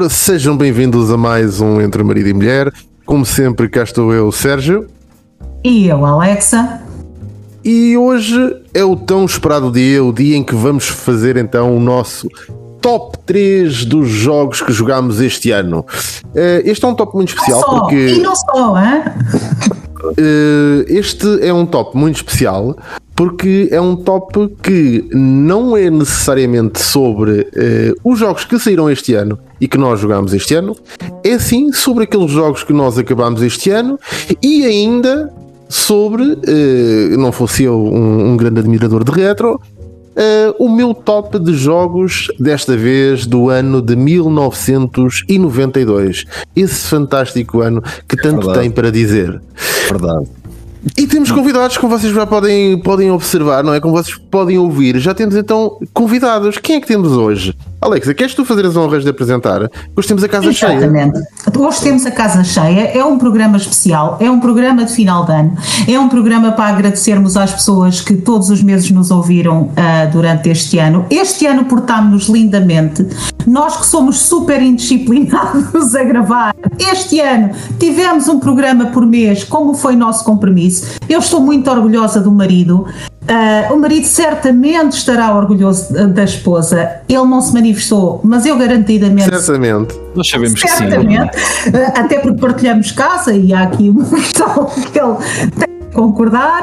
Ora, 0.00 0.08
sejam 0.08 0.56
bem-vindos 0.56 1.10
a 1.10 1.16
mais 1.16 1.60
um 1.60 1.80
Entre 1.80 2.04
Marido 2.04 2.28
e 2.28 2.32
Mulher. 2.32 2.72
Como 3.04 3.26
sempre, 3.26 3.68
cá 3.68 3.82
estou 3.82 4.14
eu, 4.14 4.30
Sérgio. 4.30 4.86
E 5.64 5.88
eu, 5.88 6.06
Alexa. 6.06 6.82
E 7.64 7.96
hoje 7.96 8.62
é 8.72 8.84
o 8.84 8.94
tão 8.94 9.24
esperado 9.24 9.72
dia, 9.72 10.04
o 10.04 10.12
dia 10.12 10.36
em 10.36 10.44
que 10.44 10.54
vamos 10.54 10.86
fazer 10.86 11.36
então 11.36 11.76
o 11.76 11.80
nosso 11.80 12.28
top 12.80 13.18
3 13.26 13.86
dos 13.86 14.08
jogos 14.08 14.62
que 14.62 14.72
jogámos 14.72 15.20
este 15.20 15.50
ano. 15.50 15.84
Eh, 16.32 16.62
este 16.64 16.84
é 16.84 16.88
um 16.88 16.94
top 16.94 17.16
muito 17.16 17.30
especial 17.30 17.60
só, 17.60 17.80
porque. 17.80 17.96
E 17.96 18.20
não 18.20 18.36
só, 18.36 18.78
hein? 18.78 19.02
Eh, 20.16 20.84
este 20.86 21.44
é 21.44 21.52
um 21.52 21.66
top 21.66 21.96
muito 21.96 22.16
especial 22.16 22.78
porque 23.16 23.68
é 23.72 23.80
um 23.80 23.96
top 23.96 24.48
que 24.62 25.08
não 25.12 25.76
é 25.76 25.90
necessariamente 25.90 26.80
sobre 26.80 27.48
eh, 27.52 27.92
os 28.04 28.16
jogos 28.20 28.44
que 28.44 28.60
saíram 28.60 28.88
este 28.88 29.14
ano 29.14 29.36
e 29.60 29.68
que 29.68 29.78
nós 29.78 30.00
jogámos 30.00 30.32
este 30.32 30.54
ano, 30.54 30.76
é 31.24 31.38
sim 31.38 31.72
sobre 31.72 32.04
aqueles 32.04 32.30
jogos 32.30 32.62
que 32.62 32.72
nós 32.72 32.96
acabámos 32.98 33.42
este 33.42 33.70
ano 33.70 33.98
e 34.42 34.64
ainda 34.64 35.32
sobre, 35.68 36.38
eh, 36.46 37.16
não 37.16 37.30
fosse 37.30 37.64
eu 37.64 37.78
um, 37.78 38.32
um 38.32 38.36
grande 38.36 38.60
admirador 38.60 39.04
de 39.04 39.12
retro, 39.12 39.60
eh, 40.16 40.52
o 40.58 40.68
meu 40.68 40.92
top 40.92 41.38
de 41.38 41.54
jogos, 41.54 42.26
desta 42.40 42.76
vez 42.76 43.24
do 43.24 43.50
ano 43.50 43.80
de 43.80 43.94
1992. 43.94 46.24
Esse 46.56 46.88
fantástico 46.88 47.60
ano 47.60 47.80
que 48.08 48.16
tanto 48.16 48.46
Verdade. 48.46 48.60
tem 48.60 48.70
para 48.70 48.90
dizer. 48.90 49.40
Verdade. 49.88 50.26
E 50.96 51.06
temos 51.06 51.30
convidados, 51.30 51.76
como 51.76 51.96
vocês 51.96 52.12
já 52.12 52.26
podem, 52.26 52.78
podem 52.78 53.10
observar, 53.10 53.62
não 53.62 53.74
é? 53.74 53.80
Como 53.80 53.94
vocês 53.94 54.16
podem 54.30 54.58
ouvir. 54.58 54.98
Já 54.98 55.14
temos 55.14 55.36
então 55.36 55.78
convidados. 55.92 56.58
Quem 56.58 56.76
é 56.76 56.80
que 56.80 56.86
temos 56.86 57.12
hoje? 57.12 57.54
Alexa, 57.80 58.12
queres 58.12 58.34
tu 58.34 58.44
fazer 58.44 58.66
as 58.66 58.76
honras 58.76 59.04
de 59.04 59.10
apresentar? 59.10 59.70
Hoje 59.94 60.08
temos 60.08 60.24
a 60.24 60.28
casa 60.28 60.52
cheia. 60.52 60.74
Exatamente. 60.74 61.20
Hoje 61.56 61.80
temos 61.80 62.06
a 62.06 62.10
Casa 62.10 62.42
Cheia, 62.42 62.90
é 62.96 63.04
um 63.04 63.18
programa 63.18 63.56
especial, 63.56 64.16
é 64.20 64.28
um 64.28 64.40
programa 64.40 64.84
de 64.84 64.92
final 64.92 65.24
de 65.24 65.32
ano, 65.32 65.56
é 65.86 65.98
um 65.98 66.08
programa 66.08 66.52
para 66.52 66.74
agradecermos 66.74 67.36
às 67.36 67.52
pessoas 67.52 68.00
que 68.00 68.16
todos 68.16 68.50
os 68.50 68.62
meses 68.62 68.90
nos 68.90 69.10
ouviram 69.10 69.70
ah, 69.76 70.06
durante 70.06 70.48
este 70.48 70.78
ano. 70.78 71.06
Este 71.08 71.46
ano 71.46 71.64
portámos-nos 71.66 72.28
lindamente. 72.28 73.06
Nós 73.46 73.76
que 73.76 73.86
somos 73.86 74.18
super 74.18 74.60
indisciplinados 74.60 75.94
a 75.94 76.02
gravar, 76.02 76.54
este 76.92 77.20
ano 77.20 77.50
tivemos 77.78 78.28
um 78.28 78.40
programa 78.40 78.86
por 78.86 79.06
mês, 79.06 79.44
como 79.44 79.74
foi 79.74 79.94
nosso 79.94 80.24
compromisso. 80.24 80.98
Eu 81.08 81.20
estou 81.20 81.40
muito 81.40 81.70
orgulhosa 81.70 82.20
do 82.20 82.32
marido. 82.32 82.86
Ah, 83.28 83.72
o 83.72 83.76
marido 83.76 84.06
certamente 84.06 84.92
estará 84.96 85.36
orgulhoso 85.36 85.92
da- 85.92 86.24
esposa. 86.24 86.90
Ele 87.08 87.24
não 87.24 87.40
se 87.42 87.52
manifestou, 87.52 88.20
mas 88.24 88.46
eu 88.46 88.56
garantidamente 88.56 89.28
Certamente. 89.28 89.94
Nós 90.14 90.28
sabemos 90.30 90.60
que 90.62 90.68
sim. 90.68 90.76
Certamente, 90.78 91.36
Eh, 91.72 91.92
até 91.94 92.18
porque 92.20 92.40
partilhamos 92.40 92.90
casa 92.92 93.32
e 93.34 93.52
há 93.52 93.62
aqui 93.64 93.90
uma 93.90 94.04
questão 94.04 94.64
que 94.66 94.98
ele 94.98 95.50
tem 95.58 95.77
concordar. 95.92 96.62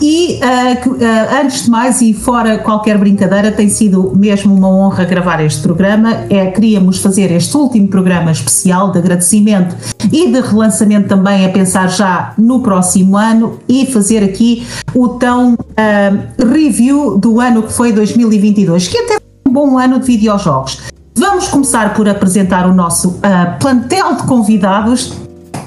E 0.00 0.40
eh, 0.42 0.76
que, 0.76 1.04
eh, 1.04 1.40
antes 1.42 1.64
de 1.64 1.70
mais, 1.70 2.00
e 2.00 2.12
fora 2.12 2.58
qualquer 2.58 2.98
brincadeira, 2.98 3.52
tem 3.52 3.68
sido 3.68 4.12
mesmo 4.16 4.54
uma 4.54 4.68
honra 4.68 5.04
gravar 5.04 5.44
este 5.44 5.62
programa. 5.62 6.24
É, 6.30 6.46
queríamos 6.46 6.98
fazer 6.98 7.30
este 7.32 7.56
último 7.56 7.88
programa 7.88 8.30
especial 8.30 8.90
de 8.92 8.98
agradecimento 8.98 9.76
e 10.12 10.30
de 10.30 10.40
relançamento 10.40 11.08
também, 11.08 11.44
a 11.44 11.48
pensar 11.48 11.88
já 11.88 12.32
no 12.38 12.60
próximo 12.60 13.16
ano 13.16 13.58
e 13.68 13.86
fazer 13.86 14.22
aqui 14.22 14.66
o 14.94 15.08
tão 15.08 15.56
eh, 15.76 16.12
review 16.38 17.18
do 17.18 17.40
ano 17.40 17.62
que 17.62 17.72
foi 17.72 17.92
2022, 17.92 18.88
que 18.88 18.98
até 18.98 19.14
foi 19.14 19.48
um 19.48 19.52
bom 19.52 19.78
ano 19.78 19.98
de 19.98 20.06
videojogos. 20.06 20.80
Vamos 21.16 21.48
começar 21.48 21.92
por 21.94 22.08
apresentar 22.08 22.66
o 22.66 22.72
nosso 22.72 23.20
plantel 23.60 24.14
de 24.14 24.22
convidados, 24.22 25.12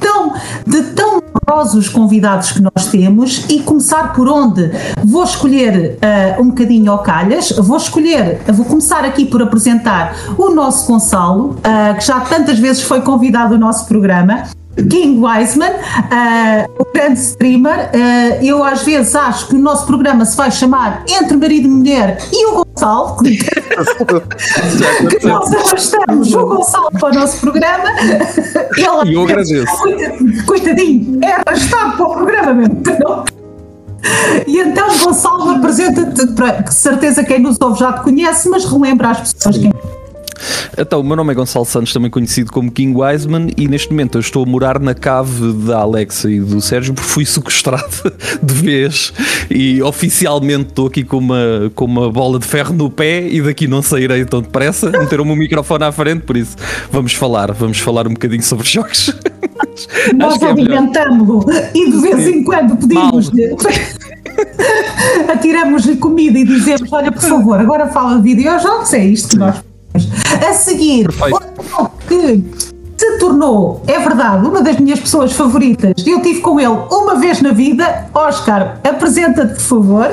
tão, 0.04 0.34
de 0.68 0.84
tão 0.94 1.22
numerosos 1.34 1.90
convidados 1.90 2.52
que 2.52 2.62
nós 2.62 2.88
temos, 2.92 3.46
e 3.50 3.62
começar 3.62 4.14
por 4.14 4.28
onde? 4.28 4.70
Vou 5.04 5.24
escolher 5.24 5.98
ah, 6.02 6.40
um 6.40 6.50
bocadinho 6.50 6.92
ao 6.92 7.00
calhas, 7.00 7.52
vou 7.52 7.78
escolher, 7.78 8.42
vou 8.48 8.66
começar 8.66 9.04
aqui 9.06 9.26
por 9.26 9.42
apresentar 9.42 10.16
o 10.38 10.50
nosso 10.50 10.88
Gonçalo, 10.88 11.58
ah, 11.64 11.96
que 11.96 12.06
já 12.06 12.20
tantas 12.20 12.60
vezes 12.60 12.84
foi 12.84 13.02
convidado 13.02 13.54
ao 13.54 13.60
nosso 13.60 13.88
programa. 13.88 14.44
King 14.76 15.20
Wiseman, 15.20 15.72
ah, 16.12 16.66
o 16.80 16.86
grande 16.94 17.20
streamer. 17.20 17.90
Ah, 17.94 18.44
eu 18.44 18.64
às 18.64 18.84
vezes 18.84 19.16
acho 19.16 19.48
que 19.48 19.56
o 19.56 19.60
nosso 19.60 19.86
programa 19.86 20.26
se 20.26 20.36
vai 20.36 20.52
chamar 20.52 21.04
Entre 21.08 21.38
Marido 21.38 21.68
e 21.68 21.70
Mulher 21.72 22.18
e 22.32 22.46
o 22.48 22.64
Gonçalo, 22.64 23.18
que 23.24 23.38
nós 25.28 25.54
arrastamos 25.54 26.34
o 26.34 26.46
Gonçalo 26.46 26.92
para 26.92 27.10
o 27.10 27.14
nosso 27.14 27.40
programa. 27.40 27.90
Ele, 28.78 29.12
E 29.12 29.14
eu 29.14 29.24
agradeço. 29.24 29.66
Coitadinho, 30.46 31.20
é 31.24 31.34
arrastado 31.34 31.98
para 31.98 32.08
o 32.08 32.14
programa 32.14 32.54
mesmo. 32.54 32.82
não? 33.00 33.26
E 34.48 34.60
então, 34.60 34.88
Gonçalo, 34.98 35.52
apresenta-te, 35.52 36.74
certeza 36.74 37.24
quem 37.24 37.40
nos 37.40 37.58
ouve 37.62 37.80
já 37.80 37.94
te 37.94 38.02
conhece, 38.02 38.50
mas 38.50 38.66
relembra 38.66 39.12
às 39.12 39.34
pessoas 39.34 39.58
quem 39.58 39.72
Então, 40.78 41.02
o 41.02 41.04
meu 41.04 41.16
nome 41.16 41.32
é 41.32 41.36
Gonçalo 41.36 41.66
Santos, 41.66 41.94
também 41.94 42.10
conhecido 42.10 42.52
como 42.52 42.72
King 42.72 43.00
Wiseman, 43.00 43.50
e 43.56 43.68
neste 43.68 43.92
momento 43.92 44.18
eu 44.18 44.22
estou 44.22 44.44
a 44.44 44.46
morar 44.46 44.80
na 44.80 44.94
cave 44.94 45.54
da 45.66 45.80
Alexa 45.80 46.30
e 46.30 46.40
do 46.40 46.60
Sérgio 46.62 46.94
porque 46.94 47.10
fui 47.10 47.26
sequestrado 47.26 48.12
de 48.42 48.54
vez 48.54 49.14
e 49.50 49.82
oficialmente 49.82 50.70
estou 50.70 50.88
aqui 50.88 51.04
com 51.04 51.18
uma, 51.18 51.72
com 51.76 51.86
uma 51.86 52.12
bola 52.12 52.40
de 52.40 52.46
ferro 52.46 52.74
no 52.74 52.90
pé 52.90 53.28
e 53.28 53.42
daqui 53.42 53.68
não 53.68 53.82
sairei 53.82 54.26
tão 54.26 54.42
depressa. 54.42 54.90
Meteram-me 54.98 55.32
o 55.32 55.36
microfone 55.36 55.84
à 55.84 55.92
frente, 55.92 56.22
por 56.22 56.38
isso 56.38 56.56
vamos 56.92 57.14
falar, 57.14 57.52
vamos 57.52 57.80
falar 57.80 58.08
um 58.08 58.14
bocadinho 58.14 58.44
sobre 58.44 58.66
jogos. 58.70 59.14
nós 60.16 60.42
é 60.42 60.54
melhor. 60.54 60.78
alimentamos-lo 60.78 61.46
e 61.74 61.92
de 61.92 62.02
vez 62.02 62.28
em 62.28 62.44
quando 62.44 62.76
pedimos-lhe. 62.78 63.56
Atiramos-lhe 65.32 65.98
comida 65.98 66.40
e 66.40 66.46
dizemos: 66.46 66.92
Olha, 66.92 67.12
por 67.12 67.22
favor, 67.22 67.60
agora 67.60 67.88
fala 67.88 68.18
de 68.18 68.24
videojogos, 68.24 68.94
é 68.94 69.06
isto 69.06 69.30
que 69.30 69.38
nós. 69.38 69.73
A 70.42 70.54
seguir, 70.54 71.08
outro 71.32 71.92
que 72.08 72.44
se 72.98 73.18
tornou, 73.20 73.82
é 73.88 74.00
verdade, 74.00 74.48
uma 74.48 74.62
das 74.62 74.78
minhas 74.80 75.00
pessoas 75.00 75.34
favoritas. 75.34 75.94
Eu 76.06 76.22
tive 76.22 76.42
com 76.42 76.60
ele 76.60 76.78
uma 76.92 77.20
vez 77.20 77.42
na 77.42 77.52
vida. 77.52 78.06
Oscar, 78.14 78.80
apresenta-te, 78.84 79.54
por 79.56 79.62
favor. 79.62 80.10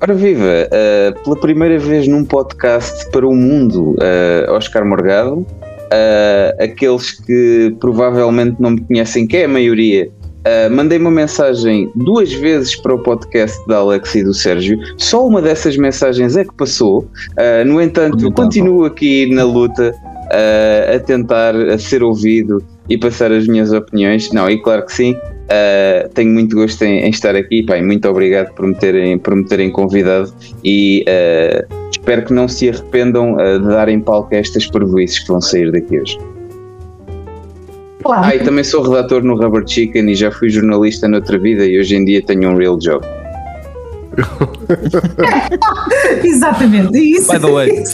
Ora 0.00 0.14
viva, 0.14 0.44
eh, 0.44 1.14
pela 1.22 1.36
primeira 1.36 1.78
vez 1.78 2.08
num 2.08 2.24
podcast 2.24 3.08
para 3.10 3.26
o 3.26 3.34
mundo, 3.34 3.94
eh, 4.00 4.46
Oscar 4.50 4.84
Morgado, 4.84 5.46
eh, 5.92 6.56
aqueles 6.60 7.12
que 7.12 7.76
provavelmente 7.78 8.56
não 8.58 8.70
me 8.70 8.80
conhecem, 8.80 9.26
que 9.26 9.36
é 9.36 9.44
a 9.44 9.48
maioria, 9.48 10.10
eh, 10.44 10.68
mandei 10.68 10.98
uma 10.98 11.10
mensagem 11.10 11.90
duas 11.94 12.32
vezes 12.32 12.76
para 12.76 12.94
o 12.94 12.98
podcast 12.98 13.58
da 13.66 13.78
Alex 13.78 14.14
e 14.14 14.24
do 14.24 14.34
Sérgio, 14.34 14.78
só 14.96 15.26
uma 15.26 15.40
dessas 15.40 15.76
mensagens 15.76 16.36
é 16.36 16.44
que 16.44 16.54
passou, 16.54 17.08
Eh, 17.36 17.64
no 17.64 17.80
entanto, 17.80 18.30
continuo 18.32 18.84
aqui 18.84 19.32
na 19.32 19.44
luta 19.44 19.94
eh, 20.30 20.94
a 20.96 21.00
tentar 21.00 21.54
a 21.54 21.78
ser 21.78 22.02
ouvido 22.02 22.62
e 22.88 22.98
passar 22.98 23.32
as 23.32 23.46
minhas 23.46 23.72
opiniões, 23.72 24.30
não, 24.32 24.50
e 24.50 24.60
claro 24.60 24.84
que 24.84 24.92
sim, 24.92 25.14
Uh, 25.42 26.08
tenho 26.14 26.30
muito 26.30 26.56
gosto 26.56 26.82
em, 26.82 27.00
em 27.00 27.10
estar 27.10 27.36
aqui. 27.36 27.66
E 27.68 27.82
muito 27.82 28.08
obrigado 28.08 28.54
por 28.54 28.66
me 28.66 28.74
terem, 28.74 29.18
por 29.18 29.36
me 29.36 29.44
terem 29.44 29.70
convidado. 29.70 30.32
E 30.64 31.04
uh, 31.06 31.90
espero 31.90 32.24
que 32.24 32.32
não 32.32 32.48
se 32.48 32.70
arrependam 32.70 33.34
uh, 33.34 33.58
de 33.58 33.68
darem 33.68 34.00
palco 34.00 34.34
a 34.34 34.38
estas 34.38 34.66
parvoices 34.66 35.18
que 35.18 35.28
vão 35.28 35.40
sair 35.42 35.70
daqui 35.70 36.00
hoje. 36.00 36.18
Claro. 38.02 38.26
Ah, 38.26 38.34
e 38.34 38.40
também 38.40 38.64
sou 38.64 38.82
redator 38.82 39.22
no 39.22 39.36
Rubber 39.36 39.64
Chicken 39.66 40.10
e 40.10 40.14
já 40.14 40.30
fui 40.30 40.50
jornalista 40.50 41.08
noutra 41.08 41.38
vida 41.38 41.64
e 41.64 41.78
hoje 41.78 41.96
em 41.96 42.04
dia 42.04 42.22
tenho 42.22 42.50
um 42.50 42.56
real 42.56 42.76
job. 42.78 43.06
Exatamente, 46.22 46.98
isso. 46.98 47.32
By 47.32 47.38
the 47.38 47.50
way. 47.50 47.82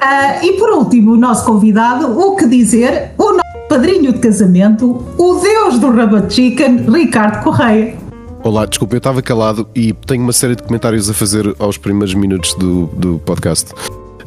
Ah, 0.00 0.44
e 0.44 0.52
por 0.52 0.70
último, 0.70 1.14
o 1.14 1.16
nosso 1.16 1.44
convidado, 1.44 2.16
o 2.18 2.36
que 2.36 2.46
dizer, 2.46 3.10
o 3.18 3.32
nosso 3.32 3.68
padrinho 3.68 4.12
de 4.12 4.20
casamento, 4.20 5.04
o 5.18 5.34
deus 5.40 5.80
do 5.80 5.90
Rabat 5.90 6.32
Chicken, 6.32 6.88
Ricardo 6.88 7.42
Correia. 7.42 7.96
Olá, 8.44 8.66
desculpa, 8.66 8.94
eu 8.94 8.98
estava 8.98 9.20
calado 9.20 9.68
e 9.74 9.92
tenho 9.92 10.22
uma 10.22 10.32
série 10.32 10.54
de 10.54 10.62
comentários 10.62 11.10
a 11.10 11.14
fazer 11.14 11.52
aos 11.58 11.76
primeiros 11.76 12.14
minutos 12.14 12.54
do, 12.54 12.86
do 12.94 13.18
podcast. 13.18 13.72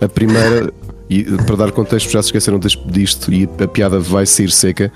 A 0.02 0.08
primeira, 0.10 0.70
e 1.10 1.24
para 1.24 1.56
dar 1.56 1.72
contexto, 1.72 2.10
já 2.12 2.22
se 2.22 2.28
esqueceram 2.28 2.60
dis- 2.60 2.78
disto 2.86 3.34
e 3.34 3.50
a 3.64 3.68
piada 3.68 4.00
vai 4.00 4.26
sair 4.26 4.52
seca. 4.52 4.92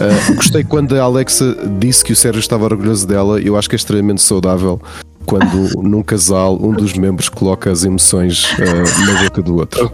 Ah, 0.00 0.34
gostei 0.34 0.62
quando 0.62 0.94
a 0.94 1.02
Alexa 1.02 1.56
disse 1.78 2.04
que 2.04 2.12
o 2.12 2.16
Sérgio 2.16 2.38
estava 2.40 2.64
orgulhoso 2.64 3.06
dela. 3.06 3.40
Eu 3.40 3.56
acho 3.56 3.68
que 3.68 3.74
é 3.74 3.78
extremamente 3.78 4.22
saudável 4.22 4.80
quando 5.26 5.82
num 5.82 6.02
casal 6.02 6.58
um 6.62 6.72
dos 6.72 6.94
membros 6.94 7.28
coloca 7.28 7.70
as 7.70 7.84
emoções 7.84 8.46
ah, 8.60 9.04
na 9.04 9.24
boca 9.24 9.42
do 9.42 9.56
outro. 9.56 9.92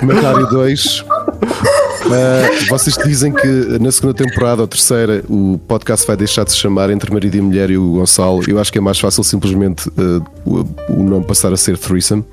Comentário 0.00 0.46
2. 0.48 1.04
vocês 2.68 2.96
dizem 3.04 3.32
que 3.32 3.46
na 3.80 3.92
segunda 3.92 4.14
temporada 4.14 4.62
ou 4.62 4.66
terceira 4.66 5.24
o 5.28 5.58
podcast 5.68 6.04
vai 6.06 6.16
deixar 6.16 6.44
de 6.44 6.50
se 6.50 6.58
chamar 6.58 6.90
Entre 6.90 7.12
Marido 7.12 7.36
e 7.36 7.40
Mulher 7.40 7.70
e 7.70 7.78
o 7.78 7.92
Gonçalo. 7.92 8.42
Eu 8.48 8.58
acho 8.58 8.72
que 8.72 8.78
é 8.78 8.80
mais 8.80 8.98
fácil 8.98 9.22
simplesmente 9.22 9.88
uh, 9.90 10.24
o, 10.44 10.66
o 10.92 11.02
nome 11.04 11.24
passar 11.24 11.52
a 11.52 11.56
ser 11.56 11.78
Threesome. 11.78 12.24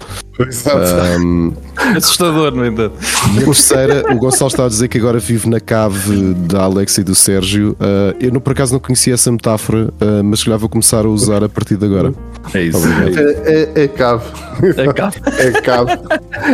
Exato. 0.47 1.19
Um, 1.21 1.53
Assustador, 1.95 2.51
no 2.55 2.65
entanto. 2.65 2.93
e 3.35 3.39
a 3.39 3.45
terceira, 3.45 4.03
o 4.13 4.17
Gonçalo 4.17 4.49
está 4.49 4.65
a 4.65 4.67
dizer 4.69 4.87
que 4.87 4.97
agora 4.97 5.19
vive 5.19 5.49
na 5.49 5.59
cave 5.59 6.33
da 6.33 6.63
Alex 6.63 6.97
e 6.97 7.03
do 7.03 7.13
Sérgio. 7.15 7.71
Uh, 7.79 8.15
eu 8.19 8.31
não, 8.31 8.39
por 8.39 8.51
acaso 8.51 8.73
não 8.73 8.79
conhecia 8.79 9.13
essa 9.13 9.31
metáfora, 9.31 9.89
uh, 10.01 10.23
mas 10.23 10.39
se 10.39 10.45
calhar 10.45 10.59
vou 10.59 10.69
começar 10.69 11.05
a 11.05 11.09
usar 11.09 11.43
a 11.43 11.49
partir 11.49 11.75
de 11.77 11.85
agora. 11.85 12.13
É 12.53 12.61
isso. 12.63 12.79
É, 13.45 13.69
é, 13.75 13.83
é 13.83 13.87
cave. 13.87 14.23
É 14.77 14.93
cá. 14.93 15.11
É 15.37 15.51
cave. 15.61 15.91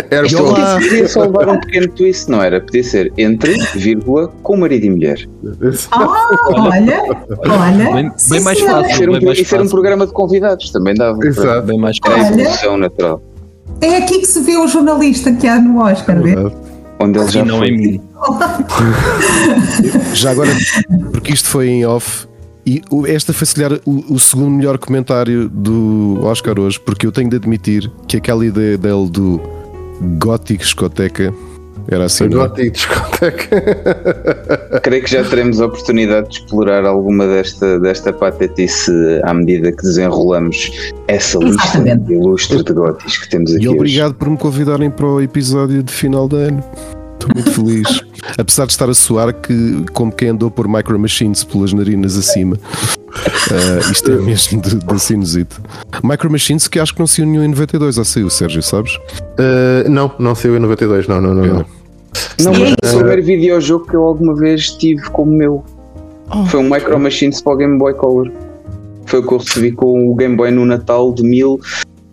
Era 0.10 0.26
E 0.26 0.30
só- 0.30 0.44
olá. 0.44 0.76
Podia 0.80 1.08
só 1.08 1.22
levar 1.22 1.50
um 1.50 1.60
pequeno 1.60 1.88
twist, 1.90 2.30
não 2.30 2.42
era? 2.42 2.60
Podia 2.62 2.84
ser 2.84 3.14
entre, 3.18 3.54
vírgula, 3.76 4.28
com 4.44 4.58
marido 4.58 4.86
e 4.86 4.90
mulher. 4.90 5.20
Ah, 5.92 6.28
olha, 6.50 7.02
olha. 7.40 7.94
Bem, 7.94 8.12
bem 8.30 8.40
mais. 8.42 8.60
E 8.60 8.66
fácil. 8.66 8.96
ser 8.96 9.10
um, 9.10 9.14
Bem 9.14 9.26
mais 9.26 9.40
e 9.40 9.46
ser 9.46 9.56
um 9.56 9.60
fácil. 9.60 9.72
programa 9.72 10.08
de 10.08 10.14
convidados 10.14 10.70
também 10.72 10.96
dava. 10.96 11.26
Exato. 11.26 11.68
Bem 11.68 11.80
mais 11.80 11.98
fácil. 11.98 12.24
Olha. 12.24 12.42
evolução 12.42 12.78
natural. 12.78 13.22
É 13.82 13.98
aqui 13.98 14.20
que 14.20 14.26
se 14.26 14.40
vê 14.42 14.58
o 14.58 14.68
jornalista 14.68 15.32
que 15.34 15.48
há 15.48 15.60
no 15.60 15.80
Oscar, 15.82 16.22
vê? 16.22 16.36
Onde 17.00 17.20
ele 17.20 17.30
já 17.30 17.42
E 17.42 17.46
não 17.46 17.58
foi. 17.60 17.68
em 17.70 17.78
mim. 17.78 18.02
Já 20.14 20.32
agora, 20.32 20.50
porque 21.12 21.34
isto 21.34 21.48
foi 21.50 21.68
em 21.70 21.86
off, 21.86 22.26
e 22.66 22.82
esta 23.08 23.34
foi 23.34 23.46
se 23.46 23.54
calhar 23.56 23.80
o, 23.86 24.14
o 24.16 24.20
segundo 24.20 24.50
melhor 24.50 24.78
comentário 24.78 25.48
do 25.50 26.18
Oscar 26.24 26.60
hoje, 26.60 26.80
porque 26.80 27.06
eu 27.06 27.12
tenho 27.12 27.30
de 27.30 27.36
admitir 27.36 27.92
que 28.08 28.18
aquela 28.18 28.46
ideia 28.46 28.78
dele 28.78 29.10
do 29.10 29.40
gótico 30.18 30.64
escoteca 30.64 31.34
era 31.88 32.06
assim. 32.06 32.28
não 32.28 32.42
é? 32.44 32.48
Gótico 32.48 32.72
discoteca. 32.72 34.20
Creio 34.82 35.04
que 35.04 35.12
já 35.12 35.24
teremos 35.24 35.60
a 35.62 35.66
oportunidade 35.66 36.30
de 36.30 36.36
explorar 36.40 36.86
alguma 36.86 37.26
desta, 37.28 37.80
desta 37.80 38.12
patetice 38.14 38.92
à 39.24 39.34
medida 39.34 39.72
que 39.72 39.84
desenrolamos 39.84 40.72
essa 41.08 41.38
lista 41.40 41.64
Exatamente. 41.78 42.14
ilustre 42.14 42.64
de 42.64 42.74
gótis 42.74 43.18
que 43.18 43.30
temos 43.30 43.54
aqui 43.54 43.64
E 43.64 43.68
hoje. 43.68 43.78
obrigado 43.78 44.14
por 44.16 44.30
me 44.30 44.38
convidarem 44.38 44.90
para 44.90 45.06
o 45.06 45.22
episódio 45.22 45.82
de 45.84 45.92
final 45.94 46.28
de 46.28 46.36
ano. 46.38 46.64
Estou 47.14 47.30
muito 47.34 47.52
feliz. 47.52 48.02
Apesar 48.38 48.66
de 48.66 48.72
estar 48.74 48.90
a 48.90 48.94
soar 48.94 49.34
que, 49.34 49.86
como 49.94 50.12
quem 50.12 50.30
andou 50.30 50.52
por 50.52 50.68
Micro 50.68 50.98
Machines 51.00 51.44
pelas 51.44 51.72
narinas 51.74 52.18
acima. 52.18 52.58
Ah, 53.16 53.92
isto 53.92 54.12
é 54.12 54.16
mesmo 54.18 54.62
de- 54.62 54.76
da 54.78 54.98
sinusite. 54.98 55.56
Micro 56.04 56.30
Machines 56.30 56.68
que 56.68 56.80
acho 56.80 56.94
que 56.94 57.00
não 57.00 57.08
se 57.08 57.22
uniu 57.22 57.44
em 57.44 57.48
92, 57.48 57.98
ou 57.98 58.04
saiu, 58.06 58.30
Sérgio, 58.30 58.62
sabes? 58.62 58.96
Uh, 59.40 59.90
não, 59.90 60.12
não 60.20 60.36
saiu 60.36 60.58
em 60.58 60.60
92, 60.60 61.08
não, 61.08 61.22
não, 61.22 61.34
não. 61.34 61.46
não. 61.46 61.66
Não, 62.42 62.52
mas 62.54 62.76
foi 62.84 62.94
o 62.94 62.98
primeiro 63.00 63.24
videojogo 63.24 63.86
que 63.88 63.96
eu 63.96 64.04
alguma 64.04 64.36
vez 64.36 64.70
tive 64.72 65.02
como 65.10 65.32
meu. 65.32 65.64
foi 66.50 66.60
um 66.60 66.70
Micro 66.70 67.00
Machines 67.00 67.42
para 67.42 67.54
o 67.54 67.58
Game 67.58 67.78
Boy 67.78 67.94
Color. 67.94 68.32
Foi 69.06 69.20
o 69.20 69.28
que 69.28 69.34
eu 69.34 69.38
recebi 69.38 69.72
com 69.72 70.10
o 70.10 70.16
Game 70.16 70.36
Boy 70.36 70.52
no 70.52 70.66
Natal 70.66 71.14
de 71.14 71.24
mil. 71.24 71.60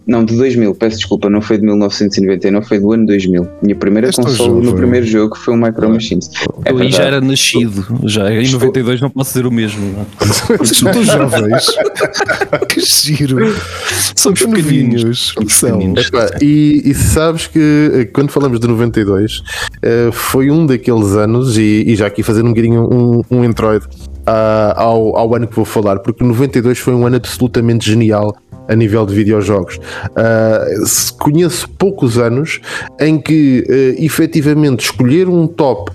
Não, 0.07 0.25
de 0.25 0.37
2000, 0.37 0.75
peço 0.75 0.97
desculpa, 0.97 1.31
não 1.31 1.41
foi 1.41 1.59
de 1.59 1.65
1999, 1.65 2.67
foi 2.67 2.79
do 2.81 2.93
ano 2.93 3.07
2000. 3.07 3.49
Minha 3.63 3.77
primeira 3.77 4.09
És 4.09 4.17
tão 4.17 4.25
console 4.25 4.65
no 4.67 4.75
primeiro 4.75 5.07
jogo 5.07 5.37
foi 5.37 5.55
um 5.55 5.57
Micro 5.57 5.89
Machines. 5.89 6.31
É 6.65 6.73
Eu 6.73 6.79
aí 6.79 6.91
já 6.91 7.05
era 7.05 7.21
nascido. 7.21 7.87
Já, 8.05 8.33
em 8.33 8.51
92 8.51 9.01
não 9.01 9.11
posso 9.11 9.31
dizer 9.31 9.47
o 9.47 9.51
mesmo. 9.51 10.07
são 10.65 10.91
tão 10.93 11.05
jovens. 11.05 11.67
que 12.69 12.81
giro. 12.81 13.55
Somos 14.17 14.41
Que 14.41 14.49
pequeninos. 14.49 15.23
e, 16.41 16.83
e 16.85 16.95
sabes 16.95 17.47
que 17.47 17.91
eh, 17.95 18.05
quando 18.07 18.31
falamos 18.31 18.59
de 18.59 18.67
92 18.67 19.43
eh, 19.83 20.11
foi 20.13 20.51
um 20.51 20.67
daqueles 20.67 21.13
anos, 21.13 21.57
e, 21.57 21.85
e 21.87 21.95
já 21.97 22.07
aqui 22.07 22.23
fazendo 22.23 22.47
um 22.47 22.51
bocadinho 22.51 22.89
um, 22.93 23.23
um 23.39 23.45
introito 23.45 23.89
ah, 24.27 24.75
ao, 24.77 25.17
ao 25.17 25.35
ano 25.35 25.47
que 25.47 25.57
vou 25.57 25.65
falar, 25.65 25.99
porque 26.01 26.23
92 26.25 26.79
foi 26.79 26.95
um 26.95 27.07
ano 27.07 27.17
absolutamente 27.17 27.89
genial 27.89 28.37
a 28.69 28.75
nível 28.77 29.05
de 29.05 29.15
videojogos. 29.15 29.79
Se- 30.85 31.13
conheço 31.15 31.69
poucos 31.71 32.17
anos 32.19 32.61
em 33.01 33.19
que 33.21 33.65
eh, 33.69 33.97
efetivamente 34.05 34.85
escolher 34.85 35.29
um 35.29 35.47
top 35.49 35.91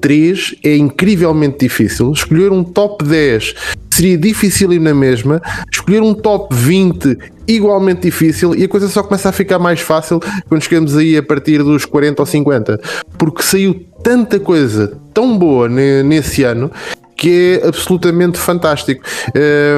3 0.00 0.54
é 0.64 0.76
incrivelmente 0.76 1.58
difícil. 1.60 2.12
Escolher 2.12 2.52
um 2.52 2.62
top 2.64 3.04
10 3.04 3.54
seria 3.92 4.16
difícil 4.16 4.68
na 4.80 4.94
mesma. 4.94 5.42
Escolher 5.72 6.00
um 6.00 6.14
top 6.14 6.54
20 6.54 7.18
igualmente 7.46 8.02
difícil 8.02 8.54
e 8.54 8.64
a 8.64 8.68
coisa 8.68 8.88
só 8.88 9.02
começa 9.02 9.28
a 9.28 9.32
ficar 9.32 9.58
mais 9.58 9.80
fácil 9.80 10.20
quando 10.48 10.62
chegamos 10.62 10.96
aí 10.96 11.16
a 11.16 11.22
partir 11.22 11.62
dos 11.62 11.84
40 11.84 12.22
ou 12.22 12.26
50. 12.26 12.80
Porque 13.18 13.42
saiu 13.42 13.74
tanta 14.02 14.38
coisa 14.38 14.96
tão 15.12 15.36
boa 15.36 15.68
ne- 15.68 16.02
nesse 16.04 16.44
ano 16.44 16.70
que 17.18 17.60
é 17.62 17.66
absolutamente 17.66 18.38
fantástico. 18.38 19.02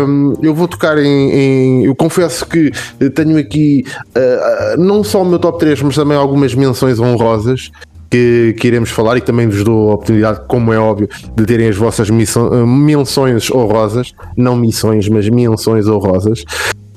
Hum, 0.06 0.34
eu 0.42 0.54
vou 0.54 0.68
tocar 0.68 0.98
em, 0.98 1.30
em- 1.32 1.84
Eu 1.86 1.96
confesso 1.96 2.46
que 2.46 2.70
tenho 3.14 3.38
aqui 3.38 3.82
ah, 4.14 4.20
ah, 4.20 4.76
não 4.76 5.02
só 5.02 5.22
o 5.22 5.24
meu 5.24 5.38
top 5.38 5.58
3, 5.58 5.80
mas 5.82 5.94
também 5.96 6.16
algumas 6.16 6.54
menções 6.54 7.00
honrosas 7.00 7.70
que, 8.10 8.54
que 8.60 8.66
iremos 8.68 8.90
falar 8.90 9.16
e 9.16 9.20
que 9.20 9.26
também 9.26 9.48
vos 9.48 9.64
dou 9.64 9.90
a 9.90 9.94
oportunidade, 9.94 10.42
como 10.48 10.72
é 10.72 10.78
óbvio, 10.78 11.08
de 11.34 11.46
terem 11.46 11.68
as 11.68 11.76
vossas 11.76 12.08
ah, 12.10 12.66
menções 12.66 13.50
honrosas, 13.50 14.12
não 14.36 14.54
missões, 14.54 15.08
mas 15.08 15.26
menções 15.28 15.88
honrosas. 15.88 16.44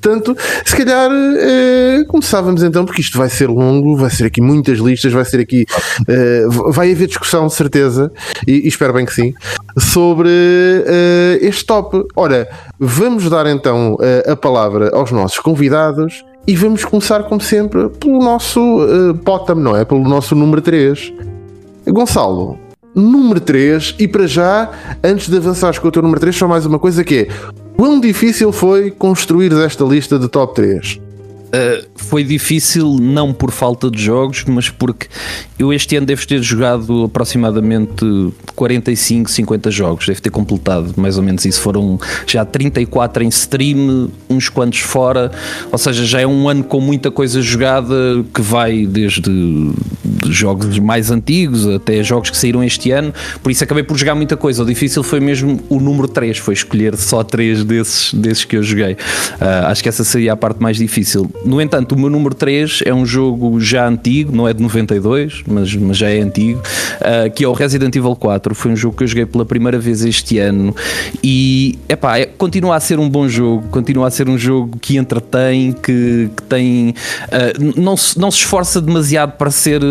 Portanto, 0.03 0.35
se 0.65 0.75
calhar 0.75 1.09
eh, 1.11 2.03
começávamos 2.09 2.61
então, 2.61 2.83
porque 2.83 2.99
isto 2.99 3.17
vai 3.17 3.29
ser 3.29 3.47
longo, 3.47 3.95
vai 3.95 4.09
ser 4.09 4.25
aqui 4.25 4.41
muitas 4.41 4.79
listas, 4.79 5.13
vai 5.13 5.23
ser 5.23 5.39
aqui, 5.39 5.65
eh, 6.09 6.43
vai 6.67 6.91
haver 6.91 7.07
discussão 7.07 7.47
de 7.47 7.53
certeza, 7.53 8.11
e, 8.45 8.65
e 8.65 8.67
espero 8.67 8.91
bem 8.91 9.05
que 9.05 9.13
sim, 9.13 9.33
sobre 9.79 10.29
eh, 10.29 11.39
este 11.41 11.65
top. 11.65 12.05
Ora, 12.17 12.49
vamos 12.77 13.29
dar 13.29 13.47
então 13.47 13.97
a 14.27 14.35
palavra 14.35 14.89
aos 14.93 15.09
nossos 15.11 15.39
convidados 15.39 16.25
e 16.45 16.55
vamos 16.57 16.83
começar, 16.83 17.23
como 17.23 17.39
sempre, 17.39 17.87
pelo 17.89 18.19
nosso 18.19 18.59
eh, 18.59 19.13
bottom, 19.13 19.55
não 19.55 19.77
é? 19.77 19.85
Pelo 19.85 20.03
nosso 20.03 20.35
número 20.35 20.61
3. 20.61 21.13
Gonçalo, 21.87 22.59
número 22.93 23.39
3, 23.39 23.95
e 23.99 24.07
para 24.07 24.27
já, 24.27 24.69
antes 25.01 25.29
de 25.29 25.37
avançares 25.37 25.79
com 25.79 25.87
o 25.87 25.91
teu 25.91 26.01
número 26.01 26.19
3, 26.19 26.35
só 26.35 26.47
mais 26.47 26.65
uma 26.65 26.79
coisa 26.79 27.03
que 27.03 27.19
é: 27.19 27.27
quão 27.75 27.99
difícil 27.99 28.51
foi 28.51 28.91
construir 28.91 29.51
esta 29.53 29.83
lista 29.83 30.17
de 30.17 30.27
top 30.27 30.55
3? 30.55 31.02
Uh, 31.53 31.87
foi 31.95 32.23
difícil 32.23 32.97
não 32.99 33.31
por 33.31 33.51
falta 33.51 33.91
de 33.91 34.01
jogos, 34.01 34.43
mas 34.47 34.69
porque 34.69 35.07
eu 35.59 35.71
este 35.71 35.95
ano 35.95 36.07
devo 36.07 36.25
ter 36.25 36.41
jogado 36.41 37.03
aproximadamente 37.03 38.03
45, 38.55 39.29
50 39.29 39.69
jogos, 39.69 40.07
devo 40.07 40.19
ter 40.19 40.31
completado 40.31 40.93
mais 40.97 41.15
ou 41.15 41.23
menos 41.23 41.45
isso. 41.45 41.61
Foram 41.61 41.99
já 42.25 42.43
34 42.43 43.23
em 43.23 43.27
stream, 43.27 44.09
uns 44.27 44.49
quantos 44.49 44.79
fora, 44.79 45.31
ou 45.71 45.77
seja, 45.77 46.03
já 46.05 46.21
é 46.21 46.27
um 46.27 46.49
ano 46.49 46.63
com 46.63 46.81
muita 46.81 47.11
coisa 47.11 47.39
jogada 47.39 47.93
que 48.33 48.41
vai 48.41 48.87
desde 48.87 49.31
jogos 50.25 50.79
mais 50.79 51.11
antigos 51.11 51.67
até 51.67 52.01
jogos 52.03 52.29
que 52.29 52.37
saíram 52.37 52.63
este 52.63 52.91
ano, 52.91 53.13
por 53.41 53.51
isso 53.51 53.63
acabei 53.63 53.83
por 53.83 53.97
jogar 53.97 54.15
muita 54.15 54.35
coisa. 54.35 54.63
O 54.63 54.65
difícil 54.65 55.03
foi 55.03 55.19
mesmo 55.19 55.61
o 55.69 55.79
número 55.79 56.07
3, 56.07 56.37
foi 56.37 56.53
escolher 56.53 56.95
só 56.95 57.23
3 57.23 57.63
desses, 57.63 58.13
desses 58.13 58.45
que 58.45 58.57
eu 58.57 58.63
joguei. 58.63 58.93
Uh, 58.93 59.67
acho 59.67 59.83
que 59.83 59.89
essa 59.89 60.03
seria 60.03 60.33
a 60.33 60.35
parte 60.35 60.61
mais 60.61 60.77
difícil. 60.77 61.29
No 61.45 61.61
entanto, 61.61 61.93
o 61.93 61.99
meu 61.99 62.09
número 62.09 62.33
3 62.33 62.83
é 62.85 62.93
um 62.93 63.05
jogo 63.05 63.59
já 63.59 63.87
antigo, 63.87 64.35
não 64.35 64.47
é 64.47 64.53
de 64.53 64.61
92, 64.61 65.43
mas, 65.47 65.75
mas 65.75 65.97
já 65.97 66.09
é 66.09 66.19
antigo, 66.19 66.59
uh, 66.59 67.31
que 67.31 67.43
é 67.43 67.47
o 67.47 67.53
Resident 67.53 67.95
Evil 67.95 68.15
4. 68.15 68.55
Foi 68.55 68.71
um 68.71 68.75
jogo 68.75 68.95
que 68.95 69.03
eu 69.03 69.07
joguei 69.07 69.25
pela 69.25 69.45
primeira 69.45 69.77
vez 69.77 70.03
este 70.03 70.39
ano 70.39 70.75
e 71.23 71.77
epá, 71.89 72.17
é, 72.17 72.25
continua 72.25 72.75
a 72.75 72.79
ser 72.79 72.99
um 72.99 73.09
bom 73.09 73.27
jogo, 73.27 73.67
continua 73.69 74.07
a 74.07 74.11
ser 74.11 74.29
um 74.29 74.37
jogo 74.37 74.77
que 74.79 74.97
entretém, 74.97 75.73
que, 75.73 76.29
que 76.35 76.43
tem. 76.43 76.89
Uh, 76.89 77.81
não, 77.81 77.97
se, 77.97 78.17
não 78.17 78.31
se 78.31 78.39
esforça 78.39 78.81
demasiado 78.81 79.33
para 79.33 79.51
ser. 79.51 79.81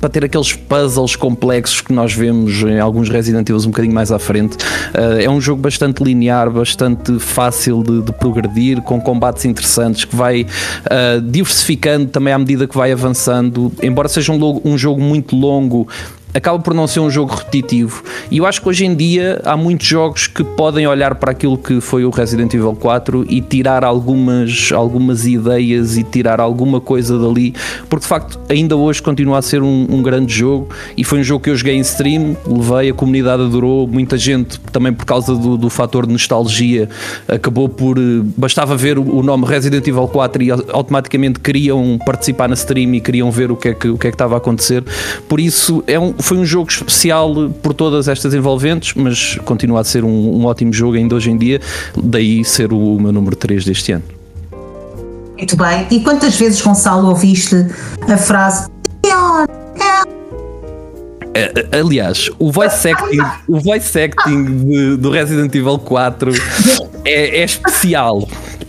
para 0.00 0.08
ter 0.08 0.24
aqueles 0.24 0.52
puzzles 0.52 1.16
complexos 1.16 1.80
que 1.80 1.92
nós 1.92 2.12
vemos 2.12 2.62
em 2.62 2.78
alguns 2.78 3.08
Resident 3.08 3.48
Evil 3.48 3.60
um 3.60 3.70
bocadinho 3.70 3.94
mais 3.94 4.12
à 4.12 4.18
frente. 4.18 4.56
Uh, 4.56 5.20
é 5.20 5.28
um 5.28 5.40
jogo 5.40 5.60
bastante 5.60 6.02
linear, 6.02 6.50
bastante 6.50 7.18
fácil 7.18 7.82
de, 7.82 8.02
de 8.02 8.12
progredir, 8.12 8.80
com 8.82 9.00
combates 9.00 9.44
interessantes, 9.44 10.04
que 10.04 10.14
vai 10.14 10.46
uh, 10.84 11.20
diversificando 11.20 12.06
também 12.06 12.32
à 12.32 12.38
medida 12.38 12.66
que 12.66 12.76
vai 12.76 12.92
avançando. 12.92 13.72
Embora 13.82 14.08
seja 14.08 14.32
um, 14.32 14.38
logo- 14.38 14.62
um 14.64 14.76
jogo 14.76 15.00
muito 15.00 15.34
longo, 15.36 15.88
acaba 16.36 16.58
por 16.58 16.74
não 16.74 16.86
ser 16.86 17.00
um 17.00 17.08
jogo 17.10 17.34
repetitivo. 17.34 18.02
E 18.30 18.38
eu 18.38 18.46
acho 18.46 18.60
que 18.60 18.68
hoje 18.68 18.84
em 18.84 18.94
dia 18.94 19.40
há 19.44 19.56
muitos 19.56 19.86
jogos 19.86 20.26
que 20.26 20.44
podem 20.44 20.86
olhar 20.86 21.14
para 21.14 21.30
aquilo 21.32 21.56
que 21.56 21.80
foi 21.80 22.04
o 22.04 22.10
Resident 22.10 22.52
Evil 22.52 22.74
4 22.78 23.24
e 23.28 23.40
tirar 23.40 23.84
algumas, 23.84 24.70
algumas 24.72 25.26
ideias 25.26 25.96
e 25.96 26.02
tirar 26.02 26.40
alguma 26.40 26.80
coisa 26.80 27.18
dali, 27.18 27.54
porque 27.88 28.02
de 28.02 28.08
facto 28.08 28.38
ainda 28.48 28.76
hoje 28.76 29.02
continua 29.02 29.38
a 29.38 29.42
ser 29.42 29.62
um, 29.62 29.86
um 29.88 30.02
grande 30.02 30.32
jogo 30.34 30.68
e 30.96 31.02
foi 31.04 31.20
um 31.20 31.24
jogo 31.24 31.42
que 31.44 31.50
eu 31.50 31.56
joguei 31.56 31.74
em 31.76 31.80
stream, 31.80 32.36
levei, 32.46 32.90
a 32.90 32.94
comunidade 32.94 33.42
adorou, 33.42 33.86
muita 33.88 34.16
gente 34.18 34.60
também 34.72 34.92
por 34.92 35.04
causa 35.06 35.34
do, 35.34 35.56
do 35.56 35.70
fator 35.70 36.06
de 36.06 36.12
nostalgia 36.12 36.88
acabou 37.28 37.68
por. 37.68 37.98
eh, 37.98 38.02
Bastava 38.36 38.76
ver 38.76 38.98
o 38.98 39.22
nome 39.22 39.46
Resident 39.46 39.86
Evil 39.86 40.06
4 40.08 40.42
e 40.42 40.50
au- 40.50 40.62
automaticamente 40.72 41.40
queriam 41.40 41.98
participar 42.04 42.48
na 42.48 42.54
stream 42.54 42.94
e 42.94 43.00
queriam 43.00 43.30
ver 43.30 43.50
o 43.50 43.56
que 43.56 43.68
é 43.68 43.74
que, 43.74 43.88
o 43.88 43.96
que, 43.96 44.06
é 44.08 44.10
que 44.10 44.14
estava 44.14 44.34
a 44.34 44.38
acontecer. 44.38 44.84
Por 45.28 45.40
isso 45.40 45.82
é 45.86 45.98
um, 45.98 46.12
foi 46.26 46.38
um 46.38 46.44
jogo 46.44 46.68
especial 46.70 47.32
por 47.62 47.72
todas 47.72 48.08
estas 48.08 48.34
envolventes, 48.34 48.94
mas 48.96 49.38
continua 49.44 49.80
a 49.80 49.84
ser 49.84 50.02
um, 50.04 50.08
um 50.40 50.44
ótimo 50.46 50.72
jogo 50.72 50.96
ainda 50.96 51.14
hoje 51.14 51.30
em 51.30 51.38
dia, 51.38 51.60
daí 51.96 52.44
ser 52.44 52.72
o, 52.72 52.98
meu 52.98 53.12
número 53.12 53.36
3 53.36 53.64
deste 53.64 53.92
ano. 53.92 54.02
Muito 55.38 55.56
bem. 55.56 55.86
E 55.90 56.00
quantas 56.00 56.34
vezes, 56.36 56.60
Gonçalo, 56.60 57.08
ouviste 57.10 57.54
a 58.10 58.16
frase 58.16 58.68
Leon, 59.04 59.46
É, 61.34 61.78
Aliás, 61.78 62.28
o 62.38 62.50
voice 62.50 62.88
acting, 62.88 63.20
o 63.46 63.60
voice 63.60 64.00
acting 64.00 64.44
de- 64.64 64.96
do 64.96 65.10
Resident 65.10 65.54
Evil 65.54 65.78
4 65.78 66.32
é, 67.04 67.40
é 67.40 67.44
especial. 67.44 68.26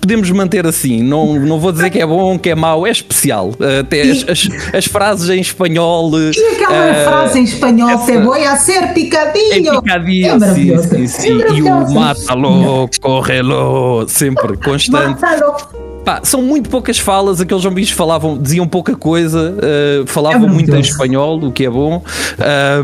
Podemos 0.08 0.32
manter 0.32 0.66
assim, 0.66 1.04
não, 1.04 1.38
não 1.38 1.60
vou 1.60 1.70
dizer 1.70 1.90
que 1.90 2.00
é 2.00 2.06
bom, 2.06 2.40
que 2.40 2.50
é 2.52 2.56
mau, 2.56 2.88
é 2.88 2.92
especial. 2.92 3.52
Até 3.82 4.04
as, 4.04 4.24
as, 4.30 4.48
as 4.74 4.86
frases 4.86 5.28
em 5.30 5.42
espanhol. 5.42 6.10
E 6.18 6.30
aquela 6.56 6.86
eh, 6.88 7.04
frase 7.04 7.40
em 7.40 7.44
espanhol, 7.44 7.90
essa- 7.90 8.06
te 8.14 8.18
voy 8.20 8.46
a 8.46 8.54
hacer 8.54 8.84
É 8.84 8.88
picadinho. 8.94 9.82
picadinho, 9.82 10.28
É 10.28 10.32
sim, 10.32 10.40
maravilhoso. 10.40 10.88
sim, 10.90 11.04
É 11.04 11.08
sim. 11.08 11.38
E 11.58 11.62
o 11.62 11.90
mátalo, 11.92 12.90
correlo, 13.02 14.06
sempre 14.08 14.56
constante. 14.56 15.20
Mátalo. 15.22 15.87
Pá, 16.08 16.22
são 16.24 16.42
muito 16.42 16.70
poucas 16.70 16.98
falas, 16.98 17.42
aqueles 17.42 17.64
zumbis 17.64 17.92
falavam, 17.92 18.38
diziam 18.38 18.66
pouca 18.66 18.96
coisa, 18.96 19.54
uh, 19.58 20.08
falavam 20.08 20.48
É 20.48 20.50
muito 20.50 20.74
em 20.74 20.80
espanhol, 20.80 21.38
o 21.44 21.52
que 21.52 21.66
é 21.66 21.70
bom, 21.70 22.02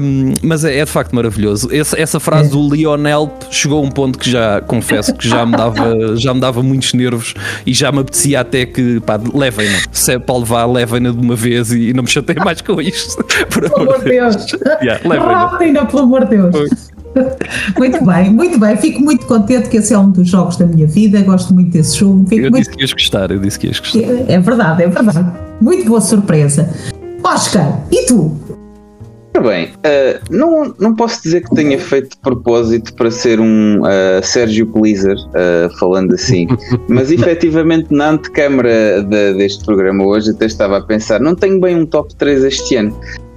Um, 0.01 0.33
mas 0.41 0.65
é, 0.65 0.79
é 0.79 0.83
de 0.83 0.91
facto 0.91 1.15
maravilhoso. 1.15 1.69
Essa, 1.73 1.97
essa 1.97 2.19
frase 2.19 2.49
É. 2.49 2.51
do 2.51 2.75
Lionel 2.75 3.31
chegou 3.49 3.81
a 3.81 3.87
um 3.87 3.89
ponto 3.89 4.19
que 4.19 4.29
já 4.29 4.59
confesso 4.59 5.13
que 5.13 5.25
já 5.25 5.45
me 5.45 5.55
dava, 5.55 5.93
já 6.19 6.33
me 6.33 6.41
dava 6.41 6.61
muitos 6.61 6.93
nervos 6.93 7.33
e 7.65 7.73
já 7.73 7.93
me 7.93 7.99
apetecia 7.99 8.41
até 8.41 8.65
que 8.65 8.99
pá, 8.99 9.17
levem-na. 9.33 9.79
Se 9.93 10.11
é 10.11 10.19
para 10.19 10.37
levar, 10.37 10.65
levem-na 10.65 11.11
de 11.11 11.17
uma 11.17 11.35
vez 11.35 11.71
e, 11.71 11.91
e 11.91 11.93
não 11.93 12.03
me 12.03 12.09
chatei 12.09 12.35
mais 12.43 12.59
com 12.59 12.81
isto. 12.81 13.23
Por 13.49 13.69
Pelo 13.69 13.83
amor 13.83 13.99
de 13.99 14.09
Deus. 14.09 14.35
Yeah, 14.81 14.99
levem-na. 15.07 15.85
Pelo 15.85 16.03
amor 16.03 16.25
de 16.25 16.35
Deus. 16.35 16.91
Muito 17.77 18.05
bem, 18.05 18.31
muito 18.31 18.59
bem. 18.59 18.75
Fico 18.77 19.01
muito 19.01 19.25
contente 19.25 19.69
que 19.69 19.77
esse 19.77 19.93
é 19.93 19.97
um 19.97 20.09
dos 20.09 20.27
jogos 20.27 20.57
da 20.57 20.65
minha 20.65 20.87
vida. 20.87 21.21
Gosto 21.21 21.53
muito 21.53 21.71
desse 21.71 21.97
jogo. 21.97 22.25
Fico 22.27 22.45
Eu 22.45 22.51
muito... 22.51 22.63
disse 22.63 22.75
que 22.75 22.81
ias 22.81 22.93
gostar, 22.93 23.31
eu 23.31 23.39
disse 23.39 23.59
que 23.59 23.67
ias 23.67 23.79
gostar. 23.79 23.99
É 23.99 24.39
verdade, 24.39 24.83
é 24.83 24.87
verdade. 24.87 25.31
Muito 25.61 25.85
boa 25.87 26.01
surpresa. 26.01 26.69
Oscar, 27.23 27.81
e 27.91 28.05
tu? 28.05 28.37
Ora 29.35 29.49
bem, 29.49 29.65
uh, 29.65 30.19
não, 30.29 30.75
não 30.79 30.95
posso 30.95 31.23
dizer 31.23 31.41
que 31.41 31.55
tenha 31.55 31.79
feito 31.79 32.11
de 32.11 32.17
propósito 32.17 32.93
para 32.93 33.09
ser 33.09 33.39
um 33.39 33.81
uh, 33.81 34.21
Sérgio 34.21 34.67
Pelizar, 34.67 35.15
uh, 35.15 35.75
falando 35.79 36.13
assim, 36.13 36.45
mas 36.87 37.09
efetivamente 37.09 37.87
na 37.91 38.11
antecâmara 38.11 39.01
de- 39.01 39.33
deste 39.33 39.65
programa 39.65 40.05
hoje 40.05 40.29
até 40.29 40.45
estava 40.45 40.77
a 40.77 40.81
pensar, 40.81 41.19
não 41.19 41.33
tenho 41.33 41.59
bem 41.59 41.75
um 41.75 41.85
top 41.85 42.13
3 42.15 42.43
este 42.43 42.75
ano. 42.75 42.95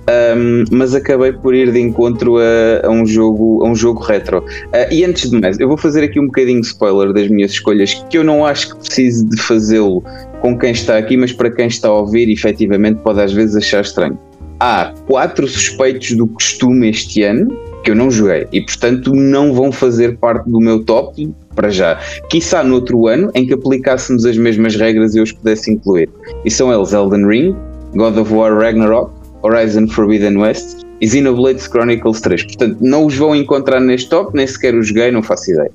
Um, 0.09 0.65
mas 0.71 0.95
acabei 0.95 1.33
por 1.33 1.55
ir 1.55 1.73
de 1.73 1.81
encontro 1.81 2.37
a, 2.39 2.87
a 2.87 2.91
um, 2.91 3.05
jogo, 3.07 3.65
a 3.65 3.69
um 3.69 3.75
jogo 3.75 4.01
retro. 4.03 4.39
Uh, 4.39 4.93
e 4.93 5.05
antes 5.05 5.31
de 5.31 5.41
mais, 5.41 5.59
eu 5.59 5.69
vou 5.69 5.77
fazer 5.77 6.05
aqui 6.05 6.21
um 6.21 6.27
bocadinho 6.27 6.61
de 6.61 6.67
spoiler 6.67 7.13
das 7.13 7.29
minhas 7.29 7.53
escolhas, 7.53 7.95
que 8.09 8.19
eu 8.19 8.25
não 8.25 8.45
acho 8.45 8.71
que 8.71 8.87
precise 8.87 9.27
de 9.27 9.41
fazê-lo 9.43 10.03
com 10.41 10.59
quem 10.59 10.73
está 10.73 10.97
aqui, 10.99 11.17
mas 11.17 11.33
para 11.33 11.51
quem 11.51 11.67
está 11.67 11.89
a 11.89 11.93
ouvir, 11.93 12.31
efetivamente 12.31 13.01
pode 13.03 13.21
às 13.21 13.33
vezes 13.33 13.57
achar 13.57 13.81
estranho 13.83 14.19
há 14.61 14.93
quatro 15.07 15.47
suspeitos 15.47 16.13
do 16.13 16.27
costume 16.27 16.89
este 16.89 17.23
ano 17.23 17.49
que 17.85 17.91
eu 17.91 17.95
não 17.95 18.11
joguei 18.11 18.47
e 18.53 18.61
portanto 18.63 19.15
não 19.15 19.53
vão 19.53 19.71
fazer 19.71 20.17
parte 20.19 20.49
do 20.51 20.59
meu 20.59 20.83
top 20.85 21.33
para 21.55 21.71
já. 21.71 21.99
Quiçá 22.29 22.63
no 22.63 22.75
outro 22.75 23.07
ano 23.07 23.31
em 23.35 23.47
que 23.47 23.55
aplicássemos 23.55 24.25
as 24.25 24.37
mesmas 24.37 24.77
regras 24.77 25.15
e 25.15 25.19
eu 25.19 25.25
os 25.25 25.33
pudesse 25.33 25.73
incluir. 25.73 26.09
E 26.45 26.51
são 26.51 26.73
eles 26.73 26.93
Elden 26.93 27.27
Ring, 27.27 27.57
God 27.95 28.19
of 28.19 28.33
War 28.33 28.55
Ragnarok, 28.55 29.13
Horizon 29.47 29.88
Forbidden 29.88 30.38
West 30.38 30.87
e 31.00 31.09
Xenoblade 31.09 31.61
Chronicles 31.61 32.21
3. 32.21 32.45
Portanto, 32.45 32.76
não 32.81 33.07
os 33.07 33.17
vão 33.17 33.35
encontrar 33.35 33.81
neste 33.81 34.09
top, 34.09 34.35
nem 34.35 34.47
sequer 34.47 34.75
os 34.75 34.88
joguei, 34.88 35.11
não 35.11 35.23
faço 35.23 35.53
ideia. 35.53 35.71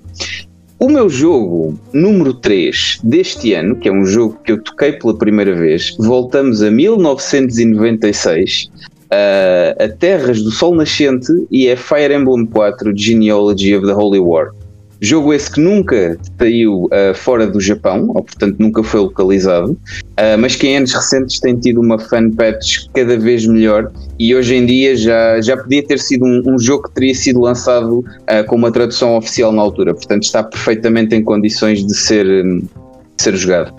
O 0.80 0.90
meu 0.90 1.10
jogo 1.10 1.80
número 1.94 2.34
3 2.34 3.02
deste 3.04 3.54
ano, 3.54 3.76
que 3.76 3.88
é 3.88 3.92
um 3.92 4.04
jogo 4.04 4.40
que 4.44 4.52
eu 4.52 4.64
toquei 4.64 4.94
pela 4.94 5.16
primeira 5.16 5.54
vez, 5.54 5.96
voltamos 6.00 6.64
a 6.64 6.72
1996, 6.72 8.72
uh, 9.12 9.84
a 9.84 9.90
Terras 9.90 10.42
do 10.42 10.50
Sol 10.50 10.74
Nascente 10.74 11.32
e 11.52 11.68
é 11.68 11.76
Fire 11.76 12.16
Emblem 12.16 12.48
4 12.48 12.98
Genealogy 12.98 13.76
of 13.76 13.86
the 13.86 13.94
Holy 13.94 14.20
War. 14.20 14.56
Jogo 15.04 15.34
esse 15.34 15.50
que 15.52 15.60
nunca 15.60 16.16
saiu 16.38 16.84
uh, 16.86 17.16
fora 17.16 17.48
do 17.48 17.60
Japão, 17.60 18.10
ou 18.10 18.24
portanto 18.24 18.58
nunca 18.60 18.84
foi 18.84 19.00
localizado, 19.00 19.72
uh, 19.72 20.38
mas 20.40 20.56
que 20.56 20.68
em 20.68 20.78
anos 20.78 20.94
recentes 20.94 21.40
tem 21.40 21.56
tido 21.58 21.82
uma 21.82 21.98
fan 21.98 22.30
patch 22.30 22.86
cada 22.94 23.18
vez 23.18 23.48
melhor 23.48 23.92
e 24.20 24.36
hoje 24.36 24.56
em 24.56 24.64
dia 24.64 24.96
já, 24.96 25.42
já 25.42 25.58
podia 25.58 25.84
ter 25.84 25.98
sido 25.98 26.24
um, 26.24 26.44
um 26.46 26.60
jogo 26.60 26.84
que 26.88 26.94
teria 26.94 27.16
sido 27.16 27.42
lançado 27.42 28.00
uh, 28.00 28.46
com 28.46 28.56
uma 28.56 28.72
tradução 28.72 29.18
oficial 29.18 29.52
na 29.52 29.64
altura, 29.64 29.96
portanto 29.96 30.22
está 30.22 30.44
perfeitamente 30.44 31.16
em 31.16 31.24
condições 31.24 31.84
de 31.84 31.96
ser, 31.96 32.28
um, 32.46 32.60
de 32.60 33.24
ser 33.24 33.36
jogado. 33.36 33.74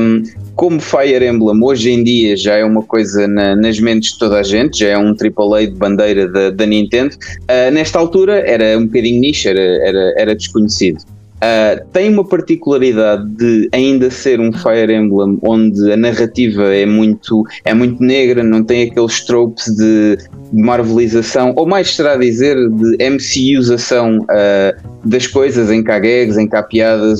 Um, 0.00 0.22
como 0.58 0.80
Fire 0.80 1.24
Emblem 1.24 1.62
hoje 1.62 1.92
em 1.92 2.02
dia 2.02 2.36
já 2.36 2.56
é 2.56 2.64
uma 2.64 2.82
coisa 2.82 3.28
na, 3.28 3.54
nas 3.54 3.78
mentes 3.78 4.12
de 4.12 4.18
toda 4.18 4.40
a 4.40 4.42
gente, 4.42 4.80
já 4.80 4.88
é 4.88 4.98
um 4.98 5.14
AAA 5.14 5.68
de 5.68 5.76
bandeira 5.76 6.26
da, 6.26 6.50
Nintendo, 6.66 7.14
uh, 7.14 7.70
nesta 7.72 7.96
altura 8.00 8.40
era 8.40 8.76
um 8.76 8.86
bocadinho 8.86 9.20
nicho, 9.20 9.48
era, 9.48 9.60
era, 9.60 10.14
era 10.16 10.34
desconhecido. 10.34 10.98
Uh, 11.36 11.86
tem 11.92 12.12
uma 12.12 12.24
particularidade 12.24 13.24
de 13.36 13.68
ainda 13.72 14.10
ser 14.10 14.40
um 14.40 14.52
Fire 14.52 14.92
Emblem 14.92 15.38
onde 15.42 15.92
a 15.92 15.96
narrativa 15.96 16.74
é 16.74 16.84
muito, 16.84 17.44
é 17.64 17.72
muito 17.72 18.02
negra, 18.02 18.42
não 18.42 18.64
tem 18.64 18.90
aqueles 18.90 19.24
tropes 19.24 19.66
de, 19.76 20.18
marvelização, 20.52 21.52
ou 21.56 21.66
mais 21.66 21.94
será 21.94 22.16
dizer, 22.16 22.56
de 22.56 23.10
MCUização 23.10 24.18
uh, 24.22 25.08
das 25.08 25.26
coisas, 25.26 25.70
em 25.70 25.84
que 25.84 25.92
em 26.36 26.48
que 26.48 26.56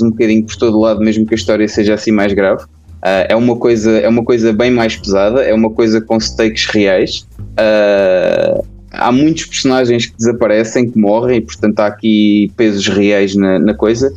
um 0.03 0.11
bocadinho 0.11 0.45
por 0.45 0.57
todo 0.57 0.81
lado, 0.81 1.01
mesmo 1.01 1.25
que 1.25 1.35
a 1.35 1.37
história 1.37 1.69
seja 1.69 1.95
assim 1.95 2.11
mais 2.11 2.33
grave. 2.33 2.65
Uh, 2.99 3.27
é, 3.29 3.37
uma 3.37 3.57
coisa, 3.57 3.93
é 3.99 4.09
uma 4.09 4.25
coisa 4.25 4.53
bem 4.53 4.71
mais 4.71 4.97
pesada, 4.97 5.43
é 5.43 5.55
uma 5.55 5.71
coisa 5.71 6.01
com 6.01 6.19
stakes 6.19 6.67
reais. 6.67 7.27
Uh, 7.39 8.65
há 8.91 9.13
muitos 9.13 9.47
personagens 9.47 10.07
que 10.07 10.17
desaparecem, 10.17 10.91
que 10.91 10.99
morrem, 10.99 11.39
e 11.39 11.41
portanto 11.41 11.79
há 11.81 11.87
aqui 11.87 12.51
pesos 12.57 12.87
reais 12.89 13.35
na, 13.35 13.59
na 13.59 13.75
coisa. 13.75 14.13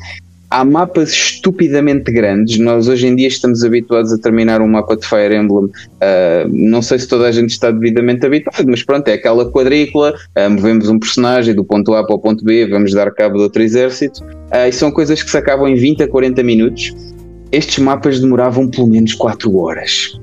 Há 0.50 0.66
mapas 0.66 1.12
estupidamente 1.12 2.12
grandes. 2.12 2.60
Nós 2.60 2.90
hoje 2.90 3.08
em 3.08 3.16
dia 3.16 3.30
estamos 3.30 3.64
habituados 3.64 4.12
a 4.12 4.18
terminar 4.18 4.62
um 4.62 4.68
mapa 4.68 4.98
de 4.98 5.08
Fire 5.08 5.34
Emblem. 5.34 5.66
Uh, 5.66 6.50
não 6.50 6.82
sei 6.82 7.00
se 7.00 7.08
toda 7.08 7.26
a 7.26 7.32
gente 7.32 7.52
está 7.52 7.72
devidamente 7.72 8.26
habituado, 8.26 8.66
mas 8.68 8.84
pronto, 8.84 9.08
é 9.08 9.14
aquela 9.14 9.50
quadrícula. 9.50 10.14
Uh, 10.38 10.50
movemos 10.50 10.90
um 10.90 11.00
personagem 11.00 11.56
do 11.56 11.64
ponto 11.64 11.94
A 11.94 12.06
para 12.06 12.16
o 12.16 12.20
ponto 12.20 12.44
B, 12.44 12.68
vamos 12.68 12.92
dar 12.92 13.10
cabo 13.12 13.38
de 13.38 13.44
outro 13.44 13.62
exército. 13.62 14.26
E 14.54 14.72
são 14.74 14.92
coisas 14.92 15.24
que 15.24 15.32
se 15.32 15.38
acabam 15.38 15.70
em 15.70 15.76
20 15.76 16.04
a 16.04 16.08
40 16.10 16.44
minutos. 16.44 16.94
Estes 17.52 17.80
mapas 17.80 18.20
demoravam 18.20 18.70
pelo 18.70 18.88
menos 18.88 19.14
4 19.14 19.56
horas 19.58 20.20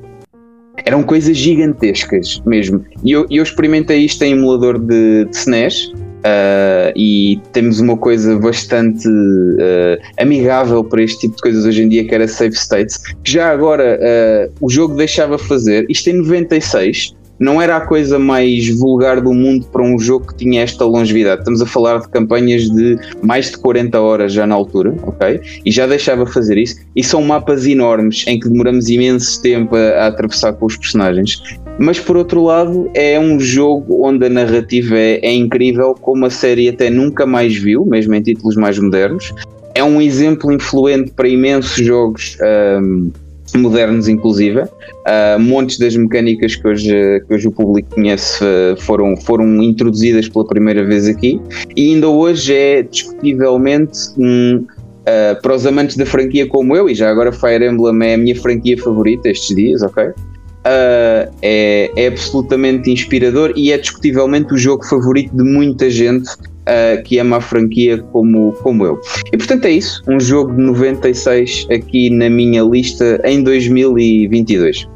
eram 0.85 1.03
coisas 1.03 1.37
gigantescas 1.37 2.41
mesmo. 2.47 2.85
E 3.05 3.13
eu, 3.13 3.27
eu 3.31 3.43
experimentei 3.43 3.99
isto 3.99 4.23
em 4.23 4.33
emulador 4.33 4.79
de, 4.79 5.25
de 5.27 5.37
SNES 5.37 5.93
uh, 6.19 6.93
e 6.97 7.41
temos 7.53 7.81
uma 7.81 7.97
coisa 7.97 8.39
bastante 8.39 9.09
uh, 9.09 9.99
amigável 10.19 10.83
para 10.85 11.03
este 11.03 11.21
tipo 11.21 11.37
de 11.37 11.43
coisas 11.43 11.65
hoje 11.65 11.83
em 11.83 11.89
dia, 11.89 12.07
que 12.07 12.15
era 12.15 12.27
Save 12.27 12.55
States. 12.55 13.01
Já 13.25 13.51
agora 13.51 13.99
uh, 14.01 14.53
o 14.61 14.71
jogo 14.71 14.95
deixava 14.95 15.39
fazer, 15.39 15.87
isto 15.89 16.09
em 16.09 16.15
96. 16.15 17.15
Não 17.39 17.63
era 17.63 17.77
a 17.77 17.81
coisa 17.81 18.19
mais 18.19 18.69
vulgar 18.79 19.21
do 19.21 19.33
mundo 19.33 19.67
para 19.67 19.83
um 19.83 19.99
jogo 19.99 20.27
que 20.27 20.37
tinha 20.37 20.63
esta 20.63 20.85
longevidade. 20.85 21.41
Estamos 21.41 21.63
a 21.63 21.67
falar 21.67 22.01
de 22.01 22.09
campanhas 22.09 22.63
de 22.63 22.99
mais 23.23 23.51
de 23.51 23.59
40 23.59 24.01
horas 24.01 24.33
já 24.33 24.47
na 24.47 24.55
altura, 24.55 24.95
ok? 25.03 25.41
E 25.65 25.71
já 25.71 25.87
deixava 25.87 26.27
fazer 26.27 26.59
isso. 26.59 26.77
E 26.97 27.05
são 27.05 27.23
mapas 27.23 27.67
enormes 27.67 28.25
em 28.27 28.41
que 28.41 28.49
demoramos 28.49 28.89
imenso 28.89 29.41
tempo 29.41 29.77
a, 29.77 29.91
a 29.91 30.07
atravessar 30.09 30.53
com 30.55 30.67
os 30.67 30.77
personagens. 30.77 31.41
Mas 31.79 32.01
por 32.01 32.17
outro 32.17 32.43
lado, 32.43 32.91
é 32.93 33.21
um 33.21 33.39
jogo 33.39 34.05
onde 34.05 34.27
a 34.27 34.29
narrativa 34.29 34.97
é, 34.97 35.21
é 35.23 35.33
incrível, 35.33 35.95
como 35.95 36.27
a 36.27 36.31
série 36.31 36.69
até 36.69 36.91
nunca 36.91 37.25
mais 37.25 37.57
viu, 37.57 37.87
mesmo 37.87 38.15
em 38.15 38.23
títulos 38.23 38.57
mais 38.57 38.79
modernos. 38.79 39.33
É 39.77 39.85
um 39.85 40.03
exemplo 40.03 40.51
influente 40.51 41.13
para 41.13 41.29
imensos 41.29 41.77
jogos. 41.87 42.37
Um, 42.83 43.13
modernos 43.57 44.09
inclusive 44.09 44.61
uh, 44.61 45.39
montes 45.39 45.79
das 45.79 45.97
mecânicas 45.97 46.57
que 46.57 46.67
hoje, 46.67 47.23
que 47.27 47.35
hoje 47.35 47.49
o 47.49 47.53
público 47.53 47.95
conhece 47.95 48.43
uh, 48.45 48.81
foram, 48.81 49.17
foram 49.17 49.63
introduzidas 49.63 50.29
pela 50.29 50.47
primeira 50.47 50.85
vez 50.85 51.07
aqui 51.07 51.41
e 51.77 51.93
ainda 51.93 52.09
hoje 52.09 52.55
é 52.55 52.83
discutivelmente 52.83 53.99
um, 54.19 54.57
uh, 54.57 55.41
para 55.41 55.55
os 55.55 55.67
amantes 55.67 55.97
da 55.97 56.07
franquia 56.07 56.47
como 56.47 56.77
eu 56.77 56.89
e 56.89 56.95
já 56.95 57.11
agora 57.11 57.33
Fire 57.33 57.65
Emblem 57.65 58.11
é 58.11 58.15
a 58.15 58.19
minha 58.19 58.37
franquia 58.37 58.77
favorita 58.77 59.29
estes 59.29 59.55
dias, 59.57 59.83
ok? 59.83 60.05
Uh, 60.05 61.33
é, 61.41 61.91
é, 61.97 62.09
absolutamente 62.09 62.91
inspirador 62.91 63.53
e 63.57 63.73
é 63.73 63.79
discutivelmente 63.79 64.53
o 64.53 64.59
jogo 64.59 64.85
favorito 64.85 65.35
de 65.35 65.43
muita 65.43 65.89
gente 65.89 66.29
uh, 66.69 67.03
que 67.03 67.19
ama 67.19 67.39
a 67.39 67.41
franquia 67.41 67.99
como, 68.13 68.53
como 68.63 68.85
eu. 68.85 69.01
E 69.33 69.37
portanto 69.37 69.65
é 69.65 69.71
isso, 69.73 70.03
um 70.07 70.21
jogo 70.21 70.55
de 70.55 70.63
96 70.63 71.67
aqui 71.71 72.11
na 72.11 72.29
minha 72.29 72.63
lista 72.63 73.21
em 73.25 73.43
2022. 73.43 74.87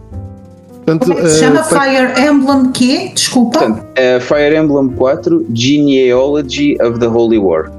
Portanto, 0.84 1.06
Como 1.06 1.18
é 1.18 1.22
que 1.22 1.28
se 1.28 1.38
chama 1.40 1.60
uh, 1.60 1.64
Fire 1.64 2.28
Emblem 2.28 2.72
quê? 2.72 3.12
Desculpa. 3.14 3.58
Portanto, 3.58 3.86
Fire 4.20 4.56
Emblem 4.56 4.88
4 4.88 5.46
Genealogy 5.54 6.76
of 6.82 6.98
the 6.98 7.06
Holy 7.06 7.38
War. 7.38 7.70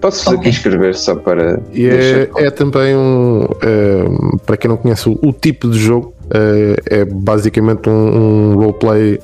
Posso 0.00 0.30
aqui 0.30 0.48
escrever 0.48 0.94
só 0.94 1.14
para. 1.14 1.60
E 1.72 1.86
é, 1.86 2.30
é 2.36 2.50
também 2.50 2.96
um. 2.96 3.44
é, 3.62 4.04
para 4.46 4.56
quem 4.56 4.68
não 4.68 4.76
conhece 4.76 5.08
o, 5.08 5.18
o 5.22 5.32
tipo 5.32 5.68
de 5.68 5.78
jogo, 5.78 6.14
é, 6.32 7.00
é 7.00 7.04
basicamente 7.04 7.88
um, 7.88 7.92
um 7.92 8.54
roleplay. 8.54 9.18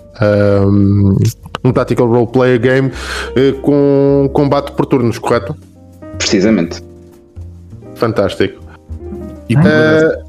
Um, 0.66 1.16
um 1.64 1.72
tactical 1.72 2.06
roleplay 2.06 2.58
game 2.58 2.92
é, 3.34 3.52
com 3.60 4.30
combate 4.32 4.72
por 4.72 4.86
turnos, 4.86 5.18
correto? 5.18 5.54
Precisamente. 6.18 6.82
Fantástico. 7.96 8.62
E 9.48 9.54
É, 9.54 10.22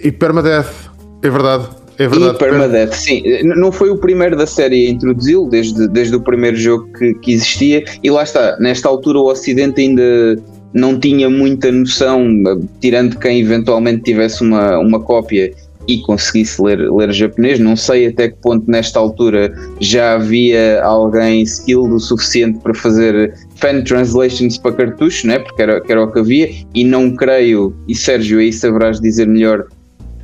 e 0.00 0.12
Permadeath, 0.12 0.90
é 1.22 1.30
verdade. 1.30 1.68
É 1.98 2.08
verdade. 2.08 2.34
E 2.34 2.38
Permadeath, 2.38 2.92
sim. 2.94 3.22
Não 3.42 3.70
foi 3.70 3.90
o 3.90 3.96
primeiro 3.96 4.36
da 4.36 4.46
série 4.46 4.88
a 4.88 4.90
introduzi-lo, 4.90 5.48
desde, 5.48 5.88
desde 5.88 6.16
o 6.16 6.20
primeiro 6.20 6.56
jogo 6.56 6.88
que, 6.98 7.14
que 7.14 7.32
existia. 7.32 7.84
E 8.02 8.10
lá 8.10 8.22
está, 8.22 8.56
nesta 8.58 8.88
altura 8.88 9.18
o 9.18 9.30
Ocidente 9.30 9.80
ainda 9.80 10.36
não 10.72 10.98
tinha 10.98 11.30
muita 11.30 11.70
noção, 11.70 12.26
eh, 12.48 12.66
tirando 12.80 13.16
quem 13.18 13.40
eventualmente 13.40 14.02
tivesse 14.02 14.42
uma, 14.42 14.76
uma 14.78 15.00
cópia 15.00 15.52
e 15.88 16.00
conseguisse 16.02 16.60
ler, 16.62 16.90
ler 16.90 17.12
japonês. 17.12 17.58
Não 17.58 17.76
sei 17.76 18.06
até 18.08 18.28
que 18.28 18.36
ponto 18.42 18.70
nesta 18.70 18.98
altura 18.98 19.52
já 19.80 20.14
havia 20.14 20.82
alguém 20.82 21.42
skilled 21.42 21.94
o 21.94 21.98
suficiente 21.98 22.58
para 22.60 22.74
fazer 22.74 23.34
fan 23.56 23.82
translations 23.82 24.58
para 24.58 24.72
cartucho, 24.72 25.26
né? 25.26 25.38
porque 25.38 25.62
era, 25.62 25.82
era 25.88 26.02
o 26.02 26.10
que 26.12 26.18
havia, 26.18 26.50
e 26.74 26.84
não 26.84 27.14
creio, 27.14 27.74
e 27.88 27.94
Sérgio 27.94 28.38
aí 28.38 28.52
saberás 28.52 29.00
dizer 29.00 29.26
melhor, 29.26 29.66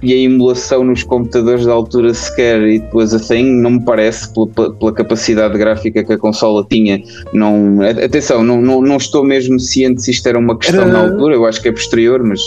e 0.02 0.14
a 0.14 0.16
emulação 0.16 0.82
nos 0.82 1.02
computadores 1.02 1.66
da 1.66 1.72
altura 1.72 2.14
sequer 2.14 2.60
it 2.62 2.86
was 2.94 3.12
a 3.12 3.18
thing, 3.18 3.44
não 3.60 3.72
me 3.72 3.84
parece, 3.84 4.32
pela, 4.32 4.72
pela- 4.74 4.92
capacidade 4.92 5.58
gráfica 5.58 6.02
que 6.02 6.12
a 6.14 6.18
consola 6.18 6.66
tinha. 6.70 7.02
Não, 7.34 7.78
atenção, 7.82 8.42
não, 8.42 8.62
não, 8.62 8.80
não 8.80 8.96
estou 8.96 9.22
mesmo 9.22 9.60
ciente 9.60 10.02
se 10.02 10.10
isto 10.10 10.26
era 10.26 10.38
uma 10.38 10.56
questão 10.56 10.82
Era- 10.82 10.92
na 10.92 11.00
altura, 11.00 11.34
eu 11.34 11.44
acho 11.44 11.60
que 11.60 11.68
é 11.68 11.72
posterior, 11.72 12.22
mas 12.22 12.40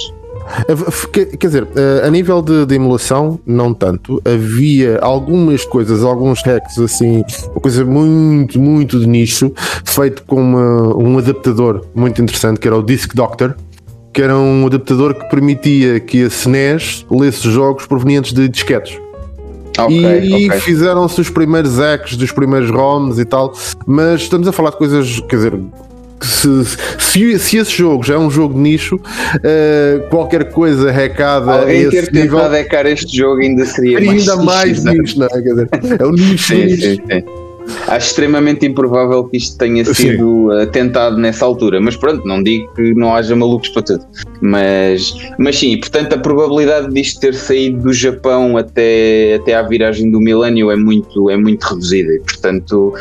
Quer 1.12 1.47
dizer, 1.47 1.67
eh, 1.75 2.05
a 2.05 2.09
nível 2.09 2.41
de, 2.41 2.65
de 2.65 2.75
emulação, 2.75 3.39
não 3.45 3.73
tanto. 3.73 4.21
Havia 4.25 5.00
algumas 5.01 5.65
coisas, 5.65 6.03
alguns 6.03 6.41
hacks 6.43 6.77
assim, 6.79 7.23
uma 7.51 7.62
coisa 7.62 7.85
muito, 7.85 8.59
muito 8.59 9.00
de 9.00 9.07
nicho, 9.07 9.51
feito 9.85 10.23
com 10.25 10.41
uma- 10.41 10.95
um 10.97 11.17
adaptador 11.17 11.85
muito 11.95 12.21
interessante 12.21 12.59
que 12.59 12.67
era 12.67 12.77
o 12.77 12.83
Disc 12.83 13.13
Doctor. 13.15 13.55
Que 14.13 14.21
era 14.21 14.38
um 14.38 14.67
adaptador 14.67 15.15
que 15.15 15.27
permitia 15.27 16.00
que 16.00 16.23
a 16.23 16.27
SNES 16.27 17.03
lesse 17.09 17.50
jogos 17.50 17.88
provenientes 17.88 18.31
de 18.31 18.47
disquetes. 18.47 19.00
ok, 19.79 20.19
e 20.23 20.45
ok. 20.50 20.59
fizeram-se 20.59 21.19
os 21.19 21.31
primeiros 21.31 21.79
hacks 21.79 22.15
dos 22.15 22.31
primeiros 22.31 22.69
ROMs 22.69 23.19
e 23.19 23.25
tal, 23.25 23.51
mas 23.88 24.21
estamos 24.21 24.47
a 24.47 24.51
falar 24.51 24.69
de 24.69 24.77
coisas, 24.77 25.19
quer 25.21 25.35
dizer, 25.38 25.59
se, 26.22 26.65
se, 27.00 27.39
se 27.39 27.58
esse 27.58 27.72
jogo 27.72 28.03
já 28.03 28.15
é 28.15 28.17
um 28.17 28.29
jogo 28.29 28.53
de 28.53 28.60
nicho, 28.60 29.00
eh, 29.43 30.05
qualquer 30.10 30.51
coisa 30.51 30.91
hackada 30.91 31.51
a 31.51 31.60
Alguém 31.62 31.89
ter 31.89 32.12
nível 32.12 32.39
tentado 32.39 32.55
hacker 32.55 32.86
este 32.88 33.17
jogo 33.17 33.41
ainda 33.41 33.65
seria 33.65 33.93
seria 33.98 34.12
mais 34.12 34.29
ainda 34.29 34.43
mais 34.43 34.84
nicho, 34.84 35.20
não 35.20 35.25
é? 35.27 35.29
Quer 35.29 35.41
dizer, 35.41 35.70
é 36.00 36.05
o 36.05 36.12
nicho. 36.13 36.48
Sim, 36.48 36.65
nicho. 36.65 36.82
sim, 36.82 36.96
sim. 36.96 37.42
Acho 37.88 38.08
extremamente 38.08 38.65
improvável 38.65 39.24
que 39.25 39.38
isto 39.38 39.58
tenha 39.58 39.86
sido 39.86 40.48
uh, 40.48 40.65
tentado 40.67 41.17
nessa 41.17 41.46
altura, 41.46 41.79
mas 41.79 41.96
pronto, 41.96 42.25
não 42.25 42.41
digo 42.41 42.72
que 42.74 42.93
não 42.93 43.15
haja 43.15 43.36
malucos 43.36 43.70
para 43.70 43.82
tudo. 43.84 44.05
Mas, 44.41 45.13
mas 45.38 45.58
sim, 45.58 45.77
portanto, 45.77 46.13
a 46.13 46.17
probabilidade 46.17 46.93
disto 46.93 47.20
ter 47.20 47.34
saído 47.34 47.84
do 47.84 47.93
Japão 47.93 48.58
até, 48.58 49.36
até 49.36 49.53
à 49.53 49.62
viragem 49.62 50.12
do 50.12 50.20
milénio 50.20 50.72
é 50.72 50.75
muito, 50.75 51.29
é 51.29 51.38
muito 51.38 51.63
reduzida. 51.63 52.13
E, 52.13 52.20
portanto, 52.20 52.93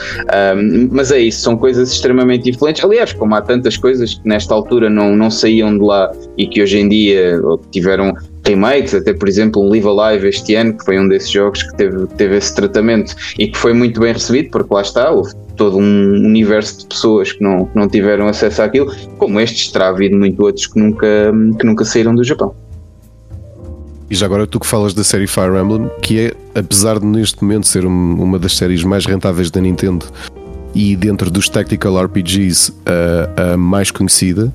um, 0.56 0.88
mas 0.90 1.10
é 1.10 1.20
isso, 1.20 1.40
são 1.40 1.56
coisas 1.56 1.92
extremamente 1.92 2.50
influentes. 2.50 2.84
Aliás, 2.84 3.12
como 3.12 3.34
há 3.34 3.40
tantas 3.40 3.76
coisas 3.76 4.14
que 4.14 4.28
nesta 4.28 4.54
altura 4.54 4.90
não, 4.90 5.16
não 5.16 5.30
saíam 5.30 5.76
de 5.76 5.84
lá 5.84 6.12
e 6.36 6.46
que 6.46 6.62
hoje 6.62 6.78
em 6.78 6.88
dia 6.88 7.40
tiveram 7.70 8.14
remakes, 8.46 8.94
até 8.94 9.12
por 9.12 9.28
exemplo 9.28 9.62
um 9.62 9.68
Live 9.70 9.86
Alive 9.88 10.28
este 10.28 10.54
ano, 10.54 10.74
que 10.76 10.84
foi 10.84 10.98
um 10.98 11.08
desses 11.08 11.30
jogos 11.30 11.62
que 11.62 11.76
teve, 11.76 12.06
teve 12.16 12.36
esse 12.36 12.54
tratamento 12.54 13.14
e 13.38 13.48
que 13.48 13.56
foi 13.58 13.72
muito 13.72 14.00
bem 14.00 14.12
recebido, 14.12 14.50
porque 14.50 14.72
lá 14.74 14.82
está, 14.82 15.10
houve 15.10 15.32
todo 15.56 15.76
um 15.78 16.12
universo 16.26 16.80
de 16.80 16.86
pessoas 16.86 17.32
que 17.32 17.42
não, 17.42 17.68
não 17.74 17.88
tiveram 17.88 18.26
acesso 18.26 18.62
àquilo, 18.62 18.92
como 19.18 19.38
estes, 19.40 19.70
terá 19.70 19.88
havido 19.88 20.16
muito 20.16 20.42
outros 20.42 20.66
que 20.66 20.78
nunca, 20.78 21.06
que 21.58 21.66
nunca 21.66 21.84
saíram 21.84 22.14
do 22.14 22.24
Japão. 22.24 22.54
E 24.10 24.14
já 24.14 24.26
agora 24.26 24.46
tu 24.46 24.60
que 24.60 24.66
falas 24.66 24.92
da 24.92 25.02
série 25.04 25.26
Fire 25.26 25.56
Emblem, 25.56 25.90
que 26.02 26.20
é, 26.20 26.34
apesar 26.54 26.98
de 26.98 27.06
neste 27.06 27.42
momento 27.42 27.66
ser 27.66 27.86
um- 27.86 28.22
uma 28.22 28.38
das 28.38 28.56
séries 28.56 28.84
mais 28.84 29.06
rentáveis 29.06 29.50
da 29.50 29.60
Nintendo 29.60 30.04
e 30.74 30.96
dentro 30.96 31.30
dos 31.30 31.48
Tactical 31.48 31.96
RPGs 32.04 32.72
a, 33.36 33.52
a 33.52 33.56
mais 33.56 33.90
conhecida, 33.90 34.52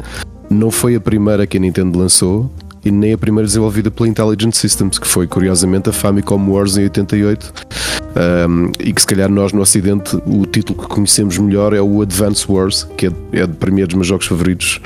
não 0.49 0.69
foi 0.69 0.95
a 0.95 0.99
primeira 0.99 1.47
que 1.47 1.57
a 1.57 1.59
Nintendo 1.59 1.97
lançou 1.97 2.51
e 2.87 2.91
nem 2.91 3.13
a 3.13 3.17
primeira 3.17 3.45
desenvolvida 3.45 3.91
pela 3.91 4.07
Intelligent 4.07 4.53
Systems, 4.53 4.97
que 4.97 5.07
foi 5.07 5.27
curiosamente 5.27 5.89
a 5.89 5.93
Famicom 5.93 6.49
Wars 6.49 6.77
em 6.77 6.83
88. 6.83 7.53
Um, 8.49 8.71
e 8.79 8.93
que 8.93 9.01
se 9.01 9.05
calhar 9.05 9.29
nós 9.29 9.51
no 9.51 9.61
Ocidente 9.61 10.15
o 10.25 10.45
título 10.45 10.81
que 10.81 10.87
conhecemos 10.87 11.37
melhor 11.37 11.73
é 11.73 11.81
o 11.81 12.01
Advance 12.01 12.45
Wars, 12.49 12.87
que 12.97 13.07
é, 13.07 13.11
é 13.33 13.45
para 13.45 13.69
dos 13.69 13.93
meus 13.93 14.07
jogos 14.07 14.25
favoritos 14.25 14.79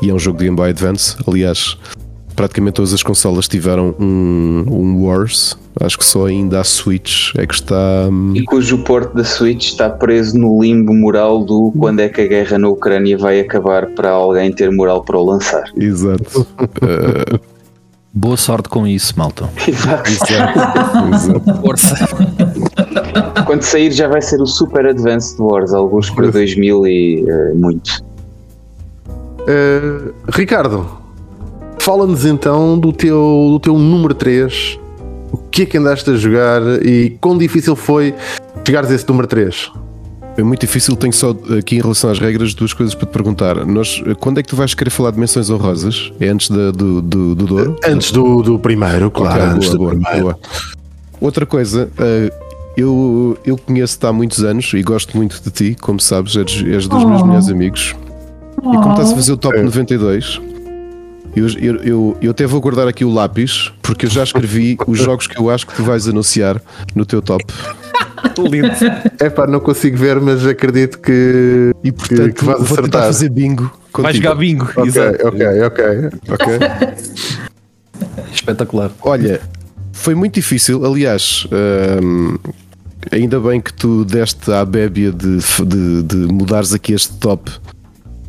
e 0.00 0.10
é 0.10 0.14
um 0.14 0.18
jogo 0.18 0.38
de 0.38 0.44
Game 0.44 0.56
Boy 0.56 0.70
Advance. 0.70 1.14
Aliás, 1.26 1.76
praticamente 2.42 2.74
todas 2.74 2.92
as 2.92 3.04
consolas 3.04 3.46
tiveram 3.46 3.94
um, 4.00 4.64
um 4.68 5.04
Wars. 5.04 5.56
Acho 5.80 5.96
que 5.96 6.04
só 6.04 6.26
ainda 6.26 6.60
a 6.60 6.64
Switch 6.64 7.32
é 7.36 7.46
que 7.46 7.54
está. 7.54 8.08
hum, 8.10 8.32
E 8.34 8.42
cujo 8.42 8.78
porte 8.78 9.14
da 9.14 9.22
Switch 9.22 9.68
está 9.68 9.88
preso 9.88 10.36
no 10.36 10.60
limbo 10.60 10.92
moral 10.92 11.44
do 11.44 11.72
quando 11.78 12.00
é 12.00 12.08
que 12.08 12.20
a 12.20 12.26
guerra 12.26 12.58
na 12.58 12.68
Ucrânia 12.68 13.16
vai 13.16 13.38
acabar 13.38 13.86
para 13.86 14.10
alguém 14.10 14.50
ter 14.52 14.72
moral 14.72 15.04
para 15.04 15.16
o 15.16 15.24
lançar. 15.24 15.62
Exato. 15.78 16.44
Uh, 16.60 17.38
Boa 18.12 18.36
sorte 18.36 18.68
com 18.68 18.86
isso, 18.88 19.16
malta. 19.16 19.48
Exato. 19.66 21.40
Força. 21.62 21.96
Quando 23.46 23.62
sair 23.62 23.90
já 23.92 24.08
vai 24.08 24.20
ser 24.20 24.40
o 24.42 24.46
Super 24.46 24.86
Advanced 24.86 25.38
Wars, 25.38 25.72
alguns 25.72 26.10
para 26.10 26.30
2000 26.30 26.86
e 26.88 27.24
eh, 27.26 27.54
muito. 27.54 28.04
Eh, 29.48 30.12
Ricardo, 30.28 31.01
fala-nos 31.82 32.24
então 32.24 32.78
do 32.78 32.92
teu, 32.92 33.48
do 33.50 33.58
teu 33.60 33.76
número 33.78 34.14
3. 34.14 34.78
O 35.32 35.36
que 35.36 35.62
é 35.62 35.66
que 35.66 35.78
andaste 35.78 36.08
a 36.10 36.14
jogar 36.14 36.62
e 36.84 37.16
quão 37.20 37.36
difícil 37.36 37.74
foi 37.74 38.14
chegares 38.66 38.90
a 38.90 38.94
esse 38.94 39.08
número 39.08 39.26
3? 39.26 39.70
É 40.36 40.42
muito 40.42 40.60
difícil, 40.60 40.94
tenho 40.96 41.12
só 41.12 41.34
aqui 41.58 41.76
em 41.76 41.80
relação 41.80 42.08
às 42.10 42.18
regras 42.18 42.54
duas 42.54 42.72
coisas 42.72 42.94
para 42.94 43.06
te 43.06 43.10
perguntar. 43.12 43.66
Nós, 43.66 44.02
quando 44.20 44.38
é 44.38 44.42
que 44.42 44.48
tu 44.48 44.56
vais 44.56 44.72
querer 44.72 44.90
falar 44.90 45.10
de 45.10 45.18
menções 45.20 45.50
honrosas? 45.50 46.10
É 46.20 46.28
antes 46.28 46.48
da- 46.48 46.70
do, 46.70 47.02
do, 47.02 47.34
do 47.34 47.46
Douro? 47.46 47.76
Antes 47.84 48.12
do, 48.12 48.40
do 48.42 48.58
primeiro, 48.58 49.10
claro. 49.10 49.42
Ok, 49.42 49.54
antes 49.56 49.68
boa, 49.68 49.72
do 49.72 49.78
boa, 49.78 49.90
primeiro. 49.90 50.22
boa. 50.22 50.38
Outra 51.20 51.44
coisa, 51.44 51.90
eh, 51.98 52.32
eu, 52.76 53.36
eu 53.44 53.58
conheço-te 53.58 54.06
há 54.06 54.12
muitos 54.12 54.42
anos 54.42 54.72
e 54.74 54.82
gosto 54.82 55.16
muito 55.16 55.42
de 55.42 55.50
ti, 55.50 55.76
como 55.78 56.00
sabes, 56.00 56.34
és, 56.36 56.64
és 56.66 56.86
dos 56.88 57.04
meus 57.04 57.20
Oh. 57.20 57.26
melhores 57.26 57.48
amigos. 57.50 57.94
E 58.58 58.62
como 58.62 58.90
estás 58.92 59.12
a 59.12 59.14
fazer 59.14 59.32
o 59.32 59.36
top 59.36 59.60
92, 59.60 60.40
eu, 61.34 61.48
eu, 61.58 61.76
eu, 61.82 62.16
eu 62.20 62.30
até 62.30 62.46
vou 62.46 62.60
guardar 62.60 62.86
aqui 62.88 63.04
o 63.04 63.10
lápis, 63.12 63.72
porque 63.82 64.06
eu 64.06 64.10
já 64.10 64.22
escrevi 64.22 64.76
os 64.86 64.98
jogos 64.98 65.26
que 65.26 65.38
eu 65.38 65.50
acho 65.50 65.66
que 65.66 65.74
tu 65.74 65.82
vais 65.82 66.06
anunciar 66.08 66.60
no 66.94 67.04
teu 67.06 67.20
top. 67.22 67.44
Lindo. 68.38 68.68
É 69.18 69.28
pá, 69.28 69.46
não 69.46 69.60
consigo 69.60 69.96
ver, 69.96 70.20
mas 70.20 70.46
acredito 70.46 70.98
que, 71.00 71.72
E 71.82 71.90
portanto, 71.92 72.22
que, 72.28 72.32
que 72.32 72.44
vais 72.44 72.58
vou 72.58 72.66
tentar 72.76 72.80
acertar. 73.00 73.02
fazer 73.04 73.28
bingo. 73.30 73.64
Vai 73.64 74.04
contigo. 74.12 74.14
jogar 74.22 74.34
bingo. 74.36 74.64
Ok, 74.76 74.84
Exato. 74.86 75.26
ok, 75.28 75.62
ok. 75.64 75.84
Ok? 76.28 76.46
Espetacular. 78.32 78.90
Olha, 79.02 79.40
foi 79.92 80.14
muito 80.14 80.34
difícil. 80.34 80.84
Aliás, 80.84 81.46
hum, 82.02 82.36
ainda 83.10 83.38
bem 83.40 83.60
que 83.60 83.72
tu 83.72 84.04
deste 84.04 84.50
à 84.52 84.64
bébia 84.64 85.12
de, 85.12 85.38
de, 85.66 86.02
de 86.02 86.16
mudares 86.32 86.72
aqui 86.72 86.92
este 86.94 87.12
top. 87.18 87.50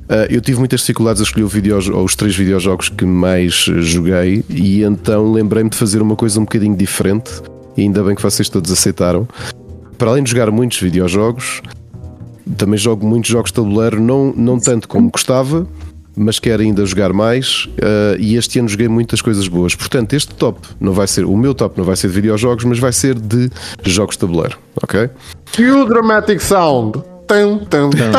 Ah, 0.09 0.27
eu 0.29 0.41
tive 0.41 0.59
muitas 0.59 0.81
dificuldades 0.81 1.21
a 1.21 1.23
escolher 1.25 1.43
o 1.45 1.47
videojo- 1.47 1.95
os 1.97 2.15
três 2.15 2.35
videojogos 2.35 2.89
que 2.89 3.05
mais 3.05 3.53
joguei 3.53 4.43
e 4.49 4.83
então 4.83 5.31
lembrei-me 5.31 5.69
de 5.69 5.77
fazer 5.77 6.01
uma 6.01 6.15
coisa 6.15 6.39
um 6.39 6.43
bocadinho 6.43 6.75
diferente. 6.75 7.31
E 7.75 7.81
ainda 7.81 8.03
bem 8.03 8.13
que 8.15 8.21
vocês 8.21 8.47
todos 8.49 8.71
aceitaram. 8.71 9.27
Para 9.97 10.11
além 10.11 10.23
de 10.23 10.29
jogar 10.31 10.51
muitos 10.51 10.79
videojogos, 10.79 11.61
também 12.57 12.77
jogo 12.77 13.05
muitos 13.07 13.29
jogos 13.31 13.49
de 13.51 13.55
tabuleiro, 13.55 13.99
não, 14.01 14.33
não 14.35 14.59
tanto 14.59 14.87
como 14.87 15.09
gostava, 15.09 15.65
mas 16.15 16.37
quero 16.39 16.61
ainda 16.61 16.85
jogar 16.85 17.11
mais. 17.13 17.67
eh, 17.77 18.17
e 18.19 18.35
este 18.35 18.59
ano 18.59 18.67
joguei 18.67 18.87
muitas 18.87 19.21
coisas 19.21 19.47
boas. 19.47 19.73
Portanto, 19.73 20.13
este 20.13 20.35
top 20.35 20.59
não 20.79 20.93
vai 20.93 21.07
ser, 21.07 21.25
o 21.25 21.35
meu 21.35 21.55
top 21.55 21.77
não 21.77 21.85
vai 21.85 21.95
ser 21.95 22.09
de 22.09 22.13
videojogos, 22.13 22.63
mas 22.65 22.77
vai 22.77 22.91
ser 22.93 23.15
de 23.15 23.49
jogos 23.83 24.15
de 24.15 24.19
tabuleiro, 24.19 24.57
ok? 24.83 25.09
Cue 25.55 25.87
dramatic 25.87 26.39
sound. 26.41 27.01
Tum, 27.27 27.59
tum, 27.59 27.89
tum. 27.89 28.13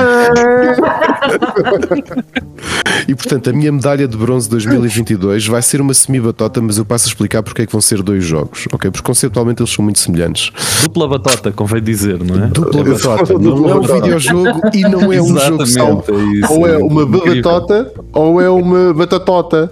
E 3.09 3.15
portanto, 3.15 3.51
a 3.51 3.53
minha 3.53 3.71
medalha 3.71 4.09
de 4.09 4.17
bronze 4.17 4.49
2022 4.49 5.47
vai 5.47 5.61
ser 5.63 5.81
uma 5.81 5.93
semi-batota, 5.93 6.61
mas 6.61 6.79
eu 6.79 6.85
passo 6.85 7.07
a 7.07 7.09
explicar 7.09 7.43
porque 7.43 7.63
é 7.63 7.67
que 7.67 7.73
vão 7.73 7.81
ser 7.81 8.03
dois 8.03 8.25
jogos, 8.25 8.67
ok? 8.73 8.91
Porque 8.91 9.05
conceptualmente 9.07 9.63
eles 9.63 9.73
são 9.73 9.83
muito 9.85 9.99
semelhantes. 9.99 10.51
Dupla 10.83 11.09
batota, 11.09 11.53
convém 11.53 11.83
dizer, 11.83 12.23
não 12.23 12.45
é? 12.45 12.47
Dupla 12.49 12.81
Eu 12.81 12.95
batota, 12.95 13.33
não 13.35 13.41
dupla 13.41 13.71
é 13.71 13.75
um 13.75 13.81
batota. 13.81 14.01
videojogo 14.03 14.61
e 14.73 14.81
não 14.83 15.13
é 15.13 15.21
um 15.23 15.39
jogo 15.39 15.67
só. 15.67 16.03
É 16.09 16.23
isso. 16.39 16.53
Ou 16.53 16.67
é 16.67 16.79
uma 16.79 17.03
Incrível. 17.03 17.43
babatota 17.43 17.93
ou 18.13 18.41
é 18.41 18.49
uma 18.49 18.95
batatota. 18.95 19.71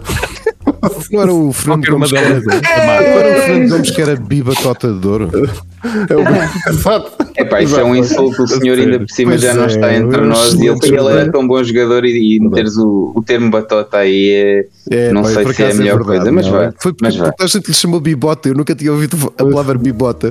Não 1.13 1.23
era 1.23 1.33
o 1.33 1.53
Fernando 1.53 1.87
Gomes 1.91 2.11
que 2.11 2.17
era, 2.19 2.27
era 2.29 3.39
o 3.39 3.43
Fernando 3.43 3.69
Gomes 3.71 3.91
que 3.91 4.03
era 4.03 4.17
bibatota 4.17 4.93
de 4.93 5.07
ouro. 5.07 5.31
É. 5.35 6.71
Exato. 6.71 7.13
Epá, 7.37 7.63
isso 7.63 7.79
é 7.79 7.85
um 7.85 7.95
insulto, 7.97 8.43
o 8.43 8.49
senhor 8.49 8.79
ainda 8.79 8.99
por 9.01 9.09
cima 9.11 9.33
Pois 9.33 9.43
já 9.43 9.55
não 9.55 9.65
é, 9.65 9.67
está 9.67 9.95
entre 9.95 10.21
é 10.21 10.25
nós 10.25 10.55
e 10.55 10.67
ele, 10.67 10.79
ele 10.83 10.97
era 10.97 11.03
jogador. 11.03 11.33
tão 11.33 11.47
bom 11.49 11.63
jogador 11.65 12.05
e, 12.05 12.37
e 12.37 12.41
meteres 12.41 12.77
o, 12.77 13.13
o 13.15 13.23
termo 13.23 13.51
batota 13.51 13.99
aí 13.99 14.31
é, 14.31 14.67
É, 15.09 15.13
não 15.13 15.23
pá, 15.23 15.29
sei 15.29 15.53
se 15.55 15.63
é 15.63 15.71
a 15.71 15.75
melhor 15.75 15.97
verdade, 16.05 16.19
coisa, 16.19 16.33
mas 16.33 16.47
não. 16.47 16.53
vai. 16.53 16.73
Foi 16.81 16.93
porque 16.93 17.05
mas 17.05 17.17
vai. 17.17 17.31
a 17.41 17.47
gente 17.47 17.67
lhe 17.69 17.75
chamou 17.75 18.01
bibota, 18.01 18.49
eu 18.49 18.55
nunca 18.55 18.75
tinha 18.75 18.93
ouvido 18.93 19.17
a 19.39 19.45
palavra 19.45 19.79
bibota. 19.79 20.31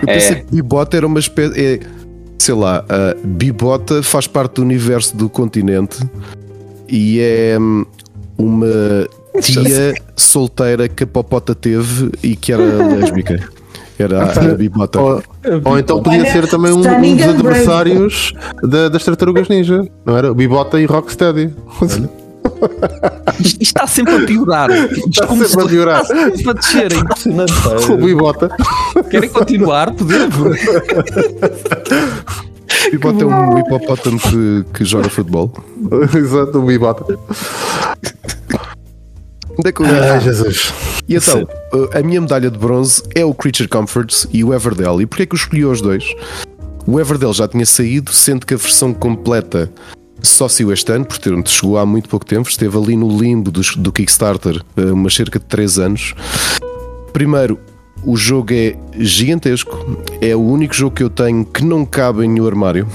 Eu 0.00 0.06
pensei 0.06 0.36
É. 0.36 0.40
que 0.40 0.54
bibota 0.54 0.96
era 0.96 1.06
uma 1.06 1.18
espécie. 1.18 1.58
É, 1.60 1.80
sei 2.38 2.54
lá, 2.54 2.84
a 2.88 3.14
bibota 3.26 4.02
faz 4.02 4.26
parte 4.26 4.54
do 4.56 4.62
universo 4.62 5.16
do 5.16 5.28
continente 5.28 5.98
e 6.88 7.20
é 7.20 7.56
hum, 7.58 7.84
uma 8.38 9.06
tia 9.40 9.94
solteira 10.16 10.88
que 10.88 11.04
a 11.04 11.06
Popota 11.06 11.54
teve 11.54 12.10
e 12.22 12.34
que 12.36 12.52
era 12.52 12.62
lésbica. 12.96 13.40
Era 13.98 14.24
a, 14.24 14.30
a 14.52 14.54
bibota. 14.54 14.98
Ou, 14.98 15.22
ou 15.62 15.78
então 15.78 16.02
podia 16.02 16.24
ser 16.32 16.48
também 16.48 16.72
um, 16.72 16.78
um 16.78 17.16
dos 17.16 17.28
adversários 17.28 18.32
da- 18.62 18.88
das 18.88 19.04
tartarugas 19.04 19.46
ninja, 19.48 19.86
não 20.06 20.16
era? 20.16 20.32
Bibota 20.32 20.80
e 20.80 20.86
Rocksteady. 20.86 21.54
Isto, 21.82 22.08
isto 23.40 23.60
está 23.62 23.86
sempre 23.86 24.14
a 24.14 24.20
piorar. 24.26 24.70
Isto 24.70 25.06
Está 25.10 25.26
sempre 25.28 25.48
se- 25.48 25.60
a 25.60 25.66
piorar. 25.66 26.00
Está 26.00 26.16
sempre 26.34 26.50
a 26.50 26.52
descer, 26.54 26.92
é 26.94 27.92
o 27.92 27.96
Bibota. 27.98 28.50
Querem 29.10 29.28
continuar? 29.28 29.92
Podemos. 29.92 30.58
Bibota 32.90 33.22
é 33.24 33.26
um 33.26 33.58
hipopótamo 33.58 34.18
que, 34.18 34.64
que 34.72 34.84
joga 34.86 35.10
futebol. 35.10 35.52
Exato, 36.16 36.58
o 36.58 36.62
Bibota. 36.62 37.18
Onde 39.60 39.68
é 39.68 39.72
que 39.72 39.82
eu 39.82 39.86
ia? 39.86 40.14
Ai, 40.14 40.20
Jesus. 40.20 40.72
E 41.06 41.16
então, 41.16 41.42
uh, 41.74 41.98
a 41.98 42.02
minha 42.02 42.18
medalha 42.18 42.50
de 42.50 42.56
bronze 42.56 43.02
é 43.14 43.22
o 43.22 43.34
Creature 43.34 43.68
Comforts 43.68 44.26
e 44.32 44.42
o 44.42 44.54
Everdell. 44.54 45.02
E 45.02 45.06
porquê 45.06 45.24
é 45.24 45.26
que 45.26 45.34
eu 45.34 45.36
escolhi 45.36 45.66
os 45.66 45.82
dois? 45.82 46.02
O 46.86 46.98
Everdell 46.98 47.34
já 47.34 47.46
tinha 47.46 47.66
saído, 47.66 48.10
sendo 48.10 48.46
que 48.46 48.54
a 48.54 48.56
versão 48.56 48.94
completa 48.94 49.70
só 50.22 50.48
saiu 50.48 50.72
este 50.72 50.90
ano, 50.92 51.04
portanto 51.04 51.50
chegou 51.50 51.76
há 51.76 51.84
muito 51.84 52.08
pouco 52.08 52.24
tempo, 52.24 52.48
esteve 52.48 52.74
ali 52.78 52.96
no 52.96 53.18
limbo 53.18 53.50
dos- 53.50 53.76
do, 53.76 53.92
Kickstarter 53.92 54.62
uh, 54.78 54.94
umas 54.94 55.14
cerca 55.14 55.38
de 55.38 55.44
3 55.44 55.78
anos. 55.78 56.14
Primeiro, 57.12 57.58
o 58.02 58.16
jogo 58.16 58.54
é 58.54 58.76
gigantesco, 58.98 60.02
é 60.22 60.34
o 60.34 60.40
único 60.40 60.74
jogo 60.74 60.96
que 60.96 61.02
eu 61.02 61.10
tenho 61.10 61.44
que 61.44 61.62
não 61.62 61.84
cabe 61.84 62.24
em 62.24 62.28
nenhum 62.30 62.46
armário. 62.46 62.88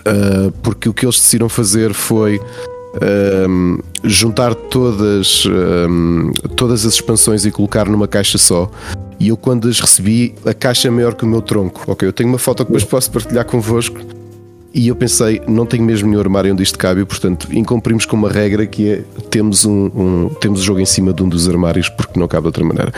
Uh, 0.00 0.50
porque 0.62 0.88
o 0.88 0.94
que 0.94 1.04
eles 1.04 1.16
decidiram 1.16 1.50
fazer 1.50 1.92
foi 1.92 2.40
um, 3.48 3.78
juntar 4.04 4.54
todas, 4.54 5.44
um, 5.46 6.32
todas 6.56 6.84
as 6.84 6.94
expansões 6.94 7.44
e 7.44 7.50
colocar 7.50 7.88
numa 7.88 8.08
caixa 8.08 8.38
só. 8.38 8.70
E 9.18 9.28
eu, 9.28 9.36
quando 9.36 9.68
as 9.68 9.80
recebi, 9.80 10.34
a 10.46 10.54
caixa 10.54 10.88
é 10.88 10.90
maior 10.90 11.14
que 11.14 11.24
o 11.24 11.26
meu 11.26 11.42
tronco. 11.42 11.84
Ok, 11.86 12.08
eu 12.08 12.12
tenho 12.12 12.28
uma 12.28 12.38
foto 12.38 12.64
que 12.64 12.72
depois 12.72 12.84
posso 12.84 13.10
partilhar 13.10 13.44
convosco. 13.44 13.98
E 14.72 14.86
eu 14.86 14.94
pensei, 14.94 15.42
não 15.48 15.66
tenho 15.66 15.82
mesmo 15.82 16.08
nenhum 16.08 16.20
armário 16.20 16.52
onde 16.52 16.62
isto 16.62 16.78
cabe, 16.78 17.00
e, 17.00 17.04
portanto, 17.04 17.48
incumprimos 17.50 18.06
com 18.06 18.14
uma 18.16 18.28
regra 18.30 18.64
que 18.66 18.88
é 18.88 19.02
temos, 19.28 19.64
um, 19.64 19.86
um- 19.86 20.28
temos 20.40 20.60
o 20.60 20.62
jogo 20.62 20.78
em 20.78 20.86
cima 20.86 21.12
de 21.12 21.22
um 21.24 21.28
dos 21.28 21.48
armários 21.48 21.88
porque 21.88 22.18
não 22.20 22.28
cabe 22.28 22.42
de 22.42 22.46
outra 22.48 22.64
maneira. 22.64 22.92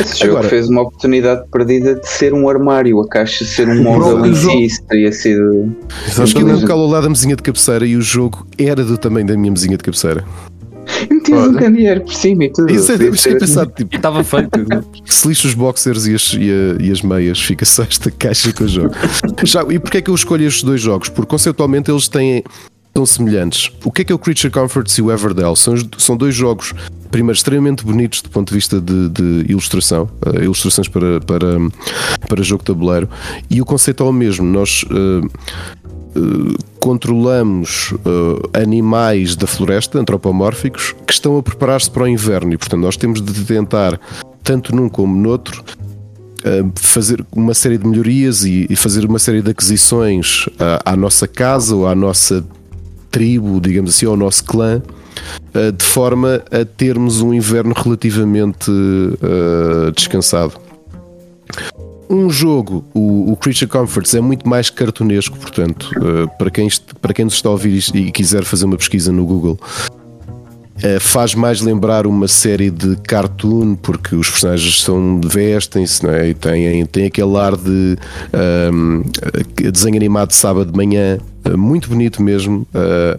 Esse 0.00 0.20
jogo 0.20 0.30
Agora- 0.32 0.48
fez 0.48 0.70
uma 0.70 0.80
oportunidade 0.82 1.46
perdida 1.52 1.96
de 1.96 2.08
ser 2.08 2.32
um 2.32 2.48
armário, 2.48 2.98
a 3.00 3.06
caixa 3.08 3.44
ser 3.44 3.68
um 3.68 3.82
móvel 3.82 4.24
em 4.24 4.34
jogo. 4.34 4.56
si, 4.56 4.64
isso 4.64 4.82
teria 4.84 5.12
sido. 5.12 5.76
Sabes 6.10 6.32
que 6.32 6.40
eu 6.40 6.72
ao 6.72 6.86
lado 6.86 7.02
da 7.02 7.08
mesinha 7.10 7.36
de 7.36 7.42
cabeceira 7.42 7.84
e 7.86 7.94
o 7.96 8.00
jogo 8.00 8.46
era 8.56 8.82
do 8.82 8.96
tamanho 8.96 9.26
da 9.26 9.36
minha 9.36 9.52
mesinha 9.52 9.76
de 9.76 9.84
cabeceira. 9.84 10.24
Metias 11.30 11.48
um 11.48 11.54
candeeiro 11.58 12.00
por 12.02 12.14
cima 12.14 12.44
e 12.44 12.52
tudo. 12.52 12.72
Isso 12.72 12.92
é, 12.92 12.94
eu 12.96 13.12
fiquei 13.14 13.34
pensar, 13.36 13.66
tipo, 13.66 13.94
Estava 13.96 14.22
feito. 14.24 14.50
se 15.04 15.28
lixa 15.28 15.48
os 15.48 15.54
boxers 15.54 16.06
e 16.06 16.14
as, 16.14 16.32
e, 16.34 16.50
a- 16.50 16.82
e 16.82 16.90
as 16.90 17.02
meias, 17.02 17.40
fica 17.40 17.64
só 17.64 17.82
esta 17.82 18.10
caixa 18.10 18.52
com 18.52 18.64
o 18.64 18.68
jogo. 18.68 18.94
Já, 19.44 19.62
e 19.70 19.78
porquê 19.78 19.98
é 19.98 20.02
que 20.02 20.10
eu 20.10 20.14
escolho 20.14 20.46
estes 20.46 20.62
dois 20.62 20.80
jogos? 20.80 21.08
Porque 21.08 21.28
conceptualmente 21.30 21.90
eles 21.90 22.08
têm 22.08 22.42
tão 22.94 23.04
semelhantes. 23.06 23.70
O 23.84 23.92
que 23.92 24.02
é 24.02 24.04
que 24.04 24.12
é 24.12 24.14
o 24.14 24.18
Creature 24.18 24.50
Comforts 24.52 24.96
e 24.98 25.02
o 25.02 25.12
Everdell? 25.12 25.54
São, 25.54 25.74
são 25.98 26.16
dois 26.16 26.34
jogos, 26.34 26.74
primeiro, 27.10 27.36
extremamente 27.36 27.84
bonitos 27.84 28.22
do 28.22 28.28
ponto 28.30 28.48
de 28.48 28.54
vista 28.54 28.80
de, 28.80 29.08
de 29.10 29.44
ilustração, 29.48 30.10
eh, 30.26 30.44
ilustrações 30.44 30.88
para, 30.88 31.20
para, 31.20 31.58
para 32.28 32.42
jogo 32.42 32.62
de 32.62 32.66
tabuleiro, 32.66 33.08
e 33.48 33.60
o 33.60 33.64
conceito 33.64 34.02
é 34.02 34.06
o 34.06 34.12
mesmo. 34.12 34.44
Nós. 34.46 34.84
eh, 34.90 35.28
controlamos 36.80 37.92
eh, 37.92 38.60
animais 38.62 39.36
da 39.36 39.46
floresta 39.46 39.98
antropomórficos 39.98 40.94
que 41.06 41.12
estão 41.12 41.36
a 41.36 41.42
preparar-se 41.42 41.90
para 41.90 42.04
o 42.04 42.08
inverno 42.08 42.52
e 42.52 42.58
portanto 42.58 42.80
nós 42.80 42.96
temos 42.96 43.20
de 43.20 43.44
tentar 43.44 44.00
tanto 44.42 44.74
num 44.74 44.88
como 44.88 45.14
noutro 45.20 45.62
eh, 46.44 46.64
fazer 46.76 47.24
uma 47.32 47.54
série 47.54 47.78
de 47.78 47.86
melhorias 47.86 48.44
e, 48.44 48.74
fazer 48.76 49.04
uma 49.04 49.18
série 49.18 49.42
de 49.42 49.50
aquisições 49.50 50.46
à 50.84 50.96
nossa 50.96 51.26
casa 51.26 51.74
ou 51.74 51.86
à 51.86 51.94
nossa 51.94 52.44
tribo, 53.10 53.60
digamos 53.60 53.94
assim, 53.94 54.06
ao 54.06 54.16
nosso 54.16 54.44
clã, 54.44 54.82
eh, 55.54 55.72
de 55.72 55.84
forma 55.84 56.42
a 56.50 56.64
termos 56.64 57.20
um 57.20 57.32
inverno 57.32 57.74
relativamente 57.74 58.70
eh, 58.70 59.90
descansado. 59.94 60.54
Um 62.10 62.30
jogo, 62.30 62.84
o, 62.94 63.32
o 63.32 63.36
Creature 63.36 63.70
Comforts, 63.70 64.14
é 64.14 64.20
muito 64.20 64.48
mais 64.48 64.70
cartunesco, 64.70 65.38
portanto, 65.38 65.90
eh, 65.96 66.26
para, 66.38 66.50
quem, 66.50 66.68
para 67.02 67.12
quem 67.12 67.24
nos 67.26 67.34
está 67.34 67.50
a 67.50 67.52
ouvir 67.52 67.84
e 67.94 68.10
quiser 68.10 68.44
fazer 68.44 68.64
uma 68.64 68.78
pesquisa 68.78 69.12
no 69.12 69.26
Google, 69.26 69.58
eh, 70.82 71.00
faz 71.00 71.34
mais 71.34 71.60
lembrar 71.60 72.06
uma 72.06 72.28
série 72.28 72.70
de 72.70 72.96
cartoon, 72.96 73.74
porque 73.74 74.14
os 74.14 74.30
personagens 74.30 74.82
são 74.82 75.20
vestem-se 75.24 76.06
é? 76.06 76.28
e 76.28 76.34
têm, 76.34 76.86
têm 76.86 77.06
aquele 77.06 77.36
ar 77.36 77.56
de 77.56 77.98
ahm, 78.32 79.02
eh, 79.58 79.70
desenho 79.70 79.96
animado 79.96 80.28
de 80.28 80.36
sábado 80.36 80.70
de 80.70 80.76
manhã, 80.76 81.18
muito 81.56 81.88
bonito 81.88 82.22
mesmo. 82.22 82.66
Eh, 82.72 83.18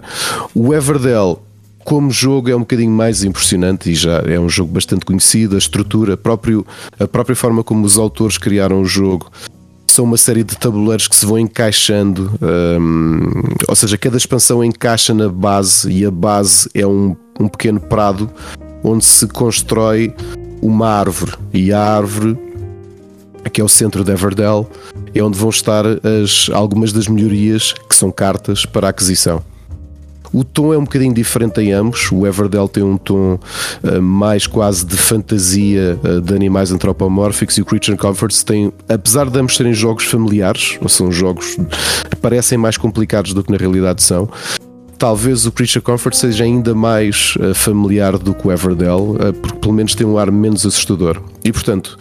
o 0.55 0.73
Everdell, 0.73 1.41
como 1.89 2.11
jogo, 2.11 2.51
é 2.51 2.55
um 2.55 2.59
bocadinho 2.59 2.91
mais 2.91 3.23
impressionante 3.23 3.89
e 3.89 3.95
já 3.95 4.21
é 4.27 4.39
um 4.39 4.47
jogo 4.47 4.71
bastante 4.71 5.03
conhecido. 5.03 5.55
A 5.55 5.57
estrutura, 5.57 6.15
próprio, 6.15 6.63
a 6.99 7.07
própria 7.07 7.35
forma 7.35 7.63
como 7.63 7.83
os 7.83 7.97
autores 7.97 8.37
criaram 8.37 8.79
o 8.79 8.85
jogo 8.85 9.31
são 9.87 10.05
uma 10.05 10.15
série 10.15 10.43
de 10.43 10.55
tabuleiros 10.55 11.07
que 11.07 11.15
se 11.15 11.25
vão 11.25 11.39
encaixando, 11.39 12.31
hum, 12.79 13.31
ou 13.67 13.75
seja, 13.75 13.97
cada 13.97 14.17
expansão 14.17 14.63
encaixa 14.63 15.15
na 15.15 15.27
base 15.27 15.89
e 15.89 16.05
a 16.05 16.11
base 16.11 16.69
é 16.75 16.85
um, 16.85 17.15
um 17.39 17.47
pequeno 17.47 17.79
prado 17.79 18.29
onde 18.83 19.03
se 19.03 19.25
constrói 19.25 20.13
uma 20.61 20.87
árvore 20.89 21.33
e 21.51 21.73
a 21.73 21.81
árvore 21.81 22.37
que 23.51 23.61
é 23.61 23.63
o 23.63 23.69
centro 23.69 24.03
de 24.03 24.11
Everdell 24.11 24.69
é 25.15 25.23
onde 25.23 25.39
vão 25.39 25.49
estar 25.49 25.83
as, 25.87 26.51
algumas 26.53 26.93
das 26.93 27.07
melhorias 27.07 27.73
que 27.73 27.95
são 27.95 28.11
cartas 28.11 28.63
para 28.63 28.89
aquisição. 28.89 29.41
O 30.31 30.43
tom 30.43 30.73
é 30.73 30.77
um 30.77 30.83
bocadinho 30.83 31.13
diferente 31.13 31.59
em 31.61 31.71
ambos. 31.71 32.11
O 32.11 32.25
Everdell 32.25 32.67
tem 32.67 32.83
um 32.83 32.97
tom 32.97 33.39
uh, 33.83 34.01
mais 34.01 34.45
quase 34.45 34.85
de 34.85 34.95
fantasia 34.95 35.99
uh, 36.03 36.21
de 36.21 36.33
animais 36.35 36.71
antropomórficos 36.71 37.57
e 37.57 37.61
o 37.61 37.65
Creature 37.65 37.97
Comforts 37.97 38.43
tem, 38.43 38.71
apesar 38.87 39.29
de 39.29 39.39
ambos 39.39 39.55
serem 39.55 39.73
jogos 39.73 40.05
familiares, 40.05 40.77
ou 40.81 40.89
são 40.89 41.11
jogos 41.11 41.55
que 42.09 42.15
parecem 42.17 42.57
mais 42.57 42.77
complicados 42.77 43.33
do 43.33 43.43
que 43.43 43.51
na 43.51 43.57
realidade 43.57 44.03
são, 44.03 44.29
talvez 44.99 45.45
o 45.45 45.51
Creature 45.51 45.81
Comfort 45.81 46.13
seja 46.13 46.43
ainda 46.43 46.75
mais 46.75 47.33
uh, 47.37 47.55
familiar 47.55 48.17
do 48.17 48.33
que 48.35 48.47
o 48.47 48.51
Everdell, 48.51 49.15
uh, 49.15 49.33
porque 49.41 49.57
pelo 49.57 49.73
menos 49.73 49.95
tem 49.95 50.05
um 50.05 50.17
ar 50.17 50.31
menos 50.31 50.65
assustador. 50.65 51.21
E 51.43 51.51
portanto, 51.51 51.97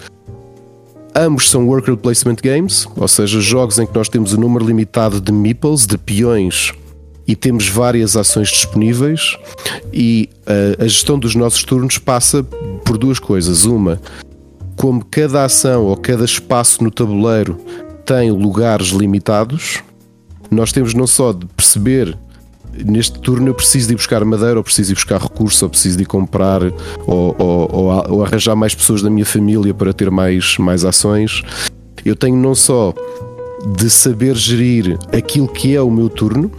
ambos 1.15 1.49
são 1.49 1.67
worker 1.67 1.97
placement 1.97 2.37
games, 2.43 2.87
ou 2.95 3.09
seja, 3.09 3.41
jogos 3.41 3.79
em 3.79 3.87
que 3.87 3.95
nós 3.95 4.09
temos 4.09 4.35
um 4.35 4.41
número 4.41 4.67
limitado 4.67 5.21
de 5.21 5.33
meeples, 5.33 5.87
de 5.87 5.97
peões 5.97 6.75
e 7.29 7.37
temos 7.37 7.69
várias 7.69 8.17
ações 8.17 8.49
disponíveis 8.49 9.37
e 9.93 10.31
uh, 10.47 10.83
a 10.83 10.89
gestão 10.89 11.19
dos 11.19 11.35
nossos 11.35 11.63
turnos 11.63 11.99
passa 11.99 12.43
por 12.43 12.97
duas 12.97 13.19
coisas. 13.19 13.67
Uma, 13.67 14.01
como 14.75 15.05
cada 15.05 15.45
ação 15.45 15.85
ou 15.85 15.97
cada 15.97 16.25
espaço 16.25 16.83
no 16.83 16.91
tabuleiro 16.91 17.61
tem 18.07 18.31
lugares 18.31 18.89
limitados, 18.89 19.83
nós 20.51 20.73
temos 20.73 20.95
não 20.95 21.07
só 21.07 21.35
de 21.35 21.45
perceber 21.45 22.17
neste 22.87 23.19
turno 23.21 23.49
eu 23.49 23.55
preciso 23.55 23.89
de 23.89 23.93
ir 23.93 23.97
buscar 23.97 24.25
madeira, 24.25 24.57
ou 24.57 24.65
preciso 24.65 24.87
de 24.87 24.93
ir 24.93 24.95
buscar 24.95 25.21
recursos, 25.21 25.63
ou 25.63 25.69
preciso 25.69 25.99
de 25.99 26.05
ir 26.05 26.07
comprar, 26.07 26.63
ou, 27.07 27.37
ou, 27.39 27.69
ou, 27.71 28.11
ou 28.11 28.25
arranjar 28.25 28.57
mais 28.57 28.75
pessoas 28.75 29.03
da 29.03 29.11
minha 29.11 29.27
família 29.27 29.75
para 29.75 29.93
ter 29.93 30.11
mais, 30.11 30.57
mais 30.57 30.85
ações. 30.85 31.43
Eu 32.05 32.17
tenho 32.17 32.37
não 32.37 32.55
só 32.55 32.95
de 33.77 33.91
saber 33.91 34.37
gerir 34.37 34.97
aquilo 35.13 35.49
que 35.49 35.75
é 35.75 35.83
o 35.83 35.91
meu 35.91 36.09
turno 36.09 36.51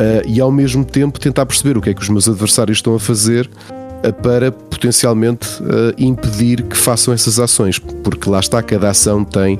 uh, 0.00 0.26
e 0.26 0.40
ao 0.40 0.50
mesmo 0.50 0.84
tempo 0.84 1.20
tentar 1.20 1.44
perceber 1.46 1.76
o 1.76 1.80
que 1.80 1.90
é 1.90 1.94
que 1.94 2.00
os 2.00 2.08
meus 2.08 2.28
adversários 2.28 2.78
estão 2.78 2.94
a 2.94 3.00
fazer 3.00 3.48
uh, 3.48 4.12
para 4.22 4.50
potencialmente 4.50 5.46
uh, 5.62 5.94
impedir 5.98 6.62
que 6.62 6.76
façam 6.76 7.12
essas 7.12 7.38
ações, 7.38 7.78
porque 7.78 8.28
lá 8.28 8.40
está, 8.40 8.62
cada 8.62 8.90
ação 8.90 9.24
tem, 9.24 9.58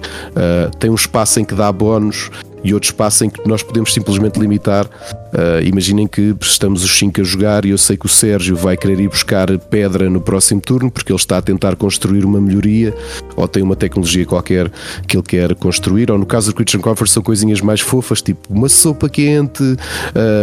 tem 0.78 0.90
um 0.90 0.94
espaço 0.94 1.38
em 1.40 1.44
que 1.44 1.54
dá 1.54 1.70
bónus 1.70 2.30
e 2.62 2.74
outro 2.74 2.88
espaço 2.88 3.24
em 3.24 3.30
que 3.30 3.46
nós 3.48 3.62
podemos 3.62 3.92
simplesmente 3.92 4.38
limitar. 4.38 4.86
Uh, 4.86 5.62
imaginem 5.64 6.06
que 6.06 6.34
estamos 6.40 6.82
os 6.82 6.98
5 6.98 7.20
a 7.20 7.24
jogar 7.24 7.64
e 7.64 7.70
eu 7.70 7.78
sei 7.78 7.96
que 7.96 8.06
o 8.06 8.08
Sérgio 8.08 8.56
vai 8.56 8.76
querer 8.76 8.98
ir 8.98 9.08
buscar 9.08 9.56
pedra 9.58 10.10
no 10.10 10.20
próximo 10.20 10.60
turno 10.60 10.90
porque 10.90 11.12
ele 11.12 11.18
está 11.18 11.38
a 11.38 11.42
tentar 11.42 11.76
construir 11.76 12.24
uma 12.24 12.40
melhoria 12.40 12.92
ou 13.36 13.46
tem 13.46 13.62
uma 13.62 13.76
tecnologia 13.76 14.26
qualquer 14.26 14.70
que 15.06 15.16
ele 15.16 15.22
quer 15.22 15.54
construir. 15.54 16.10
Ou 16.10 16.18
no 16.18 16.26
caso 16.26 16.50
do 16.50 16.54
Christian 16.54 16.80
Comfort 16.80 17.08
são 17.08 17.22
coisinhas 17.22 17.60
mais 17.60 17.80
fofas, 17.80 18.20
tipo 18.20 18.40
uma 18.52 18.68
sopa 18.68 19.08
quente, 19.08 19.62
uh, 19.62 19.76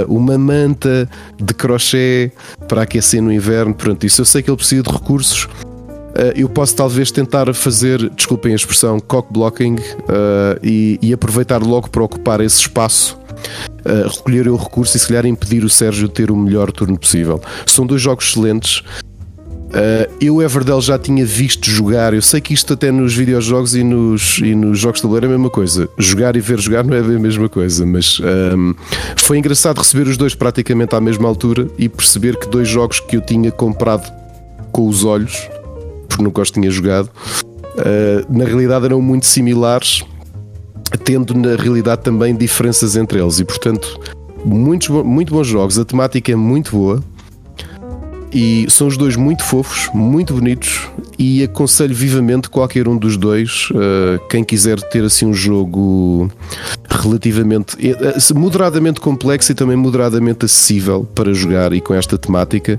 uma 0.07 0.37
manta 0.37 1.09
de 1.41 1.53
crochê 1.53 2.31
para 2.67 2.83
aquecer 2.83 3.21
no 3.21 3.31
inverno. 3.31 3.73
Pronto, 3.73 4.05
isso 4.05 4.21
eu 4.21 4.25
sei 4.25 4.41
que 4.41 4.49
ele 4.49 4.57
precisa 4.57 4.83
de 4.83 4.89
recursos 4.89 5.47
eu 6.35 6.49
posso 6.49 6.75
talvez 6.75 7.11
tentar 7.11 7.53
fazer, 7.53 8.09
desculpem 8.09 8.53
a 8.53 8.55
expressão, 8.55 8.99
cock 8.99 9.31
blocking 9.31 9.75
uh, 9.75 10.59
e, 10.63 10.97
e, 11.01 11.13
aproveitar 11.13 11.61
logo 11.61 11.89
para 11.89 12.03
ocupar 12.03 12.41
esse 12.41 12.61
espaço. 12.61 13.17
Uh, 13.85 14.07
recolher 14.09 14.47
o 14.47 14.55
recurso 14.55 14.97
e 14.97 14.99
se 14.99 15.07
calhar 15.07 15.25
impedir 15.25 15.63
o 15.63 15.69
Sérgio 15.69 16.07
de 16.07 16.13
ter 16.13 16.31
o 16.31 16.35
melhor 16.35 16.71
turno 16.71 16.97
possível. 16.97 17.39
São 17.65 17.85
dois 17.85 18.01
jogos 18.01 18.29
excelentes. 18.29 18.79
Uh, 19.67 20.11
eu, 20.19 20.41
Everdell, 20.41 20.81
já 20.81 20.97
tinha 20.97 21.25
visto 21.25 21.69
jogar. 21.69 22.13
Eu 22.13 22.21
sei 22.21 22.41
que 22.41 22.53
isto, 22.53 22.73
até 22.73 22.91
nos 22.91 23.13
videojogos 23.13 23.75
e 23.75 23.83
nos, 23.83 24.39
e 24.39 24.55
nos 24.55 24.79
jogos 24.79 24.99
de 24.99 25.03
tabuleiro, 25.03 25.27
é 25.27 25.29
a 25.29 25.31
mesma 25.33 25.49
coisa. 25.49 25.87
Jogar 25.97 26.35
e 26.35 26.39
ver 26.39 26.59
jogar 26.59 26.83
não 26.83 26.95
é 26.95 26.99
a 26.99 27.03
mesma 27.03 27.47
coisa, 27.47 27.85
mas 27.85 28.19
um, 28.19 28.73
foi 29.15 29.37
engraçado 29.37 29.77
receber 29.77 30.07
os 30.07 30.17
dois 30.17 30.33
praticamente 30.33 30.95
à 30.95 31.01
mesma 31.01 31.27
altura 31.27 31.67
e 31.77 31.87
perceber 31.87 32.37
que 32.37 32.47
dois 32.47 32.67
jogos 32.67 32.99
que 32.99 33.17
eu 33.17 33.21
tinha 33.21 33.51
comprado 33.51 34.11
com 34.71 34.87
os 34.87 35.03
olhos 35.03 35.47
porque 36.17 36.23
nunca 36.23 36.41
os 36.41 36.49
tinha 36.49 36.69
jogado, 36.71 37.09
uh, 37.09 38.25
na 38.35 38.43
realidade 38.43 38.85
eram 38.85 38.99
muito 38.99 39.27
similares, 39.27 40.03
tendo 41.03 41.33
na 41.35 41.55
realidade 41.55 42.01
também 42.01 42.35
diferenças 42.35 42.95
entre 42.95 43.21
eles. 43.21 43.39
E 43.39 43.45
portanto, 43.45 43.99
muitos, 44.43 44.89
muito 44.89 45.33
bons 45.33 45.47
jogos, 45.47 45.77
a 45.77 45.85
temática 45.85 46.31
é 46.31 46.35
muito 46.35 46.71
boa. 46.71 47.03
E 48.33 48.65
são 48.69 48.87
os 48.87 48.97
dois 48.97 49.15
muito 49.15 49.41
fofos, 49.41 49.89
muito 49.93 50.33
bonitos 50.33 50.89
e 51.17 51.43
aconselho 51.43 51.95
vivamente 51.95 52.49
qualquer 52.49 52.87
um 52.87 52.97
dos 52.97 53.15
dois, 53.15 53.69
uh, 53.71 54.19
quem 54.27 54.43
quiser 54.43 54.79
ter 54.81 55.03
assim 55.03 55.25
um 55.25 55.33
jogo 55.33 56.29
relativamente 56.89 57.77
uh, 57.77 58.37
moderadamente 58.37 58.99
complexo 58.99 59.53
e 59.53 59.55
também 59.55 59.77
moderadamente 59.77 60.45
acessível 60.45 61.07
para 61.15 61.33
jogar 61.33 61.71
e 61.71 61.79
com 61.79 61.93
esta 61.93 62.17
temática, 62.17 62.77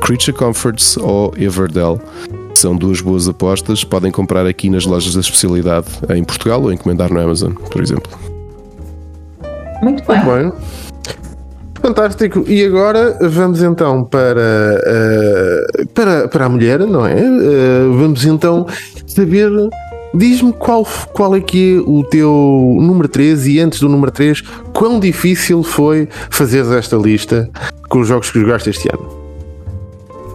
Creature 0.00 0.36
Comforts 0.36 0.96
ou 0.96 1.32
Everdell. 1.36 2.00
São 2.56 2.74
duas 2.74 3.02
boas 3.02 3.28
apostas. 3.28 3.84
Podem 3.84 4.10
comprar 4.10 4.46
aqui 4.46 4.70
nas 4.70 4.86
lojas 4.86 5.12
da 5.12 5.20
especialidade 5.20 5.88
em 6.08 6.24
Portugal 6.24 6.62
ou 6.62 6.72
encomendar 6.72 7.12
no 7.12 7.20
Amazon, 7.20 7.52
por 7.52 7.82
exemplo. 7.82 8.10
Muito 9.82 10.02
bem. 10.06 10.24
Muito 10.24 10.52
bem. 10.52 10.52
Fantástico. 11.82 12.44
E 12.48 12.64
agora 12.64 13.18
vamos 13.20 13.62
então 13.62 14.04
para, 14.04 14.40
uh, 14.40 15.86
para, 15.88 16.28
para 16.28 16.46
a 16.46 16.48
mulher, 16.48 16.80
não 16.80 17.06
é? 17.06 17.14
Uh, 17.14 17.92
vamos 17.92 18.24
então 18.24 18.66
saber. 19.06 19.50
Diz-me 20.14 20.52
qual, 20.54 20.86
qual 21.12 21.36
é 21.36 21.40
que 21.40 21.76
é 21.76 21.80
o 21.80 22.02
teu 22.04 22.78
número 22.80 23.06
3 23.06 23.48
e 23.48 23.60
antes 23.60 23.80
do 23.80 23.88
número 23.88 24.10
3, 24.10 24.40
quão 24.72 24.98
difícil 24.98 25.62
foi 25.62 26.08
fazer 26.30 26.64
esta 26.72 26.96
lista 26.96 27.50
com 27.90 28.00
os 28.00 28.08
jogos 28.08 28.30
que 28.30 28.40
jogaste 28.40 28.70
este 28.70 28.88
ano? 28.88 29.25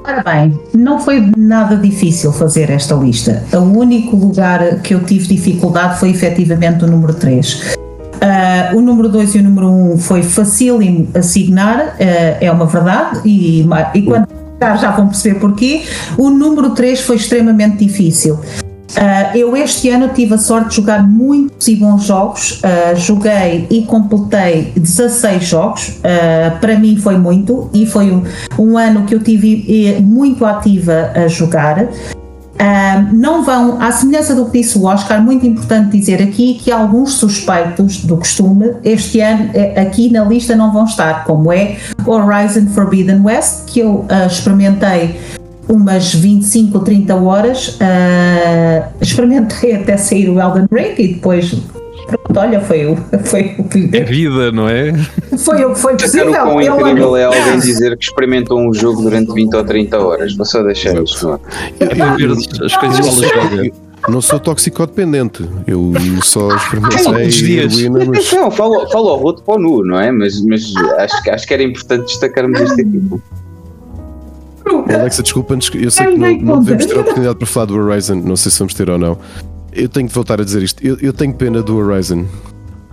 Ora 0.04 0.24
bem, 0.24 0.60
não 0.74 1.00
foi 1.00 1.32
nada 1.38 1.78
difícil 1.78 2.34
fazer 2.34 2.72
esta 2.72 2.96
lista. 2.96 3.44
O 3.54 3.80
único 3.80 4.16
lugar 4.16 4.82
que 4.82 4.96
eu 4.96 5.04
tive 5.04 5.28
dificuldade 5.28 6.00
foi 6.00 6.10
efetivamente 6.10 6.84
o 6.84 6.88
número 6.88 7.14
3. 7.14 7.54
Uh, 7.54 7.78
ah, 8.22 8.72
o 8.76 8.82
número 8.82 9.10
2 9.10 9.36
e 9.36 9.40
o 9.40 9.44
número 9.44 9.68
1 9.68 9.94
um 9.94 9.98
foi 9.98 10.24
facílimo 10.24 11.08
assignar, 11.14 11.80
uh, 11.80 12.38
é 12.40 12.52
uma 12.52 12.66
verdade, 12.66 13.22
e, 13.26 13.66
e 13.94 14.02
quando 14.02 14.28
já 14.60 14.92
vão 14.92 15.08
perceber 15.08 15.40
porquê. 15.40 15.84
O 16.18 16.30
número 16.30 16.72
3 16.72 17.02
foi 17.02 17.16
extremamente 17.16 17.78
difícil. 17.78 18.40
Uh, 18.91 19.38
eu 19.38 19.56
este 19.56 19.89
ano 19.89 20.10
tive 20.10 20.34
a 20.34 20.38
sorte 20.38 20.69
de 20.69 20.75
jogar 20.75 21.08
muitos 21.08 21.67
e 21.67 21.75
bons 21.75 22.04
jogos. 22.04 22.62
Uh, 22.62 22.95
joguei 22.95 23.67
e 23.69 23.84
completei 23.84 24.73
16 24.75 25.43
jogos. 25.43 25.89
Uh, 25.99 26.60
para 26.60 26.77
mim 26.77 26.97
foi 26.97 27.17
muito 27.17 27.69
e 27.73 27.86
foi 27.86 28.12
um, 28.12 28.23
um, 28.58 28.77
ano 28.77 29.06
que 29.06 29.15
eu 29.15 29.19
tive 29.19 29.97
muito 30.01 30.45
ativa 30.45 31.12
a 31.15 31.27
jogar. 31.27 31.88
não 33.13 33.43
vão, 33.43 33.82
à 33.82 33.91
semelhança 33.91 34.36
do 34.36 34.45
que 34.45 34.60
disse 34.60 34.77
o 34.77 34.86
Oscar, 34.86 35.21
muito 35.21 35.45
importante 35.45 35.97
dizer 35.97 36.21
aqui 36.21 36.56
que 36.56 36.71
alguns 36.71 37.13
suspeitos 37.13 38.04
do 38.04 38.17
costume 38.17 38.75
este 38.84 39.19
ano 39.19 39.49
eh, 39.54 39.82
aqui 39.82 40.12
na 40.12 40.23
lista 40.23 40.56
não 40.56 40.71
vão 40.71 40.86
estar, 40.86 41.23
como 41.23 41.51
é 41.51 41.77
Horizon 42.06 42.67
Forbidden 42.67 43.21
West, 43.21 43.65
que 43.65 43.80
eu 43.80 44.06
experimentei 44.27 45.15
umas 45.72 46.14
25 46.14 46.78
ou 46.78 46.84
30 46.84 47.16
horas, 47.16 47.80
uh, 47.80 48.94
experimentei 49.00 49.76
até 49.76 49.98
sair 49.98 50.30
o 50.30 50.40
Elden 50.40 50.68
Ring 50.72 50.96
e 50.98 51.14
depois 51.16 51.56
pronto, 52.08 52.40
olha, 52.40 52.60
foi 52.60 52.86
o 52.86 52.98
foi 53.24 53.56
o 53.58 53.64
que 53.64 53.90
é 53.94 54.04
vida, 54.04 54.52
não 54.52 54.68
é? 54.68 54.94
Foi 55.38 55.64
o 55.64 55.74
que 55.74 55.80
foi 55.80 55.96
possível. 55.96 56.30
O 56.30 56.34
quão 56.34 56.62
incrível 56.62 57.16
é 57.16 57.26
alguém 57.26 57.60
dizer 57.60 57.98
que 57.98 58.04
experimentou 58.04 58.60
um 58.60 58.74
jogo 58.74 59.02
durante 59.02 59.34
20 59.34 59.56
ou 59.56 59.64
30 59.64 60.00
horas. 60.00 60.36
Vou 60.36 60.46
só 60.46 60.62
deixar 60.64 61.02
isto. 61.02 61.40
Eu, 61.80 61.88
eu, 62.20 62.66
as 62.66 62.76
coisas 62.76 63.22
que 63.22 63.74
não 64.10 64.20
sou 64.20 64.40
toxicodependente, 64.40 65.48
eu 65.68 65.94
só 66.24 66.56
experimentei. 66.56 67.60
Heroína, 67.60 68.06
mas... 68.06 68.32
Não, 68.32 68.50
falo, 68.50 68.90
falo 68.90 69.10
ao 69.10 69.20
roto 69.20 69.44
para 69.44 69.56
o 69.56 69.60
nu, 69.60 69.86
não 69.86 70.00
é? 70.00 70.12
Mas, 70.12 70.42
mas 70.44 70.74
acho, 70.98 71.30
acho 71.30 71.48
que 71.48 71.54
era 71.54 71.64
importante 71.64 72.08
destacarmos 72.08 72.60
este 72.60 72.84
tipo. 74.72 74.94
Alexa, 74.94 75.24
desculpa, 75.24 75.58
eu 75.76 75.92
sei 75.92 76.08
que 76.08 76.18
não, 76.18 76.38
não 76.38 76.60
devemos 76.60 76.86
ter 76.86 76.98
a 76.98 77.02
oportunidade 77.02 77.38
para 77.38 77.48
falar 77.48 77.66
do 77.66 77.76
Horizon, 77.76 78.16
não 78.16 78.36
sei 78.36 78.52
se 78.52 78.60
vamos 78.60 78.74
ter 78.74 78.90
ou 78.90 78.98
não. 78.98 79.18
Eu 79.74 79.88
tenho 79.88 80.08
que 80.08 80.14
voltar 80.14 80.42
a 80.42 80.44
dizer 80.44 80.62
isto. 80.64 80.86
Eu, 80.86 80.98
eu 81.02 81.14
tenho 81.14 81.34
pena 81.34 81.62
do 81.62 81.78
Horizon. 81.78 82.26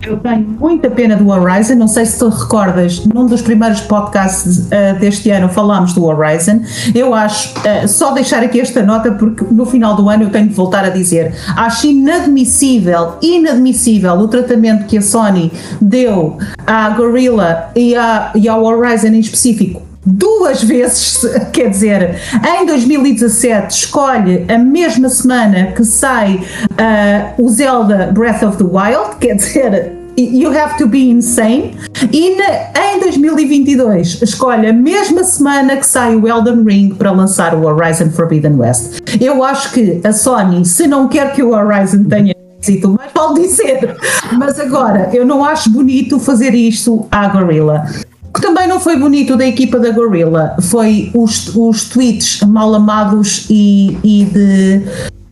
Eu 0.01 0.17
tenho 0.17 0.47
muita 0.47 0.89
pena 0.89 1.17
do 1.17 1.27
Horizon. 1.27 1.75
Não 1.75 1.87
sei 1.89 2.05
se 2.05 2.17
tu 2.17 2.29
recordas, 2.29 3.05
num 3.05 3.25
dos 3.25 3.41
primeiros 3.41 3.81
podcasts 3.81 4.59
uh, 4.67 4.97
deste 4.97 5.29
ano 5.29 5.49
falámos 5.49 5.91
do 5.91 6.05
Horizon. 6.05 6.61
Eu 6.95 7.13
acho, 7.13 7.53
uh, 7.59 7.85
só 7.85 8.11
deixar 8.11 8.41
aqui 8.41 8.61
esta 8.61 8.81
nota, 8.81 9.11
porque 9.11 9.43
no 9.51 9.65
final 9.65 9.97
do 9.97 10.09
ano 10.09 10.23
eu 10.23 10.29
tenho 10.29 10.47
que 10.47 10.53
voltar 10.53 10.85
a 10.85 10.89
dizer: 10.89 11.35
acho 11.53 11.87
inadmissível, 11.87 13.17
inadmissível 13.21 14.13
o 14.13 14.27
tratamento 14.29 14.85
que 14.85 14.97
a 14.97 15.01
Sony 15.01 15.51
deu 15.81 16.37
à 16.65 16.89
Gorilla 16.91 17.69
e, 17.75 17.93
à, 17.93 18.31
e 18.35 18.47
ao 18.47 18.63
Horizon 18.63 19.07
em 19.07 19.19
específico 19.19 19.88
duas 20.05 20.63
vezes, 20.63 21.25
quer 21.51 21.69
dizer, 21.69 22.15
em 22.47 22.65
2017 22.65 23.75
escolhe 23.75 24.45
a 24.47 24.57
mesma 24.57 25.09
semana 25.09 25.71
que 25.73 25.83
sai 25.83 26.35
uh, 26.35 27.43
o 27.43 27.49
Zelda 27.49 28.11
Breath 28.13 28.43
of 28.43 28.57
the 28.57 28.63
Wild, 28.63 29.17
quer 29.19 29.35
dizer, 29.35 29.99
You 30.17 30.51
Have 30.57 30.77
to 30.77 30.87
Be 30.87 31.09
Insane. 31.09 31.77
E 32.11 32.35
na, 32.35 32.93
em 32.93 32.99
2022 32.99 34.21
escolhe 34.21 34.67
a 34.67 34.73
mesma 34.73 35.23
semana 35.23 35.77
que 35.77 35.85
sai 35.85 36.15
o 36.15 36.27
Elden 36.27 36.63
Ring 36.63 36.89
para 36.89 37.11
lançar 37.11 37.55
o 37.55 37.65
Horizon 37.65 38.09
Forbidden 38.09 38.55
West. 38.55 38.99
Eu 39.21 39.43
acho 39.43 39.71
que 39.71 40.01
a 40.03 40.11
Sony, 40.11 40.65
se 40.65 40.87
não 40.87 41.07
quer 41.07 41.33
que 41.33 41.41
o 41.41 41.51
Horizon 41.51 42.03
tenha 42.03 42.35
êxito, 42.61 42.89
mais 42.97 43.11
vale 43.13 43.41
dizer. 43.41 43.95
Mas 44.37 44.59
agora, 44.59 45.09
eu 45.13 45.25
não 45.25 45.45
acho 45.45 45.69
bonito 45.69 46.19
fazer 46.19 46.53
isto 46.53 47.07
à 47.09 47.27
Gorilla 47.29 47.85
que 48.33 48.41
também 48.41 48.67
não 48.67 48.79
foi 48.79 48.97
bonito 48.97 49.35
da 49.35 49.45
equipa 49.45 49.79
da 49.79 49.91
Gorilla 49.91 50.55
foi 50.61 51.11
os, 51.13 51.55
os 51.55 51.89
tweets 51.89 52.41
mal 52.41 52.73
amados 52.73 53.45
e, 53.49 53.97
e 54.03 54.25
de 54.25 54.83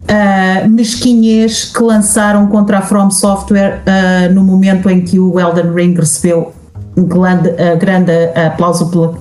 uh, 0.07 0.69
mesquinhez 0.69 1.65
que 1.65 1.83
lançaram 1.83 2.47
contra 2.47 2.79
a 2.79 2.81
From 2.81 3.11
Software 3.11 3.81
uh, 3.85 4.33
no 4.33 4.43
momento 4.43 4.89
em 4.89 5.01
que 5.01 5.19
o 5.19 5.39
Elden 5.39 5.73
Ring 5.73 5.93
recebeu 5.93 6.53
grande, 6.97 7.49
uh, 7.49 7.77
grande 7.77 8.11
aplauso 8.35 8.89
pela, 8.89 9.13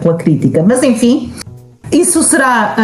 pela 0.00 0.14
crítica. 0.14 0.64
Mas 0.66 0.82
enfim, 0.82 1.29
isso 1.92 2.22
será 2.22 2.76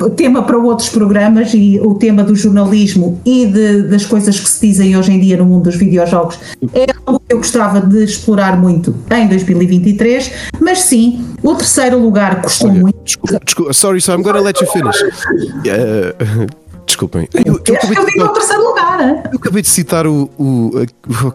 uh, 0.00 0.10
tema 0.10 0.42
para 0.42 0.58
outros 0.58 0.88
programas 0.88 1.52
e 1.54 1.78
o 1.82 1.94
tema 1.94 2.22
do 2.24 2.34
jornalismo 2.34 3.20
e 3.24 3.46
de, 3.46 3.82
das 3.82 4.04
coisas 4.04 4.38
que 4.40 4.48
se 4.48 4.66
dizem 4.66 4.96
hoje 4.96 5.12
em 5.12 5.20
dia 5.20 5.36
no 5.36 5.44
mundo 5.44 5.64
dos 5.64 5.76
videojogos 5.76 6.38
é 6.74 6.86
algo 7.06 7.20
que 7.26 7.32
eu 7.34 7.38
gostava 7.38 7.80
de 7.80 8.02
explorar 8.04 8.58
muito 8.58 8.94
em 9.10 9.28
2023, 9.28 10.32
mas 10.60 10.80
sim, 10.82 11.24
o 11.42 11.54
terceiro 11.54 11.98
lugar 11.98 12.42
custou 12.42 12.70
Olha, 12.70 12.80
muito. 12.80 12.98
Desculpa, 13.04 13.40
desculpa, 13.44 13.72
sorry, 13.72 14.00
so 14.00 14.12
I'm 14.12 14.22
gonna 14.22 14.40
let 14.40 14.60
you 14.60 14.66
finish. 14.66 15.00
Uh, 15.02 16.46
Desculpem. 16.86 17.28
Eu, 17.46 17.60
eu 17.64 17.76
acabei 17.76 17.96
eu 17.96 18.04
de 18.04 18.10
o 18.10 18.10
citar- 18.10 18.32
terceiro 18.32 18.64
lugar? 18.64 19.00
hein? 19.08 19.22
eu 19.32 19.38
acabei 19.38 19.62
de 19.62 19.68
citar 19.68 20.06
o. 20.08 20.28
o, 20.36 20.72
a- 20.76 21.26
o- 21.26 21.34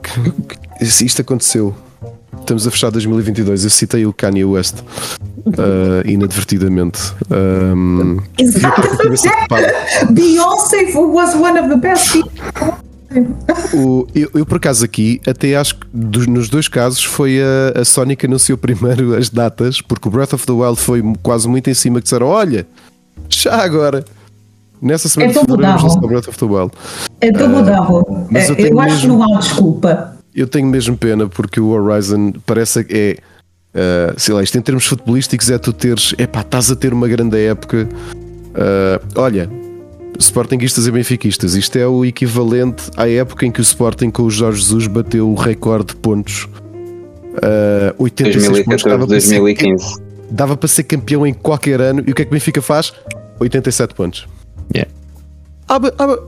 isto 0.83 1.21
aconteceu. 1.21 1.73
Estamos 2.45 2.67
a 2.67 2.71
fechar 2.71 2.91
2022. 2.91 3.63
Eu 3.63 3.69
citei 3.71 4.05
o 4.05 4.13
Kanye 4.13 4.45
West 4.45 4.75
ah, 5.57 6.03
inadvertidamente. 6.07 6.99
Um, 7.31 8.19
Exatamente. 8.37 9.27
Beyoncé 10.11 10.93
was 10.95 11.33
one 11.33 11.59
of 11.59 11.69
the 11.69 11.77
best 11.77 12.11
people. 12.11 12.75
O- 13.73 14.05
eu, 14.13 14.29
eu, 14.35 14.45
por 14.45 14.57
acaso 14.57 14.85
aqui 14.85 15.19
até 15.27 15.55
acho 15.55 15.75
que 15.79 15.87
dos- 15.91 16.27
nos 16.27 16.47
dois 16.49 16.67
casos 16.67 17.03
foi 17.03 17.39
a, 17.41 17.79
a 17.81 17.85
Sony 17.85 18.15
que 18.15 18.27
anunciou 18.27 18.57
primeiro 18.59 19.15
as 19.15 19.29
datas, 19.29 19.81
porque 19.81 20.07
o 20.07 20.11
Breath 20.11 20.33
of 20.33 20.45
the 20.45 20.51
Wild 20.51 20.79
foi 20.79 21.01
quase 21.23 21.47
muito 21.47 21.67
em 21.69 21.73
cima 21.73 21.97
que 21.99 22.03
disseram: 22.03 22.27
olha, 22.27 22.67
já 23.27 23.55
agora. 23.63 24.05
Nessa 24.81 25.07
semana 25.09 25.33
mudavam. 25.47 25.83
lançar 25.87 25.97
o 26.03 26.07
Breath 26.07 26.27
of 26.27 26.37
the 26.37 26.45
Wild. 26.45 26.71
Então 27.21 27.49
mudava. 27.49 28.03
mas 28.29 28.49
eu 28.49 28.55
É, 28.55 28.59
Eu, 28.59 28.63
tenho 28.65 28.79
acho 28.81 29.01
que 29.01 29.07
mesmo- 29.07 29.17
não 29.19 29.35
há 29.35 29.39
desculpa. 29.39 30.14
Eu 30.35 30.47
tenho 30.47 30.67
mesmo 30.67 30.97
pena 30.97 31.27
porque 31.27 31.59
o 31.59 31.69
Horizon 31.69 32.33
parece 32.45 32.83
que 32.83 32.93
é. 32.93 33.17
ah, 33.73 34.13
sei 34.17 34.33
lá, 34.33 34.43
isto 34.43 34.57
em 34.57 34.61
termos 34.61 34.85
futebolísticos 34.85 35.49
é 35.49 35.57
tu 35.57 35.71
teres. 35.73 36.13
Epá, 36.17 36.41
estás 36.41 36.69
a 36.71 36.75
ter 36.75 36.93
uma 36.93 37.07
grande 37.07 37.37
época. 37.45 37.87
Ah, 38.53 38.99
olha, 39.15 39.49
Sportingistas 40.19 40.87
e 40.87 40.91
Benfiquistas, 40.91 41.55
isto 41.55 41.77
é 41.77 41.87
o 41.87 42.05
equivalente 42.05 42.83
à 42.95 43.07
época 43.09 43.45
em 43.45 43.51
que 43.51 43.59
o 43.59 43.63
Sporting 43.63 44.09
com 44.09 44.23
o 44.23 44.29
Jorge 44.31 44.59
Jesus 44.61 44.87
bateu 44.87 45.29
o 45.29 45.35
recorde 45.35 45.87
de 45.93 45.95
pontos. 45.97 46.47
Ah, 47.41 47.93
86 47.97 48.63
pontos 48.65 48.83
2014, 48.83 48.89
dava 48.89 49.07
para, 49.07 49.19
ser, 49.21 49.39
2015. 49.39 50.01
dava 50.31 50.57
para 50.57 50.67
ser 50.67 50.83
campeão 50.83 51.25
em 51.27 51.33
qualquer 51.33 51.81
ano. 51.81 52.03
E 52.05 52.11
o 52.11 52.15
que 52.15 52.21
é 52.21 52.25
que 52.25 52.31
o 52.31 52.33
Benfica 52.33 52.61
faz? 52.61 52.93
87 53.39 53.93
pontos. 53.93 54.27
Yeah. 54.73 54.91
Ah, 55.67 55.75
ah, 55.97 56.07
ba- 56.07 56.19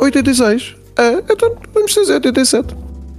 86. 0.00 0.74
Ah, 0.96 1.22
então 1.30 1.56
vamos 1.72 1.92
fazer 1.92 2.14
87. 2.14 2.74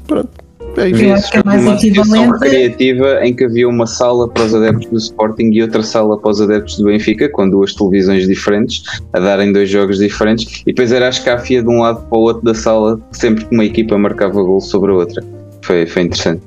Pronto. 0.08 0.30
É 0.78 0.90
isso. 0.90 1.04
Eu 1.04 1.14
acho 1.16 1.32
que 1.32 1.38
é 1.38 1.44
mais 1.44 1.62
uma 1.64 1.80
situação 1.80 2.16
equivalente- 2.18 2.44
recreativa 2.44 3.26
em 3.26 3.36
que 3.36 3.46
havia 3.46 3.68
uma 3.68 3.88
sala 3.88 4.30
para 4.30 4.44
os 4.44 4.54
adeptos 4.54 4.88
do 4.90 4.98
Sporting 4.98 5.50
e 5.52 5.62
outra 5.64 5.82
sala 5.82 6.20
para 6.20 6.30
os 6.30 6.40
adeptos 6.40 6.78
do 6.78 6.86
Benfica, 6.86 7.28
com 7.30 7.50
duas 7.50 7.74
televisões 7.74 8.28
diferentes, 8.28 8.84
a 9.14 9.20
darem 9.20 9.52
dois 9.52 9.70
jogos 9.70 9.98
diferentes, 9.98 10.62
e 10.62 10.66
depois 10.66 10.92
era 10.92 11.08
a 11.08 11.10
escáfia 11.10 11.64
de 11.64 11.68
um 11.70 11.82
lado 11.82 12.06
para 12.08 12.18
o 12.18 12.22
outro 12.22 12.44
da 12.44 12.54
sala, 12.54 13.00
sempre 13.12 13.46
que 13.46 13.54
uma 13.54 13.66
equipa 13.66 13.98
marcava 13.98 14.42
gol 14.44 14.62
sobre 14.62 14.92
a 14.92 14.96
outra. 14.96 15.24
Foi, 15.64 15.88
foi 15.88 16.04
interessante. 16.04 16.44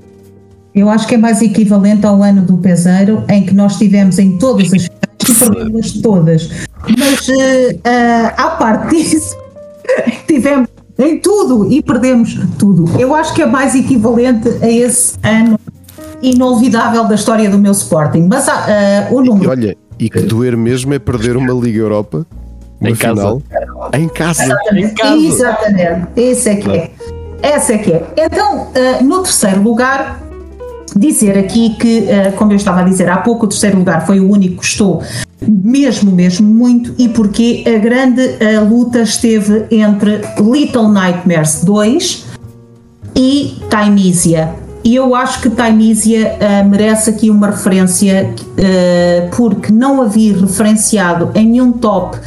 Eu 0.73 0.89
acho 0.89 1.09
que 1.09 1.17
é 1.17 1.19
mais 1.19 1.43
equivalente 1.43 2.07
ao 2.07 2.23
ano 2.23 2.43
do 2.43 2.57
peseiro, 2.59 3.25
em 3.29 3.45
que 3.45 3.53
nós 3.53 3.77
tivemos 3.77 4.19
em 4.21 4.39
todas 4.39 4.73
as 4.73 5.93
todas. 6.01 6.49
Mas 6.97 7.29
eh, 7.29 7.79
eh, 7.83 8.35
à 8.37 8.51
parte 8.51 8.95
disso, 8.95 9.37
tivemos 10.29 10.69
em 11.03 11.19
tudo 11.19 11.71
e 11.71 11.83
perdemos 11.83 12.39
tudo. 12.59 12.85
Eu 13.01 13.15
acho 13.15 13.35
que 13.35 13.43
é 13.43 13.47
mais 13.47 13.75
equivalente 13.75 14.49
a 14.63 14.69
esse 14.69 15.17
ano 15.23 15.59
inolvidável 16.23 17.05
da 17.05 17.15
história 17.15 17.49
do 17.51 17.59
meu 17.59 17.73
Sporting. 17.73 18.27
Mas 18.29 18.47
eh, 18.49 19.09
o 19.11 19.23
E 19.23 19.27
número 19.27 19.51
olha, 19.51 19.77
e 19.99 20.09
que 20.11 20.21
doer 20.21 20.57
mesmo 20.57 20.93
é 20.95 20.99
perder 20.99 21.37
uma 21.37 21.53
Liga 21.53 21.79
Europa 21.79 22.27
uma 22.81 22.91
Em 22.91 22.97
casa. 22.97 23.15
final 23.15 23.43
em 23.95 24.09
casa. 24.09 24.59
Em 24.75 24.95
casa. 24.95 25.17
Exatamente, 25.17 26.09
esse 26.17 26.49
é 26.49 26.57
que 26.57 26.71
é. 26.71 26.91
Essa 27.43 27.73
é 27.75 27.79
que 27.79 27.93
é. 27.93 28.07
Então, 28.17 28.69
eh, 28.75 29.03
no 29.03 29.23
terceiro 29.23 29.63
lugar, 29.63 30.21
dizer 30.97 31.39
aqui 31.39 31.71
que, 31.71 32.09
eh, 32.09 32.33
como 32.33 32.53
eu 32.53 32.57
estava 32.57 32.81
a 32.81 32.85
dizer 32.85 33.09
há 33.09 33.19
pouco, 33.19 33.47
o 33.47 33.49
terceiro 33.49 33.79
lugar 33.79 34.07
foi 34.07 34.21
o 34.21 34.31
único 34.31 34.59
que 34.59 34.67
estou 34.67 35.03
mesmo, 35.41 36.13
mesmo 36.13 36.47
muito, 36.47 36.95
e 36.99 37.09
porque 37.09 37.65
a 37.67 37.79
grande 37.79 38.37
eh, 38.41 38.61
luta 38.61 39.03
esteve 39.03 39.67
entre 39.71 40.21
Little 40.39 40.89
Nightmares 40.89 41.65
2 41.65 42.27
e 43.17 43.57
Timeisia. 43.69 44.55
E 44.83 44.95
eu 44.95 45.15
acho 45.15 45.43
que 45.43 45.51
Timeisia 45.51 46.37
eh, 46.41 46.63
merece 46.63 47.11
aqui 47.11 47.31
uma 47.31 47.49
referência, 47.49 48.35
eh, 48.57 49.29
porque 49.37 49.73
não 49.73 50.01
havia 50.01 50.37
referenciado 50.39 51.31
em 51.35 51.47
nenhum 51.47 51.73
top 51.73 52.19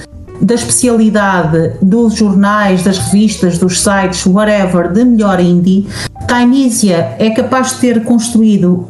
da 0.43 0.55
especialidade 0.55 1.71
dos 1.81 2.15
jornais, 2.15 2.83
das 2.83 2.97
revistas, 2.97 3.57
dos 3.57 3.81
sites, 3.81 4.25
whatever, 4.25 4.91
de 4.91 5.03
melhor 5.05 5.39
indie. 5.39 5.87
Timeisia 6.27 7.15
é 7.17 7.29
capaz 7.29 7.73
de 7.73 7.77
ter 7.79 8.03
construído 8.03 8.87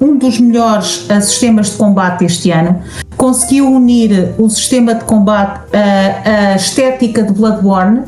um 0.00 0.16
dos 0.16 0.40
melhores 0.40 1.06
eh, 1.08 1.20
sistemas 1.20 1.70
de 1.70 1.76
combate 1.76 2.24
este 2.24 2.50
ano. 2.50 2.80
Conseguiu 3.16 3.70
unir 3.70 4.34
o 4.38 4.48
sistema 4.48 4.94
de 4.94 5.04
combate, 5.04 5.60
eh, 5.72 6.52
a 6.52 6.56
estética 6.56 7.22
de 7.22 7.32
Bloodborne, 7.32 8.02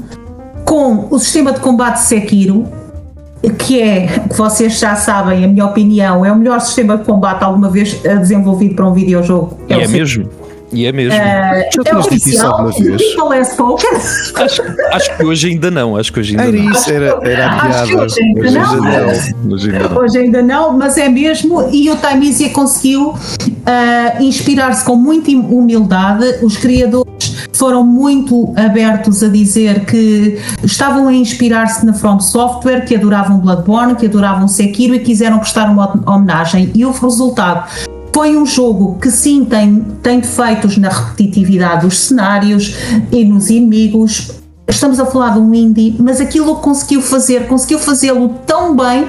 com 0.65 1.07
o 1.11 1.19
sistema 1.19 1.53
de 1.53 1.61
combate 1.61 2.01
Sekiro, 2.01 2.67
que 3.59 3.81
é, 3.81 4.07
que 4.29 4.37
vocês 4.37 4.79
já 4.79 4.95
sabem, 4.97 5.45
a 5.45 5.49
minha 5.49 5.67
opinião, 5.67 6.25
é 6.25 6.33
o 6.33 6.37
melhor 6.37 6.61
sistema 6.61 6.97
de 6.97 7.05
combate 7.05 7.43
alguma 7.43 7.69
vez 7.69 8.01
eh, 8.05 8.17
desenvolvido 8.17 8.75
para 8.75 8.89
um 8.89 8.95
videojogo. 8.95 9.59
É 9.69 9.75
Sekiro. 9.75 9.93
mesmo. 9.93 10.42
E 10.73 10.87
é 10.87 10.93
mesmo. 10.93 11.13
Já 11.13 11.23
É 11.23 11.69
dito 11.69 11.83
isso 11.89 11.99
oficial, 11.99 12.53
alguma 12.53 12.71
vez? 12.73 13.03
People 13.15 13.39
has 13.39 13.49
spoken. 13.53 13.91
Acho, 14.37 14.63
acho 14.93 15.17
que 15.17 15.25
hoje 15.25 15.49
ainda 15.49 15.71
não. 15.71 15.97
Acho 15.97 16.13
que 16.13 16.21
hoje 16.21 16.31
ainda 16.39 16.57
Era 16.57 16.63
não. 16.65 16.73
isso, 16.73 16.91
era, 16.91 17.19
era 17.23 17.47
a 17.47 17.55
Acho 17.57 17.83
que 17.83 17.89
piada. 17.89 18.03
hoje 18.05 18.23
ainda 18.23 18.41
Hoje 18.41 18.59
não. 18.59 18.71
ainda 18.73 18.83
não. 19.43 19.53
Hoje 19.53 19.71
ainda 19.71 19.89
não. 19.89 19.97
Hoje 19.99 20.19
ainda 20.19 20.43
não, 20.43 20.73
mas 20.79 20.97
é 20.97 21.09
mesmo. 21.09 21.69
E 21.71 21.91
o 21.91 21.97
Timeisia 21.97 22.51
conseguiu 22.51 23.15
ah, 23.67 24.17
inspirar-se 24.21 24.85
com 24.85 24.97
muita 24.97 25.31
humildade. 25.31 26.25
Os 26.43 26.57
criadores 26.57 27.13
foram 27.53 27.85
muito 27.85 28.53
abertos 28.57 29.23
a 29.23 29.29
dizer 29.29 29.85
que 29.85 30.39
estavam 30.65 31.07
a 31.09 31.13
inspirar-se 31.13 31.85
na 31.85 31.93
From 31.93 32.19
Software, 32.19 32.85
que 32.87 32.95
adoravam 32.97 33.39
Bloodborne, 33.39 33.95
que 33.95 34.07
adoravam 34.07 34.49
Sekiro 34.49 34.95
e 34.95 35.01
quiseram 35.01 35.39
prestar 35.39 35.71
uma 35.71 35.93
homenagem. 36.07 36.71
E 36.75 36.85
o 36.85 36.91
resultado 36.91 37.69
foi 38.13 38.37
um 38.37 38.45
jogo 38.45 38.99
que 39.01 39.11
sim 39.11 39.45
tem, 39.45 39.81
tem 40.03 40.21
defeitos 40.21 40.77
na 40.77 40.91
repetitividade 40.91 41.87
dos 41.87 41.99
cenários 41.99 42.77
e 43.11 43.25
nos 43.25 43.49
inimigos. 43.49 44.33
Estamos 44.69 45.01
a 45.01 45.07
falar 45.07 45.31
de 45.31 45.39
um 45.39 45.53
indie, 45.53 45.97
mas 45.99 46.21
aquilo 46.21 46.55
conseguiu 46.57 47.03
fazer, 47.03 47.47
conseguiu 47.47 47.79
fazê-lo 47.79 48.29
tão 48.47 48.77
bem 48.77 49.09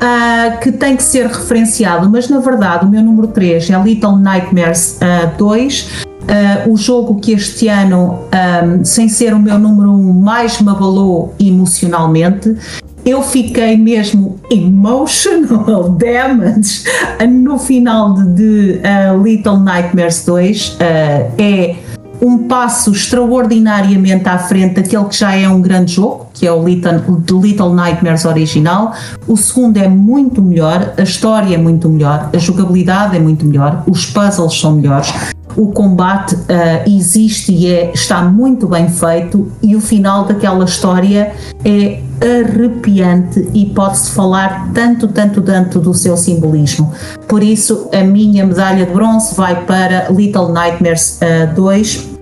ah, 0.00 0.58
que 0.62 0.70
tem 0.70 0.96
que 0.96 1.02
ser 1.02 1.26
referenciado. 1.26 2.08
Mas 2.08 2.28
na 2.28 2.38
verdade, 2.38 2.84
o 2.84 2.88
meu 2.88 3.02
número 3.02 3.28
3 3.28 3.70
é 3.70 3.82
Little 3.82 4.16
Nightmares 4.16 4.98
ah, 5.00 5.32
2. 5.36 5.88
Ah, 6.28 6.68
o 6.68 6.76
jogo 6.76 7.16
que 7.20 7.32
este 7.32 7.68
ano, 7.68 8.20
ah, 8.30 8.84
sem 8.84 9.08
ser 9.08 9.34
o 9.34 9.38
meu 9.38 9.58
número 9.58 9.90
1, 9.92 10.12
mais 10.12 10.60
me 10.60 10.70
abalou 10.70 11.34
emocionalmente. 11.40 12.56
Eu 13.04 13.22
fiquei 13.22 13.76
mesmo 13.76 14.38
emotional 14.50 15.90
damage 15.98 16.84
no 17.28 17.58
final 17.58 18.14
de, 18.14 18.34
de, 18.34 18.80
ah, 18.84 19.12
Little 19.14 19.58
Nightmares 19.58 20.24
2. 20.24 20.76
Ah, 20.80 21.30
é 21.36 21.76
um 22.22 22.46
passo 22.46 22.92
extraordinariamente 22.92 24.28
à 24.28 24.38
frente 24.38 24.76
daquele 24.76 25.04
que 25.06 25.16
já 25.16 25.34
é 25.34 25.48
um 25.48 25.60
grande 25.60 25.94
jogo, 25.94 26.28
que 26.32 26.46
é 26.46 26.52
o 26.52 26.64
Little, 26.64 27.02
Little 27.42 27.74
Nightmares 27.74 28.24
original. 28.24 28.92
O 29.26 29.36
segundo 29.36 29.76
é 29.76 29.88
muito 29.88 30.40
melhor, 30.40 30.94
a 30.96 31.02
história 31.02 31.52
é 31.52 31.58
muito 31.58 31.88
melhor, 31.88 32.30
a 32.32 32.38
jogabilidade 32.38 33.16
é 33.16 33.18
muito 33.18 33.44
melhor, 33.44 33.82
os 33.88 34.06
puzzles 34.06 34.58
são 34.60 34.76
melhores. 34.76 35.12
O 35.56 35.68
combate 35.68 36.36
ah, 36.48 36.82
existe 36.86 37.52
e 37.52 37.66
é, 37.66 37.92
está 37.92 38.22
muito 38.22 38.66
bem 38.66 38.88
feito, 38.88 39.50
e 39.62 39.76
o 39.76 39.80
final 39.80 40.24
daquela 40.24 40.64
história 40.64 41.34
é 41.64 42.00
arrepiante 42.20 43.48
e 43.52 43.66
pode-se 43.66 44.10
falar 44.12 44.70
tanto, 44.72 45.08
tanto, 45.08 45.42
tanto 45.42 45.80
do 45.80 45.92
seu 45.92 46.16
simbolismo. 46.16 46.92
Por 47.26 47.42
isso, 47.42 47.88
a 47.92 48.02
minha 48.02 48.46
medalha 48.46 48.86
de 48.86 48.92
bronze 48.92 49.34
vai 49.34 49.64
para 49.64 50.08
Little 50.10 50.52
Nightmares 50.52 51.18
ah, 51.22 51.46
2. 51.46 52.12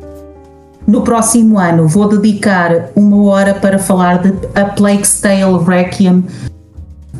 No 0.87 1.03
próximo 1.03 1.59
ano 1.59 1.87
vou 1.87 2.09
dedicar 2.09 2.90
uma 2.97 3.23
hora 3.25 3.55
para 3.55 3.79
falar 3.79 4.19
de 4.19 4.33
A 4.55 4.64
Plague's 4.64 5.21
Tale 5.21 5.62
Requiem, 5.64 6.25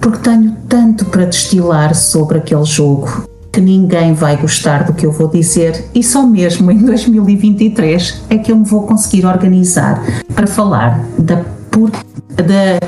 porque 0.01 0.18
tenho 0.18 0.57
tanto 0.68 1.05
para 1.05 1.27
destilar 1.27 1.94
sobre 1.94 2.38
aquele 2.38 2.64
jogo 2.64 3.30
que 3.52 3.60
ninguém 3.60 4.14
vai 4.14 4.36
gostar 4.36 4.84
do 4.84 4.94
que 4.94 5.04
eu 5.04 5.12
vou 5.12 5.28
dizer 5.28 5.84
e 5.94 6.02
só 6.02 6.24
mesmo 6.24 6.70
em 6.70 6.78
2023 6.78 8.22
é 8.30 8.38
que 8.38 8.52
eu 8.52 8.56
me 8.56 8.64
vou 8.64 8.86
conseguir 8.86 9.26
organizar 9.26 10.03
para 10.34 10.46
falar 10.46 11.05
da 11.18 11.44
por, 11.70 11.90
da, 11.90 12.78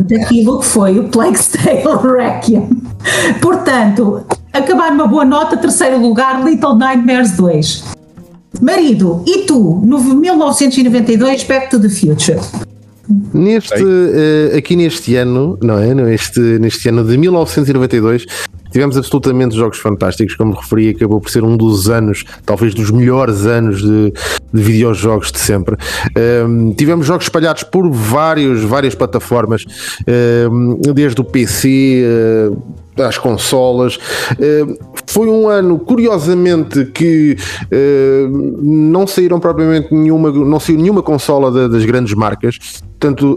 daquilo 0.00 0.60
que 0.60 0.66
foi 0.66 0.98
o 0.98 1.08
Plague's 1.08 1.48
Tale 1.48 1.82
Requiem. 2.18 2.68
Portanto, 3.40 4.24
acabar 4.52 4.90
numa 4.90 5.06
boa 5.06 5.24
nota, 5.24 5.56
terceiro 5.56 5.98
lugar, 6.00 6.44
Little 6.44 6.74
Nightmares 6.74 7.32
2. 7.32 7.84
Marido, 8.60 9.22
e 9.26 9.42
tu, 9.42 9.80
no 9.84 10.02
1992, 10.02 11.44
Back 11.44 11.70
to 11.70 11.80
the 11.80 11.88
Future? 11.88 12.40
Neste, 13.32 13.82
uh, 13.82 14.56
aqui 14.56 14.76
neste 14.76 15.14
ano, 15.16 15.58
não 15.62 15.78
é? 15.78 15.94
Neste, 15.94 16.40
neste 16.40 16.88
ano 16.88 17.04
de 17.04 17.18
1992, 17.18 18.26
tivemos 18.74 18.96
absolutamente 18.96 19.54
jogos 19.54 19.78
fantásticos, 19.78 20.34
como 20.34 20.52
referi, 20.52 20.88
acabou 20.88 21.20
por 21.20 21.30
ser 21.30 21.44
um 21.44 21.56
dos 21.56 21.88
anos, 21.88 22.24
talvez 22.44 22.74
dos 22.74 22.90
melhores 22.90 23.46
anos 23.46 23.80
de, 23.80 24.12
de 24.52 24.62
videojogos 24.62 25.30
de 25.30 25.38
sempre. 25.38 25.76
Um, 26.44 26.74
tivemos 26.74 27.06
jogos 27.06 27.26
espalhados 27.26 27.62
por 27.62 27.88
vários, 27.88 28.64
várias 28.64 28.96
plataformas, 28.96 29.64
um, 30.50 30.80
desde 30.92 31.20
o 31.20 31.24
PC. 31.24 32.04
Uh, 32.50 32.84
às 32.96 33.18
consolas. 33.18 33.98
foi 35.04 35.26
um 35.26 35.48
ano, 35.48 35.80
curiosamente, 35.80 36.84
que 36.94 37.36
não 38.62 39.04
saíram 39.04 39.40
propriamente 39.40 39.92
nenhuma, 39.92 40.30
não 40.30 40.60
saiu 40.60 40.78
nenhuma 40.78 41.02
consola 41.02 41.68
das 41.68 41.84
grandes 41.84 42.14
marcas. 42.14 42.56
Portanto, 43.00 43.36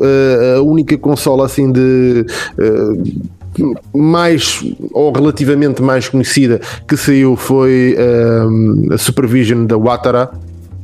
a 0.55 0.61
única 0.61 0.95
consola 0.99 1.47
assim 1.47 1.71
de 1.71 2.23
mais 3.95 4.63
ou 4.91 5.11
relativamente 5.11 5.81
mais 5.81 6.07
conhecida 6.07 6.59
que 6.87 6.95
saiu 6.95 7.35
foi 7.35 7.95
um, 8.49 8.93
a 8.93 8.97
Supervision 8.97 9.65
da 9.65 9.77
Watara, 9.77 10.31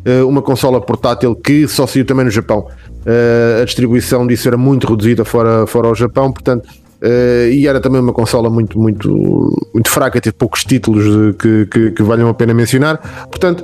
uh, 0.06 0.28
uma 0.28 0.42
consola 0.42 0.80
portátil 0.82 1.36
que 1.36 1.68
só 1.68 1.88
saiu 1.88 2.06
também 2.06 2.26
no 2.26 2.32
Japão. 2.32 2.68
Uh, 3.06 3.62
a 3.62 3.66
distribuição 3.66 4.26
disso 4.26 4.48
era 4.48 4.58
muito 4.58 4.88
reduzida 4.88 5.26
fora, 5.26 5.66
fora 5.68 5.90
o 5.90 5.96
Japão, 5.96 6.32
portanto. 6.32 6.68
Uh, 7.02 7.52
e 7.52 7.68
era 7.68 7.82
também 7.82 8.00
uma 8.00 8.14
consola 8.14 8.50
muito, 8.50 8.80
muito, 8.80 9.54
muito 9.74 9.90
fraca, 9.90 10.22
teve 10.22 10.36
poucos 10.38 10.64
títulos 10.64 11.36
que, 11.36 11.66
que, 11.66 11.92
que 11.92 12.04
valham 12.04 12.30
a 12.30 12.34
pena 12.34 12.54
mencionar. 12.54 13.28
Portanto, 13.30 13.64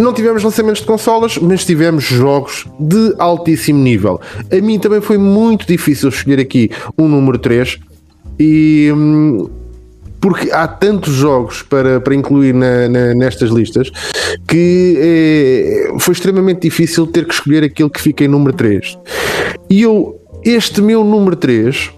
não 0.00 0.14
tivemos 0.14 0.42
lançamentos 0.42 0.80
de 0.80 0.86
consolas, 0.86 1.36
mas 1.36 1.62
tivemos 1.62 2.04
jogos 2.04 2.66
de 2.78 3.14
altíssimo 3.18 3.82
nível. 3.82 4.18
A 4.50 4.56
mim 4.62 4.78
também 4.78 5.02
foi 5.02 5.18
muito 5.18 5.66
difícil 5.66 6.08
escolher 6.08 6.40
aqui 6.40 6.70
um 6.96 7.06
número 7.06 7.38
3, 7.38 7.78
e 8.38 8.90
hum, 8.94 9.48
porque 10.20 10.50
há 10.52 10.68
tantos 10.68 11.14
jogos 11.14 11.62
para, 11.62 12.00
para 12.00 12.14
incluir 12.14 12.54
na, 12.54 12.88
na, 12.88 13.14
nestas 13.14 13.50
listas 13.50 13.90
que 14.46 14.96
é, 14.98 15.98
foi 15.98 16.12
extremamente 16.12 16.62
difícil 16.62 17.06
ter 17.06 17.24
que 17.26 17.32
escolher 17.32 17.64
aquele 17.64 17.88
que 17.88 18.00
fica 18.00 18.24
em 18.24 18.28
número 18.28 18.52
3. 18.52 18.98
E 19.68 19.82
eu, 19.82 20.20
este 20.44 20.82
meu 20.82 21.02
número 21.02 21.36
3, 21.36 21.90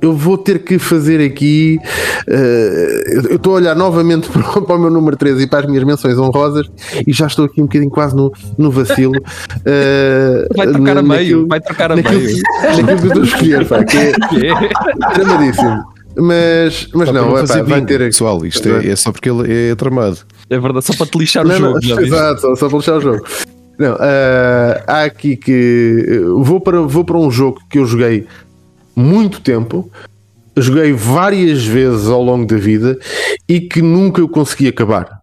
eu 0.00 0.12
vou 0.12 0.36
ter 0.36 0.60
que 0.60 0.78
fazer 0.78 1.24
aqui. 1.24 1.78
Uh, 2.28 3.28
eu 3.30 3.36
estou 3.36 3.54
a 3.54 3.56
olhar 3.56 3.74
novamente 3.74 4.28
para, 4.30 4.60
para, 4.60 4.74
o 4.74 4.78
meu 4.78 4.90
número 4.90 5.16
3 5.16 5.42
e 5.42 5.46
para 5.46 5.60
as 5.60 5.66
minhas 5.66 5.84
menções 5.84 6.18
honrosas 6.18 6.66
e 7.06 7.12
já 7.12 7.26
estou 7.26 7.46
aqui 7.46 7.60
um 7.60 7.66
bocadinho 7.66 7.90
quase 7.90 8.14
no, 8.14 8.32
no 8.58 8.70
vacilo. 8.70 9.16
Uh, 9.16 10.46
vai 10.56 10.66
trocar 10.66 10.98
a 10.98 11.02
meio, 11.02 11.46
vai 11.46 11.60
trocar 11.60 11.92
a 11.92 11.96
naquilo, 11.96 12.22
meio. 12.22 12.42
Naquilo 12.62 12.86
que 12.86 12.92
eu 12.92 13.06
estou 13.06 13.22
a 13.22 13.26
escolher, 13.26 13.66
pá, 13.66 13.84
que 13.84 13.96
é 13.96 14.12
dramadíssimo. 15.14 15.96
Mas, 16.18 16.88
mas 16.94 17.12
não, 17.12 17.28
não 17.28 17.38
epá, 17.38 17.62
vai 17.62 17.84
ter. 17.84 17.98
Pessoal, 17.98 18.44
isto 18.46 18.66
é, 18.68 18.88
é, 18.88 18.96
só 18.96 19.12
porque 19.12 19.28
ele 19.28 19.70
é 19.70 19.74
tramado. 19.74 20.18
É 20.48 20.58
verdade, 20.58 20.86
só 20.86 20.94
para 20.94 21.06
te 21.06 21.18
lixar 21.18 21.44
não, 21.44 21.54
o 21.54 21.58
jogo. 21.58 21.80
Não, 21.82 22.00
exato, 22.00 22.40
só, 22.40 22.54
só 22.54 22.68
para 22.68 22.78
lixar 22.78 22.96
o 22.96 23.00
jogo. 23.00 23.26
Não, 23.78 23.92
uh, 23.92 24.82
há 24.86 25.04
aqui 25.04 25.36
que. 25.36 26.22
Vou 26.38 26.58
para, 26.60 26.80
vou 26.80 27.04
para 27.04 27.18
um 27.18 27.30
jogo 27.30 27.60
que 27.68 27.78
eu 27.78 27.84
joguei 27.84 28.26
muito 28.96 29.40
tempo, 29.40 29.90
joguei 30.56 30.92
várias 30.92 31.64
vezes 31.64 32.08
ao 32.08 32.22
longo 32.22 32.46
da 32.46 32.56
vida 32.56 32.98
e 33.48 33.60
que 33.60 33.82
nunca 33.82 34.20
eu 34.20 34.28
consegui 34.28 34.68
acabar. 34.68 35.20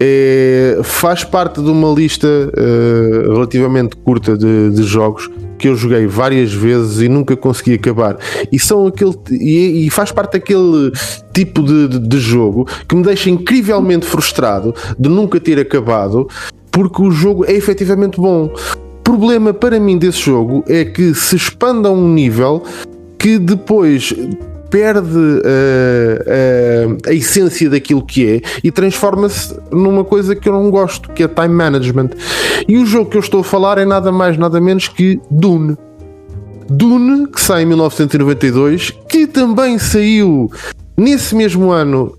É, 0.00 0.78
faz 0.84 1.24
parte 1.24 1.60
de 1.60 1.68
uma 1.68 1.92
lista 1.92 2.28
uh, 2.28 3.32
relativamente 3.32 3.96
curta 3.96 4.38
de, 4.38 4.70
de, 4.70 4.84
jogos 4.84 5.28
que 5.58 5.66
eu 5.66 5.74
joguei 5.74 6.06
várias 6.06 6.52
vezes 6.52 7.00
e 7.00 7.08
nunca 7.08 7.36
consegui 7.36 7.74
acabar. 7.74 8.16
E 8.52 8.60
são 8.60 8.86
aquele 8.86 9.12
e, 9.32 9.86
e 9.86 9.90
faz 9.90 10.12
parte 10.12 10.34
daquele 10.34 10.92
tipo 11.34 11.64
de, 11.64 11.88
de, 11.88 11.98
de, 11.98 12.18
jogo 12.20 12.68
que 12.88 12.94
me 12.94 13.02
deixa 13.02 13.28
incrivelmente 13.28 14.06
frustrado 14.06 14.72
de 14.96 15.08
nunca 15.08 15.40
ter 15.40 15.58
acabado, 15.58 16.28
porque 16.70 17.02
o 17.02 17.10
jogo 17.10 17.44
é 17.44 17.52
efetivamente 17.52 18.20
bom. 18.20 18.54
O 18.54 19.02
problema 19.02 19.52
para 19.52 19.80
mim 19.80 19.98
desse 19.98 20.20
jogo 20.20 20.62
é 20.68 20.84
que 20.84 21.12
se 21.12 21.34
expanda 21.34 21.90
um 21.90 22.12
nível 22.12 22.62
que 23.18 23.38
depois 23.38 24.14
perde 24.70 25.16
uh, 25.16 25.42
uh, 26.28 26.98
a 27.06 27.12
essência 27.12 27.70
daquilo 27.70 28.04
que 28.04 28.26
é 28.26 28.40
e 28.62 28.70
transforma-se 28.70 29.56
numa 29.70 30.04
coisa 30.04 30.36
que 30.36 30.48
eu 30.48 30.52
não 30.52 30.70
gosto, 30.70 31.10
que 31.12 31.22
é 31.22 31.28
time 31.28 31.48
management. 31.48 32.10
E 32.68 32.76
o 32.76 32.86
jogo 32.86 33.10
que 33.10 33.16
eu 33.16 33.20
estou 33.20 33.40
a 33.40 33.44
falar 33.44 33.78
é 33.78 33.84
nada 33.84 34.12
mais, 34.12 34.36
nada 34.36 34.60
menos 34.60 34.88
que 34.88 35.20
Dune. 35.30 35.76
Dune, 36.68 37.26
que 37.28 37.40
sai 37.40 37.62
em 37.62 37.66
1992, 37.66 38.92
que 39.08 39.26
também 39.26 39.78
saiu 39.78 40.50
nesse 40.96 41.34
mesmo 41.34 41.70
ano 41.70 42.14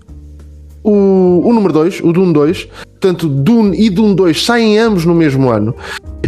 o, 0.82 1.42
o 1.44 1.52
número 1.52 1.72
2, 1.72 2.00
o 2.02 2.12
Dune 2.12 2.32
2. 2.32 2.68
Portanto, 3.00 3.28
Dune 3.28 3.80
e 3.80 3.88
Dune 3.88 4.14
2 4.14 4.44
saem 4.44 4.78
ambos 4.78 5.04
no 5.04 5.14
mesmo 5.14 5.50
ano. 5.50 5.74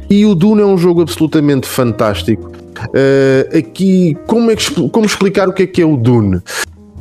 E 0.09 0.25
o 0.25 0.35
Dune 0.35 0.63
é 0.63 0.65
um 0.65 0.79
jogo 0.79 1.03
absolutamente 1.03 1.67
fantástico. 1.67 2.62
Uh, 2.89 3.59
aqui, 3.59 4.17
como, 4.27 4.51
é 4.51 4.57
que, 4.57 4.89
como 4.89 5.07
explicar 5.07 5.49
o 5.49 5.53
que 5.53 5.65
é 5.65 5.67
que 5.67 5.83
é 5.83 5.87
o 5.87 5.97
Dune? 5.97 6.41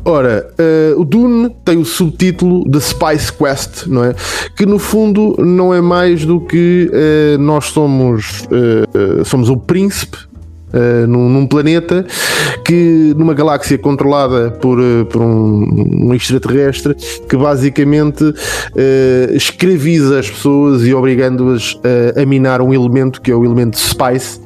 Ora, 0.04 0.48
uh, 0.58 1.00
o 1.00 1.06
Dune 1.06 1.56
tem 1.64 1.78
o 1.78 1.86
subtítulo 1.86 2.70
The 2.70 2.80
Spice 2.80 3.32
Quest, 3.32 3.86
não 3.86 4.04
é? 4.04 4.16
Que 4.56 4.66
no 4.66 4.80
fundo 4.80 5.36
não 5.38 5.74
é 5.74 5.80
mais 5.80 6.26
do 6.26 6.42
que 6.42 6.90
uh, 6.92 7.38
nós 7.40 7.66
somos, 7.66 8.42
uh, 8.46 9.24
somos 9.24 9.50
o 9.50 9.58
príncipe 9.58 10.18
num, 11.06 11.28
num, 11.28 11.46
planeta 11.46 12.06
que 12.64 13.14
numa 13.18 13.34
galáxia 13.34 13.78
controlada 13.78 14.52
por, 14.52 14.80
por 15.10 15.22
um, 15.22 16.08
um, 16.08 16.14
extraterrestre 16.14 16.96
que 17.28 17.36
basicamente 17.36 18.24
escraviza 19.34 20.18
as 20.18 20.30
pessoas 20.30 20.88
e 20.88 20.94
obrigando-as 20.94 21.78
a 22.16 22.26
minar 22.26 22.62
um 22.62 22.74
elemento 22.74 23.20
que 23.20 23.30
é 23.30 23.36
o 23.36 23.44
elemento 23.44 23.78
spice 23.78 24.40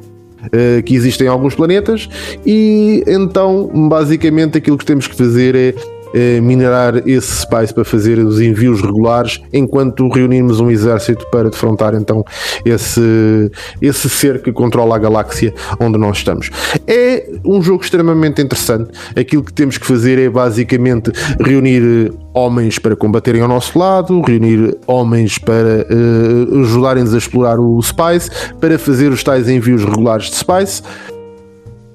uh, 0.46 0.82
que 0.82 0.94
existem 0.94 1.26
em 1.26 1.30
alguns 1.30 1.54
planetas, 1.54 2.08
e 2.44 3.02
então 3.06 3.88
basicamente 3.88 4.58
aquilo 4.58 4.78
que 4.78 4.84
temos 4.84 5.06
que 5.06 5.16
fazer 5.16 5.54
é 5.54 5.74
eh, 6.16 6.40
minerar 6.40 7.06
esse 7.06 7.42
spice 7.42 7.74
para 7.74 7.84
fazer 7.84 8.18
os 8.18 8.40
envios 8.40 8.80
regulares 8.80 9.38
enquanto 9.52 10.08
reunimos 10.08 10.60
um 10.60 10.70
exército 10.70 11.26
para 11.30 11.50
defrontar 11.50 11.94
então 11.94 12.24
esse, 12.64 13.50
esse 13.82 14.08
ser 14.08 14.40
que 14.40 14.50
controla 14.50 14.96
a 14.96 14.98
galáxia 14.98 15.52
onde 15.78 15.98
nós 15.98 16.16
estamos. 16.16 16.50
É 16.86 17.28
um 17.44 17.60
jogo 17.60 17.84
extremamente 17.84 18.40
interessante. 18.40 18.90
Aquilo 19.14 19.44
que 19.44 19.52
temos 19.52 19.76
que 19.76 19.86
fazer 19.86 20.18
é 20.18 20.30
basicamente 20.30 21.12
reunir 21.38 21.82
eh, 21.82 22.26
homens 22.32 22.78
para 22.78 22.96
combaterem 22.96 23.42
ao 23.42 23.48
nosso 23.48 23.78
lado, 23.78 24.22
reunir 24.22 24.74
homens 24.86 25.36
para 25.36 25.86
uh, 25.90 26.60
ajudarem-nos 26.60 27.14
a 27.14 27.18
explorar 27.18 27.58
o 27.58 27.80
Spice, 27.82 28.30
para 28.60 28.78
fazer 28.78 29.10
os 29.10 29.22
tais 29.22 29.48
envios 29.48 29.84
regulares 29.84 30.30
de 30.30 30.36
Spice. 30.36 30.82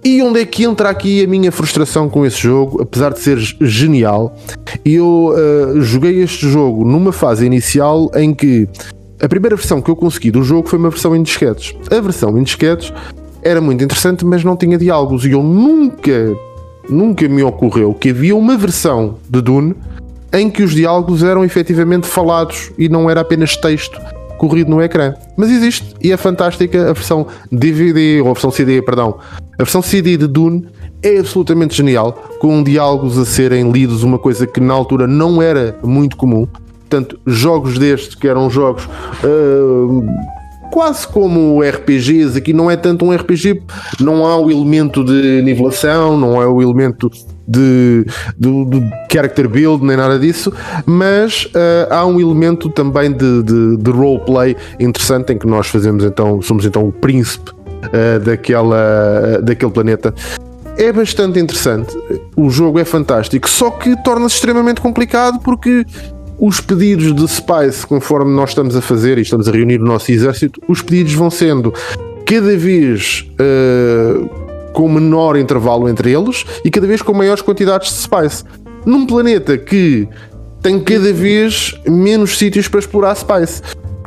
E 0.04 0.22
onde 0.24 0.40
é 0.42 0.46
que 0.46 0.64
entra 0.64 0.90
aqui 0.90 1.24
a 1.24 1.28
minha 1.28 1.52
frustração 1.52 2.10
com 2.10 2.26
esse 2.26 2.38
jogo, 2.38 2.82
apesar 2.82 3.14
de 3.14 3.20
ser 3.20 3.38
genial? 3.62 4.36
Eu 4.84 5.36
uh, 5.36 5.82
joguei 5.82 6.24
este 6.24 6.50
jogo 6.50 6.84
numa 6.84 7.12
fase 7.12 7.46
inicial 7.46 8.10
em 8.16 8.34
que 8.34 8.68
a 9.22 9.30
primeira 9.30 9.56
versão 9.56 9.80
que 9.80 9.92
eu 9.92 9.96
consegui 9.96 10.32
do 10.32 10.44
jogo 10.44 10.68
foi 10.68 10.80
uma 10.80 10.90
versão 10.90 11.16
em 11.16 11.22
disquetes. 11.22 11.76
A 11.92 12.02
versão 12.02 12.36
em 12.36 12.42
disquetes 12.42 12.92
era 13.44 13.62
muito 13.62 13.84
interessante, 13.84 14.26
mas 14.26 14.44
não 14.44 14.58
tinha 14.58 14.76
diálogos 14.76 15.24
e 15.24 15.32
eu 15.32 15.44
nunca, 15.44 16.36
nunca 16.90 17.28
me 17.28 17.44
ocorreu 17.44 17.94
que 17.94 18.10
havia 18.10 18.36
uma 18.36 18.58
versão 18.58 19.20
de 19.30 19.40
Dune 19.40 19.76
em 20.34 20.50
que 20.50 20.64
os 20.64 20.72
diálogos 20.72 21.24
eram 21.24 21.46
efetivamente 21.46 22.08
falados 22.08 22.72
e 22.76 22.90
não 22.90 23.08
era 23.08 23.22
apenas 23.22 23.56
texto 23.56 24.00
corrido 24.40 24.72
no 24.72 24.82
ecrã. 24.82 25.14
Mas 25.38 25.52
existe 25.52 25.94
e 26.02 26.12
é 26.12 26.18
fantástica 26.18 26.90
a 26.90 26.94
versão 26.94 27.28
DVD, 27.52 28.22
ou 28.22 28.32
a 28.32 28.34
versão 28.34 28.50
CD, 28.50 28.82
perdão. 28.82 29.20
A 29.54 29.64
versão 29.64 29.82
CD 29.82 30.18
de 30.18 30.28
Dune 30.28 30.68
é 31.04 31.20
absolutamente 31.20 31.76
genial, 31.76 32.14
com 32.40 32.64
diálogos 32.64 33.18
a 33.18 33.26
serem 33.26 33.72
lidos, 33.72 34.04
uma 34.04 34.20
coisa 34.20 34.46
que 34.48 34.60
na 34.60 34.74
altura 34.74 35.08
não 35.08 35.42
era 35.42 35.78
muito 35.84 36.16
comum. 36.16 36.48
Portanto, 36.82 37.20
jogos 37.26 37.78
destes 37.78 38.16
que 38.16 38.28
eram 38.28 38.50
jogos. 38.50 38.86
Uh, 39.24 40.04
quase 40.72 41.08
como 41.08 41.62
RPGs, 41.62 42.38
aqui 42.38 42.54
não 42.54 42.72
é 42.72 42.78
tanto 42.78 43.06
um 43.06 43.14
RPG, 43.14 43.62
não 44.00 44.26
há 44.26 44.38
o 44.38 44.50
elemento 44.50 45.04
de 45.04 45.42
nivelação, 45.42 46.18
não 46.18 46.42
é 46.42 46.48
o 46.48 46.62
elemento 46.62 47.10
de, 47.48 48.06
de, 48.38 48.66
de 48.66 48.92
character 49.12 49.50
build, 49.50 49.86
nem 49.86 49.98
nada 49.98 50.18
disso, 50.18 50.52
mas 50.86 51.46
uh, 51.46 51.94
há 51.94 52.06
um 52.06 52.20
elemento 52.20 52.70
também 52.70 53.12
de, 53.12 53.44
de, 53.44 53.78
de 53.78 53.92
roleplay 53.92 54.56
interessante 54.80 55.34
em 55.34 55.38
que 55.38 55.46
nós 55.46 55.68
fazemos 55.68 56.04
então, 56.06 56.42
somos 56.42 56.66
então 56.66 56.88
o 56.88 56.92
príncipe 56.92 57.52
uh, 57.88 58.20
daquela, 58.20 59.38
uh, 59.40 59.42
daquele 59.42 59.72
planeta. 59.72 60.14
É 60.78 60.92
bastante 60.92 61.40
interessante, 61.40 61.96
o 62.36 62.50
jogo 62.50 62.80
é 62.80 62.86
fantástico, 62.86 63.50
só 63.50 63.70
que 63.72 63.96
torna-se 64.04 64.36
extremamente 64.36 64.82
complicado 64.82 65.40
porque 65.40 65.86
os 66.40 66.60
pedidos 66.60 67.14
de 67.14 67.28
Spice, 67.28 67.86
conforme 67.86 68.34
nós 68.34 68.50
estamos 68.50 68.76
a 68.76 68.82
fazer 68.82 69.20
e 69.20 69.22
estamos 69.22 69.48
a 69.48 69.52
reunir 69.52 69.80
o 69.80 69.86
nosso 69.86 70.12
exército, 70.12 70.60
os 70.68 70.82
pedidos 70.82 71.14
vão 71.14 71.30
sendo 71.30 71.72
cada 72.26 72.58
vez 72.58 73.30
uh, 73.34 74.72
com 74.74 74.90
menor 74.90 75.38
intervalo 75.38 75.88
entre 75.88 76.12
eles 76.12 76.46
e 76.66 76.72
cada 76.72 76.88
vez 76.88 77.02
com 77.02 77.14
maiores 77.14 77.44
quantidades 77.44 77.90
de 77.90 77.98
spice. 77.98 78.44
Num 78.86 79.06
planeta 79.06 79.58
que 79.58 80.08
tem 80.62 80.80
cada 80.80 81.12
vez 81.14 81.76
menos 81.88 82.38
sítios 82.38 82.68
para 82.68 82.80
explorar 82.80 83.16
spice. 83.16 83.62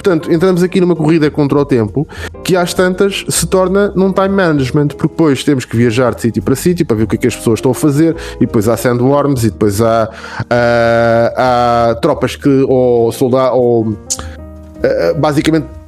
Portanto, 0.05 0.31
entramos 0.31 0.63
aqui 0.63 0.83
numa 0.83 0.95
corrida 0.95 1.31
contra 1.31 1.59
o 1.59 1.65
tempo 1.65 2.07
que 2.45 2.55
às 2.55 2.75
tantas 2.75 3.25
se 3.27 3.47
torna 3.47 3.91
num 3.97 4.13
time 4.13 4.29
management, 4.29 4.89
porque 4.89 5.09
depois 5.09 5.43
temos 5.43 5.65
que 5.65 5.75
viajar 5.75 6.15
de 6.15 6.21
sítio 6.21 6.43
para 6.43 6.55
sítio 6.55 6.85
para 6.85 6.95
ver 6.95 7.05
o 7.05 7.07
que 7.07 7.17
é 7.17 7.19
que 7.19 7.27
as 7.27 7.35
pessoas 7.35 7.57
estão 7.57 7.71
a 7.71 7.75
fazer, 7.75 8.15
e 8.37 8.41
depois 8.41 8.69
há 8.69 8.77
sandworms, 8.77 9.45
e 9.45 9.51
depois 9.51 9.81
há, 9.81 10.11
há, 10.51 11.89
há 11.91 11.95
tropas 12.03 12.37
que, 12.37 12.67
ou 12.69 13.11
soldados, 13.13 13.59
ou 13.59 13.97
basicamente 15.17 15.65
eh, 15.65 15.84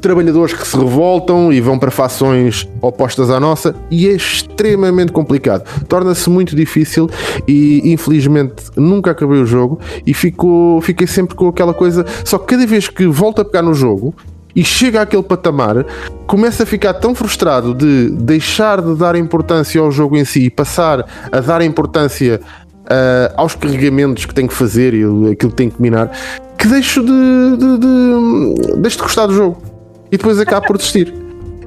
trabalhadores 0.00 0.54
que 0.54 0.66
se 0.66 0.76
revoltam 0.76 1.52
e 1.52 1.60
vão 1.60 1.78
para 1.78 1.90
fações 1.90 2.68
opostas 2.80 3.30
à 3.30 3.40
nossa 3.40 3.74
e 3.90 4.08
é 4.08 4.12
extremamente 4.12 5.12
complicado. 5.12 5.64
Torna-se 5.88 6.28
muito 6.30 6.54
difícil 6.54 7.08
e 7.46 7.92
infelizmente 7.92 8.64
nunca 8.76 9.10
acabei 9.10 9.40
o 9.40 9.46
jogo 9.46 9.78
e 10.06 10.14
fico, 10.14 10.80
fiquei 10.82 11.06
sempre 11.06 11.34
com 11.34 11.48
aquela 11.48 11.74
coisa. 11.74 12.04
Só 12.24 12.38
que 12.38 12.46
cada 12.46 12.66
vez 12.66 12.88
que 12.88 13.06
volto 13.06 13.40
a 13.40 13.44
pegar 13.44 13.62
no 13.62 13.74
jogo 13.74 14.14
e 14.56 14.64
chega 14.64 15.02
àquele 15.02 15.22
patamar, 15.22 15.84
começa 16.26 16.62
a 16.62 16.66
ficar 16.66 16.94
tão 16.94 17.14
frustrado 17.14 17.74
de 17.74 18.08
deixar 18.10 18.80
de 18.80 18.94
dar 18.96 19.14
importância 19.14 19.78
ao 19.78 19.92
jogo 19.92 20.16
em 20.16 20.24
si 20.24 20.46
e 20.46 20.50
passar 20.50 21.04
a 21.30 21.40
dar 21.40 21.60
importância 21.60 22.40
uh, 22.86 23.34
aos 23.36 23.54
carregamentos 23.54 24.24
que 24.26 24.34
tenho 24.34 24.48
que 24.48 24.54
fazer 24.54 24.94
e 24.94 25.02
aquilo 25.32 25.50
que 25.50 25.56
tenho 25.56 25.70
que 25.70 25.80
minar, 25.80 26.10
que 26.58 26.66
deixo 26.68 27.02
de, 27.02 27.56
de, 27.56 27.78
de, 27.78 28.80
deixo 28.80 28.96
de 28.96 29.02
gostar 29.02 29.26
do 29.26 29.34
jogo 29.34 29.62
e 30.10 30.16
depois 30.16 30.38
acabo 30.38 30.66
por 30.66 30.76
desistir. 30.78 31.12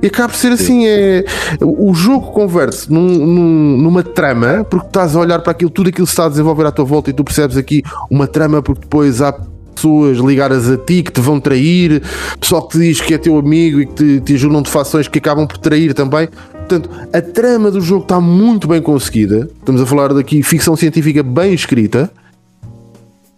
E 0.01 0.07
acaba 0.07 0.29
por 0.29 0.37
ser 0.37 0.53
assim: 0.53 0.87
é, 0.87 1.25
o 1.61 1.93
jogo 1.93 2.31
converte 2.31 2.91
num, 2.91 3.01
num, 3.01 3.77
numa 3.77 4.03
trama, 4.03 4.65
porque 4.69 4.87
estás 4.87 5.15
a 5.15 5.19
olhar 5.19 5.39
para 5.39 5.51
aquilo, 5.51 5.69
tudo 5.69 5.89
aquilo 5.89 6.05
que 6.05 6.09
se 6.09 6.13
está 6.13 6.25
a 6.25 6.29
desenvolver 6.29 6.65
à 6.65 6.71
tua 6.71 6.85
volta 6.85 7.09
e 7.09 7.13
tu 7.13 7.23
percebes 7.23 7.57
aqui 7.57 7.83
uma 8.09 8.25
trama, 8.25 8.61
porque 8.61 8.81
depois 8.81 9.21
há 9.21 9.33
pessoas 9.79 10.17
ligadas 10.17 10.69
a 10.69 10.77
ti 10.77 11.01
que 11.03 11.11
te 11.11 11.21
vão 11.21 11.39
trair, 11.39 12.01
pessoal 12.39 12.67
que 12.67 12.77
te 12.77 12.79
diz 12.79 13.01
que 13.01 13.13
é 13.13 13.17
teu 13.17 13.37
amigo 13.37 13.79
e 13.79 13.85
que 13.85 13.93
te, 13.93 14.21
te 14.21 14.33
ajudam 14.35 14.61
de 14.61 14.69
fações 14.69 15.07
que 15.07 15.19
acabam 15.19 15.47
por 15.47 15.57
trair 15.57 15.93
também. 15.93 16.27
Portanto, 16.69 16.91
a 17.11 17.19
trama 17.19 17.71
do 17.71 17.81
jogo 17.81 18.03
está 18.03 18.21
muito 18.21 18.67
bem 18.67 18.79
conseguida. 18.79 19.49
Estamos 19.57 19.81
a 19.81 19.87
falar 19.87 20.13
daqui 20.13 20.43
ficção 20.43 20.75
científica 20.75 21.23
bem 21.23 21.51
escrita 21.51 22.11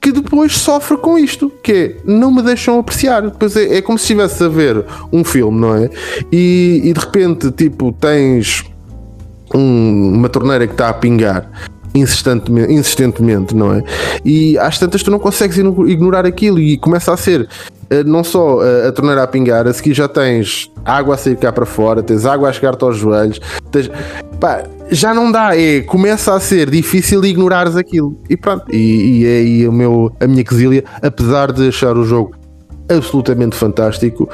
que 0.02 0.12
depois 0.12 0.58
sofre 0.58 0.98
com 0.98 1.18
isto, 1.18 1.50
que 1.64 1.72
é 1.72 1.96
não 2.04 2.30
me 2.30 2.42
deixam 2.42 2.78
apreciar. 2.78 3.22
Depois 3.22 3.56
é, 3.56 3.78
é 3.78 3.82
como 3.82 3.98
se 3.98 4.04
estivesse 4.04 4.44
a 4.44 4.50
ver 4.50 4.84
um 5.14 5.24
filme, 5.24 5.62
não 5.62 5.76
é? 5.76 5.90
E, 6.30 6.82
e 6.84 6.92
de 6.92 7.00
repente, 7.00 7.52
tipo, 7.52 7.94
tens 7.94 8.66
um, 9.56 10.16
uma 10.16 10.28
torneira 10.28 10.68
que 10.68 10.74
está 10.74 10.90
a 10.90 10.94
pingar 10.94 11.50
insistentemente, 11.94 12.74
insistentemente, 12.74 13.56
não 13.56 13.74
é? 13.74 13.84
E 14.24 14.58
às 14.58 14.78
tantas 14.78 15.04
tu 15.04 15.12
não 15.12 15.20
consegues 15.20 15.58
ignorar 15.58 16.26
aquilo 16.26 16.60
e 16.60 16.78
começa 16.78 17.14
a 17.14 17.18
ser 17.18 17.48
eh, 17.90 18.04
não 18.04 18.24
só 18.24 18.60
a, 18.62 18.88
a 18.88 18.92
torneira 18.92 19.24
a 19.24 19.28
pingar, 19.28 19.68
a 19.68 19.74
seguir 19.74 19.94
já 19.94 20.08
tens 20.08 20.72
água 20.86 21.16
a 21.16 21.18
sair 21.18 21.36
cá 21.36 21.52
para 21.52 21.66
fora, 21.66 22.02
tens 22.02 22.26
água 22.26 22.50
a 22.50 22.54
chegar-te 22.54 22.84
aos 22.84 22.98
joelhos, 22.98 23.40
tens, 23.70 23.92
pá, 24.40 24.64
já 24.90 25.14
não 25.14 25.32
dá, 25.32 25.58
é, 25.58 25.82
começa 25.82 26.34
a 26.34 26.40
ser 26.40 26.70
difícil 26.70 27.24
ignorares 27.26 27.76
aquilo. 27.76 28.18
E 28.30 28.38
pronto, 28.38 28.66
e, 28.74 28.78
e 29.22 29.26
é 29.26 29.38
aí 29.38 29.68
o 29.68 29.72
meu, 29.72 30.16
a 30.20 30.28
minha 30.28 30.44
quesilha, 30.44 30.84
apesar 31.02 31.52
de 31.52 31.68
achar 31.68 31.98
o 31.98 32.06
jogo 32.06 32.34
absolutamente 32.90 33.56
fantástico 33.56 34.30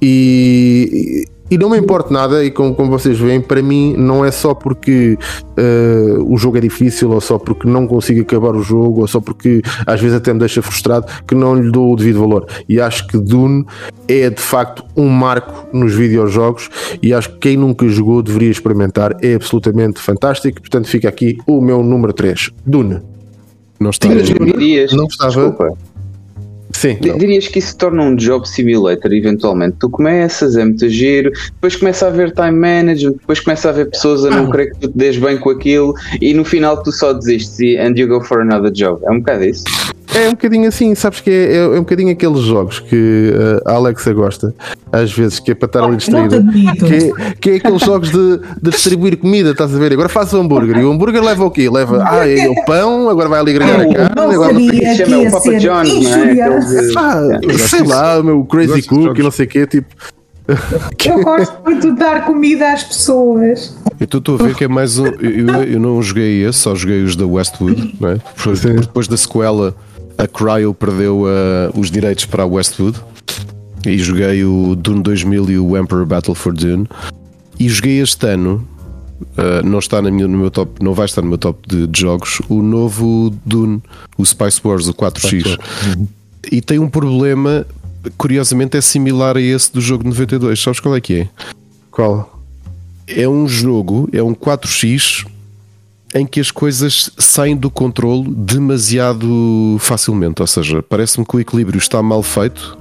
e, 0.00 1.24
e 1.50 1.56
não 1.56 1.70
me 1.70 1.78
importa 1.78 2.12
nada, 2.12 2.44
e 2.44 2.50
como, 2.50 2.74
como 2.74 2.90
vocês 2.90 3.18
veem, 3.18 3.40
para 3.40 3.62
mim 3.62 3.94
não 3.96 4.24
é 4.24 4.30
só 4.30 4.54
porque 4.54 5.16
uh, 5.58 6.32
o 6.32 6.36
jogo 6.36 6.58
é 6.58 6.60
difícil, 6.60 7.10
ou 7.10 7.20
só 7.20 7.38
porque 7.38 7.68
não 7.68 7.86
consigo 7.86 8.20
acabar 8.20 8.54
o 8.54 8.62
jogo, 8.62 9.00
ou 9.00 9.08
só 9.08 9.20
porque 9.20 9.62
às 9.86 10.00
vezes 10.00 10.16
até 10.16 10.32
me 10.32 10.38
deixa 10.38 10.60
frustrado, 10.60 11.06
que 11.26 11.34
não 11.34 11.54
lhe 11.54 11.70
dou 11.70 11.92
o 11.92 11.96
devido 11.96 12.20
valor. 12.20 12.46
E 12.68 12.80
acho 12.80 13.06
que 13.06 13.18
Dune 13.18 13.64
é 14.06 14.28
de 14.30 14.40
facto 14.40 14.84
um 14.96 15.08
marco 15.08 15.66
nos 15.72 15.94
videojogos, 15.94 16.68
e 17.02 17.14
acho 17.14 17.30
que 17.30 17.38
quem 17.38 17.56
nunca 17.56 17.88
jogou 17.88 18.22
deveria 18.22 18.50
experimentar, 18.50 19.16
é 19.22 19.34
absolutamente 19.34 20.00
fantástico. 20.00 20.60
Portanto, 20.60 20.88
fica 20.88 21.08
aqui 21.08 21.38
o 21.46 21.60
meu 21.60 21.82
número 21.82 22.12
3, 22.12 22.50
Dune. 22.66 23.00
Não 23.80 23.90
está. 23.90 24.08
Não 24.08 25.06
estava. 25.06 25.30
Desculpa. 25.30 25.78
Sim. 26.72 26.96
Dirias 27.00 27.48
que 27.48 27.58
isso 27.58 27.68
se 27.68 27.76
torna 27.76 28.02
um 28.02 28.14
job 28.14 28.48
simulator 28.48 29.12
eventualmente. 29.12 29.76
Tu 29.80 29.88
começas, 29.90 30.56
é 30.56 30.64
muito 30.64 30.88
giro, 30.88 31.30
depois 31.52 31.76
começa 31.76 32.06
a 32.06 32.08
haver 32.08 32.32
time 32.32 32.52
management, 32.52 33.12
depois 33.12 33.40
começa 33.40 33.68
a 33.68 33.70
haver 33.70 33.90
pessoas 33.90 34.24
a 34.24 34.30
não 34.30 34.48
ah. 34.48 34.50
querer 34.50 34.70
que 34.72 34.80
tu 34.80 34.88
te 34.88 34.98
des 34.98 35.16
bem 35.16 35.38
com 35.38 35.50
aquilo 35.50 35.94
e 36.20 36.34
no 36.34 36.44
final 36.44 36.82
tu 36.82 36.92
só 36.92 37.12
desistes 37.12 37.58
e 37.60 37.76
and 37.76 37.94
you 37.96 38.08
go 38.08 38.20
for 38.20 38.40
another 38.40 38.70
job. 38.70 39.00
É 39.04 39.10
um 39.10 39.18
bocado 39.18 39.44
isso. 39.44 39.64
É 40.14 40.26
um 40.28 40.32
bocadinho 40.32 40.68
assim, 40.68 40.94
sabes 40.94 41.20
que 41.20 41.30
é, 41.30 41.52
é, 41.52 41.56
é 41.58 41.68
um 41.68 41.80
bocadinho 41.80 42.10
aqueles 42.10 42.40
jogos 42.40 42.80
que 42.80 43.30
uh, 43.34 43.68
a 43.68 43.74
Alexa 43.74 44.12
gosta, 44.12 44.54
às 44.90 45.12
vezes, 45.12 45.38
que 45.38 45.50
é 45.50 45.54
para 45.54 45.66
estar 45.66 45.84
ali 45.84 45.96
distraída. 45.96 46.42
Que, 46.78 46.94
é, 46.94 47.34
que 47.38 47.50
é 47.50 47.56
aqueles 47.56 47.82
jogos 47.82 48.10
de, 48.10 48.38
de, 48.62 48.70
distribuir 48.70 49.18
comida, 49.18 49.50
estás 49.50 49.74
a 49.74 49.78
ver? 49.78 49.92
Agora 49.92 50.08
faz 50.08 50.32
o 50.32 50.38
hambúrguer 50.38 50.78
e 50.78 50.84
o 50.84 50.90
hambúrguer 50.90 51.22
leva 51.22 51.44
o 51.44 51.50
quê? 51.50 51.68
Leva 51.68 52.02
ah, 52.06 52.26
é 52.26 52.48
o 52.48 52.64
pão, 52.64 53.10
agora 53.10 53.28
vai 53.28 53.40
ali 53.40 53.50
agregar 53.50 53.80
a 53.80 53.94
carne, 53.94 54.34
agora 54.34 54.52
não 54.52 54.60
sei 54.60 54.96
chama 54.96 55.18
o 55.18 55.30
Papa 55.30 55.58
John's, 55.58 56.10
não 56.10 56.24
é? 56.24 56.40
Ah, 56.96 57.58
sei 57.58 57.82
lá, 57.82 58.18
o 58.18 58.24
meu 58.24 58.44
Crazy 58.44 58.82
Cook 58.82 59.18
e 59.18 59.22
não 59.22 59.30
sei 59.30 59.46
o 59.46 59.48
quê, 59.48 59.66
tipo. 59.66 59.94
Eu 61.04 61.20
gosto 61.22 61.62
muito 61.62 61.92
de 61.92 61.98
dar 61.98 62.24
comida 62.24 62.72
às 62.72 62.82
pessoas. 62.82 63.76
Então 64.00 64.18
estou 64.18 64.36
a 64.36 64.38
ver 64.44 64.54
que 64.54 64.64
é 64.64 64.68
mais 64.68 64.98
um. 64.98 65.06
Eu, 65.06 65.64
eu 65.64 65.78
não 65.78 66.00
joguei 66.00 66.42
esse, 66.46 66.60
só 66.60 66.74
joguei 66.74 67.02
os 67.02 67.14
da 67.14 67.26
Westwood, 67.26 67.94
não 68.00 68.08
é? 68.08 68.18
Depois 68.80 69.06
da 69.06 69.16
sequela 69.18 69.74
a 70.18 70.26
Cryo 70.26 70.74
perdeu 70.74 71.22
uh, 71.22 71.78
os 71.78 71.90
direitos 71.90 72.26
para 72.26 72.42
a 72.42 72.46
Westwood 72.46 73.00
e 73.86 73.96
joguei 73.96 74.44
o 74.44 74.74
Dune 74.74 75.00
2000 75.02 75.50
e 75.50 75.58
o 75.58 75.78
Emperor 75.78 76.04
Battle 76.04 76.34
for 76.34 76.52
Dune 76.52 76.86
e 77.58 77.68
joguei 77.68 78.00
este 78.00 78.26
ano 78.26 78.66
uh, 79.20 79.64
não 79.64 79.78
está 79.78 80.02
minha, 80.02 80.26
no 80.26 80.36
meu 80.36 80.50
top 80.50 80.82
não 80.82 80.92
vai 80.92 81.06
estar 81.06 81.22
no 81.22 81.28
meu 81.28 81.38
top 81.38 81.60
de, 81.68 81.86
de 81.86 82.00
jogos 82.00 82.42
o 82.48 82.60
novo 82.60 83.32
Dune 83.46 83.80
o 84.16 84.26
Spice 84.26 84.60
Wars 84.64 84.88
o 84.88 84.94
4X 84.94 85.56
uhum. 85.96 86.08
e 86.50 86.60
tem 86.60 86.80
um 86.80 86.88
problema 86.88 87.64
curiosamente 88.16 88.76
é 88.76 88.80
similar 88.80 89.36
a 89.36 89.40
esse 89.40 89.72
do 89.72 89.80
jogo 89.80 90.02
de 90.02 90.10
92 90.10 90.60
sabes 90.60 90.80
qual 90.80 90.96
é 90.96 91.00
que 91.00 91.20
é? 91.20 91.28
qual? 91.92 92.42
é 93.06 93.28
um 93.28 93.46
jogo 93.46 94.08
é 94.12 94.22
um 94.22 94.34
4X 94.34 95.24
em 96.14 96.26
que 96.26 96.40
as 96.40 96.50
coisas 96.50 97.10
saem 97.18 97.56
do 97.56 97.70
controle 97.70 98.28
demasiado 98.30 99.76
facilmente. 99.78 100.40
Ou 100.40 100.46
seja, 100.46 100.82
parece-me 100.82 101.26
que 101.26 101.36
o 101.36 101.40
equilíbrio 101.40 101.78
está 101.78 102.02
mal 102.02 102.22
feito 102.22 102.78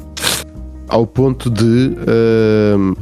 ao 0.87 1.05
ponto 1.05 1.49
de 1.49 1.95
uh, 1.97 2.97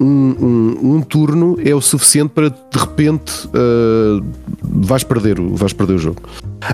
um, 0.00 0.06
um, 0.06 0.94
um, 0.94 1.02
turno 1.02 1.58
é 1.62 1.74
o 1.74 1.80
suficiente 1.80 2.30
para 2.30 2.48
de 2.48 2.78
repente 2.78 3.46
uh, 3.48 4.24
vais, 4.62 5.04
perder, 5.04 5.38
vais 5.38 5.74
perder 5.74 5.94
o 5.94 5.98
jogo. 5.98 6.22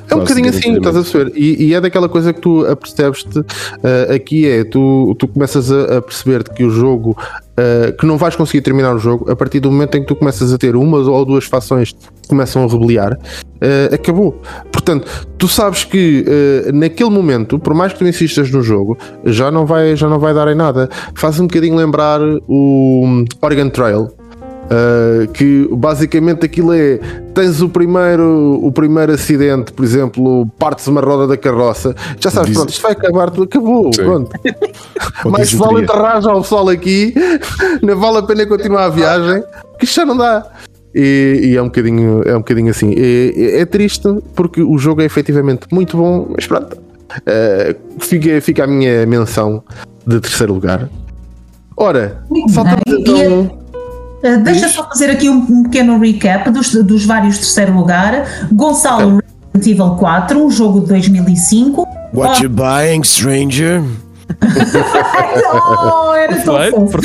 É 0.08 0.14
um 0.14 0.20
bocadinho 0.20 0.48
assim, 0.48 0.76
estás 0.76 0.96
a 0.96 1.00
perceber? 1.00 1.32
E, 1.34 1.66
e, 1.66 1.74
é 1.74 1.80
daquela 1.80 2.08
coisa 2.08 2.32
que 2.32 2.40
tu 2.40 2.64
apercebes-te 2.66 3.40
uh, 3.40 4.14
aqui 4.14 4.46
é, 4.46 4.62
tu, 4.62 5.16
tu 5.18 5.26
começas 5.26 5.72
a, 5.72 5.98
a 5.98 6.02
perceber 6.02 6.44
que 6.44 6.62
o 6.62 6.70
jogo, 6.70 7.16
uh, 7.18 7.96
que 7.96 8.06
não 8.06 8.16
vais 8.16 8.36
conseguir 8.36 8.62
terminar 8.62 8.94
o 8.94 8.98
jogo 8.98 9.28
a 9.28 9.34
partir 9.34 9.58
do 9.58 9.72
momento 9.72 9.96
em 9.96 10.02
que 10.02 10.06
tu 10.06 10.14
começas 10.14 10.52
a 10.52 10.58
ter 10.58 10.76
uma 10.76 10.98
ou 10.98 11.24
duas 11.24 11.46
fações 11.46 11.96
começam 12.26 12.64
a 12.64 12.66
rebeliar, 12.66 13.12
uh, 13.14 13.94
acabou. 13.94 14.40
Portanto, 14.72 15.06
tu 15.38 15.48
sabes 15.48 15.84
que 15.84 16.24
naquele 16.72 17.10
momento, 17.10 17.58
por 17.58 17.74
mais 17.74 17.92
que 17.92 17.98
tu 17.98 18.06
insistas 18.06 18.50
no 18.50 18.62
jogo, 18.62 18.96
já 19.24 19.50
não 19.50 19.66
vai, 19.66 19.96
já 19.96 20.08
não 20.08 20.18
vai 20.18 20.32
dar 20.32 20.48
em 20.48 20.54
nada. 20.54 20.88
Faz 21.14 21.38
um 21.40 21.46
bocadinho 21.46 21.76
lembrar 21.76 22.20
o 22.48 23.24
Oregon 23.42 23.68
Trail, 23.68 24.10
Uh, 24.66 25.30
que 25.30 25.68
basicamente 25.70 26.44
aquilo 26.44 26.72
é 26.72 26.98
tens 27.32 27.62
o 27.62 27.68
primeiro 27.68 28.58
o 28.60 28.72
primeiro 28.72 29.12
acidente, 29.12 29.72
por 29.72 29.84
exemplo, 29.84 30.44
partes 30.58 30.88
uma 30.88 31.00
roda 31.00 31.24
da 31.28 31.36
carroça, 31.36 31.94
já 32.18 32.32
sabes, 32.32 32.48
Diz... 32.48 32.56
pronto, 32.56 32.70
isto 32.70 32.82
vai 32.82 32.90
acabar, 32.90 33.30
tudo 33.30 33.44
acabou, 33.44 33.92
Sim. 33.94 34.02
pronto. 34.02 34.30
Mas 35.30 35.52
vale 35.52 35.82
enterrar 35.84 36.20
já 36.20 36.32
o 36.32 36.42
sol 36.42 36.68
aqui, 36.68 37.14
não 37.80 37.96
vale 37.96 38.18
a 38.18 38.22
pena 38.24 38.44
continuar 38.44 38.86
a 38.86 38.88
viagem, 38.88 39.44
que 39.78 39.84
isto 39.84 39.94
já 39.94 40.04
não 40.04 40.16
dá. 40.16 40.44
E, 40.98 41.50
e, 41.50 41.56
é 41.56 41.60
um 41.60 41.66
bocadinho, 41.66 42.22
é 42.24 42.34
um 42.34 42.38
bocadinho 42.38 42.70
assim. 42.70 42.94
É, 42.96 43.60
é, 43.60 43.66
triste 43.66 44.08
porque 44.34 44.62
o 44.62 44.78
jogo 44.78 45.02
é 45.02 45.04
efetivamente 45.04 45.66
muito 45.70 45.94
bom, 45.94 46.26
mas 46.34 46.46
pronto. 46.46 46.74
Uh, 46.74 47.76
fica, 47.98 48.40
fica 48.40 48.64
a 48.64 48.66
minha 48.66 49.04
menção 49.04 49.62
de 50.06 50.18
terceiro 50.20 50.54
lugar. 50.54 50.88
Ora, 51.76 52.24
falta 52.50 52.78
então. 52.88 53.58
Uh, 54.24 54.42
deixa 54.42 54.70
só 54.70 54.88
fazer 54.88 55.10
aqui 55.10 55.28
um, 55.28 55.36
um, 55.36 55.62
pequeno 55.64 55.98
recap 55.98 56.50
dos, 56.50 56.72
dos 56.72 57.04
vários 57.04 57.36
terceiro 57.36 57.76
lugar. 57.76 58.48
Gonçalo 58.50 59.20
Resident 59.54 59.80
Evil 59.80 59.96
4, 59.96 60.42
um 60.42 60.50
jogo 60.50 60.80
de 60.80 60.86
2005. 60.86 61.86
What 62.14 62.40
oh, 62.40 62.42
you 62.42 62.48
buying, 62.48 63.04
stranger? 63.04 63.82
oh, 65.52 66.14
era 66.14 66.40
tão 66.40 66.54
Vai, 66.54 66.70
fofo. 66.70 66.98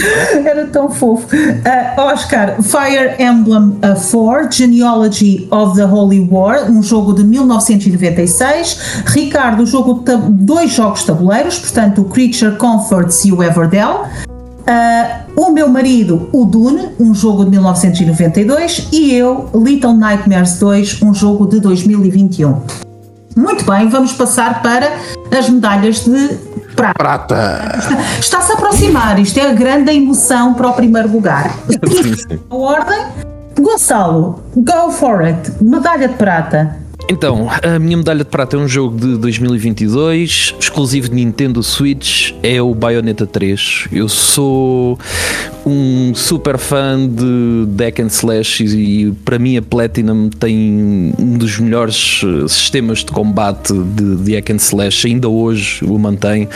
Era 0.45 0.67
tão 0.67 0.89
fofo. 0.89 1.27
Uh, 1.35 2.01
Oscar, 2.01 2.61
Fire 2.61 3.15
Emblem 3.19 3.77
4, 3.81 4.51
Genealogy 4.51 5.47
of 5.51 5.75
the 5.75 5.85
Holy 5.85 6.27
War, 6.29 6.69
um 6.69 6.81
jogo 6.81 7.13
de 7.13 7.23
1996. 7.23 9.03
Ricardo, 9.05 9.65
jogo 9.65 10.03
dois 10.29 10.71
jogos 10.71 11.03
tabuleiros, 11.03 11.59
portanto, 11.59 12.01
o 12.01 12.05
Creature 12.05 12.57
Comforts 12.57 13.23
e 13.25 13.31
o 13.31 13.43
Everdell. 13.43 14.05
Uh, 14.61 15.31
o 15.35 15.51
meu 15.51 15.67
marido, 15.67 16.29
o 16.31 16.45
Dune, 16.45 16.89
um 16.99 17.13
jogo 17.13 17.43
de 17.43 17.51
1992. 17.51 18.89
E 18.91 19.13
eu, 19.13 19.49
Little 19.55 19.93
Nightmares 19.93 20.57
2, 20.59 21.01
um 21.01 21.13
jogo 21.13 21.47
de 21.47 21.59
2021. 21.59 22.61
Muito 23.35 23.65
bem, 23.65 23.87
vamos 23.87 24.11
passar 24.11 24.61
para 24.61 24.91
as 25.31 25.49
medalhas 25.49 26.03
de 26.03 26.35
prata. 26.75 26.93
Prata! 26.93 27.79
Está-se 28.19 28.51
a 28.51 28.55
aproximar, 28.55 29.19
isto 29.19 29.39
é 29.39 29.49
a 29.49 29.53
grande 29.53 29.91
emoção 29.91 30.53
para 30.53 30.69
o 30.69 30.73
primeiro 30.73 31.11
lugar. 31.11 31.55
Sim, 31.91 32.15
sim. 32.15 32.39
A 32.49 32.55
ordem, 32.55 33.05
Gonçalo, 33.59 34.43
go 34.55 34.91
for 34.91 35.21
it, 35.21 35.51
medalha 35.61 36.07
de 36.07 36.15
prata. 36.15 36.81
Então, 37.09 37.49
a 37.61 37.77
minha 37.77 37.97
medalha 37.97 38.19
de 38.19 38.29
prata 38.29 38.55
é 38.55 38.59
um 38.59 38.67
jogo 38.67 38.97
de 38.97 39.17
2022, 39.17 40.55
exclusivo 40.57 41.09
de 41.09 41.15
Nintendo 41.15 41.61
Switch, 41.61 42.31
é 42.41 42.61
o 42.61 42.73
Bayonetta 42.73 43.27
3. 43.27 43.89
Eu 43.91 44.07
sou 44.07 44.97
um 45.65 46.13
super 46.15 46.57
fã 46.57 46.97
de 47.07 47.65
Deck 47.67 48.01
and 48.01 48.07
Slash 48.07 48.63
e, 48.63 49.07
e 49.07 49.11
para 49.11 49.37
mim 49.37 49.57
a 49.57 49.61
Platinum 49.61 50.29
tem 50.29 51.13
um 51.19 51.37
dos 51.37 51.59
melhores 51.59 52.21
eh, 52.23 52.47
sistemas 52.47 52.99
de 52.99 53.05
combate 53.11 53.71
de, 53.73 54.15
de 54.15 54.31
Deck 54.31 54.51
and 54.51 54.55
Slash, 54.57 55.07
ainda 55.07 55.29
hoje 55.29 55.83
o 55.85 55.97
mantém. 55.99 56.47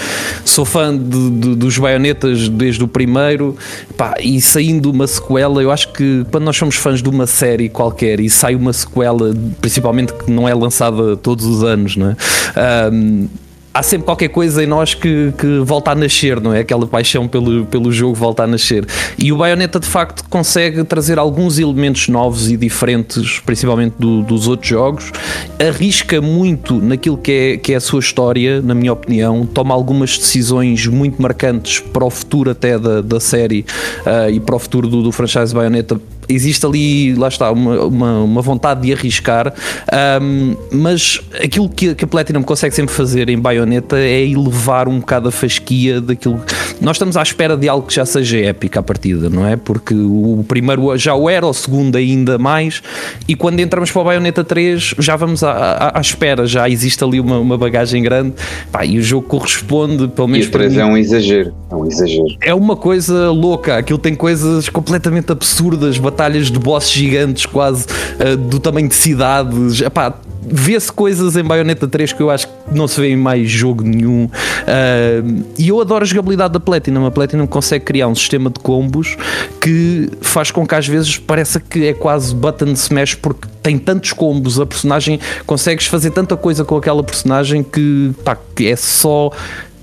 Sou 0.43 0.65
fã 0.65 0.95
de- 0.95 1.29
de- 1.29 1.55
dos 1.55 1.77
Bayonetas 1.77 2.49
desde 2.49 2.83
o 2.83 2.87
primeiro 2.87 3.55
pá, 3.97 4.15
e 4.21 4.41
saindo 4.41 4.91
uma 4.91 5.07
sequela, 5.07 5.61
eu 5.61 5.71
acho 5.71 5.91
que 5.93 6.25
quando 6.31 6.43
nós 6.45 6.57
somos 6.57 6.75
fãs 6.75 7.01
de 7.01 7.09
uma 7.09 7.27
série 7.27 7.69
qualquer 7.69 8.19
e 8.19 8.29
sai 8.29 8.55
uma 8.55 8.73
sequela, 8.73 9.33
principalmente 9.61 10.13
que 10.13 10.31
não 10.31 10.47
é 10.47 10.53
lançada 10.53 11.15
todos 11.15 11.45
os 11.45 11.63
anos, 11.63 11.95
não 11.95 12.09
é? 12.11 12.15
Ahm, 12.55 13.27
há 13.75 13.83
sempre 13.83 14.05
qualquer 14.05 14.29
coisa 14.29 14.63
em 14.63 14.65
nós 14.65 14.93
que, 14.93 15.33
que 15.37 15.59
volta 15.59 15.91
a 15.91 15.95
nascer, 15.95 16.39
não 16.39 16.53
é? 16.53 16.61
Aquela 16.61 16.87
paixão 16.87 17.27
pelo, 17.27 17.65
pelo 17.65 17.91
jogo 17.91 18.15
volta 18.15 18.43
a 18.43 18.47
nascer. 18.47 18.85
E 19.19 19.33
o 19.33 19.37
Bayonetta 19.37 19.81
de 19.81 19.87
facto 19.87 20.23
consegue 20.29 20.81
trazer 20.85 21.19
alguns 21.19 21.59
elementos 21.59 22.07
novos 22.07 22.49
e 22.49 22.55
diferentes, 22.55 23.41
principalmente 23.41 23.95
do- 23.99 24.21
dos 24.23 24.47
outros 24.47 24.69
jogos. 24.69 25.11
Arrisca 25.59 26.21
muito 26.21 26.75
naquilo 26.75 27.17
que 27.17 27.31
é, 27.31 27.57
que 27.57 27.73
é 27.73 27.75
a 27.75 27.81
sua 27.81 27.99
história, 27.99 28.61
na 28.61 28.73
minha 28.73 28.93
opinião. 28.93 29.45
Toma 29.45 29.75
algumas 29.75 30.17
decisões 30.17 30.87
muito 30.87 31.21
marcantes 31.21 31.79
para 31.79 32.05
o 32.05 32.09
futuro 32.09 32.51
até 32.51 32.79
da, 32.79 33.01
da 33.01 33.19
série 33.19 33.65
ah, 34.05 34.29
e 34.29 34.39
para 34.39 34.55
o 34.55 34.59
futuro 34.59 34.87
do, 34.87 35.03
do 35.03 35.11
franchise 35.11 35.53
Bayonetta 35.53 35.99
existe 36.27 36.65
ali, 36.65 37.13
lá 37.15 37.27
está, 37.27 37.51
uma, 37.51 37.81
uma, 37.83 38.19
uma 38.23 38.41
vontade 38.41 38.81
de 38.81 38.93
arriscar, 38.93 39.53
ahm, 39.91 40.55
mas 40.71 41.21
aquilo 41.43 41.69
que, 41.69 41.95
que 41.95 42.05
a 42.05 42.07
Platinum 42.07 42.43
consegue 42.43 42.73
sempre 42.75 42.93
fazer 42.93 43.29
em 43.29 43.39
Bayonetta 43.39 43.97
é 43.97 44.25
elevar 44.25 44.87
um 44.87 44.99
bocado 44.99 45.29
a 45.29 45.31
fasquia 45.31 46.01
daquilo. 46.01 46.41
Nós 46.81 46.95
estamos 46.95 47.17
à 47.17 47.21
espera 47.21 47.55
de 47.55 47.69
algo 47.69 47.87
que 47.87 47.93
já 47.93 48.05
seja 48.05 48.37
épico 48.37 48.79
à 48.79 48.83
partida, 48.83 49.29
não 49.29 49.45
é? 49.45 49.55
Porque 49.55 49.93
o 49.93 50.43
primeiro 50.47 50.97
já 50.97 51.15
o 51.15 51.29
era, 51.29 51.45
o 51.45 51.53
segundo 51.53 51.97
ainda 51.97 52.37
mais, 52.37 52.81
e 53.27 53.35
quando 53.35 53.59
entramos 53.59 53.91
para 53.91 54.01
o 54.01 54.05
Bayonetta 54.05 54.43
3 54.43 54.95
já 54.99 55.15
vamos 55.15 55.43
à, 55.43 55.51
à, 55.51 55.97
à 55.97 56.01
espera, 56.01 56.45
já 56.45 56.69
existe 56.69 57.03
ali 57.03 57.19
uma, 57.19 57.39
uma 57.39 57.57
bagagem 57.57 58.01
grande, 58.01 58.33
Pá, 58.71 58.85
e 58.85 58.97
o 58.97 59.01
jogo 59.01 59.27
corresponde, 59.27 60.07
pelo 60.07 60.27
E 60.27 60.31
menos 60.31 60.47
o 60.47 60.51
para 60.51 60.59
3 60.61 60.73
mim, 60.73 60.79
é 60.79 60.85
um 60.85 60.97
exagero. 60.97 61.53
É 61.69 61.75
um 61.75 61.85
exagero. 61.85 62.37
é 62.41 62.53
uma 62.53 62.75
coisa 62.75 63.31
louca. 63.31 63.77
Aquilo 63.77 63.99
tem 63.99 64.15
coisas 64.15 64.69
completamente 64.69 65.31
absurdas, 65.31 65.97
batalhas 65.97 66.14
de 66.51 66.59
bosses 66.59 66.91
gigantes, 66.91 67.45
quase 67.45 67.85
ah, 68.19 68.35
do 68.35 68.59
tamanho 68.59 68.87
de 68.87 68.95
cidades. 68.95 69.81
Epá, 69.81 70.13
Vê-se 70.47 70.91
coisas 70.91 71.35
em 71.35 71.43
Bayonetta 71.43 71.87
3 71.87 72.13
que 72.13 72.21
eu 72.21 72.29
acho 72.29 72.47
que 72.47 72.53
não 72.71 72.87
se 72.87 73.01
vê 73.01 73.09
em 73.09 73.17
mais 73.17 73.49
jogo 73.49 73.83
nenhum. 73.83 74.29
Ah, 74.67 75.23
e 75.57 75.69
eu 75.69 75.81
adoro 75.81 76.03
a 76.03 76.07
jogabilidade 76.07 76.53
da 76.53 76.59
Platinum. 76.59 77.05
A 77.05 77.11
Platinum 77.11 77.47
consegue 77.47 77.85
criar 77.85 78.07
um 78.07 78.15
sistema 78.15 78.49
de 78.49 78.59
combos 78.59 79.17
que 79.59 80.09
faz 80.21 80.51
com 80.51 80.65
que 80.65 80.75
às 80.75 80.87
vezes 80.87 81.17
pareça 81.17 81.59
que 81.59 81.87
é 81.87 81.93
quase 81.93 82.33
button 82.35 82.73
smash 82.73 83.15
porque 83.15 83.47
tem 83.63 83.79
tantos 83.79 84.13
combos, 84.13 84.59
a 84.59 84.65
personagem 84.65 85.19
consegues 85.47 85.87
fazer 85.87 86.11
tanta 86.11 86.37
coisa 86.37 86.63
com 86.63 86.77
aquela 86.77 87.03
personagem 87.03 87.63
que, 87.63 88.11
pá, 88.23 88.37
que 88.55 88.67
é 88.67 88.75
só 88.75 89.31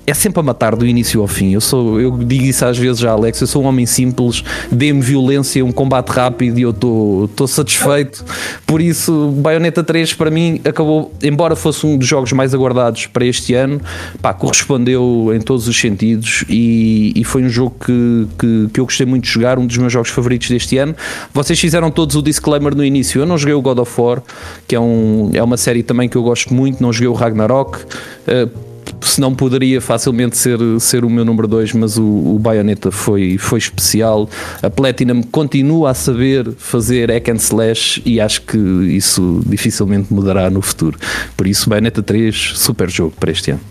é 0.05 0.13
sempre 0.13 0.39
a 0.39 0.43
matar 0.43 0.75
do 0.75 0.85
início 0.85 1.21
ao 1.21 1.27
fim. 1.27 1.53
Eu 1.53 1.61
sou, 1.61 1.99
eu 1.99 2.17
digo 2.17 2.43
isso 2.43 2.65
às 2.65 2.77
vezes 2.77 2.99
já, 2.99 3.11
Alex. 3.11 3.39
Eu 3.39 3.47
sou 3.47 3.63
um 3.63 3.67
homem 3.67 3.85
simples, 3.85 4.43
dê-me 4.71 5.01
violência, 5.01 5.63
um 5.63 5.71
combate 5.71 6.09
rápido 6.09 6.59
e 6.59 6.63
eu 6.63 6.71
estou 6.71 7.47
satisfeito. 7.47 8.23
Por 8.65 8.81
isso, 8.81 9.29
Bayonetta 9.37 9.83
3 9.83 10.13
para 10.13 10.29
mim 10.29 10.59
acabou, 10.65 11.13
embora 11.21 11.55
fosse 11.55 11.85
um 11.85 11.97
dos 11.97 12.07
jogos 12.07 12.31
mais 12.33 12.53
aguardados 12.53 13.07
para 13.07 13.25
este 13.25 13.53
ano, 13.53 13.81
pá, 14.21 14.33
correspondeu 14.33 15.31
em 15.33 15.39
todos 15.39 15.67
os 15.67 15.79
sentidos 15.79 16.43
e, 16.49 17.13
e 17.15 17.23
foi 17.23 17.43
um 17.43 17.49
jogo 17.49 17.75
que, 17.85 18.27
que, 18.37 18.69
que 18.73 18.79
eu 18.79 18.85
gostei 18.85 19.05
muito 19.05 19.23
de 19.23 19.29
jogar, 19.29 19.57
um 19.57 19.65
dos 19.65 19.77
meus 19.77 19.93
jogos 19.93 20.09
favoritos 20.09 20.49
deste 20.49 20.77
ano. 20.77 20.95
Vocês 21.33 21.59
fizeram 21.59 21.89
todos 21.89 22.15
o 22.15 22.21
disclaimer 22.21 22.75
no 22.75 22.83
início. 22.83 23.21
Eu 23.21 23.25
não 23.25 23.37
joguei 23.37 23.53
o 23.53 23.61
God 23.61 23.79
of 23.79 24.01
War, 24.01 24.21
que 24.67 24.75
é, 24.75 24.79
um, 24.79 25.31
é 25.33 25.41
uma 25.41 25.57
série 25.57 25.81
também 25.81 26.09
que 26.09 26.17
eu 26.17 26.23
gosto 26.23 26.53
muito, 26.53 26.81
não 26.81 26.91
joguei 26.91 27.07
o 27.07 27.13
Ragnarok. 27.13 27.79
Uh, 28.27 28.72
se 29.03 29.19
não 29.19 29.33
poderia 29.33 29.79
facilmente 29.81 30.37
ser, 30.37 30.57
ser 30.79 31.05
o 31.05 31.09
meu 31.09 31.25
número 31.25 31.47
2, 31.47 31.73
mas 31.73 31.97
o, 31.97 32.03
o 32.03 32.39
Bayonetta 32.39 32.91
foi, 32.91 33.37
foi 33.37 33.59
especial. 33.59 34.29
A 34.61 34.69
Platinum 34.69 35.21
continua 35.23 35.91
a 35.91 35.93
saber 35.93 36.51
fazer 36.57 37.11
hack 37.11 37.29
and 37.29 37.35
slash 37.35 38.01
e 38.05 38.19
acho 38.19 38.41
que 38.43 38.57
isso 38.57 39.41
dificilmente 39.45 40.13
mudará 40.13 40.49
no 40.49 40.61
futuro. 40.61 40.97
Por 41.35 41.47
isso, 41.47 41.69
Bayonetta 41.69 42.01
3, 42.01 42.53
super 42.55 42.89
jogo 42.89 43.13
para 43.19 43.31
este 43.31 43.51
ano. 43.51 43.61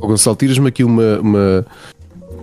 Ô, 0.00 0.06
Gonçalo, 0.06 0.36
tiras-me 0.36 0.68
aqui 0.68 0.82
uma, 0.82 1.20
uma, 1.20 1.66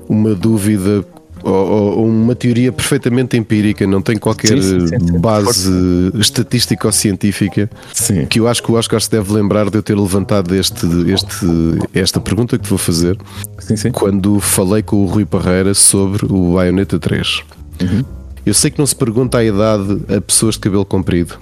uma 0.07 0.35
dúvida 0.35 1.03
ou, 1.49 1.99
ou 1.99 2.07
uma 2.07 2.35
teoria 2.35 2.71
perfeitamente 2.71 3.37
empírica, 3.37 3.87
não 3.87 4.01
tem 4.01 4.17
qualquer 4.17 4.61
Sim, 4.61 4.87
sim, 4.87 4.87
sim, 4.87 5.19
base 5.19 5.71
estatística 6.15 6.87
ou 6.87 6.91
científica. 6.91 7.69
Sim. 7.93 8.25
Que 8.25 8.39
eu 8.39 8.47
acho 8.47 8.61
que 8.61 8.71
o 8.71 8.75
Oscar 8.75 9.01
se 9.01 9.09
deve 9.09 9.31
lembrar 9.31 9.69
de 9.69 9.77
eu 9.77 9.83
ter 9.83 9.97
levantado 9.97 10.53
este, 10.53 10.85
este, 11.11 11.45
esta 11.93 12.19
pergunta 12.19 12.57
que 12.57 12.63
te 12.65 12.69
vou 12.69 12.77
fazer 12.77 13.17
quando 13.93 14.39
falei 14.39 14.81
com 14.81 14.97
o 14.97 15.05
Rui 15.05 15.25
Parreira 15.25 15.73
sobre 15.73 16.25
o 16.25 16.55
Bayonetta 16.55 16.99
3. 16.99 17.43
Uhum. 17.81 18.03
Eu 18.45 18.53
sei 18.53 18.71
que 18.71 18.79
não 18.79 18.85
se 18.85 18.95
pergunta 18.95 19.37
a 19.37 19.43
idade 19.43 20.01
a 20.15 20.21
pessoas 20.21 20.55
de 20.55 20.61
cabelo 20.61 20.85
comprido. 20.85 21.37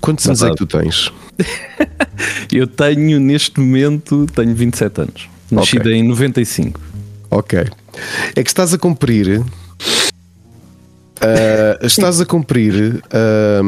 Quantos 0.00 0.26
anos 0.26 0.42
é 0.42 0.50
que 0.50 0.56
tu 0.56 0.66
tens? 0.66 1.12
Eu 2.52 2.66
tenho 2.66 3.18
neste 3.18 3.58
momento 3.58 4.26
tenho 4.34 4.54
27 4.54 5.00
anos. 5.00 5.28
Nascida 5.50 5.82
Ok. 5.82 5.94
em 5.94 6.02
95. 6.02 6.80
Ok. 7.30 7.64
É 8.34 8.42
que 8.42 8.48
estás 8.50 8.72
a 8.74 8.78
cumprir. 8.78 9.42
ah, 11.20 11.78
estás 11.82 12.20
a 12.20 12.26
cumprir. 12.26 13.02
ah, 13.12 13.60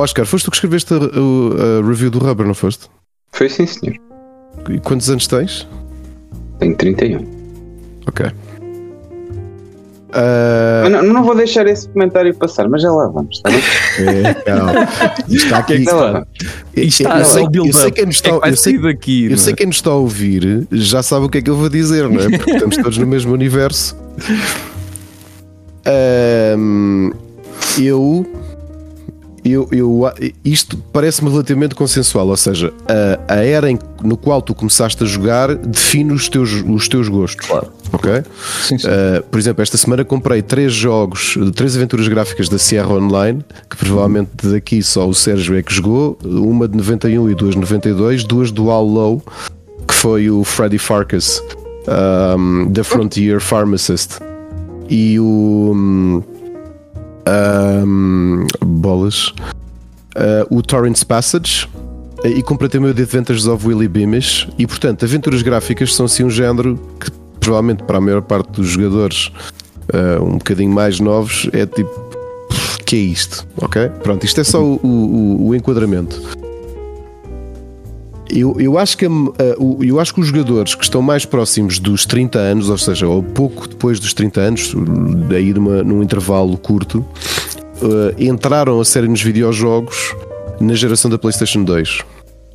Oscar, 0.00 0.26
foste 0.26 0.44
tu 0.46 0.50
que 0.50 0.56
escreveste 0.56 0.92
a, 0.94 0.96
a- 0.96 1.00
a 1.00 1.86
review 1.88 2.10
do 2.10 2.18
Rubber, 2.18 2.46
não 2.46 2.54
foste? 2.54 2.86
Foi 3.32 3.48
sim, 3.48 3.66
senhor. 3.66 3.96
E 4.68 4.78
quantos 4.80 5.08
anos 5.08 5.26
tens? 5.26 5.66
Tenho 6.58 6.76
31. 6.76 7.26
Ok. 8.06 8.26
Mas 10.82 10.92
não, 10.92 11.02
não 11.02 11.24
vou 11.24 11.34
deixar 11.34 11.66
esse 11.66 11.88
comentário 11.88 12.34
passar, 12.34 12.68
mas 12.68 12.82
já 12.82 12.90
lá 12.90 13.08
vamos, 13.08 13.36
está 13.36 13.50
bem? 13.50 13.60
é. 14.46 15.34
Está 15.34 15.58
aqui. 15.58 15.84
Já 15.84 15.94
lá 15.94 16.12
vamos. 16.12 16.28
E 16.76 16.86
está 16.86 17.18
eu 17.18 17.24
sei, 17.24 17.44
eu 17.52 17.72
sei 17.72 17.90
quem 17.90 18.06
nos 18.06 18.16
está, 18.16 18.30
é 18.30 18.40
que 18.40 18.48
eu 18.48 18.56
sei, 18.56 18.78
daqui. 18.78 19.30
eu 19.30 19.38
sei 19.38 19.52
é? 19.52 19.56
quem 19.56 19.66
nos 19.66 19.76
está 19.76 19.90
a 19.90 19.94
ouvir 19.94 20.66
já 20.72 21.02
sabe 21.02 21.26
o 21.26 21.28
que 21.28 21.38
é 21.38 21.42
que 21.42 21.50
eu 21.50 21.56
vou 21.56 21.68
dizer, 21.68 22.08
não 22.08 22.20
é? 22.20 22.30
Porque 22.38 22.50
estamos 22.52 22.76
todos 22.76 22.98
no 22.98 23.06
mesmo 23.06 23.32
universo. 23.32 23.96
Ahm, 25.86 27.10
eu, 27.78 28.26
eu, 29.44 29.68
eu, 29.72 30.02
isto 30.44 30.76
parece-me 30.92 31.30
relativamente 31.30 31.74
consensual, 31.74 32.28
ou 32.28 32.36
seja, 32.36 32.72
a, 33.28 33.34
a 33.34 33.44
era 33.44 33.70
em, 33.70 33.78
no 34.02 34.16
qual 34.16 34.42
tu 34.42 34.54
começaste 34.54 35.02
a 35.02 35.06
jogar 35.06 35.54
define 35.54 36.12
os 36.12 36.28
teus, 36.28 36.52
os 36.66 36.88
teus 36.88 37.08
gostos. 37.08 37.46
Claro. 37.46 37.79
Ok? 37.92 38.22
Sim, 38.62 38.78
sim. 38.78 38.86
Uh, 38.86 39.22
por 39.30 39.38
exemplo, 39.38 39.62
esta 39.62 39.76
semana 39.76 40.04
comprei 40.04 40.42
três 40.42 40.72
jogos, 40.72 41.36
três 41.54 41.76
aventuras 41.76 42.06
gráficas 42.08 42.48
da 42.48 42.58
Sierra 42.58 42.92
Online, 42.92 43.44
que 43.68 43.76
provavelmente 43.76 44.30
daqui 44.42 44.82
só 44.82 45.08
o 45.08 45.14
Sérgio 45.14 45.56
é 45.56 45.62
que 45.62 45.74
jogou, 45.74 46.18
uma 46.24 46.68
de 46.68 46.76
91 46.76 47.30
e 47.30 47.34
duas 47.34 47.54
de 47.54 47.60
92, 47.60 48.24
duas 48.24 48.50
do 48.50 48.70
All 48.70 48.86
Low, 48.86 49.22
que 49.86 49.94
foi 49.94 50.30
o 50.30 50.44
Freddy 50.44 50.78
Farkas, 50.78 51.42
um, 52.38 52.70
The 52.72 52.82
Frontier 52.82 53.40
Pharmacist, 53.40 54.20
e 54.88 55.18
o. 55.18 55.72
um, 55.74 56.22
um, 57.86 58.46
bolas. 58.64 59.28
Uh, 60.16 60.44
o 60.50 60.62
Torrents 60.62 61.04
Passage. 61.04 61.68
E 62.24 62.42
comprei 62.42 62.68
também 62.68 62.90
o 62.90 62.94
The 62.94 63.02
Adventures 63.02 63.46
of 63.46 63.66
Willy 63.66 63.88
Beamish. 63.88 64.48
E 64.58 64.66
portanto, 64.66 65.04
aventuras 65.04 65.40
gráficas 65.40 65.94
são 65.94 66.04
assim 66.04 66.24
um 66.24 66.28
género 66.28 66.78
que 66.98 67.10
provavelmente 67.40 67.82
para 67.82 67.98
a 67.98 68.00
maior 68.00 68.22
parte 68.22 68.52
dos 68.52 68.68
jogadores 68.68 69.32
uh, 69.92 70.22
um 70.22 70.38
bocadinho 70.38 70.70
mais 70.70 71.00
novos, 71.00 71.48
é 71.52 71.66
tipo, 71.66 71.90
que 72.86 72.96
é 72.96 72.98
isto? 72.98 73.46
Ok? 73.56 73.88
Pronto, 74.02 74.24
isto 74.24 74.40
é 74.40 74.44
só 74.44 74.62
o, 74.62 74.80
o, 74.82 75.48
o 75.48 75.54
enquadramento. 75.54 76.20
Eu, 78.28 78.60
eu, 78.60 78.78
acho 78.78 78.96
que, 78.96 79.06
uh, 79.06 79.32
eu 79.82 79.98
acho 79.98 80.14
que 80.14 80.20
os 80.20 80.28
jogadores 80.28 80.74
que 80.74 80.84
estão 80.84 81.02
mais 81.02 81.24
próximos 81.24 81.80
dos 81.80 82.06
30 82.06 82.38
anos, 82.38 82.70
ou 82.70 82.78
seja, 82.78 83.08
ou 83.08 83.22
pouco 83.22 83.68
depois 83.68 83.98
dos 83.98 84.14
30 84.14 84.40
anos, 84.40 84.74
daí 85.28 85.52
numa, 85.52 85.82
num 85.82 86.02
intervalo 86.02 86.56
curto, 86.56 86.98
uh, 87.82 88.14
entraram 88.22 88.80
a 88.80 88.84
série 88.84 89.08
nos 89.08 89.22
videojogos 89.22 90.14
na 90.60 90.74
geração 90.74 91.10
da 91.10 91.18
PlayStation 91.18 91.64
2. 91.64 92.00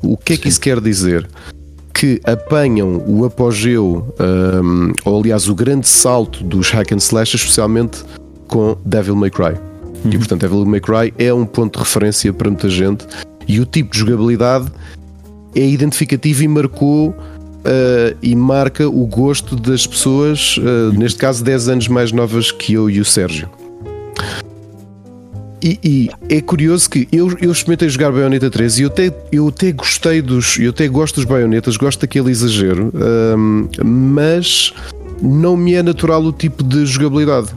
O 0.02 0.16
que 0.16 0.34
é 0.34 0.38
que 0.38 0.44
Sim. 0.44 0.50
isso 0.50 0.62
quer 0.62 0.80
dizer? 0.80 1.28
Que 1.98 2.20
apanham 2.26 3.04
o 3.08 3.26
apogeu, 3.26 4.14
um, 4.20 4.92
ou 5.06 5.22
aliás, 5.22 5.48
o 5.48 5.56
grande 5.56 5.88
salto 5.88 6.44
dos 6.44 6.70
hack 6.70 6.92
and 6.92 6.98
slash, 6.98 7.36
especialmente 7.36 8.04
com 8.48 8.78
Devil 8.86 9.16
May 9.16 9.30
Cry. 9.30 9.54
Uhum. 10.04 10.12
E 10.12 10.18
portanto, 10.18 10.42
Devil 10.42 10.66
May 10.66 10.82
Cry 10.82 11.14
é 11.18 11.34
um 11.34 11.46
ponto 11.46 11.78
de 11.78 11.80
referência 11.80 12.34
para 12.34 12.50
muita 12.50 12.70
gente 12.70 13.08
e 13.48 13.60
o 13.60 13.66
tipo 13.66 13.92
de 13.92 14.00
jogabilidade 14.00 14.68
é 15.56 15.66
identificativo 15.66 16.44
e 16.44 16.48
marcou 16.48 17.10
uh, 17.10 18.18
e 18.22 18.36
marca 18.36 18.88
o 18.88 19.06
gosto 19.06 19.56
das 19.56 19.88
pessoas, 19.88 20.58
uh, 20.58 20.92
neste 20.98 21.18
caso 21.18 21.44
10 21.44 21.70
anos 21.70 21.88
mais 21.88 22.12
novas 22.12 22.52
que 22.52 22.74
eu 22.74 22.90
e 22.90 23.00
o 23.00 23.06
Sérgio. 23.06 23.50
E, 25.66 25.80
e, 25.84 26.10
é 26.30 26.40
curioso 26.42 26.88
que 26.88 27.08
eu, 27.12 27.36
eu 27.42 27.52
experimentei 27.52 27.90
jogar 27.90 28.12
Bayonetta 28.12 28.52
3 28.52 28.78
e 28.78 28.82
eu 28.84 28.88
até, 28.88 29.12
eu 29.32 29.48
até 29.48 29.72
gostei 29.72 30.22
dos. 30.22 30.60
Eu 30.60 30.70
até 30.70 30.88
gosto 30.88 31.16
dos 31.16 31.26
baionetas, 31.26 31.76
gosto 31.76 32.02
daquele 32.02 32.30
exagero, 32.30 32.94
um, 33.36 33.68
mas 33.84 34.72
não 35.20 35.58
me 35.58 35.74
é 35.74 35.82
natural 35.82 36.24
o 36.24 36.32
tipo 36.32 36.64
de 36.64 36.86
jogabilidade. 36.86 37.48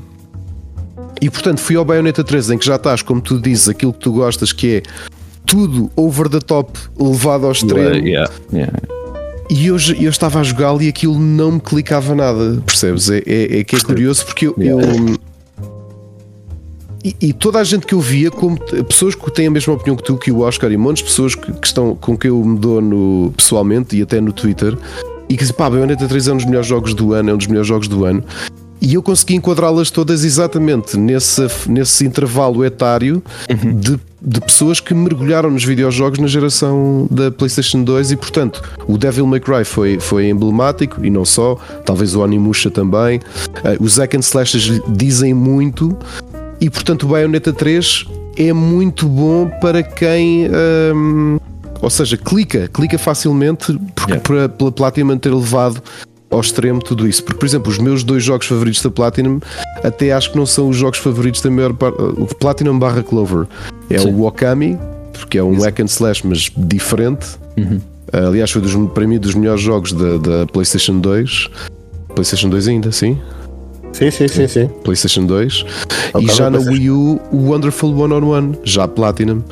E 1.21 1.29
portanto 1.29 1.59
fui 1.59 1.77
ao 1.77 1.85
Bayonetta 1.85 2.25
3 2.25 2.53
em 2.53 2.59
que 2.59 2.65
já 2.65 2.77
estás, 2.77 3.03
como 3.03 3.21
tu 3.21 3.39
dizes, 3.39 3.69
aquilo 3.69 3.93
que 3.93 3.99
tu 3.99 4.13
gostas, 4.13 4.53
que 4.53 4.77
é 4.77 4.83
tudo 5.45 5.91
over 5.95 6.31
the 6.31 6.41
top, 6.41 6.79
levado 6.99 7.45
ao 7.45 7.53
extremo. 7.53 8.07
Yeah, 8.07 8.33
yeah. 8.51 8.73
E 9.51 9.67
eu, 9.67 9.77
eu 10.01 10.09
estava 10.09 10.41
a 10.41 10.43
jogá-lo 10.43 10.81
e 10.81 10.89
aquilo 10.89 11.19
não 11.19 11.53
me 11.53 11.61
clicava 11.61 12.15
nada, 12.15 12.63
percebes? 12.65 13.11
É, 13.11 13.19
é, 13.27 13.59
é 13.59 13.65
que 13.65 13.77
é 13.77 13.81
curioso 13.81 14.25
porque 14.25 14.47
eu, 14.47 14.55
eu 14.59 14.79
e, 17.09 17.29
e, 17.29 17.33
toda 17.33 17.59
a 17.59 17.65
gente 17.65 17.87
que 17.87 17.95
eu 17.95 18.01
via, 18.01 18.31
como 18.31 18.59
pessoas 18.85 19.15
que 19.15 19.31
têm 19.31 19.47
a 19.47 19.51
mesma 19.51 19.75
opinião 19.75 19.97
que 19.97 20.03
tu, 20.03 20.17
que 20.17 20.31
o 20.31 20.41
Oscar, 20.41 20.71
e 20.71 20.77
montes 20.77 21.03
pessoas 21.03 21.35
que, 21.35 21.53
que 21.53 21.67
estão 21.67 21.95
com 21.95 22.17
quem 22.17 22.29
eu 22.29 22.43
me 22.45 22.59
dou 22.59 22.81
no, 22.81 23.33
pessoalmente 23.37 23.97
e 23.97 24.03
até 24.03 24.21
no 24.21 24.33
Twitter, 24.33 24.77
e 25.29 25.35
que 25.35 25.43
dizem, 25.43 25.55
pá, 25.55 25.69
Bayonetta 25.71 26.07
3 26.07 26.29
é 26.29 26.33
um 26.33 26.37
dos 26.37 26.47
melhores 26.47 26.67
jogos 26.67 26.95
do 26.95 27.13
ano, 27.13 27.31
é 27.31 27.35
um 27.35 27.37
dos 27.37 27.47
melhores 27.47 27.69
jogos 27.69 27.89
do 27.89 28.05
ano. 28.05 28.25
E 28.81 28.95
eu 28.95 29.03
consegui 29.03 29.35
enquadrá-las 29.35 29.91
todas 29.91 30.25
exatamente 30.25 30.97
nesse, 30.97 31.47
nesse 31.67 32.07
intervalo 32.07 32.65
etário 32.65 33.23
uhum. 33.51 33.75
de, 33.77 33.99
de 34.23 34.41
pessoas 34.41 34.79
que 34.79 34.95
mergulharam 34.95 35.51
nos 35.51 35.65
videojogos 35.65 36.21
na 36.21 36.29
geração 36.29 37.09
da 37.11 37.31
PlayStation 37.31 37.83
2 37.83 38.13
e, 38.13 38.17
portanto, 38.17 38.63
o 38.87 38.97
Devil 38.97 39.27
May 39.27 39.41
Cry 39.41 39.65
foi, 39.65 39.99
foi 39.99 40.29
emblemático 40.29 41.05
e 41.05 41.11
não 41.11 41.25
só, 41.25 41.57
talvez 41.85 42.15
o 42.15 42.21
Onimusha 42.21 42.71
também. 42.71 43.19
Uh, 43.19 43.83
os 43.83 43.95
Zack 43.95 44.17
and 44.17 44.21
Slashes 44.21 44.81
dizem 44.89 45.35
muito 45.35 45.97
e, 46.61 46.69
portanto, 46.69 47.05
o 47.05 47.09
Bayonetta 47.09 47.53
3 47.53 48.07
é 48.37 48.53
muito 48.53 49.07
bom 49.07 49.51
para 49.61 49.83
quem. 49.83 50.49
Um, 50.95 51.39
ou 51.81 51.91
seja, 51.91 52.17
clica, 52.17 52.69
clica 52.69 52.99
facilmente 52.99 53.79
porque 53.95 54.13
yeah. 54.13 54.21
para, 54.21 54.49
pela 54.49 54.73
Platinum 54.73 55.17
ter 55.17 55.33
levado 55.33 55.83
ao 56.31 56.41
extremo 56.41 56.81
tudo 56.81 57.07
isso. 57.07 57.23
Porque, 57.23 57.39
por 57.39 57.47
exemplo, 57.47 57.71
os 57.71 57.79
meus 57.79 58.03
dois 58.03 58.23
jogos 58.23 58.47
favoritos 58.47 58.83
da 58.83 58.91
Platinum 58.91 59.41
até 59.83 60.13
acho 60.13 60.33
que 60.33 60.37
não 60.37 60.47
são 60.47 60.69
os 60.69 60.77
jogos 60.77 60.99
favoritos 60.99 61.41
da 61.41 61.51
maior 61.51 61.73
parte. 61.73 61.97
O 62.01 62.27
Platinum 62.27 62.79
barra 62.79 63.03
Clover 63.03 63.47
é 63.89 63.99
Sim. 63.99 64.15
o 64.15 64.27
Okami, 64.27 64.79
porque 65.13 65.39
é 65.39 65.43
um 65.43 65.61
hack 65.61 65.81
and 65.81 65.87
slash, 65.87 66.27
mas 66.27 66.51
diferente. 66.57 67.27
Uhum. 67.57 67.81
Aliás, 68.13 68.51
foi 68.51 68.63
dos, 68.63 68.75
para 68.93 69.07
mim 69.07 69.19
dos 69.19 69.35
melhores 69.35 69.61
jogos 69.61 69.93
da, 69.93 70.17
da 70.17 70.47
PlayStation 70.47 70.99
2. 70.99 71.51
PlayStation 72.15 72.49
2 72.49 72.69
ainda, 72.69 72.91
sim? 72.91 73.19
Sim, 73.93 74.11
sim, 74.11 74.29
sim, 74.29 74.47
sim. 74.47 74.69
PlayStation 74.85 75.27
2. 75.27 75.65
Okay, 76.15 76.29
e 76.29 76.33
já 76.33 76.49
na 76.51 76.59
Wii 76.59 76.91
U, 76.91 77.21
o 77.33 77.51
Wonderful 77.51 77.97
One 77.99 78.15
on 78.15 78.29
One, 78.29 78.59
já 78.65 78.87
Platinum. 78.87 79.43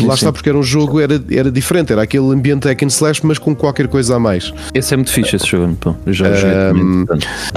Sim, 0.00 0.06
lá 0.06 0.16
sim. 0.16 0.20
está, 0.20 0.32
porque 0.32 0.48
era 0.48 0.56
um 0.56 0.62
jogo, 0.62 0.98
era, 0.98 1.22
era 1.30 1.50
diferente, 1.50 1.92
era 1.92 2.02
aquele 2.02 2.32
ambiente 2.32 2.66
hack 2.66 2.82
and 2.82 2.86
slash, 2.86 3.24
mas 3.24 3.38
com 3.38 3.54
qualquer 3.54 3.86
coisa 3.86 4.16
a 4.16 4.18
mais. 4.18 4.52
Esse 4.72 4.94
é 4.94 4.96
muito 4.96 5.12
fixe, 5.12 5.36
esse 5.36 5.46
jogo. 5.46 5.76
Eu 6.06 6.12
já. 6.12 6.26
Um, 6.74 7.04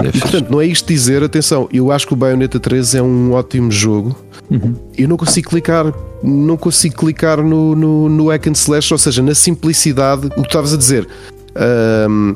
é 0.02 0.08
e, 0.08 0.20
portanto, 0.20 0.50
não 0.50 0.60
é 0.60 0.66
isto 0.66 0.86
dizer, 0.86 1.22
atenção, 1.22 1.68
eu 1.72 1.90
acho 1.90 2.06
que 2.06 2.12
o 2.12 2.16
Bayonetta 2.16 2.60
3 2.60 2.96
é 2.96 3.02
um 3.02 3.32
ótimo 3.32 3.70
jogo. 3.70 4.14
Uhum. 4.50 4.74
Eu 4.96 5.08
não 5.08 5.16
consigo 5.16 5.48
clicar, 5.48 5.92
não 6.22 6.56
consigo 6.56 6.96
clicar 6.96 7.42
no, 7.42 7.74
no, 7.74 8.08
no 8.10 8.28
hack 8.28 8.46
and 8.46 8.52
slash, 8.52 8.92
ou 8.92 8.98
seja, 8.98 9.22
na 9.22 9.34
simplicidade, 9.34 10.26
o 10.26 10.42
que 10.42 10.48
estavas 10.48 10.74
a 10.74 10.76
dizer. 10.76 11.08
Um, 11.56 12.34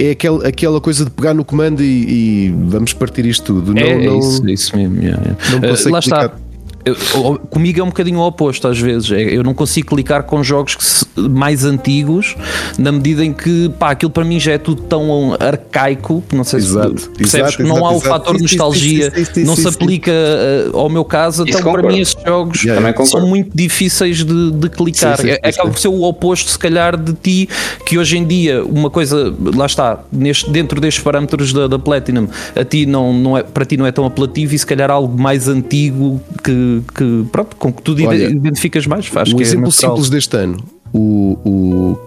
é 0.00 0.10
aquel, 0.12 0.46
aquela 0.46 0.80
coisa 0.80 1.04
de 1.04 1.10
pegar 1.10 1.34
no 1.34 1.44
comando 1.44 1.82
e, 1.82 2.46
e 2.46 2.54
vamos 2.66 2.92
partir 2.92 3.26
isto 3.26 3.44
tudo. 3.44 3.74
Não, 3.74 3.82
é, 3.82 4.06
não, 4.06 4.14
é 4.14 4.18
isso, 4.18 4.48
é 4.48 4.52
isso 4.52 4.76
mesmo. 4.76 5.02
Yeah, 5.02 5.22
yeah. 5.22 5.44
Não 5.50 5.58
uh, 5.58 5.92
lá 5.92 6.00
clicar. 6.00 6.24
está 6.24 6.49
eu, 6.84 7.38
comigo 7.50 7.80
é 7.80 7.82
um 7.82 7.88
bocadinho 7.88 8.18
o 8.18 8.26
oposto 8.26 8.66
às 8.66 8.78
vezes. 8.78 9.10
É, 9.12 9.20
eu 9.20 9.42
não 9.42 9.52
consigo 9.52 9.88
clicar 9.88 10.22
com 10.22 10.42
jogos 10.42 10.76
se, 10.78 11.06
mais 11.16 11.64
antigos 11.64 12.36
na 12.78 12.90
medida 12.90 13.24
em 13.24 13.32
que 13.32 13.68
pá, 13.78 13.90
aquilo 13.90 14.10
para 14.10 14.24
mim 14.24 14.40
já 14.40 14.52
é 14.52 14.58
tudo 14.58 14.82
tão 14.82 15.36
arcaico. 15.38 16.22
Não 16.32 16.44
sei 16.44 16.60
exato, 16.60 17.00
se 17.00 17.10
percebes 17.10 17.56
que 17.56 17.62
não 17.62 17.76
exato, 17.76 17.86
há 17.86 17.96
o 17.96 18.00
fator 18.00 18.40
nostalgia, 18.40 19.12
não 19.44 19.56
se 19.56 19.68
aplica 19.68 20.10
uh, 20.10 20.76
ao 20.76 20.88
meu 20.88 21.04
caso. 21.04 21.44
Então, 21.46 21.72
para 21.72 21.82
mim, 21.82 22.00
esses 22.00 22.16
jogos 22.24 22.62
yeah, 22.62 23.04
são 23.04 23.26
muito 23.26 23.50
difíceis 23.54 24.24
de, 24.24 24.50
de 24.52 24.68
clicar. 24.68 25.16
Sim, 25.16 25.22
sim, 25.22 25.30
é, 25.30 25.48
acaba 25.48 25.70
por 25.70 25.78
ser 25.78 25.88
o 25.88 26.02
oposto, 26.02 26.50
se 26.50 26.58
calhar, 26.58 26.96
de 26.96 27.12
ti, 27.12 27.48
que 27.86 27.98
hoje 27.98 28.16
em 28.16 28.26
dia, 28.26 28.64
uma 28.64 28.90
coisa, 28.90 29.34
lá 29.54 29.66
está, 29.66 30.00
neste, 30.10 30.50
dentro 30.50 30.80
destes 30.80 31.02
parâmetros 31.02 31.52
da, 31.52 31.66
da 31.66 31.78
Platinum, 31.78 32.28
a 32.56 32.64
ti 32.64 32.86
não, 32.86 33.12
não 33.12 33.36
é, 33.36 33.42
para 33.42 33.64
ti 33.64 33.76
não 33.76 33.86
é 33.86 33.92
tão 33.92 34.04
apelativo 34.04 34.54
e 34.54 34.58
se 34.58 34.66
calhar 34.66 34.90
algo 34.90 35.20
mais 35.20 35.48
antigo 35.48 36.20
que 36.42 36.69
que, 36.94 37.26
pronto, 37.30 37.56
com 37.56 37.72
que 37.72 37.82
tu 37.82 37.92
Olha, 38.06 38.30
identificas 38.30 38.86
mais. 38.86 39.06
Faz 39.06 39.32
um 39.32 39.38
é 39.38 39.42
exemplo 39.42 39.68
é 39.68 39.70
simples 39.70 40.10
deste 40.10 40.36
ano, 40.36 40.58
o, 40.92 41.38
o 41.44 41.98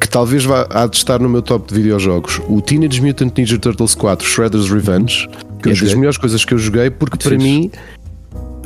que 0.00 0.08
talvez 0.08 0.44
vá 0.44 0.66
a 0.70 0.86
de 0.86 0.96
estar 0.96 1.18
no 1.20 1.28
meu 1.28 1.42
top 1.42 1.68
de 1.68 1.74
videojogos, 1.74 2.40
o 2.48 2.60
Teenage 2.60 3.00
Mutant 3.00 3.32
Ninja 3.36 3.58
Turtles 3.58 3.94
4 3.94 4.26
Shredder's 4.26 4.70
Revenge, 4.70 5.28
que 5.62 5.70
é 5.70 5.72
das 5.72 5.94
melhores 5.94 6.18
coisas 6.18 6.44
que 6.44 6.52
eu 6.52 6.58
joguei, 6.58 6.90
porque 6.90 7.16
para 7.16 7.36
mim 7.36 7.70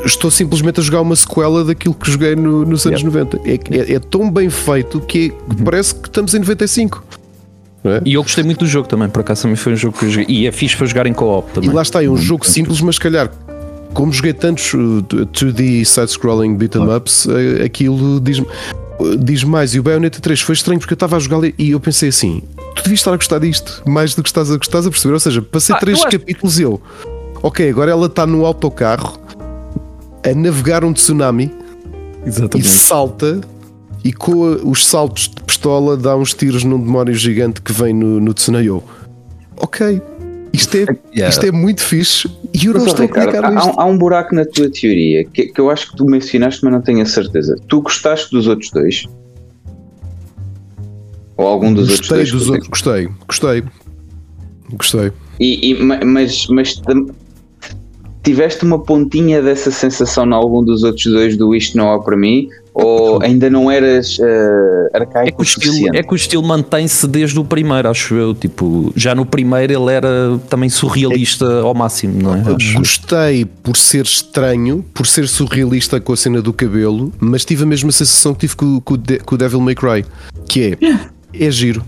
estou 0.04 0.30
simplesmente 0.30 0.80
a 0.80 0.82
jogar 0.82 1.00
uma 1.00 1.16
sequela 1.16 1.64
daquilo 1.64 1.94
que 1.94 2.10
joguei 2.10 2.34
no, 2.36 2.64
nos 2.64 2.86
anos 2.86 3.00
yeah. 3.02 3.24
90. 3.24 3.40
É, 3.48 3.54
é, 3.76 3.94
é, 3.94 3.98
tão 3.98 4.30
bem 4.30 4.50
feito 4.50 5.00
que, 5.00 5.26
é, 5.26 5.54
que 5.54 5.62
parece 5.62 5.94
que 5.94 6.08
estamos 6.08 6.34
em 6.34 6.38
95. 6.40 7.04
É? 7.84 8.02
E 8.04 8.14
eu 8.14 8.22
gostei 8.22 8.42
muito 8.42 8.60
do 8.60 8.66
jogo 8.66 8.88
também, 8.88 9.08
por 9.08 9.20
acaso 9.20 9.42
também 9.42 9.56
foi 9.56 9.72
um 9.72 9.76
jogo 9.76 9.98
que 9.98 10.04
eu 10.04 10.10
joguei. 10.10 10.26
E 10.28 10.46
é 10.46 10.52
fixe 10.52 10.76
para 10.76 10.86
jogar 10.86 11.06
em 11.06 11.12
co-op 11.12 11.52
também. 11.52 11.70
E 11.70 11.72
lá 11.72 11.82
está, 11.82 12.02
é 12.02 12.08
um 12.08 12.16
jogo 12.16 12.46
simples, 12.46 12.80
mas 12.80 12.98
calhar 12.98 13.30
como 13.94 14.12
joguei 14.12 14.32
tantos 14.32 14.72
2D 14.74 15.82
uh, 15.82 15.84
side-scrolling 15.84 16.56
beat'em 16.56 16.88
ups, 16.94 17.26
uh, 17.26 17.64
aquilo 17.64 18.20
diz 18.20 18.40
diz 19.18 19.44
mais. 19.44 19.74
E 19.74 19.80
o 19.80 19.82
Bayonetta 19.82 20.20
3 20.20 20.40
foi 20.40 20.54
estranho 20.54 20.78
porque 20.78 20.92
eu 20.92 20.96
estava 20.96 21.16
a 21.16 21.18
jogar 21.18 21.52
e 21.58 21.70
eu 21.70 21.80
pensei 21.80 22.08
assim: 22.08 22.42
tu 22.74 22.82
devias 22.82 23.00
estar 23.00 23.12
a 23.12 23.16
gostar 23.16 23.38
disto 23.38 23.82
mais 23.86 24.14
do 24.14 24.22
que 24.22 24.28
estás 24.28 24.50
a, 24.50 24.56
estás 24.56 24.86
a 24.86 24.90
perceber. 24.90 25.14
Ou 25.14 25.20
seja, 25.20 25.42
passei 25.42 25.74
ah, 25.74 25.78
três 25.78 26.04
capítulos 26.04 26.58
e 26.58 26.62
eu, 26.62 26.80
ok, 27.42 27.68
agora 27.68 27.90
ela 27.90 28.06
está 28.06 28.26
no 28.26 28.44
autocarro 28.44 29.18
a 30.24 30.34
navegar 30.34 30.84
um 30.84 30.92
tsunami 30.92 31.52
Exatamente. 32.24 32.66
e 32.66 32.68
salta. 32.68 33.40
E 34.04 34.12
com 34.12 34.40
os 34.64 34.86
saltos 34.86 35.28
de 35.28 35.42
pistola 35.42 35.96
dá 35.96 36.16
uns 36.16 36.32
tiros 36.32 36.62
num 36.62 36.78
demónio 36.78 37.14
gigante 37.14 37.60
que 37.60 37.72
vem 37.72 37.92
no, 37.92 38.20
no 38.20 38.32
Tsunayo. 38.32 38.82
Ok, 39.56 40.00
isto 40.58 40.76
é, 40.76 40.80
yeah. 41.14 41.28
isto 41.28 41.46
é 41.46 41.52
muito 41.52 41.80
fixe 41.82 42.28
e 42.52 42.66
eu 42.66 42.74
não 42.74 42.84
estou 42.84 43.06
Ricardo, 43.06 43.36
a 43.36 43.48
há, 43.48 43.82
há, 43.82 43.84
um 43.84 43.96
buraco 43.96 44.34
na 44.34 44.44
tua 44.44 44.70
teoria 44.70 45.24
que, 45.24 45.46
que 45.46 45.60
eu 45.60 45.70
acho 45.70 45.90
que 45.90 45.96
tu 45.96 46.04
mencionaste, 46.04 46.64
mas 46.64 46.72
não 46.72 46.82
tenho 46.82 47.02
a 47.02 47.06
certeza. 47.06 47.56
Tu 47.68 47.80
gostaste 47.80 48.30
dos 48.30 48.46
outros 48.46 48.70
dois? 48.70 49.04
Ou 51.36 51.46
algum 51.46 51.72
dos 51.72 51.88
gostei 51.88 52.18
outros 52.18 52.32
dois? 52.32 52.32
Dos 52.32 52.50
outros, 52.50 52.68
gostei, 52.68 53.08
gostei. 53.26 53.64
Gostei. 54.70 55.12
E, 55.40 55.70
e, 55.70 55.82
mas, 55.82 56.46
mas 56.48 56.82
tiveste 58.22 58.64
uma 58.64 58.78
pontinha 58.78 59.40
dessa 59.40 59.70
sensação 59.70 60.26
em 60.26 60.32
algum 60.32 60.62
dos 60.62 60.82
outros 60.82 61.06
dois 61.06 61.36
do 61.36 61.54
Isto 61.54 61.76
Não 61.76 61.92
Há 61.92 62.02
Para 62.02 62.16
Mim? 62.16 62.48
Ou 62.80 63.20
ainda 63.22 63.50
não 63.50 63.70
eras 63.70 64.18
uh, 64.18 64.22
arcaico 64.94 65.28
é 65.28 65.32
que 65.32 65.40
o 65.40 65.42
estilo, 65.42 65.96
é 65.96 66.02
que 66.02 66.12
o 66.12 66.16
estilo 66.16 66.42
mantém-se 66.44 67.08
desde 67.08 67.38
o 67.38 67.44
primeiro, 67.44 67.90
acho 67.90 68.14
eu. 68.14 68.34
Tipo, 68.34 68.92
já 68.94 69.14
no 69.14 69.26
primeiro 69.26 69.72
ele 69.72 69.92
era 69.92 70.38
também 70.48 70.68
surrealista 70.68 71.44
é, 71.44 71.60
ao 71.62 71.74
máximo, 71.74 72.22
não 72.22 72.34
é? 72.34 72.42
Gostei 72.76 73.44
por 73.44 73.76
ser 73.76 74.04
estranho, 74.04 74.84
por 74.94 75.06
ser 75.06 75.26
surrealista 75.26 76.00
com 76.00 76.12
a 76.12 76.16
cena 76.16 76.40
do 76.40 76.52
cabelo, 76.52 77.12
mas 77.18 77.44
tive 77.44 77.64
a 77.64 77.66
mesma 77.66 77.90
sensação 77.90 78.32
que 78.32 78.40
tive 78.40 78.54
com, 78.54 78.80
com, 78.80 78.94
com 79.24 79.34
o 79.34 79.38
Devil 79.38 79.60
May 79.60 79.74
Cry, 79.74 80.04
que 80.46 80.78
é, 80.80 81.46
é 81.46 81.50
giro 81.50 81.84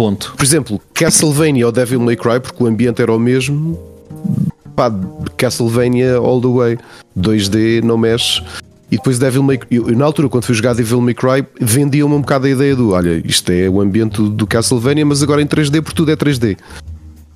Ponto. 0.00 0.32
Por 0.34 0.42
exemplo, 0.42 0.80
Castlevania 0.94 1.66
ou 1.66 1.70
Devil 1.70 2.00
May 2.00 2.16
Cry, 2.16 2.40
porque 2.40 2.64
o 2.64 2.66
ambiente 2.66 3.02
era 3.02 3.12
o 3.12 3.18
mesmo. 3.18 3.78
Pá, 4.74 4.90
Castlevania 5.36 6.16
all 6.16 6.40
the 6.40 6.48
way. 6.48 6.78
2D, 7.18 7.82
não 7.82 7.98
mexe. 7.98 8.42
E 8.90 8.96
depois 8.96 9.18
Devil 9.18 9.42
May 9.42 9.60
eu, 9.70 9.86
na 9.96 10.04
altura, 10.04 10.28
quando 10.28 10.44
fui 10.44 10.54
jogar 10.54 10.74
Devil 10.74 11.00
May 11.00 11.14
Cry, 11.14 11.46
vendia-me 11.60 12.12
um 12.12 12.20
bocado 12.20 12.46
a 12.46 12.50
ideia 12.50 12.74
do 12.74 12.90
olha, 12.90 13.22
isto 13.24 13.50
é 13.52 13.68
o 13.68 13.80
ambiente 13.80 14.20
do, 14.20 14.46
Castlevania, 14.46 15.06
mas 15.06 15.22
agora 15.22 15.40
em 15.40 15.46
3D, 15.46 15.80
porque 15.80 15.96
tudo 15.96 16.10
é 16.10 16.16
3D. 16.16 16.56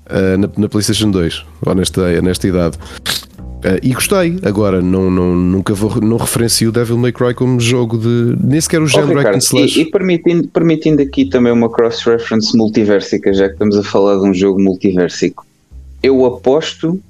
Uh, 0.06 0.36
na, 0.36 0.50
na, 0.58 0.68
PlayStation 0.68 1.10
2, 1.10 1.46
ou 1.64 1.74
nesta, 1.74 2.20
nesta 2.20 2.48
idade. 2.48 2.76
Uh, 2.76 3.80
e 3.82 3.94
gostei. 3.94 4.36
Agora, 4.42 4.82
não, 4.82 5.10
não, 5.10 5.34
nunca 5.34 5.72
vou, 5.72 5.98
não 6.00 6.18
referencio 6.18 6.70
Devil 6.70 6.98
May 6.98 7.12
Cry 7.12 7.32
como 7.32 7.58
jogo 7.58 7.96
de. 7.96 8.36
Nem 8.38 8.60
sequer 8.60 8.82
o 8.82 8.86
género 8.86 9.18
oh, 9.18 9.38
slash. 9.38 9.78
E, 9.78 9.82
e, 9.82 9.90
permitindo, 9.90 10.48
permitindo 10.48 11.00
aqui 11.00 11.24
também 11.24 11.52
uma 11.52 11.70
cross-reference 11.70 12.54
multiversica, 12.54 13.32
já 13.32 13.46
que 13.46 13.54
estamos 13.54 13.78
a 13.78 13.82
falar 13.82 14.16
de 14.16 14.28
um 14.28 14.34
jogo 14.34 14.60
multiversico. 14.60 15.46
Eu 16.02 16.26
aposto 16.26 17.00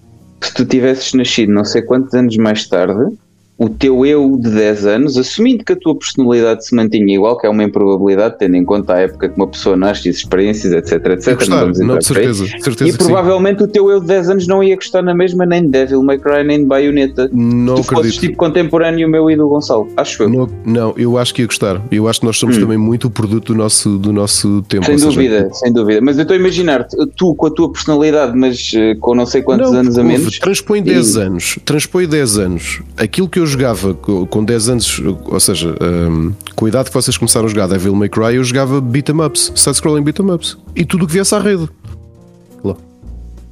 que 0.41 0.47
se 0.47 0.55
tu 0.55 0.65
tivesses 0.65 1.15
nascido 1.15 1.51
não 1.51 1.65
sei 1.65 1.83
quantos 1.83 2.15
anos 2.15 2.37
mais 2.37 2.69
tarde, 2.69 3.17
o 3.57 3.69
teu 3.69 4.05
eu 4.05 4.37
de 4.37 4.51
10 4.51 4.87
anos, 4.87 5.17
assumindo 5.17 5.65
que 5.65 5.73
a 5.73 5.77
tua 5.77 5.95
personalidade 5.95 6.67
se 6.67 6.75
mantinha 6.75 7.15
igual, 7.15 7.39
que 7.39 7.47
é 7.47 7.51
uma 7.51 7.63
improbabilidade, 7.63 8.37
tendo 8.39 8.57
em 8.57 8.65
conta 8.65 8.95
a 8.95 9.01
época 9.01 9.29
que 9.29 9.37
uma 9.37 9.47
pessoa 9.47 9.77
nasce, 9.77 10.09
as 10.09 10.17
experiências, 10.17 10.73
etc, 10.73 11.07
etc. 11.13 11.35
Gostar, 11.35 11.49
não, 11.49 11.61
vamos 11.73 11.79
não 11.79 12.01
certeza, 12.01 12.47
certeza, 12.47 12.89
E 12.89 12.93
provavelmente 12.99 13.59
sim. 13.59 13.65
o 13.65 13.69
teu 13.69 13.91
eu 13.91 14.01
de 14.01 14.07
10 14.07 14.31
anos 14.31 14.47
não 14.49 14.63
ia 14.63 14.75
gostar 14.75 15.03
na 15.03 15.15
mesma 15.15 15.47
nem 15.47 15.63
de 15.63 15.69
Devil 15.69 16.03
May 16.03 16.19
Cry, 16.19 16.43
nem 16.45 16.61
de 16.61 16.65
Bayonetta. 16.67 17.31
Não 17.33 17.77
tu 17.77 17.81
acredito. 17.83 17.95
fosses 17.95 18.17
tipo 18.17 18.37
contemporâneo 18.37 19.09
meu 19.09 19.31
e 19.31 19.37
do 19.37 19.49
Gonçalo, 19.49 19.89
acho 19.97 20.25
eu. 20.25 20.29
Não, 20.29 20.49
não, 20.65 20.95
eu 20.97 21.17
acho 21.17 21.33
que 21.33 21.43
ia 21.43 21.47
gostar. 21.47 21.81
Eu 21.93 22.09
acho 22.09 22.21
que 22.21 22.27
nós 22.27 22.37
somos 22.37 22.57
hum. 22.57 22.61
também 22.61 22.79
muito 22.79 23.07
o 23.07 23.11
produto 23.11 23.53
do 23.53 23.59
nosso, 23.59 23.99
do 23.99 24.13
nosso 24.13 24.63
tempo. 24.63 24.87
Sem 24.87 24.97
dúvida, 24.97 25.43
seja, 25.43 25.55
sem 25.55 25.73
dúvida. 25.73 26.01
Mas 26.01 26.17
eu 26.17 26.23
estou 26.23 26.37
a 26.37 26.41
imaginar 26.41 26.89
tu 27.17 27.35
com 27.37 27.47
a 27.47 27.51
tua 27.51 27.71
personalidade, 27.71 28.37
mas 28.37 28.73
eh, 28.75 28.97
com 28.97 29.15
não 29.15 29.27
sei 29.27 29.43
quantos 29.43 29.71
não, 29.71 29.79
anos 29.79 29.97
a 29.97 30.03
menos. 30.03 30.39
Transpõe 30.41 30.83
10 30.83 31.15
e... 31.15 31.21
anos, 31.21 31.59
transpõe 31.65 32.07
10 32.07 32.39
anos. 32.39 32.83
Aquilo 32.97 33.29
que 33.29 33.39
eu 33.39 33.44
jogava 33.47 33.95
com 33.95 34.45
10 34.45 34.69
anos, 34.69 35.03
ou 35.25 35.41
seja, 35.41 35.75
um, 35.81 36.33
com 36.55 36.67
a 36.67 36.69
idade 36.69 36.89
que 36.89 36.95
vocês 36.95 37.17
começaram 37.17 37.47
a 37.47 37.49
jogar 37.49 37.67
Devil 37.67 37.95
May 37.95 38.09
Cry, 38.09 38.37
eu 38.37 38.45
jogava 38.45 38.81
beat'em 38.81 39.21
ups, 39.21 39.53
side-scrolling 39.55 40.03
beat'em 40.03 40.31
ups. 40.31 40.57
E 40.75 40.85
tudo 40.85 41.05
o 41.05 41.07
que 41.07 41.13
viesse 41.15 41.35
à 41.35 41.39
rede. 41.39 41.69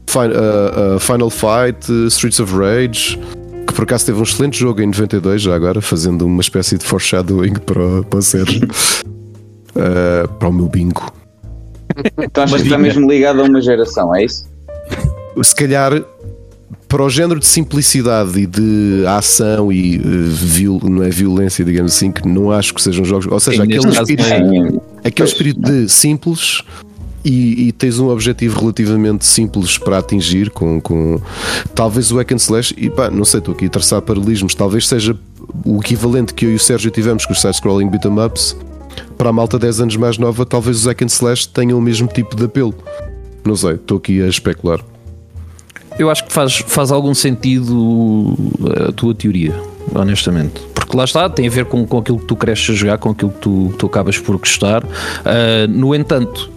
Final, 0.06 0.30
uh, 0.30 0.96
uh, 0.96 1.00
Final 1.00 1.30
Fight, 1.30 1.90
uh, 1.90 2.06
Streets 2.08 2.38
of 2.38 2.54
Rage, 2.54 3.18
que 3.66 3.72
por 3.72 3.84
acaso 3.84 4.04
teve 4.04 4.18
um 4.18 4.22
excelente 4.22 4.58
jogo 4.58 4.82
em 4.82 4.86
92, 4.86 5.40
já 5.40 5.54
agora, 5.54 5.80
fazendo 5.80 6.26
uma 6.26 6.42
espécie 6.42 6.76
de 6.76 6.84
foreshadowing 6.84 7.54
para, 7.54 8.02
para. 8.04 8.20
Uh, 9.74 10.28
para 10.34 10.48
o 10.50 10.52
meu 10.52 10.68
bingo. 10.68 11.10
Então 12.18 12.44
achas 12.44 12.60
que 12.60 12.66
está 12.66 12.76
mesmo 12.76 13.10
ligado 13.10 13.40
a 13.40 13.44
uma 13.44 13.58
geração, 13.58 14.14
é 14.14 14.26
isso? 14.26 14.44
Se 15.42 15.54
calhar 15.54 16.04
para 16.92 17.02
o 17.02 17.08
género 17.08 17.40
de 17.40 17.46
simplicidade 17.46 18.38
e 18.38 18.46
de 18.46 19.06
ação 19.06 19.72
e 19.72 19.96
uh, 19.96 20.02
viol, 20.28 20.78
não 20.84 21.02
é 21.02 21.08
violência, 21.08 21.64
digamos 21.64 21.96
assim, 21.96 22.12
que 22.12 22.28
não 22.28 22.52
acho 22.52 22.74
que 22.74 22.82
sejam 22.82 23.02
jogos. 23.02 23.26
Ou 23.26 23.40
seja, 23.40 23.62
aquele 23.62 23.88
espírito, 23.88 24.28
é. 25.02 25.08
aquele 25.08 25.26
espírito 25.26 25.60
de 25.62 25.88
simples 25.88 26.60
e, 27.24 27.68
e, 27.68 27.72
tens 27.72 27.98
um 27.98 28.10
objetivo 28.10 28.60
relativamente 28.60 29.24
simples 29.24 29.78
para 29.78 29.96
atingir 29.96 30.50
com, 30.50 30.82
com 30.82 31.18
talvez 31.74 32.12
o 32.12 32.18
hack 32.18 32.32
and 32.32 32.36
slash 32.36 32.74
e 32.76 32.90
pá, 32.90 33.10
não 33.10 33.24
sei, 33.24 33.38
estou 33.38 33.54
aqui 33.54 33.64
a 33.64 33.70
traçar 33.70 34.02
paralelismos, 34.02 34.54
talvez 34.54 34.86
seja 34.86 35.16
o 35.64 35.80
equivalente 35.80 36.34
que 36.34 36.44
eu 36.44 36.50
e 36.50 36.56
o 36.56 36.58
Sérgio 36.58 36.90
tivemos 36.90 37.24
com 37.24 37.32
os 37.32 37.40
side-scrolling 37.40 37.88
beat'em 37.88 38.22
ups 38.22 38.54
para 39.16 39.30
a 39.30 39.32
malta 39.32 39.58
10 39.58 39.80
anos 39.80 39.96
mais 39.96 40.18
nova, 40.18 40.44
talvez 40.44 40.80
os 40.80 40.84
hack 40.84 41.00
and 41.00 41.06
slash 41.06 41.48
tenham 41.48 41.78
o 41.78 41.80
mesmo 41.80 42.06
tipo 42.06 42.36
de 42.36 42.44
apelo. 42.44 42.74
Não 43.46 43.56
sei, 43.56 43.76
estou 43.76 43.96
aqui 43.96 44.20
a 44.20 44.26
especular. 44.26 44.91
Eu 45.98 46.10
acho 46.10 46.24
que 46.24 46.32
faz, 46.32 46.58
faz 46.66 46.90
algum 46.90 47.14
sentido 47.14 48.36
a 48.88 48.92
tua 48.92 49.14
teoria, 49.14 49.54
honestamente. 49.94 50.60
Porque 50.74 50.96
lá 50.96 51.04
está, 51.04 51.28
tem 51.28 51.46
a 51.46 51.50
ver 51.50 51.64
com, 51.64 51.86
com 51.86 51.98
aquilo 51.98 52.18
que 52.18 52.26
tu 52.26 52.36
cresces 52.36 52.70
a 52.70 52.74
jogar, 52.74 52.98
com 52.98 53.10
aquilo 53.10 53.30
que 53.30 53.40
tu, 53.40 53.74
tu 53.78 53.86
acabas 53.86 54.18
por 54.18 54.36
gostar. 54.36 54.84
Uh, 54.84 55.68
no 55.68 55.94
entanto, 55.94 56.51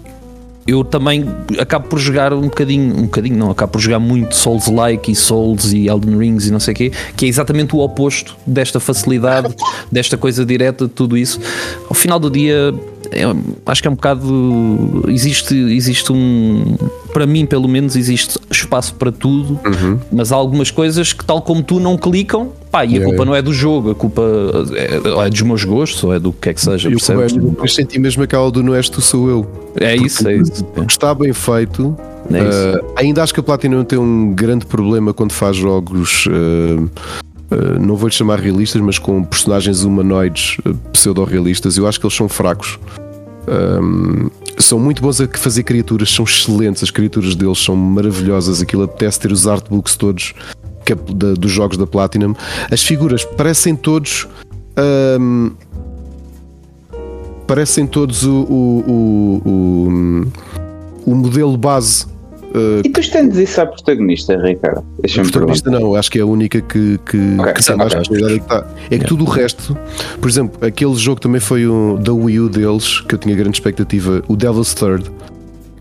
eu 0.67 0.83
também 0.83 1.25
acabo 1.59 1.87
por 1.87 1.99
jogar 1.99 2.33
um 2.33 2.41
bocadinho, 2.41 2.97
um 2.97 3.03
bocadinho 3.03 3.37
não, 3.37 3.51
acabo 3.51 3.73
por 3.73 3.79
jogar 3.79 3.99
muito 3.99 4.35
Souls-like 4.35 5.11
e 5.11 5.15
Souls 5.15 5.71
e 5.71 5.87
Elden 5.87 6.17
Rings 6.17 6.47
e 6.47 6.51
não 6.51 6.59
sei 6.59 6.73
o 6.73 6.77
quê, 6.77 6.91
que 7.15 7.25
é 7.25 7.27
exatamente 7.27 7.75
o 7.75 7.79
oposto 7.79 8.35
desta 8.47 8.79
facilidade, 8.79 9.53
desta 9.91 10.17
coisa 10.17 10.45
direta, 10.45 10.87
tudo 10.87 11.17
isso. 11.17 11.39
Ao 11.87 11.93
final 11.93 12.19
do 12.19 12.31
dia, 12.31 12.73
é, 13.11 13.23
acho 13.65 13.81
que 13.81 13.87
é 13.87 13.91
um 13.91 13.95
bocado. 13.95 15.05
Existe, 15.07 15.55
existe 15.55 16.11
um. 16.11 16.75
Para 17.13 17.25
mim, 17.25 17.45
pelo 17.45 17.67
menos, 17.67 17.95
existe 17.95 18.39
espaço 18.49 18.95
para 18.95 19.11
tudo, 19.11 19.59
uhum. 19.65 19.99
mas 20.11 20.31
há 20.31 20.35
algumas 20.35 20.71
coisas 20.71 21.13
que, 21.13 21.23
tal 21.23 21.41
como 21.41 21.63
tu, 21.63 21.79
não 21.79 21.97
clicam. 21.97 22.51
Pá, 22.75 22.83
e 22.83 22.97
a 22.97 23.05
culpa 23.05 23.23
não 23.23 23.33
é 23.33 23.41
do 23.41 23.53
jogo, 23.53 23.91
a 23.91 23.95
culpa 23.95 24.21
é, 24.73 25.25
é, 25.25 25.29
dos 25.29 25.41
meus 25.43 25.63
gostos 25.63 26.03
ou 26.03 26.13
é 26.13 26.19
do 26.19 26.33
que 26.33 26.49
é 26.49 26.53
que 26.53 26.59
seja. 26.59 26.89
Eu, 26.89 26.97
eu 27.57 27.67
senti 27.69 27.97
mesmo 27.97 28.21
aquela 28.21 28.51
do 28.51 28.61
não 28.61 28.75
és 28.75 28.89
tu, 28.89 28.99
sou 28.99 29.29
eu. 29.29 29.47
É 29.79 29.95
isso, 29.95 30.27
é 30.27 30.35
isso. 30.35 30.65
Está 30.85 31.15
bem 31.15 31.31
feito. 31.31 31.95
É 32.29 32.77
uh, 32.77 32.85
ainda 32.97 33.23
acho 33.23 33.33
que 33.33 33.39
a 33.39 33.43
Platinum 33.43 33.85
tem 33.85 33.97
um 33.97 34.33
grande 34.33 34.65
problema 34.65 35.13
quando 35.13 35.31
faz 35.31 35.55
jogos. 35.55 36.25
Uh, 36.27 36.89
Uh, 37.45 37.79
não 37.79 37.95
vou-lhe 37.95 38.13
chamar 38.13 38.39
realistas, 38.39 38.81
mas 38.81 38.97
com 38.97 39.23
personagens 39.23 39.83
humanoides 39.83 40.57
uh, 40.65 40.73
pseudo-realistas, 40.91 41.77
eu 41.77 41.87
acho 41.87 41.99
que 41.99 42.05
eles 42.05 42.15
são 42.15 42.27
fracos. 42.27 42.79
Um, 43.47 44.31
são 44.57 44.79
muito 44.79 44.99
bons 44.99 45.21
a 45.21 45.27
fazer 45.27 45.61
criaturas, 45.61 46.09
são 46.09 46.25
excelentes, 46.25 46.81
as 46.81 46.89
criaturas 46.89 47.35
deles 47.35 47.59
são 47.59 47.75
maravilhosas. 47.75 48.63
Aquilo 48.63 48.81
apetece 48.81 49.19
ter 49.19 49.31
os 49.31 49.45
artbooks 49.45 49.95
todos 49.95 50.33
é 50.64 50.64
da, 50.93 51.33
dos 51.33 51.51
jogos 51.51 51.77
da 51.77 51.87
Platinum. 51.87 52.35
As 52.69 52.83
figuras 52.83 53.23
parecem 53.23 53.75
todos. 53.75 54.27
Um, 55.19 55.51
parecem 57.47 57.87
todos 57.87 58.23
o, 58.23 58.33
o, 58.33 59.41
o, 59.45 61.11
o 61.11 61.15
modelo 61.15 61.55
base 61.57 62.05
Uh, 62.55 62.79
e 62.85 62.89
tu 62.89 63.01
estendes 63.01 63.37
isso 63.37 63.59
à 63.59 63.65
protagonista, 63.65 64.37
Ricardo? 64.41 64.79
A 64.79 65.21
protagonista 65.23 65.69
não, 65.69 65.93
acho 65.93 66.09
que 66.09 66.19
é 66.19 66.21
a 66.21 66.25
única 66.25 66.61
que, 66.61 66.97
que, 67.05 67.17
okay, 67.37 67.53
que 67.53 67.65
tem 67.65 67.75
mais 67.75 67.93
possibilidade 67.93 68.39
que 68.39 68.45
está. 68.45 68.67
É 68.89 68.97
que 68.97 69.05
tudo 69.05 69.25
o 69.25 69.27
resto, 69.27 69.77
por 70.21 70.29
exemplo, 70.29 70.65
aquele 70.65 70.95
jogo 70.95 71.19
também 71.19 71.41
foi 71.41 71.67
um, 71.67 71.95
da 72.01 72.13
Wii 72.13 72.39
U 72.39 72.49
deles, 72.49 73.01
que 73.01 73.13
eu 73.13 73.19
tinha 73.19 73.35
grande 73.35 73.57
expectativa, 73.57 74.23
o 74.29 74.37
Devil's 74.37 74.73
Third, 74.73 75.11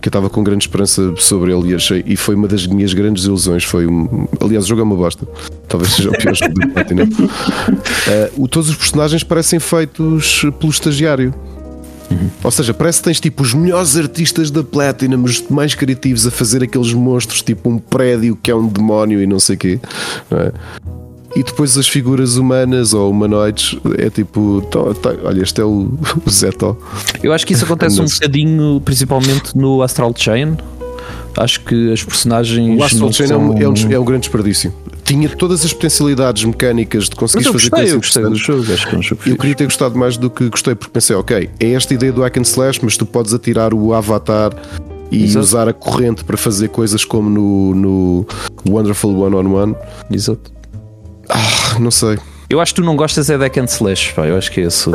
que 0.04 0.08
eu 0.08 0.10
estava 0.10 0.28
com 0.28 0.44
grande 0.44 0.64
esperança 0.64 1.14
sobre 1.16 1.50
ele 1.50 1.70
e 1.70 1.74
achei, 1.74 2.04
e 2.06 2.14
foi 2.14 2.34
uma 2.34 2.46
das 2.46 2.66
minhas 2.66 2.92
grandes 2.92 3.24
ilusões. 3.24 3.64
Foi 3.64 3.86
um, 3.86 4.28
aliás, 4.38 4.66
o 4.66 4.68
jogo 4.68 4.82
é 4.82 4.84
uma 4.84 4.94
bosta, 4.94 5.26
talvez 5.66 5.94
seja 5.94 6.10
o 6.10 6.12
pior 6.12 6.34
jogo 6.36 6.52
do 6.52 6.68
Platinum. 6.68 7.04
Uh, 7.04 8.46
todos 8.48 8.68
os 8.68 8.76
personagens 8.76 9.24
parecem 9.24 9.58
feitos 9.58 10.44
pelo 10.60 10.70
estagiário. 10.70 11.32
Uhum. 12.10 12.30
Ou 12.42 12.50
seja, 12.50 12.74
parece 12.74 12.98
que 12.98 13.04
tens 13.04 13.18
tipo 13.18 13.42
os 13.42 13.54
melhores 13.54 13.96
artistas 13.96 14.50
da 14.50 14.62
Platinum, 14.62 15.24
os 15.24 15.40
mais 15.48 15.74
criativos 15.74 16.26
a 16.26 16.30
fazer 16.30 16.62
aqueles 16.62 16.92
monstros, 16.92 17.40
tipo 17.40 17.70
um 17.70 17.78
prédio 17.78 18.36
que 18.36 18.50
é 18.50 18.54
um 18.54 18.68
demónio 18.68 19.22
e 19.22 19.26
não 19.26 19.40
sei 19.40 19.56
o 19.56 19.58
quê. 19.58 19.80
Não 20.30 20.38
é? 20.38 20.52
E 21.36 21.42
depois 21.42 21.76
as 21.76 21.88
figuras 21.88 22.36
humanas 22.36 22.94
ou 22.94 23.10
humanoides 23.10 23.76
é 23.98 24.08
tipo, 24.08 24.62
tá, 24.70 24.94
tá, 24.94 25.16
olha, 25.24 25.42
este 25.42 25.60
é 25.60 25.64
o, 25.64 25.92
o 26.24 26.30
Zeto. 26.30 26.76
Eu 27.22 27.32
acho 27.32 27.44
que 27.46 27.52
isso 27.52 27.64
acontece 27.64 27.98
um 28.00 28.06
bocadinho, 28.06 28.80
principalmente 28.84 29.56
no 29.56 29.82
Astral 29.82 30.12
Chain. 30.16 30.56
Acho 31.36 31.60
que 31.62 31.92
as 31.92 32.04
personagens. 32.04 32.80
O 32.80 32.84
Astral 32.84 33.12
Chain 33.12 33.24
é 33.24 33.28
são... 33.28 33.58
é, 33.58 33.68
um, 33.68 33.92
é 33.92 33.98
um 33.98 34.04
grande 34.04 34.22
desperdício 34.22 34.72
tinha 35.04 35.28
todas 35.28 35.64
as 35.64 35.72
potencialidades 35.72 36.44
mecânicas 36.44 37.08
de 37.08 37.16
conseguir 37.16 37.44
fazer 37.44 37.70
coisas. 37.70 37.90
Eu 37.90 37.98
gostei 37.98 38.22
do 38.22 38.36
jogo, 38.36 38.72
acho 38.72 38.88
que 38.88 38.94
é 38.94 38.98
um 38.98 39.02
jogo 39.02 39.22
Eu 39.26 39.36
queria 39.36 39.54
ter 39.54 39.64
gostado 39.64 39.96
mais 39.96 40.16
do 40.16 40.30
que 40.30 40.48
gostei, 40.48 40.74
porque 40.74 40.90
pensei, 40.90 41.14
ok, 41.14 41.50
é 41.60 41.72
esta 41.72 41.92
ideia 41.92 42.10
do 42.10 42.22
hack 42.22 42.38
and 42.38 42.42
slash, 42.42 42.80
mas 42.82 42.96
tu 42.96 43.04
podes 43.04 43.34
atirar 43.34 43.74
o 43.74 43.92
avatar 43.92 44.52
e 45.10 45.24
Exato. 45.24 45.44
usar 45.44 45.68
a 45.68 45.72
corrente 45.72 46.24
para 46.24 46.36
fazer 46.36 46.68
coisas 46.68 47.04
como 47.04 47.28
no, 47.28 47.74
no 47.74 48.26
Wonderful 48.66 49.14
One 49.20 49.36
on 49.36 49.52
One. 49.52 49.76
Exato. 50.10 50.53
Ah, 51.28 51.78
não 51.78 51.90
sei. 51.90 52.18
Eu 52.48 52.60
acho 52.60 52.74
que 52.74 52.80
tu 52.80 52.84
não 52.84 52.96
gostas 52.96 53.30
é 53.30 53.36
de 53.36 53.44
hack 53.44 53.58
and 53.58 53.64
slash, 53.64 54.12
pá. 54.12 54.26
Eu 54.26 54.36
acho 54.36 54.50
que 54.50 54.60
é 54.60 54.64
isso. 54.64 54.90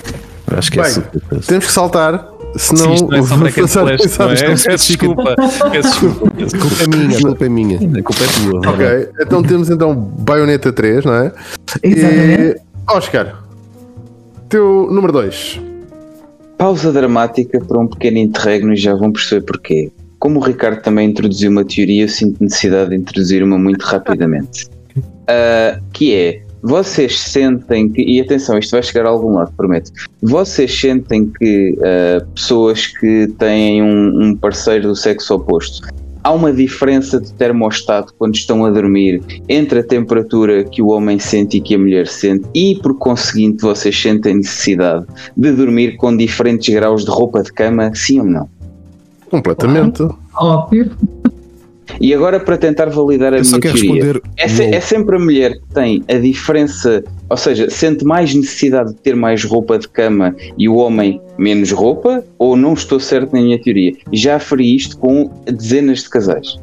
acho 0.56 0.72
que 0.72 0.80
é 0.80 0.82
Bem, 0.82 1.40
Temos 1.46 1.66
que 1.66 1.72
saltar 1.72 2.38
Senão, 2.56 2.96
Sim, 2.96 3.06
não 3.06 3.18
é 3.18 3.22
só 3.66 3.84
não 3.84 3.88
é? 3.88 3.96
Peço 3.96 4.86
desculpa. 4.86 5.36
Desculpa. 5.70 6.30
culpa 6.30 6.82
é 6.82 6.86
minha, 6.96 7.18
a 7.18 7.22
culpa 7.22 7.44
é 7.44 7.48
minha. 7.48 7.76
A 7.76 8.02
culpa 8.02 8.24
é 8.24 8.50
tua. 8.50 8.70
Ok, 8.72 9.08
então 9.20 9.42
temos 9.42 9.70
então 9.70 9.94
Bayonetta 9.94 10.72
3, 10.72 11.04
não 11.04 11.14
é? 11.14 11.32
Exatamente. 11.82 12.42
E, 12.42 12.56
Oscar, 12.90 13.42
teu 14.48 14.88
número 14.90 15.12
2. 15.12 15.60
Pausa 16.56 16.90
dramática 16.90 17.60
para 17.60 17.78
um 17.78 17.86
pequeno 17.86 18.18
interregno 18.18 18.72
e 18.72 18.76
já 18.76 18.94
vão 18.94 19.12
perceber 19.12 19.44
porquê. 19.44 19.92
Como 20.18 20.40
o 20.40 20.42
Ricardo 20.42 20.82
também 20.82 21.10
introduziu 21.10 21.50
uma 21.50 21.64
teoria, 21.64 22.04
eu 22.04 22.08
sinto 22.08 22.42
necessidade 22.42 22.90
de 22.90 22.96
introduzir 22.96 23.42
uma 23.42 23.58
muito 23.58 23.82
rapidamente. 23.82 24.66
Uh, 25.28 25.82
que 25.92 26.14
é 26.14 26.42
vocês 26.62 27.20
sentem 27.20 27.88
que, 27.88 28.02
e 28.02 28.20
atenção, 28.20 28.58
isto 28.58 28.72
vai 28.72 28.82
chegar 28.82 29.06
a 29.06 29.10
algum 29.10 29.34
lado, 29.34 29.52
prometo. 29.56 29.92
Vocês 30.22 30.76
sentem 30.78 31.30
que 31.38 31.78
uh, 31.78 32.26
pessoas 32.34 32.86
que 32.86 33.28
têm 33.38 33.82
um, 33.82 34.22
um 34.22 34.36
parceiro 34.36 34.88
do 34.88 34.96
sexo 34.96 35.34
oposto 35.34 35.86
há 36.28 36.32
uma 36.32 36.52
diferença 36.52 37.20
de 37.20 37.32
termostato 37.32 38.12
quando 38.18 38.34
estão 38.34 38.64
a 38.64 38.70
dormir 38.70 39.22
entre 39.48 39.80
a 39.80 39.82
temperatura 39.82 40.64
que 40.64 40.82
o 40.82 40.88
homem 40.88 41.18
sente 41.18 41.56
e 41.56 41.60
que 41.60 41.74
a 41.74 41.78
mulher 41.78 42.06
sente 42.06 42.46
e 42.54 42.78
por 42.82 42.98
conseguinte 42.98 43.62
vocês 43.62 43.98
sentem 43.98 44.36
necessidade 44.36 45.06
de 45.36 45.52
dormir 45.52 45.96
com 45.96 46.14
diferentes 46.14 46.74
graus 46.74 47.04
de 47.04 47.10
roupa 47.10 47.42
de 47.42 47.52
cama, 47.52 47.92
sim 47.94 48.20
ou 48.20 48.26
não? 48.26 48.48
Completamente. 49.30 50.06
Óbvio. 50.34 50.90
E 52.00 52.12
agora 52.14 52.38
para 52.38 52.56
tentar 52.56 52.86
validar 52.90 53.32
a 53.32 53.36
Eu 53.38 53.42
minha 53.42 53.44
só 53.44 53.58
quero 53.58 53.74
teoria, 53.74 54.04
responder. 54.04 54.22
é, 54.36 54.48
se- 54.48 54.62
é 54.74 54.80
sempre 54.80 55.16
a 55.16 55.18
mulher 55.18 55.52
que 55.54 55.74
tem 55.74 56.04
a 56.08 56.14
diferença, 56.18 57.02
ou 57.28 57.36
seja, 57.36 57.70
sente 57.70 58.04
mais 58.04 58.34
necessidade 58.34 58.90
de 58.90 58.96
ter 58.96 59.16
mais 59.16 59.44
roupa 59.44 59.78
de 59.78 59.88
cama 59.88 60.34
e 60.56 60.68
o 60.68 60.76
homem 60.76 61.20
menos 61.38 61.70
roupa, 61.72 62.22
ou 62.38 62.56
não 62.56 62.74
estou 62.74 63.00
certo 63.00 63.32
na 63.32 63.40
minha 63.40 63.60
teoria? 63.60 63.94
Já 64.12 64.36
aferi 64.36 64.74
isto 64.76 64.98
com 64.98 65.30
dezenas 65.46 66.02
de 66.02 66.10
casais. 66.10 66.58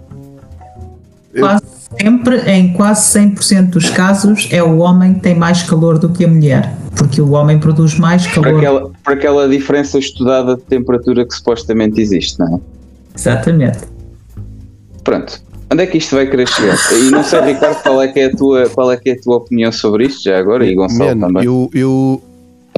Quase 1.38 1.63
sempre, 1.99 2.38
em 2.49 2.71
quase 2.73 3.19
100% 3.19 3.69
dos 3.71 3.89
casos, 3.89 4.47
é 4.51 4.63
o 4.63 4.78
homem 4.78 5.15
que 5.15 5.19
tem 5.21 5.36
mais 5.36 5.63
calor 5.63 5.97
do 5.99 6.07
que 6.09 6.23
a 6.23 6.28
mulher, 6.28 6.73
porque 6.95 7.19
o 7.19 7.32
homem 7.32 7.59
produz 7.59 7.97
mais 7.99 8.26
calor. 8.28 8.55
aquela, 8.57 8.91
por 9.03 9.13
aquela 9.13 9.49
diferença 9.49 9.97
estudada 9.99 10.55
de 10.55 10.61
temperatura 10.63 11.26
que 11.26 11.34
supostamente 11.34 11.99
existe, 11.99 12.39
não 12.39 12.55
é? 12.55 12.59
Exatamente. 13.17 13.80
Pronto. 15.06 15.41
Onde 15.72 15.84
é 15.84 15.88
que 15.88 15.97
isto 15.97 16.16
vai 16.16 16.28
querer 16.28 16.47
chegar? 16.47 16.78
E 16.91 17.10
não 17.10 17.24
sei, 17.24 17.39
Ricardo, 17.41 17.82
qual 17.82 18.01
é 18.01 18.08
que 18.08 18.20
é 18.20 18.26
a 18.26 18.32
tua, 18.36 18.70
qual 18.70 18.91
é 18.91 18.97
que 18.97 19.12
é 19.12 19.14
a 19.14 19.22
tua 19.22 19.38
opinião 19.38 19.72
sobre 19.72 20.06
isto 20.06 20.24
já 20.24 20.38
agora? 20.38 20.66
E 20.66 20.76
Gonçalo 20.76 21.16
Man, 21.16 21.28
também. 21.28 21.43
eu, 21.45 21.70
eu, 21.74 22.24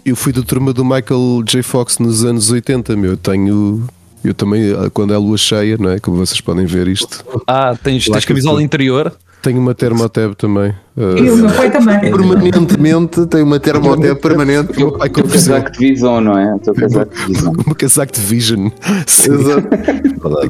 eu 0.05 0.15
fui 0.15 0.32
da 0.32 0.41
turma 0.41 0.71
do 0.71 0.86
Michael 0.86 1.41
J. 1.43 1.63
Fox 1.63 1.97
nos 1.99 2.23
anos 2.23 2.51
80, 2.51 2.95
meu. 2.95 3.11
Eu 3.11 3.17
tenho. 3.17 3.88
Eu 4.23 4.34
também, 4.34 4.61
quando 4.93 5.13
é 5.13 5.17
lua 5.17 5.38
cheia, 5.38 5.78
não 5.78 5.89
é? 5.89 5.99
Como 5.99 6.17
vocês 6.17 6.41
podem 6.41 6.65
ver 6.65 6.88
isto. 6.88 7.25
Ah, 7.45 7.75
tens, 7.82 8.05
tens 8.05 8.25
que 8.25 8.28
camisola 8.28 8.61
interior? 8.61 9.13
Tenho 9.41 9.59
uma 9.59 9.73
Termotab 9.75 10.35
também. 10.35 10.71
Uh, 10.97 11.17
E 11.17 11.29
o 11.29 11.38
meu 11.38 11.49
pai 11.51 11.69
também. 11.71 11.99
Permanentemente 11.99 13.25
tem 13.27 13.43
uma 13.43 13.59
termoté 13.59 14.15
permanente. 14.15 14.73
o 14.73 14.79
meu 14.79 14.91
pai 14.93 15.09
confessou. 15.09 15.53
casaco 15.53 15.71
de 15.71 15.77
visão, 15.89 16.19
não 16.21 16.38
é? 16.38 16.55
O 16.55 16.59
teu 16.59 16.73
casaco 16.73 17.15
de 17.15 17.25
visão. 17.25 17.53
Um 17.67 17.73
casaco 17.73 18.11
de 18.13 18.21
Vision. 18.21 18.69
Sim. 19.05 19.31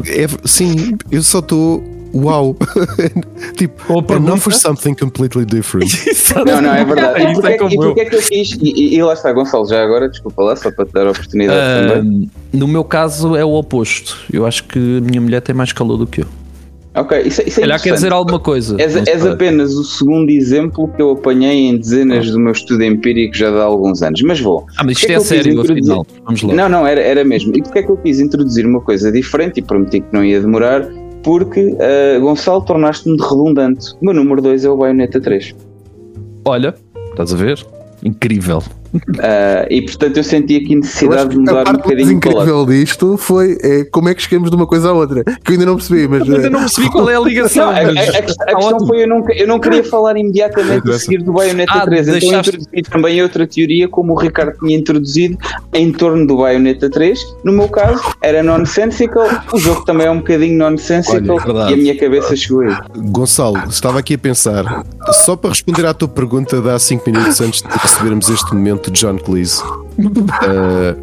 É- 0.07 0.47
sim, 0.47 0.97
eu 1.11 1.21
só 1.21 1.39
estou. 1.39 1.83
Uau! 2.15 2.55
tipo, 3.57 3.93
Ou 3.93 3.99
and 4.09 4.19
not 4.21 4.39
for 4.39 4.53
something 4.53 4.95
completely 4.95 5.45
different. 5.45 5.91
Não, 6.47 6.61
não, 6.61 6.73
é 6.73 6.85
verdade. 6.85 7.21
E 7.21 7.33
porque, 7.33 7.47
é 7.47 7.57
como 7.57 7.69
e 7.71 7.75
porque 7.75 7.99
eu. 7.99 8.03
é 8.03 8.09
que 8.09 8.15
eu 8.15 8.21
quis? 8.21 8.51
E, 8.61 8.95
e- 8.95 9.03
lá 9.03 9.11
está, 9.13 9.31
Gonçalo, 9.33 9.67
já 9.67 9.83
agora, 9.83 10.07
desculpa 10.09 10.41
lá, 10.41 10.55
só 10.55 10.71
para 10.71 10.85
te 10.85 10.93
dar 10.93 11.05
a 11.07 11.11
oportunidade 11.11 11.59
Ah, 11.59 11.93
também. 11.95 12.31
no 12.53 12.67
meu 12.67 12.83
caso 12.85 13.35
é 13.35 13.43
o 13.43 13.53
oposto. 13.53 14.17
Eu 14.31 14.45
acho 14.45 14.63
que 14.63 14.79
a 14.79 15.01
minha 15.01 15.19
mulher 15.19 15.41
tem 15.41 15.53
mais 15.53 15.73
calor 15.73 15.97
do 15.97 16.07
que 16.07 16.21
eu. 16.21 16.27
Ok, 16.97 17.21
isso, 17.25 17.41
isso 17.45 17.59
é 17.59 17.61
Calhar 17.61 17.81
quer 17.81 17.93
dizer 17.93 18.11
alguma 18.11 18.39
coisa. 18.39 18.75
És, 18.79 18.95
és 19.07 19.25
apenas 19.25 19.73
o 19.75 19.83
segundo 19.83 20.31
exemplo 20.31 20.87
que 20.95 21.01
eu 21.01 21.11
apanhei 21.11 21.67
em 21.67 21.77
dezenas 21.77 22.31
do 22.31 22.39
meu 22.39 22.51
estudo 22.51 22.83
empírico 22.83 23.35
já 23.35 23.51
de 23.51 23.57
há 23.57 23.63
alguns 23.63 24.01
anos. 24.01 24.21
Mas 24.23 24.39
vou. 24.39 24.65
Ah, 24.77 24.83
mas 24.83 24.97
isto 24.97 25.11
é 25.11 25.13
é 25.13 25.19
sério, 25.19 25.61
afinal. 25.61 26.05
Vamos 26.25 26.41
lá. 26.41 26.53
Não, 26.55 26.69
não, 26.69 26.87
era, 26.87 26.99
era 26.99 27.23
mesmo. 27.23 27.55
E 27.55 27.61
porque 27.61 27.79
é 27.79 27.83
que 27.83 27.91
eu 27.91 27.97
quis 27.97 28.19
introduzir 28.19 28.65
uma 28.65 28.81
coisa 28.81 29.11
diferente 29.11 29.59
e 29.59 29.63
prometi 29.63 30.01
que 30.01 30.07
não 30.11 30.25
ia 30.25 30.41
demorar? 30.41 30.87
Porque, 31.23 31.75
ah, 31.79 32.19
Gonçalo, 32.19 32.61
tornaste-me 32.61 33.17
redundante. 33.21 33.93
O 34.01 34.05
meu 34.05 34.13
número 34.13 34.41
2 34.41 34.65
é 34.65 34.69
o 34.69 34.77
Bayonetta 34.77 35.21
3. 35.21 35.55
Olha, 36.45 36.73
estás 37.11 37.31
a 37.31 37.37
ver? 37.37 37.63
Incrível. 38.03 38.63
Ah, 39.19 39.65
e 39.69 39.81
portanto 39.81 40.17
eu 40.17 40.23
senti 40.23 40.55
aqui 40.57 40.73
Eu 40.73 40.79
necessidade 40.79 41.29
de 41.29 41.37
mudar 41.37 41.67
um 41.69 41.73
bocadinho 41.73 42.07
o 42.07 42.11
incrível 42.11 42.65
disto 42.65 43.17
foi 43.17 43.57
é, 43.61 43.83
como 43.85 44.09
é 44.09 44.15
que 44.15 44.21
chegamos 44.21 44.49
de 44.49 44.55
uma 44.55 44.67
coisa 44.67 44.89
à 44.89 44.93
outra. 44.93 45.23
Que 45.23 45.51
eu 45.51 45.53
ainda 45.53 45.65
não 45.65 45.75
percebi, 45.75 46.07
mas. 46.07 46.27
Eu 46.27 46.35
ainda 46.35 46.47
eh, 46.47 46.49
não 46.49 46.59
percebi 46.61 46.89
qual 46.91 47.09
é 47.09 47.15
a 47.15 47.19
ligação. 47.19 47.65
Não, 47.67 47.73
a, 47.73 47.75
a- 47.75 47.81
a 47.81 47.87
a 48.17 48.21
questão 48.21 48.59
ótimo. 48.59 48.87
foi 48.87 49.03
eu 49.03 49.07
não, 49.07 49.29
eu 49.31 49.47
não 49.47 49.59
queria 49.59 49.83
falar 49.85 50.17
imediatamente 50.17 50.89
a 50.89 50.99
seguir 50.99 51.23
do 51.23 51.33
Bayonetta 51.33 51.73
Ah, 51.73 51.81
3, 51.85 52.07
então 52.07 52.19
deixaste- 52.19 52.49
introduzi 52.57 52.81
também 52.89 53.21
outra 53.21 53.47
teoria 53.47 53.87
como 53.87 54.13
o 54.13 54.15
Ricardo 54.17 54.57
tinha 54.59 54.77
introduzido 54.77 55.37
em 55.73 55.91
torno 55.91 56.25
do 56.25 56.37
Bayonetta 56.37 56.89
3. 56.89 57.19
No 57.43 57.51
meu 57.53 57.67
caso 57.69 58.01
era 58.21 58.41
nonsensical, 58.43 59.27
o 59.53 59.57
jogo 59.59 59.83
também 59.85 60.07
é 60.07 60.11
um 60.11 60.17
bocadinho 60.17 60.57
nonsensical 60.57 61.37
Olha, 61.45 61.69
e 61.71 61.73
a 61.73 61.77
minha 61.77 61.97
cabeça 61.97 62.35
chegou 62.35 62.61
aí. 62.61 62.75
Gonçalo, 62.95 63.57
estava 63.69 63.99
aqui 63.99 64.13
a 64.15 64.17
pensar, 64.17 64.83
só 65.11 65.35
para 65.35 65.49
responder 65.51 65.85
à 65.85 65.93
tua 65.93 66.07
pergunta 66.07 66.61
de 66.61 66.69
há 66.69 66.77
5 66.79 67.09
minutos 67.09 67.41
antes 67.41 67.61
de 67.61 67.67
recebermos 67.77 68.29
este 68.29 68.53
momento 68.53 68.76
de 68.77 68.91
John 68.91 69.17
Cleese. 69.17 69.61
Uh, 69.63 70.95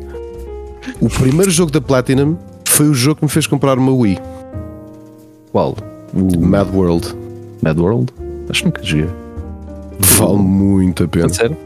o 1.00 1.08
primeiro 1.08 1.50
jogo 1.50 1.70
da 1.70 1.80
Platinum 1.80 2.36
foi 2.66 2.88
o 2.88 2.94
jogo 2.94 3.16
que 3.16 3.24
me 3.24 3.30
fez 3.30 3.46
comprar 3.46 3.78
uma 3.78 3.92
Wii, 3.92 4.18
Qual? 5.52 5.76
O 6.12 6.40
Mad 6.40 6.68
World. 6.74 7.14
Mad 7.62 7.78
World? 7.78 8.12
Acho 8.48 8.60
que 8.60 8.66
nunca 8.66 8.82
joguei. 8.82 9.08
Vale 10.00 10.38
muito 10.38 11.04
a 11.04 11.08
pena. 11.08 11.28
Sério? 11.28 11.56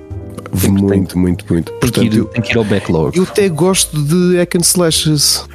Muito, 0.69 1.19
muito, 1.19 1.47
muito. 1.53 1.73
Tem 1.73 1.81
que, 1.81 1.81
Portanto, 1.81 2.05
ir, 2.05 2.17
eu, 2.19 2.25
tem 2.27 2.43
que 2.43 2.53
ir 2.53 2.59
ao 2.59 2.65
backlog. 2.65 3.17
eu 3.17 3.23
até 3.25 3.49
gosto 3.49 4.03
de 4.03 4.37
hack 4.37 4.55
and 4.57 4.61
slashes. 4.61 5.47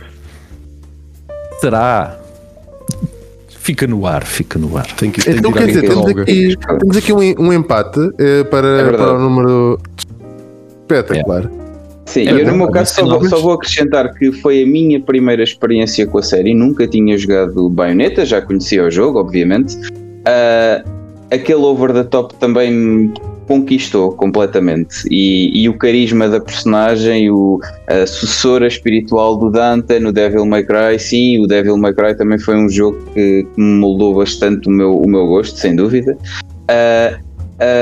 Será? 1.59 2.19
Fica 3.49 3.87
no 3.87 4.05
ar, 4.05 4.25
fica 4.25 4.59
no 4.59 4.75
ar. 4.77 4.85
Tem 4.95 5.09
que, 5.09 5.23
tem 5.23 5.37
Então 5.37 5.51
que 5.51 5.59
quer 5.59 5.67
dizer, 5.67 5.87
temos 5.87 6.07
aqui, 6.09 6.57
temos 6.79 6.97
aqui 6.97 7.13
um, 7.13 7.45
um 7.47 7.53
empate 7.53 7.99
eh, 8.19 8.43
para, 8.43 8.67
É 8.81 8.91
para 8.91 9.13
o 9.13 9.19
número 9.19 9.79
espetacular. 10.83 11.49
Sim, 12.05 12.27
É 12.27 12.31
eu 12.31 12.45
no 12.45 12.57
meu 12.57 12.69
caso 12.69 12.91
é 12.91 12.95
só 12.95 13.05
vou, 13.05 13.29
só 13.29 13.41
vou 13.41 13.53
acrescentar 13.53 14.13
que 14.13 14.31
foi 14.31 14.63
a 14.63 14.65
minha 14.65 14.99
primeira 14.99 15.41
experiência 15.43 16.05
com 16.05 16.17
a 16.17 16.23
série, 16.23 16.53
nunca 16.53 16.87
tinha 16.87 17.17
jogado 17.17 17.69
Bayonetta, 17.69 18.25
já 18.25 18.41
conhecia 18.41 18.85
o 18.85 18.91
jogo, 18.91 19.19
obviamente. 19.19 19.77
Ah, 20.25 20.83
aquele 21.31 21.63
over 21.63 21.93
the 21.93 22.03
top 22.03 22.35
também 22.35 22.71
me 22.71 23.13
conquistou 23.47 24.13
completamente 24.13 25.05
e, 25.11 25.63
e 25.63 25.67
o 25.67 25.77
carisma 25.77 26.29
da 26.29 26.39
personagem, 26.39 27.29
o, 27.29 27.59
a 27.87 28.05
sucessora 28.05 28.67
espiritual 28.67 29.37
do 29.37 29.49
Dante 29.49 29.99
no 29.99 30.11
Devil 30.11 30.45
May 30.45 30.63
Cry, 30.63 30.97
sim, 30.97 31.43
o 31.43 31.47
Devil 31.47 31.77
May 31.77 31.93
Cry 31.93 32.15
também 32.15 32.39
foi 32.39 32.55
um 32.55 32.69
jogo 32.69 32.97
que, 33.13 33.43
que 33.43 33.61
me 33.61 33.79
moldou 33.79 34.15
bastante 34.15 34.67
o 34.67 34.71
meu, 34.71 34.97
o 34.97 35.07
meu 35.07 35.27
gosto, 35.27 35.57
sem 35.57 35.75
dúvida. 35.75 36.17
Ah, 36.69 37.17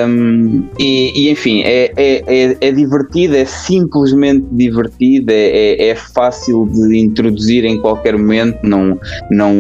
um, 0.08 0.64
e, 0.80 1.12
e, 1.16 1.30
enfim, 1.30 1.62
é, 1.62 1.92
é, 1.96 2.24
é, 2.28 2.58
é 2.60 2.72
divertido, 2.72 3.36
é 3.36 3.46
simplesmente 3.46 4.46
divertido, 4.52 5.32
é, 5.32 5.48
é, 5.48 5.88
é 5.90 5.96
fácil 5.96 6.68
de 6.72 6.98
introduzir 6.98 7.66
em 7.66 7.80
qualquer 7.80 8.18
momento, 8.18 8.60
não, 8.64 9.00
não, 9.30 9.54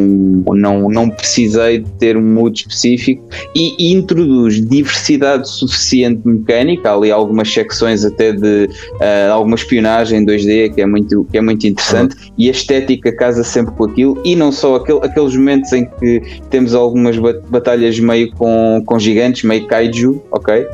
não, 0.53 0.89
não 0.89 1.09
precisei 1.09 1.80
de 1.80 1.89
ter 1.93 2.17
um 2.17 2.22
mood 2.22 2.59
específico 2.59 3.28
e, 3.55 3.76
e 3.80 3.93
introduz 3.93 4.65
diversidade 4.65 5.49
suficiente 5.49 6.22
mecânica, 6.26 6.89
há 6.89 6.95
ali 6.95 7.11
algumas 7.11 7.51
secções 7.51 8.05
até 8.05 8.32
de 8.32 8.69
uh, 8.95 9.32
alguma 9.32 9.55
espionagem 9.55 10.26
2D 10.26 10.74
que 10.74 10.82
é 10.82 10.86
muito, 10.86 11.26
que 11.32 11.38
é 11.38 11.41
muito 11.41 11.65
interessante 11.65 12.15
e 12.38 12.47
a 12.47 12.51
estética 12.51 13.15
casa 13.15 13.43
sempre 13.43 13.74
com 13.76 13.86
aquilo 13.86 14.22
e 14.24 14.36
não 14.36 14.51
só 14.51 14.76
aquele, 14.76 14.99
aqueles 14.99 15.36
momentos 15.36 15.72
em 15.74 15.86
que 15.86 16.22
temos 16.49 16.74
algumas 16.74 17.17
bat- 17.17 17.41
batalhas 17.49 17.99
meio 17.99 18.32
com, 18.32 18.82
com 18.86 18.99
gigantes, 18.99 19.43
meio 19.43 19.65
kaiju, 19.67 20.11
ok? 20.32 20.66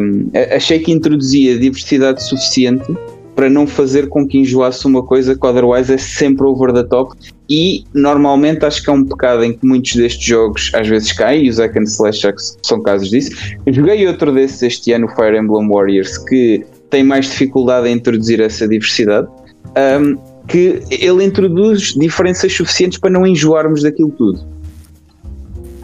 Um, 0.00 0.30
achei 0.54 0.78
que 0.78 0.92
introduzia 0.92 1.58
diversidade 1.58 2.22
suficiente 2.22 2.86
para 3.34 3.50
não 3.50 3.66
fazer 3.66 4.08
com 4.08 4.26
que 4.26 4.38
enjoasse 4.38 4.86
uma 4.86 5.02
coisa 5.02 5.36
que 5.36 5.46
otherwise 5.46 5.92
é 5.92 5.98
sempre 5.98 6.46
over 6.46 6.72
the 6.72 6.82
top 6.84 7.14
e 7.50 7.84
normalmente 7.92 8.64
acho 8.64 8.82
que 8.82 8.88
é 8.88 8.92
um 8.94 9.04
pecado 9.04 9.44
em 9.44 9.52
que 9.52 9.64
muitos 9.64 9.94
destes 9.94 10.24
jogos 10.24 10.72
às 10.74 10.88
vezes 10.88 11.12
caem 11.12 11.44
e 11.44 11.50
os 11.50 11.58
hack 11.58 11.76
and 11.76 11.82
slash 11.82 12.22
são 12.62 12.82
casos 12.82 13.10
disso. 13.10 13.30
Joguei 13.66 14.06
outro 14.06 14.32
desses 14.32 14.62
este 14.62 14.92
ano, 14.92 15.06
Fire 15.08 15.36
Emblem 15.36 15.68
Warriors, 15.68 16.16
que 16.16 16.64
tem 16.88 17.04
mais 17.04 17.26
dificuldade 17.26 17.88
em 17.88 17.92
introduzir 17.92 18.40
essa 18.40 18.66
diversidade. 18.66 19.28
Um, 19.76 20.16
que 20.46 20.80
ele 20.90 21.24
introduz 21.24 21.92
diferenças 21.94 22.52
suficientes 22.52 22.98
para 22.98 23.10
não 23.10 23.26
enjoarmos 23.26 23.82
daquilo 23.82 24.10
tudo. 24.10 24.55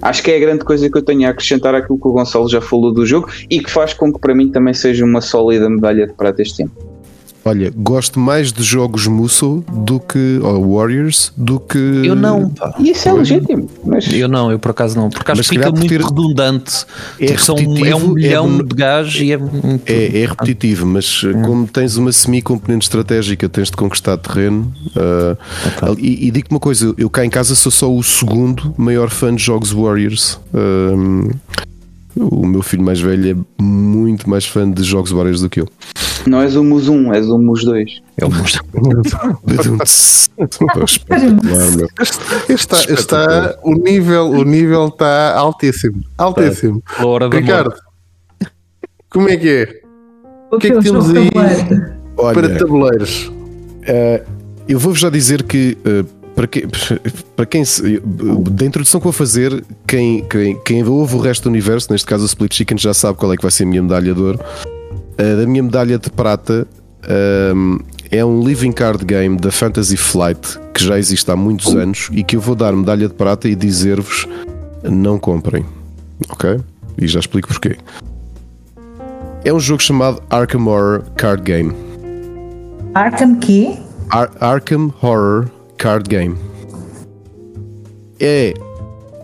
Acho 0.02 0.20
que 0.22 0.32
é 0.32 0.36
a 0.36 0.40
grande 0.40 0.64
coisa 0.64 0.90
que 0.90 0.98
eu 0.98 1.02
tenho 1.02 1.28
a 1.28 1.30
acrescentar 1.30 1.76
àquilo 1.76 1.98
que 1.98 2.08
o 2.08 2.12
Gonçalo 2.12 2.48
já 2.48 2.60
falou 2.60 2.92
do 2.92 3.06
jogo 3.06 3.30
e 3.48 3.60
que 3.60 3.70
faz 3.70 3.94
com 3.94 4.12
que 4.12 4.18
para 4.18 4.34
mim 4.34 4.50
também 4.50 4.74
seja 4.74 5.04
uma 5.04 5.20
sólida 5.20 5.70
medalha 5.70 6.08
de 6.08 6.12
prata 6.12 6.42
este 6.42 6.64
ano. 6.64 6.91
Olha, 7.44 7.72
gosto 7.76 8.20
mais 8.20 8.52
de 8.52 8.62
jogos 8.62 9.06
Musou 9.08 9.64
do 9.72 9.98
que. 9.98 10.38
ou 10.42 10.76
Warriors 10.76 11.32
do 11.36 11.58
que. 11.58 11.76
Eu 12.04 12.14
não, 12.14 12.48
pá. 12.50 12.72
E 12.78 12.90
isso 12.92 13.08
é 13.08 13.12
legítimo, 13.12 13.68
mas 13.84 14.06
Eu 14.12 14.28
não, 14.28 14.52
eu 14.52 14.58
por 14.60 14.70
acaso 14.70 14.96
não. 14.96 15.10
Porque 15.10 15.30
acho 15.32 15.40
Mas 15.40 15.48
que 15.50 15.56
fica 15.56 15.70
muito 15.72 15.88
ter- 15.88 16.00
redundante. 16.02 16.86
É 17.18 17.26
Tipo, 17.26 17.40
são- 17.40 17.56
é 17.58 17.96
um 17.96 18.10
é 18.12 18.14
milhão 18.14 18.48
mon- 18.48 18.62
de 18.64 18.74
gajos 18.76 19.20
e 19.20 19.32
é 19.32 19.36
muito. 19.36 19.82
É, 19.90 20.20
é 20.22 20.26
repetitivo, 20.26 20.86
mas 20.86 21.22
uh, 21.24 21.32
como 21.44 21.66
tens 21.66 21.96
uma 21.96 22.12
semi-componente 22.12 22.84
estratégica, 22.84 23.48
tens 23.48 23.70
de 23.70 23.76
conquistar 23.76 24.16
terreno. 24.18 24.72
uh, 24.96 25.36
e, 25.98 26.28
e 26.28 26.30
digo-te 26.30 26.52
uma 26.52 26.60
coisa: 26.60 26.94
eu- 26.96 27.10
cá 27.10 27.24
em 27.24 27.30
casa 27.30 27.54
sou 27.56 27.72
só 27.72 27.92
o 27.92 28.02
segundo 28.04 28.72
maior 28.78 29.10
fã 29.10 29.34
de 29.34 29.42
jogos 29.42 29.72
Warriors. 29.72 30.38
Um, 30.54 31.30
O 32.14 32.44
meu 32.46 32.60
filho 32.62 32.82
mais 32.84 33.00
velho 33.00 33.30
é 33.58 33.62
muito 33.62 34.28
mais 34.28 34.44
fã 34.44 34.70
de 34.70 34.82
jogos 34.84 35.10
baralhos 35.12 35.40
do 35.40 35.48
que 35.48 35.60
eu. 35.60 35.68
Não 36.26 36.40
és 36.40 36.56
o 36.56 36.64
Mus 36.64 36.88
1, 36.88 37.12
és 37.14 37.28
o 37.28 37.38
Mus 37.38 37.64
2. 37.64 38.02
É 38.18 38.24
o. 38.24 38.28
Está, 42.48 42.76
está, 42.92 43.58
o 43.62 43.74
nível 43.74 44.30
o 44.30 44.44
nível 44.44 44.88
está 44.88 45.34
altíssimo. 45.36 46.02
Altíssimo. 46.18 46.82
Da 47.30 47.38
Ricardo, 47.38 47.74
como 49.10 49.28
é 49.28 49.36
que 49.36 49.48
é? 49.48 49.80
O 50.50 50.58
que 50.58 50.68
é 50.68 50.70
que 50.76 50.82
temos 50.82 51.08
aí? 51.10 51.30
tabuleiro. 51.30 51.92
Olha, 52.16 52.34
Para 52.34 52.58
tabuleiros. 52.58 53.32
Eh, 53.84 54.22
eu 54.68 54.78
vou-vos 54.78 55.00
já 55.00 55.10
dizer 55.10 55.42
que 55.42 55.76
eh, 55.84 56.04
para, 56.34 56.46
que, 56.46 56.66
para 57.34 57.46
quem 57.46 57.64
se- 57.64 58.00
da 58.04 58.64
introdução 58.64 59.00
que 59.00 59.04
vou 59.04 59.12
fazer, 59.12 59.64
quem, 59.86 60.22
quem, 60.28 60.58
quem 60.64 60.84
ouve 60.84 61.16
o 61.16 61.18
resto 61.18 61.44
do 61.44 61.48
universo, 61.50 61.90
neste 61.90 62.06
caso 62.06 62.22
o 62.22 62.26
Split 62.26 62.54
Chicken, 62.54 62.78
já 62.78 62.94
sabe 62.94 63.18
qual 63.18 63.32
é 63.32 63.36
que 63.36 63.42
vai 63.42 63.50
ser 63.50 63.64
a 63.64 63.66
minha 63.66 63.82
medalha 63.82 64.14
de 64.14 64.20
ouro. 64.20 64.38
Eh, 65.18 65.36
da 65.36 65.46
minha 65.46 65.62
medalha 65.62 65.98
de 65.98 66.10
prata 66.10 66.66
ehm, 67.08 67.78
é 68.10 68.24
um 68.24 68.42
living 68.42 68.72
card 68.72 69.04
game 69.04 69.36
da 69.36 69.50
Fantasy 69.50 69.96
Flight 69.96 70.58
que 70.74 70.84
já 70.84 70.98
existe 70.98 71.30
há 71.30 71.36
muitos 71.36 71.74
anos 71.76 72.08
e 72.12 72.22
que 72.24 72.36
eu 72.36 72.40
vou 72.40 72.54
dar 72.54 72.72
medalha 72.72 73.08
de 73.08 73.14
prata 73.14 73.48
e 73.48 73.54
dizer-vos 73.54 74.26
não 74.84 75.18
comprem. 75.18 75.64
Ok? 76.30 76.60
E 76.98 77.06
já 77.06 77.20
explico 77.20 77.48
porquê. 77.48 77.76
É 79.44 79.52
um 79.52 79.60
jogo 79.60 79.82
chamado 79.82 80.22
Arkham 80.30 80.66
Horror 80.66 81.02
Card 81.16 81.42
Game. 81.42 81.72
Arkham 82.94 83.34
quê? 83.36 83.76
Ar- 84.10 84.30
Arkham 84.40 84.92
Horror 85.02 85.48
Card 85.78 86.08
Game. 86.08 86.36
É 88.20 88.54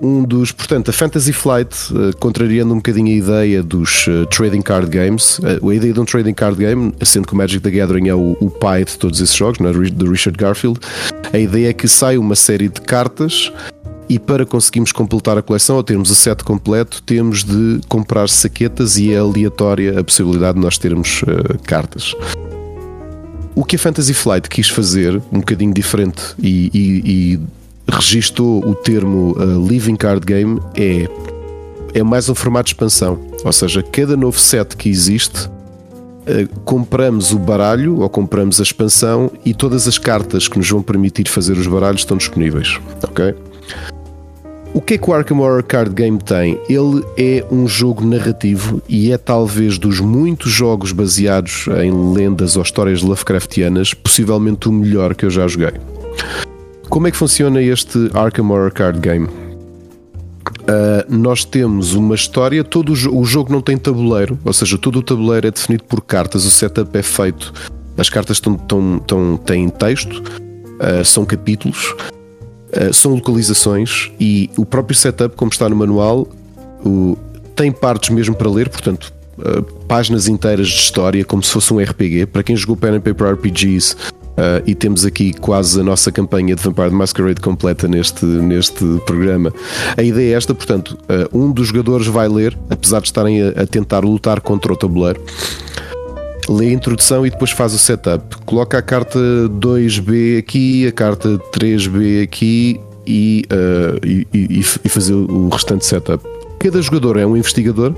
um 0.00 0.22
dos, 0.22 0.52
portanto, 0.52 0.90
a 0.90 0.92
Fantasy 0.92 1.32
Flight, 1.32 1.74
eh, 1.92 2.12
contrariando 2.18 2.72
um 2.72 2.76
bocadinho 2.76 3.08
a 3.08 3.10
ideia 3.10 3.62
dos 3.62 4.06
eh, 4.08 4.24
trading 4.26 4.62
card 4.62 4.88
games, 4.88 5.40
eh, 5.42 5.58
a 5.62 5.74
ideia 5.74 5.92
de 5.92 6.00
um 6.00 6.04
trading 6.04 6.34
card 6.34 6.56
game, 6.56 6.92
sendo 7.04 7.26
que 7.26 7.34
o 7.34 7.36
Magic 7.36 7.60
the 7.60 7.70
Gathering 7.70 8.08
é 8.08 8.14
o, 8.14 8.36
o 8.40 8.50
pai 8.50 8.84
de 8.84 8.96
todos 8.96 9.20
esses 9.20 9.34
jogos, 9.34 9.58
não 9.58 9.70
é? 9.70 9.72
do 9.72 10.10
Richard 10.10 10.36
Garfield, 10.36 10.78
a 11.32 11.38
ideia 11.38 11.70
é 11.70 11.72
que 11.72 11.88
sai 11.88 12.18
uma 12.18 12.36
série 12.36 12.68
de 12.68 12.80
cartas 12.80 13.52
e 14.08 14.18
para 14.18 14.46
conseguirmos 14.46 14.92
completar 14.92 15.36
a 15.36 15.42
coleção 15.42 15.76
ou 15.76 15.82
termos 15.82 16.10
o 16.10 16.14
set 16.14 16.42
completo, 16.42 17.02
temos 17.02 17.44
de 17.44 17.80
comprar 17.88 18.28
saquetas 18.28 18.96
e 18.96 19.12
é 19.12 19.18
aleatória 19.18 20.00
a 20.00 20.04
possibilidade 20.04 20.54
de 20.54 20.64
nós 20.64 20.78
termos 20.78 21.22
cartas. 21.64 22.14
O 23.54 23.64
que 23.64 23.76
a 23.76 23.78
Fantasy 23.78 24.14
Flight 24.14 24.48
quis 24.48 24.68
fazer, 24.68 25.20
um 25.32 25.40
bocadinho 25.40 25.74
diferente, 25.74 26.22
e, 26.38 26.70
e, 26.72 27.02
e 27.34 27.40
registou 27.90 28.64
o 28.64 28.74
termo 28.74 29.32
uh, 29.32 29.66
Living 29.66 29.96
Card 29.96 30.24
Game, 30.24 30.60
é, 30.76 31.08
é 31.94 32.02
mais 32.02 32.28
um 32.28 32.34
formato 32.34 32.66
de 32.66 32.70
expansão. 32.70 33.18
Ou 33.44 33.52
seja, 33.52 33.82
cada 33.82 34.16
novo 34.16 34.38
set 34.38 34.76
que 34.76 34.88
existe, 34.88 35.46
uh, 35.46 36.60
compramos 36.64 37.32
o 37.32 37.38
baralho 37.38 38.00
ou 38.00 38.08
compramos 38.08 38.60
a 38.60 38.62
expansão 38.62 39.30
e 39.44 39.54
todas 39.54 39.88
as 39.88 39.98
cartas 39.98 40.48
que 40.48 40.58
nos 40.58 40.68
vão 40.68 40.82
permitir 40.82 41.28
fazer 41.28 41.56
os 41.56 41.66
baralhos 41.66 42.02
estão 42.02 42.16
disponíveis. 42.16 42.78
Ok? 43.02 43.34
O 44.74 44.82
que 44.82 44.94
é 44.94 44.98
que 44.98 45.10
o 45.10 45.14
Arkham 45.14 45.40
Horror 45.40 45.64
Card 45.64 45.94
Game 45.94 46.18
tem? 46.18 46.60
Ele 46.68 47.02
é 47.16 47.44
um 47.50 47.66
jogo 47.66 48.04
narrativo 48.04 48.82
e 48.86 49.10
é 49.10 49.16
talvez 49.16 49.78
dos 49.78 49.98
muitos 49.98 50.52
jogos 50.52 50.92
baseados 50.92 51.66
em 51.82 52.12
lendas 52.12 52.54
ou 52.54 52.62
histórias 52.62 53.02
Lovecraftianas, 53.02 53.94
possivelmente 53.94 54.68
o 54.68 54.72
melhor 54.72 55.14
que 55.14 55.24
eu 55.24 55.30
já 55.30 55.48
joguei. 55.48 55.72
Como 56.88 57.06
é 57.06 57.10
que 57.10 57.16
funciona 57.16 57.60
este 57.62 58.10
Arkham 58.14 58.50
Horror 58.50 58.72
Card 58.72 59.00
Game? 59.00 59.26
Uh, 59.26 61.04
nós 61.08 61.44
temos 61.44 61.94
uma 61.94 62.14
história, 62.14 62.62
todo 62.64 62.92
o, 62.92 62.94
jo- 62.96 63.14
o 63.16 63.24
jogo 63.24 63.50
não 63.52 63.60
tem 63.60 63.76
tabuleiro, 63.76 64.38
ou 64.44 64.52
seja, 64.52 64.76
todo 64.76 64.98
o 64.98 65.02
tabuleiro 65.02 65.46
é 65.46 65.50
definido 65.50 65.84
por 65.84 66.00
cartas, 66.02 66.44
o 66.44 66.50
setup 66.50 66.96
é 66.96 67.02
feito, 67.02 67.52
as 67.96 68.08
cartas 68.10 68.36
estão, 68.36 68.54
estão, 68.54 68.96
estão- 68.98 69.36
têm 69.38 69.68
texto, 69.68 70.22
uh, 70.22 71.04
são 71.04 71.24
capítulos, 71.24 71.94
Uh, 72.70 72.92
são 72.92 73.14
localizações 73.14 74.12
e 74.20 74.50
o 74.54 74.62
próprio 74.66 74.94
setup, 74.94 75.34
como 75.36 75.50
está 75.50 75.66
no 75.70 75.74
manual, 75.74 76.28
o- 76.84 77.16
tem 77.56 77.72
partes 77.72 78.10
mesmo 78.10 78.34
para 78.34 78.46
ler, 78.50 78.68
portanto, 78.68 79.10
páginas 79.88 80.28
inteiras 80.28 80.68
de 80.68 80.74
história, 80.74 81.24
como 81.24 81.42
se 81.42 81.50
fosse 81.50 81.72
um 81.72 81.78
RPG. 81.80 82.26
Para 82.26 82.42
quem 82.42 82.54
jogou 82.54 82.76
Pen 82.76 82.90
and 82.96 83.00
Paper 83.00 83.32
RPGs, 83.32 83.96
uh, 84.38 84.62
e 84.64 84.74
temos 84.74 85.04
aqui 85.04 85.32
quase 85.32 85.80
a 85.80 85.82
nossa 85.82 86.12
campanha 86.12 86.54
de 86.54 86.62
Vampire 86.62 86.90
Masquerade 86.90 87.40
completa 87.40 87.88
neste, 87.88 88.24
neste 88.24 88.84
programa. 89.04 89.52
A 89.96 90.02
ideia 90.02 90.34
é 90.34 90.36
esta, 90.36 90.54
portanto, 90.54 90.96
uh, 91.04 91.36
um 91.38 91.50
dos 91.50 91.66
jogadores 91.68 92.06
vai 92.06 92.28
ler, 92.28 92.56
apesar 92.70 93.00
de 93.00 93.08
estarem 93.08 93.42
a, 93.42 93.48
a 93.62 93.66
tentar 93.66 94.04
lutar 94.04 94.40
contra 94.40 94.72
o 94.72 94.76
tabuleiro 94.76 95.20
lê 96.48 96.68
a 96.68 96.72
introdução 96.72 97.26
e 97.26 97.30
depois 97.30 97.50
faz 97.50 97.74
o 97.74 97.78
setup. 97.78 98.38
Coloca 98.46 98.78
a 98.78 98.82
carta 98.82 99.18
2B 99.60 100.38
aqui, 100.38 100.86
a 100.86 100.92
carta 100.92 101.38
3B 101.52 102.22
aqui 102.22 102.80
e, 103.06 103.44
uh, 103.52 104.06
e, 104.06 104.26
e- 104.32 104.60
e 104.60 104.88
fazer 104.88 105.12
o 105.12 105.50
restante 105.50 105.84
setup. 105.84 106.24
Cada 106.58 106.80
jogador 106.80 107.18
é 107.18 107.26
um 107.26 107.36
investigador, 107.36 107.94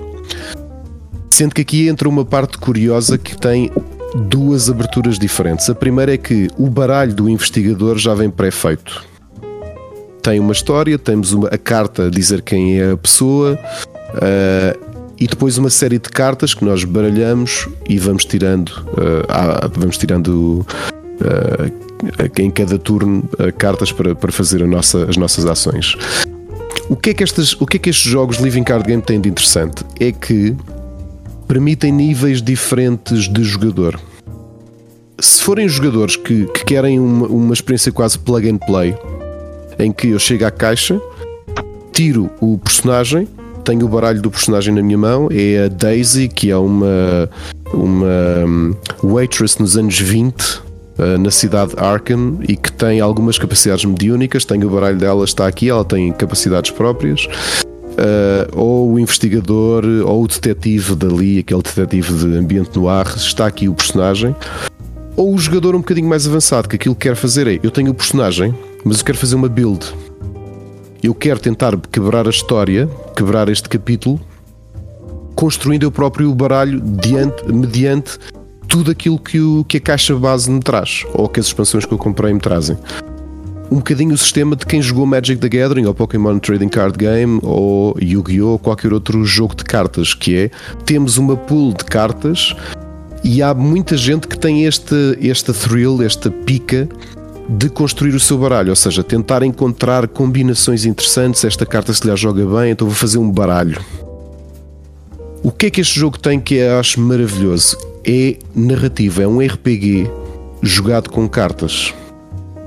sendo 1.31 1.55
que 1.55 1.63
aqui 1.63 1.89
entra 1.89 2.09
uma 2.09 2.25
parte 2.25 2.59
curiosa 2.59 3.17
que 3.17 3.37
tem 3.37 3.71
duas 4.15 4.69
aberturas 4.69 5.19
diferentes. 5.19 5.69
A 5.71 5.75
primeira 5.75 6.15
é 6.15 6.17
que 6.17 6.49
o 6.59 6.69
baralho 6.69 7.15
do 7.15 7.29
investigador 7.29 7.99
já 7.99 8.15
vem 8.15 8.31
pré-feito. 8.31 9.05
Tem 10.23 10.39
uma 10.39 10.53
história, 10.53 10.99
temos 10.99 11.33
uma, 11.33 11.49
a 11.49 11.59
carta 11.59 12.07
a 12.07 12.11
dizer 12.11 12.43
quem 12.43 12.81
é 12.81 12.93
a 12.93 12.97
pessoa, 12.97 13.59
uh, 14.15 14.91
e 15.19 15.27
depois 15.27 15.59
uma 15.59 15.71
série 15.71 15.99
de 15.99 16.09
cartas 16.09 16.55
que 16.55 16.65
nós 16.65 16.85
baralhamos 16.85 17.69
e 17.89 17.99
vamos 17.99 18.25
tirando, 18.25 18.69
uh, 18.69 19.71
vamos 19.75 19.97
tirando 19.97 20.67
uh, 21.21 21.91
em 22.39 22.51
cada 22.51 22.79
turno 22.79 23.29
cartas 23.59 23.93
para, 23.93 24.15
para 24.15 24.33
fazer 24.33 24.67
nossa- 24.67 25.05
as 25.09 25.17
nossas 25.17 25.47
ações. 25.47 25.97
O 26.89 26.97
que, 26.97 27.11
é 27.11 27.15
que 27.15 27.25
o 27.61 27.67
que 27.67 27.77
é 27.77 27.81
que 27.81 27.91
estes 27.91 28.11
jogos 28.11 28.39
Living 28.39 28.65
Card 28.65 28.87
Game 28.87 29.03
têm 29.03 29.21
de 29.21 29.29
interessante? 29.29 29.85
É 30.01 30.11
que 30.11 30.57
permitem 31.51 31.91
níveis 31.91 32.41
diferentes 32.41 33.29
de 33.29 33.43
jogador. 33.43 33.99
Se 35.19 35.43
forem 35.43 35.69
jogadores 35.69 36.15
que, 36.15 36.45
que 36.47 36.65
querem 36.65 37.01
uma, 37.01 37.27
uma 37.27 37.53
experiência 37.53 37.91
quase 37.91 38.17
plug 38.17 38.49
and 38.49 38.59
play, 38.59 38.95
em 39.77 39.91
que 39.91 40.11
eu 40.11 40.19
chego 40.21 40.45
à 40.45 40.51
caixa, 40.53 41.01
tiro 41.93 42.31
o 42.41 42.57
personagem, 42.57 43.27
tenho 43.65 43.85
o 43.85 43.89
baralho 43.89 44.23
do 44.23 44.31
personagem 44.31 44.73
na 44.73 44.81
minha 44.81 44.97
mão, 44.97 45.29
é 45.33 45.65
a 45.65 45.69
Daisy, 45.69 46.29
que 46.29 46.53
é 46.53 46.57
uma, 46.57 47.29
uma 47.75 48.47
hum, 48.47 48.75
waitress 49.03 49.61
nos 49.61 49.77
anos 49.77 49.99
20 49.99 50.41
uh, 50.41 51.19
na 51.19 51.33
cidade 51.33 51.75
de 51.75 51.83
Arkham 51.83 52.39
e 52.49 52.57
que 52.57 52.71
tem 52.71 53.01
algumas 53.01 53.39
capacidades 53.39 53.85
mediúnicas. 53.85 54.45
Tenho 54.45 54.69
o 54.69 54.71
baralho 54.71 54.99
dela, 54.99 55.25
está 55.25 55.49
aqui, 55.49 55.69
ela 55.69 55.85
tem 55.85 56.13
capacidades 56.13 56.71
próprias. 56.71 57.27
Uh, 58.01 58.59
ou 58.59 58.93
o 58.93 58.99
investigador, 58.99 59.85
ou 60.07 60.25
o 60.25 60.27
detetive 60.27 60.95
dali, 60.95 61.41
aquele 61.41 61.61
detetive 61.61 62.15
de 62.15 62.39
ambiente 62.39 62.71
no 62.75 62.89
ar, 62.89 63.07
está 63.15 63.47
aqui 63.47 63.69
o 63.69 63.75
personagem. 63.75 64.35
Ou 65.17 65.35
o 65.35 65.39
jogador 65.39 65.75
um 65.75 65.81
bocadinho 65.81 66.09
mais 66.09 66.27
avançado, 66.27 66.67
que 66.67 66.77
aquilo 66.77 66.95
que 66.95 67.09
quer 67.09 67.15
fazer 67.15 67.47
é: 67.47 67.61
eu 67.63 67.71
tenho 67.71 67.91
o 67.91 67.95
personagem, 67.95 68.55
mas 68.85 69.01
eu 69.01 69.05
quero 69.05 69.19
fazer 69.19 69.35
uma 69.35 69.49
build. 69.49 69.87
Eu 71.03 71.15
quero 71.15 71.41
tentar 71.41 71.77
quebrar 71.93 72.27
a 72.27 72.31
história, 72.31 72.89
quebrar 73.15 73.51
este 73.51 73.69
capítulo, 73.69 74.19
construindo 75.35 75.83
eu 75.83 75.91
próprio 75.91 76.31
o 76.31 76.35
baralho 76.35 76.81
diante, 76.81 77.51
mediante 77.53 78.19
tudo 78.69 78.91
aquilo 78.91 79.19
que, 79.19 79.41
o, 79.41 79.65
que 79.65 79.79
a 79.79 79.81
caixa 79.81 80.15
base 80.15 80.51
me 80.51 80.61
traz, 80.61 81.05
ou 81.13 81.29
que 81.29 81.41
as 81.41 81.47
expansões 81.47 81.85
que 81.85 81.93
eu 81.93 81.99
comprei 81.99 82.33
me 82.33 82.41
trazem. 82.41 82.79
Um 83.71 83.77
bocadinho 83.77 84.15
o 84.15 84.19
sistema 84.19 84.57
de 84.57 84.67
quem 84.67 84.83
jogou 84.83 85.07
Magic 85.07 85.41
the 85.41 85.49
Gathering, 85.49 85.87
ou 85.87 85.95
Pokémon 85.95 86.39
Trading 86.41 86.69
Card 86.69 86.99
Game, 86.99 87.39
ou 87.43 87.97
Yu-Gi-Oh!, 88.01 88.49
ou 88.49 88.59
qualquer 88.59 88.93
outro 88.93 89.25
jogo 89.25 89.55
de 89.55 89.63
cartas, 89.63 90.13
que 90.13 90.37
é 90.37 90.51
temos 90.85 91.19
uma 91.19 91.37
pool 91.37 91.73
de 91.73 91.85
cartas 91.85 92.55
e 93.23 93.43
há 93.43 93.55
muita 93.55 93.97
gente 93.97 94.27
que 94.27 94.39
tem 94.39 94.65
este, 94.65 95.17
este 95.21 95.53
thrill, 95.53 96.03
esta 96.03 96.31
pica 96.31 96.89
de 97.49 97.69
construir 97.69 98.15
o 98.15 98.21
seu 98.21 98.39
baralho, 98.39 98.71
ou 98.71 98.77
seja, 98.77 99.03
tentar 99.03 99.43
encontrar 99.43 100.09
combinações 100.09 100.85
interessantes. 100.85 101.45
Esta 101.45 101.67
carta 101.67 101.93
se 101.93 102.09
lhe 102.09 102.17
joga 102.17 102.45
bem, 102.45 102.73
então 102.73 102.87
vou 102.87 102.97
fazer 102.97 103.19
um 103.19 103.31
baralho. 103.31 103.81
O 105.43 105.51
que 105.51 105.67
é 105.67 105.71
que 105.71 105.81
este 105.81 105.99
jogo 105.99 106.19
tem 106.19 106.41
que 106.41 106.55
eu 106.57 106.79
acho 106.79 107.01
maravilhoso? 107.01 107.77
É 108.05 108.37
narrativa, 108.55 109.23
é 109.23 109.29
um 109.29 109.41
RPG 109.41 110.11
jogado 110.63 111.11
com 111.11 111.29
cartas, 111.29 111.95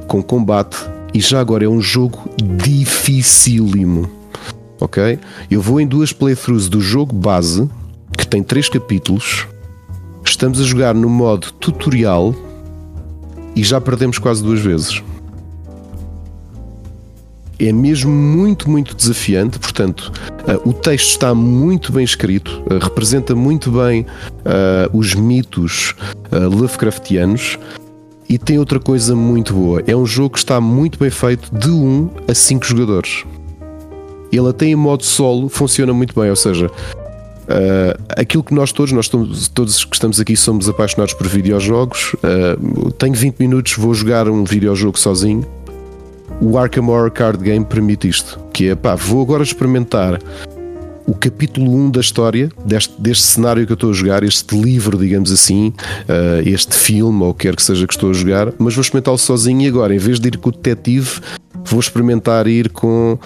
com 0.07 0.21
combate 0.21 0.77
e 1.13 1.19
já 1.19 1.39
agora 1.39 1.65
é 1.65 1.69
um 1.69 1.81
jogo 1.81 2.29
dificílimo. 2.37 4.09
Ok? 4.79 5.19
Eu 5.49 5.61
vou 5.61 5.79
em 5.79 5.87
duas 5.87 6.11
playthroughs 6.11 6.67
do 6.67 6.81
jogo 6.81 7.15
base, 7.15 7.69
que 8.17 8.27
tem 8.27 8.43
três 8.43 8.67
capítulos. 8.67 9.47
Estamos 10.25 10.59
a 10.59 10.63
jogar 10.63 10.93
no 10.93 11.09
modo 11.09 11.51
tutorial 11.53 12.35
e 13.55 13.63
já 13.63 13.79
perdemos 13.79 14.17
quase 14.17 14.43
duas 14.43 14.59
vezes. 14.59 15.01
é 17.59 17.71
mesmo 17.71 18.11
muito, 18.11 18.69
muito 18.69 18.95
desafiante. 18.95 19.57
Portanto, 19.59 20.11
uh, 20.47 20.69
o 20.69 20.73
texto 20.73 21.09
está 21.09 21.33
muito 21.33 21.91
bem 21.91 22.03
escrito, 22.03 22.63
uh, 22.69 22.77
representa 22.79 23.35
muito 23.35 23.71
bem 23.71 24.01
uh, 24.01 24.97
os 24.97 25.15
mitos 25.15 25.95
Lovecraftianos. 26.31 27.59
E 28.33 28.37
tem 28.39 28.57
outra 28.57 28.79
coisa 28.79 29.15
muito 29.15 29.53
boa: 29.53 29.83
é 29.85 29.95
um 29.95 30.07
jogo 30.07 30.31
que 30.31 30.39
está 30.39 30.59
muito 30.59 30.97
bem 30.97 31.11
feito 31.11 31.55
de 31.55 31.69
1 31.69 32.09
a 32.27 32.33
5 32.33 32.65
jogadores. 32.65 33.23
Ele 34.31 34.49
até 34.49 34.65
em 34.65 34.75
modo 34.75 35.03
solo 35.05 35.47
funciona 35.49 35.93
muito 35.93 36.19
bem, 36.19 36.31
ou 36.31 36.35
seja, 36.35 36.71
Uh, 37.43 37.91
aquilo 38.07 38.41
que 38.41 38.53
nós 38.53 38.71
todos, 38.71 38.93
nós 38.93 39.09
todos, 39.09 39.49
todos 39.49 39.83
que 39.83 39.93
estamos 39.93 40.17
aqui 40.17 40.35
somos 40.35 40.69
apaixonados 40.69 41.13
por 41.13 41.27
videojogos. 41.27 42.13
Uh, 42.13 42.89
tenho 42.91 43.13
20 43.13 43.37
minutos, 43.37 43.73
vou 43.73 43.93
jogar 43.93 44.29
um 44.29 44.45
videojogo 44.45 44.97
sozinho. 44.97 45.45
O 46.39 46.57
Arkham 46.57 46.87
Horror 46.87 47.11
Card 47.11 47.43
Game 47.43 47.65
permite 47.65 48.07
isto, 48.07 48.39
que 48.53 48.69
é 48.69 48.75
pá, 48.75 48.95
vou 48.95 49.21
agora 49.21 49.43
experimentar 49.43 50.21
o 51.05 51.13
capítulo 51.13 51.71
1 51.71 51.91
da 51.91 51.99
história 51.99 52.49
deste, 52.65 52.93
deste 52.99 53.23
cenário 53.23 53.65
que 53.65 53.71
eu 53.71 53.75
estou 53.75 53.89
a 53.89 53.93
jogar, 53.93 54.23
este 54.23 54.55
livro, 54.55 54.97
digamos 54.97 55.31
assim, 55.31 55.73
uh, 56.07 56.47
este 56.47 56.73
filme 56.75 57.23
ou 57.23 57.29
o 57.29 57.33
que 57.33 57.47
quer 57.47 57.55
que 57.55 57.63
seja 57.63 57.85
que 57.85 57.93
estou 57.93 58.09
a 58.09 58.13
jogar, 58.13 58.53
mas 58.57 58.73
vou 58.73 58.81
experimentá-lo 58.81 59.17
sozinho 59.17 59.61
e 59.61 59.67
agora, 59.67 59.93
em 59.93 59.97
vez 59.97 60.19
de 60.19 60.29
ir 60.29 60.37
com 60.37 60.49
o 60.49 60.51
detetive, 60.51 61.19
vou 61.65 61.79
experimentar 61.79 62.47
ir 62.47 62.69
com 62.69 63.17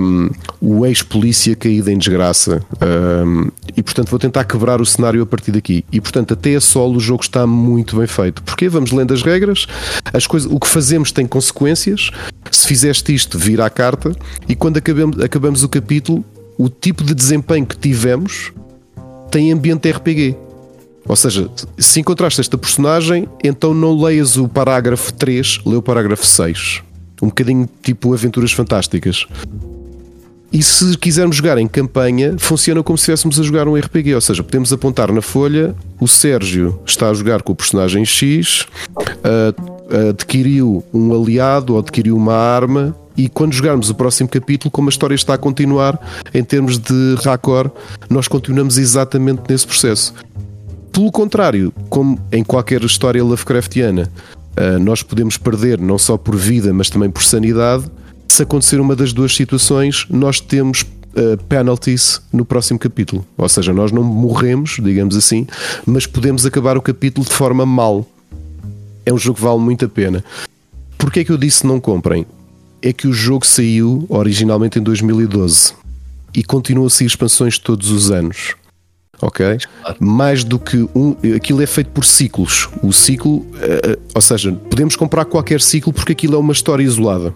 um, 0.00 0.30
o 0.60 0.84
ex-polícia 0.86 1.54
caído 1.54 1.90
em 1.90 1.98
desgraça. 1.98 2.62
Um, 2.82 3.50
e 3.76 3.82
portanto 3.82 4.10
vou 4.10 4.18
tentar 4.18 4.44
quebrar 4.44 4.80
o 4.80 4.86
cenário 4.86 5.22
a 5.22 5.26
partir 5.26 5.52
daqui. 5.52 5.84
E 5.92 6.00
portanto, 6.00 6.34
até 6.34 6.54
a 6.54 6.60
solo 6.60 6.96
o 6.96 7.00
jogo 7.00 7.22
está 7.22 7.46
muito 7.46 7.96
bem 7.96 8.06
feito. 8.06 8.42
Porque 8.42 8.68
vamos 8.68 8.92
lendo 8.92 9.14
as 9.14 9.22
regras, 9.22 9.66
as 10.12 10.26
coisas, 10.26 10.50
o 10.50 10.58
que 10.58 10.68
fazemos 10.68 11.12
tem 11.12 11.26
consequências. 11.26 12.10
Se 12.50 12.66
fizeste 12.66 13.14
isto, 13.14 13.38
vira 13.38 13.64
a 13.64 13.70
carta, 13.70 14.14
e 14.48 14.54
quando 14.54 14.76
acabamos, 14.76 15.20
acabamos 15.20 15.64
o 15.64 15.68
capítulo, 15.68 16.24
o 16.58 16.68
tipo 16.68 17.02
de 17.02 17.14
desempenho 17.14 17.66
que 17.66 17.76
tivemos 17.76 18.52
tem 19.30 19.52
ambiente 19.52 19.90
RPG. 19.90 20.36
Ou 21.06 21.16
seja, 21.16 21.50
se 21.78 22.00
encontraste 22.00 22.40
esta 22.40 22.56
personagem, 22.56 23.28
então 23.42 23.74
não 23.74 24.00
leias 24.02 24.36
o 24.36 24.48
parágrafo 24.48 25.12
3, 25.12 25.60
lê 25.66 25.76
o 25.76 25.82
parágrafo 25.82 26.24
6 26.24 26.82
um 27.24 27.28
bocadinho 27.28 27.68
tipo 27.82 28.12
aventuras 28.12 28.52
fantásticas. 28.52 29.26
E 30.52 30.62
se 30.62 30.96
quisermos 30.96 31.36
jogar 31.36 31.58
em 31.58 31.66
campanha, 31.66 32.36
funciona 32.38 32.82
como 32.82 32.96
se 32.96 33.02
estivéssemos 33.02 33.40
a 33.40 33.42
jogar 33.42 33.66
um 33.66 33.74
RPG, 33.74 34.14
ou 34.14 34.20
seja, 34.20 34.42
podemos 34.42 34.72
apontar 34.72 35.10
na 35.10 35.20
folha, 35.20 35.74
o 35.98 36.06
Sérgio 36.06 36.78
está 36.86 37.10
a 37.10 37.14
jogar 37.14 37.42
com 37.42 37.52
o 37.52 37.56
personagem 37.56 38.04
X, 38.04 38.66
adquiriu 40.10 40.84
um 40.92 41.12
aliado 41.12 41.74
ou 41.74 41.78
adquiriu 41.78 42.16
uma 42.16 42.34
arma, 42.34 42.96
e 43.16 43.28
quando 43.28 43.52
jogarmos 43.52 43.90
o 43.90 43.94
próximo 43.94 44.28
capítulo, 44.28 44.70
como 44.70 44.88
a 44.88 44.90
história 44.90 45.14
está 45.14 45.34
a 45.34 45.38
continuar, 45.38 45.98
em 46.32 46.42
termos 46.42 46.78
de 46.78 47.14
raccord, 47.24 47.70
nós 48.10 48.26
continuamos 48.26 48.76
exatamente 48.76 49.42
nesse 49.48 49.66
processo. 49.66 50.12
Pelo 50.92 51.10
contrário, 51.10 51.72
como 51.88 52.18
em 52.32 52.42
qualquer 52.42 52.82
história 52.82 53.22
Lovecraftiana, 53.22 54.10
uh, 54.56 54.78
nós 54.80 55.02
podemos 55.02 55.36
perder 55.36 55.80
não 55.80 55.98
só 55.98 56.16
por 56.16 56.36
vida, 56.36 56.72
mas 56.72 56.90
também 56.90 57.10
por 57.10 57.22
sanidade. 57.22 57.84
Se 58.28 58.42
acontecer 58.42 58.80
uma 58.80 58.96
das 58.96 59.12
duas 59.12 59.34
situações, 59.34 60.06
nós 60.10 60.40
temos 60.40 60.82
uh, 60.82 61.36
penalties 61.48 62.20
no 62.32 62.44
próximo 62.44 62.78
capítulo. 62.78 63.24
Ou 63.36 63.48
seja, 63.48 63.72
nós 63.72 63.92
não 63.92 64.02
morremos, 64.02 64.78
digamos 64.82 65.16
assim, 65.16 65.46
mas 65.86 66.06
podemos 66.06 66.44
acabar 66.44 66.76
o 66.76 66.82
capítulo 66.82 67.26
de 67.26 67.32
forma 67.32 67.64
mal. 67.64 68.06
É 69.06 69.12
um 69.12 69.18
jogo 69.18 69.36
que 69.36 69.44
vale 69.44 69.58
muito 69.58 69.84
a 69.84 69.88
pena. 69.88 70.24
Porquê 70.98 71.20
é 71.20 71.24
que 71.24 71.32
eu 71.32 71.38
disse 71.38 71.66
não 71.66 71.80
comprem? 71.80 72.26
É 72.80 72.92
que 72.92 73.06
o 73.06 73.12
jogo 73.12 73.46
saiu 73.46 74.06
originalmente 74.08 74.78
em 74.78 74.82
2012 74.82 75.74
e 76.34 76.42
continua 76.42 76.86
a 76.86 76.90
sair 76.90 77.06
expansões 77.06 77.58
todos 77.58 77.90
os 77.90 78.10
anos 78.10 78.54
ok? 79.20 79.58
Mais 79.98 80.44
do 80.44 80.58
que 80.58 80.88
um. 80.94 81.16
Aquilo 81.36 81.62
é 81.62 81.66
feito 81.66 81.90
por 81.90 82.04
ciclos. 82.04 82.68
O 82.82 82.92
ciclo, 82.92 83.36
uh, 83.36 84.00
ou 84.14 84.20
seja, 84.20 84.52
podemos 84.52 84.96
comprar 84.96 85.24
qualquer 85.24 85.60
ciclo 85.60 85.92
porque 85.92 86.12
aquilo 86.12 86.34
é 86.34 86.38
uma 86.38 86.52
história 86.52 86.82
isolada. 86.82 87.34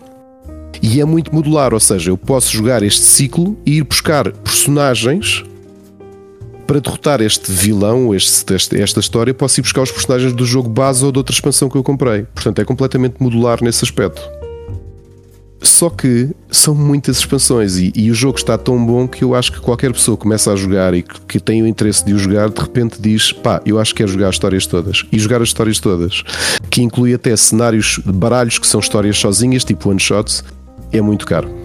E 0.82 1.00
é 1.00 1.04
muito 1.04 1.34
modular, 1.34 1.74
ou 1.74 1.80
seja, 1.80 2.10
eu 2.10 2.16
posso 2.16 2.52
jogar 2.52 2.82
este 2.82 3.04
ciclo 3.04 3.56
e 3.66 3.78
ir 3.78 3.82
buscar 3.82 4.30
personagens 4.30 5.44
para 6.68 6.80
derrotar 6.80 7.22
este 7.22 7.50
vilão, 7.50 8.14
este, 8.14 8.54
este, 8.54 8.80
esta 8.80 9.00
história, 9.00 9.32
posso 9.32 9.58
ir 9.58 9.62
buscar 9.62 9.80
os 9.80 9.90
personagens 9.90 10.34
do 10.34 10.44
jogo 10.44 10.68
base 10.68 11.02
ou 11.02 11.10
de 11.10 11.16
outra 11.16 11.34
expansão 11.34 11.66
que 11.70 11.76
eu 11.76 11.82
comprei. 11.82 12.24
Portanto, 12.34 12.60
é 12.60 12.64
completamente 12.64 13.16
modular 13.18 13.64
nesse 13.64 13.82
aspecto. 13.82 14.20
Só 15.62 15.88
que 15.88 16.28
são 16.50 16.74
muitas 16.74 17.18
expansões 17.18 17.78
e, 17.78 17.90
e, 17.96 18.10
o 18.10 18.14
jogo 18.14 18.38
está 18.38 18.56
tão 18.58 18.84
bom 18.84 19.08
que 19.08 19.24
eu 19.24 19.34
acho 19.34 19.50
que 19.50 19.60
qualquer 19.60 19.92
pessoa 19.92 20.16
que 20.16 20.22
começa 20.22 20.52
a 20.52 20.56
jogar 20.56 20.92
e 20.94 21.02
que, 21.02 21.20
que 21.22 21.40
tem 21.40 21.62
o 21.62 21.66
interesse 21.66 22.04
de 22.04 22.12
o 22.12 22.18
jogar, 22.18 22.50
de 22.50 22.60
repente 22.60 23.00
diz: 23.00 23.32
pá, 23.32 23.60
eu 23.64 23.80
acho 23.80 23.92
que 23.92 23.98
quero 23.98 24.12
jogar 24.12 24.28
as 24.28 24.36
histórias 24.36 24.66
todas. 24.66 25.04
E 25.10 25.18
jogar 25.18 25.42
as 25.42 25.48
histórias 25.48 25.80
todas, 25.80 26.22
que 26.70 26.82
inclui 26.82 27.12
até 27.14 27.34
cenários, 27.34 27.98
baralhos 28.04 28.58
que 28.58 28.66
são 28.66 28.78
histórias 28.78 29.18
sozinhas, 29.18 29.64
tipo 29.64 29.88
one 29.88 29.98
shots, 29.98 30.44
é 30.92 31.00
muito 31.00 31.26
caro. 31.26 31.57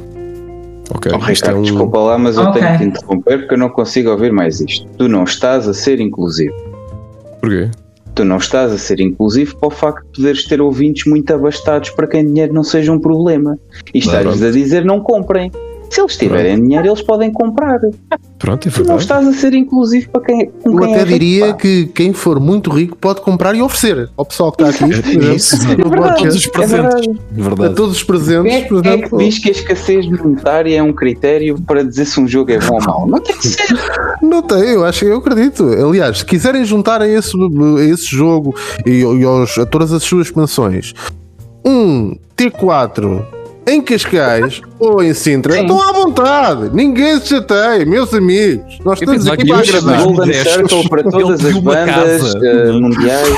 Ok, 0.89 1.11
oh, 1.13 1.17
Ricardo, 1.17 1.55
é 1.55 1.59
um... 1.59 1.61
desculpa 1.61 1.99
lá, 1.99 2.17
mas 2.17 2.37
eu 2.37 2.43
okay. 2.43 2.61
tenho 2.61 2.77
que 2.77 2.83
interromper 2.83 3.39
porque 3.39 3.53
eu 3.53 3.57
não 3.57 3.69
consigo 3.69 4.09
ouvir 4.11 4.31
mais 4.31 4.59
isto. 4.59 4.87
Tu 4.97 5.07
não 5.07 5.23
estás 5.23 5.67
a 5.67 5.73
ser 5.73 5.99
inclusivo. 5.99 6.55
Porquê? 7.39 7.69
tu 8.15 8.23
não 8.23 8.37
estás 8.37 8.71
a 8.71 8.77
ser 8.77 8.99
inclusivo 8.99 9.55
para 9.57 9.67
o 9.67 9.71
facto 9.71 10.05
de 10.05 10.11
poderes 10.17 10.45
ter 10.45 10.61
ouvintes 10.61 11.05
muito 11.05 11.33
abastados 11.33 11.89
para 11.91 12.07
quem 12.07 12.25
dinheiro 12.25 12.53
não 12.53 12.63
seja 12.63 12.91
um 12.91 12.99
problema. 12.99 13.57
E 13.93 13.99
estás-lhes 13.99 14.43
a 14.43 14.51
dizer 14.51 14.85
não 14.85 14.99
comprem. 14.99 15.51
Se 15.93 16.01
eles 16.01 16.17
tiverem 16.17 16.53
Pronto. 16.53 16.63
dinheiro, 16.63 16.87
eles 16.87 17.01
podem 17.03 17.31
comprar. 17.31 17.79
Pronto, 18.39 18.67
é 18.67 18.71
verdade. 18.71 18.83
Tu 18.83 18.83
não 18.83 18.97
estás 18.97 19.27
a 19.27 19.31
ser 19.31 19.53
inclusivo 19.53 20.09
para 20.09 20.21
quem. 20.21 20.49
Com 20.49 20.71
Eu 20.71 20.79
quem 20.79 20.93
até 20.95 21.01
é 21.03 21.05
diria 21.05 21.45
rico, 21.45 21.59
que 21.59 21.85
quem 21.85 22.13
for 22.13 22.39
muito 22.39 22.71
rico 22.71 22.97
pode 22.97 23.21
comprar 23.21 23.53
e 23.55 23.61
oferecer 23.61 24.09
ao 24.17 24.25
pessoal 24.25 24.51
que 24.51 24.63
está 24.63 24.85
aqui. 24.85 24.93
É, 25.23 25.35
isso, 25.35 25.55
é 25.71 25.75
verdade, 25.75 26.17
todos 26.17 26.35
os 26.35 26.47
presentes. 26.47 27.07
É 27.37 27.41
verdade. 27.41 27.71
A 27.71 27.75
todos 27.75 27.95
os 27.95 28.03
presentes. 28.03 28.51
Quem 28.51 28.61
é, 28.63 28.65
por 28.65 28.85
exemplo, 28.85 29.05
é 29.05 29.09
que 29.09 29.29
diz 29.29 29.39
que 29.39 29.49
a 29.49 29.51
escassez 29.51 30.07
monetária 30.07 30.75
é 30.75 30.81
um 30.81 30.91
critério 30.93 31.61
para 31.61 31.83
dizer 31.83 32.05
se 32.05 32.19
um 32.19 32.27
jogo 32.27 32.51
é 32.51 32.57
bom 32.57 32.75
ou 32.75 32.81
mau? 32.81 33.07
Não 33.07 33.19
tem 33.19 33.37
que 33.37 33.47
ser. 33.47 33.67
Não 34.21 34.41
tem, 34.41 34.71
eu 34.71 34.83
acho 34.83 35.05
eu 35.05 35.17
acredito. 35.17 35.63
Aliás, 35.63 36.19
se 36.19 36.25
quiserem 36.25 36.65
juntar 36.65 37.01
a 37.01 37.07
esse, 37.07 37.37
a 37.37 37.83
esse 37.83 38.07
jogo 38.07 38.55
e, 38.85 39.01
e 39.01 39.23
aos, 39.23 39.57
a 39.59 39.65
todas 39.65 39.93
as 39.93 40.01
suas 40.01 40.27
expansões 40.27 40.93
um 41.65 42.15
T4 42.35 43.42
em 43.65 43.81
Cascais 43.81 44.61
ou 44.79 45.01
em 45.01 45.13
Sintra, 45.13 45.59
estão 45.59 45.81
à 45.81 45.91
vontade. 45.91 46.69
Ninguém 46.73 47.19
se 47.19 47.27
chateia, 47.27 47.85
meus 47.85 48.13
amigos. 48.13 48.79
Nós 48.83 48.99
estamos 48.99 49.27
aqui 49.27 49.47
para 49.47 49.59
agradar. 49.59 50.03
Golden 50.03 50.33
Circle 50.33 50.89
para 50.89 51.03
todas 51.03 51.45
as 51.45 51.57
bandas 51.59 52.33
uh, 52.33 52.81
mundiais. 52.81 53.37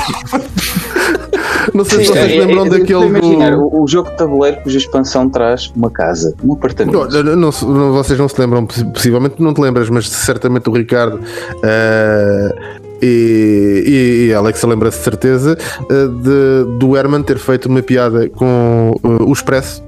Não 1.74 1.84
sei 1.84 2.04
se 2.04 2.12
vocês 2.12 2.32
é, 2.32 2.44
lembram 2.44 2.66
é, 2.66 2.70
daquele. 2.70 3.06
Imaginar, 3.06 3.52
do... 3.52 3.62
o, 3.62 3.82
o 3.82 3.88
jogo 3.88 4.10
de 4.10 4.16
tabuleiro 4.16 4.58
cuja 4.62 4.78
expansão 4.78 5.28
traz 5.28 5.72
uma 5.74 5.90
casa, 5.90 6.34
um 6.42 6.52
apartamento. 6.52 7.08
Não, 7.08 7.22
não, 7.22 7.36
não, 7.36 7.92
vocês 7.92 8.18
não 8.18 8.28
se 8.28 8.40
lembram, 8.40 8.66
possivelmente 8.66 9.42
não 9.42 9.52
te 9.52 9.60
lembras, 9.60 9.90
mas 9.90 10.08
certamente 10.08 10.68
o 10.68 10.72
Ricardo. 10.72 11.16
Uh, 11.16 12.86
e, 13.02 14.28
e, 14.28 14.34
Alex 14.34 14.62
lembra-se 14.62 14.98
de 14.98 15.04
certeza 15.04 15.58
uh, 15.82 16.08
de, 16.08 16.78
do 16.78 16.96
Herman 16.96 17.22
ter 17.22 17.38
feito 17.38 17.66
uma 17.66 17.82
piada 17.82 18.28
com 18.30 18.94
uh, 19.04 19.28
o 19.28 19.32
Expresso 19.32 19.82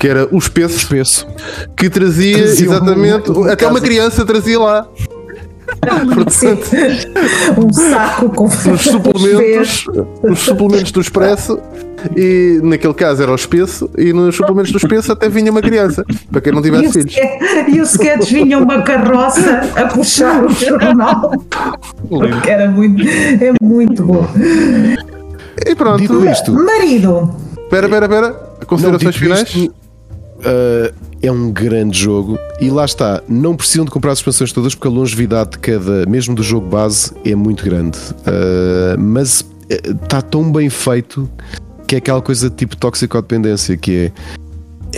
que 0.00 0.08
era 0.08 0.26
o 0.32 0.38
espesso, 0.38 0.78
espesso. 0.78 1.26
que 1.76 1.90
trazia, 1.90 2.38
trazia 2.38 2.66
exatamente, 2.66 3.30
um, 3.30 3.42
um 3.42 3.44
até 3.44 3.66
uma 3.66 3.82
criança 3.82 4.24
trazia 4.24 4.58
lá. 4.58 4.88
Portanto, 6.14 6.70
um 7.58 7.72
saco 7.72 8.30
com 8.30 8.46
os 8.72 8.80
suplementos, 8.80 9.84
os 10.22 10.38
suplementos 10.38 10.90
do 10.90 11.00
Expresso 11.02 11.60
e 12.16 12.60
naquele 12.62 12.94
caso 12.94 13.22
era 13.22 13.30
o 13.30 13.34
espesso 13.34 13.90
e 13.96 14.10
nos 14.12 14.34
suplementos 14.34 14.72
do 14.72 14.78
espesso 14.78 15.12
até 15.12 15.28
vinha 15.28 15.52
uma 15.52 15.60
criança 15.60 16.02
para 16.32 16.40
quem 16.40 16.50
não 16.50 16.62
tivesse 16.62 16.86
e 16.86 16.92
filhos 16.92 17.14
e 17.68 17.78
o 17.78 17.82
sketch 17.82 18.30
vinha 18.30 18.58
uma 18.58 18.80
carroça 18.80 19.60
a 19.76 19.86
puxar 19.86 20.44
o 20.44 20.48
jornal. 20.48 21.30
Porque 22.08 22.50
era 22.50 22.70
muito 22.70 23.02
é 23.06 23.52
muito 23.62 24.02
bom. 24.02 24.26
E 25.66 25.74
pronto. 25.74 25.98
Dito 25.98 26.26
isto 26.26 26.54
marido 26.54 27.30
espera 27.70 27.86
espera 27.86 28.06
espera 28.06 28.50
considerações 28.66 29.14
não, 29.14 29.20
finais? 29.20 29.42
isto, 29.42 29.74
Uh, 30.40 30.92
é 31.22 31.30
um 31.30 31.52
grande 31.52 31.98
jogo 31.98 32.38
e 32.60 32.70
lá 32.70 32.84
está, 32.84 33.22
não 33.28 33.54
precisam 33.54 33.84
de 33.84 33.90
comprar 33.90 34.12
as 34.12 34.18
expansões 34.18 34.52
todas 34.52 34.74
porque 34.74 34.88
a 34.88 34.90
longevidade 34.90 35.50
de 35.50 35.58
cada, 35.58 36.06
mesmo 36.06 36.34
do 36.34 36.42
jogo 36.42 36.66
base, 36.66 37.12
é 37.24 37.34
muito 37.34 37.64
grande. 37.64 37.98
Uh, 37.98 38.98
mas 38.98 39.44
está 39.68 40.18
eh, 40.18 40.22
tão 40.22 40.50
bem 40.50 40.70
feito 40.70 41.28
que 41.86 41.94
é 41.94 41.98
aquela 41.98 42.22
coisa 42.22 42.48
de 42.48 42.56
tipo 42.56 42.74
toxicodependência 42.76 43.76
que 43.76 44.06
é 44.06 44.12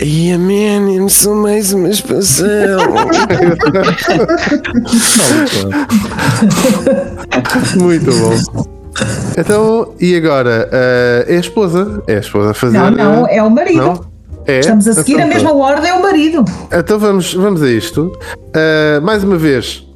e 0.01 0.31
a 0.31 0.39
man, 0.39 1.07
só 1.07 1.35
mais 1.35 1.71
uma 1.71 1.89
expansão. 1.89 2.47
muito 7.79 8.05
bom. 8.05 8.33
Então, 9.37 9.93
e 9.99 10.15
agora? 10.15 10.67
Uh, 10.71 11.31
é 11.31 11.37
a 11.37 11.39
esposa? 11.39 12.01
É 12.07 12.15
a 12.15 12.19
esposa 12.19 12.49
a 12.51 12.53
fazer. 12.55 12.77
Não, 12.77 12.89
não, 12.89 13.27
é 13.27 13.43
o 13.43 13.51
marido. 13.51 13.77
Não? 13.77 14.12
É? 14.45 14.59
Estamos 14.59 14.87
a 14.87 14.93
seguir 14.93 15.13
Então, 15.13 15.25
a 15.25 15.27
mesma 15.27 15.53
ordem 15.53 15.91
ao 15.91 16.01
marido. 16.01 16.43
Então 16.71 16.99
vamos, 16.99 17.33
vamos 17.33 17.61
a 17.61 17.69
isto. 17.69 18.11
Uh, 18.35 19.01
mais 19.01 19.23
uma 19.23 19.37
vez, 19.37 19.87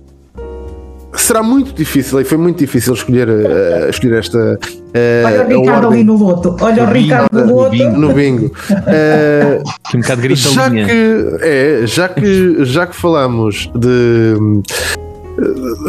será 1.15 1.43
muito 1.43 1.73
difícil, 1.73 2.21
e 2.21 2.23
foi 2.23 2.37
muito 2.37 2.57
difícil 2.57 2.93
escolher, 2.93 3.27
uh, 3.27 3.89
escolher 3.89 4.19
esta. 4.19 4.37
Uh, 4.37 5.25
Olha 5.25 5.43
o 5.43 5.47
Ricardo 5.61 5.85
ordem 5.85 5.99
ali 5.99 6.03
no 6.03 6.17
loto. 6.17 6.55
Olha 6.61 6.83
o 6.83 6.91
Ricardo 6.91 7.45
no 7.45 7.55
loto. 7.55 7.75
no 7.75 8.13
bingo. 8.13 8.45
Uh, 8.45 9.63
Que 9.89 9.97
um 9.97 10.01
bocado 10.01 10.21
já 10.35 10.69
gritalinha. 10.69 10.85
que 10.85 11.37
é, 11.41 11.81
já 11.85 12.09
que 12.09 12.65
já 12.65 12.87
que 12.87 12.95
falamos 12.95 13.69
de 13.75 14.35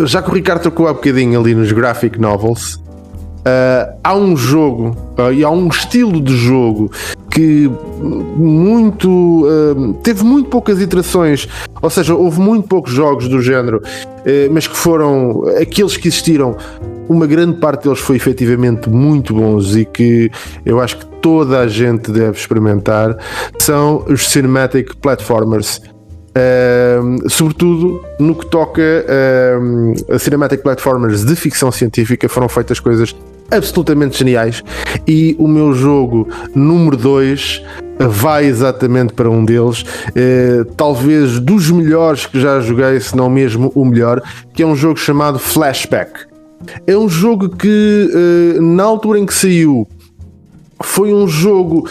já 0.05 0.21
que 0.21 0.31
o 0.31 0.35
Ricardo 0.35 0.63
tocou 0.63 0.87
há 0.89 0.93
bocadinho 0.93 1.41
ali 1.41 1.55
nos 1.55 1.73
graphic 1.73 2.21
novels 2.21 2.75
uh, 3.49 3.99
há 4.05 4.15
um 4.15 4.37
jogo 4.37 4.97
uh, 5.19 5.33
e 5.33 5.43
há 5.45 5.51
um 5.51 5.69
estilo 5.69 6.21
de 6.21 6.37
jogo 6.37 6.91
que 7.39 7.71
muito 8.37 9.47
uh, 9.47 9.95
teve 10.03 10.25
muito 10.25 10.51
poucas 10.51 10.81
iterações 10.81 11.47
ou 11.81 11.89
seja, 11.89 12.17
houve 12.17 12.41
muito 12.41 12.67
poucos 12.67 12.93
jogos 12.93 13.29
do 13.29 13.41
género 13.41 13.79
uh, 13.79 14.53
mas 14.53 14.67
que 14.67 14.77
foram 14.77 15.45
aqueles 15.61 15.97
que 15.97 16.09
existiram. 16.09 16.57
Uma 17.09 17.27
grande 17.27 17.59
parte 17.59 17.85
deles 17.85 18.01
foi 18.01 18.17
efetivamente 18.17 18.91
muito 18.91 19.33
bons 19.33 19.77
e 19.77 19.85
que 19.85 20.31
eu 20.67 20.79
acho 20.81 20.99
que 20.99 21.07
toda 21.23 21.61
a 21.61 21.69
gente 21.69 22.11
deve 22.11 22.37
experimentar. 22.37 23.17
São 23.59 24.05
os 24.09 24.29
cinematic 24.29 24.95
platformers 25.01 25.81
Sobretudo 27.29 28.03
no 28.19 28.35
que 28.35 28.47
toca 28.47 28.83
uh, 28.83 30.15
a 30.15 30.19
cinematic 30.19 30.63
platformers 30.63 31.25
de 31.25 31.35
ficção 31.37 31.71
científica 31.73 32.29
foram 32.29 32.49
feitas 32.49 32.81
coisas 32.81 33.15
absolutamente 33.51 34.19
geniais. 34.19 34.63
E 35.07 35.35
o 35.39 35.49
meu 35.49 35.73
jogo 35.73 36.29
número 36.55 36.97
2 36.97 37.63
vai 37.99 38.45
exatamente 38.45 39.13
para 39.13 39.29
um 39.31 39.45
deles. 39.45 39.83
Uh, 39.83 40.65
talvez 40.77 41.41
dos 41.41 41.71
melhores 41.71 42.27
que 42.27 42.41
já 42.41 42.61
joguei 42.61 43.01
se 43.01 43.17
não 43.17 43.29
mesmo 43.29 43.73
o 43.75 43.85
melhor 43.85 44.23
que 44.53 44.63
é 44.63 44.67
um 44.67 44.77
jogo 44.77 44.99
chamado 44.99 45.39
Flashback. 45.39 46.27
É 46.87 46.97
um 46.97 47.09
jogo 47.09 47.49
que 47.49 48.11
uh, 48.59 48.63
na 48.63 48.85
altura 48.85 49.19
em 49.19 49.27
que 49.27 49.35
saiu 49.35 49.89
foi 50.83 51.13
um 51.13 51.27
jogo 51.27 51.89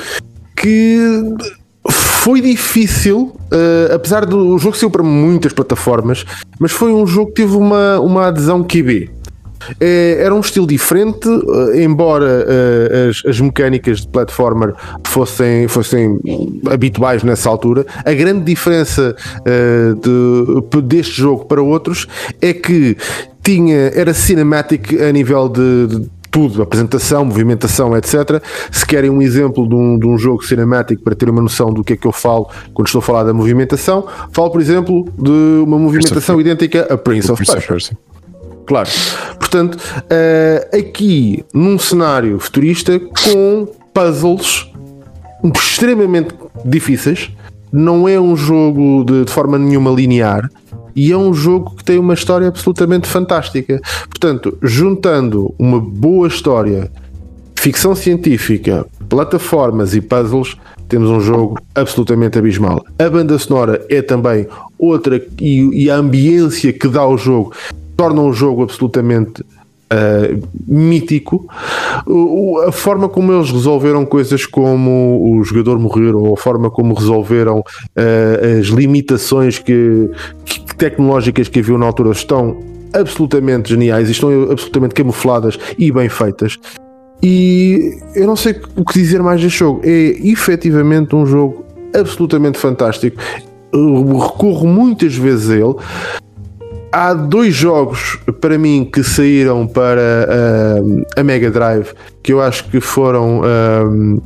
que 0.55 0.99
foi 2.17 2.41
difícil, 2.41 3.33
uh, 3.51 3.95
apesar 3.95 4.25
do 4.25 4.57
jogo 4.57 4.75
saiu 4.75 4.89
para 4.89 5.03
muitas 5.03 5.53
plataformas, 5.53 6.25
mas 6.59 6.71
foi 6.71 6.91
um 6.91 7.05
jogo 7.07 7.27
que 7.27 7.41
teve 7.41 7.55
uma, 7.55 7.99
uma 7.99 8.27
adesão 8.27 8.63
QB. 8.63 9.11
É, 9.79 10.17
era 10.19 10.33
um 10.35 10.39
estilo 10.39 10.67
diferente, 10.67 11.27
uh, 11.27 11.75
embora 11.75 12.45
as, 13.09 13.23
as, 13.25 13.39
mecânicas 13.39 14.01
de 14.01 14.07
platformer 14.07 14.73
fossem, 15.05 15.67
fossem 15.67 16.19
habituais 16.69 17.23
nessa 17.23 17.49
altura. 17.49 17.85
A 18.05 18.13
grande 18.13 18.43
diferença 18.43 19.15
de, 19.45 20.81
deste 20.81 21.21
jogo 21.21 21.45
para 21.45 21.61
outros 21.61 22.07
é 22.41 22.53
que 22.53 22.97
tinha, 23.43 23.91
era 23.95 24.13
cinematic 24.13 24.93
a 25.01 25.11
nível 25.11 25.49
de 25.49 26.07
tudo, 26.31 26.61
apresentação, 26.61 27.25
movimentação, 27.25 27.95
etc. 27.95 28.41
Se 28.71 28.85
querem 28.85 29.09
um 29.09 29.21
exemplo 29.21 29.67
de 29.67 29.75
um, 29.75 29.97
de 29.97 30.07
um 30.07 30.17
jogo 30.17 30.43
cinemático 30.43 31.03
para 31.03 31.15
ter 31.15 31.29
uma 31.29 31.41
noção 31.41 31.73
do 31.73 31.83
que 31.83 31.93
é 31.93 31.97
que 31.97 32.07
eu 32.07 32.11
falo 32.11 32.49
quando 32.73 32.87
estou 32.87 32.99
a 32.99 33.01
falar 33.01 33.23
da 33.23 33.33
movimentação, 33.33 34.05
falo, 34.31 34.51
por 34.51 34.61
exemplo, 34.61 35.05
de 35.17 35.63
uma 35.63 35.77
movimentação 35.77 36.39
idêntica 36.39 36.87
a 36.89 36.97
Prince 36.97 37.31
of 37.31 37.43
Persia. 37.45 37.97
Claro. 38.65 38.89
Portanto, 39.39 39.75
uh, 39.75 40.77
aqui 40.77 41.43
num 41.53 41.79
cenário 41.79 42.37
futurista 42.37 42.99
com 42.99 43.67
puzzles 43.93 44.69
extremamente 45.55 46.35
difíceis, 46.65 47.31
não 47.71 48.07
é 48.07 48.19
um 48.19 48.35
jogo 48.35 49.03
de, 49.05 49.25
de 49.25 49.31
forma 49.31 49.57
nenhuma 49.57 49.91
linear 49.91 50.49
e 50.97 51.11
é 51.11 51.17
um 51.17 51.31
jogo 51.31 51.75
que 51.75 51.83
tem 51.83 51.99
uma 51.99 52.15
história 52.15 52.47
absolutamente 52.47 53.07
fantástica. 53.07 53.79
Portanto, 54.09 54.57
juntando 54.63 55.53
uma 55.59 55.79
boa 55.79 56.27
história, 56.27 56.91
ficção 57.55 57.95
científica, 57.95 58.83
plataformas 59.07 59.93
e 59.93 60.01
puzzles, 60.01 60.57
temos 60.89 61.11
um 61.11 61.19
jogo 61.19 61.59
absolutamente 61.75 62.39
abismal. 62.39 62.83
A 62.97 63.07
banda 63.07 63.37
sonora 63.37 63.85
é 63.89 64.01
também 64.01 64.47
outra 64.79 65.21
e, 65.39 65.83
e 65.83 65.89
a 65.91 65.97
ambiência 65.97 66.73
que 66.73 66.87
dá 66.87 67.01
ao 67.01 67.15
jogo 67.15 67.53
torna 67.95 68.21
o 68.21 68.33
jogo 68.33 68.63
absolutamente 68.63 69.43
Uh, 69.89 70.45
mítico. 70.67 71.47
A 72.67 72.71
forma 72.73 73.07
como 73.07 73.31
eles 73.31 73.49
resolveram 73.49 74.05
coisas 74.05 74.45
como 74.45 75.37
o 75.37 75.43
jogador 75.45 75.79
morrer 75.79 76.13
ou 76.13 76.33
a 76.33 76.37
forma 76.37 76.69
como 76.69 76.93
resolveram 76.93 77.59
uh, 77.59 78.59
as 78.59 78.67
limitações 78.67 79.59
que, 79.59 80.09
que, 80.43 80.75
tecnológicas 80.75 81.47
que 81.47 81.59
haviam 81.59 81.77
na 81.77 81.85
altura 81.85 82.11
estão 82.11 82.57
absolutamente 82.93 83.69
geniais 83.69 84.09
e 84.09 84.11
estão 84.11 84.51
absolutamente 84.51 84.93
camufladas 84.93 85.57
e 85.77 85.89
bem 85.89 86.09
feitas. 86.09 86.59
E 87.21 87.97
eu 88.13 88.27
não 88.27 88.35
sei 88.35 88.59
o 88.75 88.83
que 88.83 88.93
dizer 88.93 89.23
mais 89.23 89.41
deste 89.41 89.59
jogo. 89.59 89.81
É 89.83 89.89
efetivamente 90.21 91.15
um 91.15 91.25
jogo 91.25 91.65
absolutamente 91.95 92.57
fantástico. 92.57 93.21
Eu 93.71 94.17
recorro 94.17 94.67
muitas 94.67 95.15
vezes 95.15 95.49
a 95.49 95.55
ele 95.55 95.75
há 96.91 97.13
dois 97.13 97.53
jogos 97.53 98.17
para 98.39 98.57
mim 98.57 98.89
que 98.91 99.03
saíram 99.03 99.67
para 99.67 100.27
uh, 100.81 101.05
a 101.15 101.23
Mega 101.23 101.51
Drive 101.51 101.93
que 102.23 102.33
eu 102.33 102.41
acho 102.41 102.65
que 102.69 102.79
foram 102.79 103.41
uh, 103.41 104.21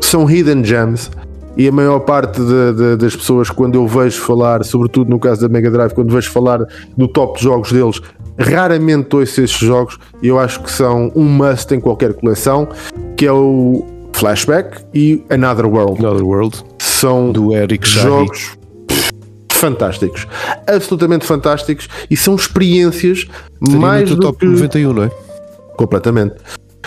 são 0.00 0.30
hidden 0.30 0.64
gems 0.64 1.10
e 1.56 1.68
a 1.68 1.72
maior 1.72 2.00
parte 2.00 2.40
de, 2.40 2.72
de, 2.72 2.96
das 2.96 3.14
pessoas 3.14 3.50
quando 3.50 3.74
eu 3.74 3.86
vejo 3.86 4.20
falar, 4.22 4.64
sobretudo 4.64 5.10
no 5.10 5.18
caso 5.18 5.42
da 5.42 5.48
Mega 5.48 5.70
Drive, 5.70 5.92
quando 5.92 6.12
vejo 6.12 6.30
falar 6.30 6.60
do 6.96 7.06
top 7.06 7.38
de 7.38 7.44
jogos 7.44 7.70
deles, 7.70 8.00
raramente 8.38 9.14
ouço 9.14 9.40
esses 9.42 9.58
jogos 9.58 9.98
e 10.22 10.28
eu 10.28 10.38
acho 10.38 10.62
que 10.62 10.70
são 10.70 11.12
um 11.14 11.24
must 11.24 11.74
em 11.74 11.80
qualquer 11.80 12.14
coleção, 12.14 12.66
que 13.16 13.26
é 13.26 13.32
o 13.32 13.84
Flashback 14.14 14.82
e 14.94 15.22
Another 15.28 15.66
World. 15.66 16.04
Another 16.04 16.24
World 16.24 16.64
são 16.78 17.30
do 17.30 17.54
Eric 17.54 17.86
jogos 17.86 18.56
fantásticos, 19.62 20.26
absolutamente 20.66 21.24
fantásticos 21.24 21.88
e 22.10 22.16
são 22.16 22.34
experiências 22.34 23.28
Seria 23.64 23.80
mais 23.80 24.10
do 24.10 24.18
top 24.18 24.40
que 24.40 24.46
91, 24.46 24.92
não 24.92 25.04
é? 25.04 25.10
completamente 25.76 26.34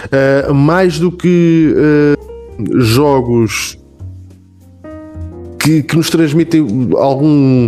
Uh, 0.05 0.53
mais 0.53 0.99
do 0.99 1.09
que 1.09 1.73
uh, 1.73 2.81
jogos 2.81 3.77
que, 5.65 5.81
que, 5.81 5.97
nos 5.97 6.11
transmitem 6.11 6.89
algum 6.95 7.67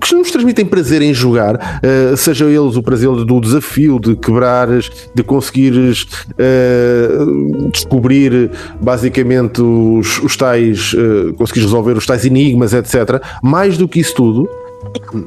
que 0.00 0.14
nos 0.14 0.30
transmitem 0.30 0.66
prazer 0.66 1.00
em 1.00 1.14
jogar, 1.14 1.56
uh, 1.56 2.16
seja 2.16 2.44
eles 2.44 2.76
o 2.76 2.82
prazer 2.82 3.08
do 3.08 3.40
desafio 3.40 3.98
de 3.98 4.14
quebrares, 4.14 4.90
de 5.14 5.22
conseguires 5.22 6.06
uh, 6.32 7.70
descobrir 7.70 8.50
basicamente 8.80 9.62
os, 9.62 10.22
os 10.22 10.36
tais, 10.36 10.92
uh, 10.92 11.32
conseguires 11.34 11.64
resolver 11.64 11.96
os 11.96 12.04
tais 12.04 12.26
enigmas, 12.26 12.74
etc. 12.74 13.22
Mais 13.42 13.78
do 13.78 13.88
que 13.88 14.00
isso 14.00 14.14
tudo, 14.14 14.48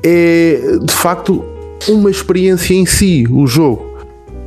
é 0.03 0.77
de 0.83 0.93
facto 0.93 1.43
uma 1.89 2.11
experiência 2.11 2.75
em 2.75 2.85
si, 2.85 3.27
o 3.31 3.47
jogo. 3.47 3.94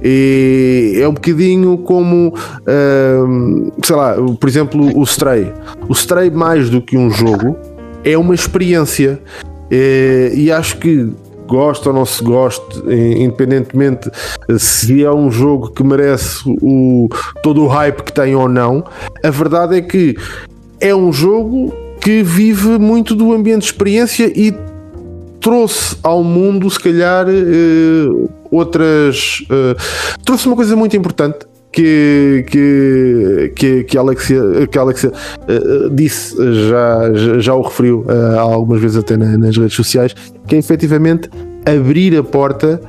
E 0.03 0.99
é 1.01 1.09
um 1.09 1.13
bocadinho 1.13 1.79
como, 1.79 2.29
uh, 2.35 3.73
sei 3.85 3.97
lá, 3.97 4.15
por 4.15 4.49
exemplo, 4.49 4.97
o 4.97 5.03
Stray. 5.03 5.53
O 5.89 5.93
Stray, 5.93 6.31
mais 6.31 6.71
do 6.71 6.81
que 6.81 6.97
um 6.97 7.11
jogo, 7.11 7.57
é 8.05 8.17
uma 8.17 8.35
experiência. 8.35 9.21
E, 9.71 10.33
e 10.35 10.53
acho 10.53 10.79
que 10.79 11.11
gosta 11.47 11.89
ou 11.89 11.95
não 11.95 12.05
se 12.05 12.23
goste, 12.23 12.63
independentemente 12.87 14.11
se 14.59 15.03
é 15.03 15.11
um 15.11 15.31
jogo 15.31 15.71
que 15.71 15.83
merece 15.83 16.43
o, 16.47 17.09
todo 17.43 17.63
o 17.63 17.67
hype 17.67 18.03
que 18.03 18.13
tem 18.13 18.37
ou 18.37 18.47
não, 18.47 18.85
a 19.25 19.31
verdade 19.31 19.77
é 19.77 19.81
que 19.81 20.15
é 20.79 20.95
um 20.95 21.11
jogo 21.11 21.73
que 22.01 22.23
vive 22.23 22.79
muito 22.79 23.15
do 23.15 23.33
ambiente 23.33 23.61
de 23.61 23.67
experiência 23.67 24.31
e 24.35 24.55
trouxe 25.41 25.97
ao 26.03 26.23
mundo, 26.23 26.69
se 26.71 26.79
calhar, 26.79 27.27
uh, 27.29 28.31
outras. 28.51 29.45
Uh, 29.51 29.77
trouxe 30.25 30.47
uma 30.47 30.57
coisa 30.57 30.77
muito 30.77 30.97
importante 30.97 31.47
que, 31.73 32.45
que, 32.49 33.53
que, 33.55 33.85
que 33.85 33.99
a 33.99 34.01
Alexia, 34.01 34.67
que 34.71 34.79
a 34.79 34.81
Alexia 34.81 35.11
uh, 35.13 35.91
disse, 35.91 36.37
já, 36.69 37.13
já, 37.15 37.39
já 37.39 37.55
o 37.55 37.63
referiu 37.63 38.05
algumas 38.39 38.81
vezes 38.81 38.97
até 38.97 39.17
na, 39.17 39.37
nas 39.39 39.57
redes 39.57 39.75
sociais, 39.75 40.15
que 40.47 40.57
é 40.57 40.59
efetivamente 40.59 41.31
abrir 41.65 42.17
a 42.17 42.23
porta. 42.23 42.81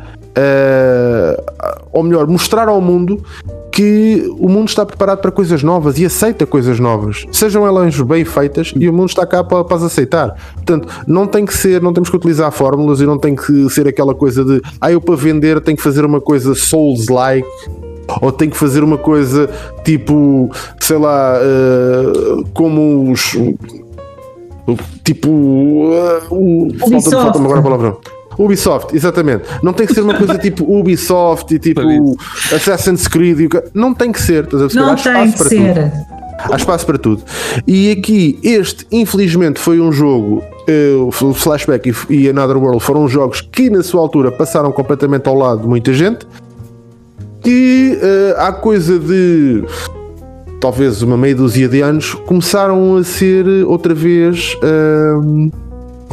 ou 1.91 2.03
melhor, 2.03 2.27
mostrar 2.27 2.67
ao 2.67 2.79
mundo 2.79 3.21
que 3.79 4.29
o 4.37 4.49
mundo 4.49 4.67
está 4.67 4.85
preparado 4.85 5.21
para 5.21 5.31
coisas 5.31 5.63
novas 5.63 5.97
e 5.97 6.05
aceita 6.05 6.45
coisas 6.45 6.81
novas, 6.81 7.25
sejam 7.31 7.65
elas 7.65 7.97
bem 8.01 8.25
feitas 8.25 8.73
e 8.75 8.89
o 8.89 8.91
mundo 8.91 9.07
está 9.07 9.25
cá 9.25 9.41
para, 9.41 9.63
para 9.63 9.77
as 9.77 9.83
aceitar. 9.83 10.35
Portanto, 10.53 10.89
não 11.07 11.25
tem 11.25 11.45
que 11.45 11.53
ser, 11.55 11.81
não 11.81 11.93
temos 11.93 12.09
que 12.09 12.15
utilizar 12.17 12.51
fórmulas 12.51 12.99
e 12.99 13.05
não 13.05 13.17
tem 13.17 13.37
que 13.37 13.69
ser 13.69 13.87
aquela 13.87 14.13
coisa 14.13 14.43
de 14.43 14.61
ah, 14.81 14.91
eu 14.91 14.99
para 14.99 15.15
vender 15.15 15.61
tenho 15.61 15.77
que 15.77 15.83
fazer 15.83 16.03
uma 16.03 16.19
coisa 16.19 16.53
Souls-like. 16.53 17.47
ou 18.21 18.33
tem 18.33 18.49
que 18.49 18.57
fazer 18.57 18.83
uma 18.83 18.97
coisa 18.97 19.49
tipo, 19.85 20.51
sei 20.81 20.97
lá, 20.97 21.39
uh, 21.39 22.43
como 22.53 23.09
os. 23.09 23.31
Tipo. 25.05 25.29
Uh, 25.29 26.77
falta-me 26.79 27.01
falta 27.01 27.39
agora 27.39 27.59
a 27.59 27.63
palavra. 27.63 28.18
Ubisoft, 28.39 28.95
exatamente. 28.95 29.43
Não 29.61 29.73
tem 29.73 29.85
que 29.85 29.93
ser 29.93 30.01
uma 30.01 30.13
coisa 30.13 30.37
tipo 30.39 30.63
Ubisoft 30.63 31.53
e 31.53 31.59
tipo 31.59 31.81
Assassin's 32.55 33.07
Creed. 33.07 33.51
Não 33.73 33.93
tem 33.93 34.11
que 34.11 34.21
ser. 34.21 34.47
Não 34.73 34.95
tem 34.95 35.31
que 35.31 35.39
ser. 35.43 35.73
Tudo. 35.73 36.19
Há 36.39 36.55
espaço 36.55 36.85
para 36.85 36.97
tudo. 36.97 37.21
E 37.67 37.91
aqui, 37.91 38.39
este, 38.41 38.87
infelizmente, 38.91 39.59
foi 39.59 39.81
um 39.81 39.91
jogo. 39.91 40.41
Uh, 40.69 41.33
Flashback 41.33 41.93
e, 42.09 42.13
e 42.13 42.29
Another 42.29 42.57
World 42.57 42.81
foram 42.81 43.07
jogos 43.09 43.41
que, 43.41 43.69
na 43.69 43.83
sua 43.83 43.99
altura, 43.99 44.31
passaram 44.31 44.71
completamente 44.71 45.27
ao 45.27 45.35
lado 45.35 45.61
de 45.61 45.67
muita 45.67 45.91
gente. 45.91 46.25
Que 47.41 47.97
uh, 48.01 48.39
há 48.39 48.53
coisa 48.53 48.97
de 48.97 49.65
talvez 50.61 51.01
uma 51.01 51.17
meia 51.17 51.35
dúzia 51.35 51.67
de 51.67 51.81
anos 51.81 52.13
começaram 52.13 52.97
a 52.97 53.03
ser 53.03 53.45
outra 53.65 53.93
vez 53.93 54.55
uh, 54.55 55.51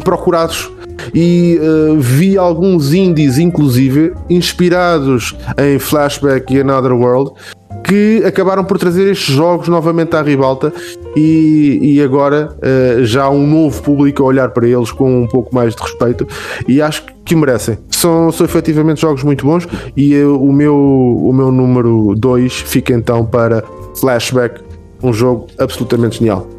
procurados 0.03 0.71
e 1.13 1.59
uh, 1.59 1.99
vi 1.99 2.37
alguns 2.37 2.93
indies, 2.93 3.37
inclusive, 3.37 4.13
inspirados 4.29 5.35
em 5.57 5.79
Flashback 5.79 6.53
e 6.53 6.59
Another 6.59 6.93
World, 6.93 7.31
que 7.83 8.21
acabaram 8.25 8.65
por 8.65 8.77
trazer 8.77 9.09
estes 9.09 9.33
jogos 9.33 9.67
novamente 9.67 10.15
à 10.15 10.21
ribalta 10.21 10.73
e, 11.15 11.79
e 11.81 12.01
agora 12.01 12.49
uh, 12.57 13.05
já 13.05 13.23
há 13.23 13.29
um 13.29 13.47
novo 13.47 13.81
público 13.81 14.23
a 14.23 14.25
olhar 14.25 14.49
para 14.49 14.67
eles 14.67 14.91
com 14.91 15.23
um 15.23 15.27
pouco 15.27 15.55
mais 15.55 15.73
de 15.73 15.81
respeito 15.81 16.27
e 16.67 16.81
acho 16.81 17.03
que 17.23 17.35
merecem. 17.35 17.77
São, 17.89 18.31
são 18.31 18.45
efetivamente 18.45 19.01
jogos 19.01 19.23
muito 19.23 19.45
bons 19.45 19.67
e 19.95 20.15
uh, 20.21 20.37
o, 20.37 20.51
meu, 20.51 20.75
o 20.75 21.31
meu 21.33 21.51
número 21.51 22.13
2 22.17 22.53
fica 22.53 22.93
então 22.93 23.25
para 23.25 23.63
Flashback, 23.99 24.61
um 25.01 25.13
jogo 25.13 25.47
absolutamente 25.57 26.19
genial. 26.19 26.56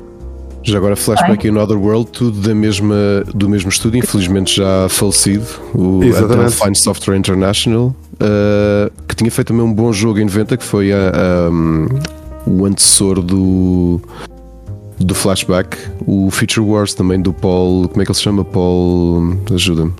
Já 0.62 0.76
agora 0.76 0.96
Flashback 0.96 1.46
e 1.46 1.50
Another 1.50 1.78
World, 1.78 2.10
tudo 2.10 2.40
da 2.40 2.54
mesma, 2.54 3.24
do 3.34 3.48
mesmo 3.48 3.70
estúdio, 3.70 3.98
infelizmente 3.98 4.56
já 4.56 4.88
falecido, 4.88 5.46
o 5.74 6.00
Delphine 6.00 6.74
Software 6.74 7.16
International, 7.16 7.94
uh, 8.14 8.92
que 9.06 9.14
tinha 9.14 9.30
feito 9.30 9.48
também 9.48 9.64
um 9.64 9.72
bom 9.72 9.92
jogo 9.92 10.18
em 10.18 10.24
90, 10.24 10.56
que 10.56 10.64
foi 10.64 10.92
a, 10.92 11.48
um, 11.50 11.86
o 12.46 12.66
antecessor 12.66 13.22
do, 13.22 14.00
do 14.98 15.14
Flashback, 15.14 15.76
o 16.06 16.30
Future 16.30 16.66
Wars 16.66 16.92
também 16.92 17.20
do 17.20 17.32
Paul, 17.32 17.88
como 17.88 18.02
é 18.02 18.04
que 18.04 18.10
ele 18.10 18.16
se 18.16 18.22
chama? 18.22 18.44
Paul, 18.44 19.36
ajuda-me. 19.54 19.92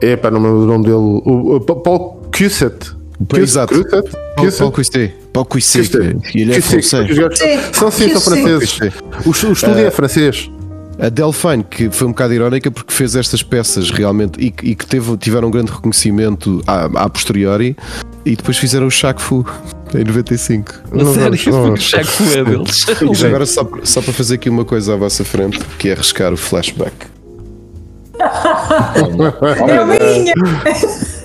É, 0.00 0.16
para 0.16 0.30
não 0.30 0.40
me 0.40 0.46
lembro 0.46 0.62
o 0.62 0.66
nome 0.66 0.84
dele, 0.84 0.96
o, 0.96 1.56
o 1.56 1.60
Paul 1.60 2.22
Cuset. 2.36 2.97
Exato. 3.36 3.84
Paul, 4.36 4.52
Paul 4.52 4.72
Cuisset. 4.72 5.14
Paul 5.32 5.44
Cuisset. 5.44 5.90
Ele 6.34 6.54
é 6.54 6.60
francês. 6.60 7.08
São 7.72 7.90
sim, 7.90 8.10
são 8.10 8.20
franceses. 8.20 8.78
O, 9.24 9.28
o 9.28 9.32
estúdio 9.52 9.78
é 9.78 9.90
francês. 9.90 10.50
A 11.00 11.08
Delphine, 11.08 11.62
que 11.62 11.88
foi 11.90 12.08
um 12.08 12.10
bocado 12.10 12.34
irónica 12.34 12.72
porque 12.72 12.92
fez 12.92 13.14
estas 13.14 13.40
peças 13.40 13.88
realmente 13.90 14.40
e, 14.40 14.46
e 14.46 14.74
que 14.74 14.84
teve, 14.84 15.16
tiveram 15.16 15.46
um 15.46 15.50
grande 15.50 15.70
reconhecimento 15.70 16.60
a, 16.66 16.86
a 16.86 17.08
posteriori 17.08 17.76
e 18.24 18.34
depois 18.34 18.56
fizeram 18.56 18.88
o 18.88 18.90
Shaq 18.90 19.22
Fu 19.22 19.46
em 19.94 20.02
95. 20.02 20.74
Não, 20.90 21.14
Sério? 21.14 21.52
Não, 21.52 21.72
o 21.72 21.76
Shaq 21.76 22.04
Fu 22.04 22.24
é 22.36 22.44
deles. 22.44 22.86
E 23.22 23.26
agora 23.26 23.46
só, 23.46 23.68
só 23.84 24.02
para 24.02 24.12
fazer 24.12 24.34
aqui 24.34 24.50
uma 24.50 24.64
coisa 24.64 24.94
à 24.94 24.96
vossa 24.96 25.24
frente, 25.24 25.60
que 25.78 25.88
é 25.88 25.92
arriscar 25.92 26.32
o 26.32 26.36
flashback. 26.36 26.94
é 29.68 29.84
minha! 29.84 30.34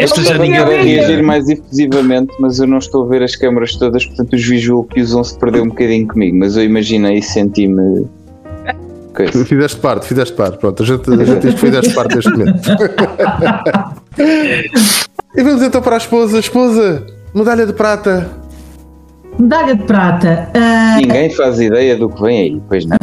Esta 0.00 0.22
já 0.22 0.38
ninguém 0.38 0.64
vai 0.64 0.82
reagir 0.82 1.22
mais 1.22 1.48
efusivamente, 1.48 2.32
mas 2.38 2.58
eu 2.58 2.66
não 2.66 2.78
estou 2.78 3.04
a 3.04 3.08
ver 3.08 3.22
as 3.22 3.36
câmaras 3.36 3.76
todas, 3.76 4.04
portanto 4.06 4.32
os 4.34 4.44
visual 4.46 4.84
que 4.84 5.00
usam 5.00 5.22
se 5.22 5.38
perdeu 5.38 5.62
um 5.62 5.68
bocadinho 5.68 6.08
comigo, 6.08 6.38
mas 6.38 6.56
eu 6.56 6.64
imaginei 6.64 7.18
e 7.18 7.22
senti-me. 7.22 8.06
Okay. 9.10 9.26
Fizeste 9.44 9.78
parte, 9.78 10.06
fizeste 10.06 10.34
parte. 10.34 10.58
Pronto, 10.58 10.82
a 10.82 10.86
gente, 10.86 11.10
a 11.10 11.24
gente 11.24 11.40
diz 11.40 11.54
que 11.54 11.60
fizeste 11.60 11.92
parte 11.94 12.14
deste 12.14 12.30
momento. 12.30 12.70
e 15.36 15.42
vamos 15.42 15.62
então 15.62 15.82
para 15.82 15.96
a 15.96 15.98
esposa. 15.98 16.38
Esposa, 16.38 17.04
medalha 17.34 17.66
de 17.66 17.72
prata. 17.72 18.30
Medalha 19.38 19.74
de 19.74 19.82
prata. 19.82 20.48
Uh... 20.54 21.00
Ninguém 21.00 21.30
faz 21.30 21.58
ideia 21.60 21.96
do 21.96 22.08
que 22.08 22.22
vem 22.22 22.40
aí, 22.40 22.62
pois 22.68 22.86
não. 22.86 22.96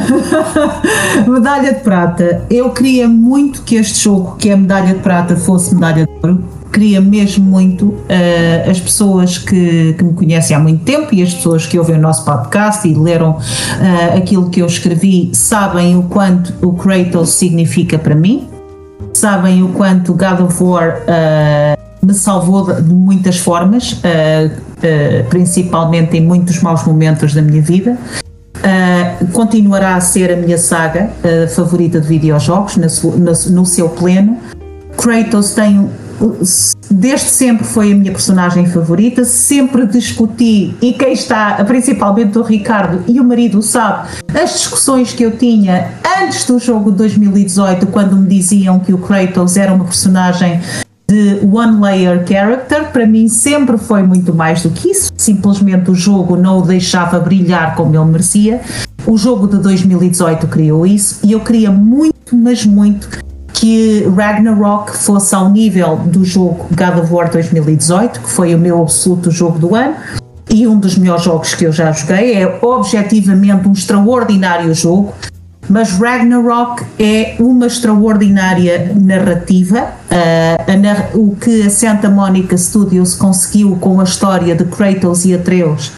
medalha 1.28 1.74
de 1.74 1.82
prata. 1.82 2.46
Eu 2.50 2.70
queria 2.72 3.08
muito 3.08 3.64
que 3.64 3.76
este 3.76 4.06
jogo, 4.06 4.38
que 4.38 4.50
é 4.50 4.56
medalha 4.56 4.94
de 4.94 5.02
prata, 5.02 5.36
fosse 5.36 5.76
medalha 5.76 6.06
de 6.06 6.12
ouro 6.24 6.57
queria 6.72 7.02
mesmo 7.02 7.46
muito 7.46 7.86
uh, 7.86 8.70
as 8.70 8.80
pessoas 8.80 9.38
que, 9.38 9.94
que, 9.94 10.04
me 10.04 10.14
conhecem 10.14 10.56
há 10.56 10.60
muito 10.60 10.84
tempo 10.84 11.14
e 11.14 11.22
as 11.22 11.34
pessoas 11.34 11.66
que 11.66 11.78
ouvem 11.78 11.96
o 11.96 12.02
nosso 12.02 12.24
podcast 12.26 12.88
e 12.88 12.94
leram 12.94 13.32
uh, 13.32 14.18
aquilo 14.18 14.50
que 14.50 14.62
eu 14.62 14.66
escrevi 14.66 15.32
sabem 15.34 15.98
o 15.98 16.04
quanto 16.04 16.54
o 16.62 16.74
Kratos 16.74 17.30
significa 17.30 17.98
para 17.98 18.16
mim, 18.16 18.48
sabem 19.14 19.64
o 19.64 19.70
quanto 19.70 20.14
God 20.14 20.42
of 20.42 20.64
War 20.64 21.02
uh, 21.02 22.06
me 22.06 22.14
salvou 22.14 22.74
de, 22.74 22.94
muitas 22.94 23.38
formas, 23.38 24.00
principalmente 25.30 26.16
em 26.16 26.22
muitos 26.22 26.62
maus 26.62 26.86
momentos 26.86 27.34
da 27.34 27.42
minha 27.42 27.62
vida. 27.62 27.98
Uh, 28.58 29.28
continuará 29.32 29.96
a 29.96 30.02
ser 30.02 30.32
a 30.32 30.36
minha 30.36 30.58
saga 30.58 31.12
uh, 31.24 31.48
favorita 31.48 32.02
de 32.02 32.08
videojogos 32.08 32.76
no, 32.76 33.66
seu 33.66 33.90
pleno. 33.90 34.38
Kratos 34.98 35.54
tem 35.54 35.90
desde 36.90 37.30
sempre 37.30 37.66
foi 37.66 37.92
a 37.92 37.96
minha 37.96 38.12
personagem 38.12 38.66
favorita, 38.66 39.24
sempre 39.24 39.86
discuti, 39.86 40.76
e 40.82 40.94
quem 40.94 41.14
está, 41.14 41.64
principalmente 41.66 42.38
o 42.38 42.42
Ricardo 42.42 43.04
e 43.08 43.20
o 43.20 43.24
marido 43.24 43.62
sabe, 43.62 44.10
as 44.34 44.54
discussões 44.54 45.14
que 45.14 45.24
eu 45.24 45.32
tinha 45.32 45.92
antes 46.22 46.46
do 46.46 46.60
jogo 46.60 46.92
de 46.92 46.98
2018, 46.98 47.88
quando 47.88 48.16
me 48.16 48.28
diziam 48.28 48.80
que 48.80 48.94
o 48.94 48.98
Kratos 48.98 49.58
era 49.58 49.74
uma 49.74 49.86
personagem 49.86 50.62
de 51.10 51.40
one 51.46 51.80
layer 51.80 52.26
character, 52.28 52.92
para 52.92 53.06
mim 53.06 53.30
sempre 53.30 53.78
foi 53.78 54.04
muito 54.04 54.34
mais 54.34 54.62
do 54.62 54.70
que 54.70 54.90
isso, 54.90 55.10
simplesmente 55.16 55.90
o 55.90 55.96
jogo 55.96 56.36
não 56.36 56.60
o 56.60 56.62
deixava 56.62 57.18
brilhar 57.20 57.76
como 57.76 57.96
ele 57.96 58.06
merecia. 58.06 58.60
O 59.06 59.18
jogo 59.18 59.48
de 59.48 59.58
2018 59.58 60.48
criou 60.48 60.86
isso 60.86 61.20
e 61.24 61.32
eu 61.32 61.40
queria 61.40 61.72
muito, 61.72 62.36
mas 62.36 62.66
muito 62.66 63.08
que 63.54 64.04
Ragnarok 64.16 64.96
fosse 64.98 65.34
ao 65.34 65.50
nível 65.50 65.98
do 65.98 66.24
jogo 66.24 66.68
God 66.72 67.04
of 67.04 67.14
War 67.14 67.30
2018, 67.32 68.22
que 68.22 68.30
foi 68.30 68.54
o 68.54 68.60
meu 68.60 68.82
absoluto 68.82 69.32
jogo 69.32 69.58
do 69.58 69.76
ano 69.76 69.96
e 70.50 70.68
um 70.68 70.80
dos 70.80 70.98
melhores 70.98 71.24
jogos 71.24 71.54
que 71.54 71.66
eu 71.66 71.72
já 71.72 71.92
joguei. 71.92 72.36
É 72.36 72.60
objetivamente 72.62 73.68
um 73.68 73.72
extraordinário 73.72 74.74
jogo, 74.74 75.14
mas 75.70 75.92
Ragnarok 75.92 76.86
é 77.00 77.36
uma 77.40 77.68
extraordinária 77.68 78.92
narrativa. 78.96 79.92
Uh, 80.10 81.20
o 81.20 81.36
que 81.36 81.64
a 81.64 81.70
Santa 81.70 82.10
Monica 82.10 82.58
Studios 82.58 83.14
conseguiu 83.14 83.76
com 83.82 84.00
a 84.00 84.04
história 84.04 84.56
de 84.56 84.64
Kratos 84.66 85.26
e 85.26 85.34
Atreus 85.34 85.97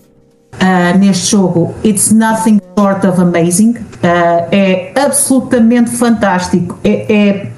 uh, 0.61 0.97
neste 0.97 1.31
jogo, 1.31 1.73
it's 1.83 2.11
nothing 2.11 2.59
short 2.77 3.05
of 3.05 3.19
amazing. 3.21 3.71
Uh, 4.03 4.47
é 4.51 4.91
absolutamente 4.95 5.91
fantástico. 5.91 6.79
É, 6.83 7.13
é, 7.13 7.51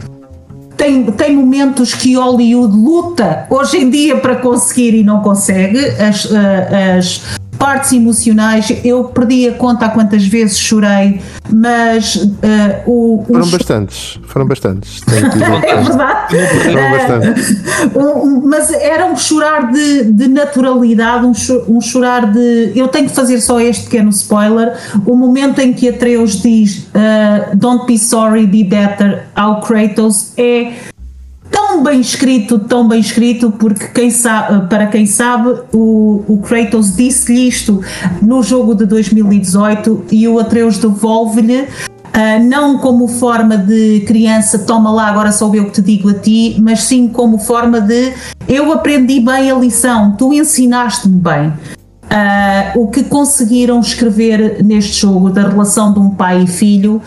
tem, 0.77 1.05
tem 1.11 1.35
momentos 1.35 1.93
que 1.93 2.15
Hollywood 2.15 2.75
luta 2.75 3.45
hoje 3.49 3.77
em 3.77 3.89
dia 3.89 4.17
para 4.17 4.35
conseguir 4.35 4.95
e 4.95 5.03
não 5.03 5.21
consegue. 5.21 5.77
As, 5.99 6.25
uh, 6.25 6.97
as 6.97 7.40
partes 7.57 7.93
emocionais, 7.93 8.71
eu 8.83 9.05
perdi 9.05 9.47
a 9.47 9.53
conta 9.53 9.89
quantas 9.89 10.25
vezes 10.25 10.57
chorei, 10.57 11.21
mas 11.53 12.15
uh, 12.15 12.29
o, 12.85 13.23
Foram 13.27 13.49
bastantes, 13.49 14.19
foram 14.23 14.47
bastantes. 14.47 15.01
é 15.07 15.75
verdade. 15.83 16.35
Foram 16.63 16.91
bastantes. 16.91 17.51
Uh, 17.95 18.41
mas 18.47 18.71
era 18.71 19.05
um 19.05 19.15
chorar 19.15 19.71
de, 19.71 20.11
de 20.11 20.27
naturalidade, 20.27 21.25
um, 21.25 21.33
um 21.67 21.81
chorar 21.81 22.31
de. 22.31 22.71
Eu 22.75 22.87
tenho 22.87 23.09
que 23.09 23.15
fazer 23.15 23.39
só 23.41 23.59
este 23.59 23.85
pequeno 23.85 24.09
spoiler. 24.09 24.75
O 25.05 25.15
momento 25.15 25.59
em 25.59 25.73
que 25.73 25.89
Atreus 25.89 26.41
diz 26.41 26.87
uh, 26.95 27.55
Don't 27.55 27.85
be 27.85 27.97
sorry, 27.97 28.47
be 28.47 28.63
better 28.63 29.25
ao 29.35 29.61
Kratos 29.61 30.33
é 30.37 30.71
tão 31.71 31.83
bem 31.83 32.01
escrito, 32.01 32.59
tão 32.59 32.85
bem 32.85 32.99
escrito, 32.99 33.49
porque 33.49 33.87
quem 33.87 34.11
sabe, 34.11 34.67
para 34.67 34.87
quem 34.87 35.05
sabe, 35.05 35.61
o, 35.71 36.21
o 36.27 36.37
Kratos 36.39 36.97
disse-lhe 36.97 37.47
isto 37.47 37.81
no 38.21 38.43
jogo 38.43 38.75
de 38.75 38.85
2018 38.85 40.05
e 40.11 40.27
o 40.27 40.37
Atreus 40.37 40.77
devolve-lhe. 40.77 41.61
Uh, 41.61 42.43
não 42.43 42.77
como 42.77 43.07
forma 43.07 43.57
de 43.57 44.01
criança, 44.01 44.59
toma 44.59 44.91
lá, 44.91 45.07
agora 45.07 45.31
sou 45.31 45.55
eu 45.55 45.65
que 45.67 45.71
te 45.71 45.81
digo 45.81 46.09
a 46.09 46.13
ti, 46.13 46.57
mas 46.59 46.81
sim 46.81 47.07
como 47.07 47.37
forma 47.37 47.79
de 47.79 48.11
eu 48.49 48.69
aprendi 48.73 49.21
bem 49.21 49.49
a 49.49 49.55
lição, 49.55 50.11
tu 50.17 50.33
ensinaste-me 50.33 51.17
bem. 51.17 51.47
Uh, 51.47 52.81
o 52.81 52.87
que 52.87 53.03
conseguiram 53.03 53.79
escrever 53.79 54.61
neste 54.61 54.99
jogo 54.99 55.29
da 55.29 55.47
relação 55.47 55.93
de 55.93 55.99
um 55.99 56.09
pai 56.09 56.43
e 56.43 56.47
filho 56.47 57.01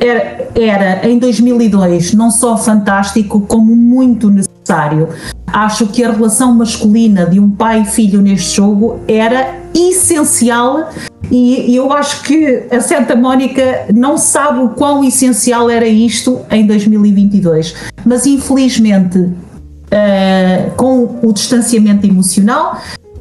era, 0.00 0.48
era 0.54 1.08
em 1.08 1.18
2002 1.18 2.14
não 2.14 2.30
só 2.30 2.56
fantástico 2.56 3.40
como 3.42 3.76
muito 3.76 4.30
necessário. 4.30 5.08
Acho 5.46 5.86
que 5.86 6.02
a 6.02 6.12
relação 6.12 6.54
masculina 6.54 7.26
de 7.26 7.38
um 7.38 7.50
pai 7.50 7.82
e 7.82 7.84
filho 7.84 8.22
neste 8.22 8.56
jogo 8.56 9.00
era 9.06 9.60
essencial 9.74 10.88
e 11.30 11.76
eu 11.76 11.92
acho 11.92 12.22
que 12.22 12.64
a 12.70 12.80
Santa 12.80 13.14
Mónica 13.14 13.86
não 13.94 14.18
sabe 14.18 14.60
o 14.60 14.70
quão 14.70 15.04
essencial 15.04 15.70
era 15.70 15.86
isto 15.86 16.40
em 16.50 16.66
2022. 16.66 17.74
Mas 18.04 18.26
infelizmente, 18.26 19.18
uh, 19.18 20.70
com 20.76 21.20
o 21.22 21.32
distanciamento 21.32 22.06
emocional, 22.06 22.80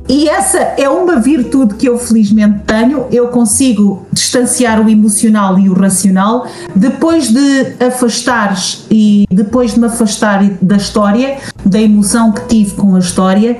e 0.09 0.27
essa 0.27 0.57
é 0.57 0.89
uma 0.89 1.19
virtude 1.19 1.75
que 1.75 1.87
eu 1.87 1.99
felizmente 1.99 2.61
tenho. 2.65 3.05
Eu 3.11 3.27
consigo 3.27 4.07
distanciar 4.11 4.83
o 4.83 4.89
emocional 4.89 5.59
e 5.59 5.69
o 5.69 5.73
racional. 5.73 6.47
Depois 6.75 7.31
de 7.31 7.75
afastares 7.79 8.87
e 8.89 9.25
depois 9.29 9.75
de 9.75 9.79
me 9.79 9.85
afastar 9.85 10.43
da 10.59 10.77
história, 10.77 11.37
da 11.63 11.79
emoção 11.79 12.31
que 12.31 12.41
tive 12.47 12.73
com 12.73 12.95
a 12.95 12.99
história, 12.99 13.59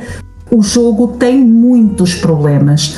o 0.50 0.64
jogo 0.64 1.10
tem 1.20 1.40
muitos 1.40 2.16
problemas. 2.16 2.98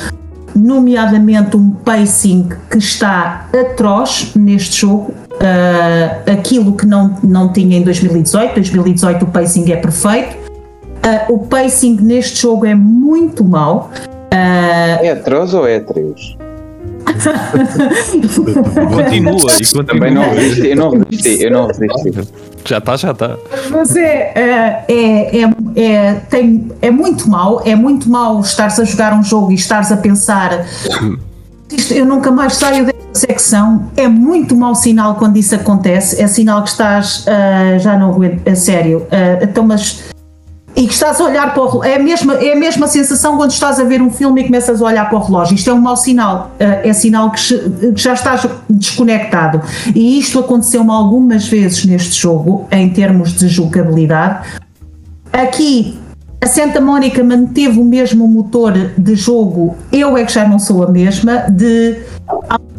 Nomeadamente 0.56 1.54
um 1.54 1.72
pacing 1.72 2.48
que 2.70 2.78
está 2.78 3.48
atroz 3.52 4.32
neste 4.34 4.80
jogo. 4.80 5.12
Uh, 5.32 6.30
aquilo 6.30 6.74
que 6.74 6.86
não, 6.86 7.18
não 7.22 7.52
tinha 7.52 7.76
em 7.76 7.82
2018. 7.82 8.54
2018 8.54 9.24
o 9.26 9.28
pacing 9.28 9.70
é 9.72 9.76
perfeito 9.76 10.41
Uh, 11.04 11.34
o 11.34 11.38
pacing 11.46 11.96
neste 12.00 12.42
jogo 12.42 12.66
é 12.66 12.74
muito 12.74 13.44
mau. 13.44 13.90
Uh... 14.32 15.04
É 15.04 15.10
atroz 15.10 15.52
ou 15.54 15.66
é 15.66 15.76
atroz? 15.76 16.36
continua 18.94 19.36
e 19.36 19.64
continua. 19.64 19.84
Também 19.84 20.14
não 20.14 20.30
resisti, 20.30 20.68
eu 20.68 20.76
não 20.76 20.90
resisti, 20.90 21.42
eu 21.42 21.50
não 21.50 21.66
resisti. 21.66 22.32
Já 22.64 22.78
está, 22.78 22.96
já 22.96 23.10
está. 23.10 23.36
Mas 23.70 23.96
é, 23.96 24.32
é, 24.36 24.86
é, 24.88 25.82
é, 25.82 26.14
tem, 26.30 26.70
é 26.80 26.90
muito 26.90 27.28
mau, 27.28 27.60
é 27.64 27.74
muito 27.74 28.08
mau 28.08 28.40
estares 28.40 28.78
a 28.78 28.84
jogar 28.84 29.12
um 29.14 29.22
jogo 29.24 29.50
e 29.50 29.56
estares 29.56 29.90
a 29.90 29.96
pensar 29.96 30.64
isto, 31.72 31.94
eu 31.94 32.04
nunca 32.04 32.30
mais 32.30 32.54
saio 32.54 32.84
desta 32.84 33.02
secção. 33.14 33.90
É 33.96 34.06
muito 34.06 34.54
mau 34.54 34.74
sinal 34.74 35.16
quando 35.16 35.36
isso 35.36 35.54
acontece. 35.54 36.20
É 36.20 36.26
sinal 36.26 36.62
que 36.62 36.70
estás 36.70 37.26
uh, 37.26 37.78
já 37.78 37.96
não 37.96 38.10
aguento, 38.10 38.46
a 38.46 38.54
sério. 38.54 38.98
Uh, 38.98 39.42
então, 39.42 39.66
mas 39.66 40.11
e 40.74 40.86
que 40.86 40.92
estás 40.92 41.20
a 41.20 41.24
olhar 41.24 41.52
para 41.52 41.62
o 41.62 41.66
relógio. 41.66 41.92
É 41.92 41.96
a, 41.96 41.98
mesma, 41.98 42.34
é 42.34 42.52
a 42.52 42.56
mesma 42.56 42.86
sensação 42.86 43.36
quando 43.36 43.50
estás 43.50 43.78
a 43.78 43.84
ver 43.84 44.00
um 44.00 44.10
filme 44.10 44.42
e 44.42 44.44
começas 44.44 44.80
a 44.80 44.84
olhar 44.84 45.08
para 45.08 45.18
o 45.18 45.22
relógio. 45.22 45.54
Isto 45.54 45.70
é 45.70 45.74
um 45.74 45.80
mau 45.80 45.96
sinal. 45.96 46.52
Eh, 46.58 46.88
é 46.88 46.92
sinal 46.92 47.30
que 47.30 47.40
já 47.94 48.14
estás 48.14 48.46
desconectado. 48.68 49.60
E 49.94 50.18
isto 50.18 50.38
aconteceu-me 50.38 50.90
algumas 50.90 51.46
vezes 51.46 51.84
neste 51.84 52.18
jogo, 52.18 52.66
em 52.70 52.88
termos 52.90 53.34
de 53.34 53.48
jogabilidade. 53.48 54.48
Aqui 55.32 55.98
a 56.42 56.46
Santa 56.46 56.80
Mónica 56.80 57.22
manteve 57.22 57.78
o 57.78 57.84
mesmo 57.84 58.26
motor 58.26 58.72
de 58.98 59.14
jogo, 59.14 59.76
eu 59.92 60.18
é 60.18 60.24
que 60.24 60.32
já 60.32 60.46
não 60.46 60.58
sou 60.58 60.82
a 60.82 60.90
mesma, 60.90 61.46
de 61.48 61.98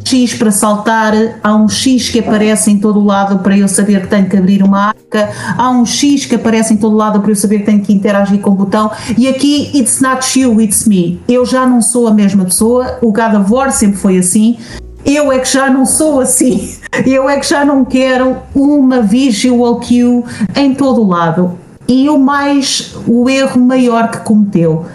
X 0.03 0.33
para 0.33 0.51
saltar, 0.51 1.13
há 1.43 1.55
um 1.55 1.67
X 1.67 2.09
que 2.09 2.19
aparece 2.19 2.71
em 2.71 2.77
todo 2.77 2.99
o 2.99 3.03
lado 3.03 3.39
para 3.39 3.57
eu 3.57 3.67
saber 3.67 4.01
que 4.01 4.07
tenho 4.07 4.29
que 4.29 4.37
abrir 4.37 4.63
uma 4.63 4.87
arca, 4.87 5.29
há 5.57 5.69
um 5.69 5.85
X 5.85 6.25
que 6.25 6.35
aparece 6.35 6.73
em 6.73 6.77
todo 6.77 6.93
o 6.93 6.97
lado 6.97 7.21
para 7.21 7.31
eu 7.31 7.35
saber 7.35 7.59
que 7.59 7.65
tenho 7.65 7.81
que 7.81 7.93
interagir 7.93 8.39
com 8.39 8.51
o 8.51 8.55
botão, 8.55 8.91
e 9.17 9.27
aqui 9.27 9.71
it's 9.73 10.01
not 10.01 10.39
you, 10.39 10.59
it's 10.61 10.87
me. 10.87 11.19
Eu 11.27 11.45
já 11.45 11.65
não 11.65 11.81
sou 11.81 12.07
a 12.07 12.13
mesma 12.13 12.45
pessoa, 12.45 12.99
o 13.01 13.11
God 13.11 13.33
of 13.41 13.51
War 13.51 13.71
sempre 13.71 13.97
foi 13.97 14.17
assim, 14.17 14.57
eu 15.05 15.31
é 15.31 15.39
que 15.39 15.51
já 15.51 15.69
não 15.69 15.85
sou 15.85 16.19
assim. 16.21 16.75
Eu 17.07 17.27
é 17.27 17.39
que 17.39 17.49
já 17.49 17.65
não 17.65 17.83
quero 17.83 18.37
uma 18.53 19.01
visual 19.01 19.79
cue 19.79 20.23
em 20.55 20.75
todo 20.75 21.01
o 21.01 21.07
lado 21.07 21.57
e 21.87 22.09
o 22.09 22.17
mais 22.17 22.95
o 23.07 23.29
erro 23.29 23.59
maior 23.59 24.09
que 24.09 24.19
cometeu 24.19 24.85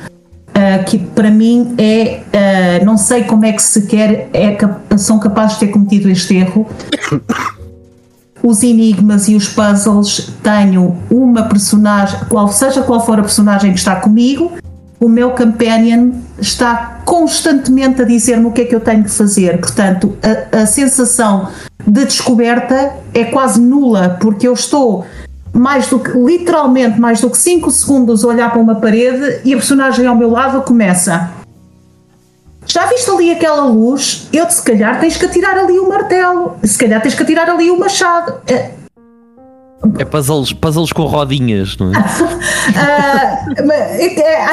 uh, 0.59 0.85
que 0.85 0.98
para 0.98 1.30
mim 1.30 1.74
é 1.78 2.20
uh, 2.80 2.85
não 2.85 2.98
sei 2.98 3.24
como 3.24 3.44
é 3.44 3.52
que 3.52 3.62
sequer 3.62 4.28
é, 4.32 4.56
são 4.97 5.18
capazes 5.18 5.55
de 5.55 5.66
ter 5.66 5.68
cometido 5.68 6.10
este 6.10 6.35
erro. 6.35 6.66
Os 8.43 8.62
enigmas 8.62 9.28
e 9.28 9.35
os 9.35 9.48
puzzles 9.48 10.32
tenho 10.43 10.97
uma 11.10 11.44
personagem 11.44 12.20
qual 12.28 12.48
seja 12.48 12.82
qual 12.82 13.05
for 13.05 13.18
a 13.18 13.22
personagem 13.22 13.72
que 13.72 13.78
está 13.78 13.97
comigo 13.97 14.52
o 15.01 15.09
meu 15.09 15.30
companion 15.30 16.12
está 16.40 17.01
constantemente 17.05 18.02
a 18.02 18.05
dizer-me 18.05 18.47
o 18.47 18.52
que 18.52 18.62
é 18.62 18.64
que 18.64 18.74
eu 18.74 18.80
tenho 18.80 19.05
que 19.05 19.10
fazer. 19.10 19.59
Portanto 19.59 20.16
a, 20.52 20.62
a 20.62 20.66
sensação 20.66 21.48
de 21.86 22.05
descoberta 22.05 22.93
é 23.14 23.24
quase 23.24 23.60
nula 23.60 24.18
porque 24.20 24.47
eu 24.47 24.52
estou 24.52 25.05
mais 25.52 25.88
do 25.88 25.98
que, 25.98 26.10
literalmente, 26.10 27.00
mais 27.00 27.20
do 27.20 27.30
que 27.30 27.36
5 27.36 27.70
segundos 27.70 28.24
olhar 28.24 28.50
para 28.50 28.60
uma 28.60 28.76
parede 28.76 29.40
e 29.44 29.52
a 29.52 29.56
personagem 29.56 30.06
ao 30.06 30.14
meu 30.14 30.30
lado 30.30 30.62
começa. 30.62 31.30
Já 32.66 32.86
viste 32.86 33.10
ali 33.10 33.30
aquela 33.30 33.64
luz? 33.64 34.28
Eu, 34.32 34.48
se 34.50 34.62
calhar, 34.62 35.00
tens 35.00 35.16
que 35.16 35.24
atirar 35.24 35.56
ali 35.56 35.78
o 35.78 35.88
martelo. 35.88 36.56
Se 36.62 36.76
calhar, 36.76 37.00
tens 37.00 37.14
que 37.14 37.22
atirar 37.22 37.48
ali 37.48 37.70
o 37.70 37.78
machado. 37.78 38.34
É, 38.46 38.70
é 39.98 40.04
puzzles, 40.04 40.52
puzzles 40.52 40.92
com 40.92 41.06
rodinhas, 41.06 41.76
não 41.78 41.92
é? 41.92 41.98
uh, 41.98 43.60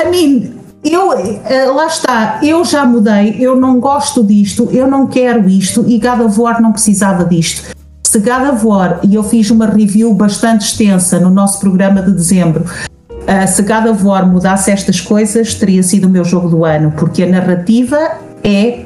I 0.02 0.10
mean, 0.10 0.54
eu, 0.84 1.10
uh, 1.10 1.76
lá 1.76 1.88
está, 1.88 2.40
eu 2.42 2.64
já 2.64 2.86
mudei, 2.86 3.36
eu 3.40 3.56
não 3.56 3.80
gosto 3.82 4.24
disto, 4.24 4.70
eu 4.72 4.88
não 4.88 5.08
quero 5.08 5.50
isto 5.50 5.84
e 5.88 6.00
God 6.00 6.22
of 6.22 6.40
War 6.40 6.62
não 6.62 6.72
precisava 6.72 7.26
disto 7.26 7.76
se 8.16 8.20
God 8.22 8.54
of 8.54 8.66
War, 8.66 9.00
e 9.04 9.16
eu 9.16 9.24
fiz 9.24 9.52
uma 9.52 9.66
review 9.66 10.14
bastante 10.14 10.62
extensa 10.62 11.20
no 11.20 11.30
nosso 11.30 11.60
programa 11.60 12.02
de 12.02 12.14
dezembro, 12.14 12.64
uh, 12.64 13.46
se 13.46 13.62
God 13.62 13.88
of 13.88 14.06
War 14.06 14.26
mudasse 14.26 14.72
estas 14.72 15.02
coisas, 15.02 15.54
teria 15.54 15.84
sido 15.84 16.08
o 16.08 16.10
meu 16.10 16.24
jogo 16.24 16.48
do 16.48 16.64
ano, 16.64 16.94
porque 16.96 17.24
a 17.24 17.28
narrativa 17.28 17.98
é 18.42 18.86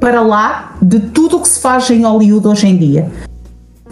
para 0.00 0.22
lá 0.22 0.76
de 0.80 0.98
tudo 0.98 1.36
o 1.36 1.40
que 1.42 1.48
se 1.48 1.60
faz 1.60 1.90
em 1.90 2.04
Hollywood 2.04 2.48
hoje 2.48 2.66
em 2.66 2.78
dia. 2.78 3.10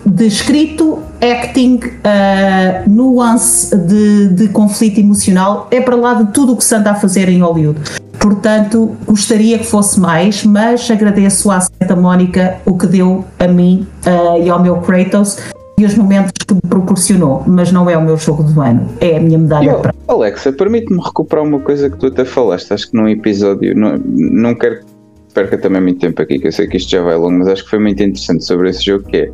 De 0.04 0.26
escrito, 0.26 0.98
acting, 1.20 1.76
uh, 1.76 2.90
nuance 2.90 3.76
de, 3.76 4.28
de 4.28 4.48
conflito 4.48 4.98
emocional, 4.98 5.68
é 5.70 5.80
para 5.80 5.94
lá 5.94 6.14
de 6.14 6.32
tudo 6.32 6.54
o 6.54 6.56
que 6.56 6.64
se 6.64 6.74
anda 6.74 6.90
a 6.90 6.94
fazer 6.94 7.28
em 7.28 7.40
Hollywood. 7.40 7.78
Portanto, 8.18 8.96
gostaria 9.06 9.58
que 9.58 9.64
fosse 9.64 9.98
mais, 10.00 10.44
mas 10.44 10.90
agradeço 10.90 11.50
à 11.50 11.60
Santa 11.60 11.96
Mónica 11.96 12.58
o 12.64 12.76
que 12.76 12.86
deu 12.86 13.24
a 13.38 13.46
mim 13.46 13.86
uh, 14.06 14.42
e 14.42 14.50
ao 14.50 14.62
meu 14.62 14.76
Kratos 14.78 15.38
e 15.78 15.84
os 15.84 15.94
momentos 15.96 16.32
que 16.46 16.54
me 16.54 16.60
proporcionou, 16.60 17.42
mas 17.46 17.72
não 17.72 17.88
é 17.88 17.96
o 17.96 18.02
meu 18.02 18.16
jogo 18.16 18.42
do 18.42 18.60
ano, 18.60 18.88
é 19.00 19.16
a 19.16 19.20
minha 19.20 19.38
medalha 19.38 19.74
para. 19.74 19.94
Alexa, 20.06 20.52
permite-me 20.52 21.00
recuperar 21.02 21.44
uma 21.44 21.58
coisa 21.58 21.90
que 21.90 21.96
tu 21.96 22.06
até 22.06 22.24
falaste, 22.24 22.72
acho 22.72 22.90
que 22.90 22.96
num 22.96 23.08
episódio, 23.08 23.74
não, 23.74 23.98
não 23.98 24.54
quero 24.54 24.80
que 24.80 24.84
perca 25.34 25.58
também 25.58 25.80
muito 25.80 25.98
tempo 25.98 26.20
aqui, 26.22 26.38
que 26.38 26.46
eu 26.46 26.52
sei 26.52 26.68
que 26.68 26.76
isto 26.76 26.90
já 26.90 27.02
vai 27.02 27.16
longo, 27.16 27.38
mas 27.38 27.48
acho 27.48 27.64
que 27.64 27.70
foi 27.70 27.78
muito 27.78 28.02
interessante 28.02 28.44
sobre 28.44 28.70
esse 28.70 28.84
jogo, 28.84 29.04
que 29.04 29.16
é 29.16 29.32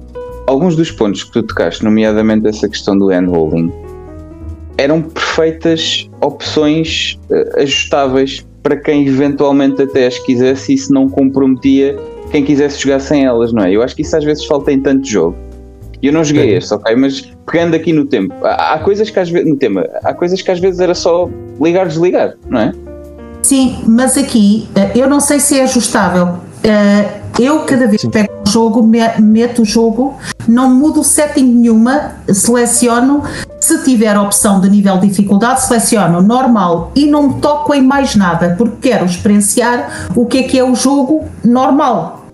alguns 0.48 0.74
dos 0.74 0.90
pontos 0.90 1.24
que 1.24 1.32
tu 1.32 1.42
tocaste, 1.42 1.84
nomeadamente 1.84 2.48
essa 2.48 2.66
questão 2.68 2.96
do 2.96 3.08
handholding, 3.08 3.70
eram 4.78 5.02
perfeitas 5.02 6.08
opções 6.22 7.18
uh, 7.30 7.60
ajustáveis 7.60 8.46
para 8.62 8.76
quem 8.76 9.06
eventualmente 9.06 9.82
até 9.82 10.06
as 10.06 10.18
quisesse 10.18 10.72
e 10.72 10.74
isso 10.76 10.92
não 10.92 11.08
comprometia 11.08 11.96
quem 12.30 12.42
quisesse 12.44 12.80
jogar 12.80 13.00
sem 13.00 13.24
elas, 13.24 13.52
não 13.52 13.62
é? 13.62 13.72
Eu 13.72 13.82
acho 13.82 13.94
que 13.94 14.02
isso 14.02 14.16
às 14.16 14.24
vezes 14.24 14.44
falta 14.46 14.72
em 14.72 14.80
tanto 14.80 15.06
jogo. 15.06 15.36
E 16.00 16.06
eu 16.06 16.12
não 16.12 16.22
joguei 16.24 16.54
este, 16.54 16.72
ok? 16.72 16.94
Mas 16.96 17.20
pegando 17.50 17.74
aqui 17.74 17.92
no 17.92 18.04
tempo, 18.04 18.34
há, 18.42 18.74
há, 18.74 18.78
coisas 18.78 19.10
que 19.10 19.18
às 19.18 19.28
vezes, 19.28 19.48
no 19.48 19.56
tema, 19.56 19.86
há 20.02 20.14
coisas 20.14 20.40
que 20.40 20.50
às 20.50 20.60
vezes 20.60 20.80
era 20.80 20.94
só 20.94 21.28
ligar, 21.60 21.86
desligar, 21.86 22.34
não 22.48 22.60
é? 22.60 22.72
Sim, 23.42 23.78
mas 23.86 24.16
aqui 24.16 24.68
eh, 24.74 24.92
eu 24.94 25.08
não 25.08 25.20
sei 25.20 25.40
se 25.40 25.58
é 25.58 25.62
ajustável. 25.62 26.47
Eh, 26.62 27.20
eu 27.38 27.60
cada 27.60 27.86
vez 27.86 28.02
que 28.02 28.08
pego 28.08 28.32
o 28.44 28.50
jogo, 28.50 28.82
meto 28.82 29.62
o 29.62 29.64
jogo, 29.64 30.16
não 30.46 30.74
mudo 30.74 31.04
setting 31.04 31.44
nenhuma, 31.44 32.12
seleciono 32.32 33.22
se 33.60 33.78
tiver 33.84 34.16
a 34.16 34.22
opção 34.22 34.60
de 34.60 34.68
nível 34.68 34.98
de 34.98 35.08
dificuldade, 35.08 35.62
seleciono 35.62 36.20
normal 36.20 36.90
e 36.96 37.06
não 37.06 37.28
me 37.28 37.34
toco 37.34 37.72
em 37.74 37.82
mais 37.82 38.16
nada, 38.16 38.54
porque 38.58 38.90
quero 38.90 39.04
experienciar 39.04 40.08
o 40.16 40.26
que 40.26 40.38
é 40.38 40.42
que 40.42 40.58
é 40.58 40.64
o 40.64 40.74
jogo 40.74 41.26
normal. 41.44 42.24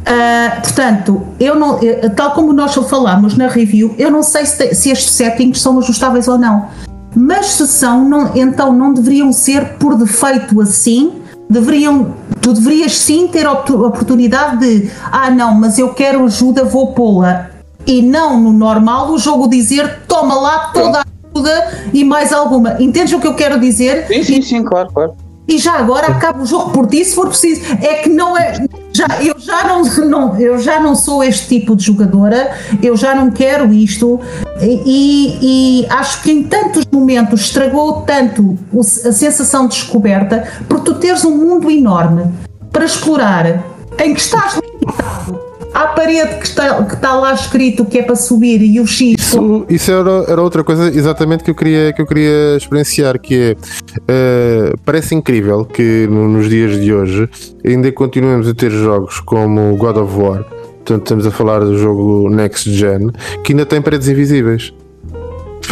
Uh, 0.00 0.60
portanto, 0.62 1.22
eu 1.38 1.54
não, 1.54 1.78
tal 2.16 2.32
como 2.32 2.52
nós 2.52 2.74
falamos 2.74 3.36
na 3.36 3.48
review, 3.48 3.94
eu 3.98 4.10
não 4.10 4.22
sei 4.22 4.46
se, 4.46 4.74
se 4.74 4.90
estes 4.90 5.12
settings 5.12 5.60
são 5.60 5.78
ajustáveis 5.78 6.26
ou 6.26 6.38
não. 6.38 6.68
Mas 7.14 7.46
se 7.46 7.66
são, 7.66 8.08
não, 8.08 8.32
então 8.34 8.72
não 8.72 8.94
deveriam 8.94 9.32
ser 9.32 9.74
por 9.78 9.96
defeito 9.96 10.60
assim. 10.60 11.19
Deveriam, 11.50 12.14
tu 12.40 12.52
deverias 12.52 12.96
sim 12.96 13.26
ter 13.26 13.44
a 13.44 13.52
oportunidade 13.52 14.60
de, 14.60 14.90
ah, 15.10 15.28
não, 15.30 15.52
mas 15.52 15.78
eu 15.80 15.92
quero 15.92 16.24
ajuda, 16.24 16.64
vou 16.64 16.92
pô-la 16.92 17.50
e 17.86 18.02
não 18.02 18.38
no 18.38 18.52
normal 18.52 19.10
o 19.10 19.18
jogo 19.18 19.48
dizer 19.48 20.02
toma 20.06 20.34
lá 20.34 20.70
toda 20.72 21.00
a 21.00 21.04
ajuda 21.34 21.88
e 21.92 22.04
mais 22.04 22.32
alguma. 22.32 22.80
Entendes 22.80 23.12
o 23.12 23.20
que 23.20 23.26
eu 23.26 23.34
quero 23.34 23.58
dizer? 23.58 24.06
Sim, 24.06 24.22
sim, 24.22 24.42
sim, 24.42 24.62
claro, 24.62 24.90
claro. 24.92 25.29
E 25.50 25.58
já 25.58 25.72
agora 25.72 26.06
acaba 26.06 26.42
o 26.42 26.46
jogo 26.46 26.70
por 26.70 26.86
ti 26.86 27.04
se 27.04 27.14
for 27.14 27.26
preciso. 27.26 27.60
É 27.82 28.02
que 28.02 28.08
não 28.08 28.38
é. 28.38 28.64
Já, 28.92 29.06
eu, 29.22 29.34
já 29.38 29.64
não, 29.64 29.82
não, 30.08 30.40
eu 30.40 30.58
já 30.58 30.78
não 30.78 30.94
sou 30.94 31.22
este 31.24 31.48
tipo 31.48 31.74
de 31.74 31.84
jogadora, 31.84 32.56
eu 32.82 32.96
já 32.96 33.14
não 33.14 33.30
quero 33.30 33.72
isto, 33.72 34.20
e, 34.60 35.82
e 35.82 35.86
acho 35.88 36.22
que 36.22 36.30
em 36.30 36.42
tantos 36.42 36.84
momentos 36.90 37.42
estragou 37.42 38.02
tanto 38.02 38.58
a 38.76 39.12
sensação 39.12 39.68
de 39.68 39.74
descoberta, 39.74 40.46
porque 40.68 40.84
tu 40.84 40.94
teres 40.94 41.24
um 41.24 41.36
mundo 41.36 41.70
enorme 41.70 42.24
para 42.72 42.84
explorar, 42.84 43.64
em 43.98 44.12
que 44.12 44.20
estás 44.20 44.60
limitado 44.60 45.49
à 45.74 45.88
parede 45.88 46.36
que 46.36 46.46
está, 46.46 46.82
que 46.84 46.94
está 46.94 47.14
lá 47.14 47.32
escrito 47.32 47.84
que 47.84 47.98
é 47.98 48.02
para 48.02 48.16
subir 48.16 48.62
e 48.62 48.80
o 48.80 48.86
X. 48.86 49.14
Isso, 49.18 49.66
isso 49.68 49.90
era, 49.90 50.24
era 50.28 50.42
outra 50.42 50.64
coisa 50.64 50.88
exatamente 50.88 51.44
que 51.44 51.50
eu 51.50 51.54
queria, 51.54 51.92
que 51.92 52.02
eu 52.02 52.06
queria 52.06 52.56
experienciar, 52.56 53.18
que 53.18 53.34
é 53.34 54.72
uh, 54.72 54.78
parece 54.84 55.14
incrível 55.14 55.64
que 55.64 56.06
no, 56.10 56.28
nos 56.28 56.48
dias 56.48 56.80
de 56.80 56.92
hoje 56.92 57.28
ainda 57.64 57.90
continuemos 57.92 58.48
a 58.48 58.54
ter 58.54 58.70
jogos 58.70 59.20
como 59.20 59.76
God 59.76 59.96
of 59.96 60.16
War, 60.16 60.44
portanto 60.44 61.02
estamos 61.02 61.26
a 61.26 61.30
falar 61.30 61.60
do 61.60 61.78
jogo 61.78 62.28
Next 62.28 62.70
Gen, 62.70 63.10
que 63.44 63.52
ainda 63.52 63.66
tem 63.66 63.80
paredes 63.80 64.08
invisíveis. 64.08 64.72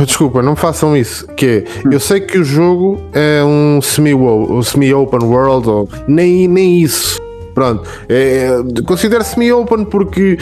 Desculpa, 0.06 0.40
não 0.42 0.54
façam 0.54 0.96
isso. 0.96 1.26
Que 1.34 1.46
é, 1.46 1.64
eu 1.92 1.98
sei 1.98 2.20
que 2.20 2.38
o 2.38 2.44
jogo 2.44 3.00
é 3.12 3.42
um 3.42 3.80
semi-open 3.82 4.62
semi 4.62 4.92
world, 4.92 5.68
ou 5.68 5.88
nem, 6.06 6.46
nem 6.46 6.78
isso 6.80 7.18
Pronto, 7.58 7.90
é, 8.08 8.50
considero 8.86 9.24
semi-open 9.24 9.84
porque 9.86 10.38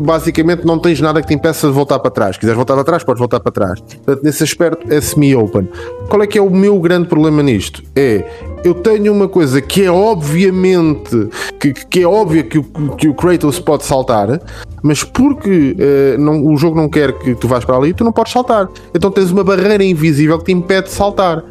basicamente 0.00 0.64
não 0.64 0.78
tens 0.78 0.98
nada 0.98 1.20
que 1.20 1.28
te 1.28 1.34
impeça 1.34 1.66
de 1.66 1.74
voltar 1.74 1.98
para 1.98 2.10
trás. 2.10 2.36
Se 2.36 2.40
quiseres 2.40 2.56
voltar 2.56 2.76
para 2.76 2.84
trás, 2.84 3.04
podes 3.04 3.18
voltar 3.18 3.40
para 3.40 3.52
trás. 3.52 3.78
Portanto, 3.78 4.24
nesse 4.24 4.42
aspecto 4.42 4.90
é 4.90 5.02
semi-open. 5.02 5.68
Qual 6.08 6.22
é 6.22 6.26
que 6.26 6.38
é 6.38 6.40
o 6.42 6.48
meu 6.48 6.80
grande 6.80 7.08
problema 7.08 7.42
nisto? 7.42 7.82
É 7.94 8.24
eu 8.64 8.74
tenho 8.74 9.12
uma 9.12 9.28
coisa 9.28 9.60
que 9.60 9.84
é 9.84 9.90
obviamente 9.90 11.28
que, 11.58 11.72
que 11.72 12.02
é 12.02 12.06
óbvia 12.06 12.42
que 12.42 12.58
o, 12.58 12.64
que 12.96 13.08
o 13.08 13.14
Kratos 13.14 13.58
pode 13.58 13.84
saltar, 13.84 14.40
mas 14.82 15.02
porque 15.02 15.76
uh, 15.78 16.20
não, 16.20 16.44
o 16.44 16.56
jogo 16.56 16.76
não 16.76 16.88
quer 16.88 17.12
que 17.18 17.34
tu 17.34 17.48
vás 17.48 17.64
para 17.64 17.76
ali, 17.76 17.94
tu 17.94 18.04
não 18.04 18.12
podes 18.12 18.32
saltar. 18.32 18.68
Então 18.94 19.10
tens 19.10 19.30
uma 19.30 19.44
barreira 19.44 19.82
invisível 19.82 20.38
que 20.38 20.46
te 20.46 20.52
impede 20.52 20.88
de 20.88 20.92
saltar 20.92 21.42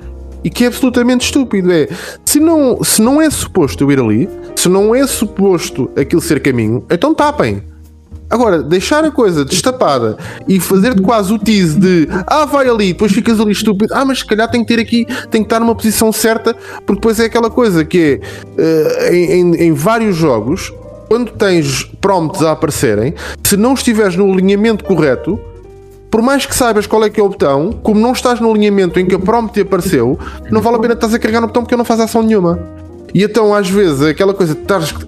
e 0.44 0.50
que 0.50 0.64
é 0.64 0.68
absolutamente 0.68 1.26
estúpido. 1.26 1.72
É 1.72 1.88
se 2.26 2.40
não, 2.40 2.84
se 2.84 3.02
não 3.02 3.22
é 3.22 3.30
suposto 3.30 3.84
eu 3.84 3.92
ir 3.92 4.00
ali, 4.00 4.30
se 4.56 4.70
não 4.70 4.94
é 4.94 5.06
suposto 5.08 5.90
aquilo 5.96 6.22
ser 6.22 6.42
caminho, 6.42 6.84
então 6.90 7.14
tapem. 7.14 7.64
Agora, 8.30 8.62
deixar 8.62 9.04
a 9.04 9.10
coisa 9.10 9.44
destapada 9.44 10.16
e 10.48 10.60
fazer-te 10.60 11.02
quase 11.02 11.34
o 11.34 11.40
tease 11.40 11.80
de 11.80 12.08
ah, 12.28 12.46
vai 12.46 12.70
ali, 12.70 12.94
depois 12.94 13.12
ficas 13.12 13.40
ali 13.40 13.52
estúpido, 13.52 13.92
ah, 13.96 14.06
mas 14.06 14.20
se 14.20 14.26
calhar 14.26 14.50
tem 14.50 14.64
que 14.64 14.68
ter 14.68 14.80
aqui, 14.80 15.06
tem 15.32 15.42
que 15.42 15.48
estar 15.48 15.60
numa 15.60 15.74
posição 15.74 16.12
certa, 16.12 16.54
porque 16.86 16.94
depois 16.94 17.20
é 17.20 17.26
aquela 17.26 17.50
coisa 17.50 17.84
que 17.84 18.22
é 18.58 19.10
uh, 19.10 19.14
em, 19.16 19.56
em 19.56 19.74
vários 19.74 20.16
jogos, 20.16 20.72
quando 21.08 21.32
tens 21.32 21.84
prompts 22.00 22.44
a 22.44 22.52
aparecerem, 22.52 23.16
se 23.44 23.58
não 23.58 23.74
estiveres 23.74 24.16
no 24.16 24.32
alinhamento 24.32 24.84
correto, 24.84 25.40
por 26.12 26.22
mais 26.22 26.46
que 26.46 26.56
saibas 26.56 26.88
qual 26.88 27.04
é 27.04 27.10
que 27.10 27.20
é 27.20 27.24
o 27.24 27.30
botão, 27.30 27.72
como 27.84 28.00
não 28.00 28.12
estás 28.12 28.40
no 28.40 28.50
alinhamento 28.50 29.00
em 29.00 29.06
que 29.06 29.16
a 29.16 29.20
prompt 29.20 29.54
te 29.54 29.62
apareceu, 29.62 30.18
não 30.50 30.62
vale 30.62 30.78
a 30.78 30.80
pena 30.80 30.94
estás 30.94 31.14
a 31.14 31.20
carregar 31.20 31.42
no 31.42 31.48
botão 31.48 31.64
porque 31.64 31.76
não 31.76 31.86
faz 31.86 32.00
ação 32.00 32.24
nenhuma. 32.24 32.60
E 33.14 33.24
então, 33.24 33.54
às 33.54 33.70
vezes, 33.70 34.02
aquela 34.04 34.34
coisa 34.34 34.54
de 34.54 34.62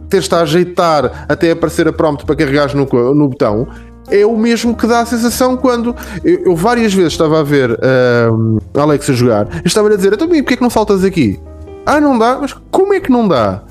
teres 0.10 0.34
a 0.34 0.42
ajeitar 0.42 1.26
até 1.30 1.52
aparecer 1.52 1.88
a 1.88 1.94
prompt 1.94 2.26
para 2.26 2.36
carregares 2.36 2.74
no, 2.74 2.86
no 3.14 3.30
botão 3.30 3.68
é 4.10 4.26
o 4.26 4.36
mesmo 4.36 4.76
que 4.76 4.88
dá 4.88 5.00
a 5.00 5.06
sensação 5.06 5.56
quando 5.56 5.96
eu, 6.24 6.46
eu 6.46 6.56
várias 6.56 6.94
vezes 6.94 7.14
estava 7.14 7.40
a 7.40 7.44
ver 7.44 7.72
uh, 7.72 8.60
Alex 8.80 9.10
a 9.10 9.14
jogar 9.14 9.48
e 9.64 9.68
estava-lhe 9.68 9.94
a 9.94 9.98
dizer: 9.98 10.14
Então, 10.14 10.28
porquê 10.28 10.54
é 10.54 10.58
que 10.58 10.62
não 10.62 10.70
saltas 10.70 11.04
aqui? 11.04 11.40
Ah, 11.86 12.00
não 12.00 12.18
dá? 12.18 12.38
Mas 12.40 12.54
como 12.70 12.94
é 12.94 13.00
que 13.00 13.12
não 13.12 13.28
dá? 13.28 13.64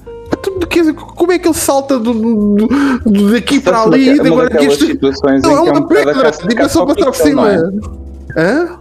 Como 1.16 1.32
é 1.32 1.38
que 1.38 1.48
ele 1.48 1.54
salta 1.54 1.98
do, 1.98 2.12
do, 2.12 2.68
do 3.04 3.32
daqui 3.32 3.60
para 3.60 3.82
ali? 3.82 4.18
Uma, 4.20 4.30
uma 4.30 4.42
daquelas 4.44 4.72
este... 4.74 4.86
situações 4.86 5.42
não, 5.42 5.64
em 5.64 5.68
é 5.68 5.72
uma 5.72 5.86
pedra, 5.86 6.30
diga 6.48 6.68
só 6.68 6.86
passar 6.86 7.06
por 7.06 7.16
cima. 7.16 7.50
É? 7.50 8.40
Hã? 8.40 8.80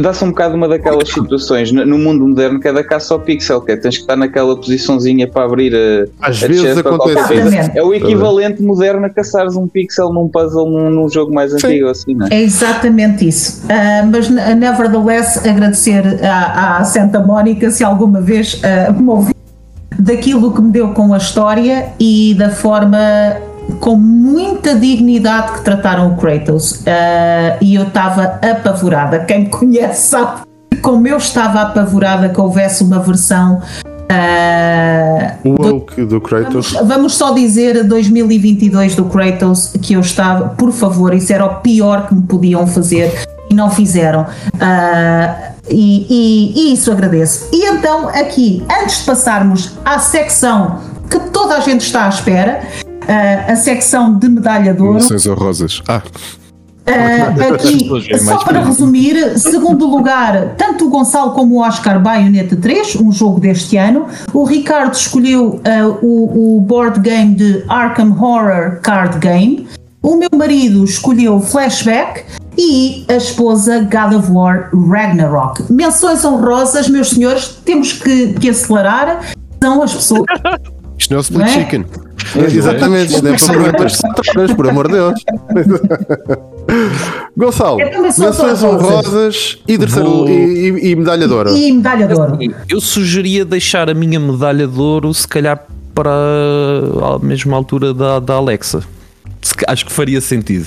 Dá-se 0.00 0.24
um 0.24 0.28
bocado 0.28 0.54
uma 0.56 0.68
daquelas 0.68 1.08
situações 1.08 1.70
no 1.70 1.98
mundo 1.98 2.26
moderno 2.26 2.58
que 2.58 2.66
é 2.66 2.72
da 2.72 2.82
caça 2.82 3.14
ao 3.14 3.20
pixel, 3.20 3.60
que 3.60 3.72
é 3.72 3.76
tens 3.76 3.96
que 3.96 4.02
estar 4.02 4.16
naquela 4.16 4.56
posiçãozinha 4.56 5.28
para 5.28 5.44
abrir 5.44 5.74
a, 5.74 6.28
Às 6.28 6.42
a 6.42 6.46
vezes 6.48 6.78
acontece. 6.78 7.34
É 7.74 7.82
o 7.82 7.94
equivalente 7.94 8.62
moderno 8.62 9.06
a 9.06 9.10
caçares 9.10 9.54
um 9.54 9.68
pixel 9.68 10.12
num 10.12 10.28
puzzle 10.28 10.68
num, 10.68 10.90
num 10.90 11.08
jogo 11.08 11.32
mais 11.32 11.50
Sim. 11.52 11.56
antigo, 11.58 11.88
assim, 11.88 12.14
não 12.14 12.26
é? 12.26 12.34
É 12.34 12.42
exatamente 12.42 13.28
isso. 13.28 13.62
Uh, 13.64 14.06
mas, 14.10 14.28
nevertheless, 14.28 15.46
agradecer 15.46 16.24
à, 16.24 16.78
à 16.78 16.84
Santa 16.84 17.20
Mónica 17.20 17.70
se 17.70 17.84
alguma 17.84 18.20
vez 18.20 18.54
uh, 18.54 18.92
me 18.92 19.10
ouviu 19.10 19.35
daquilo 19.98 20.52
que 20.52 20.60
me 20.60 20.70
deu 20.70 20.88
com 20.88 21.12
a 21.12 21.16
história 21.16 21.92
e 21.98 22.34
da 22.34 22.50
forma 22.50 22.98
com 23.80 23.96
muita 23.96 24.76
dignidade 24.76 25.54
que 25.54 25.64
trataram 25.64 26.12
o 26.12 26.16
Kratos 26.16 26.72
uh, 26.72 27.58
e 27.60 27.74
eu 27.74 27.84
estava 27.84 28.38
apavorada. 28.42 29.20
Quem 29.20 29.40
me 29.40 29.48
conhece 29.48 30.08
sabe 30.08 30.42
como 30.80 31.06
eu 31.08 31.16
estava 31.16 31.62
apavorada 31.62 32.28
que 32.28 32.40
houvesse 32.40 32.84
uma 32.84 33.00
versão 33.00 33.60
uh, 33.84 35.62
woke 35.62 35.96
do, 36.02 36.06
do 36.06 36.20
Kratos. 36.20 36.72
Vamos, 36.72 36.88
vamos, 36.88 37.14
só 37.14 37.32
dizer 37.32 37.84
2022 37.84 38.94
do 38.94 39.06
Kratos 39.06 39.72
que 39.82 39.94
eu 39.94 40.00
estava, 40.00 40.50
por 40.50 40.70
favor, 40.70 41.12
isso 41.14 41.32
era 41.32 41.44
o 41.44 41.56
pior 41.56 42.06
que 42.06 42.14
me 42.14 42.22
podiam 42.22 42.66
fazer 42.66 43.26
e 43.50 43.54
não 43.54 43.70
fizeram. 43.70 44.22
Uh, 44.22 45.56
e, 45.68 46.06
e, 46.08 46.52
e, 46.54 46.72
isso 46.72 46.90
agradeço. 46.90 47.48
E 47.52 47.66
então, 47.66 48.08
aqui, 48.08 48.64
antes 48.82 48.98
de 48.98 49.04
passarmos 49.04 49.72
à 49.84 49.98
secção 49.98 50.80
que 51.10 51.18
toda 51.30 51.56
a 51.56 51.60
gente 51.60 51.82
está 51.82 52.06
à 52.06 52.08
espera, 52.08 52.62
uh, 52.84 53.52
a 53.52 53.56
secção 53.56 54.18
de 54.18 54.28
medalha 54.28 54.74
de 54.74 54.82
ouro. 54.82 54.94
Menções 54.94 55.26
honrosas. 55.26 55.82
Ah! 55.88 56.02
Uh, 56.86 57.54
aqui, 57.54 57.88
só 58.24 58.38
para 58.44 58.62
resumir, 58.62 59.36
segundo 59.38 59.86
lugar, 59.86 60.54
tanto 60.56 60.86
o 60.86 60.88
Gonçalo 60.88 61.32
como 61.32 61.56
o 61.56 61.60
Oscar 61.60 62.00
Bayonetta 62.00 62.54
3, 62.54 62.96
um 62.96 63.10
jogo 63.10 63.40
deste 63.40 63.76
ano. 63.76 64.06
O 64.32 64.44
Ricardo 64.44 64.94
escolheu 64.94 65.60
uh, 65.60 65.98
o, 66.00 66.56
o 66.56 66.60
board 66.60 67.00
game 67.00 67.34
de 67.34 67.64
Arkham 67.68 68.16
Horror 68.20 68.80
Card 68.82 69.18
Game. 69.18 69.66
O 70.00 70.14
meu 70.14 70.30
marido 70.36 70.84
escolheu 70.84 71.40
Flashback 71.40 72.24
e 72.56 73.04
a 73.08 73.14
esposa 73.14 73.80
God 73.80 74.18
of 74.18 74.30
War 74.30 74.70
Ragnarok. 74.72 75.70
Menções 75.70 76.24
honrosas, 76.24 76.88
meus 76.88 77.10
senhores, 77.10 77.60
temos 77.64 77.92
que, 77.92 78.34
que 78.34 78.50
acelerar. 78.50 79.20
São 79.62 79.82
as 79.82 79.94
pessoas. 79.94 80.24
Isto 80.98 81.10
não 81.10 81.18
é 81.18 81.20
o 81.20 81.22
split 81.22 81.46
é? 81.46 81.48
chicken. 81.48 81.84
É, 82.34 82.44
exatamente, 82.44 83.14
isto 83.14 83.52
não 83.52 83.66
é 83.66 83.72
para 83.72 83.86
perguntas 83.86 84.56
por 84.56 84.68
amor 84.68 84.88
de 84.88 84.94
Deus. 84.94 85.14
Gonçalo, 87.36 87.76
menções 87.76 88.62
honrosas 88.62 89.58
e, 89.68 89.78
terceiro, 89.78 90.08
Vou... 90.08 90.28
e, 90.28 90.90
e, 90.90 90.96
medalha 90.96 91.28
de 91.28 91.34
ouro. 91.34 91.54
E 91.54 91.72
medalha 91.72 92.06
de 92.06 92.14
ouro. 92.14 92.38
Eu 92.68 92.80
sugeria 92.80 93.44
deixar 93.44 93.88
a 93.90 93.94
minha 93.94 94.18
medalha 94.18 94.66
de 94.66 94.80
ouro, 94.80 95.12
se 95.12 95.28
calhar, 95.28 95.66
para 95.94 96.10
a 96.10 97.18
mesma 97.20 97.56
altura 97.56 97.94
da, 97.94 98.18
da 98.18 98.34
Alexa. 98.34 98.82
Acho 99.68 99.86
que 99.86 99.92
faria 99.92 100.20
sentido. 100.20 100.66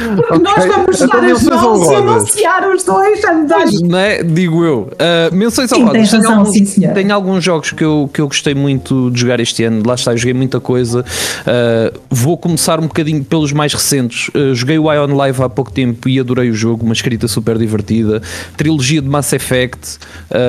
Porque 0.00 0.34
okay. 0.34 0.38
nós 0.38 0.64
vamos 0.64 1.00
então, 1.00 1.20
dar 1.20 1.30
as 1.30 1.42
mãos 1.42 1.90
e 1.90 1.94
anunciar 1.94 2.68
os 2.68 2.84
dois 2.84 3.24
andares. 3.24 3.82
Não 3.82 3.98
é? 3.98 4.22
Digo 4.22 4.64
eu. 4.64 4.90
Uh, 4.92 5.34
menções 5.34 5.70
sim, 5.70 5.82
rodas. 5.82 6.10
Tenho, 6.10 6.30
alguns, 6.30 6.68
sim, 6.68 6.92
tenho 6.94 7.14
alguns 7.14 7.44
jogos 7.44 7.72
que 7.72 7.84
eu, 7.84 8.10
que 8.12 8.20
eu 8.20 8.26
gostei 8.26 8.54
muito 8.54 9.10
de 9.10 9.20
jogar 9.20 9.40
este 9.40 9.64
ano. 9.64 9.82
Lá 9.84 9.94
está, 9.94 10.14
joguei 10.16 10.34
muita 10.34 10.60
coisa. 10.60 11.00
Uh, 11.00 11.98
vou 12.08 12.38
começar 12.38 12.80
um 12.80 12.86
bocadinho 12.86 13.22
pelos 13.24 13.52
mais 13.52 13.74
recentes. 13.74 14.28
Uh, 14.28 14.54
joguei 14.54 14.78
o 14.78 14.92
Ion 14.92 15.14
Live 15.14 15.42
há 15.42 15.48
pouco 15.48 15.70
tempo 15.70 16.08
e 16.08 16.18
adorei 16.18 16.50
o 16.50 16.54
jogo. 16.54 16.84
Uma 16.84 16.94
escrita 16.94 17.28
super 17.28 17.58
divertida. 17.58 18.22
Trilogia 18.56 19.02
de 19.02 19.08
Mass 19.08 19.32
Effect, 19.32 19.98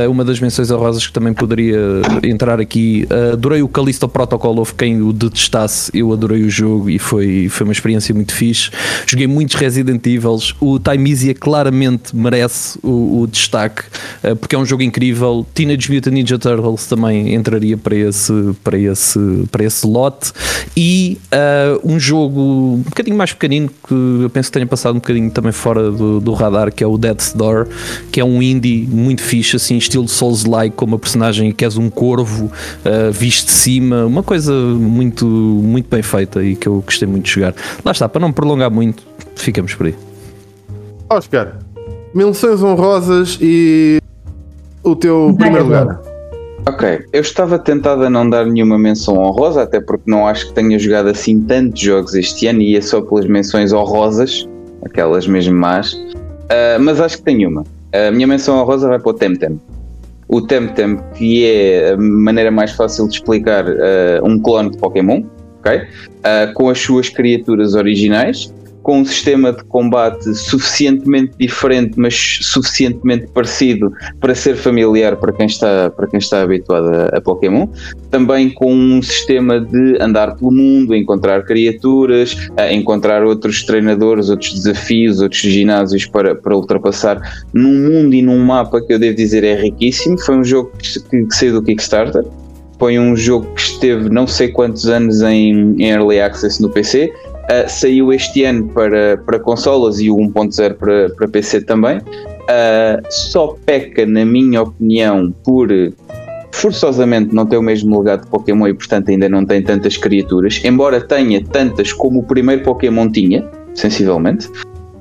uma 0.09 0.23
das 0.23 0.39
menções 0.39 0.71
honrosas 0.71 1.05
que 1.05 1.13
também 1.13 1.33
poderia 1.33 1.77
entrar 2.23 2.59
aqui. 2.59 3.07
adorei 3.33 3.61
o 3.61 3.67
Callisto 3.67 4.07
Protocol. 4.07 4.57
Houve 4.57 4.73
quem 4.73 5.01
o 5.01 5.11
detestasse. 5.11 5.91
Eu 5.93 6.11
adorei 6.11 6.43
o 6.43 6.49
jogo 6.49 6.89
e 6.89 6.99
foi, 6.99 7.47
foi 7.49 7.65
uma 7.65 7.73
experiência 7.73 8.13
muito 8.13 8.33
fixe. 8.33 8.69
Joguei 9.05 9.27
muitos 9.41 9.55
Resident 9.55 10.05
Evils. 10.05 10.55
O 10.59 10.79
Time 10.79 11.09
Easy 11.09 11.33
claramente 11.33 12.15
merece 12.15 12.77
o, 12.83 13.21
o 13.21 13.27
destaque 13.27 13.83
uh, 14.23 14.35
porque 14.35 14.55
é 14.55 14.59
um 14.59 14.65
jogo 14.65 14.83
incrível. 14.83 15.45
Teenage 15.53 15.91
Mutant 15.91 16.13
Ninja 16.13 16.37
Turtles 16.37 16.85
também 16.85 17.33
entraria 17.33 17.75
para 17.75 17.95
esse, 17.95 18.33
para 18.63 18.77
esse, 18.77 19.19
para 19.51 19.63
esse 19.63 19.85
lote. 19.85 20.31
E 20.77 21.17
uh, 21.33 21.91
um 21.91 21.99
jogo 21.99 22.39
um 22.41 22.83
bocadinho 22.83 23.17
mais 23.17 23.33
pequenino 23.33 23.69
que 23.69 23.93
eu 24.23 24.29
penso 24.29 24.49
que 24.49 24.53
tenha 24.53 24.67
passado 24.67 24.93
um 24.93 24.99
bocadinho 24.99 25.31
também 25.31 25.51
fora 25.51 25.91
do, 25.91 26.19
do 26.19 26.33
radar, 26.33 26.71
que 26.71 26.83
é 26.83 26.87
o 26.87 26.97
Death's 26.97 27.33
Door, 27.33 27.67
que 28.11 28.19
é 28.19 28.25
um 28.25 28.41
indie 28.41 28.87
muito 28.87 29.21
fixe, 29.21 29.55
assim, 29.55 29.77
estilo 29.77 30.07
Souls-like, 30.07 30.75
com 30.75 30.85
uma 30.85 30.99
personagem 30.99 31.51
que 31.51 31.65
és 31.65 31.77
um 31.77 31.89
corvo 31.89 32.45
uh, 32.45 33.11
visto 33.11 33.47
de 33.47 33.53
cima, 33.53 34.05
uma 34.05 34.21
coisa 34.21 34.53
muito, 34.53 35.25
muito 35.25 35.89
bem 35.89 36.03
feita 36.03 36.43
e 36.43 36.55
que 36.55 36.67
eu 36.67 36.81
gostei 36.85 37.07
muito 37.07 37.25
de 37.25 37.31
jogar. 37.31 37.55
Lá 37.83 37.91
está, 37.91 38.07
para 38.07 38.21
não 38.21 38.31
prolongar 38.31 38.69
muito, 38.69 39.03
ficamos 39.41 39.73
por 39.75 39.87
aí. 39.87 39.95
Oscar, 41.09 41.57
menções 42.13 42.63
honrosas 42.63 43.37
e 43.41 43.99
o 44.83 44.95
teu 44.95 45.35
primeiro 45.37 45.65
lugar. 45.65 46.01
Ok, 46.67 47.05
eu 47.11 47.21
estava 47.21 47.57
tentado 47.57 48.03
a 48.03 48.09
não 48.09 48.29
dar 48.29 48.45
nenhuma 48.45 48.77
menção 48.77 49.17
honrosa, 49.17 49.63
até 49.63 49.81
porque 49.81 50.09
não 50.09 50.27
acho 50.27 50.47
que 50.47 50.53
tenha 50.53 50.77
jogado 50.77 51.09
assim 51.09 51.41
tantos 51.41 51.81
jogos 51.81 52.13
este 52.13 52.45
ano 52.47 52.61
e 52.61 52.73
ia 52.73 52.81
só 52.81 53.01
pelas 53.01 53.25
menções 53.25 53.73
honrosas, 53.73 54.47
aquelas 54.85 55.25
mesmo 55.25 55.57
más, 55.57 55.93
uh, 55.93 56.79
mas 56.79 57.01
acho 57.01 57.17
que 57.17 57.23
tenho 57.23 57.49
uma. 57.49 57.63
A 57.91 58.11
minha 58.11 58.27
menção 58.27 58.59
honrosa 58.59 58.87
vai 58.87 58.99
para 58.99 59.09
o 59.09 59.13
Temtem. 59.13 59.59
O 60.27 60.39
Temtem, 60.41 60.97
que 61.15 61.45
é 61.45 61.93
a 61.93 61.97
maneira 61.97 62.51
mais 62.51 62.71
fácil 62.71 63.07
de 63.07 63.15
explicar 63.15 63.65
uh, 63.65 64.23
um 64.23 64.39
clone 64.39 64.69
de 64.69 64.77
Pokémon, 64.77 65.23
ok? 65.59 65.77
Uh, 65.79 66.53
com 66.53 66.69
as 66.69 66.79
suas 66.79 67.09
criaturas 67.09 67.73
originais, 67.73 68.53
com 68.83 68.99
um 68.99 69.05
sistema 69.05 69.53
de 69.53 69.63
combate 69.65 70.33
suficientemente 70.33 71.33
diferente, 71.37 71.93
mas 71.97 72.39
suficientemente 72.41 73.27
parecido 73.27 73.91
para 74.19 74.33
ser 74.33 74.55
familiar 74.55 75.15
para 75.17 75.31
quem 75.31 75.45
está, 75.45 75.89
para 75.89 76.07
quem 76.07 76.19
está 76.19 76.41
habituado 76.41 76.87
a, 76.87 77.17
a 77.17 77.21
Pokémon. 77.21 77.67
Também 78.09 78.49
com 78.49 78.73
um 78.73 79.01
sistema 79.01 79.59
de 79.59 79.97
andar 80.01 80.35
pelo 80.35 80.51
mundo, 80.51 80.95
encontrar 80.95 81.43
criaturas, 81.43 82.35
encontrar 82.71 83.23
outros 83.23 83.63
treinadores, 83.63 84.29
outros 84.29 84.53
desafios, 84.53 85.21
outros 85.21 85.41
ginásios 85.41 86.05
para, 86.05 86.35
para 86.35 86.55
ultrapassar 86.55 87.45
num 87.53 87.89
mundo 87.89 88.13
e 88.13 88.21
num 88.21 88.39
mapa 88.39 88.81
que 88.81 88.93
eu 88.93 88.99
devo 88.99 89.15
dizer 89.15 89.43
é 89.43 89.55
riquíssimo. 89.55 90.19
Foi 90.19 90.37
um 90.37 90.43
jogo 90.43 90.71
que, 90.77 91.25
que 91.25 91.35
saiu 91.35 91.53
do 91.53 91.63
Kickstarter. 91.63 92.23
Foi 92.79 92.97
um 92.97 93.15
jogo 93.15 93.45
que 93.53 93.61
esteve 93.61 94.09
não 94.09 94.25
sei 94.25 94.47
quantos 94.47 94.87
anos 94.87 95.21
em, 95.21 95.75
em 95.77 95.91
Early 95.91 96.19
Access 96.19 96.59
no 96.59 96.67
PC 96.67 97.13
Uh, 97.51 97.69
saiu 97.69 98.13
este 98.13 98.45
ano 98.45 98.69
para, 98.69 99.17
para 99.17 99.37
consolas 99.37 99.99
e 99.99 100.09
o 100.09 100.15
1.0 100.15 100.75
para, 100.75 101.09
para 101.09 101.27
PC 101.27 101.61
também. 101.61 101.97
Uh, 101.97 103.01
só 103.09 103.55
peca, 103.65 104.05
na 104.05 104.23
minha 104.23 104.61
opinião, 104.61 105.33
por 105.43 105.67
forçosamente 106.53 107.33
não 107.33 107.45
ter 107.45 107.57
o 107.57 107.61
mesmo 107.61 107.99
legado 107.99 108.23
de 108.23 108.27
Pokémon 108.27 108.67
e 108.67 108.73
portanto 108.73 109.09
ainda 109.09 109.27
não 109.27 109.45
tem 109.45 109.61
tantas 109.61 109.97
criaturas, 109.97 110.61
embora 110.63 111.01
tenha 111.01 111.43
tantas 111.43 111.91
como 111.93 112.19
o 112.19 112.23
primeiro 112.23 112.63
Pokémon 112.63 113.09
tinha, 113.09 113.45
sensivelmente. 113.73 114.49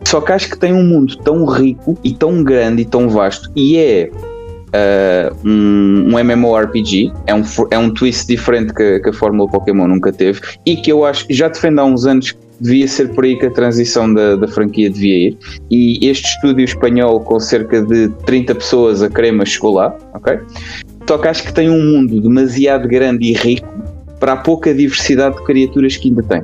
Só 0.06 0.20
que 0.20 0.32
acho 0.32 0.51
que 0.51 0.59
tem 0.59 0.72
um 0.72 0.82
mundo 0.82 1.16
tão 1.18 1.44
rico 1.44 1.98
e 2.02 2.12
tão 2.12 2.43
grande 2.43 2.82
e 2.82 2.85
tão 2.85 3.09
vasto 3.09 3.51
e 3.55 3.77
é 3.77 4.10
uh, 4.70 5.36
um, 5.44 6.14
um, 6.14 6.18
MMORPG, 6.18 7.12
é 7.26 7.34
um, 7.34 7.42
é 7.70 7.78
um 7.78 7.90
twist 7.92 8.26
diferente 8.26 8.72
que, 8.74 9.01
que, 9.01 9.09
a 9.09 9.12
Fórmula 9.12 9.48
Pokémon 9.51 9.88
nunca 9.88 10.12
teve 10.12 10.40
e 10.66 10.76
que 10.76 10.90
eu 10.90 11.05
acho 11.05 11.26
já 11.30 11.48
defendo 11.48 11.80
há 11.80 11.84
uns 11.84 12.06
anos 12.06 12.36
devia 12.60 12.86
ser 12.86 13.09
por 13.10 13.24
aí 13.24 13.38
que 13.38 13.47
a 13.47 13.51
transição 13.51 14.12
da, 14.12 14.36
da 14.36 14.47
franquia 14.47 14.90
devia 14.90 15.28
ir. 15.28 15.38
E 15.70 16.06
este 16.06 16.26
estúdio 16.28 16.64
espanhol, 16.64 17.20
com 17.20 17.40
cerca 17.40 17.80
de 17.82 18.09
30 18.26 18.55
pessoas, 18.55 19.02
a 19.02 19.09
crema 19.09 19.47
chegou 19.47 19.74
lá, 19.74 19.97
ok? 20.14 20.38
Só 21.09 21.16
que 21.16 21.28
acho 21.28 21.42
que 21.44 21.55
tem 21.55 21.70
um 21.70 21.82
mundo 21.82 22.20
demasiado 22.20 22.86
grande 22.86 23.30
e 23.30 23.32
rico 23.32 23.66
para 24.18 24.34
a 24.34 24.36
pouca 24.36 24.74
diversidade 24.74 25.36
de 25.36 25.44
criaturas 25.44 25.97
que 25.97 26.09
ainda 26.09 26.22
tem 26.22 26.42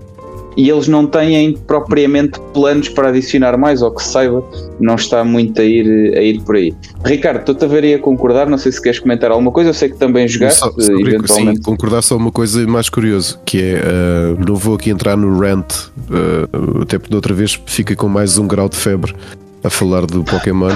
e 0.56 0.70
eles 0.70 0.88
não 0.88 1.06
têm 1.06 1.52
propriamente 1.52 2.40
planos 2.54 2.88
para 2.88 3.08
adicionar 3.08 3.58
mais, 3.58 3.82
ou 3.82 3.90
que 3.90 4.02
saiba, 4.02 4.42
não 4.80 4.94
está 4.94 5.22
muito 5.22 5.60
a 5.60 5.64
ir, 5.64 6.16
a 6.16 6.22
ir 6.22 6.40
por 6.40 6.56
aí. 6.56 6.74
Ricardo, 7.04 7.40
estou-te 7.40 7.64
a 7.64 7.68
ver 7.68 7.84
aí 7.84 7.94
a 7.94 7.98
concordar, 7.98 8.48
não 8.48 8.56
sei 8.56 8.72
se 8.72 8.80
queres 8.80 8.98
comentar 8.98 9.30
alguma 9.30 9.52
coisa, 9.52 9.70
eu 9.70 9.74
sei 9.74 9.90
que 9.90 9.96
também 9.96 10.26
jogaste, 10.26 10.60
só, 10.60 10.72
eventualmente. 10.78 11.58
Sim, 11.58 11.62
concordar 11.62 12.02
só 12.02 12.16
uma 12.16 12.32
coisa 12.32 12.66
mais 12.66 12.88
curiosa, 12.88 13.38
que 13.44 13.60
é, 13.60 13.82
uh, 13.82 14.44
não 14.46 14.56
vou 14.56 14.76
aqui 14.76 14.90
entrar 14.90 15.16
no 15.16 15.38
rant, 15.38 15.70
uh, 15.72 16.82
até 16.82 16.98
porque 16.98 17.10
de 17.10 17.16
outra 17.16 17.34
vez 17.34 17.60
fica 17.66 17.94
com 17.94 18.08
mais 18.08 18.38
um 18.38 18.46
grau 18.46 18.68
de 18.68 18.76
febre 18.76 19.14
a 19.62 19.68
falar 19.68 20.06
do 20.06 20.24
Pokémon. 20.24 20.70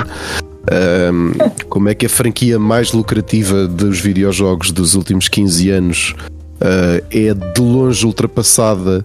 Um, 0.70 1.32
eh, 1.40 1.50
como 1.70 1.88
é 1.88 1.94
que 1.94 2.04
a 2.04 2.08
franquia 2.08 2.58
mais 2.58 2.92
lucrativa 2.92 3.66
dos 3.66 3.98
videojogos 3.98 4.70
dos 4.70 4.94
últimos 4.94 5.26
15 5.26 5.70
anos 5.70 6.14
uh, 6.60 7.04
é 7.10 7.32
de 7.32 7.60
longe 7.60 8.04
ultrapassada 8.04 9.04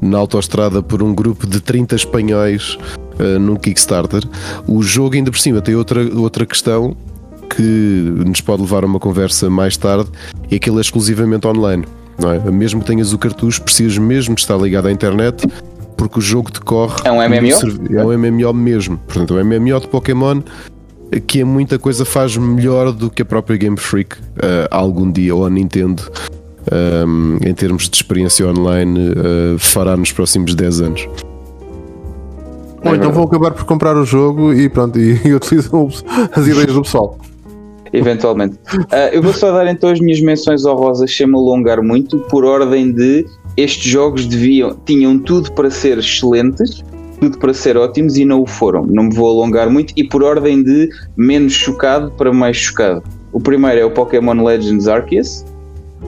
na 0.00 0.18
autoestrada 0.18 0.82
por 0.82 1.02
um 1.02 1.14
grupo 1.14 1.46
de 1.46 1.60
30 1.60 1.96
espanhóis 1.96 2.78
uh, 3.18 3.38
num 3.38 3.56
Kickstarter. 3.56 4.22
O 4.66 4.82
jogo, 4.82 5.14
ainda 5.14 5.30
por 5.30 5.38
cima, 5.38 5.60
tem 5.60 5.74
outra, 5.74 6.02
outra 6.16 6.44
questão 6.44 6.96
que 7.48 7.62
nos 7.62 8.40
pode 8.40 8.62
levar 8.62 8.84
a 8.84 8.86
uma 8.86 9.00
conversa 9.00 9.48
mais 9.48 9.76
tarde: 9.76 10.10
é 10.50 10.58
que 10.58 10.68
ele 10.68 10.78
é 10.78 10.80
exclusivamente 10.80 11.46
online. 11.46 11.84
Não 12.18 12.32
é? 12.32 12.38
Mesmo 12.50 12.80
que 12.80 12.86
tenhas 12.86 13.12
o 13.12 13.18
cartucho, 13.18 13.62
precisas 13.62 13.98
mesmo 13.98 14.34
de 14.34 14.40
estar 14.40 14.56
ligado 14.56 14.86
à 14.86 14.92
internet 14.92 15.46
porque 15.96 16.18
o 16.18 16.22
jogo 16.22 16.50
decorre. 16.52 16.96
É 17.04 17.10
um 17.12 17.16
MMO? 17.16 17.98
É 17.98 18.04
um 18.04 18.18
MMO 18.18 18.52
mesmo. 18.52 18.98
Portanto, 18.98 19.38
é 19.38 19.42
um 19.42 19.46
MMO 19.46 19.80
de 19.80 19.88
Pokémon 19.88 20.42
que 21.26 21.40
é 21.40 21.44
muita 21.44 21.78
coisa 21.78 22.04
faz 22.04 22.36
melhor 22.36 22.92
do 22.92 23.10
que 23.10 23.22
a 23.22 23.24
própria 23.24 23.56
Game 23.56 23.76
Freak 23.76 24.16
uh, 24.16 24.66
algum 24.70 25.10
dia 25.10 25.34
ou 25.34 25.46
a 25.46 25.50
Nintendo 25.50 26.02
um, 26.72 27.38
em 27.46 27.54
termos 27.54 27.88
de 27.88 27.96
experiência 27.96 28.46
online 28.46 29.10
uh, 29.10 29.58
fará 29.58 29.96
nos 29.96 30.12
próximos 30.12 30.54
10 30.54 30.80
anos. 30.80 31.08
Ou 32.84 32.94
então 32.94 33.12
vou 33.12 33.24
acabar 33.24 33.50
por 33.52 33.64
comprar 33.64 33.96
o 33.96 34.04
jogo 34.04 34.52
e 34.52 34.68
pronto, 34.68 34.98
e, 34.98 35.20
e 35.26 35.34
utilizo 35.34 35.88
as 36.32 36.46
ideias 36.46 36.72
do 36.72 36.82
pessoal. 36.82 37.18
Eventualmente. 37.92 38.56
Uh, 38.74 39.12
eu 39.12 39.22
vou 39.22 39.32
só 39.32 39.52
dar 39.52 39.66
então 39.66 39.90
as 39.90 40.00
minhas 40.00 40.20
menções 40.20 40.64
honrosas 40.64 41.14
sem 41.14 41.26
me 41.26 41.34
alongar 41.34 41.82
muito, 41.82 42.18
por 42.20 42.44
ordem 42.44 42.92
de 42.92 43.26
estes 43.56 43.90
jogos 43.90 44.26
deviam, 44.26 44.76
tinham 44.84 45.18
tudo 45.18 45.50
para 45.52 45.70
ser 45.70 45.98
excelentes, 45.98 46.84
tudo 47.20 47.38
para 47.38 47.54
ser 47.54 47.76
ótimos 47.76 48.16
e 48.16 48.24
não 48.24 48.42
o 48.42 48.46
foram. 48.46 48.84
Não 48.86 49.04
me 49.04 49.14
vou 49.14 49.30
alongar 49.30 49.70
muito 49.70 49.92
e 49.96 50.04
por 50.04 50.22
ordem 50.22 50.62
de 50.62 50.90
menos 51.16 51.52
chocado 51.52 52.10
para 52.12 52.32
mais 52.32 52.56
chocado. 52.56 53.02
O 53.32 53.40
primeiro 53.40 53.80
é 53.80 53.84
o 53.84 53.90
Pokémon 53.90 54.44
Legends 54.44 54.88
Arceus, 54.88 55.44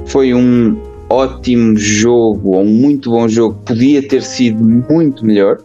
foi 0.06 0.34
um 0.34 0.76
ótimo 1.10 1.76
jogo, 1.76 2.58
um 2.58 2.66
muito 2.66 3.10
bom 3.10 3.28
jogo, 3.28 3.58
podia 3.64 4.06
ter 4.06 4.22
sido 4.22 4.62
muito 4.62 5.24
melhor. 5.24 5.58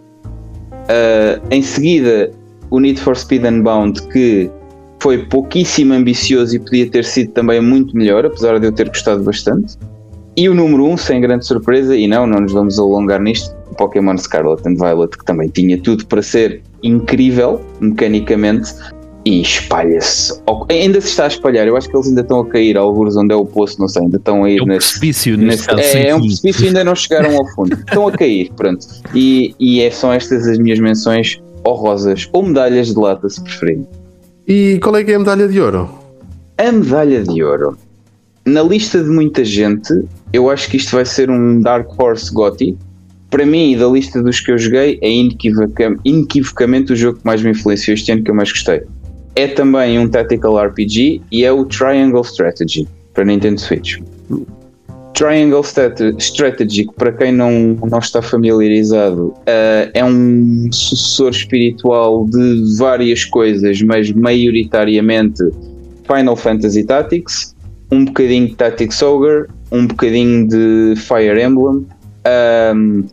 Uh, 0.71 1.41
em 1.51 1.61
seguida, 1.61 2.31
o 2.69 2.79
Need 2.79 2.99
for 2.99 3.15
Speed 3.15 3.43
Unbound, 3.45 4.01
que 4.07 4.49
foi 4.99 5.17
pouquíssimo 5.25 5.93
ambicioso 5.93 6.55
e 6.55 6.59
podia 6.59 6.89
ter 6.89 7.03
sido 7.03 7.31
também 7.31 7.61
muito 7.61 7.95
melhor, 7.95 8.25
apesar 8.25 8.59
de 8.59 8.67
eu 8.67 8.71
ter 8.71 8.87
gostado 8.87 9.23
bastante. 9.23 9.77
E 10.35 10.49
o 10.49 10.55
número 10.55 10.85
1, 10.85 10.91
um, 10.91 10.97
sem 10.97 11.21
grande 11.21 11.45
surpresa, 11.45 11.95
e 11.95 12.07
não, 12.07 12.25
não 12.25 12.39
nos 12.39 12.53
vamos 12.53 12.79
alongar 12.79 13.21
nisto, 13.21 13.53
Pokémon 13.77 14.17
Scarlet 14.17 14.67
and 14.67 14.75
Violet, 14.75 15.17
que 15.17 15.25
também 15.25 15.49
tinha 15.49 15.79
tudo 15.79 16.05
para 16.07 16.21
ser 16.21 16.61
incrível 16.81 17.61
mecanicamente, 17.79 18.73
e 19.25 19.41
espalha-se. 19.41 20.41
Ainda 20.69 20.99
se 20.99 21.07
está 21.07 21.25
a 21.25 21.27
espalhar, 21.27 21.67
eu 21.67 21.77
acho 21.77 21.89
que 21.89 21.95
eles 21.95 22.07
ainda 22.07 22.21
estão 22.21 22.41
a 22.41 22.47
cair, 22.47 22.77
alguns 22.77 23.15
onde 23.15 23.33
é 23.33 23.35
o 23.35 23.45
poço, 23.45 23.79
não 23.79 23.87
sei, 23.87 24.03
ainda 24.03 24.17
estão 24.17 24.43
a 24.43 24.49
ir 24.49 24.59
é 24.59 24.63
um 24.63 24.65
nesse, 24.65 24.99
precipício 24.99 25.37
nesse, 25.37 25.65
caso, 25.65 25.79
é, 25.79 26.07
é, 26.09 26.15
um 26.15 26.21
precipício 26.21 26.65
e 26.65 26.67
ainda 26.67 26.83
não 26.83 26.95
chegaram 26.95 27.35
ao 27.35 27.47
fundo. 27.53 27.73
estão 27.73 28.07
a 28.07 28.11
cair, 28.11 28.51
pronto. 28.55 28.85
E, 29.13 29.55
e 29.59 29.81
é, 29.81 29.91
são 29.91 30.11
estas 30.11 30.47
as 30.47 30.57
minhas 30.57 30.79
menções 30.79 31.41
honrosas, 31.65 32.27
ou 32.33 32.43
medalhas 32.43 32.87
de 32.87 32.99
lata, 32.99 33.29
se 33.29 33.41
preferirem. 33.41 33.87
E 34.45 34.79
qual 34.83 34.95
é 34.97 35.03
que 35.03 35.11
é 35.11 35.15
a 35.15 35.19
medalha 35.19 35.47
de 35.47 35.59
ouro? 35.59 35.89
A 36.57 36.71
medalha 36.71 37.23
de 37.23 37.41
ouro. 37.43 37.77
Na 38.45 38.61
lista 38.61 39.01
de 39.01 39.09
muita 39.09 39.45
gente, 39.45 39.93
eu 40.33 40.49
acho 40.49 40.69
que 40.69 40.75
isto 40.75 40.91
vai 40.91 41.05
ser 41.05 41.29
um 41.29 41.61
Dark 41.61 41.87
Horse 41.97 42.33
Gotti. 42.33 42.77
Para 43.29 43.45
mim, 43.45 43.77
da 43.77 43.87
lista 43.87 44.21
dos 44.21 44.41
que 44.41 44.51
eu 44.51 44.57
joguei, 44.57 44.99
é 45.01 45.09
inequivocamente 45.09 46.91
o 46.91 46.95
jogo 46.95 47.19
que 47.19 47.25
mais 47.25 47.41
me 47.41 47.51
influenciou 47.51 47.93
este 47.93 48.11
ano, 48.11 48.21
que 48.21 48.29
eu 48.29 48.35
mais 48.35 48.51
gostei 48.51 48.83
é 49.35 49.47
também 49.47 49.99
um 49.99 50.07
tactical 50.07 50.57
RPG 50.57 51.21
e 51.31 51.43
é 51.43 51.51
o 51.51 51.65
Triangle 51.65 52.21
Strategy 52.21 52.87
para 53.13 53.25
Nintendo 53.25 53.59
Switch. 53.59 53.99
Triangle 55.13 55.61
Strategy, 56.17 56.87
para 56.97 57.11
quem 57.11 57.31
não, 57.31 57.77
não 57.89 57.99
está 57.99 58.21
familiarizado, 58.21 59.27
uh, 59.27 59.91
é 59.93 60.03
um 60.03 60.69
sucessor 60.71 61.29
espiritual 61.29 62.25
de 62.25 62.77
várias 62.77 63.23
coisas, 63.23 63.81
mas 63.83 64.11
maioritariamente 64.11 65.43
Final 66.07 66.35
Fantasy 66.35 66.83
Tactics, 66.83 67.55
um 67.91 68.05
bocadinho 68.05 68.47
de 68.47 68.55
Tactics 68.55 69.01
Ogre, 69.03 69.45
um 69.71 69.85
bocadinho 69.85 70.47
de 70.47 70.95
Fire 70.97 71.41
Emblem. 71.41 71.85
Um, 72.75 73.03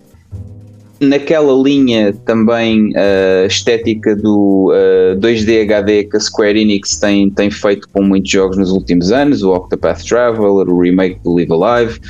naquela 1.00 1.52
linha 1.54 2.12
também 2.26 2.90
uh, 2.90 3.46
estética 3.46 4.14
do 4.14 4.70
uh, 4.70 5.18
2D 5.18 5.62
HD 5.62 6.04
que 6.04 6.16
a 6.16 6.20
Square 6.20 6.60
Enix 6.60 6.98
tem, 6.98 7.30
tem 7.30 7.50
feito 7.50 7.88
com 7.88 8.02
muitos 8.02 8.30
jogos 8.30 8.58
nos 8.58 8.70
últimos 8.70 9.10
anos, 9.10 9.42
o 9.42 9.52
Octopath 9.52 10.04
Traveler, 10.04 10.68
o 10.68 10.80
remake 10.80 11.18
do 11.24 11.34
Live 11.34 11.52
Alive. 11.52 12.00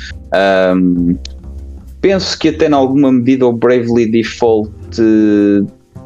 Um, 0.75 1.17
penso 2.01 2.37
que 2.37 2.49
até 2.49 2.67
em 2.67 2.73
alguma 2.73 3.11
medida 3.11 3.47
o 3.47 3.53
Bravely 3.53 4.11
Default 4.11 4.71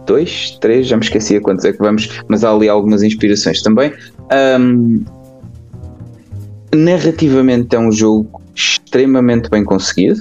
2, 0.05 0.57
3, 0.61 0.87
já 0.87 0.95
me 0.95 1.03
esqueci 1.03 1.37
a 1.37 1.41
quantos 1.41 1.65
é 1.65 1.73
que 1.73 1.79
vamos, 1.79 2.21
mas 2.27 2.43
há 2.43 2.51
ali 2.51 2.69
algumas 2.69 3.01
inspirações 3.01 3.61
também. 3.63 3.91
Um, 4.59 5.03
narrativamente 6.75 7.75
é 7.75 7.79
um 7.79 7.91
jogo 7.91 8.41
extremamente 8.53 9.49
bem 9.49 9.63
conseguido. 9.63 10.19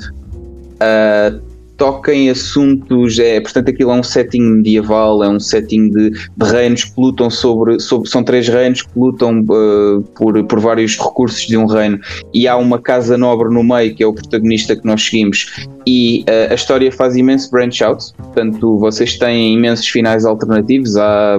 Uh, 0.75 1.54
toca 1.77 2.13
em 2.15 2.31
assuntos, 2.31 3.19
é, 3.19 3.41
portanto 3.41 3.71
aquilo 3.71 3.91
é 3.91 3.95
um 3.95 4.03
setting 4.03 4.41
medieval, 4.41 5.23
é 5.25 5.29
um 5.29 5.41
setting 5.41 5.91
de, 5.91 6.11
de 6.11 6.47
reinos 6.47 6.85
que 6.85 7.01
lutam 7.01 7.29
sobre, 7.31 7.81
sobre, 7.81 8.09
são 8.09 8.23
três 8.23 8.49
reinos 8.49 8.83
que 8.83 8.99
lutam 8.99 9.41
uh, 9.41 10.03
por, 10.17 10.43
por 10.45 10.61
vários 10.61 10.97
recursos 10.97 11.47
de 11.47 11.57
um 11.57 11.67
reino. 11.67 11.99
E 12.33 12.47
há 12.47 12.57
uma 12.57 12.79
casa 12.79 13.19
nobre 13.19 13.49
no 13.53 13.63
meio 13.63 13.95
que 13.95 14.03
é 14.03 14.07
o 14.07 14.13
protagonista 14.13 14.77
que 14.77 14.87
nós 14.87 15.03
seguimos. 15.03 15.67
E 15.87 16.25
uh, 16.29 16.53
a 16.53 16.55
história 16.55 16.91
faz 16.93 17.17
imenso 17.17 17.51
branch 17.51 17.83
out, 17.83 18.05
portanto 18.17 18.79
vocês 18.79 19.19
têm 19.19 19.55
imensos 19.55 19.87
finais 19.89 20.25
alternativos, 20.25 20.97
há 20.97 21.39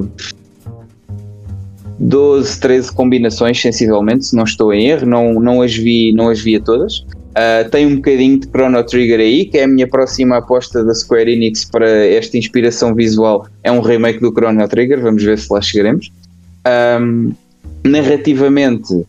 12, 2.00 2.60
13 2.60 2.92
combinações 2.94 3.62
sensivelmente, 3.62 4.26
se 4.26 4.36
não 4.36 4.44
estou 4.44 4.74
em 4.74 4.88
erro, 4.88 5.06
não, 5.06 5.34
não, 5.36 5.62
as, 5.62 5.74
vi, 5.74 6.12
não 6.12 6.30
as 6.30 6.42
vi 6.42 6.58
a 6.58 6.60
todas. 6.60 7.06
Uh, 7.36 7.70
tem 7.70 7.86
um 7.86 7.98
bocadinho 7.98 8.40
de 8.40 8.48
Chrono 8.48 8.82
Trigger 8.82 9.20
aí, 9.20 9.44
que 9.46 9.58
é 9.58 9.66
a 9.66 9.68
minha 9.68 9.86
próxima 9.86 10.38
aposta 10.38 10.86
da 10.86 10.96
Square 10.96 11.30
Enix 11.30 11.66
para 11.66 11.90
esta 11.90 12.38
inspiração 12.38 12.96
visual. 12.96 13.46
É 13.62 13.70
um 13.70 13.82
remake 13.82 14.20
do 14.22 14.32
Chrono 14.32 14.66
Trigger, 14.70 15.02
vamos 15.02 15.22
ver 15.22 15.38
se 15.38 15.52
lá 15.52 15.62
chegaremos. 15.62 16.12
Um, 17.02 17.34
narrativamente, 17.84 19.06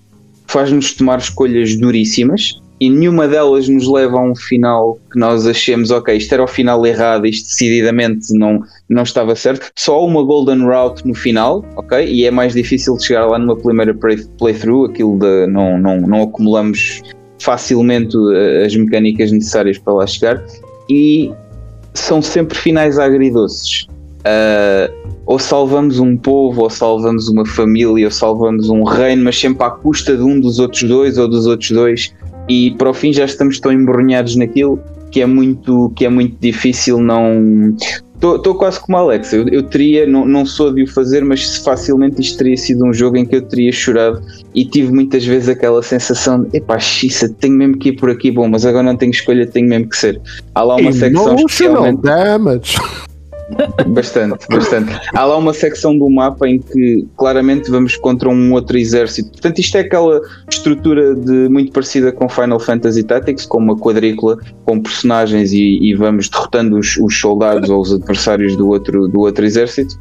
faz-nos 0.46 0.92
tomar 0.92 1.18
escolhas 1.18 1.76
duríssimas 1.76 2.60
e 2.80 2.90
nenhuma 2.90 3.26
delas 3.28 3.68
nos 3.68 3.88
leva 3.88 4.18
a 4.18 4.22
um 4.22 4.34
final 4.34 4.98
que 5.10 5.18
nós 5.18 5.46
achemos, 5.46 5.90
ok, 5.90 6.16
isto 6.16 6.32
era 6.32 6.42
o 6.42 6.48
final 6.48 6.84
errado, 6.84 7.26
isto 7.26 7.46
decididamente 7.48 8.36
não, 8.36 8.60
não 8.88 9.02
estava 9.04 9.34
certo. 9.34 9.70
Só 9.76 10.04
uma 10.04 10.22
Golden 10.22 10.64
Route 10.64 11.06
no 11.06 11.14
final, 11.14 11.64
ok? 11.76 12.06
E 12.06 12.26
é 12.26 12.30
mais 12.30 12.52
difícil 12.54 12.96
de 12.96 13.06
chegar 13.06 13.26
lá 13.26 13.38
numa 13.38 13.56
primeira 13.56 13.94
playthrough, 14.38 14.86
aquilo 14.86 15.18
de 15.18 15.46
não, 15.46 15.78
não, 15.78 16.00
não 16.00 16.22
acumulamos 16.24 17.02
facilmente 17.38 18.16
eh, 18.34 18.64
as 18.66 18.74
mecânicas 18.74 19.30
necessárias 19.32 19.78
para 19.78 19.94
lá 19.94 20.06
chegar 20.06 20.42
e 20.88 21.32
são 21.94 22.20
sempre 22.22 22.56
finais 22.56 22.98
agridoces. 22.98 23.86
Uh, 24.26 24.92
ou 25.24 25.38
salvamos 25.38 26.00
um 26.00 26.16
povo, 26.16 26.62
ou 26.62 26.70
salvamos 26.70 27.28
uma 27.28 27.46
família, 27.46 28.06
ou 28.06 28.10
salvamos 28.10 28.68
um 28.68 28.82
reino, 28.82 29.24
mas 29.24 29.38
sempre 29.38 29.64
à 29.64 29.70
custa 29.70 30.16
de 30.16 30.22
um 30.22 30.40
dos 30.40 30.58
outros 30.58 30.82
dois 30.82 31.16
ou 31.16 31.28
dos 31.28 31.46
outros 31.46 31.70
dois, 31.70 32.12
e 32.48 32.72
para 32.72 32.90
o 32.90 32.94
fim 32.94 33.12
já 33.12 33.24
estamos 33.24 33.60
tão 33.60 33.72
embrunhados 33.72 34.34
naquilo 34.36 34.80
que 35.10 35.20
é 35.20 35.26
muito, 35.26 35.92
que 35.96 36.04
é 36.04 36.08
muito 36.08 36.36
difícil 36.40 36.98
não 36.98 37.74
Estou 38.16 38.54
quase 38.54 38.80
como 38.80 38.96
Alex. 38.96 39.32
Eu, 39.32 39.46
eu 39.48 39.62
teria, 39.62 40.06
não, 40.06 40.24
não 40.24 40.46
sou 40.46 40.72
de 40.72 40.82
o 40.82 40.86
fazer, 40.86 41.24
mas 41.24 41.56
facilmente 41.58 42.20
isto 42.20 42.38
teria 42.38 42.56
sido 42.56 42.84
um 42.84 42.92
jogo 42.92 43.16
em 43.16 43.26
que 43.26 43.36
eu 43.36 43.42
teria 43.42 43.70
chorado 43.70 44.22
e 44.54 44.64
tive 44.64 44.92
muitas 44.92 45.24
vezes 45.24 45.48
aquela 45.48 45.82
sensação 45.82 46.42
de 46.42 46.56
epá, 46.56 46.78
xissa, 46.78 47.28
tenho 47.28 47.54
mesmo 47.54 47.76
que 47.76 47.90
ir 47.90 47.96
por 47.96 48.10
aqui, 48.10 48.30
bom, 48.30 48.48
mas 48.48 48.64
agora 48.64 48.84
não 48.84 48.96
tenho 48.96 49.10
escolha, 49.10 49.46
tenho 49.46 49.68
mesmo 49.68 49.88
que 49.88 49.96
ser. 49.96 50.20
Há 50.54 50.62
lá 50.62 50.76
uma 50.76 50.92
secção 50.92 51.34
especialmente. 51.36 52.02
Damage. 52.02 52.78
Bastante, 53.86 54.44
bastante. 54.50 54.92
Há 55.14 55.24
lá 55.24 55.36
uma 55.36 55.52
secção 55.52 55.96
do 55.96 56.10
mapa 56.10 56.48
em 56.48 56.58
que 56.58 57.06
claramente 57.16 57.70
vamos 57.70 57.96
contra 57.96 58.28
um 58.28 58.52
outro 58.52 58.76
exército. 58.76 59.30
Portanto, 59.30 59.58
isto 59.60 59.76
é 59.76 59.80
aquela 59.80 60.20
estrutura 60.50 61.14
de, 61.14 61.48
muito 61.48 61.70
parecida 61.70 62.10
com 62.10 62.28
Final 62.28 62.58
Fantasy 62.58 63.04
Tactics, 63.04 63.46
com 63.46 63.58
uma 63.58 63.76
quadrícula 63.76 64.36
com 64.64 64.80
personagens 64.80 65.52
e, 65.52 65.78
e 65.80 65.94
vamos 65.94 66.28
derrotando 66.28 66.76
os, 66.76 66.96
os, 66.96 67.18
soldados 67.18 67.70
ou 67.70 67.80
os 67.80 67.92
adversários 67.92 68.56
do 68.56 68.68
outro, 68.68 69.06
do 69.06 69.20
outro 69.20 69.44
exército. 69.44 69.96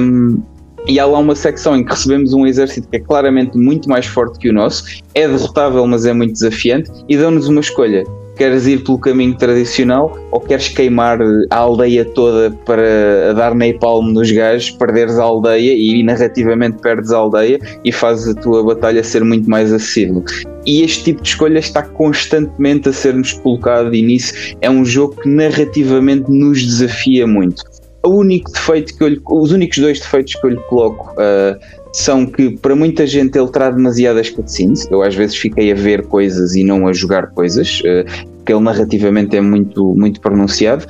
Um, 0.00 0.42
e 0.86 0.98
há 0.98 1.06
lá 1.06 1.18
uma 1.18 1.34
secção 1.34 1.76
em 1.76 1.84
que 1.84 1.90
recebemos 1.90 2.34
um 2.34 2.46
exército 2.46 2.88
que 2.88 2.96
é 2.96 3.00
claramente 3.00 3.56
muito 3.56 3.88
mais 3.88 4.04
forte 4.04 4.38
que 4.38 4.50
o 4.50 4.52
nosso, 4.52 4.84
é 5.14 5.26
derrotável, 5.26 5.86
mas 5.86 6.04
é 6.04 6.12
muito 6.12 6.32
desafiante, 6.32 6.90
e 7.08 7.16
dão-nos 7.16 7.48
uma 7.48 7.60
escolha 7.60 8.04
queres 8.36 8.66
ir 8.66 8.82
pelo 8.84 8.98
caminho 8.98 9.36
tradicional 9.36 10.16
ou 10.30 10.40
queres 10.40 10.68
queimar 10.68 11.18
a 11.50 11.56
aldeia 11.56 12.04
toda 12.04 12.50
para 12.64 13.32
dar 13.34 13.54
napalm 13.54 14.12
nos 14.12 14.30
gajos, 14.30 14.70
perderes 14.70 15.18
a 15.18 15.22
aldeia 15.22 15.72
e 15.72 16.02
narrativamente 16.02 16.78
perdes 16.78 17.12
a 17.12 17.18
aldeia 17.18 17.58
e 17.84 17.92
fazes 17.92 18.36
a 18.36 18.40
tua 18.40 18.62
batalha 18.62 19.02
ser 19.02 19.24
muito 19.24 19.48
mais 19.48 19.72
acessível. 19.72 20.24
E 20.66 20.82
este 20.82 21.04
tipo 21.04 21.22
de 21.22 21.28
escolha 21.28 21.58
está 21.58 21.82
constantemente 21.82 22.88
a 22.88 22.92
ser-nos 22.92 23.32
colocado 23.32 23.94
e 23.94 24.02
nisso 24.02 24.32
é 24.60 24.70
um 24.70 24.84
jogo 24.84 25.16
que 25.20 25.28
narrativamente 25.28 26.30
nos 26.30 26.62
desafia 26.62 27.26
muito. 27.26 27.62
O 28.04 28.16
único 28.16 28.50
defeito 28.52 28.96
que 28.96 29.04
eu 29.04 29.08
lhe, 29.08 29.20
os 29.26 29.52
únicos 29.52 29.78
dois 29.78 29.98
defeitos 29.98 30.34
que 30.34 30.46
eu 30.46 30.50
lhe 30.50 30.60
coloco 30.68 31.10
uh, 31.12 31.83
são 31.94 32.26
que 32.26 32.58
para 32.58 32.74
muita 32.74 33.06
gente 33.06 33.38
ele 33.38 33.48
traz 33.48 33.74
demasiadas 33.74 34.28
cutscenes. 34.28 34.86
Eu 34.90 35.00
às 35.00 35.14
vezes 35.14 35.36
fiquei 35.36 35.70
a 35.70 35.74
ver 35.76 36.04
coisas 36.06 36.56
e 36.56 36.64
não 36.64 36.88
a 36.88 36.92
jogar 36.92 37.28
coisas, 37.28 37.78
porque 37.78 38.52
eh, 38.52 38.54
ele 38.56 38.64
narrativamente 38.64 39.36
é 39.36 39.40
muito, 39.40 39.94
muito 39.94 40.20
pronunciado. 40.20 40.84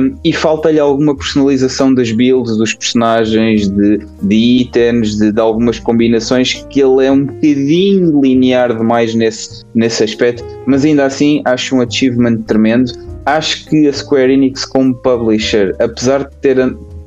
Um, 0.00 0.14
e 0.24 0.32
falta-lhe 0.32 0.78
alguma 0.78 1.14
personalização 1.14 1.92
das 1.92 2.12
builds, 2.12 2.56
dos 2.56 2.72
personagens, 2.72 3.68
de, 3.68 3.98
de 4.22 4.34
itens, 4.34 5.16
de, 5.18 5.32
de, 5.32 5.40
algumas 5.40 5.80
combinações, 5.80 6.64
que 6.70 6.80
ele 6.80 7.04
é 7.04 7.10
um 7.10 7.24
bocadinho 7.26 8.20
linear 8.22 8.74
demais 8.74 9.14
nesse, 9.16 9.64
nesse 9.74 10.04
aspecto, 10.04 10.44
mas 10.66 10.84
ainda 10.84 11.04
assim 11.04 11.42
acho 11.44 11.74
um 11.74 11.80
achievement 11.82 12.38
tremendo. 12.42 12.92
Acho 13.26 13.68
que 13.68 13.88
a 13.88 13.92
Square 13.92 14.32
Enix, 14.32 14.64
como 14.64 14.94
publisher, 14.94 15.74
apesar 15.80 16.20
de 16.20 16.36
ter 16.36 16.58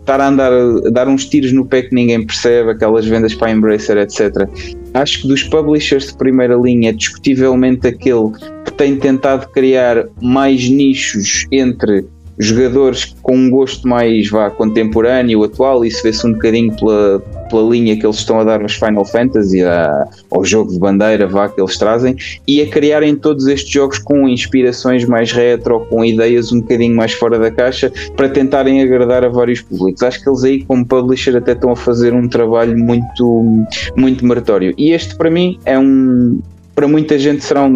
estar 0.02 0.20
a 0.20 0.28
andar 0.28 0.52
dar 0.92 1.08
uns 1.08 1.26
tiros 1.26 1.54
no 1.54 1.66
pé 1.66 1.84
que 1.84 1.96
ninguém 1.96 2.26
percebe, 2.26 2.72
aquelas 2.72 3.06
vendas 3.06 3.34
para 3.34 3.48
a 3.48 3.52
Embracer, 3.52 3.98
etc. 3.98 4.48
Acho 4.94 5.22
que 5.22 5.28
dos 5.28 5.44
publishers 5.44 6.08
de 6.08 6.18
primeira 6.18 6.56
linha, 6.56 6.90
é 6.90 6.94
discutivelmente 6.94 7.88
aquele 7.88 8.32
que 8.66 8.74
tem 8.74 8.98
tentado 8.98 9.48
criar 9.50 10.06
mais 10.22 10.70
nichos 10.70 11.46
entre 11.52 12.06
jogadores 12.38 13.16
com 13.22 13.36
um 13.36 13.50
gosto 13.50 13.88
mais 13.88 14.30
vá, 14.30 14.50
contemporâneo, 14.50 15.44
atual, 15.44 15.86
isso 15.86 16.02
vê-se 16.04 16.26
um 16.26 16.34
bocadinho 16.34 16.76
pela, 16.76 17.20
pela 17.50 17.70
linha 17.70 17.98
que 17.98 18.06
eles 18.06 18.18
estão 18.18 18.40
a 18.40 18.44
dar 18.44 18.60
nos 18.60 18.74
Final 18.74 19.06
Fantasy, 19.06 19.64
a, 19.64 20.08
ao 20.32 20.44
jogo 20.44 20.72
de 20.72 20.80
bandeira 20.80 21.28
vá, 21.28 21.50
que 21.50 21.62
eles 21.62 21.78
trazem, 21.78 22.16
e 22.48 22.62
a 22.62 22.68
criarem 22.68 23.16
todos 23.16 23.48
estes 23.48 23.72
jogos 23.72 24.00
com 24.00 24.28
inspirações 24.28 25.06
mais 25.06 25.32
retro, 25.32 25.82
com 25.90 26.04
ideias 26.04 26.52
um 26.52 26.62
bocadinho 26.62 26.96
mais 26.96 27.14
fora 27.14 27.38
da 27.38 27.52
caixa, 27.52 27.92
para 28.16 28.30
tentarem 28.30 28.82
agradar 28.82 29.24
a 29.24 29.30
vários 29.30 29.62
públicos. 29.62 30.02
Acho 30.04 30.24
que 30.24 30.30
eles 30.30 30.44
aí, 30.44 30.64
como 30.64 30.86
publisher, 30.86 31.36
até 31.36 31.52
estão 31.52 31.72
a 31.72 31.76
fazer 31.76 32.14
um 32.14 32.28
trabalho 32.28 32.78
muito, 32.78 33.66
muito 33.96 34.26
meritório. 34.26 34.74
E 34.78 34.92
este, 34.92 35.16
para 35.16 35.30
mim, 35.30 35.60
é 35.66 35.78
um. 35.78 36.40
Para 36.74 36.88
muita 36.88 37.20
gente 37.20 37.44
será 37.44 37.64
um 37.64 37.74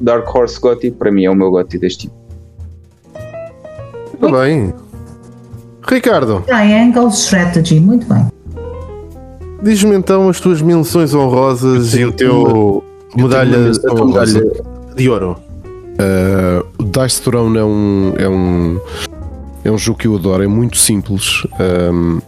Dark 0.00 0.34
Horse 0.34 0.58
Gotti, 0.58 0.90
para 0.90 1.12
mim 1.12 1.24
é 1.24 1.30
o 1.30 1.34
meu 1.36 1.50
Gotti 1.50 1.78
deste 1.78 2.08
tipo. 2.08 2.19
Muito 4.20 4.36
bem. 4.36 4.74
Ricardo. 5.88 6.42
Triangle 6.46 7.08
Strategy, 7.08 7.80
muito 7.80 8.06
bem. 8.06 8.26
Diz-me 9.62 9.94
então 9.94 10.28
as 10.28 10.40
tuas 10.40 10.62
menções 10.62 11.14
honrosas 11.14 11.94
e 11.94 12.04
o 12.04 12.12
teu 12.12 12.84
medalha, 13.16 13.70
a 13.70 13.94
tua 13.94 14.06
medalha 14.06 14.42
de 14.94 15.08
ouro. 15.08 15.36
Uh, 16.00 16.66
o 16.78 16.84
Dice 16.84 17.20
Throne 17.20 17.58
é 17.58 17.64
um, 17.64 18.14
é 18.16 18.28
um 18.28 18.80
é 19.64 19.70
um 19.70 19.76
jogo 19.76 19.98
que 19.98 20.06
eu 20.06 20.16
adoro, 20.16 20.42
é 20.42 20.46
muito 20.46 20.78
simples. 20.78 21.46
Um, 21.92 22.20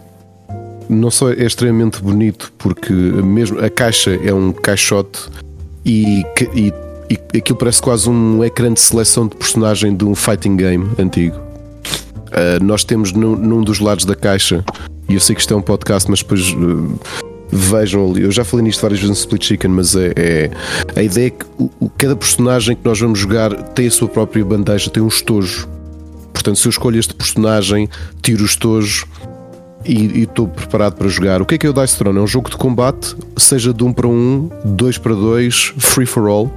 não 0.89 1.09
só 1.09 1.31
é 1.31 1.43
extremamente 1.43 2.01
bonito, 2.01 2.53
porque 2.57 2.93
mesmo 2.93 3.59
a 3.59 3.69
caixa 3.69 4.19
é 4.23 4.33
um 4.33 4.51
caixote 4.51 5.27
e, 5.83 6.23
e, 6.53 6.73
e 7.09 7.37
aquilo 7.37 7.57
parece 7.57 7.81
quase 7.81 8.09
um 8.09 8.43
ecrã 8.43 8.71
de 8.71 8.79
seleção 8.79 9.27
de 9.27 9.35
personagem 9.35 9.95
de 9.95 10.05
um 10.05 10.13
fighting 10.13 10.55
game 10.55 10.87
antigo. 10.99 11.52
Uh, 12.33 12.63
nós 12.63 12.83
temos 12.83 13.11
num, 13.11 13.35
num, 13.35 13.61
dos 13.61 13.79
lados 13.79 14.05
da 14.05 14.15
caixa, 14.15 14.63
e 15.07 15.13
eu 15.13 15.19
sei 15.19 15.35
que 15.35 15.41
isto 15.41 15.53
é 15.53 15.57
um 15.57 15.61
podcast, 15.61 16.09
mas 16.09 16.19
depois 16.19 16.49
uh, 16.49 16.99
vejam 17.51 18.09
ali. 18.09 18.23
Eu 18.23 18.31
já 18.31 18.43
falei 18.43 18.65
nisto 18.65 18.81
várias 18.81 18.99
vezes 18.99 19.15
no 19.15 19.19
Split 19.19 19.43
Chicken, 19.45 19.71
mas 19.71 19.95
é, 19.95 20.13
é 20.15 20.51
a 20.95 21.03
ideia 21.03 21.27
é 21.27 21.29
que 21.29 21.45
o, 21.57 21.89
cada 21.97 22.15
personagem 22.15 22.75
que 22.75 22.83
nós 22.83 22.99
vamos 22.99 23.19
jogar 23.19 23.53
tem 23.69 23.87
a 23.87 23.91
sua 23.91 24.07
própria 24.07 24.43
bandeja, 24.43 24.89
tem 24.89 25.03
um 25.03 25.07
estojo. 25.07 25.69
Portanto, 26.33 26.57
se 26.57 26.67
eu 26.67 26.71
escolho 26.71 26.99
este 26.99 27.13
personagem, 27.13 27.87
tiro 28.21 28.41
o 28.41 28.45
estojo 28.45 29.07
e 29.85 30.23
estou 30.23 30.47
preparado 30.47 30.95
para 30.95 31.07
jogar. 31.07 31.41
O 31.41 31.45
que 31.45 31.55
é 31.55 31.57
que 31.57 31.67
é 31.67 31.69
o 31.69 31.73
Dice 31.73 31.97
Throne? 31.97 32.17
É 32.17 32.21
um 32.21 32.27
jogo 32.27 32.49
de 32.49 32.57
combate, 32.57 33.15
seja 33.37 33.73
de 33.73 33.83
1 33.83 33.87
um 33.87 33.93
para 33.93 34.07
1, 34.07 34.11
um, 34.11 34.49
2 34.65 34.97
para 34.97 35.13
2, 35.13 35.73
free 35.77 36.05
for 36.05 36.27
all 36.27 36.51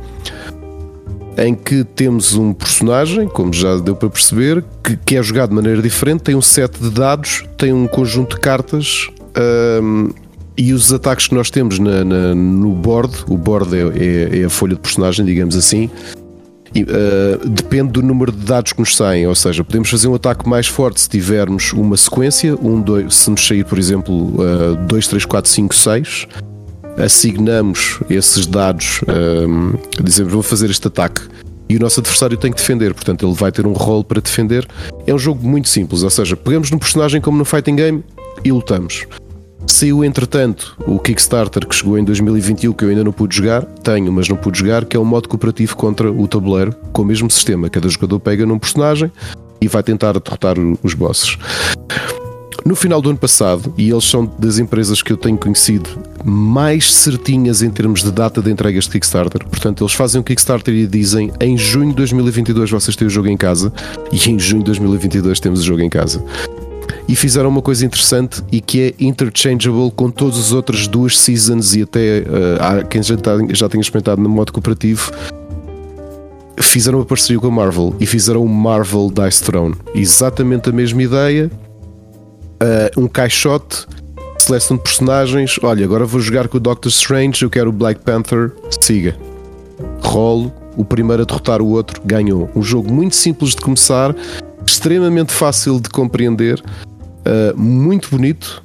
em 1.36 1.54
que 1.54 1.84
temos 1.84 2.34
um 2.34 2.52
personagem, 2.52 3.28
como 3.28 3.52
já 3.52 3.76
deu 3.76 3.94
para 3.94 4.08
perceber, 4.08 4.64
que, 4.82 4.96
que 4.96 5.16
é 5.16 5.22
jogado 5.22 5.50
de 5.50 5.54
maneira 5.56 5.82
diferente, 5.82 6.22
tem 6.22 6.34
um 6.34 6.42
set 6.42 6.80
de 6.80 6.90
dados, 6.90 7.44
tem 7.58 7.72
um 7.72 7.86
conjunto 7.86 8.36
de 8.36 8.40
cartas 8.40 9.08
um, 9.82 10.10
e 10.56 10.72
os 10.72 10.92
ataques 10.92 11.28
que 11.28 11.34
nós 11.34 11.50
temos 11.50 11.78
na, 11.78 12.02
na, 12.02 12.34
no 12.34 12.72
board, 12.72 13.24
o 13.28 13.36
board 13.36 13.76
é, 13.76 13.80
é, 13.80 14.40
é, 14.40 14.44
a 14.44 14.50
folha 14.50 14.74
de 14.74 14.80
personagem, 14.80 15.24
digamos 15.26 15.54
assim, 15.54 15.90
e, 16.74 16.82
uh, 16.82 17.48
depende 17.48 17.92
do 17.92 18.02
número 18.02 18.32
de 18.32 18.44
dados 18.44 18.72
que 18.72 18.80
nos 18.80 18.96
saem, 18.96 19.26
ou 19.26 19.34
seja, 19.34 19.62
podemos 19.62 19.90
fazer 19.90 20.08
um 20.08 20.14
ataque 20.14 20.48
mais 20.48 20.66
forte 20.66 21.00
se 21.00 21.08
tivermos 21.08 21.72
uma 21.72 21.96
sequência, 21.96 22.54
um, 22.56 22.80
dois, 22.80 23.14
se 23.14 23.30
nos 23.30 23.46
sair, 23.46 23.64
por 23.64 23.78
exemplo, 23.78 24.34
2, 24.88 25.08
3, 25.08 25.24
4, 25.24 25.50
5, 25.50 25.74
6 25.74 26.28
assignamos 26.96 28.00
esses 28.08 28.46
dados, 28.46 29.00
um, 29.08 29.72
dizemos 30.02 30.32
vou 30.32 30.42
fazer 30.42 30.70
este 30.70 30.86
ataque 30.86 31.22
e 31.68 31.76
o 31.76 31.80
nosso 31.80 32.00
adversário 32.00 32.36
tem 32.36 32.52
que 32.52 32.58
defender, 32.58 32.94
portanto 32.94 33.26
ele 33.26 33.34
vai 33.34 33.50
ter 33.50 33.66
um 33.66 33.72
rol 33.72 34.04
para 34.04 34.20
defender. 34.20 34.66
É 35.06 35.12
um 35.12 35.18
jogo 35.18 35.46
muito 35.46 35.68
simples, 35.68 36.02
ou 36.02 36.10
seja, 36.10 36.36
pegamos 36.36 36.70
no 36.70 36.78
personagem 36.78 37.20
como 37.20 37.36
no 37.36 37.44
fighting 37.44 37.76
game 37.76 38.04
e 38.44 38.52
lutamos. 38.52 39.06
Saiu 39.66 40.04
entretanto 40.04 40.76
o 40.86 40.98
Kickstarter 40.98 41.66
que 41.66 41.74
chegou 41.74 41.98
em 41.98 42.04
2021 42.04 42.72
que 42.72 42.84
eu 42.84 42.88
ainda 42.88 43.02
não 43.02 43.12
pude 43.12 43.34
jogar, 43.34 43.64
tenho, 43.64 44.12
mas 44.12 44.28
não 44.28 44.36
pude 44.36 44.60
jogar, 44.60 44.84
que 44.84 44.96
é 44.96 45.00
um 45.00 45.04
modo 45.04 45.28
cooperativo 45.28 45.76
contra 45.76 46.10
o 46.10 46.28
tabuleiro, 46.28 46.72
com 46.92 47.02
o 47.02 47.04
mesmo 47.04 47.28
sistema. 47.28 47.68
Cada 47.68 47.88
jogador 47.88 48.20
pega 48.20 48.46
num 48.46 48.60
personagem 48.60 49.10
e 49.60 49.66
vai 49.66 49.82
tentar 49.82 50.12
derrotar 50.12 50.54
os 50.84 50.94
bosses. 50.94 51.36
No 52.64 52.74
final 52.74 53.00
do 53.00 53.10
ano 53.10 53.18
passado, 53.18 53.72
e 53.76 53.90
eles 53.90 54.04
são 54.04 54.30
das 54.38 54.58
empresas 54.58 55.02
que 55.02 55.12
eu 55.12 55.16
tenho 55.16 55.36
conhecido 55.36 55.88
mais 56.24 56.92
certinhas 56.92 57.62
em 57.62 57.70
termos 57.70 58.02
de 58.02 58.10
data 58.10 58.42
de 58.42 58.50
entregas 58.50 58.84
de 58.84 58.90
Kickstarter. 58.90 59.46
Portanto, 59.46 59.84
eles 59.84 59.92
fazem 59.92 60.20
um 60.20 60.24
Kickstarter 60.24 60.74
e 60.74 60.86
dizem 60.86 61.32
em 61.40 61.56
junho 61.56 61.90
de 61.90 61.96
2022 61.96 62.70
vocês 62.70 62.96
têm 62.96 63.06
o 63.06 63.10
jogo 63.10 63.28
em 63.28 63.36
casa 63.36 63.72
e 64.10 64.16
em 64.30 64.38
junho 64.38 64.60
de 64.60 64.66
2022 64.66 65.38
temos 65.38 65.60
o 65.60 65.64
jogo 65.64 65.82
em 65.82 65.88
casa. 65.88 66.24
E 67.08 67.14
fizeram 67.14 67.48
uma 67.48 67.62
coisa 67.62 67.86
interessante 67.86 68.42
e 68.50 68.60
que 68.60 68.80
é 68.80 68.94
interchangeable 68.98 69.92
com 69.92 70.10
todas 70.10 70.38
as 70.38 70.52
outras 70.52 70.88
duas 70.88 71.16
seasons 71.16 71.76
e 71.76 71.82
até 71.82 72.20
uh, 72.20 72.86
quem 72.88 73.00
já, 73.00 73.16
tá, 73.16 73.32
já 73.50 73.68
tenha 73.68 73.80
experimentado 73.80 74.20
no 74.20 74.28
modo 74.28 74.52
cooperativo 74.52 75.12
fizeram 76.58 76.98
uma 76.98 77.04
parceria 77.04 77.40
com 77.40 77.46
a 77.46 77.50
Marvel 77.50 77.94
e 78.00 78.06
fizeram 78.06 78.44
o 78.44 78.48
Marvel 78.48 79.10
Dice 79.10 79.42
Throne. 79.42 79.74
Exatamente 79.94 80.68
a 80.68 80.72
mesma 80.72 81.02
ideia, 81.02 81.50
uh, 82.62 83.00
um 83.00 83.08
caixote, 83.08 83.86
seleção 84.38 84.76
de 84.76 84.82
personagens. 84.82 85.58
Olha, 85.62 85.84
agora 85.84 86.04
vou 86.04 86.20
jogar 86.20 86.48
com 86.48 86.56
o 86.56 86.60
Doctor 86.60 86.90
Strange, 86.90 87.42
eu 87.42 87.50
quero 87.50 87.70
o 87.70 87.72
Black 87.72 88.00
Panther, 88.00 88.52
siga. 88.80 89.16
Rolo, 90.00 90.52
o 90.76 90.84
primeiro 90.84 91.22
a 91.22 91.26
derrotar 91.26 91.60
o 91.60 91.68
outro 91.68 92.00
ganhou. 92.04 92.50
Um 92.54 92.62
jogo 92.62 92.92
muito 92.92 93.16
simples 93.16 93.50
de 93.50 93.60
começar, 93.60 94.14
extremamente 94.66 95.32
fácil 95.32 95.80
de 95.80 95.88
compreender, 95.88 96.60
uh, 96.60 97.58
muito 97.58 98.10
bonito. 98.10 98.62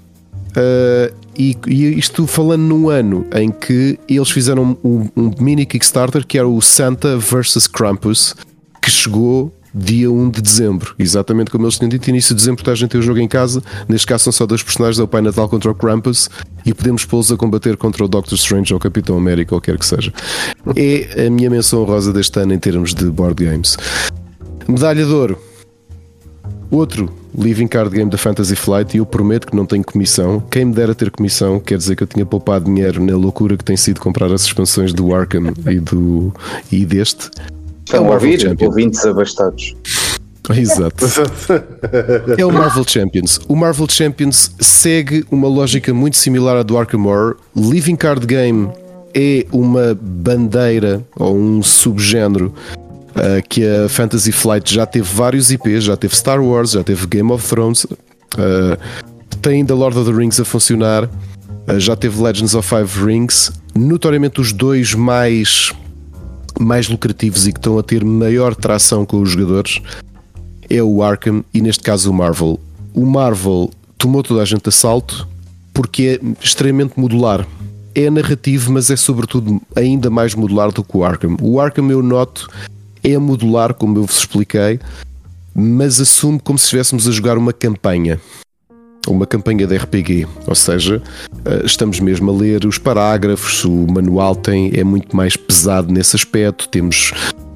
Uh, 0.52 1.14
e, 1.38 1.58
e, 1.66 1.98
isto 1.98 2.28
falando 2.28 2.62
num 2.62 2.90
ano 2.90 3.26
em 3.34 3.50
que 3.50 3.98
eles 4.08 4.30
fizeram 4.30 4.78
um, 4.84 5.08
um 5.16 5.32
mini 5.40 5.66
Kickstarter 5.66 6.28
que 6.28 6.38
era 6.38 6.48
o 6.48 6.62
Santa 6.62 7.18
vs 7.18 7.68
Krampus, 7.68 8.36
que 8.82 8.92
chegou 8.92 9.52
dia 9.74 10.12
1 10.12 10.30
de 10.30 10.42
dezembro, 10.42 10.94
exatamente 11.00 11.50
como 11.50 11.66
eles 11.66 11.78
tinham 11.78 11.90
dito, 11.90 12.10
início 12.10 12.36
de 12.36 12.42
dezembro, 12.42 12.70
a 12.70 12.76
gente 12.76 12.90
tem 12.90 13.00
o 13.00 13.04
jogo 13.04 13.20
em 13.20 13.28
casa. 13.28 13.64
Neste 13.88 14.06
caso, 14.06 14.26
são 14.26 14.34
só 14.34 14.46
dois 14.46 14.62
personagens: 14.62 15.00
é 15.00 15.04
o 15.04 15.08
Pai 15.08 15.22
Natal 15.22 15.48
contra 15.48 15.72
o 15.72 15.76
Krampus, 15.76 16.30
e 16.66 16.74
podemos 16.74 17.06
pô-los 17.06 17.32
a 17.32 17.38
combater 17.38 17.78
contra 17.78 18.04
o 18.04 18.08
Doctor 18.08 18.36
Strange 18.36 18.74
ou 18.74 18.78
o 18.78 18.82
Capitão 18.82 19.18
América, 19.18 19.56
ou 19.56 19.62
quer 19.62 19.78
que 19.78 19.86
seja. 19.86 20.14
É 20.76 21.28
a 21.28 21.30
minha 21.30 21.50
menção 21.50 21.84
rosa 21.84 22.12
deste 22.12 22.40
ano 22.40 22.54
em 22.54 22.60
termos 22.60 22.94
de 22.94 23.06
board 23.06 23.44
games. 23.44 23.78
Medalha 24.68 25.06
de 25.06 25.12
ouro. 25.12 25.38
Outro 26.70 27.12
Living 27.38 27.68
Card 27.68 27.90
Game 27.94 28.10
da 28.10 28.18
Fantasy 28.18 28.56
Flight, 28.56 28.96
e 28.96 29.00
eu 29.00 29.06
prometo 29.06 29.48
que 29.48 29.56
não 29.56 29.66
tenho 29.66 29.84
comissão. 29.84 30.42
Quem 30.50 30.66
me 30.66 30.74
dera 30.74 30.96
ter 30.96 31.12
comissão, 31.12 31.60
quer 31.60 31.78
dizer 31.78 31.96
que 31.96 32.04
eu 32.04 32.08
tinha 32.08 32.26
poupado 32.26 32.66
dinheiro 32.66 33.04
na 33.04 33.16
loucura 33.16 33.58
que 33.58 33.64
tem 33.64 33.76
sido 33.76 34.00
comprar 34.00 34.32
as 34.32 34.44
expansões 34.44 34.94
do 34.94 35.14
Arkham 35.14 35.54
e, 35.70 35.80
do, 35.80 36.34
e 36.72 36.86
deste. 36.86 37.30
Estão 37.92 38.08
a 38.08 38.14
ouvir? 38.14 38.56
Ouvintes 38.62 39.06
abastados. 39.06 39.76
Exato. 40.56 41.06
é 42.38 42.46
o 42.46 42.52
Marvel 42.52 42.86
Champions. 42.88 43.40
O 43.50 43.56
Marvel 43.56 43.88
Champions 43.90 44.56
segue 44.62 45.26
uma 45.30 45.50
lógica 45.50 45.94
muito 45.94 46.16
similar 46.16 46.56
à 46.56 46.64
do 46.64 46.78
Arkham 46.78 47.06
Horror. 47.06 47.36
Living 47.54 47.98
Card 47.98 48.26
Game 48.26 48.70
é 49.14 49.46
uma 49.52 49.98
bandeira 50.02 51.06
ou 51.18 51.38
um 51.38 51.62
subgénero 51.62 52.54
uh, 53.10 53.46
que 53.50 53.66
a 53.68 53.90
Fantasy 53.90 54.32
Flight 54.32 54.74
já 54.74 54.86
teve 54.86 55.08
vários 55.14 55.52
IPs, 55.52 55.84
já 55.84 55.98
teve 55.98 56.16
Star 56.16 56.42
Wars, 56.42 56.72
já 56.72 56.84
teve 56.86 57.06
Game 57.08 57.30
of 57.30 57.46
Thrones, 57.46 57.84
uh, 57.84 58.78
tem 59.42 59.66
The 59.66 59.74
Lord 59.74 59.98
of 59.98 60.10
the 60.10 60.18
Rings 60.18 60.40
a 60.40 60.46
funcionar, 60.46 61.04
uh, 61.04 61.80
já 61.80 61.96
teve 61.98 62.22
Legends 62.22 62.56
of 62.56 62.68
Five 62.68 63.06
Rings, 63.06 63.52
notoriamente 63.76 64.40
os 64.40 64.54
dois 64.54 64.94
mais 64.94 65.74
mais 66.62 66.88
lucrativos 66.88 67.48
e 67.48 67.52
que 67.52 67.60
estão 67.60 67.78
a 67.78 67.84
ter 67.84 68.04
maior 68.04 68.56
tração 68.56 69.06
com 69.06 69.22
os 69.22 69.32
jogadores 69.32 69.82
é 70.70 70.82
o 70.82 71.04
Arkham 71.04 71.44
e 71.54 71.62
neste 71.62 71.84
caso 71.84 72.10
o 72.10 72.14
Marvel. 72.14 72.60
O 72.94 73.06
Marvel 73.06 73.70
tomou 73.98 74.24
toda 74.24 74.42
a 74.42 74.46
gente 74.46 74.70
a 74.70 74.72
salto 74.72 75.28
porque 75.74 76.20
é 76.22 76.44
extremamente 76.44 77.00
modular. 77.00 77.46
É 77.94 78.10
narrativo, 78.10 78.72
mas 78.72 78.90
é 78.90 78.96
sobretudo 78.96 79.62
ainda 79.76 80.10
mais 80.10 80.34
modular 80.34 80.72
do 80.72 80.84
que 80.84 80.96
o 80.96 81.04
Arkham. 81.04 81.36
O 81.42 81.60
Arkham 81.60 81.92
eu 81.92 82.02
noto 82.02 82.50
é 83.04 83.18
modular, 83.18 83.74
como 83.74 83.98
eu 83.98 84.06
vos 84.06 84.20
expliquei, 84.20 84.80
mas 85.54 86.00
assume 86.00 86.40
como 86.40 86.58
se 86.58 86.66
estivéssemos 86.66 87.08
a 87.08 87.12
jogar 87.12 87.38
uma 87.38 87.52
campanha 87.52 88.20
uma 89.08 89.26
campanha 89.26 89.66
de 89.66 89.76
RPG, 89.76 90.28
ou 90.48 90.56
seja, 90.56 91.02
eh, 91.46 91.62
estamos 91.66 92.00
mesmo 92.00 92.32
a 92.32 92.34
ler 92.36 92.66
os 92.66 92.78
parágrafos, 92.78 93.66
o 93.66 93.88
manual 93.88 94.36
tem 94.36 94.72
é 94.74 94.84
muito 94.84 95.16
mais 95.16 95.36
pesado 95.36 95.92
nesse 95.92 96.16
aspecto, 96.16 96.68
temos 96.70 97.14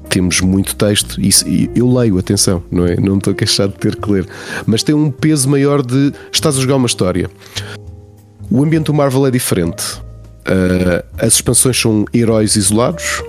temos 0.08 0.40
muito 0.40 0.74
texto 0.76 1.20
e 1.20 1.70
eu 1.74 1.92
leio, 1.92 2.16
atenção, 2.18 2.62
não 2.70 2.86
é? 2.86 2.96
Não 2.96 3.18
estou 3.18 3.34
queixado 3.34 3.72
de 3.72 3.78
ter 3.78 3.96
que 3.96 4.10
ler, 4.10 4.26
mas 4.64 4.82
tem 4.82 4.94
um 4.94 5.10
peso 5.10 5.48
maior 5.48 5.82
de 5.82 6.12
estás 6.32 6.56
a 6.56 6.60
jogar 6.60 6.76
uma 6.76 6.86
história. 6.86 7.28
O 8.50 8.62
ambiente 8.62 8.86
do 8.86 8.94
Marvel 8.94 9.26
é 9.26 9.30
diferente. 9.30 10.00
Uh, 10.46 11.04
as 11.18 11.34
expansões 11.34 11.78
são 11.78 12.06
heróis 12.14 12.56
isolados, 12.56 13.22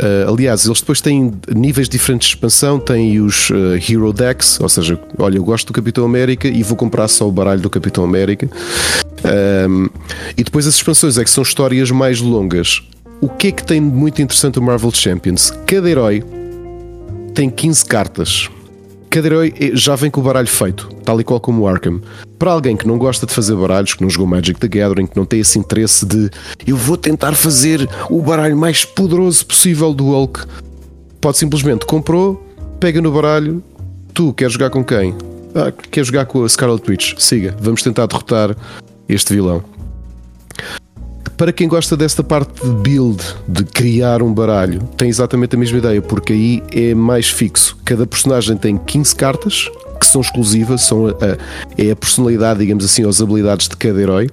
Uh, 0.00 0.32
aliás, 0.32 0.64
eles 0.64 0.80
depois 0.80 1.02
têm 1.02 1.30
níveis 1.54 1.86
diferentes 1.86 2.28
de 2.28 2.34
expansão, 2.34 2.80
têm 2.80 3.20
os 3.20 3.50
uh, 3.50 3.76
Hero 3.76 4.14
Decks, 4.14 4.58
ou 4.58 4.68
seja, 4.68 4.98
olha, 5.18 5.36
eu 5.36 5.44
gosto 5.44 5.66
do 5.66 5.74
Capitão 5.74 6.06
América 6.06 6.48
e 6.48 6.62
vou 6.62 6.74
comprar 6.74 7.06
só 7.06 7.28
o 7.28 7.32
baralho 7.32 7.60
do 7.60 7.68
Capitão 7.68 8.02
América. 8.02 8.48
Um, 9.68 9.90
e 10.38 10.42
depois 10.42 10.66
as 10.66 10.76
expansões 10.76 11.18
é 11.18 11.24
que 11.24 11.28
são 11.28 11.42
histórias 11.42 11.90
mais 11.90 12.18
longas. 12.18 12.82
O 13.20 13.28
que 13.28 13.48
é 13.48 13.52
que 13.52 13.62
tem 13.62 13.86
de 13.86 13.94
muito 13.94 14.22
interessante 14.22 14.58
o 14.58 14.62
Marvel 14.62 14.90
Champions? 14.90 15.52
Cada 15.66 15.90
herói 15.90 16.24
tem 17.34 17.50
15 17.50 17.84
cartas. 17.84 18.48
Cada 19.10 19.26
herói 19.26 19.52
já 19.74 19.96
vem 19.96 20.08
com 20.08 20.20
o 20.20 20.24
baralho 20.24 20.46
feito, 20.46 20.88
tal 21.04 21.20
e 21.20 21.24
qual 21.24 21.40
como 21.40 21.62
o 21.62 21.66
Arkham. 21.66 22.00
Para 22.38 22.52
alguém 22.52 22.76
que 22.76 22.86
não 22.86 22.96
gosta 22.96 23.26
de 23.26 23.34
fazer 23.34 23.56
baralhos, 23.56 23.92
que 23.92 24.02
não 24.02 24.08
jogou 24.08 24.24
Magic 24.24 24.60
the 24.60 24.68
Gathering, 24.68 25.06
que 25.08 25.16
não 25.16 25.26
tem 25.26 25.40
esse 25.40 25.58
interesse 25.58 26.06
de 26.06 26.30
eu 26.64 26.76
vou 26.76 26.96
tentar 26.96 27.34
fazer 27.34 27.88
o 28.08 28.22
baralho 28.22 28.56
mais 28.56 28.84
poderoso 28.84 29.44
possível 29.44 29.92
do 29.92 30.04
Hulk, 30.04 30.44
pode 31.20 31.38
simplesmente 31.38 31.84
comprou, 31.86 32.40
pega 32.78 33.00
no 33.00 33.10
baralho, 33.10 33.60
tu 34.14 34.32
queres 34.32 34.52
jogar 34.52 34.70
com 34.70 34.84
quem? 34.84 35.12
Ah, 35.56 35.72
quer 35.90 36.04
jogar 36.04 36.26
com 36.26 36.44
a 36.44 36.48
Scarlet 36.48 36.88
Witch? 36.88 37.14
Siga, 37.18 37.56
vamos 37.60 37.82
tentar 37.82 38.06
derrotar 38.06 38.56
este 39.08 39.34
vilão 39.34 39.64
para 41.36 41.52
quem 41.52 41.68
gosta 41.68 41.96
desta 41.96 42.22
parte 42.22 42.62
de 42.62 42.70
build, 42.70 43.22
de 43.48 43.64
criar 43.64 44.22
um 44.22 44.32
baralho, 44.32 44.80
tem 44.96 45.08
exatamente 45.08 45.56
a 45.56 45.58
mesma 45.58 45.78
ideia, 45.78 46.02
porque 46.02 46.32
aí 46.32 46.62
é 46.70 46.94
mais 46.94 47.28
fixo. 47.28 47.76
Cada 47.84 48.06
personagem 48.06 48.56
tem 48.56 48.76
15 48.76 49.16
cartas 49.16 49.70
que 49.98 50.06
são 50.06 50.20
exclusivas, 50.20 50.82
são 50.82 51.08
a, 51.08 51.12
é 51.76 51.90
a 51.90 51.96
personalidade, 51.96 52.60
digamos 52.60 52.84
assim, 52.84 53.06
as 53.06 53.20
habilidades 53.20 53.68
de 53.68 53.76
cada 53.76 54.00
herói, 54.00 54.28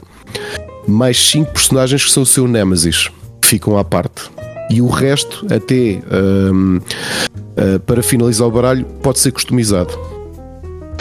mais 0.87 1.17
5 1.29 1.51
personagens 1.51 2.05
que 2.05 2.11
são 2.11 2.23
o 2.23 2.25
seu 2.25 2.47
Nemesis, 2.47 3.09
ficam 3.41 3.77
à 3.77 3.83
parte. 3.83 4.29
E 4.69 4.81
o 4.81 4.87
resto, 4.87 5.45
até 5.49 6.01
um, 6.51 6.77
uh, 6.77 6.81
ah, 7.55 7.79
para 7.85 8.03
finalizar 8.03 8.47
o 8.47 8.51
baralho, 8.51 8.85
pode 9.01 9.19
ser 9.19 9.31
customizado. 9.31 9.97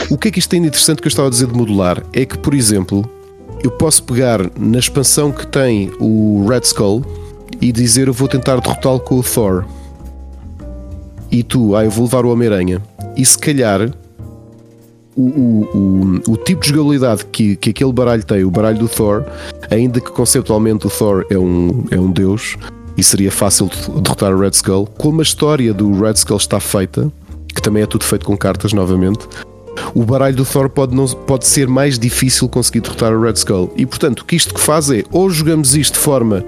O 0.09 0.17
que 0.17 0.29
é 0.29 0.31
que 0.31 0.39
isto 0.39 0.49
tem 0.49 0.61
de 0.61 0.67
interessante 0.67 1.01
que 1.01 1.07
eu 1.07 1.09
estava 1.09 1.27
a 1.27 1.31
dizer 1.31 1.47
de 1.47 1.53
modular? 1.53 2.01
É 2.13 2.25
que, 2.25 2.37
por 2.37 2.53
exemplo, 2.53 3.09
eu 3.63 3.71
posso 3.71 4.03
pegar 4.03 4.39
na 4.57 4.79
expansão 4.79 5.31
que 5.31 5.45
tem 5.47 5.91
o 5.99 6.45
Red 6.47 6.61
Skull 6.61 7.03
e 7.59 7.71
dizer 7.71 8.07
eu 8.07 8.13
vou 8.13 8.27
tentar 8.27 8.59
derrotá-lo 8.59 8.99
com 8.99 9.19
o 9.19 9.23
Thor. 9.23 9.65
E 11.31 11.43
tu, 11.43 11.75
ah, 11.75 11.83
eu 11.83 11.91
vou 11.91 12.05
levar 12.05 12.25
o 12.25 12.31
Homem-Aranha. 12.31 12.81
E 13.15 13.25
se 13.25 13.37
calhar 13.37 13.91
o, 15.15 15.21
o, 15.21 16.21
o, 16.27 16.31
o, 16.33 16.37
tipo 16.37 16.61
de 16.61 16.69
jogabilidade 16.69 17.25
que, 17.25 17.55
que 17.55 17.71
aquele 17.71 17.91
baralho 17.91 18.23
tem, 18.23 18.43
o 18.43 18.51
baralho 18.51 18.77
do 18.77 18.87
Thor, 18.87 19.25
ainda 19.69 19.99
que 19.99 20.11
conceptualmente 20.11 20.85
o 20.85 20.89
Thor 20.89 21.25
é 21.29 21.37
um, 21.37 21.85
é 21.89 21.99
um 21.99 22.11
deus 22.11 22.55
e 22.95 23.03
seria 23.03 23.31
fácil 23.31 23.69
derrotar 24.01 24.33
o 24.33 24.39
Red 24.39 24.51
Skull, 24.51 24.87
como 24.97 25.19
a 25.19 25.23
história 25.23 25.73
do 25.73 25.99
Red 25.99 26.13
Skull 26.13 26.37
está 26.37 26.59
feita, 26.59 27.11
que 27.53 27.61
também 27.61 27.81
é 27.81 27.85
tudo 27.87 28.03
feito 28.03 28.25
com 28.25 28.37
cartas 28.37 28.73
novamente, 28.73 29.27
o 29.93 30.03
baralho 30.03 30.35
do 30.35 30.45
Thor 30.45 30.69
pode, 30.69 30.95
não, 30.95 31.05
pode 31.05 31.45
ser 31.45 31.67
mais 31.67 31.97
difícil 31.97 32.47
conseguir 32.49 32.81
derrotar 32.81 33.13
o 33.13 33.21
Red 33.21 33.33
Skull. 33.33 33.73
E 33.75 33.85
portanto, 33.85 34.21
o 34.21 34.25
que 34.25 34.35
isto 34.35 34.53
que 34.53 34.59
faz 34.59 34.89
é 34.89 35.03
ou 35.11 35.29
jogamos 35.29 35.75
isto 35.75 35.93
de 35.93 35.99
forma 35.99 36.43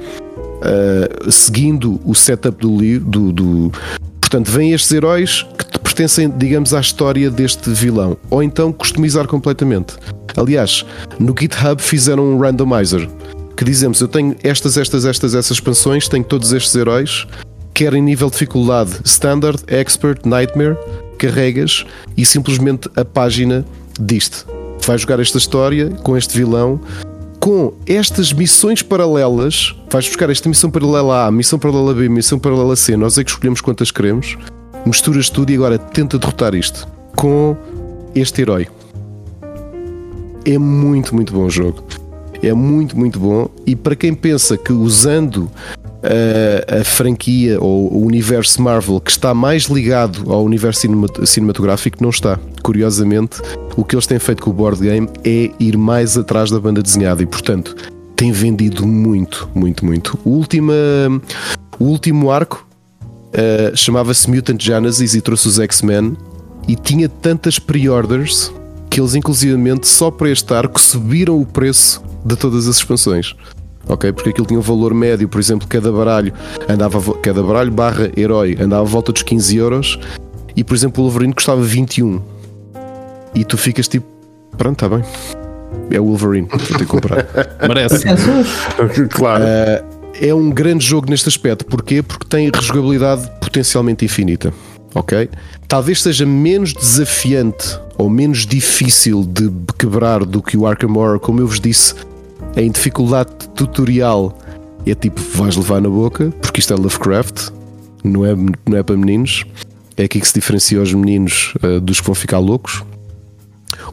uh, 0.60 1.32
seguindo 1.32 2.00
o 2.06 2.14
setup 2.14 2.58
do, 2.60 3.00
do, 3.00 3.32
do. 3.32 3.72
Portanto, 4.20 4.52
vêm 4.52 4.74
estes 4.74 4.92
heróis 4.92 5.46
que 5.58 5.80
pertencem, 5.80 6.30
digamos, 6.30 6.74
à 6.74 6.80
história 6.80 7.30
deste 7.30 7.70
vilão, 7.72 8.18
ou 8.30 8.44
então 8.44 8.72
customizar 8.72 9.28
completamente. 9.28 9.96
Aliás, 10.38 10.86
no 11.20 11.36
GitHub 11.38 11.82
fizeram 11.82 12.24
um 12.24 12.40
randomizer 12.40 13.10
que 13.58 13.66
dizemos: 13.66 14.00
eu 14.00 14.08
tenho 14.08 14.36
estas, 14.44 14.78
estas, 14.78 15.06
estas, 15.06 15.34
essas 15.34 15.58
expansões, 15.58 16.08
tenho 16.08 16.24
todos 16.24 16.54
estes 16.54 16.76
heróis 16.76 17.26
quer 17.80 17.94
em 17.94 18.02
nível 18.02 18.28
de 18.28 18.34
dificuldade 18.34 19.00
Standard, 19.06 19.64
Expert, 19.68 20.28
Nightmare, 20.28 20.78
carregas 21.28 21.86
e 22.18 22.26
simplesmente 22.26 22.90
a 22.96 23.04
página 23.04 23.66
diz-te: 24.00 24.46
vai 24.86 24.98
jogar 24.98 25.20
esta 25.20 25.38
história 25.38 25.90
com 26.04 26.18
este 26.18 26.38
vilão. 26.38 26.80
Com 27.40 27.74
estas 27.86 28.34
missões 28.34 28.82
paralelas, 28.82 29.74
vais 29.90 30.06
buscar 30.08 30.30
esta 30.30 30.50
missão 30.50 30.70
paralela 30.70 31.26
A, 31.26 31.32
missão 31.32 31.58
paralela 31.58 31.94
B, 31.94 32.10
missão 32.10 32.38
paralela 32.38 32.76
C, 32.76 32.98
nós 32.98 33.18
é 33.18 33.24
que 33.24 33.30
escolhemos 33.30 33.62
quantas 33.62 33.92
queremos, 33.92 34.38
misturas 34.86 35.30
tudo 35.30 35.50
e 35.50 35.56
agora 35.56 35.78
tenta 35.78 36.20
derrotar 36.20 36.54
isto 36.54 36.86
com 37.16 37.56
este 38.14 38.42
herói. 38.42 38.68
É 40.44 40.58
muito, 40.58 41.16
muito 41.16 41.32
bom 41.34 41.46
o 41.46 41.50
jogo. 41.50 41.84
É 42.42 42.54
muito, 42.54 42.98
muito 42.98 43.20
bom. 43.20 43.50
E 43.66 43.76
para 43.76 43.96
quem 43.96 44.14
pensa 44.14 44.58
que 44.58 44.72
usando 44.72 45.50
a, 46.04 46.80
a, 46.80 46.84
franquia 46.84 47.60
ou 47.60 47.92
o 47.94 48.06
universo 48.06 48.62
Marvel 48.62 49.00
que 49.00 49.12
está 49.12 49.34
mais 49.34 49.64
ligado 49.64 50.32
ao 50.32 50.44
universo 50.44 50.88
cinematográfico, 51.26 52.02
não 52.02 52.10
está. 52.10 52.40
Curiosamente, 52.64 53.42
o 53.76 53.84
que 53.84 53.96
eles 53.96 54.08
têm 54.08 54.20
feito 54.20 54.44
com 54.44 54.50
o 54.50 54.54
board 54.54 54.82
game 54.82 55.10
é 55.24 55.52
ir 55.60 55.78
mais 55.78 56.18
atrás 56.18 56.50
da 56.50 56.60
banda 56.60 56.82
desenhada 56.82 57.22
e, 57.22 57.26
portanto, 57.26 57.76
tem 58.16 58.32
vendido 58.32 58.86
muito, 58.86 59.50
muito, 59.54 59.86
muito. 59.86 60.20
O, 60.26 60.32
último, 60.32 60.72
o 61.80 61.86
último 61.86 62.32
arco 62.32 62.68
uh, 63.28 63.76
chamava-se 63.76 64.30
Mutant 64.30 64.62
Genesis 64.62 65.16
e 65.16 65.22
trouxe 65.22 65.48
os 65.48 65.60
X-Men 65.60 66.18
e 66.68 66.76
tinha 66.76 67.10
tantas 67.10 67.58
pre-orders 67.60 68.54
que 68.90 69.00
eles, 69.00 69.16
inclusivamente, 69.16 69.88
só 69.88 70.10
para 70.12 70.30
este 70.30 70.54
arco 70.54 70.80
subiram 70.80 71.40
o 71.40 71.46
preço 71.46 72.04
de 72.26 72.36
todas 72.36 72.68
as 72.68 72.78
expansões. 72.78 73.36
Ok? 73.90 74.14
Porque 74.14 74.30
aquilo 74.30 74.46
tinha 74.46 74.60
um 74.60 74.64
valor 74.64 74.94
médio, 74.94 75.28
por 75.28 75.40
exemplo, 75.40 75.68
cada 75.68 75.92
baralho 75.92 76.32
andava 76.70 77.14
cada 77.16 77.42
baralho 77.42 77.72
barra 77.72 78.12
herói 78.16 78.56
andava 78.60 78.84
à 78.84 78.86
volta 78.86 79.12
dos 79.12 79.24
15 79.24 79.58
euros 79.58 80.00
e, 80.56 80.64
por 80.64 80.76
exemplo, 80.76 81.04
o 81.04 81.08
Wolverine 81.08 81.34
custava 81.34 81.62
21. 81.62 82.22
E 83.34 83.44
tu 83.44 83.58
ficas 83.58 83.88
tipo, 83.88 84.06
pronto, 84.58 84.86
está 84.86 84.96
bem. 84.96 85.04
É 85.92 86.00
o 86.00 86.06
Wolverine, 86.06 86.48
vou 86.50 86.60
ter 86.60 86.78
que 86.78 86.86
comprar. 86.86 87.26
Merece. 87.68 88.06
claro. 89.10 89.44
Uh, 89.44 90.00
é 90.22 90.34
um 90.34 90.50
grande 90.50 90.86
jogo 90.86 91.10
neste 91.10 91.30
aspecto. 91.30 91.66
Porquê? 91.66 92.04
Porque 92.04 92.28
tem 92.28 92.50
rejogabilidade 92.54 93.30
potencialmente 93.40 94.06
infinita. 94.06 94.54
Ok? 94.94 95.30
Talvez 95.68 96.02
seja 96.02 96.26
menos 96.26 96.74
desafiante 96.74 97.80
ou 97.98 98.10
menos 98.10 98.46
difícil 98.46 99.24
de 99.24 99.52
quebrar 99.78 100.26
do 100.26 100.42
que 100.42 100.58
o 100.58 100.66
Arkham 100.66 100.96
Horror, 100.96 101.20
como 101.20 101.40
eu 101.40 101.48
vos 101.48 101.60
disse, 101.60 101.94
em 102.56 102.72
dificuldade 102.72 103.32
tutorial 103.56 104.38
é 104.86 104.96
tipo 104.96 105.22
vais 105.36 105.56
levar 105.56 105.82
na 105.82 105.90
boca, 105.90 106.32
porque 106.42 106.60
isto 106.60 106.74
é 106.74 106.76
Lovecraft, 106.76 107.50
não 108.04 108.26
é, 108.26 108.36
não 108.36 108.78
é 108.78 108.84
para 108.84 108.98
meninos. 108.98 109.46
É 109.96 110.04
aqui 110.04 110.20
que 110.20 110.28
se 110.28 110.34
diferencia 110.34 110.82
os 110.82 110.94
meninos 110.94 111.54
uh, 111.62 111.80
dos 111.82 112.00
que 112.00 112.06
vão 112.06 112.16
ficar 112.16 112.40
loucos. 112.40 112.84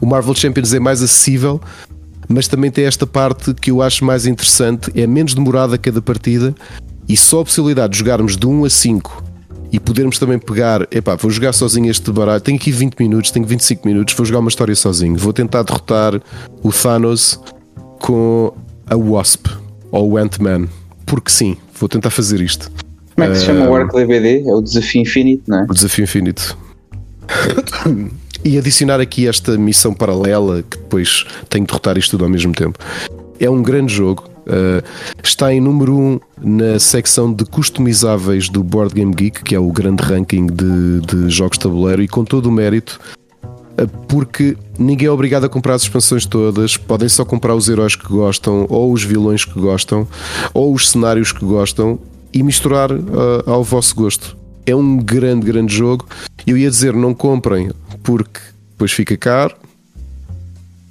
O 0.01 0.05
Marvel 0.05 0.33
Champions 0.33 0.73
é 0.73 0.79
mais 0.79 1.01
acessível, 1.03 1.59
mas 2.27 2.47
também 2.47 2.71
tem 2.71 2.85
esta 2.85 3.05
parte 3.05 3.53
que 3.53 3.71
eu 3.71 3.81
acho 3.81 4.05
mais 4.05 4.25
interessante: 4.25 4.91
é 4.95 5.05
menos 5.05 5.33
demorada 5.33 5.77
cada 5.77 6.01
partida 6.01 6.55
e 7.07 7.15
só 7.15 7.41
a 7.41 7.43
possibilidade 7.43 7.93
de 7.93 7.99
jogarmos 7.99 8.37
de 8.37 8.47
1 8.47 8.65
a 8.65 8.69
5 8.69 9.23
e 9.71 9.79
podermos 9.79 10.17
também 10.17 10.39
pegar, 10.39 10.87
epá, 10.91 11.15
vou 11.15 11.29
jogar 11.29 11.51
sozinho 11.53 11.91
este 11.91 12.09
baralho, 12.11 12.39
tenho 12.39 12.57
aqui 12.57 12.71
20 12.71 12.97
minutos, 12.99 13.31
tenho 13.31 13.45
25 13.45 13.85
minutos, 13.85 14.13
vou 14.15 14.25
jogar 14.25 14.39
uma 14.39 14.49
história 14.49 14.75
sozinho, 14.75 15.17
vou 15.17 15.33
tentar 15.33 15.63
derrotar 15.63 16.21
o 16.63 16.71
Thanos 16.71 17.39
com 17.99 18.53
a 18.85 18.95
Wasp 18.95 19.47
ou 19.91 20.11
o 20.11 20.17
Ant-Man, 20.17 20.67
porque 21.05 21.31
sim, 21.31 21.57
vou 21.79 21.87
tentar 21.87 22.09
fazer 22.09 22.41
isto. 22.41 22.71
Como 23.15 23.27
é 23.27 23.31
que 23.31 23.37
se 23.37 23.45
chama 23.45 23.65
uh, 23.65 23.71
o 23.71 23.75
arco 23.75 23.97
DBD? 23.97 24.47
É 24.47 24.53
o 24.53 24.61
desafio 24.61 25.01
infinito, 25.01 25.43
não 25.47 25.59
é? 25.59 25.63
O 25.63 25.73
desafio 25.73 26.03
infinito. 26.03 26.57
e 28.43 28.57
adicionar 28.57 28.99
aqui 28.99 29.27
esta 29.27 29.57
missão 29.57 29.93
paralela 29.93 30.63
que 30.63 30.77
depois 30.77 31.25
tenho 31.49 31.65
de 31.65 31.71
derrotar 31.71 31.97
isto 31.97 32.11
tudo 32.11 32.25
ao 32.25 32.29
mesmo 32.29 32.53
tempo. 32.53 32.77
É 33.39 33.49
um 33.49 33.61
grande 33.61 33.93
jogo. 33.93 34.23
Uh, 34.45 34.81
está 35.21 35.51
em 35.51 35.59
número 35.59 35.93
1 35.93 35.99
um 35.99 36.19
na 36.41 36.79
secção 36.79 37.33
de 37.33 37.43
customizáveis 37.43 38.47
do 38.47 38.63
Board 38.63 38.93
Game 38.93 39.13
Geek, 39.13 39.43
que 39.43 39.55
é 39.55 39.59
o 39.59 39.69
grande 39.71 40.03
ranking 40.03 40.45
de, 40.45 41.01
de 41.01 41.29
jogos 41.29 41.57
de 41.57 41.63
tabuleiro, 41.63 42.01
e 42.01 42.07
com 42.07 42.23
todo 42.23 42.45
o 42.45 42.51
mérito 42.51 42.99
porque 44.07 44.57
ninguém 44.77 45.07
é 45.07 45.11
obrigado 45.11 45.45
a 45.45 45.49
comprar 45.49 45.75
as 45.75 45.83
expansões 45.83 46.25
todas, 46.25 46.77
podem 46.77 47.07
só 47.09 47.23
comprar 47.23 47.55
os 47.55 47.69
heróis 47.69 47.95
que 47.95 48.07
gostam, 48.07 48.65
ou 48.69 48.91
os 48.91 49.03
vilões 49.03 49.45
que 49.45 49.59
gostam, 49.59 50.07
ou 50.53 50.73
os 50.73 50.89
cenários 50.89 51.31
que 51.31 51.45
gostam 51.45 51.99
e 52.33 52.41
misturar 52.41 52.91
uh, 52.91 53.43
ao 53.45 53.63
vosso 53.63 53.95
gosto. 53.95 54.37
É 54.65 54.75
um 54.75 54.97
grande, 54.97 55.45
grande 55.45 55.75
jogo. 55.75 56.05
Eu 56.45 56.57
ia 56.57 56.69
dizer, 56.69 56.93
não 56.93 57.13
comprem 57.13 57.71
porque 58.03 58.39
depois 58.71 58.91
fica 58.91 59.15
caro, 59.17 59.55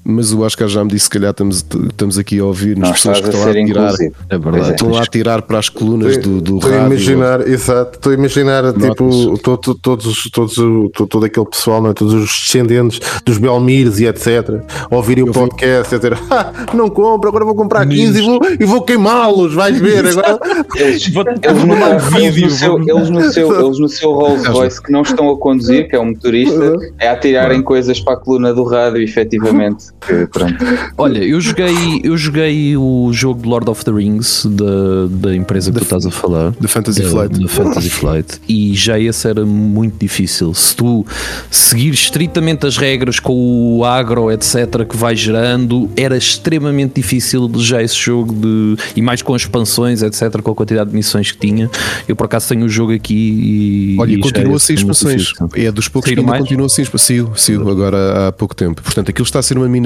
mas 0.08 0.32
o 0.32 0.42
Oscar 0.42 0.68
já 0.68 0.84
me 0.84 0.90
disse: 0.90 1.04
se 1.04 1.10
calhar 1.10 1.32
estamos, 1.32 1.66
estamos 1.88 2.16
aqui 2.16 2.38
a 2.38 2.44
ouvir 2.44 2.78
as 2.82 2.92
pessoas 2.92 3.20
que 3.20 3.28
estão 3.28 3.42
a, 3.42 3.50
a 3.50 3.54
tirar, 3.54 3.94
é 4.30 4.38
verdade, 4.38 4.70
estão 4.70 4.90
lá 4.90 5.02
a 5.02 5.06
tirar 5.06 5.42
para 5.42 5.58
as 5.58 5.68
colunas 5.68 6.16
do, 6.18 6.40
do 6.40 6.56
estou 6.56 6.70
rádio. 6.70 6.84
A 6.84 6.86
imaginar, 6.86 7.48
exato, 7.48 7.96
estou 7.96 8.12
a 8.12 8.14
imaginar 8.14 8.72
tipo, 8.72 9.36
todo, 9.38 9.74
todos, 9.74 10.30
todos, 10.30 10.54
todo, 10.54 11.08
todo 11.08 11.24
aquele 11.26 11.46
pessoal, 11.46 11.82
não 11.82 11.90
é? 11.90 11.92
todos 11.92 12.14
os 12.14 12.30
descendentes 12.30 13.00
dos 13.24 13.38
Belmires 13.38 13.98
e 13.98 14.06
etc. 14.06 14.60
ouvirem 14.90 15.24
o 15.24 15.32
podcast 15.32 15.92
e 15.92 15.98
dizer: 15.98 16.16
ah, 16.30 16.52
não 16.72 16.88
compro, 16.88 17.28
agora 17.28 17.44
vou 17.44 17.56
comprar 17.56 17.84
15 17.84 18.18
e 18.18 18.22
vou, 18.22 18.40
e 18.60 18.64
vou 18.64 18.82
queimá-los, 18.82 19.54
vais 19.54 19.76
ver. 19.80 20.06
Agora... 20.06 20.38
Eles, 20.76 21.06
eles, 21.06 21.64
no, 21.64 21.74
eles, 22.16 22.42
no 22.42 22.50
seu, 22.50 22.78
eles, 22.78 23.10
no 23.10 23.32
seu, 23.32 23.66
eles 23.66 23.78
no 23.80 23.88
seu 23.88 24.12
Rolls 24.12 24.46
Royce 24.48 24.80
que 24.80 24.92
não 24.92 25.02
estão 25.02 25.30
a 25.30 25.36
conduzir, 25.36 25.88
que 25.88 25.96
é 25.96 26.00
um 26.00 26.06
motorista, 26.06 26.76
é 27.00 27.08
a 27.08 27.16
tirarem 27.16 27.60
coisas 27.60 27.98
para 28.00 28.14
a 28.14 28.16
coluna 28.16 28.54
do 28.54 28.62
rádio, 28.62 29.02
efetivamente 29.02 29.95
pronto. 30.32 30.64
Olha, 30.96 31.18
eu 31.18 31.40
joguei, 31.40 32.00
eu 32.02 32.16
joguei 32.16 32.76
o 32.76 33.10
jogo 33.12 33.42
de 33.42 33.48
Lord 33.48 33.70
of 33.70 33.84
the 33.84 33.90
Rings 33.90 34.46
da, 34.46 35.06
da 35.10 35.34
empresa 35.34 35.70
que 35.70 35.78
the, 35.78 35.80
tu 35.80 35.84
estás 35.84 36.06
a 36.06 36.10
falar, 36.10 36.52
da 36.60 36.68
Fantasy 36.68 37.02
da, 37.02 37.08
Flight. 37.08 37.40
Da 37.40 37.48
Fantasy 37.48 37.90
Flight, 37.90 38.40
e 38.48 38.74
já 38.74 38.98
esse 38.98 39.28
era 39.28 39.44
muito 39.44 39.98
difícil. 39.98 40.52
Se 40.54 40.74
tu 40.74 41.04
seguir 41.50 41.92
estritamente 41.92 42.66
as 42.66 42.76
regras 42.76 43.18
com 43.18 43.78
o 43.78 43.84
agro, 43.84 44.30
etc., 44.30 44.84
que 44.88 44.96
vai 44.96 45.16
gerando, 45.16 45.90
era 45.96 46.16
extremamente 46.16 46.94
difícil 46.96 47.50
já 47.56 47.82
esse 47.82 47.96
jogo 47.96 48.34
de. 48.34 48.76
E 48.94 49.02
mais 49.02 49.22
com 49.22 49.34
as 49.34 49.42
expansões, 49.42 50.02
etc., 50.02 50.40
com 50.42 50.50
a 50.50 50.54
quantidade 50.54 50.90
de 50.90 50.96
missões 50.96 51.32
que 51.32 51.38
tinha. 51.38 51.70
Eu 52.06 52.16
por 52.16 52.24
acaso 52.24 52.48
tenho 52.48 52.64
o 52.64 52.68
jogo 52.68 52.92
aqui 52.92 53.14
e. 53.14 53.96
Olha, 53.98 54.12
e 54.12 54.18
continua 54.18 54.56
a 54.56 54.58
ser 54.58 54.74
expansões. 54.74 55.32
É 55.54 55.70
dos 55.70 55.88
poucos 55.88 56.08
Saíram 56.08 56.24
que 56.24 56.30
ainda 56.30 56.42
continua 56.42 56.66
assim, 56.66 56.84
sim, 56.84 57.26
sim, 57.34 57.54
agora 57.56 58.28
há 58.28 58.32
pouco 58.32 58.54
tempo. 58.54 58.82
Portanto, 58.82 59.10
aquilo 59.10 59.24
está 59.24 59.38
a 59.38 59.42
ser 59.42 59.56
uma 59.56 59.68
mina 59.68 59.85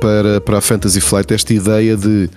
para, 0.00 0.40
para 0.40 0.58
a 0.58 0.60
Fantasy 0.60 1.00
Flight 1.00 1.32
esta 1.32 1.52
ideia 1.52 1.96
de 1.96 2.30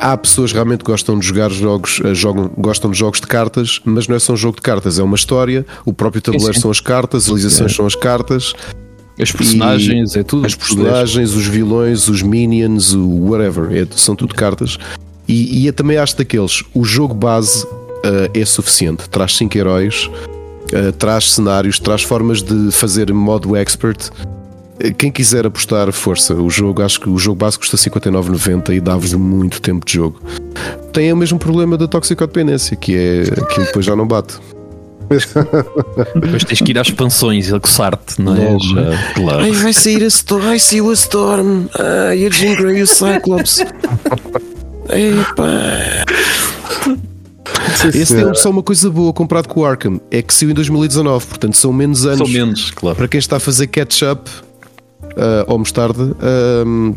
há 0.00 0.16
pessoas 0.16 0.50
que 0.50 0.56
realmente 0.56 0.82
gostam 0.82 1.18
de 1.18 1.26
jogar 1.26 1.50
jogos, 1.50 2.00
eh, 2.04 2.14
jogam, 2.14 2.50
gostam 2.56 2.90
de 2.90 2.98
jogos 2.98 3.20
de 3.20 3.26
cartas, 3.26 3.80
mas 3.84 4.08
não 4.08 4.16
é 4.16 4.18
só 4.18 4.32
um 4.32 4.36
jogo 4.36 4.56
de 4.56 4.62
cartas, 4.62 4.98
é 4.98 5.02
uma 5.02 5.16
história. 5.16 5.64
O 5.84 5.92
próprio 5.92 6.20
tabuleiro 6.20 6.58
são 6.58 6.70
as 6.70 6.80
cartas, 6.80 7.24
as 7.24 7.28
realizações 7.28 7.72
é. 7.72 7.74
são 7.74 7.86
as 7.86 7.94
cartas. 7.94 8.52
As 9.20 9.30
personagens, 9.30 10.16
é 10.16 10.22
tudo. 10.22 10.46
As 10.46 10.54
personagens, 10.54 11.34
os 11.34 11.46
vilões, 11.46 12.08
os 12.08 12.22
minions, 12.22 12.94
o 12.94 13.30
whatever, 13.30 13.70
é, 13.70 13.86
são 13.94 14.16
tudo 14.16 14.34
cartas. 14.34 14.78
E, 15.28 15.60
e 15.60 15.66
eu 15.66 15.72
também 15.72 15.98
acho 15.98 16.16
daqueles, 16.16 16.64
o 16.74 16.84
jogo 16.84 17.14
base 17.14 17.64
uh, 17.64 18.30
é 18.34 18.44
suficiente. 18.44 19.08
Traz 19.08 19.36
5 19.36 19.56
heróis, 19.56 20.10
uh, 20.72 20.92
traz 20.98 21.32
cenários, 21.32 21.78
traz 21.78 22.02
formas 22.02 22.42
de 22.42 22.72
fazer 22.72 23.12
modo 23.12 23.54
expert 23.54 24.10
quem 24.96 25.10
quiser 25.10 25.46
apostar, 25.46 25.90
força. 25.92 26.34
O 26.34 26.48
jogo, 26.50 26.82
acho 26.82 27.00
que 27.00 27.08
o 27.08 27.18
jogo 27.18 27.36
básico 27.36 27.62
custa 27.62 27.76
59,90 27.76 28.74
e 28.74 28.80
dá-vos 28.80 29.12
muito 29.14 29.60
tempo 29.60 29.84
de 29.86 29.94
jogo. 29.94 30.20
Tem 30.92 31.12
o 31.12 31.16
mesmo 31.16 31.38
problema 31.38 31.76
da 31.76 31.86
toxicodependência, 31.86 32.76
que 32.76 32.96
é 32.96 33.24
que 33.54 33.60
depois 33.60 33.84
já 33.84 33.94
não 33.94 34.06
bate. 34.06 34.34
Depois 36.14 36.44
tens 36.44 36.60
que 36.60 36.70
ir 36.70 36.78
às 36.78 36.88
expansões 36.88 37.48
e 37.48 37.60
coçar-te, 37.60 38.20
não 38.20 38.34
é? 38.34 38.58
Já, 38.58 39.12
claro. 39.14 39.42
Ai, 39.42 39.52
vai 39.52 39.72
sair 39.72 40.02
a 40.02 40.06
Storm, 40.06 40.42
vai 40.42 40.58
sair 40.58 40.80
a 40.80 40.92
Storm, 40.92 41.66
ai, 41.78 42.26
a 42.26 42.30
Jean 42.30 42.54
Grey 42.54 42.78
e 42.78 42.82
o 42.82 42.86
Cyclops. 42.86 43.58
Epá. 44.88 46.04
Esse 47.94 48.22
é 48.22 48.34
só 48.34 48.50
uma 48.50 48.62
coisa 48.62 48.88
boa 48.90 49.12
comparado 49.12 49.48
com 49.48 49.60
o 49.60 49.66
Arkham, 49.66 50.00
é 50.10 50.22
que 50.22 50.32
saiu 50.32 50.50
em 50.50 50.54
2019, 50.54 51.26
portanto 51.26 51.56
são 51.56 51.72
menos 51.72 52.06
anos. 52.06 52.18
São 52.18 52.28
menos, 52.28 52.70
claro. 52.70 52.96
Para 52.96 53.08
quem 53.08 53.18
está 53.18 53.36
a 53.36 53.40
fazer 53.40 53.66
catch-up, 53.66 54.30
uh, 55.16 55.44
ou 55.46 55.58
mostarda, 55.58 56.14
um, 56.66 56.94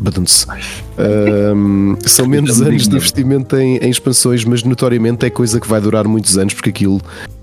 um, 0.98 1.96
são 2.00 2.26
menos 2.26 2.60
anos 2.60 2.88
de 2.88 2.96
investimento 2.96 3.56
em, 3.56 3.76
em, 3.76 3.90
expansões, 3.90 4.44
mas 4.44 4.62
notoriamente 4.62 5.26
é 5.26 5.30
coisa 5.30 5.60
que 5.60 5.68
vai 5.68 5.80
durar 5.80 6.06
muitos 6.06 6.36
anos 6.38 6.54
porque 6.54 6.70
aquilo 6.70 7.00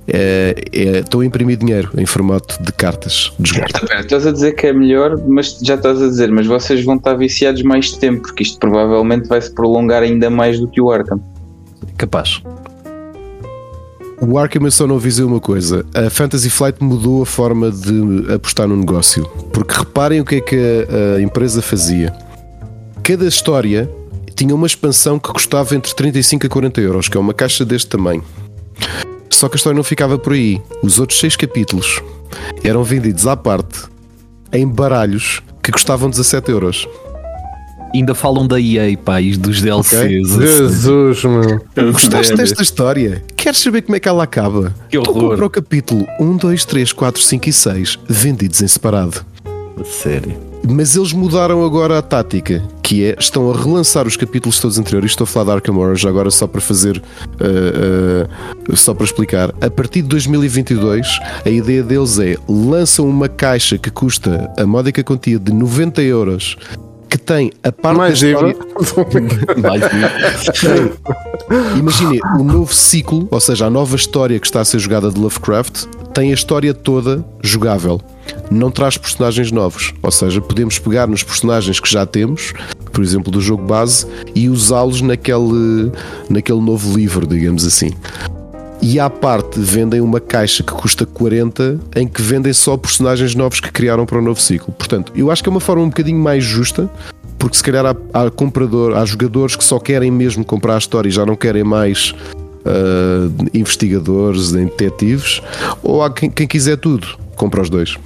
é, 0.08 0.56
é, 0.72 1.00
estou 1.00 1.22
a 1.22 1.26
imprimir 1.26 1.58
dinheiro 1.58 1.90
em 1.98 2.06
formato 2.06 2.62
de 2.62 2.72
cartas 2.74 3.32
de 3.40 3.50
jogar. 3.50 3.68
Estás 4.00 4.28
a 4.28 4.32
dizer 4.32 4.54
que 4.54 4.68
é 4.68 4.74
melhor, 4.74 5.18
mas 5.28 5.58
já 5.62 5.76
estás 5.76 6.02
a 6.02 6.08
dizer, 6.08 6.32
mas 6.32 6.46
vocês 6.46 6.84
vão 6.84 6.96
estar 6.96 7.14
viciados 7.16 7.62
mais 7.64 7.92
tempo, 7.92 8.24
porque 8.24 8.44
isto 8.44 8.60
provavelmente 8.60 9.28
vai 9.28 9.42
se 9.42 9.54
prolongar 9.54 10.04
ainda 10.04 10.30
mais 10.30 10.60
do 10.60 10.68
que 10.68 10.82
o 10.82 10.92
Arkham. 10.92 11.22
Capaz. 11.98 12.42
O 14.26 14.38
Arkham 14.38 14.72
só 14.72 14.88
não 14.88 14.96
avisei 14.96 15.26
uma 15.26 15.42
coisa. 15.42 15.86
A 15.94 16.10
Fantasy 16.10 16.50
Flight 16.50 16.82
mudou 16.82 17.24
a 17.24 17.26
forma 17.26 17.70
de 17.70 18.32
apostar 18.34 18.66
no 18.70 18.78
negócio. 18.78 19.26
Porque 19.52 19.74
reparem 19.74 20.22
o 20.22 20.26
que 20.26 20.36
é 20.36 20.42
que 20.42 20.56
a, 20.56 21.18
a 21.18 21.22
empresa 21.22 21.62
fazia. 21.62 22.14
Cada 23.04 23.28
história 23.28 23.90
tinha 24.34 24.56
uma 24.56 24.66
expansão 24.66 25.20
que 25.20 25.28
custava 25.28 25.76
entre 25.76 25.94
35 25.94 26.48
a 26.48 26.50
40 26.50 26.82
euros, 26.82 27.10
que 27.10 27.18
é 27.18 27.20
uma 27.20 27.34
caixa 27.34 27.66
deste 27.66 27.90
tamanho. 27.90 28.24
Só 29.30 29.50
que 29.50 29.56
a 29.56 29.58
história 29.58 29.76
não 29.76 29.84
ficava 29.84 30.18
por 30.18 30.32
aí. 30.32 30.62
Os 30.82 31.00
outros 31.00 31.20
seis 31.20 31.36
capítulos 31.36 32.02
eram 32.64 32.82
vendidos 32.82 33.28
à 33.28 33.36
parte 33.36 33.84
em 34.54 34.66
baralhos 34.66 35.42
que 35.62 35.70
custavam 35.70 36.10
17 36.10 36.50
euros. 36.50 36.88
Ainda 37.94 38.16
falam 38.16 38.48
da 38.48 38.60
EA, 38.60 38.98
pá, 38.98 39.22
e 39.22 39.38
dos 39.38 39.62
DLCs. 39.62 39.94
assim. 39.94 40.48
Jesus, 40.48 41.24
meu. 41.24 41.62
Gostaste 41.92 42.36
desta 42.36 42.64
história? 42.64 43.24
Queres 43.38 43.60
saber 43.60 43.84
como 43.84 43.96
é 43.96 44.00
que 44.00 44.08
ela 44.10 44.24
acaba? 44.24 44.74
Que 44.90 45.00
Tu 45.00 45.10
horror. 45.10 45.30
compra 45.32 45.46
o 45.46 45.50
capítulo 45.50 46.08
1, 46.20 46.38
2, 46.38 46.66
3, 46.66 46.92
4, 46.92 47.22
5 47.22 47.50
e 47.50 47.54
6 47.54 48.00
vendidos 48.10 48.62
em 48.62 48.68
separado. 48.68 49.24
Sério. 49.86 50.36
Mas 50.68 50.96
eles 50.96 51.12
mudaram 51.12 51.66
agora 51.66 51.98
a 51.98 52.02
tática, 52.02 52.64
que 52.82 53.04
é 53.04 53.16
estão 53.20 53.52
a 53.52 53.56
relançar 53.56 54.08
os 54.08 54.16
capítulos 54.16 54.60
todos 54.60 54.80
anteriores. 54.80 55.12
Estou 55.12 55.26
a 55.26 55.28
falar 55.28 55.46
de 55.46 55.52
Arkham 55.58 55.78
Orange 55.78 56.08
agora 56.08 56.32
só 56.32 56.48
para 56.48 56.62
fazer, 56.62 56.98
uh, 57.42 58.72
uh, 58.72 58.76
só 58.76 58.94
para 58.94 59.04
explicar. 59.04 59.54
A 59.62 59.70
partir 59.70 60.02
de 60.04 60.08
2022, 60.08 61.20
a 61.46 61.50
ideia 61.50 61.84
deles 61.84 62.18
é 62.18 62.38
lançam 62.48 63.08
uma 63.10 63.28
caixa 63.28 63.78
que 63.78 63.92
custa 63.92 64.50
a 64.58 64.66
módica 64.66 65.04
quantia 65.04 65.38
de 65.38 65.52
90 65.52 66.02
euros, 66.02 66.56
que 67.14 67.18
tem 67.20 67.52
a 67.62 67.72
parte 67.72 67.96
Mais 67.96 68.20
da 68.20 68.28
história. 68.28 68.58
Imagine 71.78 72.20
o 72.40 72.44
novo 72.44 72.74
ciclo, 72.74 73.28
ou 73.30 73.40
seja, 73.40 73.68
a 73.68 73.70
nova 73.70 73.96
história 73.96 74.40
que 74.40 74.48
está 74.48 74.62
a 74.62 74.66
ser 74.66 74.80
jogada 74.80 75.12
de 75.12 75.20
Lovecraft, 75.20 75.86
tem 76.12 76.32
a 76.32 76.34
história 76.34 76.74
toda 76.74 77.24
jogável. 77.44 78.02
Não 78.50 78.72
traz 78.72 78.98
personagens 78.98 79.52
novos. 79.52 79.94
Ou 80.02 80.10
seja, 80.10 80.42
podemos 80.42 80.80
pegar 80.80 81.08
nos 81.08 81.22
personagens 81.22 81.80
que 81.80 81.88
já 81.88 82.04
temos, 82.04 82.52
por 82.92 83.04
exemplo, 83.04 83.32
do 83.32 83.40
jogo 83.40 83.64
base, 83.64 84.08
e 84.34 84.50
usá-los 84.50 85.02
naquele, 85.02 85.92
naquele 86.28 86.62
novo 86.62 86.98
livro, 86.98 87.28
digamos 87.28 87.64
assim. 87.64 87.92
E 88.86 89.00
à 89.00 89.10
parte 89.10 89.62
vendem 89.62 90.02
uma 90.02 90.20
caixa 90.20 90.62
que 90.62 90.74
custa 90.74 91.06
40 91.06 91.80
em 91.96 92.06
que 92.06 92.22
vendem 92.22 92.52
só 92.52 92.76
personagens 92.76 93.34
novos 93.34 93.62
que 93.62 93.72
criaram 93.72 94.06
para 94.06 94.20
o 94.20 94.22
novo 94.22 94.42
ciclo. 94.42 94.74
Portanto, 94.74 95.14
eu 95.16 95.32
acho 95.32 95.42
que 95.42 95.48
é 95.48 95.52
uma 95.52 95.62
forma 95.62 95.84
um 95.84 95.88
bocadinho 95.88 96.20
mais 96.20 96.44
justa, 96.44 96.90
porque 97.40 97.56
se 97.56 97.64
calhar 97.64 97.86
há, 97.86 97.96
há 98.14 98.30
comprador, 98.30 98.98
há 98.98 99.06
jogadores 99.06 99.56
que 99.56 99.64
só 99.64 99.80
querem 99.80 100.12
mesmo 100.12 100.44
comprar 100.44 100.76
a 100.76 100.78
história 100.80 101.08
e 101.08 101.12
já 101.14 101.26
não 101.26 101.38
querem 101.38 101.64
mais 101.64 102.14
ah, 102.66 103.30
investigadores, 103.54 104.52
detetives, 104.52 105.42
ou 105.82 106.04
há 106.04 106.12
quem, 106.12 106.30
quem 106.30 106.46
quiser 106.46 106.76
tudo, 106.76 107.08
compra 107.38 107.62
os 107.62 107.70
dois. 107.70 107.98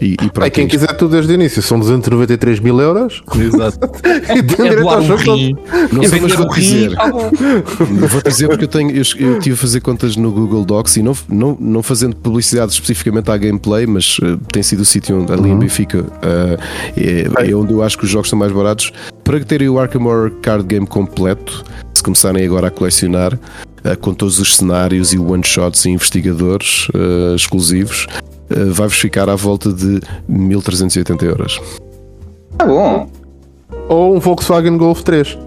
E, 0.00 0.12
e 0.14 0.16
pronto, 0.16 0.42
É 0.46 0.50
quem 0.50 0.66
quiser 0.66 0.92
tudo 0.96 1.12
desde 1.12 1.32
o 1.32 1.34
início, 1.34 1.62
são 1.62 1.78
293 1.78 2.60
mil 2.60 2.80
euros 2.80 3.22
Exato. 3.38 3.78
e 4.06 4.42
tem 4.42 4.66
É 4.66 4.70
direito 4.70 4.88
ao 4.88 5.02
jogo 5.02 5.24
todo. 5.24 5.58
Não 5.92 6.02
sei, 6.04 6.20
mas 6.20 6.34
vou 6.34 6.48
dizer. 6.50 6.94
tá. 6.94 7.10
Vou 7.10 8.22
dizer 8.22 8.48
porque 8.48 8.64
eu 8.64 8.68
tenho 8.68 8.90
eu, 8.90 9.02
eu 9.18 9.38
tive 9.40 9.54
a 9.54 9.58
fazer 9.58 9.80
contas 9.80 10.16
no 10.16 10.30
Google 10.30 10.64
Docs 10.64 10.96
e 10.96 11.02
não, 11.02 11.14
não, 11.28 11.56
não 11.58 11.82
fazendo 11.82 12.16
publicidade 12.16 12.72
especificamente 12.72 13.30
à 13.30 13.36
gameplay, 13.36 13.86
mas 13.86 14.18
eh, 14.22 14.36
tem 14.52 14.62
sido 14.62 14.80
o 14.80 14.84
sítio 14.84 15.20
onde 15.20 15.32
ali 15.32 15.50
em 15.50 15.58
Benfica 15.58 16.04
eh, 16.22 16.56
é, 16.96 17.50
é 17.50 17.54
onde 17.54 17.72
eu 17.72 17.82
acho 17.82 17.98
que 17.98 18.04
os 18.04 18.10
jogos 18.10 18.28
são 18.28 18.38
mais 18.38 18.52
baratos. 18.52 18.92
Para 19.24 19.40
terem 19.40 19.68
o 19.68 19.78
Arkham 19.78 20.04
Horror 20.04 20.30
Card 20.42 20.64
Game 20.66 20.86
completo, 20.86 21.64
se 21.92 22.02
começarem 22.02 22.44
agora 22.44 22.68
a 22.68 22.70
colecionar, 22.70 23.38
eh, 23.84 23.96
com 23.96 24.14
todos 24.14 24.38
os 24.38 24.56
cenários 24.56 25.12
e 25.12 25.18
one-shots 25.18 25.84
e 25.84 25.90
investigadores 25.90 26.88
exclusivos, 27.34 28.06
vai-vos 28.48 28.98
ficar 28.98 29.28
à 29.28 29.36
volta 29.36 29.72
de 29.72 30.00
1380 30.28 31.24
euros. 31.24 31.60
Tá 32.56 32.64
bom. 32.64 33.08
Ou 33.88 34.16
um 34.16 34.20
Volkswagen 34.20 34.76
Golf 34.76 35.02
3. 35.02 35.38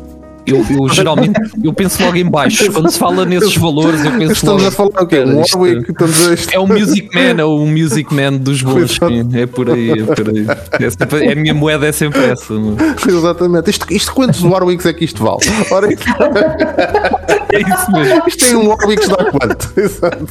Eu, 0.49 0.65
eu 0.69 0.89
geralmente 0.89 1.39
eu 1.63 1.73
penso 1.73 2.01
logo 2.03 2.15
em 2.17 2.25
baixo. 2.29 2.71
Quando 2.71 2.89
se 2.89 2.97
fala 2.99 3.25
nesses 3.25 3.55
valores, 3.57 4.03
eu 4.03 4.11
penso 4.11 4.33
Estamos 4.33 4.63
logo. 4.63 4.67
a 4.67 4.71
falar 4.71 5.03
o 5.03 5.07
quê? 5.07 5.19
Um 5.23 5.37
Warwick, 5.37 5.91
estamos 5.91 6.27
a. 6.27 6.55
É 6.55 6.59
o 6.59 6.67
Music 6.67 7.09
Man, 7.13 7.41
é 7.41 7.43
o 7.43 7.65
Music 7.65 8.13
Man 8.13 8.33
dos 8.33 8.61
bons. 8.61 8.99
É 9.33 9.45
por 9.45 9.69
aí, 9.69 9.91
é 9.91 10.03
por 10.03 10.29
aí. 10.29 10.45
É, 10.85 10.89
sempre- 10.89 11.25
é 11.25 11.31
a 11.33 11.35
minha 11.35 11.53
moeda 11.53 11.85
é 11.87 11.91
sempre 11.91 12.23
essa. 12.25 12.53
mano. 12.53 12.77
Exatamente. 13.07 13.69
Isto, 13.69 13.85
isto 13.91 14.13
quantos 14.13 14.41
Warwicks 14.43 14.85
é 14.85 14.93
que 14.93 15.05
isto 15.05 15.23
vale? 15.23 15.37
Ora, 15.71 15.91
isto, 15.91 16.05
É 17.51 17.61
isso 17.61 17.91
mesmo. 17.91 18.23
isto 18.27 18.45
tem 18.45 18.55
um 18.55 18.67
Warwick 18.67 19.07
dá 19.09 19.17
quanto? 19.31 19.73
Exato. 19.79 20.27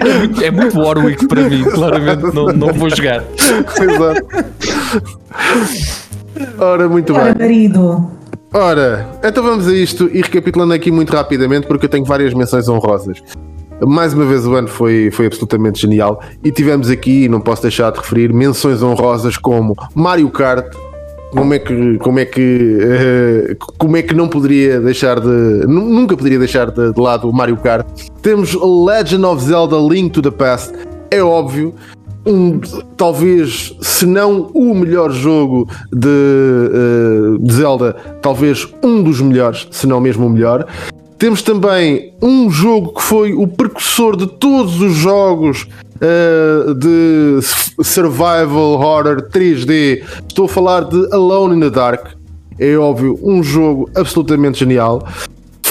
É 0.00 0.18
muito, 0.18 0.42
é 0.44 0.50
muito 0.50 0.78
Warwick 0.80 1.26
para 1.26 1.42
mim, 1.48 1.64
claramente 1.64 2.22
não, 2.34 2.46
não 2.46 2.72
vou 2.72 2.88
jogar. 2.88 3.24
Exato. 3.36 4.26
Ora, 6.58 6.88
muito 6.88 7.12
Ora, 7.14 7.34
bem. 7.34 7.48
marido. 7.48 8.10
Ora, 8.54 9.08
então 9.24 9.42
vamos 9.42 9.66
a 9.66 9.72
isto 9.72 10.10
e 10.12 10.20
recapitulando 10.20 10.74
aqui 10.74 10.90
muito 10.90 11.10
rapidamente, 11.12 11.66
porque 11.66 11.86
eu 11.86 11.90
tenho 11.90 12.04
várias 12.04 12.34
menções 12.34 12.68
honrosas. 12.68 13.22
Mais 13.84 14.12
uma 14.14 14.24
vez 14.24 14.46
o 14.46 14.54
ano 14.54 14.68
foi, 14.68 15.10
foi 15.10 15.26
absolutamente 15.26 15.80
genial 15.80 16.20
e 16.44 16.52
tivemos 16.52 16.88
aqui, 16.90 17.28
não 17.28 17.40
posso 17.40 17.62
deixar 17.62 17.90
de 17.90 17.98
referir, 17.98 18.32
menções 18.32 18.82
honrosas 18.82 19.36
como 19.36 19.74
Mario 19.94 20.28
Kart. 20.30 20.66
Como 21.30 21.54
é 21.54 21.58
que, 21.58 21.96
como 21.98 22.18
é 22.18 22.26
que, 22.26 22.78
eh, 22.82 23.56
como 23.78 23.96
é 23.96 24.02
que 24.02 24.12
não 24.14 24.28
poderia 24.28 24.78
deixar 24.78 25.18
de, 25.18 25.26
nu- 25.66 25.88
nunca 25.88 26.14
poderia 26.14 26.38
deixar 26.38 26.70
de, 26.70 26.92
de 26.92 27.00
lado 27.00 27.26
o 27.26 27.32
Mario 27.32 27.56
Kart? 27.56 27.86
Temos 28.20 28.52
Legend 28.54 29.24
of 29.24 29.42
Zelda 29.42 29.76
Link 29.78 30.10
to 30.12 30.20
the 30.20 30.30
Past, 30.30 30.74
é 31.10 31.22
óbvio, 31.22 31.74
um, 32.26 32.60
talvez, 32.96 33.74
se 33.80 34.06
não 34.06 34.50
o 34.54 34.74
melhor 34.74 35.10
jogo 35.10 35.68
de, 35.92 36.08
eh, 36.08 37.38
de 37.40 37.54
Zelda, 37.54 37.96
talvez 38.20 38.68
um 38.82 39.02
dos 39.02 39.20
melhores, 39.20 39.66
se 39.70 39.86
não 39.86 40.00
mesmo 40.00 40.26
o 40.26 40.30
melhor. 40.30 40.66
Temos 41.18 41.42
também 41.42 42.12
um 42.20 42.50
jogo 42.50 42.94
que 42.94 43.02
foi 43.02 43.32
o 43.32 43.46
precursor 43.46 44.16
de 44.16 44.26
todos 44.26 44.80
os 44.80 44.94
jogos 44.94 45.68
eh, 46.00 46.74
de 46.74 47.38
survival 47.84 48.72
horror 48.72 49.28
3D. 49.30 50.02
Estou 50.28 50.46
a 50.46 50.48
falar 50.48 50.84
de 50.84 51.12
Alone 51.12 51.56
in 51.56 51.60
the 51.60 51.70
Dark. 51.70 52.06
É 52.58 52.76
óbvio, 52.76 53.18
um 53.22 53.42
jogo 53.42 53.88
absolutamente 53.94 54.58
genial. 54.58 55.06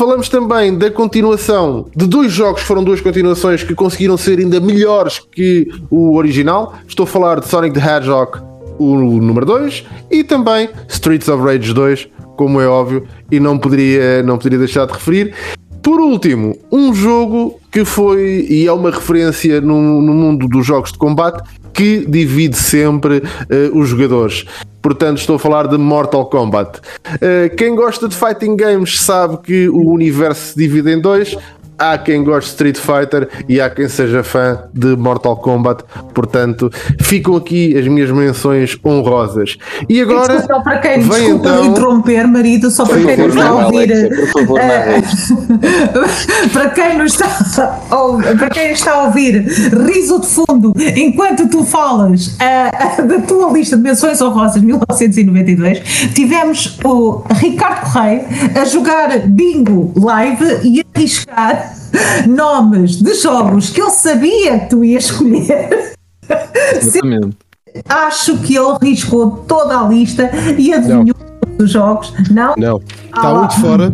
Falamos 0.01 0.29
também 0.29 0.75
da 0.75 0.89
continuação 0.89 1.85
de 1.95 2.07
dois 2.07 2.31
jogos 2.31 2.63
foram 2.63 2.83
duas 2.83 2.99
continuações 2.99 3.63
que 3.63 3.75
conseguiram 3.75 4.17
ser 4.17 4.39
ainda 4.39 4.59
melhores 4.59 5.19
que 5.19 5.67
o 5.91 6.17
original. 6.17 6.73
Estou 6.87 7.03
a 7.03 7.07
falar 7.07 7.39
de 7.39 7.47
Sonic 7.47 7.79
the 7.79 7.97
Hedgehog, 7.97 8.39
o 8.79 8.95
número 8.95 9.45
2, 9.45 9.85
e 10.09 10.23
também 10.23 10.69
Streets 10.87 11.27
of 11.27 11.43
Rage 11.43 11.71
2, 11.71 12.07
como 12.35 12.59
é 12.59 12.65
óbvio, 12.65 13.05
e 13.31 13.39
não 13.39 13.59
poderia, 13.59 14.23
não 14.23 14.39
poderia 14.39 14.57
deixar 14.57 14.87
de 14.87 14.93
referir. 14.93 15.35
Por 15.83 16.01
último, 16.01 16.57
um 16.71 16.95
jogo 16.95 17.59
que 17.71 17.85
foi 17.85 18.47
e 18.49 18.65
é 18.65 18.71
uma 18.71 18.89
referência 18.89 19.61
no, 19.61 20.01
no 20.01 20.13
mundo 20.15 20.47
dos 20.47 20.65
jogos 20.65 20.91
de 20.91 20.97
combate 20.97 21.47
que 21.71 22.07
divide 22.07 22.57
sempre 22.57 23.21
eh, 23.49 23.69
os 23.71 23.89
jogadores. 23.89 24.45
Portanto, 24.81 25.19
estou 25.19 25.35
a 25.35 25.39
falar 25.39 25.67
de 25.67 25.77
Mortal 25.77 26.25
Kombat. 26.25 26.79
Eh, 27.21 27.49
quem 27.49 27.75
gosta 27.75 28.07
de 28.07 28.15
fighting 28.15 28.55
games 28.55 29.01
sabe 29.01 29.37
que 29.37 29.69
o 29.69 29.91
universo 29.91 30.53
se 30.53 30.57
divide 30.57 30.91
em 30.91 30.99
dois. 30.99 31.37
Há 31.81 31.97
quem 31.97 32.23
goste 32.23 32.45
de 32.45 32.51
Street 32.51 32.77
Fighter 32.77 33.27
e 33.49 33.59
há 33.59 33.67
quem 33.67 33.89
seja 33.89 34.23
fã 34.23 34.65
de 34.71 34.95
Mortal 34.95 35.35
Kombat. 35.37 35.83
Portanto, 36.13 36.69
ficam 37.01 37.35
aqui 37.35 37.75
as 37.75 37.87
minhas 37.87 38.11
menções 38.11 38.77
honrosas. 38.85 39.57
E 39.89 39.99
agora, 39.99 40.43
só 40.45 40.61
para 40.61 40.77
quem 40.77 40.99
vem 40.99 41.09
desculpa 41.09 41.49
então- 41.49 41.65
interromper, 41.65 42.27
marido, 42.27 42.69
só 42.69 42.85
para 42.85 43.01
quem 43.01 43.17
nos 43.17 43.33
favor, 43.33 43.39
está 43.39 43.49
a 43.49 43.65
ouvir. 43.65 43.91
Eh, 44.61 45.01
para 46.53 46.69
quem 46.69 46.97
nos 46.99 47.13
está 47.13 47.79
a 47.89 47.99
ouvir, 47.99 48.37
para 48.37 48.49
quem 48.51 48.71
está 48.73 48.91
a 48.91 49.03
ouvir 49.05 49.41
riso 49.87 50.19
de 50.19 50.27
fundo 50.27 50.73
enquanto 50.95 51.47
tu 51.49 51.63
falas 51.63 52.35
eh, 52.39 52.69
da 53.01 53.21
tua 53.21 53.51
lista 53.51 53.75
de 53.75 53.81
menções 53.83 54.21
honrosas 54.21 54.61
1992 54.61 55.79
tivemos 56.13 56.77
o 56.83 57.23
Ricardo 57.35 57.91
Correia 57.91 58.25
a 58.59 58.65
jogar 58.65 59.19
bingo 59.27 59.91
live 59.95 60.59
e 60.63 60.81
a 60.81 60.83
arriscar 60.95 61.70
nomes 62.27 62.97
de 63.01 63.13
jogos 63.15 63.69
que 63.69 63.81
ele 63.81 63.91
sabia 63.91 64.59
que 64.59 64.69
tu 64.69 64.83
ias 64.83 65.05
escolher 65.05 65.93
Exatamente. 66.75 67.37
acho 67.87 68.37
que 68.37 68.55
ele 68.55 68.77
riscou 68.81 69.43
toda 69.47 69.79
a 69.79 69.83
lista 69.87 70.29
e 70.57 70.73
adivinhou 70.73 71.15
todos 71.15 71.65
os 71.65 71.71
jogos. 71.71 72.13
Não? 72.29 72.53
Não, 72.57 72.81
Ah 73.11 73.17
está 73.17 73.33
um 73.33 73.47
de 73.47 73.55
fora, 73.61 73.93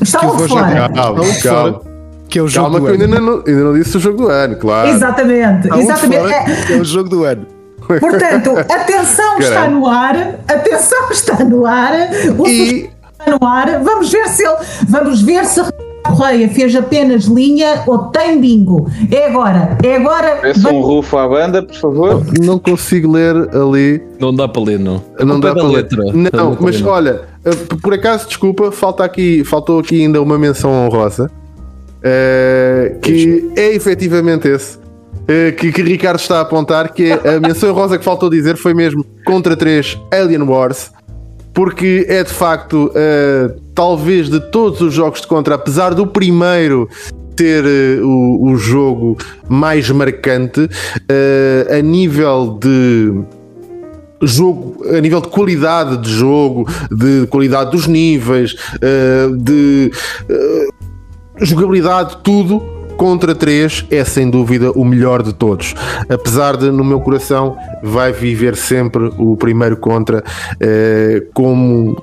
Está 0.00 0.18
que 0.20 0.26
eu 0.26 0.30
um 0.30 0.36
vou 0.36 0.48
fora. 0.48 0.66
um 0.66 0.88
de 1.32 1.42
Calma. 1.42 1.72
fora, 1.72 1.80
que 2.28 2.38
é 2.38 2.42
o 2.42 2.48
jogo 2.48 2.64
calma 2.66 2.80
do 2.80 2.86
que 2.86 2.90
eu 2.90 3.06
ainda 3.06 3.16
ano. 3.18 3.26
não, 3.26 3.42
ainda 3.46 3.64
não 3.64 3.74
disse 3.74 3.96
o 3.96 4.00
jogo 4.00 4.16
do 4.18 4.28
ano, 4.28 4.56
claro. 4.56 4.88
Exatamente, 4.88 5.70
Há 5.70 5.76
de 5.76 5.82
exatamente. 5.82 6.20
fora, 6.22 6.34
É, 6.34 6.44
que 6.66 6.72
é 6.72 6.76
o 6.76 6.84
jogo 6.84 7.08
do 7.08 7.24
ano. 7.24 7.46
portanto, 7.86 8.50
atenção 8.72 9.38
está 9.38 9.68
no 9.68 9.86
ar, 9.86 10.16
atenção 10.48 11.10
está 11.10 11.44
no 11.44 11.66
ar, 11.66 11.92
o 12.38 12.46
E- 12.48 12.90
está 13.12 13.38
no 13.38 13.46
ar. 13.46 13.80
Vamos 13.82 14.10
ver 14.10 14.26
se 14.28 14.44
ele, 14.46 14.56
vamos 14.88 15.22
ver 15.22 15.44
se 15.46 15.60
Correia 16.16 16.48
fez 16.48 16.74
apenas 16.76 17.24
linha 17.24 17.82
ou 17.86 17.98
tem 18.08 18.40
bingo. 18.40 18.88
É 19.10 19.26
agora, 19.26 19.76
é 19.82 19.96
agora. 19.96 20.36
Peço 20.42 20.68
um 20.68 20.80
rufo 20.80 21.16
à 21.16 21.28
banda, 21.28 21.62
por 21.62 21.74
favor. 21.76 22.24
Não 22.40 22.58
consigo 22.58 23.10
ler 23.12 23.34
ali. 23.54 24.02
Não 24.20 24.34
dá 24.34 24.46
para 24.46 24.62
ler, 24.62 24.78
não. 24.78 25.02
Não 25.20 25.40
dá 25.40 25.50
é 25.50 25.54
para 25.54 25.62
ler. 25.64 25.76
letra. 25.76 26.04
Não, 26.04 26.50
Não 26.50 26.56
mas 26.60 26.80
para 26.80 26.98
ler. 27.00 27.10
olha, 27.12 27.20
eh, 27.44 27.50
por 27.82 27.92
acaso, 27.94 28.26
desculpa, 28.28 28.70
falta 28.70 29.04
aqui, 29.04 29.42
faltou 29.44 29.78
aqui 29.80 30.02
ainda 30.02 30.20
uma 30.22 30.38
menção 30.38 30.70
honrosa. 30.86 31.30
eh, 32.02 32.96
que 33.02 33.50
é 33.56 33.74
efetivamente 33.74 34.46
esse. 34.48 34.78
eh, 35.26 35.52
que, 35.52 35.72
que 35.72 35.82
Ricardo 35.82 36.18
está 36.18 36.38
a 36.38 36.40
apontar, 36.42 36.92
que 36.92 37.10
é 37.10 37.36
a 37.36 37.40
menção 37.40 37.70
honrosa 37.70 37.96
que 37.98 38.04
faltou 38.04 38.28
dizer 38.28 38.56
foi 38.56 38.74
mesmo 38.74 39.04
contra 39.24 39.56
3 39.56 39.98
Alien 40.12 40.42
Wars, 40.42 40.90
porque 41.54 42.04
é 42.08 42.24
de 42.24 42.32
facto, 42.32 42.90
eh, 42.96 43.54
talvez 43.74 44.28
de 44.28 44.40
todos 44.50 44.80
os 44.80 44.92
jogos 44.92 45.20
de 45.20 45.26
contra, 45.28 45.54
apesar 45.54 45.94
do 45.94 46.04
primeiro 46.04 46.88
ter 47.36 47.64
eh, 47.64 48.00
o, 48.02 48.50
o 48.50 48.56
jogo 48.56 49.16
mais 49.48 49.88
marcante, 49.88 50.68
eh, 51.08 51.78
a 51.78 51.80
nível 51.80 52.58
de 52.60 53.22
jogo, 54.20 54.84
a 54.88 55.00
nível 55.00 55.20
de 55.20 55.28
qualidade 55.28 55.98
de 55.98 56.10
jogo, 56.10 56.66
de 56.90 57.26
qualidade 57.28 57.70
dos 57.70 57.86
níveis, 57.86 58.56
de 59.42 59.90
jogabilidade, 61.40 62.18
tudo. 62.22 62.73
Contra 62.96 63.34
3 63.34 63.86
é 63.90 64.04
sem 64.04 64.30
dúvida 64.30 64.70
o 64.72 64.84
melhor 64.84 65.22
de 65.22 65.32
todos. 65.34 65.74
Apesar 66.08 66.56
de, 66.56 66.70
no 66.70 66.84
meu 66.84 67.00
coração, 67.00 67.56
vai 67.82 68.12
viver 68.12 68.56
sempre 68.56 69.10
o 69.18 69.36
primeiro 69.36 69.76
contra 69.76 70.22
eh, 70.60 71.22
como 71.34 71.96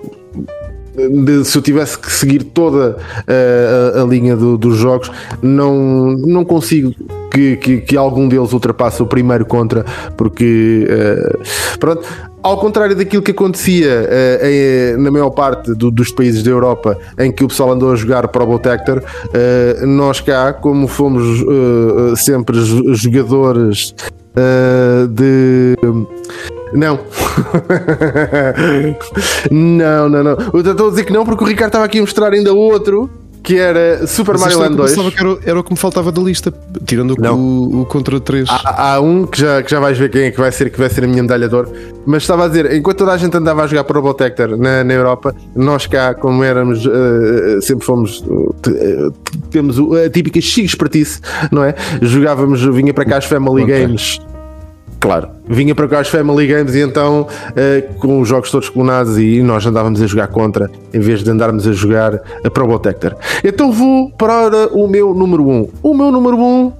de- 1.25 1.45
se 1.45 1.57
eu 1.57 1.61
tivesse 1.61 1.97
que 1.97 2.11
seguir 2.11 2.43
toda 2.43 2.97
eh, 3.25 3.93
a, 3.95 4.01
a 4.01 4.05
linha 4.05 4.35
do- 4.35 4.57
dos 4.57 4.77
jogos, 4.77 5.09
não, 5.41 6.11
não 6.11 6.43
consigo 6.43 6.93
que, 7.31 7.55
que, 7.55 7.77
que 7.81 7.95
algum 7.97 8.27
deles 8.27 8.51
ultrapasse 8.51 9.01
o 9.01 9.05
primeiro 9.07 9.45
contra, 9.45 9.85
porque 10.17 10.85
eh, 10.89 11.37
pronto. 11.79 12.03
Ao 12.43 12.57
contrário 12.57 12.95
daquilo 12.95 13.21
que 13.21 13.31
acontecia 13.31 14.07
eh, 14.09 14.93
em- 14.97 15.01
na 15.03 15.11
maior 15.11 15.29
parte 15.29 15.73
do- 15.75 15.91
dos 15.91 16.11
países 16.11 16.41
da 16.41 16.49
Europa 16.49 16.97
em 17.19 17.31
que 17.31 17.43
o 17.43 17.47
pessoal 17.47 17.71
andou 17.71 17.91
a 17.91 17.95
jogar 17.95 18.27
Probotector, 18.29 19.03
eh, 19.33 19.83
nós 19.85 20.19
cá, 20.21 20.51
como 20.53 20.87
fomos 20.87 21.23
eh, 21.41 22.15
sempre 22.15 22.57
jo- 22.59 22.93
jogadores 22.95 23.93
eh, 24.35 25.07
de. 25.09 25.75
Não. 26.73 26.99
não, 29.51 30.09
não, 30.09 30.23
não. 30.23 30.37
Eu 30.53 30.59
estou 30.71 30.87
a 30.87 30.89
dizer 30.89 31.03
que 31.05 31.13
não 31.13 31.25
porque 31.25 31.43
o 31.43 31.47
Ricardo 31.47 31.69
estava 31.69 31.85
aqui 31.85 31.99
a 31.99 32.01
mostrar 32.01 32.33
ainda 32.33 32.53
outro 32.53 33.09
que 33.43 33.57
era 33.57 34.05
Super 34.05 34.33
Mas 34.33 34.41
Mario 34.41 34.59
Land 34.59 34.75
que 34.75 34.81
eu 34.81 34.85
2. 34.85 34.91
pensava 34.91 35.11
que 35.11 35.19
era, 35.19 35.37
era 35.51 35.59
o 35.59 35.63
que 35.63 35.71
me 35.71 35.77
faltava 35.77 36.11
da 36.11 36.21
lista, 36.21 36.53
tirando 36.85 37.15
o, 37.17 37.21
Não. 37.21 37.37
o, 37.39 37.81
o 37.81 37.85
Contra 37.85 38.19
3. 38.19 38.47
Há, 38.49 38.93
há 38.95 38.99
um 39.01 39.25
que 39.25 39.39
já, 39.39 39.63
que 39.63 39.71
já 39.71 39.79
vais 39.79 39.97
ver 39.97 40.09
quem 40.11 40.23
é 40.25 40.31
que 40.31 40.39
vai 40.39 40.51
ser, 40.51 40.69
que 40.69 40.77
vai 40.77 40.89
ser 40.89 41.03
a 41.03 41.07
minha 41.07 41.23
medalha 41.23 41.49
de 41.49 41.55
ouro. 41.55 41.71
Mas 42.05 42.23
estava 42.23 42.45
a 42.45 42.47
dizer, 42.47 42.71
enquanto 42.73 42.99
toda 42.99 43.13
a 43.13 43.17
gente 43.17 43.35
andava 43.35 43.63
a 43.63 43.67
jogar 43.67 43.83
para 43.83 43.97
o 43.97 44.01
Robotector 44.01 44.55
na, 44.57 44.83
na 44.83 44.93
Europa, 44.93 45.35
nós 45.55 45.87
cá, 45.87 46.13
como 46.13 46.43
éramos, 46.43 46.85
eh, 46.85 47.61
sempre 47.61 47.85
fomos, 47.85 48.23
eh, 48.67 49.09
temos 49.49 49.77
a 49.79 50.09
típica 50.09 50.39
X-Partice, 50.39 51.19
não 51.51 51.63
é? 51.63 51.73
Jogávamos, 52.01 52.61
vinha 52.63 52.93
para 52.93 53.05
cá 53.05 53.17
as 53.17 53.25
Family 53.25 53.63
Ok. 53.63 53.81
Games. 53.81 54.19
Claro, 55.01 55.29
vinha 55.47 55.73
para 55.73 55.87
cá 55.87 55.99
as 55.99 56.09
Family 56.09 56.45
Games 56.45 56.75
e 56.75 56.79
então 56.79 57.27
eh, 57.55 57.89
com 57.99 58.21
os 58.21 58.29
jogos 58.29 58.51
todos 58.51 58.69
clonados 58.69 59.17
e 59.17 59.41
nós 59.41 59.65
andávamos 59.65 59.99
a 59.99 60.05
jogar 60.05 60.27
contra 60.27 60.69
em 60.93 60.99
vez 60.99 61.23
de 61.23 61.31
andarmos 61.31 61.67
a 61.67 61.73
jogar 61.73 62.21
a 62.43 62.49
Probotector. 62.51 63.15
Então 63.43 63.71
vou 63.71 64.11
para 64.11 64.67
o 64.71 64.87
meu 64.87 65.11
número 65.15 65.49
1. 65.49 65.51
Um. 65.51 65.69
O 65.81 65.93
meu 65.95 66.11
número 66.11 66.37
1 66.37 66.43
um 66.43 66.73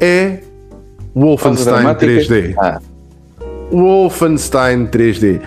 é 0.00 0.40
Wolfenstein 1.14 1.74
Dramáticas. 1.74 2.26
3D. 2.26 2.54
Ah, 2.58 2.80
Wolfenstein 3.70 4.86
3D. 4.88 5.40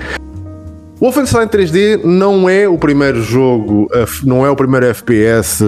Wolfenstein 1.04 1.48
3D 1.50 2.02
não 2.06 2.48
é 2.48 2.66
o 2.66 2.78
primeiro 2.78 3.22
jogo, 3.22 3.90
F- 3.92 4.26
não 4.26 4.46
é 4.46 4.50
o 4.50 4.56
primeiro 4.56 4.86
FPS, 4.86 5.62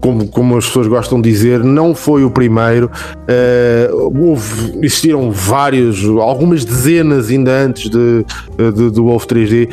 como, 0.00 0.26
como 0.26 0.56
as 0.56 0.66
pessoas 0.66 0.88
gostam 0.88 1.20
de 1.20 1.30
dizer, 1.30 1.62
não 1.62 1.94
foi 1.94 2.24
o 2.24 2.30
primeiro. 2.30 2.90
Eh, 3.28 3.88
houve, 3.92 4.78
existiram 4.84 5.30
vários, 5.30 6.04
algumas 6.18 6.64
dezenas 6.64 7.30
ainda 7.30 7.52
antes 7.52 7.88
de, 7.88 8.24
de, 8.58 8.90
do 8.90 9.04
Wolf 9.04 9.26
3D, 9.26 9.68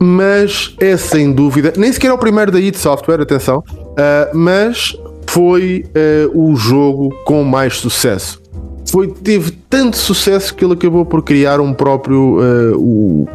mas 0.00 0.74
é 0.80 0.96
sem 0.96 1.30
dúvida, 1.30 1.74
nem 1.76 1.92
sequer 1.92 2.08
é 2.08 2.12
o 2.14 2.18
primeiro 2.18 2.50
da 2.50 2.58
id 2.58 2.76
Software, 2.76 3.20
atenção, 3.20 3.62
eh, 3.98 4.30
mas 4.32 4.96
foi 5.26 5.84
eh, 5.94 6.30
o 6.32 6.56
jogo 6.56 7.10
com 7.26 7.44
mais 7.44 7.76
sucesso. 7.76 8.40
Foi, 8.90 9.08
teve 9.08 9.50
tanto 9.68 9.98
sucesso 9.98 10.54
que 10.54 10.64
ele 10.64 10.72
acabou 10.72 11.04
por 11.04 11.22
criar 11.22 11.60
um 11.60 11.74
próprio 11.74 12.38
eh, 12.40 12.72
o, 12.74 13.26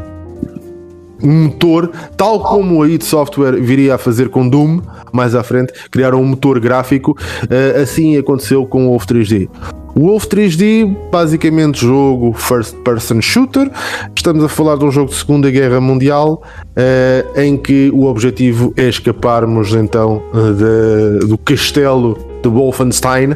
um 1.23 1.43
motor, 1.45 1.89
tal 2.15 2.39
como 2.41 2.83
a 2.83 2.87
id 2.89 3.01
Software 3.01 3.59
viria 3.61 3.95
a 3.95 3.97
fazer 3.97 4.29
com 4.29 4.47
Doom 4.47 4.81
mais 5.11 5.33
à 5.35 5.43
frente, 5.43 5.73
criaram 5.89 6.21
um 6.21 6.25
motor 6.25 6.59
gráfico. 6.59 7.17
eh, 7.49 7.81
assim 7.81 8.17
aconteceu 8.17 8.65
com 8.65 8.85
o 8.85 8.89
Wolf 8.89 9.05
3D. 9.05 9.49
O 9.95 10.01
Wolf 10.01 10.25
3D, 10.25 10.95
basicamente 11.11 11.79
jogo 11.79 12.31
first 12.33 12.75
person 12.83 13.19
shooter. 13.19 13.71
Estamos 14.15 14.43
a 14.43 14.49
falar 14.49 14.75
de 14.77 14.85
um 14.85 14.91
jogo 14.91 15.09
de 15.09 15.15
Segunda 15.17 15.49
Guerra 15.49 15.81
Mundial 15.81 16.43
eh, 16.75 17.25
em 17.35 17.57
que 17.57 17.89
o 17.93 18.03
objetivo 18.05 18.73
é 18.77 18.87
escaparmos 18.87 19.73
então 19.73 20.21
eh, 20.35 21.19
de- 21.21 21.27
do 21.27 21.37
castelo 21.37 22.15
de 22.41 22.49
Wolfenstein. 22.49 23.35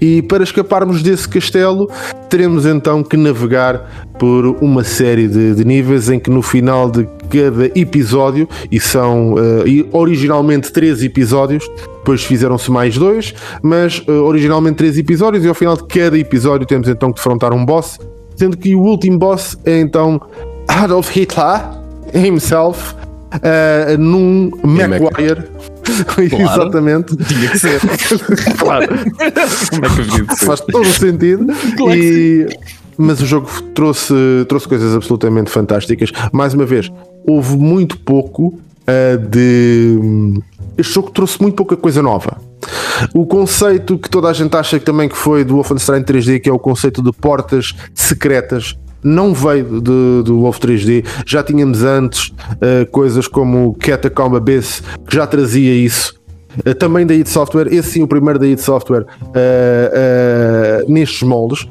E 0.00 0.22
para 0.22 0.42
escaparmos 0.42 1.02
desse 1.02 1.28
castelo 1.28 1.88
teremos 2.28 2.64
então 2.64 3.02
que 3.02 3.16
navegar 3.16 4.06
por 4.18 4.46
uma 4.62 4.82
série 4.84 5.28
de, 5.28 5.54
de 5.54 5.64
níveis 5.64 6.08
em 6.08 6.18
que 6.18 6.30
no 6.30 6.40
final 6.42 6.90
de 6.90 7.06
cada 7.28 7.66
episódio 7.78 8.48
e 8.70 8.78
são 8.78 9.34
e 9.66 9.86
originalmente 9.92 10.72
três 10.72 11.02
episódios 11.02 11.68
depois 11.98 12.22
fizeram-se 12.22 12.70
mais 12.70 12.96
dois 12.96 13.34
mas 13.62 14.02
eh, 14.06 14.12
originalmente 14.12 14.76
três 14.76 14.98
episódios 14.98 15.44
e 15.44 15.48
ao 15.48 15.54
final 15.54 15.76
de 15.76 15.84
cada 15.84 16.18
episódio 16.18 16.66
temos 16.66 16.88
então 16.88 17.10
que 17.10 17.16
defrontar 17.16 17.52
um 17.52 17.64
boss 17.64 17.98
sendo 18.36 18.56
que 18.56 18.74
o 18.74 18.80
último 18.80 19.18
boss 19.18 19.56
é 19.64 19.80
então 19.80 20.20
Adolf 20.68 21.10
Hitler 21.10 21.62
himself 22.14 22.94
eh, 23.42 23.96
num 23.98 24.50
Maguire 25.90 26.36
exatamente 26.42 27.16
Tinha 27.16 27.50
que 27.50 27.58
ser. 27.58 27.80
claro 28.58 28.88
Como 29.70 29.84
é 29.84 29.88
que 29.88 30.00
havia 30.00 30.24
de 30.24 30.38
ser? 30.38 30.46
faz 30.46 30.60
todo 30.60 30.82
o 30.82 30.92
sentido. 30.92 31.46
Claro 31.76 31.98
e, 31.98 32.46
mas 32.96 33.20
o 33.20 33.26
jogo 33.26 33.48
trouxe, 33.74 34.14
trouxe 34.48 34.68
coisas 34.68 34.94
absolutamente 34.94 35.50
fantásticas. 35.50 36.12
Mais 36.30 36.54
uma 36.54 36.66
vez, 36.66 36.92
houve 37.26 37.56
muito 37.56 37.98
pouco 37.98 38.60
ah, 38.86 39.16
de. 39.16 39.98
Este 40.76 40.94
jogo 40.94 41.10
trouxe 41.10 41.40
muito 41.40 41.54
pouca 41.54 41.76
coisa 41.76 42.02
nova. 42.02 42.38
O 43.12 43.26
conceito 43.26 43.98
que 43.98 44.08
toda 44.08 44.28
a 44.28 44.32
gente 44.32 44.56
acha 44.56 44.78
que 44.78 44.84
também 44.84 45.08
que 45.08 45.16
foi 45.16 45.44
do 45.44 45.54
Wolfenstein 45.54 46.02
3D, 46.02 46.40
que 46.40 46.48
é 46.48 46.52
o 46.52 46.58
conceito 46.58 47.02
de 47.02 47.12
portas 47.12 47.74
secretas, 47.94 48.76
não 49.02 49.34
veio 49.34 49.80
de- 49.80 50.22
do 50.24 50.40
Wolf 50.40 50.58
3D. 50.58 51.04
Já 51.26 51.42
tínhamos 51.42 51.82
antes 51.82 52.32
ah, 52.60 52.86
coisas 52.90 53.26
como 53.26 53.68
o 53.68 53.74
Catacomb 53.74 54.36
Abyss, 54.36 54.82
que 55.06 55.14
já 55.16 55.26
trazia 55.26 55.74
isso. 55.74 56.20
Uh, 56.66 56.74
também 56.74 57.06
da 57.06 57.14
id 57.14 57.26
Software, 57.26 57.72
esse 57.72 57.92
sim, 57.92 58.02
o 58.02 58.06
primeiro 58.06 58.38
da 58.38 58.46
id 58.46 58.58
Software, 58.58 59.06
uh, 59.22 60.84
uh, 60.86 60.92
nestes 60.92 61.22
moldes. 61.22 61.66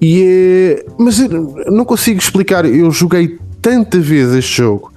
E 0.00 0.22
é. 0.24 0.84
Mas 0.98 1.18
não 1.68 1.84
consigo 1.84 2.18
explicar, 2.18 2.64
eu 2.64 2.90
joguei 2.90 3.38
tanta 3.62 3.98
vez 4.00 4.34
este 4.34 4.56
jogo. 4.56 4.92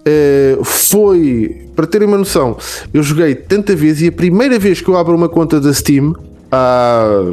Uh, 0.00 0.62
foi, 0.62 1.68
para 1.74 1.86
terem 1.86 2.06
uma 2.06 2.18
noção, 2.18 2.56
eu 2.92 3.02
joguei 3.02 3.34
tanta 3.34 3.74
vez 3.74 4.02
e 4.02 4.08
a 4.08 4.12
primeira 4.12 4.58
vez 4.58 4.80
que 4.80 4.88
eu 4.88 4.96
abro 4.96 5.16
uma 5.16 5.28
conta 5.28 5.60
da 5.60 5.72
Steam, 5.72 6.14
há 6.50 7.24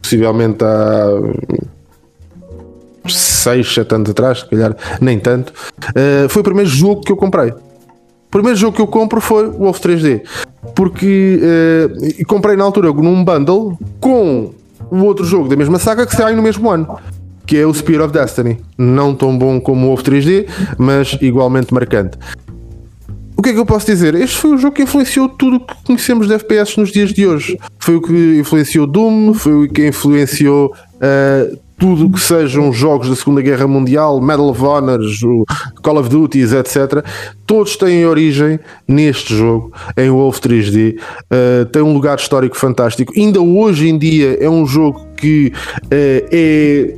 possivelmente 0.00 0.64
há 0.64 1.08
6, 3.06 3.74
7 3.74 3.94
anos 3.94 4.10
atrás, 4.10 4.40
se 4.40 4.48
calhar 4.48 4.76
nem 5.00 5.18
tanto, 5.18 5.52
uh, 5.52 6.28
foi 6.28 6.40
o 6.40 6.44
primeiro 6.44 6.70
jogo 6.70 7.00
que 7.02 7.12
eu 7.12 7.16
comprei. 7.16 7.50
O 7.50 8.30
primeiro 8.30 8.58
jogo 8.58 8.74
que 8.74 8.82
eu 8.82 8.86
compro 8.86 9.20
foi 9.20 9.46
o 9.46 9.58
Wolf 9.58 9.78
3D. 9.78 10.22
Porque 10.74 11.40
e 12.18 12.24
comprei 12.24 12.56
na 12.56 12.64
altura 12.64 12.92
num 12.92 13.24
bundle 13.24 13.78
com 14.00 14.50
o 14.90 15.04
outro 15.04 15.24
jogo 15.24 15.48
da 15.48 15.54
mesma 15.54 15.78
saga 15.78 16.06
que 16.06 16.16
sai 16.16 16.34
no 16.34 16.42
mesmo 16.42 16.70
ano. 16.70 16.98
Que 17.46 17.58
é 17.58 17.66
o 17.66 17.72
Spear 17.72 18.02
of 18.02 18.12
Destiny. 18.12 18.58
Não 18.76 19.14
tão 19.14 19.36
bom 19.36 19.60
como 19.60 19.86
o 19.86 19.88
Wolf 19.90 20.02
3D, 20.02 20.48
mas 20.78 21.16
igualmente 21.20 21.72
marcante. 21.72 22.18
O 23.36 23.42
que 23.42 23.50
é 23.50 23.52
que 23.52 23.58
eu 23.58 23.66
posso 23.66 23.86
dizer? 23.86 24.14
Este 24.14 24.36
foi 24.36 24.50
o 24.52 24.58
jogo 24.58 24.76
que 24.76 24.82
influenciou 24.82 25.28
tudo 25.28 25.56
o 25.56 25.60
que 25.60 25.74
conhecemos 25.84 26.28
de 26.28 26.34
FPS 26.34 26.78
nos 26.78 26.92
dias 26.92 27.12
de 27.12 27.26
hoje. 27.26 27.58
Foi 27.78 27.96
o 27.96 28.00
que 28.00 28.38
influenciou 28.38 28.86
Doom, 28.86 29.34
foi 29.34 29.66
o 29.66 29.68
que 29.68 29.88
influenciou 29.88 30.72
uh, 30.94 31.58
tudo 31.78 32.10
que 32.10 32.20
sejam 32.20 32.72
jogos 32.72 33.08
da 33.08 33.16
Segunda 33.16 33.42
Guerra 33.42 33.66
Mundial, 33.66 34.20
Medal 34.20 34.48
of 34.48 34.62
Honor, 34.62 35.00
Call 35.82 35.98
of 35.98 36.08
Duty, 36.08 36.42
etc., 36.42 37.04
todos 37.46 37.76
têm 37.76 38.06
origem 38.06 38.58
neste 38.86 39.36
jogo, 39.36 39.72
em 39.96 40.10
Wolf 40.10 40.38
3D. 40.40 40.98
Uh, 40.98 41.66
tem 41.66 41.82
um 41.82 41.92
lugar 41.92 42.18
histórico 42.18 42.56
fantástico. 42.56 43.12
Ainda 43.16 43.40
hoje 43.40 43.88
em 43.88 43.98
dia 43.98 44.38
é 44.40 44.48
um 44.48 44.66
jogo 44.66 45.06
que 45.16 45.52
uh, 45.84 46.28
é 46.30 46.94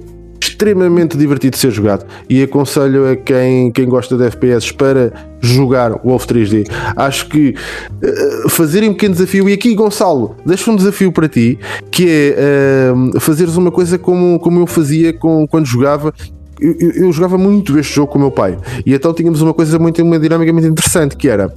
extremamente 0.48 1.16
divertido 1.16 1.55
de 1.55 1.59
ser 1.59 1.70
jogado 1.70 2.06
e 2.28 2.43
aconselho 2.43 3.10
a 3.10 3.16
quem, 3.16 3.70
quem 3.73 3.86
gosta 3.89 4.16
de 4.16 4.24
FPS 4.24 4.73
para 4.73 5.12
jogar 5.40 5.93
Wolf 6.05 6.27
3D. 6.27 6.66
Acho 6.97 7.28
que 7.28 7.55
uh, 7.55 8.48
fazerem 8.48 8.90
um 8.90 8.93
pequeno 8.93 9.14
desafio, 9.14 9.48
e 9.48 9.52
aqui 9.52 9.74
Gonçalo, 9.74 10.36
deixo 10.44 10.70
um 10.70 10.77
desafio 10.77 11.12
para 11.12 11.28
ti, 11.28 11.59
que 11.90 12.06
é 12.09 12.93
uh, 12.93 13.20
fazeres 13.20 13.56
uma 13.56 13.70
coisa 13.70 13.98
como, 13.98 14.39
como 14.40 14.60
eu 14.60 14.66
fazia 14.66 15.12
com, 15.12 15.47
quando 15.47 15.66
jogava. 15.66 16.12
Eu, 16.59 16.74
eu, 16.81 16.90
eu, 16.93 17.12
jogava 17.12 17.36
muito 17.36 17.78
este 17.78 17.94
jogo 17.94 18.10
com 18.10 18.16
o 18.16 18.20
meu 18.23 18.31
pai 18.31 18.56
e 18.86 18.94
então 18.94 19.12
tínhamos 19.12 19.43
uma 19.43 19.52
coisa 19.52 19.78
muito, 19.78 20.02
uma 20.02 20.18
dinâmica 20.18 20.51
muito 20.55 20.66
interessante 20.66 21.14
que 21.14 21.28
era 21.28 21.52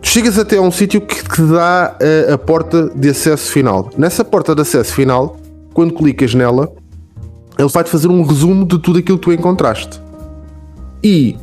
chegas 0.00 0.38
até 0.38 0.56
a 0.56 0.62
um 0.62 0.70
sítio 0.70 1.02
que 1.02 1.22
te 1.22 1.42
dá 1.42 1.94
a, 2.30 2.32
a 2.32 2.38
porta 2.38 2.88
de 2.94 3.10
acesso 3.10 3.52
final. 3.52 3.90
Nessa 3.98 4.24
porta 4.24 4.54
de 4.54 4.62
acesso 4.62 4.94
final, 4.94 5.36
quando 5.74 5.92
clicas 5.92 6.34
nela, 6.34 6.72
ele 7.58 7.68
vai-te 7.68 7.90
fazer 7.90 8.08
um 8.08 8.22
resumo 8.22 8.64
de 8.64 8.78
tudo 8.78 8.98
aquilo 8.98 9.18
que 9.18 9.24
tu 9.24 9.32
encontraste. 9.32 10.00
E 11.02 11.36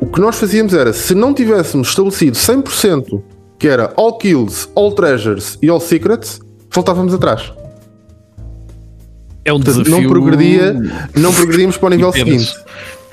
o 0.00 0.06
que 0.06 0.20
nós 0.20 0.36
fazíamos 0.36 0.72
era, 0.72 0.92
se 0.92 1.14
não 1.14 1.34
tivéssemos 1.34 1.88
estabelecido 1.88 2.36
100% 2.36 3.22
que 3.58 3.66
era 3.66 3.92
all 3.96 4.16
kills, 4.16 4.68
all 4.74 4.92
treasures 4.92 5.58
e 5.60 5.68
all 5.68 5.80
secrets, 5.80 6.40
voltávamos 6.72 7.12
atrás. 7.12 7.52
É 9.44 9.52
um 9.52 9.58
desafio... 9.58 9.90
não 9.90 10.08
progredia, 10.08 10.76
não 11.16 11.32
progredíamos 11.32 11.76
para 11.76 11.86
o 11.86 11.90
nível 11.90 12.12
seguinte. 12.12 12.54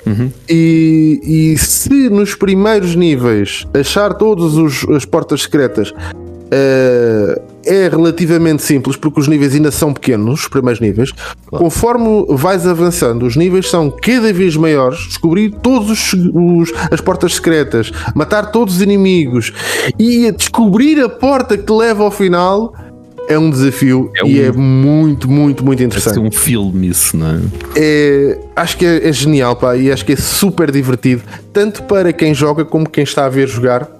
Uhum. 0.06 0.30
E, 0.48 1.20
e, 1.24 1.58
se 1.58 2.08
nos 2.08 2.36
primeiros 2.36 2.94
níveis 2.94 3.66
achar 3.74 4.14
todas 4.14 4.54
as 4.94 5.04
portas 5.04 5.42
secretas 5.42 5.92
uh, 6.46 7.42
é 7.64 7.88
relativamente 7.88 8.62
simples 8.62 8.96
porque 8.96 9.20
os 9.20 9.28
níveis 9.28 9.54
ainda 9.54 9.70
são 9.70 9.92
pequenos, 9.92 10.42
os 10.42 10.48
primeiros 10.48 10.80
níveis. 10.80 11.12
Claro. 11.12 11.64
Conforme 11.64 12.26
vais 12.30 12.66
avançando, 12.66 13.26
os 13.26 13.36
níveis 13.36 13.68
são 13.68 13.90
cada 13.90 14.32
vez 14.32 14.56
maiores. 14.56 14.98
Descobrir 15.06 15.50
todas 15.50 16.12
as 16.90 17.00
portas 17.00 17.34
secretas, 17.34 17.90
matar 18.14 18.50
todos 18.52 18.76
os 18.76 18.82
inimigos 18.82 19.52
e 19.98 20.30
descobrir 20.32 21.00
a 21.00 21.08
porta 21.08 21.56
que 21.58 21.64
te 21.64 21.72
leva 21.72 22.04
ao 22.04 22.10
final 22.10 22.72
é 23.28 23.36
um 23.36 23.50
desafio 23.50 24.10
é 24.14 24.24
um, 24.24 24.28
e 24.28 24.40
é 24.40 24.52
muito, 24.52 25.28
muito, 25.28 25.64
muito 25.64 25.82
interessante. 25.82 26.18
É 26.18 26.20
um 26.20 26.30
filme 26.30 26.88
isso, 26.88 27.16
não 27.16 27.26
é? 27.26 27.40
é 27.76 28.38
acho 28.54 28.76
que 28.76 28.86
é, 28.86 29.08
é, 29.08 29.12
genial, 29.12 29.56
pá, 29.56 29.76
e 29.76 29.90
acho 29.90 30.04
que 30.04 30.12
é 30.12 30.16
super 30.16 30.70
divertido, 30.70 31.22
tanto 31.52 31.82
para 31.82 32.12
quem 32.12 32.32
joga 32.32 32.64
como 32.64 32.88
quem 32.88 33.02
está 33.02 33.26
a 33.26 33.28
ver 33.28 33.48
jogar 33.48 33.95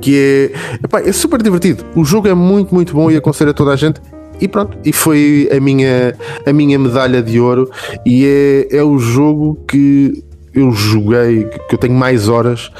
que 0.00 0.16
é, 0.16 0.84
epá, 0.84 1.00
é 1.00 1.12
super 1.12 1.42
divertido. 1.42 1.84
O 1.94 2.04
jogo 2.04 2.28
é 2.28 2.34
muito, 2.34 2.74
muito 2.74 2.94
bom 2.94 3.10
e 3.10 3.16
aconselho 3.16 3.50
a 3.50 3.54
toda 3.54 3.72
a 3.72 3.76
gente. 3.76 4.00
E 4.40 4.46
pronto, 4.46 4.78
e 4.84 4.92
foi 4.92 5.48
a 5.54 5.58
minha, 5.60 6.14
a 6.46 6.52
minha 6.52 6.78
medalha 6.78 7.22
de 7.22 7.40
ouro. 7.40 7.70
E 8.06 8.24
é, 8.24 8.76
é 8.78 8.82
o 8.82 8.98
jogo 8.98 9.58
que 9.66 10.24
eu 10.54 10.70
joguei, 10.72 11.44
que 11.68 11.74
eu 11.74 11.78
tenho 11.78 11.94
mais 11.94 12.28
horas. 12.28 12.70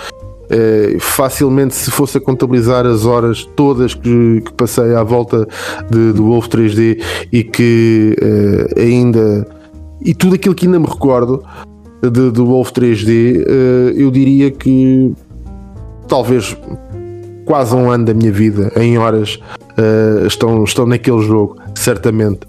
É, 0.50 0.96
facilmente, 0.98 1.74
se 1.74 1.90
fosse 1.90 2.16
a 2.16 2.20
contabilizar 2.20 2.86
as 2.86 3.04
horas 3.04 3.44
todas 3.54 3.92
que, 3.92 4.40
que 4.40 4.52
passei 4.54 4.94
à 4.94 5.02
volta 5.02 5.46
do 5.90 6.24
Wolf 6.24 6.46
3D 6.46 7.02
e 7.30 7.44
que 7.44 8.16
é, 8.76 8.82
ainda. 8.82 9.46
e 10.00 10.14
tudo 10.14 10.36
aquilo 10.36 10.54
que 10.54 10.64
ainda 10.64 10.78
me 10.78 10.86
recordo 10.86 11.44
do 12.00 12.46
Wolf 12.46 12.70
3D, 12.70 13.44
é, 13.46 13.92
eu 13.96 14.10
diria 14.10 14.50
que 14.50 15.12
talvez 16.06 16.56
quase 17.48 17.74
um 17.74 17.90
ano 17.90 18.04
da 18.04 18.12
minha 18.12 18.30
vida 18.30 18.70
em 18.76 18.98
horas 18.98 19.40
uh, 19.78 20.26
estão, 20.26 20.62
estão 20.64 20.84
naquele 20.84 21.22
jogo, 21.22 21.56
certamente. 21.74 22.40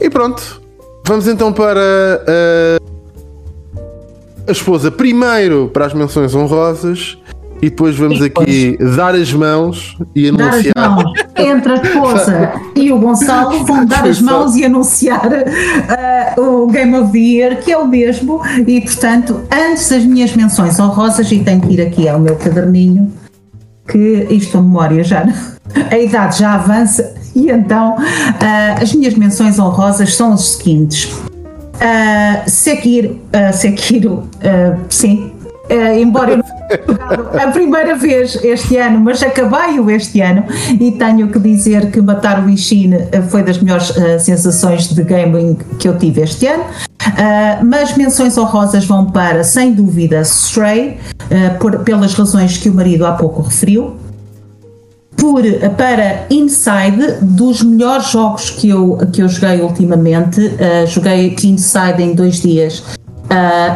E 0.00 0.08
pronto, 0.08 0.62
vamos 1.04 1.26
então 1.26 1.52
para 1.52 1.80
uh, 1.80 2.80
a 4.46 4.52
esposa. 4.52 4.92
Primeiro 4.92 5.68
para 5.74 5.86
as 5.86 5.94
menções 5.94 6.32
honrosas 6.32 7.18
e 7.60 7.68
depois 7.68 7.96
vamos 7.96 8.18
e 8.18 8.20
depois, 8.20 8.46
aqui 8.46 8.78
dar 8.94 9.16
as 9.16 9.32
mãos 9.32 9.98
e 10.14 10.28
anunciar. 10.28 10.72
Dar 10.76 10.86
as 10.86 10.94
mãos 10.94 11.12
entre 11.36 11.72
a 11.72 11.74
esposa 11.74 12.52
e 12.76 12.92
o 12.92 13.00
Gonçalo 13.00 13.64
vão 13.64 13.84
dar 13.84 14.06
as 14.06 14.20
mãos 14.20 14.54
e 14.54 14.64
anunciar 14.64 15.26
uh, 15.26 16.40
o 16.40 16.68
Game 16.68 16.96
of 16.96 17.10
the 17.10 17.18
Year, 17.18 17.60
que 17.60 17.72
é 17.72 17.76
o 17.76 17.88
mesmo. 17.88 18.40
E 18.64 18.80
portanto, 18.80 19.40
antes 19.50 19.88
das 19.88 20.04
minhas 20.04 20.36
menções 20.36 20.78
honrosas, 20.78 21.32
e 21.32 21.40
tenho 21.40 21.60
que 21.62 21.74
ir 21.74 21.80
aqui 21.80 22.08
ao 22.08 22.20
meu 22.20 22.36
caderninho 22.36 23.12
que 23.86 24.26
isto 24.30 24.58
a 24.58 24.62
memória 24.62 25.02
já 25.04 25.24
a 25.90 25.98
idade 25.98 26.38
já 26.38 26.54
avança. 26.54 27.14
E 27.34 27.50
então 27.50 27.96
uh, 27.96 28.82
as 28.82 28.94
minhas 28.94 29.14
menções 29.14 29.58
honrosas 29.58 30.14
são 30.14 30.32
as 30.32 30.48
seguintes. 30.48 31.04
Uh, 31.04 32.48
Sekiro, 32.48 33.20
uh, 33.32 33.52
Sekiro 33.52 34.28
sim 34.88 35.32
Uh, 35.68 35.98
embora 35.98 36.32
eu 36.32 36.36
não 36.38 36.46
a 37.42 37.50
primeira 37.50 37.96
vez 37.96 38.38
este 38.44 38.76
ano, 38.76 39.00
mas 39.00 39.22
acabei-o 39.22 39.90
este 39.90 40.20
ano 40.20 40.44
e 40.80 40.92
tenho 40.92 41.28
que 41.28 41.38
dizer 41.38 41.90
que 41.90 42.00
matar 42.00 42.44
o 42.44 42.48
Ishin 42.48 42.92
foi 43.28 43.42
das 43.42 43.58
melhores 43.58 43.90
uh, 43.90 44.18
sensações 44.18 44.88
de 44.88 45.02
gaming 45.02 45.56
que 45.78 45.88
eu 45.88 45.98
tive 45.98 46.22
este 46.22 46.46
ano. 46.46 46.62
Uh, 46.62 47.64
mas 47.64 47.96
menções 47.96 48.36
honrosas 48.36 48.84
vão 48.84 49.06
para, 49.06 49.42
sem 49.44 49.72
dúvida, 49.72 50.20
Stray, 50.22 50.98
por, 51.60 51.80
pelas 51.80 52.14
razões 52.14 52.58
que 52.58 52.68
o 52.68 52.74
marido 52.74 53.06
há 53.06 53.12
pouco 53.12 53.42
referiu. 53.42 53.96
Por, 55.16 55.42
para 55.76 56.26
Inside, 56.30 57.18
dos 57.22 57.62
melhores 57.62 58.10
jogos 58.10 58.50
que 58.50 58.68
eu, 58.68 58.98
que 59.12 59.22
eu 59.22 59.28
joguei 59.28 59.60
ultimamente, 59.60 60.40
joguei 60.86 61.34
Inside 61.42 62.02
em 62.02 62.14
dois 62.14 62.40
dias 62.40 62.82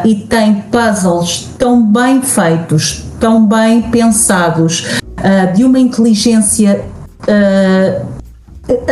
e 0.04 0.14
tem 0.14 0.62
puzzles 0.70 1.50
tão 1.58 1.84
bem 1.84 2.22
feitos, 2.22 3.04
tão 3.18 3.46
bem 3.46 3.82
pensados, 3.82 5.00
de 5.54 5.64
uma 5.64 5.78
inteligência 5.78 6.84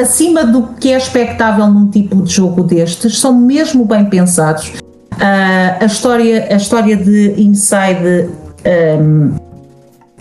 acima 0.00 0.44
do 0.44 0.68
que 0.74 0.92
é 0.92 0.96
expectável 0.96 1.66
num 1.68 1.88
tipo 1.88 2.22
de 2.22 2.32
jogo 2.32 2.62
destes, 2.62 3.18
são 3.18 3.34
mesmo 3.38 3.84
bem 3.84 4.04
pensados. 4.04 4.72
Uh, 5.14 5.82
a, 5.82 5.84
história, 5.84 6.48
a 6.50 6.56
história 6.56 6.96
de 6.96 7.34
Inside 7.36 8.30
um, 9.00 9.34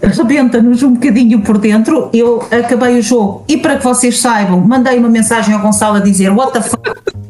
rebenta-nos 0.01 0.81
um 0.84 0.93
bocadinho 0.93 1.41
por 1.41 1.57
dentro. 1.57 2.09
Eu 2.14 2.43
acabei 2.51 2.97
o 2.99 3.01
jogo 3.01 3.43
e 3.47 3.57
para 3.57 3.77
que 3.77 3.84
vocês 3.84 4.19
saibam, 4.19 4.59
mandei 4.59 4.97
uma 4.97 5.09
mensagem 5.09 5.53
ao 5.53 5.61
Gonçalo 5.61 5.97
a 5.97 5.99
dizer 5.99 6.30
What 6.31 6.53
the 6.53 6.61
fuck? 6.61 7.26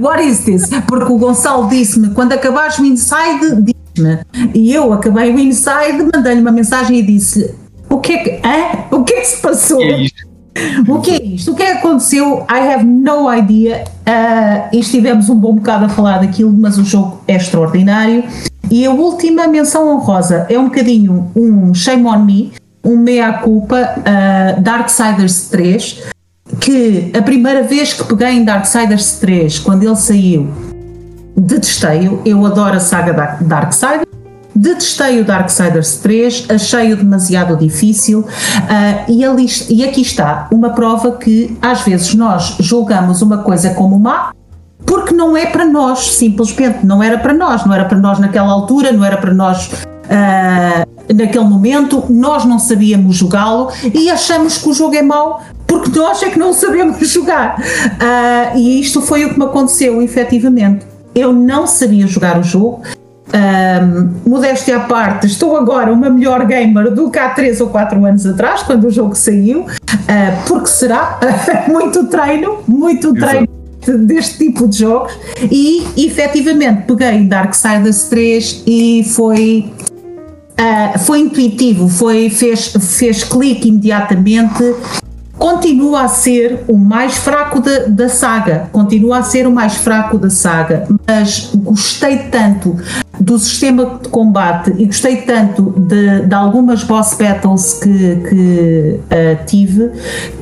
What 0.00 0.22
is 0.22 0.40
this? 0.40 0.68
Porque 0.86 1.12
o 1.12 1.18
Gonçalo 1.18 1.68
disse-me 1.68 2.10
quando 2.10 2.32
acabares 2.32 2.78
o 2.78 2.84
Inside, 2.84 3.62
diz-me. 3.62 4.20
E 4.54 4.72
eu 4.72 4.92
acabei 4.92 5.32
o 5.32 5.38
Inside, 5.38 6.08
mandei-lhe 6.14 6.40
uma 6.40 6.52
mensagem 6.52 6.98
e 6.98 7.02
disse 7.02 7.54
o 7.90 7.98
que 7.98 8.12
é 8.12 8.18
que, 8.18 8.30
hã? 8.46 8.96
O 8.96 9.04
que 9.04 9.14
é 9.14 9.20
que 9.20 9.26
se 9.26 9.40
passou? 9.40 9.82
É 9.82 10.06
o 10.88 11.00
que 11.00 11.10
é 11.12 11.24
isto? 11.24 11.52
O 11.52 11.54
que 11.54 11.62
é 11.62 11.72
que 11.72 11.78
aconteceu? 11.78 12.46
I 12.50 12.72
have 12.72 12.84
no 12.84 13.32
idea. 13.32 13.84
Uh, 14.06 14.74
e 14.74 14.80
estivemos 14.80 15.28
um 15.28 15.36
bom 15.36 15.54
bocado 15.54 15.84
a 15.84 15.88
falar 15.88 16.18
daquilo, 16.18 16.52
mas 16.52 16.78
o 16.78 16.84
jogo 16.84 17.20
é 17.28 17.36
extraordinário. 17.36 18.24
E 18.70 18.84
a 18.84 18.90
última 18.90 19.46
menção 19.46 19.88
honrosa 19.88 20.46
é 20.48 20.58
um 20.58 20.64
bocadinho 20.64 21.30
um 21.34 21.72
shame 21.72 22.04
on 22.06 22.24
me, 22.24 22.52
um 22.84 22.96
meia-culpa, 22.96 23.94
uh, 23.98 24.60
Darksiders 24.60 25.48
3, 25.48 26.02
que 26.60 27.12
a 27.16 27.22
primeira 27.22 27.62
vez 27.62 27.92
que 27.92 28.04
peguei 28.04 28.30
em 28.30 28.44
Darksiders 28.44 29.18
3, 29.18 29.58
quando 29.60 29.82
ele 29.82 29.96
saiu, 29.96 30.48
detestei-o. 31.36 32.20
Eu 32.24 32.44
adoro 32.44 32.76
a 32.76 32.80
saga 32.80 33.38
Darksiders. 33.40 34.06
Detestei 34.54 35.20
o 35.20 35.24
Darksiders 35.24 35.98
3, 35.98 36.46
achei-o 36.48 36.96
demasiado 36.96 37.56
difícil. 37.56 38.20
Uh, 38.20 39.10
e, 39.12 39.24
ali, 39.24 39.46
e 39.68 39.84
aqui 39.84 40.00
está 40.00 40.48
uma 40.52 40.70
prova 40.70 41.12
que 41.12 41.56
às 41.62 41.82
vezes 41.82 42.14
nós 42.14 42.56
julgamos 42.58 43.22
uma 43.22 43.38
coisa 43.38 43.70
como 43.70 43.98
má 43.98 44.32
porque 44.84 45.12
não 45.12 45.36
é 45.36 45.46
para 45.46 45.64
nós, 45.64 46.14
simplesmente. 46.14 46.84
Não 46.84 47.02
era 47.02 47.18
para 47.18 47.34
nós, 47.34 47.64
não 47.64 47.74
era 47.74 47.84
para 47.84 47.98
nós 47.98 48.18
naquela 48.18 48.50
altura, 48.50 48.90
não 48.90 49.04
era 49.04 49.16
para 49.16 49.32
nós 49.32 49.66
uh, 49.66 51.14
naquele 51.14 51.44
momento, 51.44 52.04
nós 52.08 52.44
não 52.44 52.58
sabíamos 52.58 53.16
jogá-lo 53.16 53.70
e 53.94 54.10
achamos 54.10 54.58
que 54.58 54.68
o 54.68 54.74
jogo 54.74 54.94
é 54.94 55.02
mau 55.02 55.40
porque 55.68 55.96
nós 55.96 56.20
é 56.22 56.30
que 56.30 56.38
não 56.38 56.52
sabemos 56.52 56.98
jogar. 57.06 57.60
Uh, 57.60 58.58
e 58.58 58.80
isto 58.80 59.00
foi 59.00 59.24
o 59.24 59.30
que 59.34 59.38
me 59.38 59.44
aconteceu, 59.44 60.02
efetivamente. 60.02 60.84
Eu 61.14 61.32
não 61.32 61.66
sabia 61.66 62.06
jogar 62.06 62.38
o 62.40 62.42
jogo, 62.42 62.82
Uh, 63.28 63.30
Ahm, 63.30 64.10
modéstia 64.26 64.78
à 64.78 64.80
parte, 64.80 65.26
estou 65.26 65.54
agora 65.54 65.92
uma 65.92 66.08
melhor 66.08 66.46
gamer 66.46 66.90
do 66.90 67.10
que 67.10 67.18
há 67.18 67.28
3 67.28 67.60
ou 67.60 67.68
4 67.68 68.02
anos 68.02 68.24
atrás, 68.24 68.62
quando 68.62 68.86
o 68.86 68.90
jogo 68.90 69.14
saiu, 69.14 69.66
ah, 70.08 70.44
porque 70.46 70.68
será 70.68 71.20
muito 71.68 72.06
treino, 72.06 72.60
muito 72.66 73.12
treino 73.12 73.46
deste 74.06 74.38
tipo 74.38 74.66
de 74.66 74.78
jogos 74.78 75.12
e 75.50 75.86
efetivamente 75.96 76.84
peguei 76.86 77.24
Darksiders 77.24 78.04
3 78.04 78.62
e 78.66 79.04
foi 79.04 79.70
ah, 80.56 80.98
foi 80.98 81.20
intuitivo, 81.20 81.88
foi, 81.88 82.30
fez, 82.30 82.72
fez 82.80 83.24
clique 83.24 83.68
imediatamente. 83.68 84.74
Continua 85.38 86.02
a 86.02 86.08
ser 86.08 86.64
o 86.66 86.76
mais 86.76 87.16
fraco 87.18 87.60
da, 87.60 87.86
da 87.86 88.08
saga, 88.08 88.68
continua 88.72 89.18
a 89.18 89.22
ser 89.22 89.46
o 89.46 89.50
mais 89.50 89.76
fraco 89.76 90.18
da 90.18 90.30
saga, 90.30 90.86
mas 91.06 91.50
gostei 91.54 92.18
tanto 92.30 92.76
do 93.20 93.38
sistema 93.38 93.98
de 94.02 94.08
combate 94.08 94.74
e 94.78 94.86
gostei 94.86 95.18
tanto 95.18 95.74
de, 95.76 96.26
de 96.26 96.34
algumas 96.34 96.82
boss 96.84 97.14
battles 97.14 97.74
que, 97.74 98.16
que 98.28 99.00
ah, 99.10 99.44
tive 99.44 99.90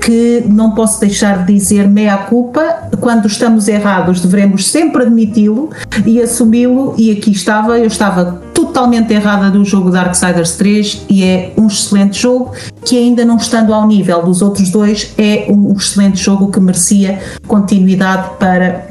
que 0.00 0.44
não 0.46 0.70
posso 0.70 1.00
deixar 1.00 1.44
de 1.44 1.52
dizer 1.52 1.88
meia 1.88 2.16
culpa. 2.16 2.88
Quando 3.00 3.26
estamos 3.26 3.66
errados, 3.66 4.20
devemos 4.20 4.68
sempre 4.68 5.02
admiti-lo 5.02 5.70
e 6.06 6.22
assumi-lo. 6.22 6.94
E 6.96 7.10
aqui 7.10 7.32
estava, 7.32 7.78
eu 7.78 7.86
estava 7.86 8.40
totalmente 8.54 9.12
errada 9.12 9.50
do 9.50 9.64
jogo 9.64 9.90
Darksiders 9.90 10.52
3 10.56 11.06
e 11.08 11.24
é 11.24 11.52
um 11.56 11.66
excelente 11.66 12.20
jogo 12.20 12.52
que 12.86 12.96
ainda 12.96 13.24
não 13.24 13.36
estando 13.36 13.74
ao 13.74 13.84
nível 13.86 14.22
dos 14.22 14.40
outros 14.40 14.70
dois 14.70 15.12
é 15.18 15.46
um 15.50 15.72
excelente 15.76 16.22
jogo 16.22 16.50
que 16.52 16.60
merecia 16.60 17.18
continuidade 17.46 18.30
para 18.38 18.86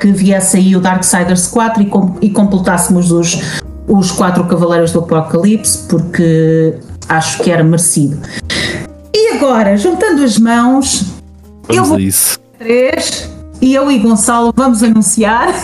que 0.00 0.08
viesse 0.10 0.56
aí 0.56 0.74
o 0.74 0.80
Darksiders 0.80 1.46
4 1.46 1.82
e, 1.82 1.86
com, 1.86 2.16
e 2.20 2.28
completássemos 2.30 3.12
os, 3.12 3.38
os 3.86 4.10
quatro 4.10 4.44
Cavaleiros 4.44 4.90
do 4.92 4.98
Apocalipse 4.98 5.86
porque 5.88 6.74
acho 7.08 7.40
que 7.42 7.50
era 7.52 7.62
merecido. 7.62 8.18
E 9.14 9.34
agora, 9.36 9.76
juntando 9.76 10.24
as 10.24 10.36
mãos, 10.38 11.04
eu 11.68 11.74
Vamos 11.84 11.88
vou 11.88 11.98
a 11.98 12.00
isso. 12.00 12.38
três 12.58 13.30
e 13.62 13.74
eu 13.74 13.90
e 13.92 13.98
Gonçalo 13.98 14.52
vamos 14.56 14.82
anunciar 14.82 15.54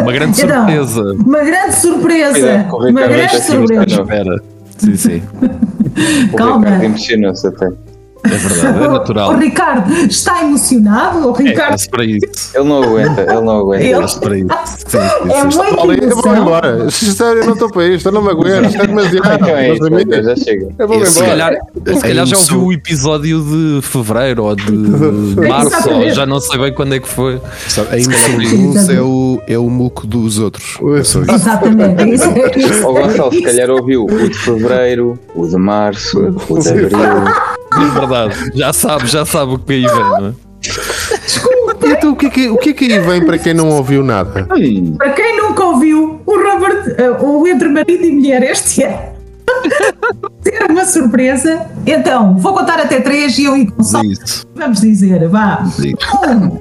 Uma 0.00 0.12
grande 0.12 0.40
Então, 0.42 0.56
surpresa. 0.66 1.02
uma 1.24 1.40
grande 1.44 1.74
surpresa. 1.76 2.66
Uma 2.70 3.06
grande 3.06 3.40
surpresa. 3.42 4.42
Assim, 4.78 4.92
Espera. 4.92 5.18
Sim, 5.18 5.20
sim. 5.20 6.28
O 6.32 6.36
Calma. 6.36 6.64
Ricardo 6.64 6.84
emocionou-se 6.84 7.46
até. 7.46 7.68
É 8.24 8.28
verdade, 8.28 8.84
é 8.84 8.88
natural. 8.88 9.30
O, 9.30 9.34
o 9.34 9.38
Ricardo 9.38 9.92
está 9.94 10.42
emocionado. 10.42 11.30
O 11.32 11.36
É, 11.40 11.42
Ricardo 11.44 11.80
é 11.80 11.88
para 11.90 12.04
isso. 12.04 12.26
Ele 12.54 12.64
não 12.64 12.82
aguenta, 12.82 13.20
ele 13.22 13.40
não 13.40 13.58
aguenta. 13.58 13.84
Ele- 13.84 13.92
É 14.04 14.18
para 14.20 14.38
isso. 14.38 14.48
Sim, 14.86 14.98
sim, 14.98 14.98
é 15.32 15.50
sim. 15.50 15.58
muito 15.58 15.80
Olha, 15.80 16.04
eu 16.04 16.16
vou 16.16 16.36
embora. 16.36 16.90
Sério, 16.90 17.40
eu 17.42 17.46
não 17.46 17.52
estou 17.54 17.70
para 17.70 17.86
isto, 17.86 18.06
eu 18.06 18.12
não 18.12 18.22
me 18.22 18.30
aguento. 18.30 18.66
Isto 18.66 18.82
é 18.82 18.86
demasiado. 18.86 19.34
Então 19.34 19.48
é 19.56 19.72
isso, 19.74 19.86
a 19.86 19.90
mim- 19.90 20.02
então 20.02 20.22
já 20.22 20.36
chega. 20.36 20.68
Eu 20.78 20.88
vou-me 20.88 21.06
Se 21.06 21.12
embora. 21.20 21.28
calhar, 21.30 21.58
se 21.96 22.00
calhar 22.02 22.26
já 22.26 22.36
ouviu 22.38 22.64
o 22.64 22.72
episódio 22.72 23.40
de 23.42 23.80
fevereiro 23.82 24.44
ou 24.44 24.56
de 24.56 24.72
março, 25.48 25.90
ou 25.90 26.10
já 26.10 26.26
não 26.26 26.40
sei 26.40 26.58
bem 26.58 26.72
quando 26.74 26.94
é 26.94 27.00
que 27.00 27.08
foi. 27.08 27.40
Sabe, 27.68 27.88
a 27.92 27.96
uns 27.96 28.88
é 28.88 29.00
o, 29.00 29.40
é 29.46 29.58
o 29.58 29.68
muco 29.70 30.06
dos 30.06 30.38
outros. 30.38 30.78
É. 30.96 30.98
Exatamente. 31.00 32.02
é 32.02 32.82
é 32.82 32.86
O 32.86 32.92
Gonçalo, 32.92 33.28
é 33.28 33.36
se 33.36 33.42
calhar 33.42 33.70
ouviu 33.70 34.04
o 34.04 34.28
de 34.28 34.34
fevereiro, 34.38 35.18
o 35.34 35.46
de 35.46 35.56
março, 35.56 36.18
o 36.48 36.58
de 36.58 36.68
abril. 36.68 36.88
É 37.74 37.98
verdade, 38.00 38.50
já 38.54 38.72
sabe, 38.72 39.06
já 39.06 39.24
sabe 39.24 39.52
o 39.54 39.58
que 39.58 39.72
aí 39.72 39.86
vem, 39.86 39.90
não 39.90 40.26
é? 40.28 40.32
Então, 41.84 42.12
o 42.12 42.16
que, 42.16 42.26
é 42.26 42.30
que, 42.30 42.48
o 42.48 42.56
que 42.56 42.70
é 42.70 42.72
que 42.72 42.92
aí 42.92 42.98
vem 42.98 43.24
para 43.24 43.38
quem 43.38 43.54
não 43.54 43.68
ouviu 43.70 44.02
nada? 44.02 44.46
Ai, 44.50 44.92
Para 44.96 45.12
quem 45.12 45.36
nunca 45.36 45.64
ouviu, 45.64 46.20
o 46.26 46.36
Robert, 46.36 46.94
eh, 46.98 47.10
o 47.10 47.46
Entre 47.46 47.68
Marido 47.68 48.04
e 48.04 48.12
Mulher 48.12 48.42
este 48.42 48.82
ano. 48.82 48.98
Ter 50.42 50.70
uma 50.70 50.84
surpresa. 50.84 51.66
Então, 51.86 52.36
vou 52.36 52.54
contar 52.54 52.78
até 52.80 53.00
três 53.00 53.38
e 53.38 53.44
eu 53.44 53.56
e 53.56 53.64
Gonçalo 53.64 54.08
vamos 54.54 54.80
dizer. 54.80 55.28
Vá. 55.28 55.64
Sim. 55.66 55.94
Um, 56.26 56.58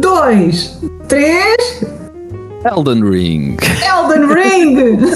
dois, 0.00 0.80
três. 1.06 1.84
Elden 2.64 3.02
Ring. 3.08 3.56
Elden 3.86 4.26
Ring! 4.34 4.98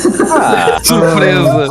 Surpresa. 0.82 1.66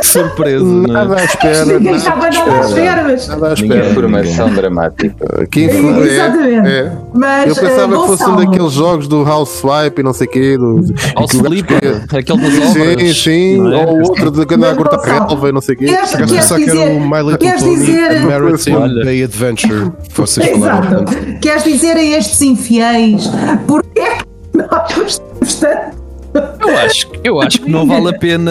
Que 0.00 0.06
surpresa, 0.06 0.64
não 0.64 0.82
Nada 0.82 1.14
é? 1.16 1.20
à 1.20 1.24
espera. 1.24 1.64
Ninguém 1.64 1.80
nada 1.84 1.96
estava 1.96 2.26
à 2.26 2.30
nada 2.30 2.52
à 2.56 2.60
espera, 2.60 3.02
mas. 3.04 3.28
Nada 3.28 3.46
à 3.46 3.54
Ninguém. 3.54 3.64
espera. 3.78 3.90
informação 3.90 4.50
dramática. 4.50 5.46
Que 5.50 5.64
influ- 5.64 6.04
é, 6.04 6.08
Exatamente. 6.08 6.68
é. 6.68 6.92
Mas, 7.14 7.48
Eu 7.48 7.54
pensava 7.56 7.94
eh, 7.94 7.98
que 8.00 8.06
fosse 8.06 8.24
um 8.30 8.36
daqueles 8.36 8.72
jogos 8.72 9.08
do 9.08 9.24
House 9.24 9.48
Swipe 9.48 10.00
e 10.00 10.04
não 10.04 10.12
sei 10.12 10.26
o 10.26 10.30
quê. 10.30 10.58
Do, 10.58 10.76
gajo 10.82 11.44
Flipper, 11.44 12.04
aquele 12.14 12.40
das 12.40 12.52
Sim, 12.72 12.80
obras. 12.92 13.22
sim. 13.22 13.72
é? 13.74 13.86
Ou 13.86 13.98
outro 14.02 14.30
de 14.30 14.46
que 14.46 14.54
anda 14.54 14.70
a 14.70 14.74
cortar 14.74 15.00
relva 15.00 15.48
e 15.48 15.52
não 15.52 15.60
sei 15.62 15.74
o 15.74 15.78
quê. 15.78 15.86
Queres, 15.86 16.10
que 16.10 16.16
era 16.16 16.58
dizer, 16.58 16.88
o 16.96 17.00
My 17.00 17.18
Little 17.22 17.38
queres 17.38 17.62
Pony 17.62 17.76
dizer, 17.76 18.20
Maritime 18.26 18.76
Olha. 18.76 19.04
Bay 19.04 19.22
Adventure 19.24 19.90
que 20.12 20.20
vocês 20.20 20.46
falaram. 20.58 20.86
Exato. 21.02 21.38
Queres 21.40 21.64
dizer 21.64 21.96
a 21.96 22.02
estes 22.04 22.40
infiéis 22.42 23.30
porque 23.66 24.00
é 24.00 24.16
que? 24.18 24.33
Eu 26.34 26.78
acho, 26.78 27.08
eu 27.22 27.40
acho 27.40 27.60
que 27.60 27.70
não 27.70 27.86
vale 27.86 28.08
a 28.08 28.18
pena. 28.18 28.50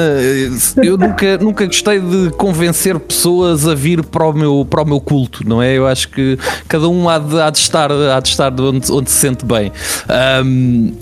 Eu 0.81 0.97
nunca, 0.97 1.37
nunca 1.37 1.65
gostei 1.65 1.99
de 1.99 2.29
convencer 2.31 2.97
pessoas 2.97 3.67
a 3.67 3.75
vir 3.75 4.03
para 4.05 4.25
o 4.25 4.33
meu, 4.33 4.65
para 4.69 4.83
o 4.83 4.85
meu 4.85 5.01
culto, 5.01 5.47
não 5.47 5.61
é? 5.61 5.77
Eu 5.77 5.85
acho 5.85 6.07
que 6.09 6.37
cada 6.67 6.87
um 6.87 7.09
há 7.09 7.19
de, 7.19 7.41
há 7.41 7.49
de 7.49 7.57
estar, 7.57 7.91
há 7.91 8.19
de 8.21 8.29
estar 8.29 8.53
onde, 8.59 8.89
onde 8.89 9.11
se 9.11 9.17
sente 9.17 9.45
bem. 9.45 9.71
Ahm, 10.07 10.93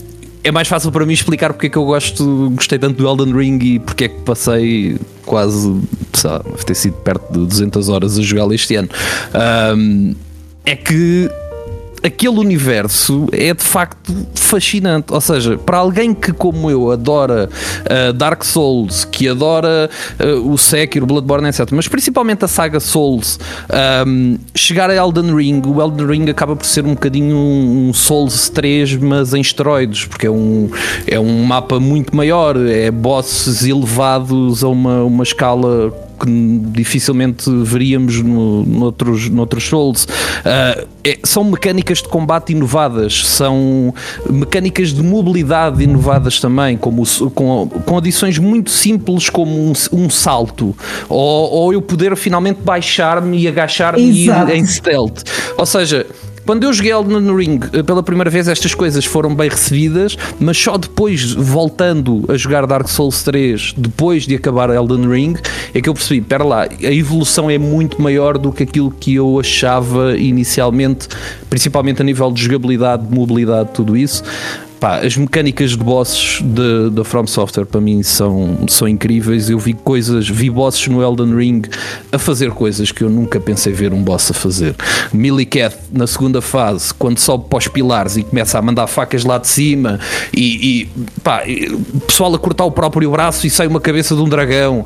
é 0.44 0.52
mais 0.52 0.68
fácil 0.68 0.92
para 0.92 1.06
mim 1.06 1.14
explicar 1.14 1.54
porque 1.54 1.68
é 1.68 1.70
que 1.70 1.78
eu 1.78 1.86
gosto, 1.86 2.52
gostei 2.56 2.80
tanto 2.80 2.98
do 2.98 3.08
Elden 3.08 3.32
Ring 3.32 3.60
e 3.62 3.80
porque 3.80 4.06
é 4.06 4.08
que 4.08 4.22
passei 4.22 4.98
quase, 5.24 5.80
sei 6.14 6.30
lá, 6.32 6.40
ter 6.66 6.74
sido 6.74 6.94
perto 6.94 7.32
de 7.32 7.46
200 7.46 7.90
horas 7.90 8.18
a 8.18 8.22
jogá-lo 8.24 8.54
este 8.54 8.76
ano. 8.76 8.90
Ahm, 9.34 10.16
é 10.66 10.76
que 10.76 11.30
aquele 12.04 12.40
universo 12.40 13.28
é 13.32 13.54
de 13.54 13.64
facto 13.64 14.14
fascinante. 14.36 15.14
Ou 15.14 15.22
seja, 15.22 15.58
para 15.58 15.78
alguém 15.78 16.14
que, 16.14 16.32
como 16.32 16.70
eu, 16.70 16.92
adora 16.92 17.50
uh, 17.50 18.14
Dark 18.14 18.44
Souls, 18.44 19.06
que 19.06 19.28
adora 19.30 19.90
uh, 20.20 20.52
o 20.52 20.58
Sekiro, 20.58 21.06
Bloodborne, 21.06 21.48
etc., 21.48 21.70
mas 21.72 21.88
principalmente 21.88 22.44
a 22.46 22.48
saga 22.48 22.80
Souls, 22.80 23.40
um, 24.06 24.38
chegar 24.56 24.90
a 24.90 24.96
Elden 24.96 25.36
Ring, 25.36 25.62
o 25.66 25.82
Elden 25.82 26.08
Ring 26.08 26.30
acaba 26.30 26.56
por 26.56 26.66
ser 26.66 26.86
um 26.86 26.94
bocadinho 26.94 27.36
um, 27.36 27.90
um 27.90 27.94
Souls 27.94 28.50
3, 28.50 28.98
mas 28.98 29.34
em 29.34 29.42
esteroides, 29.42 30.06
porque 30.06 30.28
é 30.28 30.32
um, 30.32 30.70
é 31.08 31.20
um 31.20 31.44
mapa 31.44 31.80
muito 31.80 32.16
maior, 32.16 32.58
é 32.58 32.92
bosses 32.92 33.64
elevados 33.64 34.64
a 34.64 34.68
uma, 34.68 35.04
uma 35.04 35.24
escala 35.24 35.94
que 36.22 36.62
dificilmente 36.72 37.50
veríamos 37.64 38.22
no, 38.22 38.64
noutros, 38.64 39.30
noutros 39.30 39.64
Souls. 39.64 40.04
Uh, 40.06 40.88
é- 41.04 41.20
são 41.24 41.44
mecânicas 41.44 42.00
de 42.00 42.08
combate 42.08 42.52
inovadas, 42.52 43.26
são 43.26 43.94
mecânicas 44.30 44.94
de 44.94 45.02
mobilidade 45.02 45.84
inovadas 45.84 46.40
também, 46.40 46.78
como 46.78 47.04
com, 47.34 47.68
com 47.68 47.98
adições 47.98 48.38
muito 48.38 48.70
simples 48.70 49.30
como 49.30 49.52
um, 49.52 49.74
um 49.92 50.10
salto, 50.10 50.76
ou, 51.10 51.52
ou 51.52 51.74
eu 51.74 51.82
poder 51.82 52.16
finalmente 52.16 52.60
baixar-me 52.64 53.40
e 53.40 53.48
agachar-me 53.48 54.02
e 54.02 54.28
ir 54.28 54.50
em 54.56 54.66
stealth. 54.66 55.24
Ou 55.58 55.66
seja, 55.66 56.06
quando 56.52 56.66
eu 56.66 56.74
joguei 56.74 56.92
Elden 56.92 57.34
Ring 57.34 57.60
eh, 57.72 57.82
pela 57.82 58.04
primeira 58.04 58.30
vez, 58.30 58.46
estas 58.46 58.76
coisas 58.76 59.06
foram 59.06 59.34
bem 59.34 59.50
recebidas, 59.50 60.18
mas 60.38 60.58
só 60.58 60.78
depois, 60.78 61.32
voltando 61.32 62.26
a 62.28 62.36
jogar 62.36 62.68
Dark 62.68 62.90
Souls 62.90 63.24
3, 63.24 63.74
depois 63.78 64.28
de 64.28 64.36
acabar 64.36 64.70
Elden 64.70 65.10
Ring, 65.10 65.36
é 65.74 65.80
que 65.80 65.88
eu 65.88 65.94
percebi: 65.94 66.20
pera 66.20 66.44
lá, 66.44 66.64
a 66.64 66.94
evolução 66.94 67.50
é 67.50 67.58
muito 67.58 68.02
maior 68.02 68.38
do 68.38 68.52
que 68.52 68.64
aquilo 68.64 68.92
que 68.92 69.16
eu 69.16 69.40
achava 69.40 70.18
inicialmente, 70.18 71.08
principalmente 71.50 72.02
a 72.02 72.04
nível 72.04 72.30
de 72.30 72.44
jogabilidade, 72.44 73.08
de 73.08 73.16
mobilidade, 73.16 73.70
tudo 73.74 73.96
isso. 73.96 74.22
Pá, 74.82 74.98
as 74.98 75.16
mecânicas 75.16 75.70
de 75.70 75.78
bosses 75.78 76.42
da 76.92 77.04
From 77.04 77.28
Software 77.28 77.66
para 77.66 77.80
mim 77.80 78.02
são, 78.02 78.66
são 78.68 78.88
incríveis. 78.88 79.48
Eu 79.48 79.60
vi 79.60 79.76
coisas, 79.76 80.28
vi 80.28 80.50
bosses 80.50 80.88
no 80.88 81.04
Elden 81.04 81.36
Ring 81.36 81.62
a 82.12 82.18
fazer 82.18 82.50
coisas 82.50 82.92
que 82.92 83.04
eu 83.04 83.10
nunca 83.10 83.40
pensei 83.40 83.72
ver 83.72 83.94
um 83.94 84.02
boss 84.02 84.32
a 84.32 84.34
fazer. 84.34 84.76
Millicath 85.14 85.78
na 85.92 86.08
segunda 86.08 86.42
fase, 86.42 86.92
quando 86.96 87.20
sobe 87.20 87.46
para 87.48 87.60
os 87.60 87.68
pilares 87.68 88.18
e 88.18 88.24
começa 88.24 88.58
a 88.58 88.62
mandar 88.64 88.88
facas 88.88 89.24
lá 89.24 89.38
de 89.38 89.48
cima 89.48 90.00
e, 90.36 90.82
e 90.82 90.90
pá, 91.22 91.44
pessoal 92.08 92.34
a 92.34 92.40
cortar 92.40 92.66
o 92.66 92.72
próprio 92.72 93.12
braço 93.12 93.46
e 93.46 93.52
sai 93.52 93.68
uma 93.68 93.80
cabeça 93.80 94.16
de 94.16 94.22
um 94.22 94.28
dragão. 94.28 94.84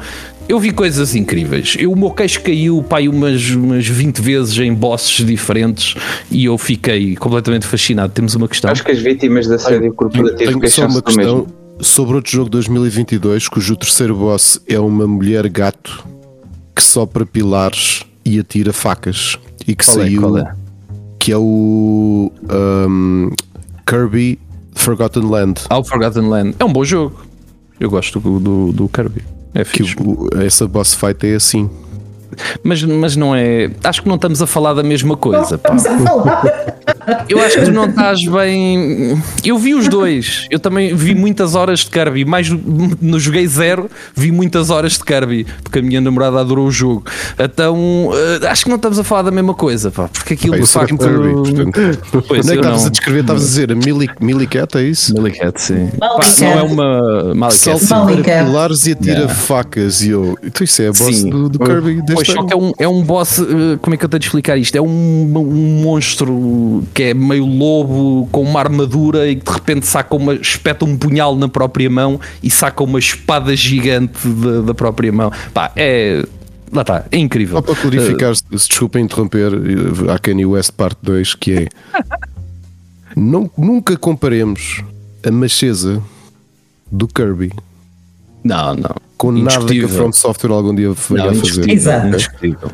Eu 0.48 0.60
vi 0.60 0.72
coisas 0.72 1.16
incríveis. 1.16 1.76
Eu, 1.80 1.92
o 1.92 1.96
meu 1.98 2.12
queixo 2.12 2.42
caiu 2.42 2.84
pai, 2.84 3.08
umas, 3.08 3.50
umas 3.50 3.88
20 3.88 4.22
vezes 4.22 4.58
em 4.60 4.74
bosses 4.74 5.26
diferentes 5.26 5.96
e 6.30 6.46
eu 6.46 6.56
fiquei 6.58 7.16
completamente 7.16 7.66
fascinado. 7.66 8.14
Temos 8.14 8.36
uma 8.36 8.48
questão. 8.48 8.70
Acho 8.70 8.84
que 8.84 8.92
as 8.92 9.00
vítimas 9.00 9.48
de 9.48 9.56
assédio 9.56 9.92
corporativo 9.94 10.38
Tenho 10.38 10.52
só 10.54 10.60
queixam-se 10.60 10.96
uma 10.98 11.02
do 11.02 11.16
mesmo. 11.18 11.44
questão 11.46 11.66
sobre 11.82 12.16
outro 12.16 12.32
jogo 12.32 12.46
de 12.46 12.52
2022 12.52 13.50
cujo 13.50 13.76
terceiro 13.76 14.16
boss 14.16 14.62
é 14.68 14.80
uma 14.80 15.06
mulher 15.08 15.50
gato 15.50 16.06
que 16.76 16.82
sopra 16.82 17.26
pilares 17.26 18.04
e 18.24 18.40
atira 18.40 18.72
facas 18.72 19.38
e 19.68 19.76
que 19.76 19.84
Qual 19.86 19.98
é? 19.98 20.04
saiu 20.04 20.22
Qual 20.22 20.38
é? 20.38 20.56
que 21.20 21.32
é 21.32 21.38
o 21.38 22.32
um, 22.88 23.30
Kirby 23.86 24.40
Forgotten 24.76 25.24
Land. 25.24 25.62
Ao 25.70 25.84
Forgotten 25.84 26.30
Land. 26.30 26.56
É 26.60 26.64
um 26.64 26.72
bom 26.72 26.84
jogo. 26.86 27.26
Eu 27.80 27.90
gosto 27.90 28.20
do, 28.20 28.40
do, 28.40 28.72
do 28.72 28.88
Kirby. 28.88 29.22
É 29.56 29.64
Que 29.64 29.84
fixe. 29.84 29.96
o- 30.00 30.26
o- 30.36 30.42
essa 30.42 30.68
boss 30.68 30.94
fight 30.94 31.26
é 31.26 31.36
assim. 31.36 31.70
Mas, 32.64 32.84
mas 32.84 33.16
não 33.16 33.36
é. 33.36 33.70
Acho 33.84 34.02
que 34.02 34.08
não 34.08 34.16
estamos 34.16 34.42
a 34.42 34.48
falar 34.48 34.74
da 34.74 34.84
mesma 34.84 35.16
coisa. 35.18 35.58
pá. 35.58 35.70
Vamos 35.70 35.86
a 35.86 35.98
falar. 36.00 36.76
Eu 37.30 37.40
acho 37.42 37.60
que 37.60 37.66
tu 37.66 37.72
não 37.72 37.86
estás 37.86 38.26
bem. 38.26 39.22
Eu 39.44 39.58
vi 39.58 39.76
os 39.76 39.88
dois. 39.88 40.48
Eu 40.50 40.60
também 40.60 40.96
vi 40.96 41.14
muitas 41.14 41.54
horas 41.56 41.80
de 41.80 41.88
Kirby. 41.92 42.26
Mais 42.26 42.50
no 42.50 43.20
joguei 43.20 43.46
zero, 43.48 43.90
vi 44.16 44.32
muitas 44.32 44.70
horas 44.70 44.94
de 44.94 45.04
Kirby. 45.04 45.46
Porque 45.64 45.80
a 45.80 45.82
minha 45.82 46.02
namorada 46.02 46.40
adorou 46.40 46.68
o 46.68 46.72
jogo. 46.72 47.04
Então 47.38 48.10
eh, 48.42 48.48
acho 48.48 48.64
que 48.64 48.70
não 48.70 48.78
estamos 48.78 48.98
a 49.00 49.04
falar 49.04 49.24
da 49.24 49.32
mesma 49.32 49.54
coisa. 49.54 49.92
Pá, 49.92 50.08
porque 50.12 50.34
aquilo 50.34 50.56
de 50.60 50.66
sou 50.66 50.82
facto. 50.82 50.98
Kirby, 50.98 51.34
portanto. 51.34 52.00
Pois, 52.28 52.46
Onde 52.46 52.50
é 52.50 52.54
que 52.54 52.60
estavas 52.60 52.82
não. 52.82 52.88
a 52.88 52.90
descrever? 52.92 53.20
Estavas 53.22 53.44
a 53.44 53.46
dizer 53.46 53.72
a 53.72 53.76
Millie, 53.76 54.10
Millie 54.20 54.48
Cat, 54.48 54.78
é 54.78 54.84
isso? 54.84 55.14
Malicat, 55.16 55.62
sim. 55.62 55.90
Pá, 56.00 56.18
não 56.42 56.48
é 56.52 56.64
uma. 56.64 57.34
Malicat. 57.36 57.80
salta 57.80 58.06
Malicat. 58.06 58.46
pilares 58.46 58.88
e 58.88 58.92
atira 58.94 59.16
Yeah. 59.16 59.34
facas 59.34 60.02
e 60.02 60.10
eu. 60.10 60.38
Então 60.44 60.64
isso 60.66 60.82
é 60.82 60.88
a 60.88 60.92
boss 60.92 61.24
do 61.24 61.60
Kirby 61.60 62.02
Que 62.24 62.54
é 62.54 62.56
um, 62.56 62.72
é 62.80 62.88
um 62.88 63.04
boss. 63.04 63.40
eh, 63.40 63.78
Como 63.82 63.94
é 63.94 63.98
que 63.98 64.06
eu 64.06 64.10
tenho 64.10 64.20
de 64.20 64.26
explicar 64.26 64.58
isto? 64.58 64.76
É 64.76 64.82
um, 64.82 64.86
um 65.38 65.82
monstro 65.84 66.84
que 66.94 67.04
é 67.04 67.14
meio 67.14 67.46
lobo 67.46 68.28
com 68.32 68.42
uma 68.42 68.60
armadura 68.60 69.28
e 69.28 69.36
que 69.36 69.46
de 69.46 69.52
repente 69.52 69.86
saca 69.88 70.16
uma. 70.16 70.34
espeta 70.36 70.86
um 70.86 70.98
punhal 70.98 71.36
na 71.36 71.48
própria 71.48 71.90
mão 71.90 72.20
e 72.42 72.50
saca 72.50 72.84
uma 72.84 73.00
espada 73.00 73.56
gigante 73.56 74.28
da, 74.28 74.62
da 74.62 74.74
própria 74.74 75.12
mão. 75.12 75.32
Pá, 75.54 75.72
é. 75.76 76.24
Lá 76.72 76.82
está, 76.82 77.06
é 77.12 77.18
incrível. 77.18 77.56
Só 77.58 77.62
para 77.62 77.76
clarificar, 77.76 78.36
se 78.36 78.44
desculpa 78.68 79.00
interromper, 79.00 79.54
eh, 79.54 80.12
a 80.12 80.20
Kanye 80.20 80.46
West 80.46 80.72
parte 80.72 80.98
2, 81.04 81.36
que 81.36 81.52
é 81.54 81.68
não, 83.16 83.50
nunca 83.58 83.96
comparemos 83.96 84.84
a 85.24 85.32
macheza 85.32 86.02
do 86.92 87.08
Kirby 87.08 87.52
Não, 88.46 88.76
não. 88.76 88.96
com 89.18 89.32
nada 89.32 89.50
que 89.50 89.56
a 89.56 89.60
Indiscutível. 89.62 89.90
From 89.90 90.12
Software 90.14 90.52
algum 90.52 90.74
dia 90.76 90.86
Não, 90.86 90.94
a 90.94 90.96
fazer. 90.96 91.70
Exato. 91.70 92.08
indiscutível. 92.08 92.72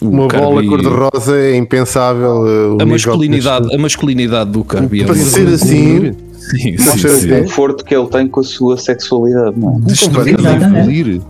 O 0.00 0.08
Uma 0.10 0.28
bola 0.28 0.62
Kirby- 0.62 0.68
cor-de-rosa 0.68 1.36
é 1.38 1.56
impensável. 1.56 2.42
uh, 2.42 2.76
o 2.76 2.82
A 2.82 2.86
masculinidade, 2.86 3.74
a 3.74 3.78
masculinidade 3.78 4.50
do 4.50 4.62
Kirby 4.62 5.02
é 5.02 5.06
Para 5.06 5.14
uma- 5.16 5.24
ser 5.24 5.48
assim, 5.48 6.12
Sim, 6.38 6.76
Para 6.76 6.92
sim, 6.92 6.98
ser 6.98 7.08
sim. 7.08 7.32
assim. 7.32 7.42
conforto 7.42 7.84
que 7.84 7.94
ele 7.96 8.06
tem 8.06 8.28
com 8.28 8.40
a 8.40 8.44
sua 8.44 8.76
sexualidade, 8.76 9.58
não 9.58 9.76
é? 9.76 9.80
Destruir, 9.88 10.38
Exatamente. 10.38 10.80
engolir. 11.00 11.20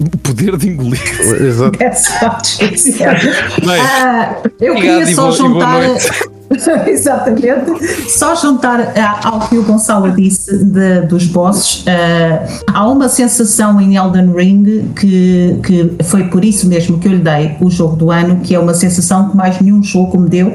O 0.00 0.18
poder 0.18 0.56
de 0.56 0.68
engolir. 0.68 1.00
Exato. 1.40 1.78
That's 1.78 2.56
she 2.58 2.76
said. 2.76 3.16
Bem, 3.64 3.80
Ah, 3.80 4.36
eu 4.60 4.74
queria 4.74 5.06
só 5.14 5.30
juntar. 5.30 5.80
Exatamente, 6.86 8.10
só 8.10 8.34
juntar 8.34 8.92
ah, 8.96 9.20
ao 9.24 9.48
que 9.48 9.56
o 9.56 9.62
Gonçalo 9.64 10.12
disse 10.12 10.64
de- 10.64 11.00
dos 11.02 11.26
bosses. 11.26 11.84
ah, 11.86 12.46
há 12.72 12.88
uma 12.88 13.08
sensação 13.08 13.80
em 13.80 13.96
Elden 13.96 14.32
Ring 14.32 14.92
que, 14.94 15.58
que 15.62 16.04
foi 16.04 16.24
por 16.24 16.44
isso 16.44 16.68
mesmo 16.68 16.98
que 16.98 17.08
eu 17.08 17.12
lhe 17.12 17.18
dei 17.18 17.56
o 17.60 17.70
jogo 17.70 17.96
do 17.96 18.10
ano, 18.10 18.40
que 18.42 18.54
é 18.54 18.58
uma 18.58 18.74
sensação 18.74 19.30
que 19.30 19.36
mais 19.36 19.60
nenhum 19.60 19.82
jogo 19.82 20.18
me 20.18 20.28
deu 20.28 20.54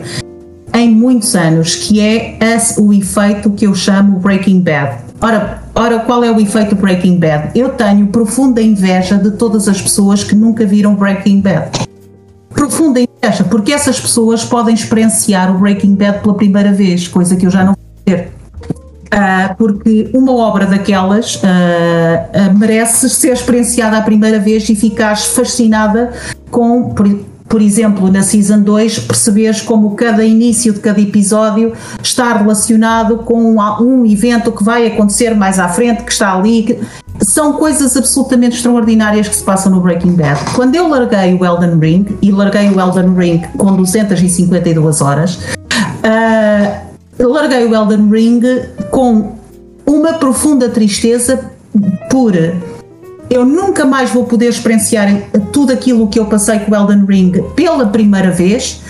em 0.73 0.91
muitos 0.91 1.35
anos, 1.35 1.75
que 1.75 1.99
é 1.99 2.37
o 2.77 2.93
efeito 2.93 3.49
que 3.51 3.65
eu 3.65 3.73
chamo 3.73 4.19
Breaking 4.19 4.61
Bad. 4.61 4.97
Ora, 5.19 5.63
ora, 5.73 5.99
qual 5.99 6.23
é 6.23 6.31
o 6.31 6.39
efeito 6.39 6.75
Breaking 6.75 7.17
Bad? 7.17 7.49
Eu 7.55 7.69
tenho 7.69 8.07
profunda 8.07 8.61
inveja 8.61 9.17
de 9.17 9.31
todas 9.31 9.67
as 9.67 9.81
pessoas 9.81 10.23
que 10.23 10.35
nunca 10.35 10.65
viram 10.65 10.95
Breaking 10.95 11.41
Bad 11.41 11.89
profunda 12.59 12.99
porque 13.49 13.73
essas 13.73 13.99
pessoas 13.99 14.43
podem 14.45 14.73
experienciar 14.73 15.53
o 15.53 15.59
Breaking 15.59 15.95
Bad 15.95 16.19
pela 16.19 16.33
primeira 16.33 16.71
vez, 16.71 17.07
coisa 17.07 17.35
que 17.35 17.45
eu 17.45 17.51
já 17.51 17.63
não 17.63 17.73
vou 17.73 18.03
ter. 18.05 18.31
Ah, 19.11 19.55
porque 19.57 20.09
uma 20.13 20.31
obra 20.33 20.67
daquelas 20.67 21.41
ah, 21.43 22.29
ah, 22.33 22.53
merece 22.53 23.09
ser 23.09 23.33
experienciada 23.33 23.97
a 23.97 24.01
primeira 24.01 24.39
vez 24.39 24.69
e 24.69 24.75
ficares 24.75 25.25
fascinada 25.25 26.13
com, 26.51 26.93
por, 26.93 27.07
por 27.49 27.63
exemplo, 27.63 28.11
na 28.11 28.21
Season 28.21 28.61
2, 28.61 28.99
perceberes 28.99 29.59
como 29.59 29.95
cada 29.95 30.23
início 30.23 30.71
de 30.71 30.79
cada 30.79 31.01
episódio 31.01 31.73
está 32.01 32.31
relacionado 32.37 33.17
com 33.17 33.55
um, 33.81 34.05
evento 34.05 34.51
que 34.51 34.63
vai 34.63 34.85
acontecer 34.85 35.33
mais 35.33 35.57
à 35.57 35.67
frente, 35.67 36.03
que 36.03 36.11
está 36.11 36.37
ali. 36.37 36.79
são 37.21 37.53
coisas 37.53 37.97
absolutamente 37.97 38.57
extraordinárias 38.57 39.27
que 39.27 39.35
se 39.35 39.43
passam 39.43 39.71
no 39.71 39.81
Breaking 39.81 40.13
Bad. 40.13 40.39
Quando 40.55 40.75
eu 40.75 40.87
larguei 40.87 41.33
o 41.33 41.43
Elden 41.43 41.79
Ring, 41.79 42.05
e 42.21 42.31
larguei 42.31 42.69
o 42.69 42.79
Elden 42.79 43.15
Ring 43.15 43.41
com 43.57 43.75
252 43.75 45.01
horas, 45.01 45.39
ah, 46.03 46.81
larguei 47.19 47.65
o 47.65 47.73
Elden 47.73 48.11
Ring 48.11 48.41
com 48.91 49.35
uma 49.87 50.13
profunda 50.13 50.69
tristeza 50.69 51.49
por 52.11 52.33
eu 53.29 53.45
nunca 53.45 53.85
mais 53.85 54.09
vou 54.09 54.25
poder 54.25 54.47
experienciar 54.47 55.09
tudo 55.53 55.71
aquilo 55.71 56.07
que 56.07 56.19
eu 56.19 56.25
passei 56.25 56.59
com 56.59 56.71
o 56.71 56.75
Elden 56.75 57.05
Ring 57.05 57.31
pela 57.55 57.85
primeira 57.85 58.31
vez. 58.31 58.81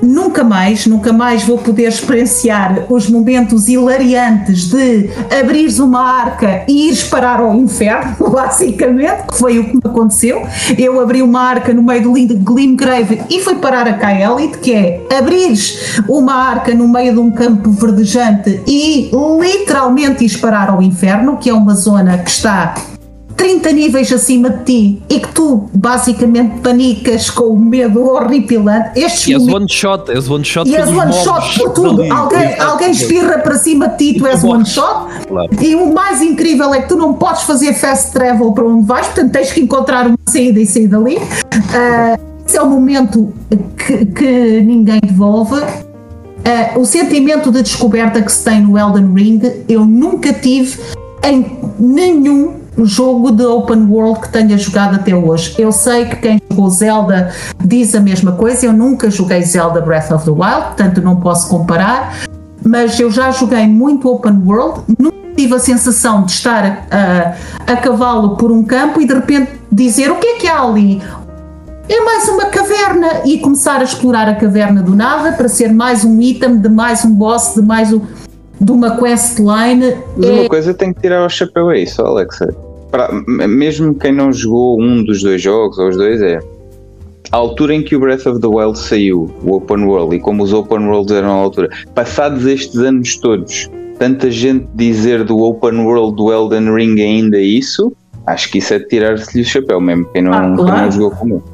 Nunca 0.00 0.44
mais, 0.44 0.86
nunca 0.86 1.12
mais 1.12 1.42
vou 1.42 1.58
poder 1.58 1.88
experienciar 1.88 2.86
os 2.88 3.10
momentos 3.10 3.68
hilariantes 3.68 4.70
de 4.70 5.10
abrires 5.40 5.80
uma 5.80 6.00
arca 6.00 6.62
e 6.68 6.86
ires 6.86 7.02
parar 7.02 7.40
ao 7.40 7.52
inferno, 7.54 8.14
basicamente, 8.30 9.26
que 9.26 9.36
foi 9.36 9.58
o 9.58 9.64
que 9.64 9.74
me 9.74 9.80
aconteceu. 9.84 10.46
Eu 10.78 11.00
abri 11.00 11.20
uma 11.20 11.40
arca 11.40 11.74
no 11.74 11.82
meio 11.82 12.02
do 12.04 12.14
lindo 12.14 12.36
Glimgrave 12.36 13.22
e 13.28 13.40
fui 13.40 13.56
parar 13.56 13.88
a 13.88 13.94
Kaelit, 13.94 14.58
que 14.58 14.72
é 14.72 15.04
abrires 15.18 16.00
uma 16.08 16.34
arca 16.34 16.72
no 16.74 16.86
meio 16.86 17.14
de 17.14 17.18
um 17.18 17.32
campo 17.32 17.68
verdejante 17.70 18.62
e 18.68 19.10
literalmente 19.40 20.24
ires 20.24 20.36
parar 20.36 20.70
ao 20.70 20.80
inferno, 20.80 21.38
que 21.38 21.50
é 21.50 21.54
uma 21.54 21.74
zona 21.74 22.18
que 22.18 22.30
está 22.30 22.76
30 23.38 23.72
níveis 23.72 24.12
acima 24.12 24.50
de 24.50 24.64
ti 24.64 25.02
e 25.08 25.20
que 25.20 25.28
tu 25.32 25.70
basicamente 25.72 26.60
panicas 26.60 27.30
com 27.30 27.44
o 27.44 27.58
medo 27.58 28.04
horripilante. 28.04 28.98
Estes 29.00 29.28
E 29.28 29.32
és 29.34 29.38
momentos- 29.38 29.54
one 29.60 29.68
shot, 29.70 30.10
és 30.10 30.28
one 30.28 30.44
shot 30.44 30.68
e 30.68 30.74
és 30.74 30.88
one 30.88 31.12
shot 31.12 31.58
por 31.58 31.70
tudo. 31.72 32.02
Alguém, 32.12 32.58
alguém 32.60 32.90
espirra 32.90 33.38
para 33.38 33.54
cima 33.56 33.88
de 33.90 33.96
ti, 34.12 34.18
tu 34.18 34.26
és 34.26 34.40
tu 34.40 34.46
one 34.48 34.58
morres. 34.58 34.68
shot. 34.74 35.06
Claro. 35.28 35.48
E 35.62 35.74
o 35.76 35.94
mais 35.94 36.20
incrível 36.20 36.74
é 36.74 36.82
que 36.82 36.88
tu 36.88 36.96
não 36.96 37.14
podes 37.14 37.42
fazer 37.44 37.72
fast 37.74 38.12
travel 38.12 38.50
para 38.52 38.64
onde 38.66 38.86
vais, 38.86 39.06
portanto 39.06 39.30
tens 39.32 39.52
que 39.52 39.60
encontrar 39.60 40.06
uma 40.08 40.18
saída 40.28 40.58
e 40.60 40.66
sair 40.66 40.88
dali. 40.88 41.16
Ah, 41.72 42.18
esse 42.44 42.56
é 42.56 42.62
o 42.62 42.68
momento 42.68 43.32
que, 43.76 44.04
que 44.06 44.60
ninguém 44.62 45.00
devolve. 45.06 45.54
Ah, 46.44 46.76
o 46.78 46.84
sentimento 46.84 47.52
de 47.52 47.62
descoberta 47.62 48.20
que 48.20 48.32
se 48.32 48.42
tem 48.44 48.60
no 48.62 48.76
Elden 48.76 49.14
Ring 49.14 49.40
eu 49.68 49.84
nunca 49.86 50.32
tive 50.32 50.76
em 51.22 51.46
nenhum 51.78 52.54
jogo 52.84 53.30
de 53.32 53.44
open 53.44 53.86
world 53.90 54.20
que 54.20 54.28
tenha 54.28 54.56
jogado 54.56 54.96
até 54.96 55.14
hoje. 55.14 55.54
Eu 55.58 55.72
sei 55.72 56.06
que 56.06 56.16
quem 56.16 56.42
jogou 56.50 56.70
Zelda 56.70 57.32
diz 57.64 57.94
a 57.94 58.00
mesma 58.00 58.32
coisa, 58.32 58.66
eu 58.66 58.72
nunca 58.72 59.10
joguei 59.10 59.42
Zelda 59.42 59.80
Breath 59.80 60.10
of 60.10 60.24
the 60.24 60.30
Wild, 60.30 60.66
portanto 60.66 61.00
não 61.02 61.16
posso 61.16 61.48
comparar, 61.48 62.16
mas 62.64 62.98
eu 62.98 63.10
já 63.10 63.30
joguei 63.30 63.66
muito 63.66 64.08
open 64.08 64.42
world, 64.44 64.82
nunca 64.98 65.16
tive 65.36 65.54
a 65.54 65.58
sensação 65.58 66.24
de 66.24 66.32
estar 66.32 66.86
ah, 66.90 67.34
a 67.66 67.76
cavalo 67.76 68.36
por 68.36 68.50
um 68.50 68.64
campo 68.64 69.00
e 69.00 69.06
de 69.06 69.14
repente 69.14 69.52
dizer 69.70 70.10
o 70.10 70.16
que 70.16 70.26
é 70.26 70.34
que 70.38 70.48
há 70.48 70.62
ali? 70.62 71.00
é 71.88 72.00
mais 72.04 72.28
uma 72.28 72.46
caverna 72.46 73.22
e 73.24 73.38
começar 73.38 73.80
a 73.80 73.84
explorar 73.84 74.28
a 74.28 74.34
caverna 74.34 74.82
do 74.82 74.94
nada 74.94 75.32
para 75.32 75.48
ser 75.48 75.72
mais 75.72 76.04
um 76.04 76.20
item 76.20 76.58
de 76.58 76.68
mais 76.68 77.02
um 77.04 77.14
boss 77.14 77.54
de 77.54 77.62
mais 77.62 77.92
um, 77.92 78.02
de 78.60 78.70
uma 78.70 78.96
questline 78.96 79.96
Mas 80.16 80.28
é, 80.28 80.32
uma 80.32 80.48
coisa 80.48 80.74
tem 80.74 80.92
que 80.92 81.00
tirar 81.00 81.24
o 81.24 81.30
chapéu 81.30 81.70
a 81.70 81.78
isso, 81.78 82.02
Alexa. 82.02 82.54
M- 82.92 83.46
mesmo 83.46 83.94
quem 83.94 84.12
não 84.12 84.32
jogou 84.32 84.80
um 84.80 85.02
dos 85.04 85.22
dois 85.22 85.40
jogos, 85.42 85.78
ou 85.78 85.88
os 85.88 85.96
dois, 85.96 86.20
é. 86.22 86.38
A 87.30 87.36
altura 87.36 87.74
em 87.74 87.82
que 87.82 87.94
o 87.94 88.00
Breath 88.00 88.26
of 88.26 88.40
the 88.40 88.46
Wild 88.46 88.78
saiu, 88.78 89.30
o 89.44 89.56
Open 89.56 89.84
World, 89.84 90.16
e 90.16 90.18
como 90.18 90.42
os 90.42 90.52
Open 90.52 90.86
Worlds 90.86 91.14
eram 91.14 91.28
à 91.28 91.32
altura, 91.34 91.68
passados 91.94 92.46
estes 92.46 92.78
anos 92.78 93.16
todos, 93.16 93.68
tanta 93.98 94.30
gente 94.30 94.66
dizer 94.74 95.24
do 95.24 95.38
Open 95.38 95.78
World 95.80 96.16
do 96.16 96.32
Elden 96.32 96.74
Ring 96.74 96.98
ainda 97.00 97.38
isso, 97.38 97.92
acho 98.26 98.50
que 98.50 98.58
isso 98.58 98.72
é 98.72 98.80
tirar-se-lhe 98.80 99.42
o 99.42 99.46
chapéu, 99.46 99.78
mesmo 99.80 100.06
quem 100.06 100.22
não, 100.22 100.32
Ah, 100.32 100.46
quem 100.46 100.56
claro. 100.64 100.82
não 100.84 100.90
jogou 100.90 101.10
como. 101.10 101.44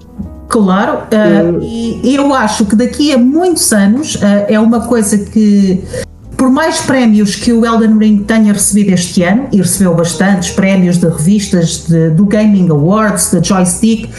Claro, 0.49 0.99
ah, 1.11 1.59
e 1.61 2.15
eu 2.15 2.33
acho 2.33 2.67
que 2.67 2.77
daqui 2.77 3.13
a 3.13 3.19
muitos 3.19 3.73
anos 3.73 4.17
ah, 4.23 4.47
é 4.49 4.61
uma 4.61 4.87
coisa 4.87 5.19
que, 5.19 5.83
por 6.45 6.51
mais 6.51 6.79
prémios 6.83 7.37
que 7.37 7.55
o 7.55 7.65
Elden 7.65 7.97
Ring 7.97 8.19
tenha 8.23 8.53
recebido 8.53 8.91
este 8.91 9.23
ano, 9.23 9.49
e 9.51 9.57
recebeu 9.57 9.95
bastantes 9.95 10.51
prémios 10.51 10.99
de 10.99 11.09
revistas 11.09 11.87
de- 11.89 12.11
do 12.11 12.27
Gaming 12.27 12.69
Awards, 12.69 13.33
da 13.33 13.43
Joystick, 13.43 14.11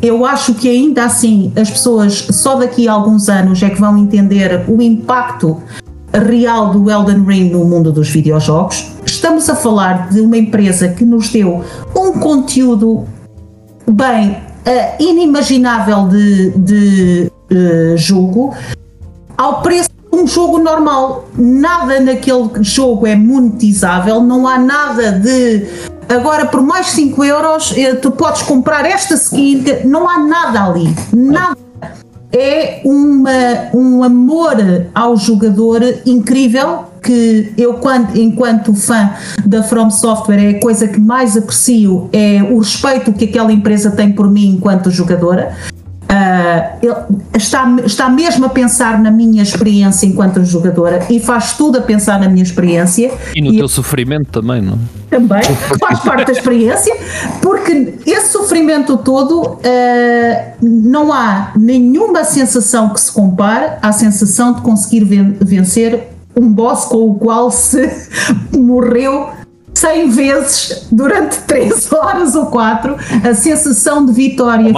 eu 0.00 0.24
acho 0.24 0.54
que 0.54 0.68
ainda 0.68 1.04
assim 1.04 1.52
as 1.56 1.68
pessoas 1.68 2.28
só 2.30 2.54
daqui 2.54 2.86
a 2.86 2.92
alguns 2.92 3.28
anos 3.28 3.60
é 3.64 3.68
que 3.68 3.80
vão 3.80 3.98
entender 3.98 4.64
o 4.68 4.80
impacto 4.80 5.60
real 6.12 6.70
do 6.70 6.88
Elden 6.88 7.24
Ring 7.24 7.50
no 7.50 7.64
mundo 7.64 7.90
dos 7.90 8.08
videojogos. 8.10 8.92
Estamos 9.04 9.50
a 9.50 9.56
falar 9.56 10.08
de 10.08 10.20
uma 10.20 10.36
empresa 10.38 10.86
que 10.86 11.04
nos 11.04 11.30
deu 11.30 11.64
um 11.96 12.12
conteúdo 12.12 13.02
bem 13.90 14.36
eh, 14.64 14.94
inimaginável 15.00 16.06
de, 16.06 16.50
de 16.50 17.32
eh, 17.50 17.94
jogo 17.96 18.54
ao 19.36 19.62
preço 19.62 19.90
um 20.12 20.26
jogo 20.26 20.58
normal. 20.58 21.28
Nada 21.36 21.98
naquele 22.00 22.50
jogo 22.60 23.06
é 23.06 23.16
monetizável, 23.16 24.20
não 24.20 24.46
há 24.46 24.58
nada 24.58 25.12
de 25.12 25.66
agora 26.08 26.46
por 26.46 26.62
mais 26.62 26.88
5 26.88 27.24
euros 27.24 27.74
eh, 27.76 27.94
tu 27.94 28.10
podes 28.10 28.42
comprar 28.42 28.84
esta 28.84 29.14
skin, 29.14 29.64
não 29.84 30.08
há 30.08 30.18
nada 30.18 30.64
ali, 30.64 30.94
nada. 31.12 31.56
É 32.34 32.80
uma, 32.84 33.30
um 33.74 34.02
amor 34.02 34.56
ao 34.94 35.16
jogador 35.18 35.82
incrível 36.06 36.84
que 37.02 37.52
eu, 37.58 37.74
quando, 37.74 38.16
enquanto 38.16 38.72
fã 38.72 39.10
da 39.44 39.62
From 39.62 39.90
Software, 39.90 40.38
é 40.38 40.50
a 40.56 40.60
coisa 40.60 40.88
que 40.88 40.98
mais 40.98 41.36
aprecio 41.36 42.08
é 42.10 42.42
o 42.42 42.58
respeito 42.58 43.12
que 43.12 43.26
aquela 43.26 43.52
empresa 43.52 43.90
tem 43.90 44.12
por 44.12 44.30
mim 44.30 44.54
enquanto 44.56 44.90
jogadora. 44.90 45.54
Uh, 46.12 47.16
está, 47.34 47.74
está 47.86 48.08
mesmo 48.10 48.44
a 48.44 48.48
pensar 48.50 49.00
na 49.00 49.10
minha 49.10 49.42
experiência 49.42 50.06
enquanto 50.06 50.44
jogadora 50.44 51.06
e 51.08 51.18
faz 51.18 51.54
tudo 51.56 51.78
a 51.78 51.80
pensar 51.80 52.20
na 52.20 52.28
minha 52.28 52.42
experiência. 52.42 53.10
E 53.34 53.40
no 53.40 53.48
e 53.48 53.52
teu 53.52 53.62
eu, 53.62 53.68
sofrimento 53.68 54.30
também, 54.30 54.60
não? 54.60 54.78
Também, 55.08 55.42
faz 55.80 56.00
parte 56.00 56.26
da 56.26 56.32
experiência, 56.32 56.94
porque 57.40 57.94
esse 58.04 58.30
sofrimento 58.30 58.98
todo 58.98 59.40
uh, 59.40 59.58
não 60.60 61.10
há 61.10 61.52
nenhuma 61.56 62.24
sensação 62.24 62.90
que 62.90 63.00
se 63.00 63.10
compare 63.10 63.78
à 63.80 63.90
sensação 63.90 64.52
de 64.52 64.60
conseguir 64.60 65.04
ven 65.04 65.36
vencer 65.40 66.08
um 66.36 66.52
boss 66.52 66.84
com 66.84 67.08
o 67.10 67.14
qual 67.14 67.50
se 67.50 67.90
morreu 68.54 69.30
100 69.72 70.10
vezes 70.10 70.86
durante 70.92 71.38
3 71.40 71.90
horas 71.92 72.34
ou 72.34 72.46
4, 72.46 72.96
a 73.24 73.34
sensação 73.34 74.04
de 74.04 74.12
vitória 74.12 74.70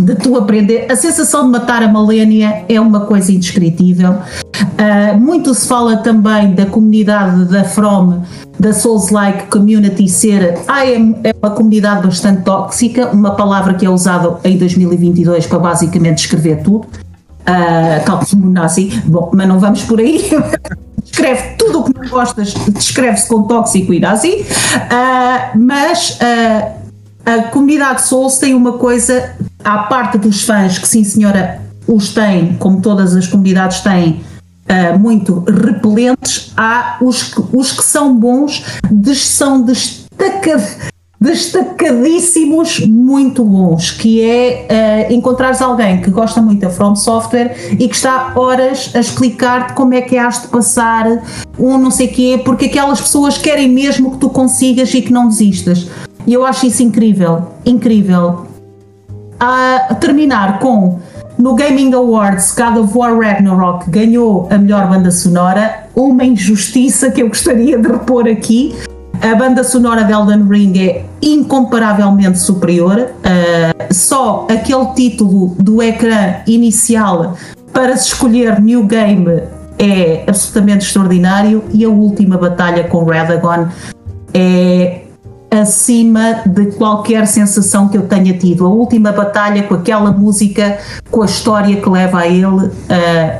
de 0.00 0.14
tu 0.14 0.36
aprender. 0.36 0.86
A 0.90 0.96
sensação 0.96 1.44
de 1.44 1.50
matar 1.50 1.82
a 1.82 1.88
Malenia 1.88 2.64
é 2.68 2.80
uma 2.80 3.00
coisa 3.00 3.32
indescritível. 3.32 4.12
Uh, 4.12 5.18
muito 5.18 5.54
se 5.54 5.66
fala 5.66 5.96
também 5.98 6.54
da 6.54 6.66
comunidade 6.66 7.44
da 7.46 7.64
From, 7.64 8.22
da 8.58 8.72
Souls-like 8.72 9.46
Community 9.46 10.08
ser 10.08 10.58
ah, 10.68 10.86
é, 10.86 10.96
é, 11.24 11.34
uma 11.40 11.50
comunidade 11.50 12.06
bastante 12.06 12.42
tóxica, 12.42 13.08
uma 13.10 13.32
palavra 13.32 13.74
que 13.74 13.86
é 13.86 13.90
usada 13.90 14.38
em 14.44 14.56
2022 14.58 15.46
para 15.46 15.58
basicamente 15.58 16.16
descrever 16.16 16.62
tudo. 16.62 16.86
Uh, 17.40 18.04
tal 18.04 18.20
como 18.28 18.50
nazi, 18.50 19.02
bom, 19.06 19.30
mas 19.32 19.48
não 19.48 19.58
vamos 19.58 19.82
por 19.82 19.98
aí. 19.98 20.30
descreve 21.02 21.56
tudo 21.56 21.80
o 21.80 21.84
que 21.84 21.98
não 21.98 22.08
gostas, 22.08 22.52
descreve-se 22.52 23.26
com 23.28 23.42
tóxico 23.44 23.92
e 23.94 24.00
nazi, 24.00 24.44
uh, 24.44 25.58
mas 25.58 26.18
uh, 26.20 26.80
a 27.24 27.42
comunidade 27.50 28.02
Souls 28.02 28.38
tem 28.38 28.54
uma 28.54 28.74
coisa 28.74 29.34
à 29.64 29.78
parte 29.84 30.18
dos 30.18 30.42
fãs, 30.42 30.78
que 30.78 30.88
sim 30.88 31.04
senhora 31.04 31.60
os 31.86 32.12
tem, 32.14 32.54
como 32.54 32.80
todas 32.80 33.16
as 33.16 33.26
comunidades 33.26 33.80
têm, 33.80 34.20
uh, 34.68 34.98
muito 34.98 35.40
repelentes, 35.40 36.52
há 36.56 36.98
os 37.00 37.24
que, 37.24 37.42
os 37.52 37.72
que 37.72 37.82
são 37.82 38.14
bons, 38.14 38.64
são 39.14 39.64
destacadíssimos, 41.20 42.80
muito 42.86 43.44
bons, 43.44 43.90
que 43.90 44.22
é 44.22 45.08
uh, 45.10 45.12
encontrares 45.12 45.60
alguém 45.60 46.00
que 46.00 46.10
gosta 46.10 46.40
muito 46.40 46.60
da 46.60 46.70
From 46.70 46.94
Software 46.94 47.56
e 47.72 47.88
que 47.88 47.94
está 47.94 48.32
horas 48.36 48.92
a 48.94 49.00
explicar-te 49.00 49.74
como 49.74 49.94
é 49.94 50.00
que 50.00 50.16
has 50.16 50.42
de 50.42 50.48
passar 50.48 51.06
um 51.58 51.76
não 51.76 51.90
sei 51.90 52.08
quê, 52.08 52.40
porque 52.44 52.66
aquelas 52.66 53.00
pessoas 53.00 53.36
querem 53.36 53.68
mesmo 53.68 54.12
que 54.12 54.18
tu 54.18 54.30
consigas 54.30 54.94
e 54.94 55.02
que 55.02 55.12
não 55.12 55.28
desistas. 55.28 55.88
E 56.26 56.32
eu 56.32 56.44
acho 56.44 56.66
isso 56.66 56.82
incrível, 56.82 57.48
incrível 57.64 58.49
a 59.40 59.94
terminar 59.94 60.58
com 60.58 61.00
no 61.38 61.54
Gaming 61.54 61.94
Awards, 61.94 62.54
God 62.54 62.76
of 62.76 62.96
War 62.96 63.18
Ragnarok 63.18 63.88
ganhou 63.88 64.46
a 64.50 64.58
melhor 64.58 64.86
banda 64.88 65.10
sonora, 65.10 65.86
uma 65.96 66.22
injustiça 66.22 67.10
que 67.10 67.22
eu 67.22 67.28
gostaria 67.28 67.78
de 67.78 67.88
repor 67.88 68.28
aqui. 68.28 68.76
A 69.22 69.34
banda 69.34 69.64
sonora 69.64 70.04
de 70.04 70.12
Elden 70.12 70.46
Ring 70.46 70.78
é 70.78 71.04
incomparavelmente 71.22 72.38
superior. 72.38 72.98
Uh, 72.98 73.94
só 73.94 74.46
aquele 74.50 74.84
título 74.94 75.56
do 75.58 75.82
ecrã 75.82 76.36
inicial 76.46 77.36
para 77.72 77.96
se 77.96 78.08
escolher 78.08 78.60
New 78.60 78.84
Game 78.84 79.42
é 79.78 80.24
absolutamente 80.26 80.84
extraordinário 80.84 81.64
e 81.72 81.86
a 81.86 81.88
última 81.88 82.36
batalha 82.36 82.84
com 82.84 83.02
Radagon 83.04 83.68
é 84.34 85.00
acima 85.50 86.42
de 86.46 86.66
qualquer 86.72 87.26
sensação 87.26 87.88
que 87.88 87.96
eu 87.96 88.02
tenha 88.02 88.36
tido. 88.38 88.64
A 88.64 88.68
última 88.68 89.10
batalha 89.10 89.64
com 89.64 89.74
aquela 89.74 90.12
música, 90.12 90.78
com 91.10 91.22
a 91.22 91.26
história 91.26 91.76
que 91.76 91.88
leva 91.88 92.20
a 92.20 92.26
ele, 92.28 92.44
uh, 92.44 92.70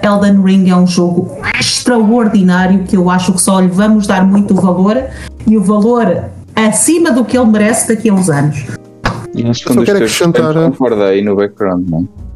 Elden 0.03 0.43
Ring 0.43 0.69
é 0.69 0.77
um 0.77 0.87
jogo 0.87 1.39
extraordinário 1.59 2.85
que 2.85 2.97
eu 2.97 3.09
acho 3.09 3.33
que 3.33 3.41
só 3.41 3.61
lhe 3.61 3.69
vamos 3.69 4.07
dar 4.07 4.27
muito 4.27 4.55
valor 4.55 5.05
e 5.47 5.57
o 5.57 5.63
valor 5.63 6.25
acima 6.55 7.13
do 7.13 7.25
que 7.25 7.39
ele 7.39 7.47
merece 7.47 7.89
daqui 7.89 8.09
a 8.09 8.15
uns 8.15 8.29
anos. 8.29 8.67
Acho 9.49 9.65
que 9.65 9.73
só 9.73 9.85
quero 9.85 9.99
acrescentar. 9.99 10.55
Concorda 10.55 11.07
aí 11.07 11.23
no 11.23 11.37
background, 11.37 11.89
não 11.89 12.01
é? 12.01 12.30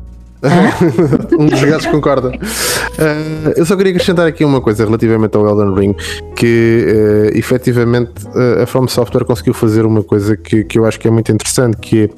Um 1.39 1.47
dos 1.47 1.63
gatos 1.63 1.87
concorda. 1.87 2.29
Uh, 2.29 3.53
eu 3.57 3.65
só 3.65 3.77
queria 3.77 3.93
acrescentar 3.93 4.27
aqui 4.27 4.45
uma 4.45 4.61
coisa 4.61 4.85
relativamente 4.85 5.37
ao 5.37 5.47
Elden 5.47 5.75
Ring, 5.75 5.95
que 6.37 6.87
uh, 7.33 7.39
efetivamente 7.39 8.13
uh, 8.27 8.63
a 8.63 8.67
From 8.67 8.87
Software 8.89 9.25
conseguiu 9.25 9.55
fazer 9.55 9.85
uma 9.87 10.03
coisa 10.03 10.37
que, 10.37 10.65
que 10.65 10.79
eu 10.79 10.85
acho 10.85 10.99
que 11.01 11.09
é 11.09 11.11
muito 11.11 11.33
interessante, 11.33 11.77
que 11.79 12.11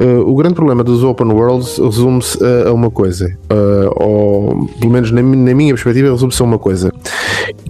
é 0.00 0.04
uh, 0.04 0.28
o 0.28 0.34
grande 0.34 0.54
problema 0.54 0.84
dos 0.84 1.02
open 1.02 1.32
worlds 1.32 1.78
resume-se 1.78 2.38
a, 2.44 2.68
a, 2.68 2.72
uma 2.72 2.90
coisa, 2.90 3.36
ou 3.96 4.68
pelo 4.78 4.92
menos 4.92 5.10
na, 5.10 5.22
na 5.22 5.54
minha 5.54 5.72
perspectiva 5.72 6.10
resume-se 6.10 6.42
a 6.42 6.44
uma 6.44 6.58
coisa, 6.58 6.92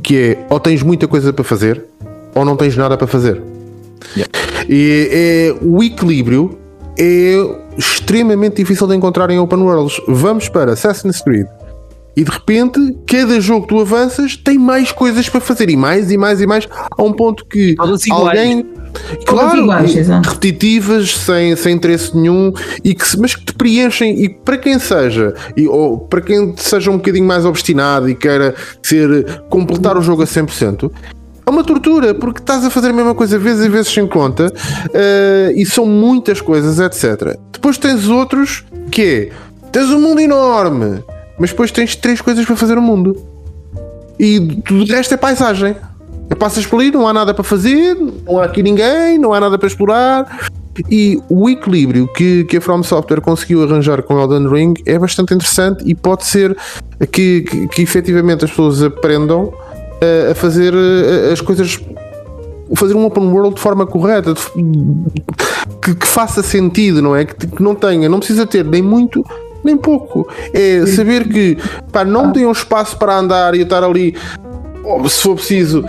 que 0.03 0.17
é 0.17 0.47
ou 0.51 0.59
tens 0.59 0.83
muita 0.83 1.07
coisa 1.07 1.33
para 1.33 1.45
fazer 1.45 1.85
ou 2.35 2.45
não 2.45 2.57
tens 2.57 2.77
nada 2.77 2.97
para 2.97 3.07
fazer. 3.07 3.41
Yeah. 4.17 4.33
E 4.69 5.09
é, 5.11 5.55
o 5.65 5.83
equilíbrio 5.83 6.59
é 6.99 7.64
extremamente 7.77 8.57
difícil 8.57 8.87
de 8.87 8.97
encontrar 8.97 9.31
em 9.31 9.39
open 9.39 9.61
worlds. 9.61 10.01
Vamos 10.09 10.49
para 10.49 10.73
Assassin's 10.73 11.21
Creed. 11.21 11.47
E 12.17 12.23
de 12.23 12.31
repente, 12.31 12.97
cada 13.07 13.41
jogo 13.41 13.63
que 13.63 13.75
tu 13.75 13.81
avanças 13.81 14.37
tem 14.37 14.57
mais 14.57 14.93
coisas 14.93 15.29
para 15.29 15.41
fazer 15.41 15.69
e 15.69 15.77
mais 15.77 16.13
e 16.13 16.17
mais 16.17 16.41
e 16.41 16.47
mais, 16.47 16.69
a 16.97 17.03
um 17.03 17.13
ponto 17.13 17.45
que 17.45 17.75
alguém, 18.09 18.65
claro, 19.27 19.63
iguais, 19.63 19.95
repetitivas, 20.25 21.17
sem, 21.17 21.57
sem 21.57 21.75
interesse 21.75 22.17
nenhum, 22.17 22.53
e 22.85 22.95
que, 22.95 23.05
mas 23.19 23.35
que 23.35 23.45
te 23.45 23.53
preenchem. 23.53 24.23
E 24.23 24.29
para 24.29 24.57
quem 24.57 24.79
seja, 24.79 25.35
e, 25.57 25.67
ou 25.67 25.99
para 25.99 26.21
quem 26.21 26.55
seja 26.57 26.89
um 26.89 26.99
bocadinho 26.99 27.27
mais 27.27 27.45
obstinado 27.45 28.09
e 28.09 28.15
queira 28.15 28.55
ser, 28.81 29.43
completar 29.49 29.99
o 29.99 30.03
jogo 30.03 30.23
a 30.23 30.27
100%, 30.27 30.93
é 31.47 31.51
uma 31.51 31.63
tortura, 31.63 32.15
porque 32.15 32.41
estás 32.41 32.65
a 32.65 32.71
fazer 32.71 32.89
a 32.89 32.93
mesma 32.93 33.15
coisa 33.15 33.39
vezes 33.39 33.67
e 33.67 33.69
vezes 33.69 33.93
sem 33.93 34.07
conta, 34.07 34.47
uh, 34.47 35.51
e 35.55 35.65
são 35.67 35.85
muitas 35.85 36.41
coisas, 36.41 36.79
etc. 36.79 37.39
Depois 37.53 37.77
tens 37.77 38.09
outros 38.09 38.65
que 38.91 39.03
é, 39.03 39.31
tens 39.71 39.91
um 39.91 40.01
mundo 40.01 40.21
enorme, 40.21 41.03
mas 41.39 41.51
depois 41.51 41.71
tens 41.71 41.95
três 41.97 42.21
coisas 42.21 42.45
para 42.47 42.57
fazer 42.57 42.79
o 42.79 42.83
mundo. 42.83 43.17
E 44.19 44.41
tudo 44.65 44.85
o 44.85 44.87
resto 44.87 45.13
é 45.15 45.17
paisagem. 45.17 45.77
É 46.31 46.35
passas 46.35 46.65
por 46.65 46.81
ali, 46.81 46.91
não 46.91 47.07
há 47.07 47.13
nada 47.13 47.35
para 47.35 47.45
fazer, 47.45 47.95
não 48.25 48.39
há 48.39 48.45
aqui 48.45 48.63
ninguém, 48.63 49.19
não 49.19 49.35
há 49.35 49.41
nada 49.41 49.59
para 49.59 49.69
explorar. 49.69 50.49
E 50.91 51.21
o 51.29 51.49
equilíbrio 51.49 52.09
que, 52.09 52.45
que 52.45 52.57
a 52.57 52.61
From 52.61 52.83
Software 52.83 53.21
conseguiu 53.21 53.63
arranjar 53.63 54.03
com 54.03 54.19
Elden 54.19 54.49
Ring 54.49 54.75
é 54.87 54.99
bastante 54.99 55.35
interessante 55.35 55.85
e 55.87 55.95
pode 55.95 56.25
ser 56.25 56.57
que, 57.13 57.43
que, 57.43 57.69
que 57.69 57.83
efetivamente 57.83 58.45
as 58.45 58.51
pessoas 58.51 58.83
aprendam 58.83 59.53
a 60.31 60.35
fazer 60.35 60.75
as 61.33 61.41
coisas 61.41 61.81
fazer 62.75 62.95
um 62.95 63.05
open 63.05 63.29
world 63.29 63.55
de 63.55 63.61
forma 63.61 63.87
correta 63.87 64.35
que, 65.83 65.95
que 65.95 66.07
faça 66.07 66.43
sentido 66.43 67.03
não 67.03 67.15
é? 67.15 67.25
Que, 67.25 67.47
que, 67.47 67.63
não 67.63 67.75
tenha 67.75 68.09
não 68.09 68.19
precisa 68.19 68.47
ter 68.47 68.65
nem 68.65 68.83
muito 68.83 69.25
nem 69.65 69.79
pouco. 69.79 70.29
É 70.53 70.85
saber 70.85 71.27
que 71.27 71.57
pá, 71.91 72.05
não 72.05 72.31
tem 72.31 72.45
um 72.45 72.53
espaço 72.53 72.99
para 72.99 73.17
andar 73.17 73.55
e 73.55 73.63
estar 73.63 73.83
ali 73.83 74.15
se 75.09 75.23
for 75.23 75.37
preciso 75.37 75.83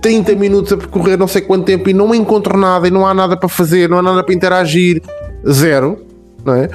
30 0.00 0.34
minutos 0.34 0.72
a 0.72 0.76
percorrer 0.78 1.18
não 1.18 1.28
sei 1.28 1.42
quanto 1.42 1.66
tempo 1.66 1.90
e 1.90 1.92
não 1.92 2.14
encontro 2.14 2.56
nada 2.56 2.88
e 2.88 2.90
não 2.90 3.06
há 3.06 3.12
nada 3.12 3.36
para 3.36 3.48
fazer 3.48 3.88
não 3.90 3.98
há 3.98 4.02
nada 4.02 4.24
para 4.24 4.34
interagir 4.34 5.02
zero 5.46 5.98
não 6.44 6.54
é? 6.54 6.70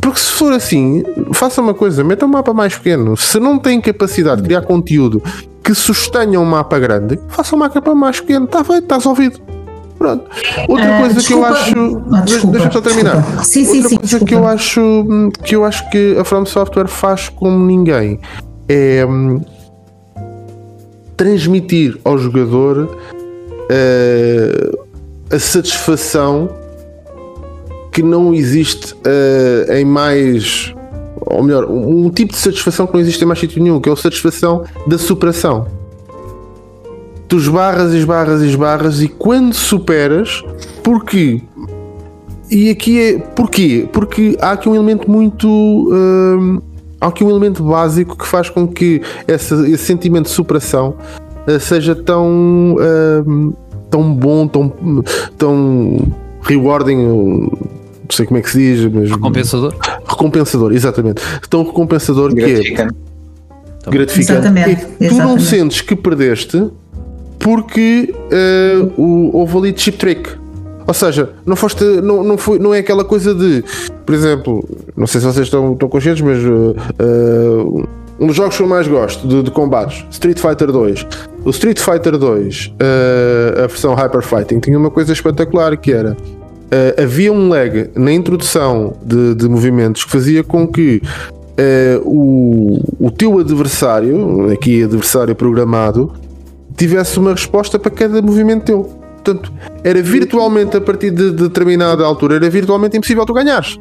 Porque 0.00 0.20
se 0.20 0.30
for 0.32 0.52
assim, 0.52 1.02
faça 1.32 1.60
uma 1.60 1.74
coisa, 1.74 2.04
meta 2.04 2.24
um 2.24 2.28
mapa 2.28 2.54
mais 2.54 2.76
pequeno. 2.76 3.16
Se 3.16 3.40
não 3.40 3.58
tem 3.58 3.80
capacidade 3.80 4.40
de 4.40 4.46
criar 4.46 4.62
conteúdo 4.62 5.20
que 5.62 5.74
sustenha 5.74 6.40
um 6.40 6.44
mapa 6.44 6.78
grande, 6.78 7.18
faça 7.28 7.54
um 7.54 7.58
mapa 7.58 7.94
mais 7.94 8.20
pequeno. 8.20 8.46
Está 8.46 8.64
feito, 8.64 8.84
está 8.84 8.96
resolvido. 8.96 9.40
Pronto. 9.98 10.24
Outra 10.66 10.96
uh, 10.96 10.98
coisa 11.00 11.14
desculpa. 11.14 11.24
que 11.24 11.32
eu 11.32 11.44
acho. 11.44 12.02
Ah, 12.10 12.20
Deixa-me 12.22 12.72
só 12.72 12.80
terminar. 12.80 13.16
Desculpa. 13.16 13.44
Sim, 13.44 13.64
sim, 13.64 13.76
Outra 13.76 13.88
sim, 13.88 13.96
coisa 13.98 14.24
que 14.24 14.34
eu 14.34 14.46
acho 14.46 14.80
que 15.44 15.56
eu 15.56 15.64
acho 15.64 15.90
que 15.90 16.16
a 16.18 16.24
From 16.24 16.46
Software 16.46 16.88
faz 16.88 17.28
como 17.28 17.66
ninguém 17.66 18.18
é 18.66 19.04
hum, 19.04 19.42
transmitir 21.18 21.98
ao 22.02 22.16
jogador 22.16 22.88
uh, 23.68 24.78
a 25.30 25.38
satisfação 25.38 26.48
que 27.92 28.02
não 28.02 28.32
existe 28.32 28.94
uh, 28.94 29.72
em 29.72 29.84
mais 29.84 30.74
ou 31.20 31.42
melhor, 31.42 31.70
um 31.70 32.10
tipo 32.10 32.32
de 32.32 32.38
satisfação 32.38 32.86
que 32.86 32.94
não 32.94 33.00
existe 33.00 33.22
em 33.22 33.26
mais 33.26 33.38
sítio 33.38 33.62
nenhum, 33.62 33.80
que 33.80 33.88
é 33.88 33.92
a 33.92 33.96
satisfação 33.96 34.64
da 34.86 34.98
superação. 34.98 35.66
tu 37.28 37.36
esbarras, 37.36 37.92
esbarras, 37.92 38.42
esbarras 38.42 39.02
e 39.02 39.08
quando 39.08 39.54
superas, 39.54 40.42
porque 40.82 41.42
e 42.50 42.68
aqui 42.68 43.00
é 43.00 43.18
porquê? 43.18 43.88
Porque 43.92 44.36
há 44.40 44.52
aqui 44.52 44.68
um 44.68 44.74
elemento 44.74 45.08
muito 45.08 45.48
hum, 45.48 46.60
há 47.00 47.06
aqui 47.06 47.22
um 47.22 47.30
elemento 47.30 47.62
básico 47.62 48.16
que 48.18 48.26
faz 48.26 48.50
com 48.50 48.66
que 48.66 49.00
essa, 49.28 49.54
esse 49.68 49.84
sentimento 49.84 50.24
de 50.24 50.32
superação 50.32 50.96
uh, 51.46 51.60
seja 51.60 51.94
tão 51.94 52.76
hum, 53.26 53.52
tão 53.88 54.12
bom, 54.12 54.48
tão 54.48 54.72
tão 55.38 56.12
rewarding, 56.42 57.50
sei 58.12 58.26
como 58.26 58.38
é 58.38 58.42
que 58.42 58.50
se 58.50 58.58
diz, 58.58 58.92
mas 58.92 59.10
Recompensador? 59.10 59.74
recompensador, 60.06 60.72
exatamente. 60.72 61.22
Tão 61.48 61.64
recompensador 61.64 62.34
que 62.34 62.40
é 62.42 62.48
Gratificante. 62.48 62.94
gratificante. 63.88 64.32
Exatamente, 64.32 64.86
que 64.98 65.08
tu 65.08 65.14
não 65.16 65.38
sentes 65.38 65.80
que 65.80 65.96
perdeste 65.96 66.70
porque 67.38 68.14
eh, 68.30 68.86
o, 68.96 69.30
houve 69.36 69.56
ali 69.56 69.74
chip 69.76 69.96
trick. 69.98 70.30
Ou 70.86 70.94
seja, 70.94 71.30
não, 71.46 71.54
foste, 71.56 71.84
não, 71.84 72.22
não, 72.24 72.36
foi, 72.36 72.58
não 72.58 72.74
é 72.74 72.78
aquela 72.80 73.04
coisa 73.04 73.34
de, 73.34 73.62
por 74.04 74.14
exemplo, 74.14 74.68
não 74.96 75.06
sei 75.06 75.20
se 75.20 75.26
vocês 75.26 75.46
estão, 75.46 75.72
estão 75.72 75.88
conscientes, 75.88 76.20
mas 76.20 76.38
eh, 76.38 77.86
um 78.18 78.26
dos 78.26 78.34
jogos 78.36 78.56
que 78.56 78.62
eu 78.62 78.66
mais 78.66 78.86
gosto 78.88 79.26
de, 79.26 79.42
de 79.44 79.50
combates, 79.50 80.04
Street 80.10 80.38
Fighter 80.38 80.70
2. 80.70 81.06
O 81.44 81.50
Street 81.50 81.78
Fighter 81.78 82.18
2, 82.18 82.74
eh, 82.80 83.54
a 83.64 83.66
versão 83.68 83.94
Hyper 83.94 84.20
Fighting, 84.22 84.58
tinha 84.58 84.76
uma 84.78 84.90
coisa 84.90 85.12
espetacular 85.12 85.76
que 85.76 85.92
era 85.92 86.16
Uh, 86.72 87.02
havia 87.02 87.32
um 87.32 87.48
lag 87.48 87.90
na 87.96 88.12
introdução 88.12 88.96
de, 89.04 89.34
de 89.34 89.48
movimentos 89.48 90.04
que 90.04 90.10
fazia 90.10 90.44
com 90.44 90.68
que 90.68 91.02
uh, 91.58 92.00
o, 92.04 92.80
o 92.98 93.10
teu 93.10 93.40
adversário, 93.40 94.48
aqui 94.52 94.84
adversário 94.84 95.34
programado, 95.34 96.12
tivesse 96.76 97.18
uma 97.18 97.32
resposta 97.32 97.76
para 97.76 97.90
cada 97.90 98.22
movimento 98.22 98.64
teu. 98.64 98.82
Portanto, 99.22 99.52
era 99.82 100.00
virtualmente 100.00 100.76
a 100.76 100.80
partir 100.80 101.10
de, 101.10 101.30
de 101.32 101.42
determinada 101.42 102.04
altura, 102.04 102.36
era 102.36 102.48
virtualmente 102.48 102.96
impossível 102.96 103.26
tu 103.26 103.34
ganhares. 103.34 103.76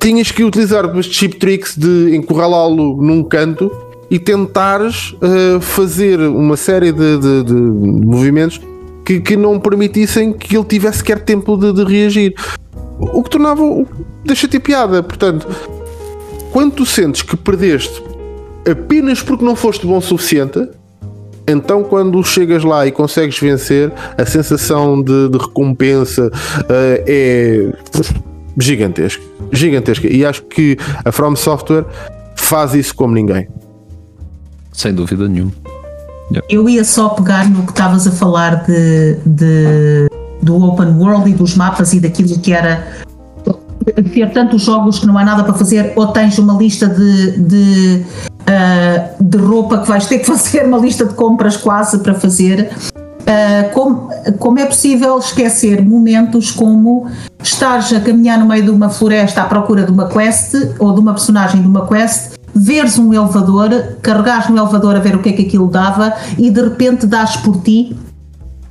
Tinhas 0.00 0.30
que 0.30 0.42
utilizar 0.42 0.84
os 0.96 1.06
chip 1.06 1.36
tricks 1.36 1.76
de 1.76 2.16
encurralá-lo 2.16 3.00
num 3.00 3.22
canto 3.22 3.70
e 4.10 4.18
tentares 4.18 5.12
uh, 5.12 5.60
fazer 5.60 6.18
uma 6.20 6.56
série 6.56 6.90
de, 6.92 7.18
de- 7.18 7.44
de 7.44 7.54
movimentos 7.54 8.60
que, 9.04 9.20
que 9.20 9.36
não 9.36 9.58
permitissem 9.60 10.32
que 10.32 10.56
ele 10.56 10.64
tivesse 10.64 10.98
sequer 10.98 11.20
tempo 11.24 11.56
de, 11.56 11.72
de 11.72 11.84
reagir. 11.84 12.34
O 12.98 13.22
que 13.22 13.30
tornava. 13.30 13.62
o- 13.62 13.86
Deixa 14.24 14.48
ter 14.48 14.60
piada. 14.60 15.02
Portanto, 15.02 15.46
quando 16.52 16.72
tu 16.74 16.86
sentes 16.86 17.22
que 17.22 17.36
perdeste 17.36 18.02
apenas 18.70 19.20
porque 19.22 19.44
não 19.44 19.54
foste 19.54 19.86
bom 19.86 19.98
o 19.98 20.00
suficiente, 20.00 20.66
então 21.46 21.82
quando 21.84 22.22
chegas 22.24 22.64
lá 22.64 22.86
e 22.86 22.92
consegues 22.92 23.38
vencer, 23.38 23.92
a 24.16 24.24
sensação 24.24 25.02
de, 25.02 25.28
de 25.28 25.36
recompensa 25.36 26.30
eh, 26.70 27.04
é 27.06 27.72
gigantesca. 28.58 29.22
Gigantesca. 29.52 30.06
E 30.10 30.24
acho 30.24 30.42
que 30.44 30.78
a 31.04 31.12
From 31.12 31.36
Software 31.36 31.84
faz 32.36 32.72
isso 32.74 32.94
como 32.94 33.12
ninguém. 33.12 33.46
Sem 34.72 34.94
dúvida 34.94 35.28
nenhuma. 35.28 35.52
Eu 36.48 36.68
ia 36.68 36.84
só 36.84 37.10
pegar 37.10 37.48
no 37.48 37.64
que 37.64 37.72
estavas 37.72 38.06
a 38.06 38.10
falar 38.10 38.64
de, 38.64 39.16
de- 39.26 40.08
do 40.42 40.62
open 40.62 40.96
world 40.98 41.30
e 41.30 41.34
dos 41.34 41.54
mapas 41.54 41.92
e 41.92 42.00
daquilo 42.00 42.38
que 42.38 42.52
era 42.52 42.86
ter 44.12 44.32
tantos 44.32 44.62
jogos 44.62 44.98
que 44.98 45.06
não 45.06 45.18
há 45.18 45.24
nada 45.24 45.44
para 45.44 45.52
fazer, 45.54 45.92
ou 45.94 46.06
tens 46.08 46.38
uma 46.38 46.54
lista 46.54 46.88
de, 46.88 47.38
de, 47.38 48.04
ah, 48.46 49.10
de 49.20 49.36
roupa 49.38 49.78
que 49.78 49.88
vais 49.88 50.06
ter 50.06 50.20
que 50.20 50.24
fazer, 50.26 50.64
uma 50.66 50.78
lista 50.78 51.04
de 51.04 51.14
compras 51.14 51.56
quase 51.56 51.98
para 51.98 52.14
fazer. 52.14 52.70
Ah, 53.26 53.68
como, 53.72 54.10
como 54.38 54.58
é 54.58 54.66
possível 54.66 55.18
esquecer 55.18 55.84
momentos 55.84 56.50
como 56.50 57.06
estares 57.42 57.92
a 57.92 58.00
caminhar 58.00 58.38
no 58.38 58.46
meio 58.46 58.64
de 58.64 58.70
uma 58.70 58.88
floresta 58.88 59.42
à 59.42 59.44
procura 59.44 59.84
de 59.84 59.90
uma 59.92 60.08
quest 60.08 60.54
ou 60.78 60.92
de 60.94 61.00
uma 61.00 61.12
personagem 61.12 61.60
de 61.60 61.68
uma 61.68 61.86
quest, 61.86 62.33
veres 62.54 62.98
um 62.98 63.12
elevador, 63.12 63.96
carregares 64.00 64.48
no 64.48 64.58
elevador 64.58 64.96
a 64.96 65.00
ver 65.00 65.16
o 65.16 65.22
que 65.22 65.30
é 65.30 65.32
que 65.32 65.42
aquilo 65.42 65.68
dava 65.68 66.14
e 66.38 66.50
de 66.50 66.62
repente 66.62 67.06
dás 67.06 67.36
por 67.36 67.60
ti 67.62 67.96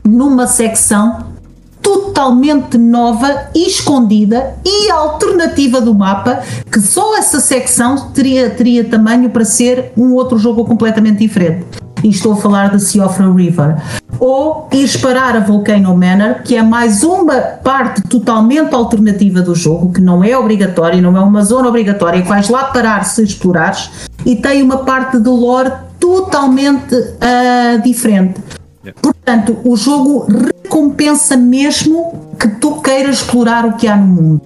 numa 0.04 0.48
secção 0.48 1.34
totalmente 1.82 2.78
nova 2.78 3.50
escondida 3.54 4.56
e 4.66 4.90
alternativa 4.90 5.82
do 5.82 5.94
mapa 5.94 6.42
que 6.72 6.80
só 6.80 7.18
essa 7.18 7.42
secção 7.42 8.12
teria, 8.12 8.50
teria 8.50 8.86
tamanho 8.86 9.30
para 9.30 9.44
ser 9.44 9.92
um 9.98 10.14
outro 10.14 10.38
jogo 10.38 10.64
completamente 10.64 11.20
diferente. 11.20 11.83
E 12.04 12.10
estou 12.10 12.34
a 12.34 12.36
falar 12.36 12.72
de 12.72 12.82
Sea 12.82 13.06
of 13.06 13.22
River. 13.22 13.78
Ou 14.20 14.68
ires 14.72 14.98
parar 14.98 15.36
a 15.36 15.40
Volcano 15.40 15.96
Manor, 15.96 16.42
que 16.44 16.56
é 16.56 16.62
mais 16.62 17.04
uma 17.04 17.40
parte 17.40 18.02
totalmente 18.04 18.76
alternativa 18.76 19.42
do 19.42 19.56
jogo, 19.56 19.92
que 19.94 20.02
não 20.02 20.24
é 20.24 20.38
obrigatória, 20.38 21.02
não 21.02 21.16
é 21.16 21.22
uma 21.22 21.44
zona 21.44 21.70
obrigatória, 21.70 22.22
que 22.22 22.28
vais 22.28 22.50
lá 22.50 22.66
parar 22.66 23.06
se 23.06 23.24
explorares, 23.24 23.90
e 24.26 24.36
tem 24.36 24.62
uma 24.62 24.80
parte 24.80 25.18
do 25.18 25.34
lore 25.34 25.72
totalmente 26.00 26.96
ah, 27.22 27.78
diferente. 27.78 28.42
Portanto, 29.02 29.58
o 29.64 29.78
jogo 29.78 30.28
recompensa 30.28 31.38
mesmo 31.38 32.30
que 32.38 32.48
tu 32.48 32.82
queiras 32.82 33.18
explorar 33.18 33.66
o 33.66 33.74
que 33.74 33.88
há 33.88 33.96
no 33.96 34.06
mundo. 34.06 34.42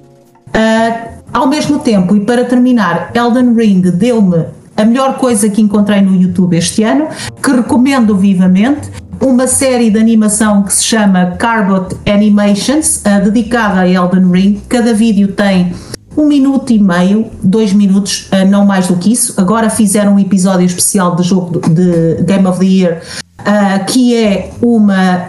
Ah, 0.54 1.08
ao 1.34 1.48
mesmo 1.48 1.80
tempo, 1.80 2.16
e 2.16 2.22
para 2.22 2.46
terminar, 2.46 3.12
Elden 3.14 3.54
Ring 3.54 3.82
deu-me 3.82 4.46
a 4.78 4.86
melhor 4.86 5.18
coisa 5.18 5.50
que 5.50 5.60
encontrei 5.60 6.02
no 6.02 6.16
YouTube 6.16 6.56
este 6.56 6.84
ano, 6.84 7.08
que 7.44 7.52
recomendo 7.52 8.16
vivamente. 8.16 8.92
Uma 9.20 9.48
série 9.48 9.90
de 9.90 9.98
animação 10.00 10.62
que 10.62 10.72
se 10.72 10.84
chama 10.84 11.32
Carbot 11.40 11.96
Animations, 12.06 13.02
ah, 13.04 13.20
dedicada 13.20 13.82
a 13.82 13.90
Elden 13.90 14.32
Ring. 14.32 14.62
Cada 14.70 14.94
vídeo 14.94 15.30
tem 15.30 15.74
um 16.16 16.28
minuto 16.28 16.72
e 16.72 16.78
meio, 16.78 17.26
dois 17.42 17.74
minutos, 17.74 18.28
ah, 18.32 18.46
não 18.46 18.64
mais 18.64 18.88
do 18.88 18.96
que 18.96 19.12
isso. 19.12 19.34
Agora 19.42 19.72
fizeram 19.72 20.14
um 20.14 20.20
episódio 20.20 20.68
especial 20.68 21.16
de 21.16 21.24
jogo 21.24 21.60
de 21.68 22.24
Game 22.26 22.46
of 22.46 22.60
the 22.60 22.66
Year, 22.66 23.02
ah, 23.40 23.80
que 23.80 24.16
é 24.16 24.52
uma 24.62 25.28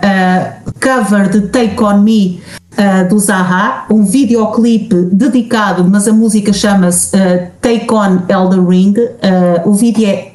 cover 0.78 1.30
de 1.30 1.48
Take 1.48 1.82
On 1.82 2.02
Me 2.02 2.42
ah, 2.80 3.02
do 3.02 3.18
Zaha, 3.18 3.86
um 3.90 4.04
videoclipe 4.04 4.94
dedicado, 5.12 5.84
mas 5.84 6.06
a 6.06 6.12
música 6.12 6.52
chama-se 6.52 7.10
ah, 7.16 7.48
Take 7.60 7.92
On 7.92 8.20
Elden 8.28 8.64
Ring. 8.64 8.94
Ah, 9.20 9.62
o 9.66 9.72
vídeo 9.72 10.06
é 10.06 10.32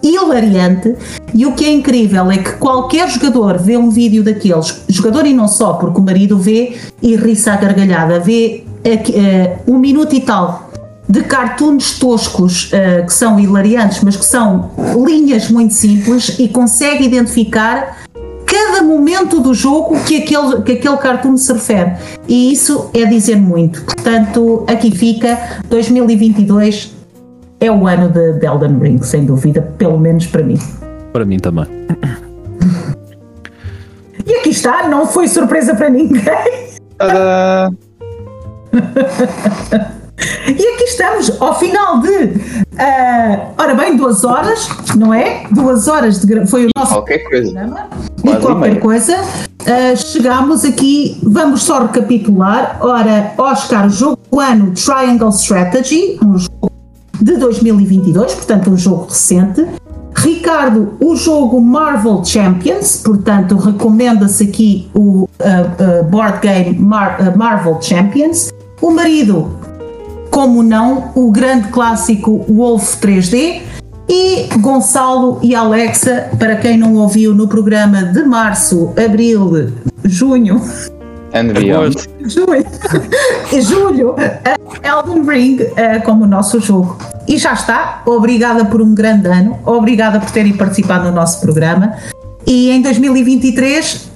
hilariante 0.00 0.94
e 1.34 1.44
o 1.44 1.52
que 1.52 1.64
é 1.64 1.72
incrível 1.72 2.30
é 2.30 2.38
que 2.38 2.52
qualquer 2.52 3.10
jogador 3.10 3.58
vê 3.58 3.76
um 3.76 3.90
vídeo 3.90 4.22
daqueles, 4.22 4.82
jogador 4.88 5.26
e 5.26 5.34
não 5.34 5.48
só, 5.48 5.72
porque 5.72 6.00
o 6.00 6.04
marido 6.04 6.38
vê 6.38 6.76
e 7.02 7.16
ri-se 7.16 7.50
à 7.50 7.56
gargalhada, 7.56 8.20
vê 8.20 8.64
um 9.66 9.78
minuto 9.78 10.14
e 10.14 10.20
tal 10.20 10.70
de 11.06 11.22
cartoons 11.22 11.98
toscos 11.98 12.70
que 13.04 13.12
são 13.12 13.38
hilariantes, 13.38 14.00
mas 14.02 14.16
que 14.16 14.24
são 14.24 14.70
linhas 15.04 15.50
muito 15.50 15.74
simples 15.74 16.38
e 16.38 16.48
consegue 16.48 17.04
identificar 17.04 17.98
cada 18.60 18.82
momento 18.82 19.40
do 19.40 19.54
jogo 19.54 19.98
que 20.04 20.18
aquele, 20.18 20.62
que 20.62 20.72
aquele 20.72 20.96
cartoon 20.98 21.36
se 21.36 21.52
refere. 21.52 21.92
E 22.28 22.52
isso 22.52 22.90
é 22.92 23.06
dizer 23.06 23.36
muito. 23.36 23.82
Portanto, 23.82 24.64
aqui 24.68 24.90
fica 24.90 25.60
2022 25.68 26.94
é 27.58 27.70
o 27.70 27.86
ano 27.86 28.08
de, 28.08 28.34
de 28.34 28.46
Elden 28.46 28.78
Ring, 28.78 29.02
sem 29.02 29.24
dúvida, 29.24 29.62
pelo 29.78 29.98
menos 29.98 30.26
para 30.26 30.42
mim. 30.42 30.58
Para 31.12 31.24
mim 31.24 31.38
também. 31.38 31.66
E 34.26 34.34
aqui 34.34 34.50
está, 34.50 34.88
não 34.88 35.06
foi 35.06 35.26
surpresa 35.28 35.74
para 35.74 35.88
ninguém. 35.88 36.22
Tadá! 36.98 37.70
E 40.46 40.52
aqui 40.52 40.84
estamos, 40.84 41.40
ao 41.40 41.58
final 41.58 42.00
de, 42.00 42.34
ah, 42.80 43.48
ora 43.58 43.74
bem, 43.74 43.96
duas 43.96 44.24
horas, 44.24 44.68
não 44.96 45.12
é? 45.12 45.44
Duas 45.50 45.86
horas 45.88 46.20
de 46.24 46.46
foi 46.46 46.66
o 46.66 46.68
nosso 46.76 46.92
Qualquer 46.94 47.18
coisa. 47.28 47.52
programa. 47.52 47.88
Quase 48.22 48.40
qualquer 48.40 48.68
meia. 48.70 48.80
coisa, 48.80 49.16
ah, 49.66 49.96
chegámos 49.96 50.64
aqui, 50.64 51.18
vamos 51.22 51.62
só 51.62 51.82
recapitular. 51.82 52.78
Ora, 52.80 53.32
Oscar, 53.38 53.88
jogo 53.90 54.18
do 54.30 54.40
ano 54.40 54.72
Triangle 54.72 55.30
Strategy, 55.30 56.18
um 56.24 56.38
jogo 56.38 56.70
de 57.20 57.36
2022, 57.36 58.34
portanto, 58.34 58.70
um 58.70 58.76
jogo 58.76 59.04
recente. 59.08 59.66
Ricardo, 60.14 60.94
o 61.00 61.14
jogo 61.16 61.60
Marvel 61.60 62.22
Champions, 62.24 62.96
portanto, 63.02 63.56
recomenda-se 63.56 64.44
aqui 64.44 64.90
o 64.94 65.28
ah, 65.40 66.00
ah, 66.00 66.02
board 66.04 66.40
game 66.40 66.78
Mar- 66.78 67.36
Marvel 67.36 67.78
Champions. 67.80 68.50
O 68.82 68.90
marido, 68.90 69.50
como 70.30 70.62
não, 70.62 71.12
o 71.14 71.30
grande 71.30 71.68
clássico 71.68 72.44
Wolf 72.48 72.96
3D. 73.00 73.62
E 74.08 74.48
Gonçalo 74.58 75.38
e 75.40 75.54
Alexa, 75.54 76.30
para 76.36 76.56
quem 76.56 76.76
não 76.76 76.94
ouviu 76.96 77.32
no 77.32 77.46
programa 77.46 78.02
de 78.02 78.24
março, 78.24 78.92
abril, 78.96 79.72
junho, 80.04 80.60
And 81.32 81.52
beyond. 81.52 81.94
julho, 82.26 82.66
julho, 83.62 84.16
Elden 84.82 85.24
Ring 85.24 85.60
eh, 85.76 86.00
como 86.00 86.24
o 86.24 86.26
nosso 86.26 86.60
jogo. 86.60 86.98
E 87.28 87.38
já 87.38 87.52
está. 87.52 88.02
Obrigada 88.04 88.64
por 88.64 88.82
um 88.82 88.94
grande 88.94 89.28
ano. 89.28 89.58
Obrigada 89.64 90.18
por 90.18 90.30
terem 90.30 90.56
participado 90.56 91.04
no 91.04 91.12
nosso 91.12 91.40
programa. 91.40 91.94
e 92.46 92.70
em 92.70 92.82
2023 92.82 94.09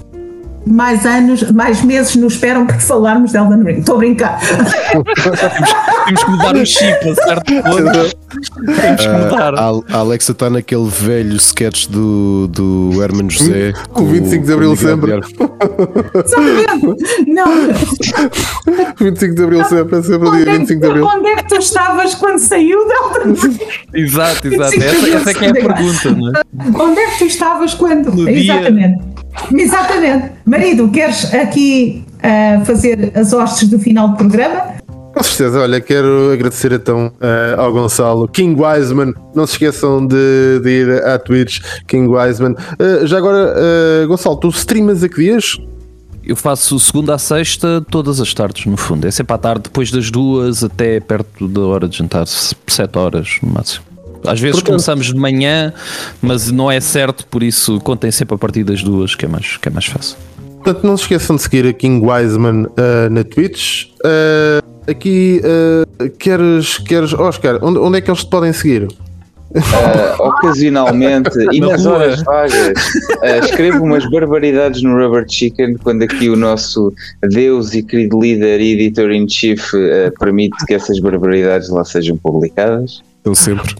mais 0.66 1.04
anos, 1.04 1.50
mais 1.52 1.82
meses 1.82 2.16
nos 2.16 2.34
esperam 2.34 2.66
para 2.66 2.78
falarmos 2.80 3.32
de 3.32 3.38
Elden 3.38 3.62
Ring. 3.62 3.78
Estou 3.80 3.96
a 3.96 3.98
brincar. 3.98 4.40
Temos 6.06 6.24
que 6.24 6.30
mudar 6.30 6.56
o 6.56 6.66
chip 6.66 7.08
a 7.08 7.14
certo 7.14 7.52
ponto. 7.62 8.23
Temos 8.34 9.06
que 9.06 9.08
mudar. 9.12 9.54
A, 9.54 9.70
a 9.92 9.98
Alexa 9.98 10.32
está 10.32 10.50
naquele 10.50 10.88
velho 10.88 11.36
sketch 11.36 11.86
do, 11.88 12.48
do 12.48 12.90
Herman 13.02 13.30
José. 13.30 13.72
O 13.94 14.04
25 14.04 14.46
de 14.46 14.52
Abril 14.52 14.70
Miguel 14.70 14.90
sempre. 14.90 15.12
Exatamente. 16.14 17.30
Não. 17.32 17.44
25 18.98 19.34
de 19.34 19.42
Abril 19.42 19.64
sempre, 19.64 19.98
é 19.98 20.02
sempre 20.02 20.28
o 20.28 20.30
dia 20.32 20.40
Onde 20.40 20.50
é, 20.50 20.58
25 20.58 20.80
de 20.80 20.86
Abril. 20.86 21.06
onde 21.06 21.28
é 21.28 21.36
que 21.36 21.48
tu 21.48 21.56
estavas 21.56 22.14
quando 22.14 22.38
saiu 22.38 22.78
Elden 22.80 23.34
Ring? 23.34 23.58
Exato, 23.94 24.48
exato. 24.48 24.74
Essa, 24.82 25.08
essa 25.16 25.30
é 25.30 25.34
que 25.34 25.44
é 25.44 25.50
a 25.50 25.52
pergunta, 25.54 26.10
não 26.10 26.28
é? 26.30 26.42
Onde 26.82 27.00
é 27.00 27.10
que 27.10 27.18
tu 27.18 27.24
estavas 27.24 27.74
quando? 27.74 28.12
No 28.12 28.26
dia. 28.26 28.54
Exatamente. 28.54 29.04
Exatamente. 29.52 30.30
Marido, 30.46 30.88
queres 30.90 31.32
aqui 31.34 32.04
ah, 32.22 32.62
fazer 32.64 33.12
as 33.14 33.32
hostes 33.32 33.68
do 33.68 33.78
final 33.78 34.08
do 34.08 34.16
programa? 34.16 34.74
Com 35.14 35.22
certeza, 35.22 35.60
olha, 35.60 35.80
quero 35.80 36.32
agradecer 36.32 36.72
então 36.72 37.12
eh, 37.20 37.54
ao 37.56 37.72
Gonçalo, 37.72 38.26
King 38.28 38.60
Wiseman. 38.60 39.14
Não 39.34 39.46
se 39.46 39.52
esqueçam 39.52 40.04
de, 40.04 40.60
de 40.62 40.68
ir 40.68 41.04
à 41.04 41.18
Twitch, 41.18 41.60
King 41.86 42.08
Wiseman. 42.08 42.54
Eh, 42.78 43.06
já 43.06 43.18
agora, 43.18 43.54
eh, 43.56 44.06
Gonçalo, 44.06 44.36
tu 44.36 44.48
streamas 44.48 45.02
a 45.04 45.08
que 45.08 45.16
dias? 45.16 45.56
Eu 46.26 46.34
faço 46.34 46.78
segunda 46.80 47.14
a 47.14 47.18
sexta, 47.18 47.84
todas 47.90 48.18
as 48.20 48.32
tardes, 48.34 48.66
no 48.66 48.76
fundo. 48.76 49.06
É 49.06 49.10
sempre 49.10 49.34
à 49.34 49.38
tarde, 49.38 49.64
depois 49.64 49.90
das 49.90 50.10
duas 50.10 50.64
até 50.64 50.98
perto 50.98 51.46
da 51.46 51.60
hora 51.60 51.86
de 51.86 51.96
jantar, 51.98 52.26
se- 52.26 52.54
sete 52.66 52.98
horas 52.98 53.36
no 53.42 53.52
máximo. 53.52 53.84
Às 54.26 54.40
vezes 54.40 54.56
Portanto- 54.56 54.66
começamos 54.68 55.06
de 55.08 55.16
manhã, 55.16 55.72
mas 56.22 56.50
não 56.50 56.70
é 56.72 56.80
certo, 56.80 57.26
por 57.26 57.42
isso 57.42 57.78
contem 57.80 58.10
sempre 58.10 58.34
a 58.34 58.38
partir 58.38 58.64
das 58.64 58.82
duas, 58.82 59.14
que 59.14 59.26
é 59.26 59.28
mais, 59.28 59.58
que 59.58 59.68
é 59.68 59.70
mais 59.70 59.84
fácil. 59.84 60.16
Portanto, 60.62 60.82
não 60.86 60.96
se 60.96 61.02
esqueçam 61.02 61.36
de 61.36 61.42
seguir 61.42 61.66
a 61.66 61.72
King 61.74 62.04
Wiseman 62.04 62.66
eh, 62.74 63.08
na 63.10 63.22
Twitch. 63.22 63.88
Eh, 64.02 64.62
aqui, 64.88 65.40
eh, 65.44 66.08
queres, 66.18 66.78
queres, 66.78 67.12
Oscar, 67.12 67.58
onde, 67.62 67.78
onde 67.78 67.98
é 67.98 68.00
que 68.00 68.10
eles 68.10 68.24
te 68.24 68.30
podem 68.30 68.52
seguir? 68.52 68.88
Ah, 69.56 70.16
ocasionalmente 70.18 71.30
e 71.52 71.60
Na 71.60 71.68
nas 71.68 71.84
rua. 71.84 71.94
horas 71.94 72.22
vagas 72.24 72.78
ah, 73.22 73.38
escrevo 73.38 73.84
umas 73.84 74.04
barbaridades 74.10 74.82
no 74.82 74.96
Rubber 74.98 75.24
Chicken 75.28 75.76
quando 75.76 76.02
aqui 76.02 76.28
o 76.28 76.34
nosso 76.34 76.92
Deus 77.22 77.72
e 77.72 77.82
querido 77.84 78.20
líder 78.20 78.60
e 78.60 78.72
editor-in-chief 78.72 79.62
ah, 79.74 80.12
permite 80.18 80.56
que 80.66 80.74
essas 80.74 80.98
barbaridades 80.98 81.68
lá 81.68 81.84
sejam 81.84 82.16
publicadas. 82.16 83.02
Estão 83.18 83.34
sempre. 83.34 83.76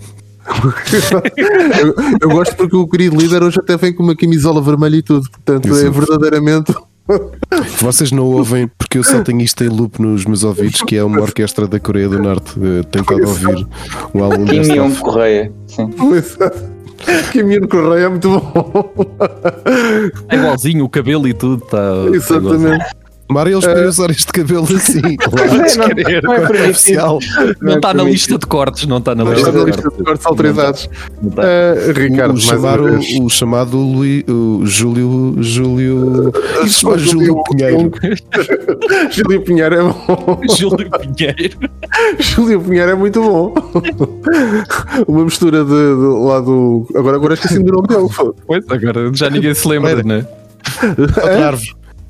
eu, 1.81 1.95
eu 2.21 2.29
gosto 2.29 2.55
porque 2.55 2.77
o 2.77 2.87
querido 2.87 3.17
líder 3.17 3.43
hoje 3.43 3.59
até 3.59 3.77
vem 3.77 3.93
com 3.93 4.03
uma 4.03 4.15
camisola 4.15 4.61
vermelha 4.63 4.97
e 4.97 5.03
tudo. 5.03 5.29
Portanto, 5.31 5.77
é 5.77 5.91
verdadeiramente. 5.91 6.73
Vocês 7.81 8.11
não 8.11 8.25
ouvem 8.25 8.69
porque 8.79 8.99
eu 8.99 9.05
só 9.05 9.23
tenho 9.23 9.41
isto 9.41 9.63
em 9.63 9.69
loop 9.69 10.01
nos 10.01 10.25
meus 10.25 10.43
ouvidos, 10.43 10.83
que 10.83 10.97
é 10.97 11.05
uma 11.05 11.21
orquestra 11.21 11.67
da 11.67 11.79
Coreia 11.79 12.09
do 12.09 12.19
Norte. 12.19 12.53
Eh, 12.59 12.83
a 12.97 13.29
ouvir 13.29 13.67
um 14.15 14.25
álbum 14.25 14.45
Kim. 14.47 14.63
Young 14.63 14.95
Correia. 14.95 15.53
Sim. 15.67 15.91
Caminho 17.33 17.69
Correia 17.69 18.05
é 18.05 18.09
muito 18.09 18.29
bom. 18.31 18.91
É 20.29 20.37
igualzinho, 20.37 20.85
o 20.85 20.89
cabelo 20.89 21.29
e 21.29 21.35
tudo 21.35 21.63
está. 21.63 21.93
Exatamente. 22.13 23.04
Mário, 23.35 23.55
eles 23.55 23.67
podem 23.67 23.85
usar 23.87 24.11
este 24.11 24.27
cabelo 24.33 24.65
assim. 24.75 25.17
Claro. 25.17 25.55
Não 25.57 26.35
é 26.35 26.41
permitido. 26.47 26.71
Oficial. 26.71 27.19
Não 27.61 27.75
está 27.75 27.93
na 27.93 28.05
lista 28.05 28.39
de 28.39 28.47
cortes, 28.47 28.87
não 28.87 28.99
está 28.99 29.15
na 29.15 29.25
Está 29.25 29.35
lista 29.35 29.53
na 29.53 29.59
de 29.59 29.65
lista 29.71 29.91
de 29.91 30.05
cortes. 30.05 30.27
autorizados. 30.27 30.91
Não 31.21 31.29
está. 31.31 31.43
Eh, 31.45 31.93
Ricardo, 31.95 32.35
o, 32.35 32.41
chamar, 32.41 32.81
o, 32.81 32.99
o 33.25 33.29
chamado 33.31 33.77
Lui, 33.77 34.25
o 34.29 34.63
Júlio. 34.65 35.37
Júlio. 35.41 36.33
Isso 36.65 36.81
chama 36.81 36.99
Júlio 36.99 37.43
Pinheiro. 37.51 37.91
Júlio 39.11 39.43
Pinheiro 39.43 39.75
é 39.75 39.83
bom. 39.83 40.41
Júlio 40.57 40.91
Pinheiro. 40.91 41.59
Júlio 42.21 42.61
Pinheiro 42.61 42.91
é 42.93 42.95
muito 42.95 43.21
bom. 43.21 43.55
Uma 45.09 45.25
mistura 45.25 45.65
de, 45.65 45.71
de 45.71 46.25
lá 46.27 46.41
do. 46.41 46.87
Agora, 46.95 47.17
agora 47.17 47.35
esqueci-me 47.35 47.65
do 47.65 47.73
nome 47.73 47.89
dele. 47.89 48.09
Pois, 48.47 48.65
agora 48.69 49.11
já 49.15 49.29
ninguém 49.31 49.55
se 49.55 49.67
lembra, 49.67 49.97
Pereira. 49.97 50.19
né? 50.23 50.27
Outra 50.99 51.59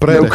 Pereira. 0.06 0.30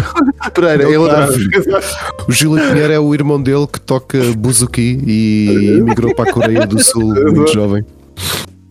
Pereira, 0.53 0.83
Não, 0.89 0.91
ele 0.91 1.37
vez. 1.37 1.95
O 2.27 2.31
Júlio 2.31 2.67
Pinheiro 2.69 2.93
é 2.93 2.99
o 2.99 3.13
irmão 3.13 3.41
dele 3.41 3.67
que 3.71 3.79
toca 3.79 4.17
buzuki 4.37 5.01
e 5.05 5.77
emigrou 5.79 6.13
para 6.15 6.29
a 6.29 6.33
Coreia 6.33 6.67
do 6.67 6.81
Sul 6.83 7.13
muito 7.33 7.53
jovem. 7.53 7.85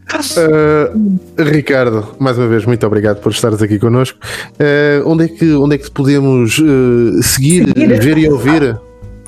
Uh, 0.09 1.18
Ricardo, 1.39 2.15
mais 2.18 2.39
uma 2.39 2.49
vez, 2.49 2.65
muito 2.65 2.86
obrigado 2.86 3.20
por 3.20 3.31
estares 3.31 3.60
aqui 3.60 3.78
connosco. 3.78 4.18
Uh, 4.55 5.07
onde, 5.07 5.25
é 5.25 5.28
que, 5.28 5.52
onde 5.52 5.75
é 5.75 5.78
que 5.78 5.91
podemos 5.91 6.59
uh, 6.59 7.23
seguir, 7.23 7.67
Seguir. 7.67 8.01
ver 8.01 8.18
e 8.18 8.28
ouvir? 8.28 8.78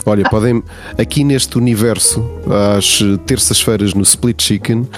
Olha, 0.07 0.24
podem 0.31 0.62
aqui 0.97 1.23
neste 1.23 1.58
universo, 1.58 2.24
às 2.74 3.00
terças-feiras 3.26 3.92
no 3.92 4.02
Split 4.02 4.42
Chicken, 4.42 4.89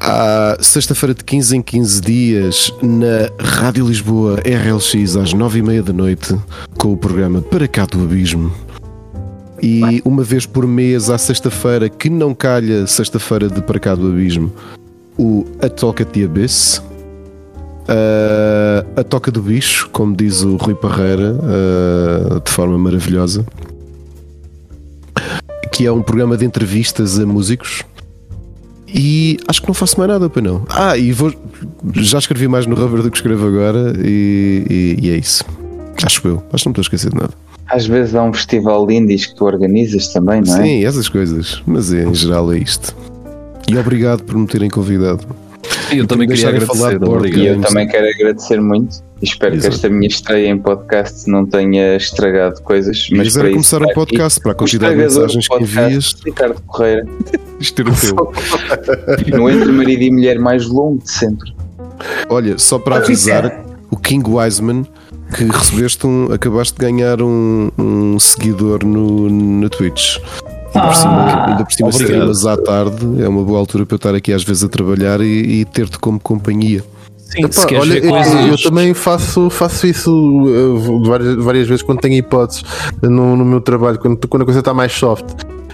à 0.00 0.56
sexta-feira 0.60 1.14
de 1.14 1.24
15 1.24 1.56
em 1.56 1.62
15 1.62 2.00
dias 2.00 2.72
na 2.82 3.30
Rádio 3.38 3.86
Lisboa 3.86 4.36
RLX 4.36 5.16
às 5.16 5.34
9h30 5.34 5.82
da 5.82 5.92
noite 5.92 6.36
com 6.76 6.92
o 6.92 6.96
programa 6.96 7.42
Para 7.42 7.66
Cá 7.66 7.86
do 7.86 8.02
Abismo. 8.02 8.52
E 9.62 10.00
uma 10.04 10.22
vez 10.22 10.46
por 10.46 10.66
mês, 10.66 11.10
à 11.10 11.18
sexta-feira, 11.18 11.88
que 11.88 12.08
não 12.08 12.34
calha 12.34 12.86
sexta-feira 12.86 13.48
de 13.48 13.60
Para 13.60 13.80
Cá 13.80 13.94
do 13.94 14.08
Abismo, 14.08 14.52
o 15.18 15.44
A 15.60 15.68
Toca 15.68 16.04
de 16.04 16.24
Abyss. 16.24 16.82
Uh, 17.88 19.00
a 19.00 19.02
Toca 19.02 19.30
do 19.30 19.42
Bicho, 19.42 19.88
como 19.90 20.14
diz 20.14 20.42
o 20.42 20.56
Rui 20.56 20.74
Parreira, 20.74 21.34
uh, 21.34 22.40
de 22.40 22.50
forma 22.50 22.78
maravilhosa 22.78 23.44
que 25.78 25.86
é 25.86 25.92
um 25.92 26.02
programa 26.02 26.36
de 26.36 26.44
entrevistas 26.44 27.20
a 27.20 27.24
músicos. 27.24 27.84
E 28.94 29.36
acho 29.46 29.60
que 29.60 29.68
não 29.68 29.74
faço 29.74 29.98
mais 29.98 30.10
nada 30.10 30.28
para 30.30 30.40
não. 30.42 30.64
Ah, 30.70 30.96
e 30.96 31.12
vou. 31.12 31.32
Já 31.94 32.18
escrevi 32.18 32.48
mais 32.48 32.66
no 32.66 32.74
Rubber 32.74 33.02
do 33.02 33.10
que 33.10 33.16
escrevo 33.18 33.46
agora 33.46 33.92
e, 33.98 34.96
e- 35.00 35.06
e 35.06 35.10
é 35.10 35.16
isso. 35.16 35.44
Acho 36.02 36.26
eu. 36.28 36.42
Acho 36.52 36.62
que 36.64 36.68
não 36.68 36.70
me 36.70 36.78
estou 36.78 36.80
a 36.80 36.82
esquecer 36.82 37.10
de 37.10 37.16
nada. 37.16 37.30
Às 37.70 37.86
vezes 37.86 38.14
há 38.14 38.22
um 38.22 38.32
festival 38.32 38.86
de 38.86 38.94
indies 38.94 39.26
que 39.26 39.34
tu 39.34 39.44
organizas 39.44 40.08
também, 40.08 40.40
não 40.40 40.56
é? 40.56 40.62
Sim, 40.62 40.84
essas 40.86 41.08
coisas. 41.08 41.62
Mas 41.66 41.92
em 41.92 42.14
geral 42.14 42.50
é 42.52 42.58
isto. 42.58 42.96
E 43.70 43.76
obrigado 43.76 44.22
por 44.24 44.36
me 44.38 44.46
terem 44.46 44.70
convidado. 44.70 45.24
Eu 45.92 46.06
também 46.06 46.28
queria 46.28 46.60
falar 46.60 46.88
agradecer. 46.88 47.04
obrigado. 47.04 47.40
E 47.40 47.46
eu 47.46 47.60
também 47.60 47.88
quero 47.88 48.06
agradecer 48.08 48.60
muito. 48.60 49.02
e 49.20 49.24
Espero 49.24 49.54
Exato. 49.54 49.70
que 49.70 49.74
esta 49.76 49.88
minha 49.88 50.08
estreia 50.08 50.48
em 50.48 50.58
podcast 50.58 51.30
não 51.30 51.46
tenha 51.46 51.96
estragado 51.96 52.60
coisas. 52.62 53.08
Mas 53.10 53.32
para 53.32 53.50
começar 53.50 53.82
um 53.82 53.92
podcast 53.92 54.40
para 54.40 54.52
a 54.52 54.54
quantidade 54.54 54.94
de 54.94 55.02
mensagens 55.02 55.48
que 55.48 55.62
envias. 55.62 56.14
Ricardo 56.24 56.60
Correia, 56.66 57.06
Isto 57.60 57.82
era 57.82 57.90
o 57.90 57.94
teu. 57.96 59.38
no 59.38 59.50
Entre 59.50 59.72
Marido 59.72 60.02
e 60.02 60.10
Mulher 60.10 60.38
mais 60.38 60.66
longo 60.66 61.02
de 61.02 61.10
sempre. 61.10 61.52
Olha, 62.28 62.56
só 62.58 62.78
para 62.78 62.96
avisar, 62.96 63.64
o 63.90 63.96
King 63.96 64.28
Wiseman 64.28 64.86
que 65.34 65.44
recebeste 65.44 66.06
um, 66.06 66.32
acabaste 66.32 66.74
de 66.74 66.80
ganhar 66.80 67.20
um, 67.20 67.70
um 67.78 68.18
seguidor 68.18 68.84
no, 68.84 69.28
na 69.28 69.68
Twitch. 69.68 70.18
Ainda 70.78 70.86
por 70.86 70.94
cima, 70.94 71.46
ainda 71.46 71.64
por 71.64 71.72
cima 71.72 71.90
streamas 71.90 72.46
à 72.46 72.56
tarde, 72.56 73.22
é 73.22 73.28
uma 73.28 73.42
boa 73.42 73.58
altura 73.58 73.84
para 73.84 73.94
eu 73.94 73.96
estar 73.96 74.14
aqui 74.14 74.32
às 74.32 74.44
vezes 74.44 74.62
a 74.62 74.68
trabalhar 74.68 75.20
e, 75.20 75.60
e 75.60 75.64
ter-te 75.64 75.98
como 75.98 76.20
companhia. 76.20 76.84
Sim, 77.16 77.44
Epá, 77.44 77.66
olha, 77.78 78.00
ver 78.00 78.04
eu, 78.06 78.10
coisas. 78.10 78.50
eu 78.50 78.70
também 78.70 78.94
faço, 78.94 79.50
faço 79.50 79.86
isso 79.86 80.10
uh, 80.10 81.04
várias, 81.04 81.34
várias 81.36 81.68
vezes 81.68 81.82
quando 81.82 82.00
tenho 82.00 82.14
hipóteses 82.14 82.62
no, 83.02 83.36
no 83.36 83.44
meu 83.44 83.60
trabalho, 83.60 83.98
quando, 83.98 84.26
quando 84.26 84.42
a 84.42 84.44
coisa 84.46 84.60
está 84.60 84.72
mais 84.72 84.92
soft. 84.92 85.26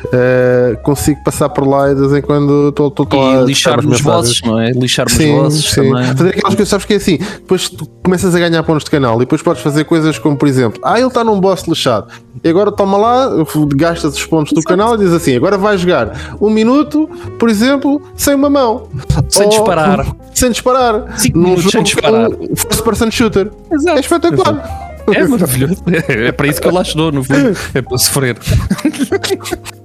Uh, 0.06 0.76
consigo 0.82 1.22
passar 1.24 1.48
por 1.48 1.66
lá 1.66 1.90
e 1.90 1.94
de 1.94 2.00
vez 2.00 2.12
em 2.12 2.22
quando 2.22 2.68
estou 2.68 2.92
lá 3.12 3.38
a 3.38 3.42
E 3.42 3.46
lixar-me 3.46 3.92
os 3.92 4.00
vossos, 4.00 4.42
não 4.42 4.60
é? 4.60 4.70
Lixar-me 4.70 5.12
os 5.12 5.42
vossos 5.42 5.70
sim. 5.70 5.90
também. 5.90 6.04
Fazer 6.14 6.28
aquelas 6.30 6.54
coisas, 6.54 6.68
sabes 6.68 6.86
que 6.86 6.92
é 6.92 6.96
assim, 6.96 7.18
depois 7.18 7.68
tu 7.68 7.86
começas 8.02 8.34
a 8.34 8.38
ganhar 8.38 8.62
pontos 8.62 8.84
de 8.84 8.90
canal 8.90 9.16
e 9.16 9.20
depois 9.20 9.40
podes 9.42 9.62
fazer 9.62 9.84
coisas 9.84 10.18
como, 10.18 10.36
por 10.36 10.46
exemplo, 10.46 10.80
ah, 10.84 10.98
ele 10.98 11.08
está 11.08 11.24
num 11.24 11.40
boss 11.40 11.62
lixado. 11.66 12.08
E 12.42 12.48
agora 12.48 12.70
toma 12.70 12.98
lá, 12.98 13.28
gastas 13.74 14.14
os 14.16 14.26
pontos 14.26 14.52
do 14.52 14.62
canal 14.62 14.94
e 14.94 14.98
diz 14.98 15.12
assim: 15.12 15.36
agora 15.36 15.56
vai 15.56 15.78
jogar 15.78 16.36
um 16.40 16.50
minuto, 16.50 17.08
por 17.38 17.48
exemplo, 17.48 18.02
sem 18.14 18.34
uma 18.34 18.50
mão. 18.50 18.88
Sem 19.28 19.44
Ou- 19.44 19.50
disparar. 19.50 20.06
Sem 20.34 20.50
disparar. 20.50 21.18
Cinco 21.18 21.38
Num 21.38 21.50
minutos 21.50 21.70
sem 21.70 21.78
é 21.78 21.80
um 21.80 21.84
disparar. 21.84 22.30
First 22.56 22.82
person 22.82 23.10
shooter. 23.10 23.50
Exato. 23.72 23.96
É 23.96 24.00
espetacular. 24.00 24.90
É 25.12 25.26
maravilhoso. 25.26 25.82
É 26.08 26.32
para 26.32 26.46
isso 26.46 26.60
que 26.60 26.66
eu 26.66 26.72
lá 26.72 26.82
estou, 26.82 27.12
no 27.12 27.22
fundo. 27.22 27.56
É 27.74 27.82
para 27.82 27.98
sofrer. 27.98 28.38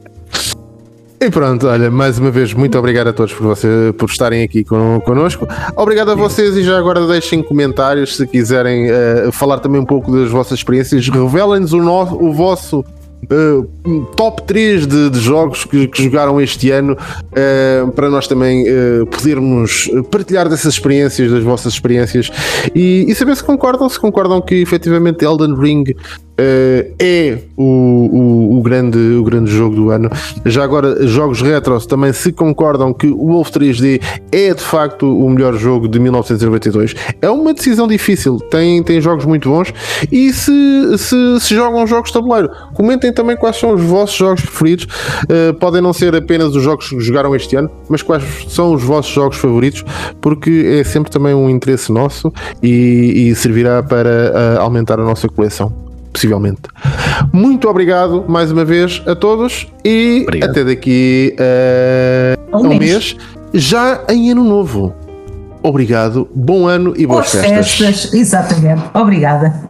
E 1.21 1.29
pronto, 1.29 1.67
olha, 1.67 1.91
mais 1.91 2.17
uma 2.17 2.31
vez, 2.31 2.53
muito 2.53 2.77
obrigado 2.79 3.07
a 3.07 3.13
todos 3.13 3.33
por, 3.33 3.47
você, 3.47 3.93
por 3.97 4.09
estarem 4.09 4.41
aqui 4.41 4.63
con, 4.63 5.01
connosco. 5.01 5.45
Obrigado 5.75 6.11
a 6.11 6.15
vocês 6.15 6.55
e 6.55 6.63
já 6.63 6.77
agora 6.77 7.05
deixem 7.07 7.43
comentários 7.43 8.15
se 8.15 8.25
quiserem 8.25 8.89
eh, 8.89 9.29
falar 9.33 9.59
também 9.59 9.81
um 9.81 9.85
pouco 9.85 10.09
das 10.13 10.31
vossas 10.31 10.59
experiências. 10.59 11.09
Revelem-nos 11.09 11.73
o, 11.73 11.79
no- 11.79 12.23
o 12.23 12.33
vosso 12.33 12.85
uh, 13.31 14.05
top 14.15 14.43
3 14.43 14.87
de, 14.87 15.09
de 15.09 15.19
jogos 15.19 15.65
que, 15.65 15.87
que, 15.87 16.03
jogaram 16.03 16.39
este 16.39 16.71
ano 16.71 16.93
uh, 16.93 17.91
para 17.91 18.09
nós 18.09 18.27
também 18.27 18.65
uh, 18.67 19.05
podermos 19.07 19.89
partilhar 20.09 20.47
dessas 20.47 20.73
experiências, 20.73 21.31
das 21.31 21.43
vossas 21.43 21.73
experiências 21.73 22.31
e, 22.73 23.05
e, 23.07 23.15
saber 23.15 23.35
se 23.35 23.43
concordam, 23.43 23.89
se 23.89 23.99
concordam 23.99 24.41
que 24.41 24.55
efetivamente 24.55 25.25
Elden 25.25 25.55
Ring 25.55 25.83
é 26.99 27.39
o, 27.57 27.63
o, 27.63 28.57
o, 28.57 28.61
grande, 28.61 28.97
o 28.97 29.23
grande 29.23 29.51
jogo 29.51 29.75
do 29.75 29.89
ano. 29.89 30.09
Já 30.45 30.63
agora, 30.63 31.05
jogos 31.07 31.41
retros 31.41 31.85
também 31.85 32.13
se 32.13 32.31
concordam 32.31 32.93
que 32.93 33.07
o 33.07 33.27
Wolf 33.27 33.49
3D 33.49 34.01
é 34.31 34.53
de 34.53 34.61
facto 34.61 35.05
o 35.05 35.29
melhor 35.29 35.55
jogo 35.55 35.87
de 35.87 35.99
1992. 35.99 36.95
É 37.21 37.29
uma 37.29 37.53
decisão 37.53 37.87
difícil, 37.87 38.37
tem, 38.49 38.81
tem 38.83 39.01
jogos 39.01 39.25
muito 39.25 39.49
bons 39.49 39.73
e 40.11 40.31
se, 40.31 40.97
se, 40.97 41.39
se 41.39 41.55
jogam 41.55 41.85
jogos 41.85 42.09
de 42.09 42.13
tabuleiro, 42.13 42.49
comentem 42.73 43.11
também 43.11 43.35
quais 43.35 43.57
são 43.57 43.73
os 43.73 43.83
vossos 43.83 44.15
jogos 44.15 44.41
preferidos. 44.41 44.85
Uh, 44.85 45.53
podem 45.55 45.81
não 45.81 45.93
ser 45.93 46.15
apenas 46.15 46.55
os 46.55 46.63
jogos 46.63 46.89
que 46.89 46.99
jogaram 46.99 47.35
este 47.35 47.55
ano, 47.55 47.69
mas 47.89 48.01
quais 48.01 48.23
são 48.47 48.73
os 48.73 48.83
vossos 48.83 49.11
jogos 49.11 49.37
favoritos, 49.37 49.83
porque 50.21 50.79
é 50.79 50.83
sempre 50.83 51.11
também 51.11 51.33
um 51.33 51.49
interesse 51.49 51.91
nosso 51.91 52.31
e, 52.63 53.29
e 53.29 53.35
servirá 53.35 53.83
para 53.83 54.57
uh, 54.57 54.61
aumentar 54.61 54.99
a 54.99 55.03
nossa 55.03 55.27
coleção 55.27 55.88
possivelmente. 56.11 56.61
Muito 57.31 57.69
obrigado 57.69 58.25
mais 58.27 58.51
uma 58.51 58.65
vez 58.65 59.01
a 59.05 59.15
todos 59.15 59.67
e 59.83 60.23
obrigado. 60.23 60.49
até 60.49 60.63
daqui 60.63 61.35
uh, 62.51 62.57
um, 62.57 62.67
um 62.67 62.69
mês. 62.69 62.79
mês, 62.79 63.17
já 63.53 64.03
em 64.09 64.31
ano 64.31 64.43
novo. 64.43 64.93
Obrigado, 65.61 66.27
bom 66.33 66.67
ano 66.67 66.93
e 66.95 67.05
boas, 67.05 67.31
boas 67.33 67.45
festas. 67.45 67.77
festas. 67.77 68.13
Exatamente, 68.13 68.83
obrigada. 68.93 69.69